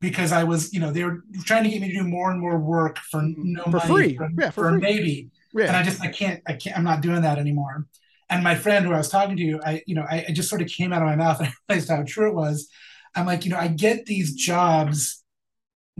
because 0.00 0.30
I 0.32 0.44
was, 0.44 0.72
you 0.74 0.80
know, 0.80 0.92
they 0.92 1.02
were 1.04 1.22
trying 1.44 1.64
to 1.64 1.70
get 1.70 1.80
me 1.80 1.88
to 1.88 1.94
do 1.94 2.04
more 2.04 2.30
and 2.30 2.38
more 2.40 2.58
work 2.58 2.98
for 2.98 3.22
no 3.22 3.64
Mm. 3.64 3.70
For 3.70 3.88
money, 3.88 3.88
free. 3.88 4.16
for, 4.16 4.28
Yeah, 4.38 4.50
for 4.50 4.62
for 4.64 4.70
free. 4.72 4.80
maybe, 4.80 5.30
and. 5.58 5.70
I 5.76 5.82
just 5.82 6.00
I 6.02 6.08
can't 6.08 6.42
I 6.46 6.52
can't 6.52 6.76
I'm 6.76 6.84
not 6.84 7.00
doing 7.00 7.22
that 7.22 7.38
anymore. 7.38 7.86
And 8.30 8.44
my 8.44 8.54
friend 8.54 8.84
who 8.84 8.92
I 8.92 8.98
was 8.98 9.08
talking 9.08 9.36
to, 9.38 9.60
I 9.64 9.82
you 9.86 9.94
know 9.94 10.04
I, 10.08 10.26
I 10.28 10.32
just 10.32 10.48
sort 10.50 10.62
of 10.62 10.68
came 10.68 10.92
out 10.92 11.02
of 11.02 11.08
my 11.08 11.16
mouth 11.16 11.40
and 11.40 11.48
I 11.48 11.52
realized 11.68 11.88
how 11.88 12.04
true 12.06 12.28
it 12.28 12.34
was. 12.34 12.68
I'm 13.16 13.26
like, 13.26 13.44
you 13.44 13.50
know, 13.50 13.58
I 13.58 13.68
get 13.68 14.06
these 14.06 14.34
jobs 14.34 15.23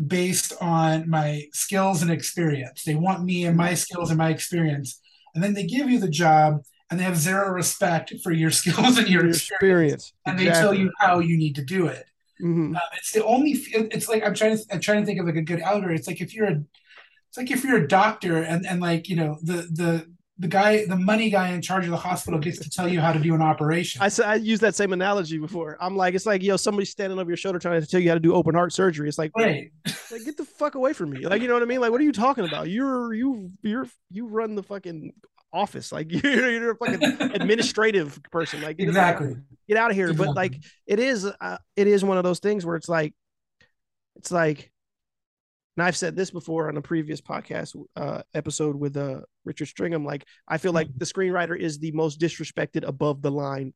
based 0.07 0.53
on 0.61 1.09
my 1.09 1.45
skills 1.53 2.03
and 2.03 2.11
experience. 2.11 2.83
They 2.85 2.95
want 2.95 3.25
me 3.25 3.47
and 3.47 3.57
my 3.57 3.75
skills 3.75 4.11
and 4.11 4.19
my 4.19 4.31
experience. 4.31 5.01
And 5.35 5.43
then 5.43 5.55
they 5.55 5.65
give 5.67 5.89
you 5.89 5.99
the 5.99 6.09
job 6.09 6.63
and 6.91 6.99
they 6.99 7.05
have 7.05 7.17
zero 7.17 7.51
respect 7.51 8.13
for 8.23 8.33
your 8.33 8.51
skills 8.61 8.99
and 8.99 9.09
your, 9.09 9.23
Your 9.23 9.31
experience. 9.31 10.09
experience. 10.09 10.13
And 10.27 10.39
they 10.39 10.47
tell 10.47 10.75
you 10.75 10.91
how 10.99 11.21
you 11.21 11.37
need 11.37 11.55
to 11.57 11.65
do 11.65 11.87
it. 11.87 12.05
Mhm. 12.43 12.77
Uh, 12.77 12.81
it's 12.97 13.13
the 13.13 13.25
only, 13.25 13.53
it's 13.53 14.09
like, 14.09 14.25
I'm 14.25 14.35
trying 14.35 14.57
to, 14.59 14.65
I'm 14.73 14.81
trying 14.81 15.01
to 15.01 15.07
think 15.07 15.21
of 15.21 15.27
like 15.27 15.37
a 15.37 15.43
good 15.43 15.61
algorithm. 15.61 15.97
It's 15.97 16.09
like 16.09 16.21
if 16.21 16.35
you're 16.35 16.49
a, 16.49 16.63
it's 17.29 17.37
like 17.39 17.51
if 17.51 17.65
you're 17.65 17.79
a 17.85 17.89
doctor 17.89 18.43
and, 18.43 18.67
and 18.67 18.81
like, 18.81 19.09
you 19.09 19.17
know, 19.17 19.39
the, 19.43 19.69
the, 19.73 20.14
the 20.39 20.49
guy, 20.49 20.85
the 20.87 20.97
money 20.97 21.31
guy 21.31 21.51
in 21.51 21.63
charge 21.63 21.85
of 21.85 21.91
the 21.91 21.97
hospital 21.97 22.41
gets 22.41 22.59
to 22.59 22.69
tell 22.69 22.89
you 22.89 23.01
how 23.01 23.13
to 23.13 23.21
do 23.21 23.35
an 23.35 23.43
operation. 23.43 24.03
I 24.03 24.09
said 24.09 24.27
I 24.27 24.35
used 24.35 24.63
that 24.63 24.75
same 24.75 24.93
analogy 24.93 25.39
before. 25.39 25.77
I'm 25.81 25.97
like, 25.97 26.15
it's 26.15 26.27
like, 26.27 26.43
yo, 26.43 26.57
somebody's 26.57 26.91
standing 26.91 27.19
over 27.19 27.31
your 27.31 27.37
shoulder 27.37 27.61
trying 27.61 27.81
to 27.81 27.87
tell 27.87 28.01
you 28.01 28.09
how 28.09 28.15
to 28.15 28.21
do 28.21 28.35
open 28.35 28.55
heart 28.55 28.73
surgery. 28.73 29.09
It's 29.09 29.19
like, 29.19 29.31
right. 29.37 29.71
like 30.11 30.25
get 30.25 30.37
the 30.37 30.45
fuck 30.45 30.75
away 30.75 30.93
from 30.93 31.11
me. 31.11 31.27
Like, 31.27 31.41
you 31.41 31.47
know 31.47 31.55
what 31.55 31.63
I 31.63 31.67
mean? 31.67 31.81
Like, 31.81 31.93
what 31.93 32.01
are 32.01 32.05
you 32.05 32.13
talking 32.13 32.45
about? 32.45 32.69
You're 32.69 33.15
you 33.15 33.53
you're 33.63 33.87
you 34.11 34.27
run 34.27 34.57
the 34.57 34.65
fucking 34.65 35.13
office. 35.53 35.93
Like 35.93 36.11
you're 36.25 36.51
you're 36.51 36.73
a 36.73 36.77
fucking 36.77 37.03
administrative 37.33 38.21
person. 38.33 38.61
Like 38.61 38.77
get, 38.77 38.89
Exactly. 38.89 39.37
get 39.69 39.77
out 39.77 39.91
of 39.91 39.97
here. 39.97 40.13
But 40.13 40.35
like 40.35 40.61
it 40.87 40.99
is 40.99 41.25
uh, 41.25 41.59
it 41.77 41.87
is 41.87 42.05
one 42.05 42.19
of 42.19 42.25
those 42.25 42.41
things 42.41 42.67
where 42.67 42.77
it's 42.77 42.89
like 42.89 43.15
it's 44.17 44.33
like 44.33 44.73
and 45.77 45.85
I've 45.85 45.97
said 45.97 46.15
this 46.17 46.31
before 46.31 46.69
on 46.69 46.77
a 46.77 46.83
previous 46.83 47.21
podcast 47.21 47.75
uh, 47.97 48.23
episode 48.33 48.77
with 48.77 48.97
uh, 48.97 49.21
Richard 49.45 49.69
Stringham. 49.69 50.05
Like, 50.05 50.25
I 50.47 50.59
feel 50.59 50.73
like 50.73 50.89
the 50.97 51.05
screenwriter 51.05 51.59
is 51.59 51.79
the 51.79 51.91
most 51.93 52.21
disrespected 52.21 52.87
above 52.87 53.23
the 53.23 53.31
line 53.31 53.75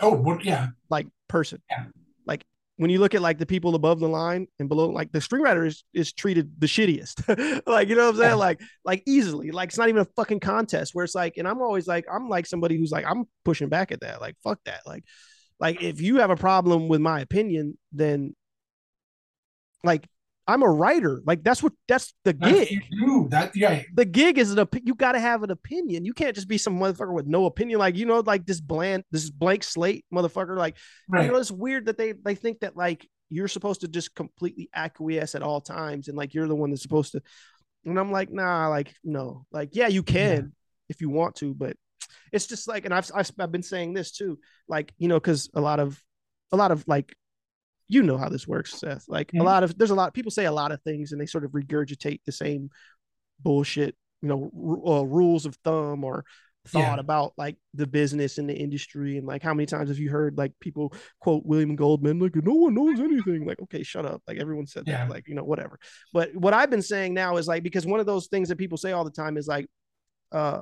Oh, 0.00 0.14
well, 0.14 0.38
yeah. 0.42 0.68
like 0.88 1.06
person. 1.28 1.62
Yeah. 1.70 1.86
Like 2.26 2.44
when 2.76 2.90
you 2.90 2.98
look 2.98 3.14
at 3.14 3.20
like 3.22 3.38
the 3.38 3.46
people 3.46 3.74
above 3.74 4.00
the 4.00 4.08
line 4.08 4.46
and 4.58 4.68
below, 4.68 4.88
like 4.90 5.12
the 5.12 5.18
screenwriter 5.18 5.66
is 5.66 5.84
is 5.92 6.12
treated 6.12 6.52
the 6.58 6.66
shittiest. 6.66 7.62
like 7.66 7.88
you 7.88 7.96
know 7.96 8.04
what 8.04 8.10
I'm 8.10 8.16
saying? 8.16 8.30
Yeah. 8.30 8.34
Like 8.34 8.60
like 8.84 9.02
easily. 9.06 9.50
Like 9.50 9.68
it's 9.70 9.78
not 9.78 9.88
even 9.88 10.02
a 10.02 10.08
fucking 10.16 10.40
contest. 10.40 10.94
Where 10.94 11.04
it's 11.04 11.14
like, 11.14 11.36
and 11.36 11.46
I'm 11.46 11.60
always 11.60 11.86
like, 11.86 12.06
I'm 12.10 12.28
like 12.28 12.46
somebody 12.46 12.78
who's 12.78 12.92
like, 12.92 13.04
I'm 13.06 13.24
pushing 13.44 13.68
back 13.68 13.92
at 13.92 14.00
that. 14.00 14.20
Like 14.20 14.36
fuck 14.42 14.60
that. 14.64 14.80
Like 14.86 15.04
like 15.58 15.82
if 15.82 16.00
you 16.00 16.16
have 16.18 16.30
a 16.30 16.36
problem 16.36 16.88
with 16.88 17.00
my 17.00 17.20
opinion, 17.20 17.76
then 17.92 18.34
like 19.84 20.06
I'm 20.50 20.62
a 20.62 20.68
writer. 20.70 21.22
Like 21.24 21.42
that's 21.44 21.62
what 21.62 21.72
that's 21.88 22.12
the 22.24 22.32
gig 22.32 22.82
that. 23.30 23.56
Yeah. 23.56 23.82
the 23.94 24.04
gig 24.04 24.38
is 24.38 24.52
an 24.52 24.58
op- 24.58 24.74
you 24.84 24.94
got 24.94 25.12
to 25.12 25.20
have 25.20 25.42
an 25.42 25.50
opinion. 25.50 26.04
You 26.04 26.12
can't 26.12 26.34
just 26.34 26.48
be 26.48 26.58
some 26.58 26.78
motherfucker 26.78 27.12
with 27.12 27.26
no 27.26 27.46
opinion. 27.46 27.78
Like 27.78 27.96
you 27.96 28.06
know, 28.06 28.20
like 28.20 28.46
this 28.46 28.60
bland, 28.60 29.04
this 29.10 29.30
blank 29.30 29.62
slate 29.62 30.04
motherfucker. 30.12 30.56
Like 30.56 30.76
Right. 31.08 31.26
you 31.26 31.32
know, 31.32 31.38
it's 31.38 31.50
weird 31.50 31.86
that 31.86 31.96
they 31.96 32.12
they 32.12 32.34
think 32.34 32.60
that 32.60 32.76
like 32.76 33.08
you're 33.28 33.48
supposed 33.48 33.82
to 33.82 33.88
just 33.88 34.14
completely 34.14 34.68
acquiesce 34.74 35.34
at 35.34 35.42
all 35.42 35.60
times, 35.60 36.08
and 36.08 36.16
like 36.16 36.34
you're 36.34 36.48
the 36.48 36.54
one 36.56 36.70
that's 36.70 36.82
supposed 36.82 37.12
to. 37.12 37.22
And 37.84 37.98
I'm 37.98 38.10
like, 38.12 38.30
nah, 38.30 38.68
like 38.68 38.94
no, 39.04 39.46
like 39.52 39.70
yeah, 39.72 39.88
you 39.88 40.02
can 40.02 40.52
if 40.88 41.00
you 41.00 41.08
want 41.10 41.36
to, 41.36 41.54
but 41.54 41.76
it's 42.32 42.46
just 42.46 42.66
like, 42.66 42.84
and 42.84 42.92
I've 42.92 43.10
I've, 43.14 43.30
I've 43.38 43.52
been 43.52 43.62
saying 43.62 43.94
this 43.94 44.10
too, 44.12 44.38
like 44.68 44.92
you 44.98 45.08
know, 45.08 45.20
because 45.20 45.48
a 45.54 45.60
lot 45.60 45.80
of 45.80 46.02
a 46.52 46.56
lot 46.56 46.72
of 46.72 46.84
like 46.88 47.14
you 47.90 48.02
know 48.02 48.16
how 48.16 48.28
this 48.28 48.46
works, 48.48 48.72
Seth. 48.78 49.04
Like 49.08 49.32
a 49.34 49.36
Mhm. 49.36 49.44
lot 49.44 49.62
of 49.64 49.76
there's 49.76 49.90
a 49.90 49.94
lot 49.94 50.08
of 50.08 50.14
people 50.14 50.30
say 50.30 50.46
a 50.46 50.52
lot 50.52 50.72
of 50.72 50.80
things 50.82 51.12
and 51.12 51.20
they 51.20 51.26
sort 51.26 51.44
of 51.44 51.50
regurgitate 51.50 52.20
the 52.24 52.32
same 52.32 52.70
bullshit, 53.40 53.96
you 54.22 54.28
know, 54.28 54.50
r- 54.54 54.98
uh, 54.98 55.02
rules 55.02 55.44
of 55.44 55.56
thumb 55.64 56.04
or 56.04 56.24
thought 56.66 56.96
Yeah. 56.98 57.00
about 57.00 57.32
like 57.38 57.56
the 57.74 57.86
business 57.86 58.36
and 58.38 58.48
the 58.48 58.54
industry 58.54 59.16
and 59.16 59.26
like 59.26 59.42
how 59.42 59.54
many 59.54 59.64
times 59.66 59.88
have 59.88 59.98
you 59.98 60.10
heard 60.10 60.36
like 60.36 60.52
people 60.60 60.92
quote 61.18 61.44
William 61.46 61.74
Goldman 61.74 62.18
like 62.18 62.36
no 62.36 62.52
one 62.54 62.74
knows 62.74 63.00
anything 63.00 63.46
like 63.46 63.60
okay 63.62 63.82
shut 63.82 64.04
up 64.04 64.22
like 64.28 64.36
everyone 64.36 64.66
said 64.66 64.84
Yeah. 64.86 65.06
that 65.06 65.10
like 65.10 65.26
you 65.26 65.34
know 65.34 65.42
whatever 65.42 65.78
but 66.12 66.36
what 66.36 66.52
I've 66.52 66.68
been 66.68 66.82
saying 66.82 67.14
now 67.14 67.38
is 67.38 67.48
like 67.48 67.62
because 67.62 67.86
one 67.86 67.98
of 67.98 68.04
those 68.04 68.26
things 68.28 68.50
that 68.50 68.56
people 68.58 68.76
say 68.76 68.92
all 68.92 69.04
the 69.04 69.10
time 69.10 69.38
is 69.38 69.46
like 69.48 69.68
uh 70.32 70.60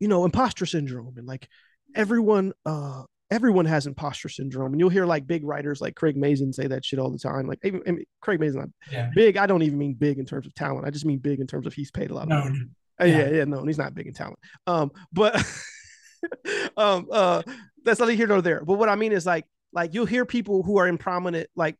you 0.00 0.06
know 0.08 0.26
imposter 0.26 0.66
syndrome 0.66 1.16
and 1.16 1.26
like 1.26 1.48
everyone 1.94 2.52
uh 2.66 3.04
everyone 3.30 3.64
has 3.66 3.86
imposter 3.86 4.28
syndrome, 4.28 4.72
and 4.72 4.80
you'll 4.80 4.88
hear 4.88 5.06
like 5.06 5.26
big 5.26 5.44
writers 5.44 5.80
like 5.80 5.94
Craig 5.96 6.16
Mazin 6.16 6.52
say 6.52 6.66
that 6.68 6.84
shit 6.84 6.98
all 6.98 7.10
the 7.10 7.18
time. 7.18 7.46
Like 7.46 7.58
even 7.64 7.82
I 7.86 7.90
mean, 7.92 8.04
Craig 8.20 8.38
Mazin, 8.40 8.72
Yeah. 8.90 9.10
big. 9.14 9.36
I 9.36 9.46
don't 9.46 9.62
even 9.62 9.78
mean 9.78 9.94
big 9.94 10.18
in 10.18 10.26
terms 10.26 10.46
of 10.46 10.54
talent. 10.54 10.86
I 10.86 10.90
just 10.90 11.04
mean 11.04 11.18
big 11.18 11.40
in 11.40 11.46
terms 11.46 11.66
of 11.66 11.74
he's 11.74 11.90
paid 11.90 12.10
a 12.10 12.14
lot 12.14 12.24
of 12.24 12.28
No, 12.28 12.40
money. 12.44 12.60
Uh, 13.00 13.04
yeah. 13.04 13.18
Yeah. 13.18 13.28
yeah, 13.38 13.44
no, 13.44 13.64
he's 13.64 13.78
not 13.78 13.94
big 13.94 14.06
in 14.06 14.14
talent. 14.14 14.38
Um, 14.66 14.90
but 15.12 15.34
um, 16.76 17.08
uh, 17.10 17.42
that's 17.84 18.00
neither 18.00 18.12
here 18.12 18.26
nor 18.26 18.42
there. 18.42 18.64
But 18.64 18.74
what 18.74 18.88
I 18.88 18.94
mean 18.96 19.12
is 19.12 19.26
like, 19.26 19.44
like 19.72 19.94
you'll 19.94 20.06
hear 20.06 20.24
people 20.24 20.62
who 20.62 20.78
are 20.78 20.86
in 20.88 20.98
prominent 20.98 21.48
like 21.56 21.76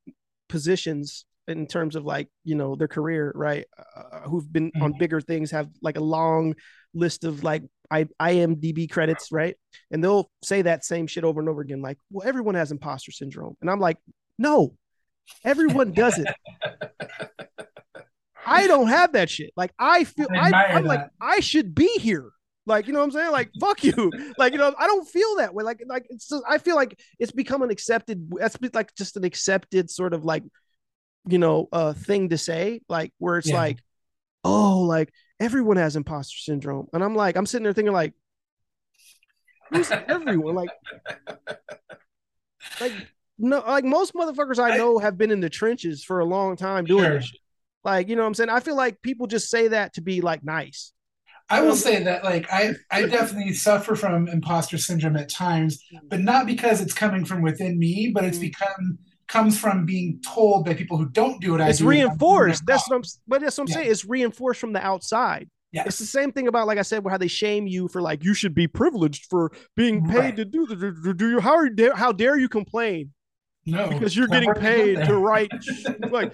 positions 0.49 1.25
in 1.49 1.67
terms 1.67 1.95
of 1.97 2.05
like 2.05 2.29
you 2.45 2.55
know 2.57 2.75
their 2.75 2.89
career, 2.89 3.33
right? 3.35 3.67
Uh, 3.97 4.21
who've 4.29 4.53
been 4.53 4.73
on 4.81 4.95
Mhm. 4.95 4.99
bigger 4.99 5.21
things, 5.21 5.51
have 5.53 5.69
like 5.81 5.97
a 5.97 6.03
long 6.03 6.55
list 6.93 7.25
of 7.25 7.45
like 7.45 7.63
I 7.91 8.05
IMDb 8.21 8.91
credits, 8.91 9.31
right? 9.33 9.57
And 9.91 10.03
they'll 10.03 10.31
say 10.43 10.63
that 10.63 10.85
same 10.85 11.07
shit 11.07 11.25
over 11.25 11.41
and 11.41 11.49
over 11.49 11.61
again, 11.61 11.83
like, 11.83 11.99
well, 12.11 12.27
everyone 12.27 12.55
has 12.55 12.73
imposter 12.73 13.13
syndrome, 13.13 13.57
and 13.61 13.71
I'm 13.71 13.81
like, 13.81 13.99
no, 14.39 14.75
everyone 15.45 15.93
does 15.93 16.19
it. 16.19 16.29
I 18.47 18.67
don't 18.69 18.89
have 18.89 19.13
that 19.15 19.29
shit. 19.29 19.51
Like 19.57 19.73
I 19.79 20.05
feel 20.05 20.29
I 20.31 20.51
I, 20.51 20.65
I'm 20.75 20.85
like. 20.85 21.09
I 21.21 21.41
should 21.41 21.75
be 21.75 21.89
here. 21.99 22.31
Like 22.65 22.87
you 22.87 22.93
know 22.93 23.01
what 23.01 23.07
I'm 23.07 23.11
saying? 23.13 23.33
Like 23.33 23.51
fuck 23.61 23.83
you. 23.83 24.13
Like 24.39 24.53
you 24.53 24.59
know 24.59 24.73
I 24.79 24.87
don't 24.87 25.09
feel 25.09 25.37
that 25.37 25.55
way. 25.55 25.65
Like 25.65 25.83
like 25.87 26.07
it's 26.11 26.29
just, 26.29 26.45
I 26.49 26.59
feel 26.59 26.77
like 26.77 26.99
it's 27.19 27.33
become 27.33 27.63
an 27.63 27.71
accepted. 27.71 28.31
That's 28.39 28.57
like 28.73 28.95
just 28.95 29.17
an 29.17 29.25
accepted 29.25 29.91
sort 29.91 30.15
of 30.15 30.25
like 30.25 30.45
you 31.29 31.39
know 31.39 31.69
uh 31.73 31.93
thing 31.93 32.29
to 32.29 32.39
say. 32.39 32.83
Like 32.89 33.13
where 33.19 33.39
it's 33.39 33.49
Yeah. 33.49 33.57
like 33.57 33.79
oh 34.45 34.81
like 34.83 35.13
everyone 35.41 35.77
has 35.77 35.97
imposter 35.97 36.39
syndrome, 36.39 36.89
and 36.93 37.03
I'm 37.05 37.15
like 37.15 37.37
I'm 37.37 37.47
sitting 37.47 37.65
there 37.65 37.73
thinking 37.73 37.93
like 37.93 38.15
who's 39.71 39.91
everyone 39.91 40.55
like 40.55 40.71
like 42.81 42.93
no 43.39 43.59
like 43.67 43.85
most 43.85 44.15
motherfuckers 44.15 44.59
I 44.63 44.77
know 44.77 44.99
have 44.99 45.19
been 45.19 45.31
in 45.31 45.41
the 45.41 45.51
trenches 45.51 46.05
for 46.05 46.21
a 46.21 46.25
long 46.25 46.57
time 46.57 46.87
doing 46.87 47.05
Sure. 47.05 47.15
this 47.19 47.27
shit. 47.27 47.41
Like, 47.85 48.09
you 48.09 48.17
know 48.17 48.23
what 48.23 48.29
I'm 48.29 48.35
saying? 48.35 48.51
I 48.51 48.59
feel 48.59 48.75
like 48.77 49.01
people 49.01 49.29
just 49.29 49.49
say 49.49 49.69
that 49.69 49.95
to 49.95 50.01
be 50.01 50.21
like 50.21 50.43
nice. 50.43 50.93
I 51.49 51.61
will 51.61 51.77
say 51.77 52.03
that 52.03 52.25
like 52.25 52.53
I 52.53 52.75
I 52.91 53.07
definitely 53.07 53.53
suffer 53.53 53.95
from 53.95 54.27
imposter 54.27 54.79
syndrome 54.79 55.17
at 55.17 55.29
times, 55.29 55.85
but 56.09 56.21
not 56.21 56.47
because 56.47 56.81
it's 56.81 56.93
coming 56.95 57.25
from 57.25 57.43
within 57.43 57.79
me, 57.79 58.11
but 58.13 58.25
it's 58.25 58.39
Mm. 58.39 58.41
become 58.53 58.99
comes 59.29 59.59
from 59.59 59.85
being 59.87 60.21
told 60.25 60.65
by 60.65 60.75
people 60.75 60.97
who 60.97 61.07
don't 61.09 61.41
do 61.41 61.53
what 61.53 61.61
It's 61.61 61.81
I'm 61.81 61.87
doing 61.87 62.01
reinforced. 62.03 62.65
That's 62.67 62.89
what 62.89 62.97
I'm 62.97 63.03
but 63.27 63.41
that's 63.41 63.59
what 63.59 63.63
I'm 63.65 63.69
Yeah. 63.69 63.75
saying. 63.75 63.91
It's 63.91 64.05
reinforced 64.05 64.61
from 64.61 64.73
the 64.73 64.85
outside. 64.85 65.49
Yes. 65.73 65.87
It's 65.89 65.99
the 65.99 66.07
same 66.07 66.31
thing 66.33 66.47
about 66.49 66.67
like 66.67 66.79
I 66.79 66.83
said, 66.83 67.03
how 67.09 67.19
they 67.19 67.27
shame 67.29 67.67
you 67.67 67.89
for 67.89 68.01
like 68.01 68.23
you 68.25 68.35
should 68.35 68.55
be 68.55 68.69
privileged 68.69 69.27
for 69.29 69.51
being 69.77 70.07
paid 70.07 70.17
Right. 70.17 70.37
to 70.37 70.45
do 70.45 70.67
the 70.67 70.77
do, 70.77 71.13
do 71.13 71.31
you 71.31 71.41
how 71.41 71.55
are 71.57 71.67
you 71.67 71.75
dare 71.75 71.95
how 71.95 72.13
dare 72.13 72.39
you 72.39 72.49
complain 72.49 73.13
no 73.67 73.89
because 73.89 74.17
you're 74.17 74.29
getting 74.29 74.55
paid 74.55 75.05
to 75.07 75.17
write 75.17 75.51
like 76.11 76.33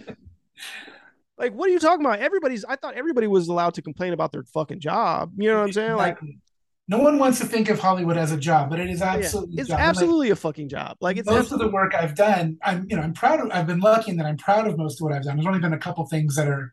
like 1.39 1.55
what 1.55 1.69
are 1.71 1.73
you 1.73 1.79
talking 1.79 2.05
about? 2.05 2.19
Everybody's 2.21 2.65
I 2.65 2.77
thought 2.77 2.95
everybody 2.95 3.27
was 3.27 3.49
allowed 3.49 3.75
to 3.75 3.83
complain 3.83 4.13
about 4.13 4.33
their 4.33 4.45
fucking 4.45 4.81
job. 4.81 5.33
You 5.39 5.49
know 5.49 5.59
what 5.59 5.65
I'm 5.65 5.73
saying? 5.73 5.97
Like. 5.97 6.19
No 6.89 6.99
one 6.99 7.19
wants 7.19 7.39
to 7.39 7.47
think 7.47 7.69
of 7.69 7.79
Hollywood 7.79 8.17
as 8.17 8.33
a 8.33 8.37
job, 8.37 8.69
but 8.69 8.81
it 8.81 8.91
is 8.91 9.01
yeah, 9.01 9.15
absolutely. 9.15 9.59
a 9.59 9.61
it's 9.61 9.69
job. 9.69 9.79
And, 9.79 9.85
like, 9.85 9.89
absolutely 9.89 10.31
a 10.31 10.37
fucking 10.37 10.69
job. 10.69 10.97
Like 11.01 11.17
it's 11.17 11.29
most 11.29 11.53
of 11.53 11.59
the 11.59 11.69
work 11.69 11.95
I've 11.95 12.15
done, 12.15 12.59
I'm 12.63 12.87
you 12.89 12.97
know 12.97 13.03
I'm 13.03 13.15
proud 13.15 13.41
of. 13.41 13.51
I've 13.53 13.67
been 13.67 13.81
lucky 13.81 14.11
in 14.11 14.17
that 14.17 14.27
I'm 14.27 14.37
proud 14.37 14.67
of 14.67 14.77
most 14.77 15.01
of 15.01 15.05
what 15.05 15.13
I've 15.13 15.23
done. 15.23 15.37
There's 15.37 15.47
only 15.47 15.61
been 15.61 15.73
a 15.73 15.79
couple 15.79 16.05
things 16.07 16.37
that 16.37 16.49
are. 16.49 16.73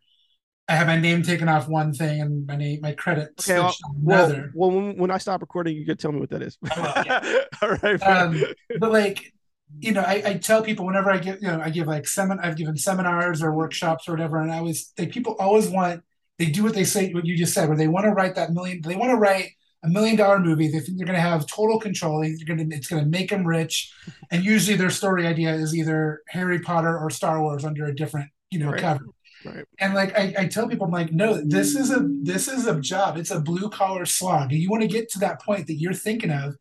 I 0.67 0.73
have 0.73 0.85
my 0.85 0.99
name 0.99 1.23
taken 1.23 1.49
off 1.49 1.67
one 1.67 1.93
thing 1.93 2.21
and 2.21 2.45
my 2.45 2.55
name, 2.55 2.81
my 2.81 2.91
credit 2.91 3.29
Okay, 3.39 3.57
well, 3.57 3.73
another. 4.05 4.51
well 4.53 4.69
when, 4.69 4.97
when 4.97 5.09
I 5.09 5.17
stop 5.17 5.41
recording, 5.41 5.75
you 5.75 5.83
could 5.83 5.97
tell 5.97 6.11
me 6.11 6.19
what 6.19 6.29
that 6.29 6.43
is. 6.43 6.59
Will, 6.61 6.69
yeah. 6.75 7.43
All 7.63 7.75
right. 7.81 7.99
Um, 8.03 8.43
but 8.79 8.91
like 8.91 9.33
you 9.79 9.91
know 9.91 10.01
I, 10.01 10.23
I 10.25 10.33
tell 10.35 10.63
people 10.63 10.85
whenever 10.85 11.11
i 11.11 11.19
give 11.19 11.37
you 11.41 11.47
know 11.47 11.61
i 11.63 11.69
give 11.69 11.85
like 11.85 12.05
semin 12.05 12.39
i've 12.43 12.55
given 12.55 12.75
seminars 12.75 13.43
or 13.43 13.53
workshops 13.53 14.07
or 14.07 14.13
whatever 14.13 14.41
and 14.41 14.51
i 14.51 14.57
always 14.57 14.91
they 14.97 15.05
people 15.05 15.35
always 15.39 15.69
want 15.69 16.01
they 16.39 16.47
do 16.47 16.63
what 16.63 16.73
they 16.73 16.83
say 16.83 17.13
what 17.13 17.23
you 17.23 17.37
just 17.37 17.53
said 17.53 17.67
where 17.67 17.77
they 17.77 17.87
want 17.87 18.05
to 18.05 18.11
write 18.11 18.33
that 18.33 18.51
million 18.51 18.81
they 18.81 18.95
want 18.95 19.11
to 19.11 19.15
write 19.15 19.51
a 19.83 19.87
million 19.87 20.15
dollar 20.15 20.39
movie 20.39 20.67
they 20.67 20.79
think 20.79 20.97
they're 20.97 21.05
going 21.07 21.15
to 21.15 21.21
have 21.21 21.47
total 21.47 21.79
control 21.79 22.21
they're 22.21 22.35
going 22.55 22.69
to 22.69 22.75
it's 22.75 22.87
going 22.87 23.03
to 23.03 23.09
make 23.09 23.29
them 23.29 23.45
rich 23.47 23.93
and 24.31 24.43
usually 24.43 24.75
their 24.75 24.89
story 24.89 25.25
idea 25.25 25.53
is 25.53 25.73
either 25.75 26.21
harry 26.27 26.59
potter 26.59 26.97
or 26.99 27.09
star 27.09 27.41
wars 27.41 27.63
under 27.63 27.85
a 27.85 27.95
different 27.95 28.29
you 28.51 28.59
know 28.59 28.71
Right. 28.71 28.81
cover 28.81 29.05
Right. 29.45 29.63
and 29.79 29.93
like 29.93 30.17
I, 30.19 30.33
I 30.37 30.47
tell 30.47 30.67
people 30.67 30.85
i'm 30.87 30.91
like 30.91 31.13
no 31.13 31.41
this 31.41 31.73
is 31.73 31.91
a 31.91 32.05
this 32.23 32.49
is 32.49 32.67
a 32.67 32.77
job 32.81 33.15
it's 33.15 33.31
a 33.31 33.39
blue 33.39 33.69
collar 33.69 34.05
slog 34.05 34.51
And 34.51 34.61
you 34.61 34.69
want 34.69 34.81
to 34.81 34.87
get 34.89 35.09
to 35.11 35.19
that 35.19 35.41
point 35.41 35.67
that 35.67 35.75
you're 35.75 35.93
thinking 35.93 36.29
of 36.29 36.55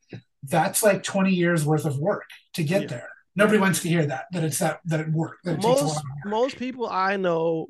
that's 0.45 0.85
like 0.85 1.03
20 1.03 1.32
years 1.32 1.66
worth 1.66 1.85
of 1.86 1.99
work 1.99 2.28
to 2.55 2.62
get 2.62 2.82
Yeah. 2.82 2.86
there 2.89 3.09
nobody 3.35 3.59
wants 3.59 3.81
to 3.82 3.89
hear 3.89 4.07
that 4.07 4.27
that 4.32 4.45
it's 4.45 4.61
that 4.61 4.78
that 4.85 5.01
it 5.01 5.11
worked 5.11 5.45
that 5.45 5.55
it 5.59 5.62
takes 5.62 5.81
a 5.81 5.85
lot 5.86 5.95
most 5.97 6.05
most 6.27 6.57
people 6.57 6.86
I 6.89 7.16
know 7.16 7.66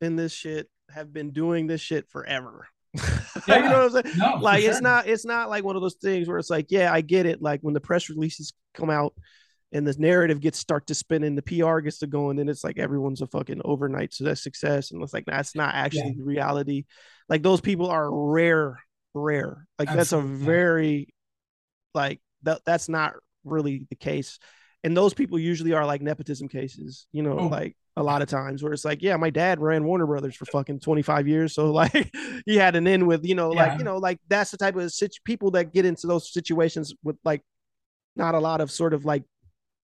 in 0.00 0.16
this 0.16 0.32
shit 0.32 0.68
have 0.90 1.12
been 1.12 1.30
doing 1.30 1.66
this 1.68 1.80
shit 1.80 2.08
forever. 2.08 2.66
you 2.94 3.00
know 3.48 3.88
what 3.88 3.96
I'm 3.96 4.02
saying? 4.04 4.18
no 4.18 4.38
Like 4.40 4.64
it's 4.64 4.80
not 4.80 5.06
it's 5.06 5.24
not 5.24 5.48
like 5.50 5.64
one 5.64 5.76
of 5.76 5.82
those 5.82 5.96
things 5.96 6.28
where 6.28 6.38
it's 6.38 6.50
like, 6.50 6.66
yeah, 6.70 6.92
I 6.92 7.00
get 7.00 7.26
it. 7.26 7.42
Like 7.42 7.60
when 7.60 7.74
the 7.74 7.80
press 7.80 8.08
releases 8.08 8.52
come 8.74 8.90
out 8.90 9.14
and 9.72 9.86
the 9.86 9.94
narrative 9.98 10.40
gets 10.40 10.58
start 10.58 10.86
to 10.86 10.94
spin 10.94 11.22
and 11.24 11.36
the 11.36 11.42
PR 11.42 11.80
gets 11.80 11.98
to 11.98 12.06
go, 12.06 12.30
and 12.30 12.38
then 12.38 12.48
it's 12.48 12.64
like 12.64 12.78
everyone's 12.78 13.20
a 13.20 13.26
fucking 13.26 13.60
overnight 13.64 14.14
so 14.14 14.24
that's 14.24 14.42
success. 14.42 14.90
And 14.90 15.02
it's 15.02 15.12
like 15.12 15.26
that's 15.26 15.54
not 15.54 15.74
actually 15.74 16.14
the 16.16 16.24
reality. 16.24 16.84
Like 17.28 17.42
those 17.42 17.60
people 17.60 17.88
are 17.90 18.10
rare, 18.10 18.78
rare. 19.14 19.66
Like 19.78 19.92
that's 19.92 20.12
a 20.12 20.20
very 20.20 21.12
like 21.94 22.20
that 22.42 22.62
that's 22.64 22.88
not 22.88 23.14
really 23.44 23.86
the 23.90 23.96
case. 23.96 24.38
And 24.84 24.96
those 24.96 25.12
people 25.12 25.38
usually 25.38 25.72
are 25.74 25.84
like 25.84 26.00
nepotism 26.00 26.48
cases, 26.48 27.06
you 27.12 27.22
know, 27.22 27.38
Oh. 27.38 27.46
like 27.48 27.76
a 27.98 28.02
lot 28.02 28.22
of 28.22 28.28
times 28.28 28.62
where 28.62 28.72
it's 28.72 28.84
like, 28.84 29.02
yeah, 29.02 29.16
my 29.16 29.28
dad 29.30 29.60
ran 29.60 29.84
Warner 29.84 30.06
Brothers 30.06 30.36
for 30.36 30.44
fucking 30.46 30.78
25 30.80 31.26
years. 31.26 31.52
So 31.54 31.72
like 31.82 32.10
he 32.46 32.56
had 32.56 32.76
an 32.76 32.86
in 32.86 33.06
with, 33.06 33.24
you 33.26 33.34
know, 33.34 33.50
like, 33.50 33.76
you 33.78 33.84
know, 33.84 33.96
like 33.98 34.18
that's 34.28 34.50
the 34.52 34.56
type 34.56 34.76
of 34.76 34.92
situ- 34.92 35.20
people 35.24 35.50
that 35.52 35.72
get 35.72 35.84
into 35.84 36.06
those 36.06 36.32
situations 36.32 36.94
with 37.02 37.16
like 37.24 37.42
not 38.14 38.34
a 38.34 38.38
lot 38.38 38.60
of 38.60 38.70
sort 38.70 38.94
of 38.94 39.04
like 39.04 39.24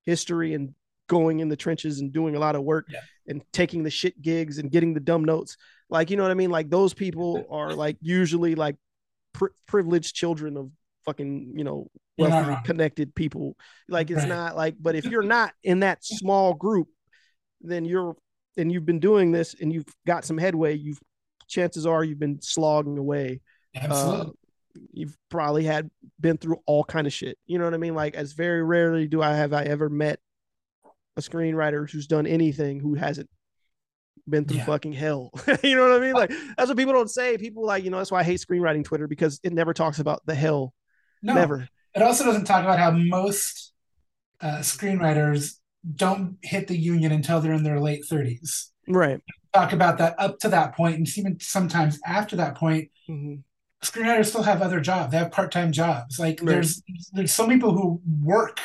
history 0.06 0.54
and 0.54 0.74
going 1.08 1.40
in 1.40 1.48
the 1.48 1.56
trenches 1.56 2.00
and 2.00 2.12
doing 2.12 2.34
a 2.36 2.38
lot 2.38 2.54
of 2.56 2.62
work 2.62 2.86
Yeah. 2.88 3.00
and 3.26 3.42
taking 3.52 3.82
the 3.82 3.90
shit 3.90 4.20
gigs 4.22 4.58
and 4.58 4.70
getting 4.70 4.94
the 4.94 5.00
dumb 5.00 5.24
notes. 5.24 5.56
Like, 5.90 6.10
you 6.10 6.16
know 6.16 6.22
what 6.22 6.30
I 6.32 6.34
mean? 6.34 6.50
Like 6.50 6.70
those 6.70 6.94
people 6.94 7.44
are 7.50 7.74
like 7.74 7.96
usually 8.00 8.54
like 8.54 8.76
pri 9.32 9.48
privileged 9.66 10.14
children 10.14 10.56
of 10.56 10.70
fucking, 11.04 11.54
you 11.56 11.64
know, 11.64 11.88
wealthy, 12.16 12.56
connected 12.64 13.14
people. 13.14 13.56
Like 13.88 14.10
it's 14.10 14.20
Right. 14.20 14.28
not 14.28 14.56
like, 14.56 14.76
but 14.80 14.94
if 14.94 15.04
you're 15.04 15.22
not 15.22 15.52
in 15.62 15.80
that 15.80 16.04
small 16.04 16.54
group, 16.54 16.88
then 17.64 17.84
you're 17.84 18.16
and 18.56 18.70
you've 18.70 18.86
been 18.86 19.00
doing 19.00 19.32
this 19.32 19.54
and 19.60 19.72
you've 19.72 19.86
got 20.06 20.24
some 20.24 20.38
headway, 20.38 20.74
you've 20.76 21.00
chances 21.48 21.86
are 21.86 22.02
you've 22.04 22.18
been 22.20 22.40
slogging 22.40 22.98
away. 22.98 23.40
absolutely 23.74 24.28
Uh, 24.28 24.80
you've 24.92 25.16
probably 25.28 25.64
had 25.64 25.88
been 26.20 26.36
through 26.36 26.56
all 26.66 26.82
kind 26.84 27.06
of 27.06 27.12
shit. 27.12 27.38
You 27.46 27.58
know 27.58 27.64
what 27.64 27.74
I 27.74 27.78
mean? 27.78 27.94
Like 27.94 28.14
as 28.14 28.32
very 28.32 28.62
rarely 28.62 29.06
do 29.06 29.22
I 29.22 29.34
have 29.34 29.52
I 29.52 29.64
ever 29.64 29.88
met 29.88 30.18
a 31.16 31.20
screenwriter 31.20 31.88
who's 31.90 32.06
done 32.08 32.26
anything 32.26 32.80
who 32.80 32.94
hasn't 32.94 33.28
been 34.28 34.44
through 34.46 34.58
Yeah. 34.58 34.64
fucking 34.66 34.92
hell. 34.94 35.30
you 35.62 35.76
know 35.76 35.88
what 35.88 36.00
I 36.02 36.04
mean? 36.04 36.14
Like 36.14 36.32
that's 36.56 36.68
what 36.68 36.76
people 36.76 36.94
don't 36.94 37.10
say. 37.10 37.36
People 37.38 37.64
like, 37.64 37.84
you 37.84 37.90
know, 37.90 37.98
that's 37.98 38.10
why 38.10 38.20
I 38.20 38.24
hate 38.24 38.40
screenwriting 38.40 38.84
Twitter 38.84 39.06
because 39.06 39.38
it 39.44 39.52
never 39.52 39.74
talks 39.74 39.98
about 39.98 40.22
the 40.26 40.34
hell. 40.34 40.72
no 41.22 41.34
Never. 41.34 41.68
it 41.94 42.02
also 42.02 42.24
doesn't 42.24 42.44
talk 42.44 42.64
about 42.64 42.78
how 42.78 42.90
most 42.90 43.72
uh, 44.40 44.58
screenwriters 44.58 45.54
don't 45.94 46.36
hit 46.42 46.66
the 46.68 46.76
union 46.76 47.12
until 47.12 47.40
they're 47.40 47.52
in 47.52 47.62
their 47.62 47.80
late 47.80 48.04
30s 48.10 48.70
Right. 48.88 49.20
talk 49.52 49.72
about 49.72 49.98
that 49.98 50.14
up 50.18 50.38
to 50.40 50.48
that 50.48 50.74
point 50.74 50.96
and 50.96 51.08
even 51.18 51.38
sometimes 51.40 51.98
after 52.06 52.36
that 52.36 52.54
point 52.56 52.90
Mhm. 53.08 53.42
screenwriters 53.82 54.26
still 54.26 54.42
have 54.44 54.62
other 54.62 54.80
jobs. 54.80 55.12
They 55.12 55.18
have 55.18 55.30
part-time 55.30 55.70
jobs. 55.72 56.18
Like 56.18 56.40
Right. 56.40 56.48
there's 56.54 56.82
there's 57.12 57.32
some 57.32 57.48
people 57.50 57.72
who 57.72 58.00
work 58.22 58.60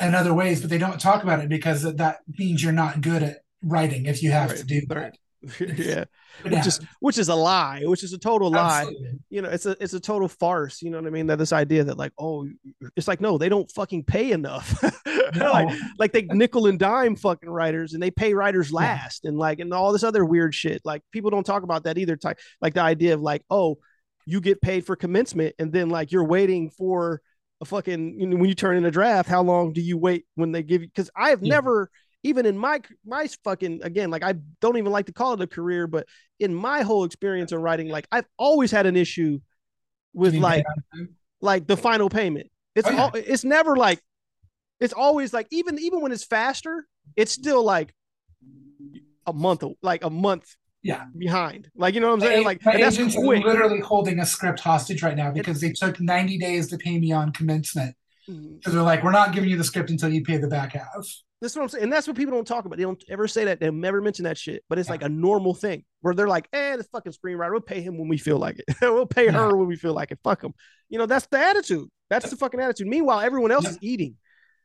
in 0.00 0.14
other 0.14 0.34
ways, 0.34 0.60
but 0.60 0.68
they 0.70 0.78
don't 0.78 1.00
talk 1.00 1.22
about 1.22 1.40
it 1.40 1.48
because 1.48 1.82
that 1.82 2.18
means 2.38 2.62
you're 2.62 2.72
not 2.72 3.00
good 3.00 3.22
at 3.22 3.38
writing 3.62 4.04
if 4.06 4.22
you 4.22 4.30
have 4.30 4.50
Right. 4.50 4.58
to 4.58 4.64
do 4.66 4.82
that. 4.90 5.14
yeah. 5.60 6.04
Which 6.42 6.66
is 6.66 6.80
which 7.00 7.18
is 7.18 7.28
a 7.28 7.34
lie, 7.34 7.82
which 7.84 8.02
is 8.02 8.12
a 8.12 8.18
total 8.18 8.50
lie. 8.50 8.80
absolutely. 8.80 9.18
you 9.30 9.42
know, 9.42 9.48
it's 9.48 9.66
a 9.66 9.76
it's 9.80 9.92
a 9.92 10.00
total 10.00 10.28
farce. 10.28 10.82
You 10.82 10.90
know 10.90 10.98
what 10.98 11.06
I 11.06 11.10
mean? 11.10 11.26
That 11.28 11.38
this 11.38 11.52
idea 11.52 11.84
that 11.84 11.96
like, 11.96 12.12
oh, 12.18 12.48
it's 12.96 13.08
like 13.08 13.20
no, 13.20 13.38
they 13.38 13.48
don't 13.48 13.70
fucking 13.72 14.04
pay 14.04 14.32
enough. 14.32 14.82
No. 15.34 15.52
like 15.52 15.78
like 15.98 16.12
they 16.12 16.22
nickel 16.22 16.68
and 16.68 16.78
dime 16.78 17.14
fucking 17.14 17.50
writers, 17.50 17.92
and 17.92 18.02
they 18.02 18.10
pay 18.10 18.32
writers 18.32 18.72
last, 18.72 19.26
and 19.26 19.36
like 19.36 19.60
and 19.60 19.74
all 19.74 19.92
this 19.92 20.02
other 20.02 20.24
weird 20.24 20.54
shit. 20.54 20.80
Like 20.86 21.02
people 21.12 21.28
don't 21.28 21.44
talk 21.44 21.64
about 21.64 21.84
that 21.84 21.98
either. 21.98 22.16
Type 22.16 22.38
like 22.62 22.72
the 22.72 22.80
idea 22.80 23.12
of 23.12 23.20
like, 23.20 23.42
oh, 23.50 23.76
you 24.24 24.40
get 24.40 24.62
paid 24.62 24.86
for 24.86 24.96
commencement, 24.96 25.54
and 25.58 25.70
then 25.70 25.90
like 25.90 26.12
you're 26.12 26.24
waiting 26.24 26.70
for 26.70 27.20
a 27.60 27.66
fucking 27.66 28.18
you 28.18 28.26
know, 28.26 28.36
when 28.38 28.48
you 28.48 28.54
turn 28.54 28.78
in 28.78 28.86
a 28.86 28.90
draft. 28.90 29.28
How 29.28 29.42
long 29.42 29.74
do 29.74 29.82
you 29.82 29.98
wait 29.98 30.24
when 30.34 30.50
they 30.52 30.62
give 30.62 30.80
you? 30.80 30.88
Because 30.88 31.10
I 31.14 31.28
have 31.28 31.42
Yeah. 31.42 31.56
never 31.56 31.90
even 32.22 32.46
in 32.46 32.58
my 32.58 32.80
my 33.06 33.28
fucking 33.44 33.80
again 33.82 34.10
like 34.10 34.22
I 34.22 34.34
don't 34.60 34.76
even 34.76 34.92
like 34.92 35.06
to 35.06 35.12
call 35.12 35.34
it 35.34 35.40
a 35.40 35.46
career, 35.46 35.86
but 35.86 36.06
in 36.40 36.54
my 36.54 36.82
whole 36.82 37.04
experience 37.04 37.52
of 37.52 37.60
writing, 37.60 37.88
like 37.88 38.06
I've 38.10 38.26
always 38.38 38.70
had 38.70 38.86
an 38.86 38.96
issue 38.96 39.38
with 40.14 40.34
like 40.34 40.64
paid 40.64 40.70
on 40.94 40.98
time. 41.06 41.16
like 41.40 41.66
the 41.66 41.76
final 41.76 42.08
payment. 42.08 42.48
It's 42.74 42.88
Oh, 42.88 42.92
yeah. 42.92 43.02
all 43.02 43.10
it's 43.14 43.44
never 43.44 43.76
like 43.76 44.00
It's 44.80 44.92
always 44.92 45.32
like 45.32 45.46
even 45.50 45.78
even 45.78 46.00
when 46.00 46.12
it's 46.12 46.24
faster, 46.24 46.86
it's 47.16 47.32
still 47.32 47.62
like 47.64 47.92
a 49.26 49.32
month 49.32 49.62
like 49.82 50.02
a 50.04 50.10
month 50.10 50.56
Yeah. 50.82 51.04
behind. 51.16 51.70
Like 51.76 51.94
you 51.94 52.00
know 52.00 52.08
what 52.08 52.14
I'm 52.14 52.20
saying? 52.20 52.44
Like 52.44 52.60
that's 52.62 52.96
quick. 52.96 53.44
literally 53.44 53.80
holding 53.80 54.18
a 54.20 54.26
script 54.26 54.60
hostage 54.60 55.02
right 55.02 55.16
now 55.16 55.30
because 55.30 55.60
they 55.60 55.70
took 55.72 56.00
90 56.00 56.38
days 56.38 56.68
to 56.68 56.78
pay 56.78 56.98
me 56.98 57.12
on 57.12 57.32
commencement. 57.32 57.94
Mm-hmm. 58.28 58.56
Because 58.56 58.74
they're 58.74 58.82
like, 58.82 59.02
we're 59.04 59.10
not 59.12 59.32
giving 59.32 59.48
you 59.50 59.56
the 59.56 59.64
script 59.64 59.90
until 59.90 60.10
you 60.12 60.22
pay 60.24 60.36
the 60.36 60.48
back 60.48 60.72
half. 60.74 61.06
That's 61.40 61.54
what 61.54 61.62
I'm 61.62 61.68
saying. 61.68 61.84
And 61.84 61.92
that's 61.92 62.06
what 62.08 62.16
people 62.16 62.34
don't 62.34 62.46
talk 62.46 62.64
about. 62.64 62.78
They 62.78 62.82
don't 62.84 63.02
ever 63.08 63.28
say 63.28 63.44
that. 63.44 63.60
They 63.60 63.70
never 63.70 64.00
mention 64.00 64.24
that 64.24 64.36
shit. 64.36 64.64
But 64.68 64.78
it's 64.78 64.88
Yeah. 64.88 64.94
like 64.94 65.02
a 65.02 65.08
normal 65.08 65.54
thing 65.54 65.84
where 66.00 66.12
they're 66.14 66.26
like, 66.28 66.48
eh, 66.52 66.76
the 66.76 66.82
fucking 66.84 67.12
screenwriter, 67.12 67.52
we'll 67.52 67.60
pay 67.60 67.80
him 67.80 67.96
when 67.96 68.08
we 68.08 68.18
feel 68.18 68.38
like 68.38 68.58
it. 68.58 68.64
we'll 68.82 69.06
pay 69.06 69.26
Yeah. 69.26 69.32
her 69.32 69.56
when 69.56 69.68
we 69.68 69.76
feel 69.76 69.94
like 69.94 70.10
it. 70.10 70.18
Fuck 70.24 70.42
him. 70.42 70.52
You 70.88 70.98
know, 70.98 71.06
that's 71.06 71.26
the 71.26 71.38
attitude. 71.38 71.88
That's 72.10 72.28
the 72.28 72.36
fucking 72.36 72.58
attitude. 72.60 72.88
Meanwhile, 72.88 73.20
everyone 73.20 73.52
else 73.52 73.64
Yeah. 73.64 73.70
is 73.70 73.78
eating. 73.82 74.16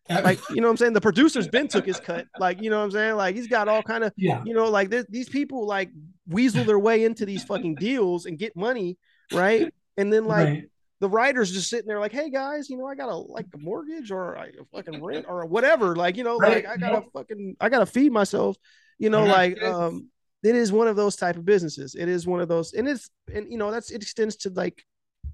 Like, 0.10 0.40
you 0.50 0.58
know 0.58 0.64
what 0.68 0.72
I'm 0.72 0.78
saying? 0.78 0.94
The 0.94 1.02
producer's 1.02 1.48
been 1.50 1.68
took 1.68 1.86
his 1.86 2.00
cut. 2.00 2.26
Like, 2.40 2.62
you 2.62 2.70
know 2.70 2.80
what 2.80 2.86
I'm 2.86 2.92
saying? 2.92 3.16
Like 3.16 3.36
he's 3.36 3.48
got 3.48 3.68
all 3.70 3.84
kind 3.84 4.04
of, 4.04 4.12
yeah. 4.18 4.42
you 4.46 4.54
know, 4.54 4.70
like 4.70 4.90
th- 4.92 5.06
these 5.10 5.30
people 5.30 5.66
like 5.68 5.92
weasel 6.28 6.64
their 6.66 6.80
way 6.80 7.06
into 7.06 7.26
these 7.26 7.44
fucking 7.44 7.76
deals 7.76 8.26
and 8.26 8.38
get 8.38 8.56
money, 8.56 8.98
right? 9.32 9.74
And 9.96 10.12
then 10.12 10.26
like 10.26 10.48
right. 10.48 10.64
The 11.04 11.10
writer's 11.10 11.52
just 11.52 11.70
sitting 11.70 11.86
there 11.88 12.00
like, 12.00 12.14
hey 12.14 12.30
guys, 12.30 12.70
you 12.70 12.78
know, 12.78 12.88
I 12.88 12.96
got 12.96 13.10
a 13.10 13.16
like 13.16 13.48
a 13.54 13.58
mortgage 13.58 14.10
or 14.10 14.38
I 14.38 14.52
fucking 14.74 15.04
rent 15.04 15.26
or 15.28 15.46
whatever. 15.46 15.98
Like, 15.98 16.16
you 16.16 16.24
know, 16.24 16.38
Right. 16.38 16.64
like 16.64 16.66
I 16.66 16.78
gotta 16.78 17.06
fucking 17.12 17.58
I 17.60 17.68
gotta 17.68 17.86
feed 17.86 18.14
myself. 18.14 18.56
You 18.98 19.10
know, 19.10 19.26
Yeah. 19.26 19.32
like 19.32 19.62
um 19.62 20.10
it 20.44 20.56
is 20.56 20.72
one 20.72 20.88
of 20.88 20.96
those 20.96 21.18
type 21.18 21.36
of 21.36 21.44
businesses. 21.44 21.94
It 21.96 22.08
is 22.08 22.26
one 22.26 22.40
of 22.40 22.48
those, 22.48 22.72
and 22.72 22.88
it's 22.88 23.10
and 23.34 23.52
you 23.52 23.58
know, 23.58 23.70
that's 23.70 23.92
it 23.92 24.02
extends 24.02 24.38
to 24.38 24.50
like 24.50 24.82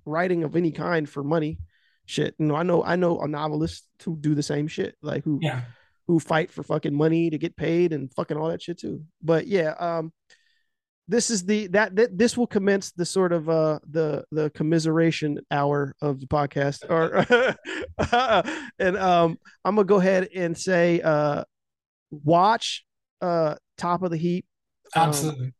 writing 0.05 0.43
of 0.43 0.55
any 0.55 0.71
kind 0.71 1.07
for 1.07 1.23
money. 1.23 1.59
Shit. 2.07 2.33
You 2.39 2.47
know, 2.47 2.55
I 2.55 2.63
know 2.63 2.83
I 2.83 2.95
know 2.95 3.19
a 3.21 3.27
novelist 3.27 3.85
who 4.03 4.17
do 4.17 4.33
the 4.33 4.41
same 4.43 4.67
shit, 4.67 4.95
like 5.03 5.23
who 5.23 5.37
Yeah. 5.41 5.61
who 6.07 6.19
fight 6.19 6.49
for 6.49 6.63
fucking 6.63 6.95
money 6.95 7.29
to 7.29 7.37
get 7.37 7.55
paid 7.55 7.93
and 7.93 8.11
fucking 8.15 8.37
all 8.37 8.49
that 8.49 8.63
shit 8.63 8.79
too. 8.79 9.03
But 9.21 9.45
yeah, 9.45 9.73
um, 9.79 10.11
this 11.09 11.31
is 11.31 11.43
the 11.43 11.65
that, 11.67 11.95
that 11.95 12.15
this 12.17 12.37
will 12.37 12.45
commence 12.47 12.91
the 12.91 13.03
sort 13.05 13.33
of 13.33 13.49
uh 13.49 13.79
the 13.89 14.23
the 14.31 14.49
commiseration 14.51 15.39
hour 15.49 15.95
of 16.01 16.19
the 16.19 16.27
podcast 16.27 16.85
or 16.87 17.25
and 18.79 18.95
um 18.97 19.37
I'm 19.65 19.75
gonna 19.75 19.85
go 19.85 19.97
ahead 19.99 20.29
and 20.35 20.55
say 20.57 21.01
uh 21.01 21.43
watch 22.11 22.85
uh 23.21 23.55
top 23.77 24.03
of 24.03 24.11
the 24.11 24.17
heap. 24.17 24.45
Um, 24.95 25.09
Absolutely. 25.09 25.53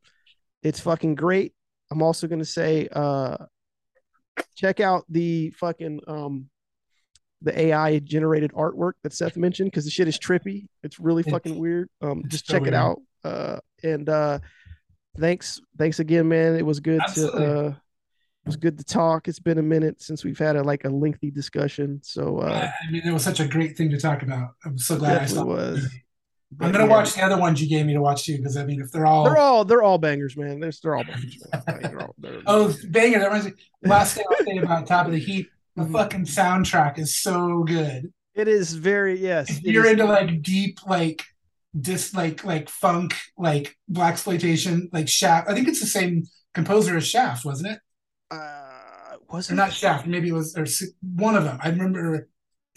it's 0.64 0.80
fucking 0.80 1.16
great. 1.16 1.54
I'm 1.92 2.04
also 2.04 2.28
gonna 2.28 2.46
say 2.46 2.88
uh 2.92 3.38
check 4.56 4.80
out 4.80 5.04
the 5.10 5.50
fucking 5.52 6.00
um 6.08 6.50
the 7.42 7.58
AI 7.60 8.00
generated 8.00 8.52
artwork 8.52 8.94
that 9.04 9.14
Seth 9.14 9.36
mentioned 9.38 9.72
because 9.72 9.86
the 9.86 9.92
shit 9.92 10.08
is 10.08 10.20
trippy. 10.20 10.68
It's 10.84 11.00
really 11.00 11.22
It's- 11.22 11.34
fucking 11.34 11.58
weird. 11.58 11.90
Um 12.02 12.24
just 12.28 12.46
so 12.46 12.54
check 12.54 12.68
it 12.68 12.74
out. 12.76 13.00
Uh 13.24 13.60
and 13.84 14.08
uh 14.08 14.40
thanks 15.20 15.62
thanks 15.78 16.00
again, 16.00 16.28
man. 16.28 16.56
It 16.56 16.66
was 16.66 16.80
good 16.80 17.02
Absolutely. 17.02 17.40
to 17.46 17.60
uh 17.68 17.70
it 17.70 18.48
was 18.48 18.56
good 18.56 18.78
to 18.78 18.84
talk. 18.84 19.28
It's 19.28 19.40
been 19.40 19.58
a 19.58 19.62
minute 19.64 20.02
since 20.02 20.24
we've 20.24 20.40
had 20.40 20.56
a 20.56 20.64
like 20.64 20.86
a 20.86 20.90
lengthy 20.90 21.30
discussion. 21.32 22.00
So 22.04 22.40
uh 22.40 22.72
I 22.88 22.92
mean, 22.92 23.02
it 23.06 23.12
was 23.12 23.24
such 23.24 23.40
a 23.40 23.48
great 23.48 23.78
thing 23.78 23.90
to 23.92 24.00
talk 24.00 24.24
about. 24.24 24.52
I'm 24.66 24.78
so 24.78 24.98
glad 24.98 25.22
I 25.22 25.26
saw 25.26 25.42
it. 25.42 25.48
was. 25.48 25.88
I'm 26.60 26.72
gonna 26.72 26.86
yeah, 26.86 26.90
watch 26.90 27.14
the 27.14 27.22
other 27.22 27.38
ones 27.38 27.62
you 27.62 27.70
gave 27.70 27.86
me 27.86 27.94
to 27.94 28.02
watch 28.02 28.26
too, 28.26 28.38
because 28.38 28.58
I 28.58 28.66
mean, 28.66 28.82
if 28.82 28.92
they're 28.92 29.06
all, 29.06 29.26
They're 29.26 29.38
all 29.38 29.66
they're 29.66 29.84
all 29.84 30.00
bangers, 30.00 30.36
man. 30.36 30.60
They're, 30.60 30.72
they're 30.82 30.96
all 30.96 31.04
bangers. 31.04 31.38
They're 31.82 32.02
all- 32.02 32.16
they're- 32.18 32.42
oh 32.48 32.76
banger, 32.88 33.20
that 33.20 33.28
reminds 33.28 33.46
me. 33.46 33.52
Last 33.84 34.16
thing 34.16 34.26
I'll 34.32 34.46
say 34.46 34.58
about 34.64 34.88
Top 34.88 35.06
of 35.06 35.12
the 35.12 35.20
Heap, 35.20 35.48
the 35.76 35.84
Mhm. 35.84 35.92
fucking 35.92 36.26
soundtrack 36.26 36.98
is 36.98 37.16
so 37.16 37.64
good. 37.66 38.12
It 38.34 38.48
is 38.48 38.74
very 38.74 39.20
yes. 39.20 39.50
If 39.50 39.62
you're 39.64 39.86
is- 39.86 39.92
into 39.92 40.06
like 40.06 40.42
deep, 40.42 40.80
like 40.88 41.22
dis, 41.80 42.14
like 42.14 42.44
like 42.44 42.70
funk, 42.70 43.16
like 43.38 43.76
blaxploitation, 43.92 44.90
like 44.94 45.08
Shaft. 45.08 45.50
I 45.50 45.54
think 45.54 45.68
it's 45.68 45.82
the 45.82 45.88
same 45.88 46.24
composer 46.54 46.98
as 46.98 47.08
Shaft, 47.08 47.46
wasn't 47.46 47.74
it? 47.74 47.80
uh, 48.32 49.18
was 49.30 49.50
Or 49.50 49.54
it 49.54 49.56
not 49.56 49.74
Shaft, 49.74 50.08
maybe 50.08 50.30
it 50.30 50.34
was 50.34 50.56
or 50.56 50.66
one 51.02 51.36
of 51.36 51.44
them. 51.44 51.60
I 51.62 51.70
remember 51.70 52.28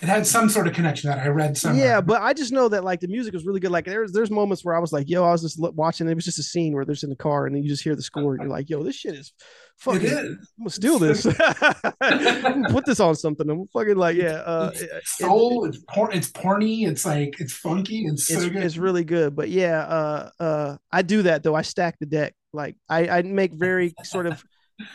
it 0.03 0.09
had 0.09 0.27
some 0.27 0.49
sort 0.49 0.67
of 0.67 0.75
connection 0.75 1.11
that 1.11 1.21
I 1.21 1.29
read 1.29 1.57
somewhere. 1.57 1.85
Yeah, 1.87 2.01
but 2.01 2.21
I 2.21 2.33
just 2.33 2.51
know 2.53 2.69
that 2.69 2.83
like 2.83 2.99
the 2.99 3.07
music 3.07 3.33
was 3.35 3.47
really 3.47 3.61
good. 3.61 3.71
Like 3.71 3.85
there's 3.85 4.11
there's 4.11 4.33
moments 4.33 4.65
where 4.65 4.75
I 4.75 4.81
was 4.81 4.93
like, 4.93 5.09
yo, 5.09 5.23
I 5.25 5.31
was 5.31 5.43
just 5.43 5.61
watching. 5.61 6.09
It 6.09 6.15
was 6.17 6.25
just 6.25 6.41
a 6.41 6.43
scene 6.43 6.75
where 6.75 6.85
there's 6.85 7.05
in 7.05 7.11
the 7.11 7.15
car, 7.15 7.47
and 7.47 7.55
then 7.55 7.63
you 7.63 7.69
just 7.69 7.85
hear 7.85 7.95
the 7.95 8.03
score, 8.03 8.35
and 8.35 8.43
you're 8.43 8.51
like, 8.51 8.69
yo, 8.69 8.83
this 8.83 8.97
shit 8.97 9.15
is 9.15 9.33
fucking. 9.79 10.03
it 10.03 10.19
I'm 10.19 10.39
gonna 10.59 10.71
steal 10.71 10.99
this. 10.99 11.23
Put 12.73 12.85
this 12.85 12.99
on 12.99 13.15
something. 13.15 13.49
I'm 13.49 13.69
fucking 13.69 13.97
like, 13.97 14.17
yeah. 14.17 14.43
Uh, 14.45 14.71
It's 14.73 14.83
it- 14.83 14.91
it- 14.91 15.07
soul. 15.07 15.67
It's 15.67 15.79
porn. 15.89 16.13
It's 16.13 16.33
porny. 16.33 16.89
It's 16.89 17.07
like 17.07 17.37
it's 17.39 17.53
funky. 17.53 18.05
It's 18.07 18.27
so 18.27 18.35
it's, 18.35 18.47
good. 18.47 18.57
it's 18.65 18.77
really 18.77 19.05
good. 19.05 19.37
But 19.37 19.51
yeah, 19.51 19.79
uh, 19.83 20.31
uh, 20.41 20.77
I 20.91 21.03
do 21.03 21.23
that 21.23 21.45
though. 21.45 21.55
I 21.55 21.63
stack 21.63 22.01
the 22.01 22.07
deck. 22.07 22.35
Like 22.53 22.75
I, 22.89 23.09
I 23.09 23.23
make 23.23 23.53
very 23.53 23.95
sort 24.03 24.27
of 24.27 24.43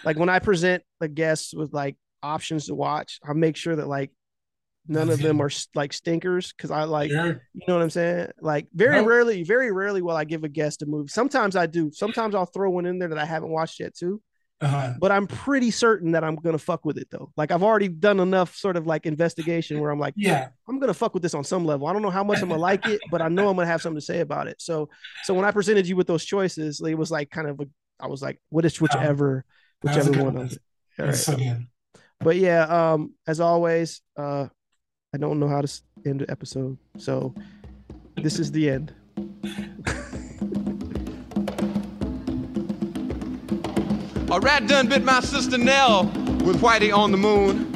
like 0.03 0.17
when 0.17 0.27
I 0.27 0.39
present 0.39 0.83
the 0.99 1.07
guests 1.07 1.53
with 1.53 1.71
like 1.73 1.95
options 2.21 2.65
to 2.65 2.75
watch, 2.75 3.19
I 3.27 3.31
make 3.31 3.55
sure 3.55 3.75
that 3.77 3.87
like 3.87 4.11
none 4.87 5.09
of 5.09 5.19
them 5.19 5.41
are 5.41 5.49
like 5.75 5.93
stinkers 5.93 6.53
because 6.53 6.71
I 6.71 6.83
like 6.83 7.11
Sure. 7.11 7.41
You 7.53 7.61
know 7.67 7.75
what 7.75 7.83
I'm 7.83 7.89
saying? 7.89 8.29
Like 8.41 8.67
very 8.73 8.97
Nope. 8.97 9.07
rarely, 9.07 9.43
very 9.43 9.71
rarely 9.71 10.01
will 10.01 10.15
I 10.15 10.23
give 10.23 10.43
a 10.43 10.49
guest 10.49 10.81
a 10.81 10.85
movie. 10.85 11.09
Sometimes 11.09 11.55
I 11.55 11.65
do. 11.65 11.91
Sometimes 11.91 12.35
I'll 12.35 12.45
throw 12.45 12.69
one 12.69 12.85
in 12.85 12.99
there 12.99 13.09
that 13.09 13.17
I 13.17 13.25
haven't 13.25 13.49
watched 13.49 13.79
yet 13.79 13.95
too. 13.95 14.21
Uh, 14.59 14.95
But 14.99 15.11
I'm 15.11 15.27
pretty 15.27 15.69
certain 15.69 16.13
that 16.13 16.23
I'm 16.23 16.35
gonna 16.35 16.57
fuck 16.57 16.83
with 16.83 16.97
it 16.97 17.09
though. 17.11 17.31
Like 17.37 17.51
I've 17.51 17.61
already 17.61 17.89
done 17.89 18.19
enough 18.19 18.55
sort 18.55 18.75
of 18.75 18.87
like 18.87 19.05
investigation 19.05 19.79
where 19.79 19.91
I'm 19.91 19.99
like, 19.99 20.15
yeah. 20.17 20.47
I'm 20.67 20.79
gonna 20.79 20.95
fuck 20.95 21.13
with 21.13 21.21
this 21.21 21.35
on 21.35 21.43
some 21.43 21.63
level. 21.63 21.85
I 21.85 21.93
don't 21.93 22.01
know 22.01 22.09
how 22.09 22.23
much 22.23 22.41
I'm 22.41 22.49
gonna 22.49 22.59
like 22.61 22.87
it, 22.87 22.99
but 23.11 23.21
I 23.21 23.27
know 23.27 23.49
I'm 23.49 23.55
gonna 23.55 23.67
have 23.67 23.81
something 23.83 23.99
to 23.99 24.05
say 24.05 24.21
about 24.21 24.47
it. 24.47 24.59
So, 24.59 24.89
so 25.25 25.35
when 25.35 25.45
I 25.45 25.51
presented 25.51 25.87
you 25.87 25.95
with 25.95 26.07
those 26.07 26.25
choices, 26.25 26.81
it 26.81 26.95
was 26.97 27.11
like 27.11 27.29
kind 27.29 27.47
of 27.47 27.59
a, 27.59 27.65
I 27.99 28.07
was 28.07 28.21
like, 28.23 28.41
what 28.49 28.65
is 28.65 28.81
whichever, 28.81 29.45
whichever 29.83 30.23
one. 30.23 30.37
Of 30.37 30.51
it. 30.53 30.57
All 30.99 31.05
right. 31.05 31.15
so. 31.15 31.37
But 32.19 32.37
yeah, 32.37 32.63
um, 32.93 33.13
as 33.27 33.39
always, 33.39 34.01
uh, 34.17 34.47
I 35.17 35.19
don't 35.19 35.39
know 35.39 35.47
how 35.47 35.61
to 35.61 35.81
end 36.05 36.21
the 36.21 36.29
episode, 36.29 36.77
so 36.99 37.33
this 38.17 38.37
is 38.37 38.51
the 38.51 38.69
end. 38.69 38.93
A 44.31 44.39
rat 44.39 44.67
done 44.67 44.87
bit 44.87 45.03
my 45.03 45.21
sister 45.21 45.57
Nell 45.57 46.03
with 46.45 46.61
Whitey 46.61 46.95
on 46.95 47.09
the 47.09 47.17
moon. 47.17 47.73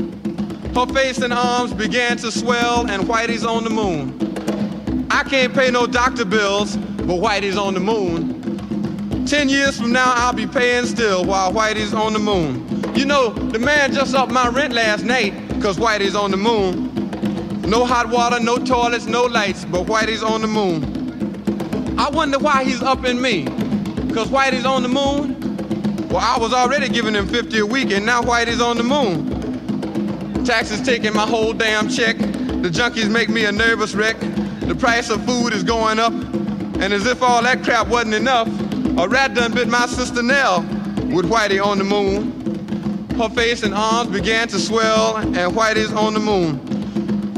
Her 0.76 0.86
face 0.94 1.18
and 1.18 1.34
arms 1.34 1.74
began 1.74 2.18
to 2.18 2.32
swell, 2.32 2.88
and 2.88 3.06
Whitey's 3.06 3.44
on 3.44 3.64
the 3.64 3.72
moon. 3.72 5.08
I 5.10 5.24
can't 5.24 5.52
pay 5.52 5.72
no 5.72 5.88
doctor 5.88 6.26
bills, 6.26 6.78
but 6.78 7.08
Whitey's 7.08 7.58
on 7.58 7.74
the 7.74 7.80
moon. 7.80 9.26
Ten 9.26 9.50
years 9.50 9.80
from 9.80 9.92
now, 9.92 10.14
I'll 10.16 10.32
be 10.32 10.46
paying 10.46 10.86
still 10.86 11.26
while 11.26 11.52
Whitey's 11.52 11.96
on 11.96 12.14
the 12.14 12.20
moon. 12.20 12.68
You 12.96 13.06
know, 13.06 13.30
the 13.34 13.58
man 13.58 13.94
just 13.94 14.14
upped 14.14 14.32
my 14.32 14.48
rent 14.50 14.74
last 14.74 15.04
night, 15.04 15.34
cause 15.60 15.78
Whitey's 15.78 16.14
on 16.14 16.30
the 16.30 16.38
moon. 16.38 16.92
No 17.68 17.86
hot 17.86 18.10
water, 18.10 18.40
no 18.40 18.58
toilets, 18.58 19.06
no 19.06 19.24
lights, 19.24 19.66
but 19.66 19.86
Whitey's 19.86 20.24
on 20.24 20.42
the 20.42 20.48
moon. 20.48 21.96
I 21.98 22.10
wonder 22.10 22.40
why 22.40 22.64
he's 22.64 22.82
upping 22.82 23.22
me, 23.22 23.46
cause 24.14 24.28
Whitey's 24.28 24.66
on 24.66 24.84
the 24.84 24.90
moon. 24.90 25.38
Well, 26.10 26.20
I 26.20 26.38
was 26.38 26.54
already 26.54 26.90
giving 26.90 27.14
him 27.14 27.28
50 27.28 27.60
a 27.60 27.66
week, 27.66 27.92
and 27.92 28.06
now 28.06 28.22
Whitey's 28.22 28.60
on 28.60 28.78
the 28.78 28.84
moon. 28.84 30.44
Taxes 30.44 30.82
taking 30.82 31.14
my 31.14 31.26
whole 31.26 31.54
damn 31.54 31.88
check. 31.88 32.18
The 32.18 32.70
junkies 32.70 33.10
make 33.10 33.30
me 33.30 33.46
a 33.46 33.52
nervous 33.52 33.94
wreck. 33.94 34.20
The 34.20 34.76
price 34.78 35.10
of 35.10 35.24
food 35.26 35.54
is 35.54 35.64
going 35.64 36.00
up. 36.00 36.14
And 36.14 36.92
as 36.94 37.06
if 37.06 37.22
all 37.22 37.42
that 37.44 37.64
crap 37.64 37.88
wasn't 37.88 38.16
enough, 38.16 38.48
a 38.98 39.08
rat 39.08 39.36
done 39.36 39.54
bit 39.54 39.68
my 39.68 39.86
sister 39.86 40.24
Nell 40.24 40.62
with 41.14 41.26
Whitey 41.30 41.64
on 41.64 41.78
the 41.78 41.84
moon. 41.84 43.08
Her 43.18 43.30
face 43.30 43.64
and 43.64 43.74
arms 43.74 44.10
began 44.10 44.48
to 44.48 44.60
swell, 44.60 45.18
and 45.18 45.36
Whitey's 45.36 45.94
on 45.94 46.14
the 46.16 46.20
moon. 46.20 46.71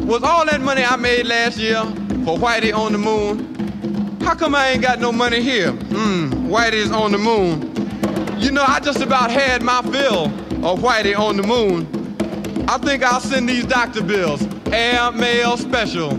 Was 0.06 0.22
all 0.22 0.46
that 0.46 0.60
money 0.60 0.84
I 0.84 0.98
made 0.98 1.26
last 1.26 1.58
year 1.58 1.82
for 2.26 2.38
Whitey 2.38 2.76
on 2.76 2.92
the 2.92 2.98
moon? 2.98 4.20
How 4.22 4.36
come 4.36 4.54
I 4.54 4.70
ain't 4.70 4.82
got 4.82 5.00
no 5.00 5.12
money 5.12 5.42
here? 5.42 5.72
Hmm, 5.72 6.50
Whitey's 6.52 6.92
on 6.92 7.14
the 7.14 7.18
moon. 7.18 7.72
You 8.40 8.52
know, 8.52 8.66
I 8.68 8.82
just 8.82 9.00
about 9.02 9.32
had 9.32 9.64
my 9.64 9.82
fill 9.82 10.26
of 10.66 10.80
Whitey 10.82 11.18
on 11.18 11.38
the 11.38 11.44
moon. 11.44 11.88
I 12.68 12.78
think 12.80 13.02
I'll 13.02 13.22
send 13.22 13.48
these 13.48 13.66
doctor 13.66 14.04
bills, 14.04 14.46
air 14.74 15.10
mail 15.14 15.56
special. 15.56 16.12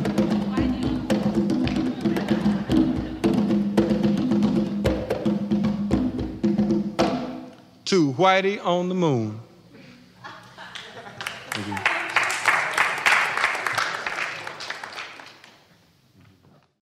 To 7.84 8.12
Whitey 8.14 8.64
on 8.64 8.88
the 8.88 8.94
moon. 8.94 9.40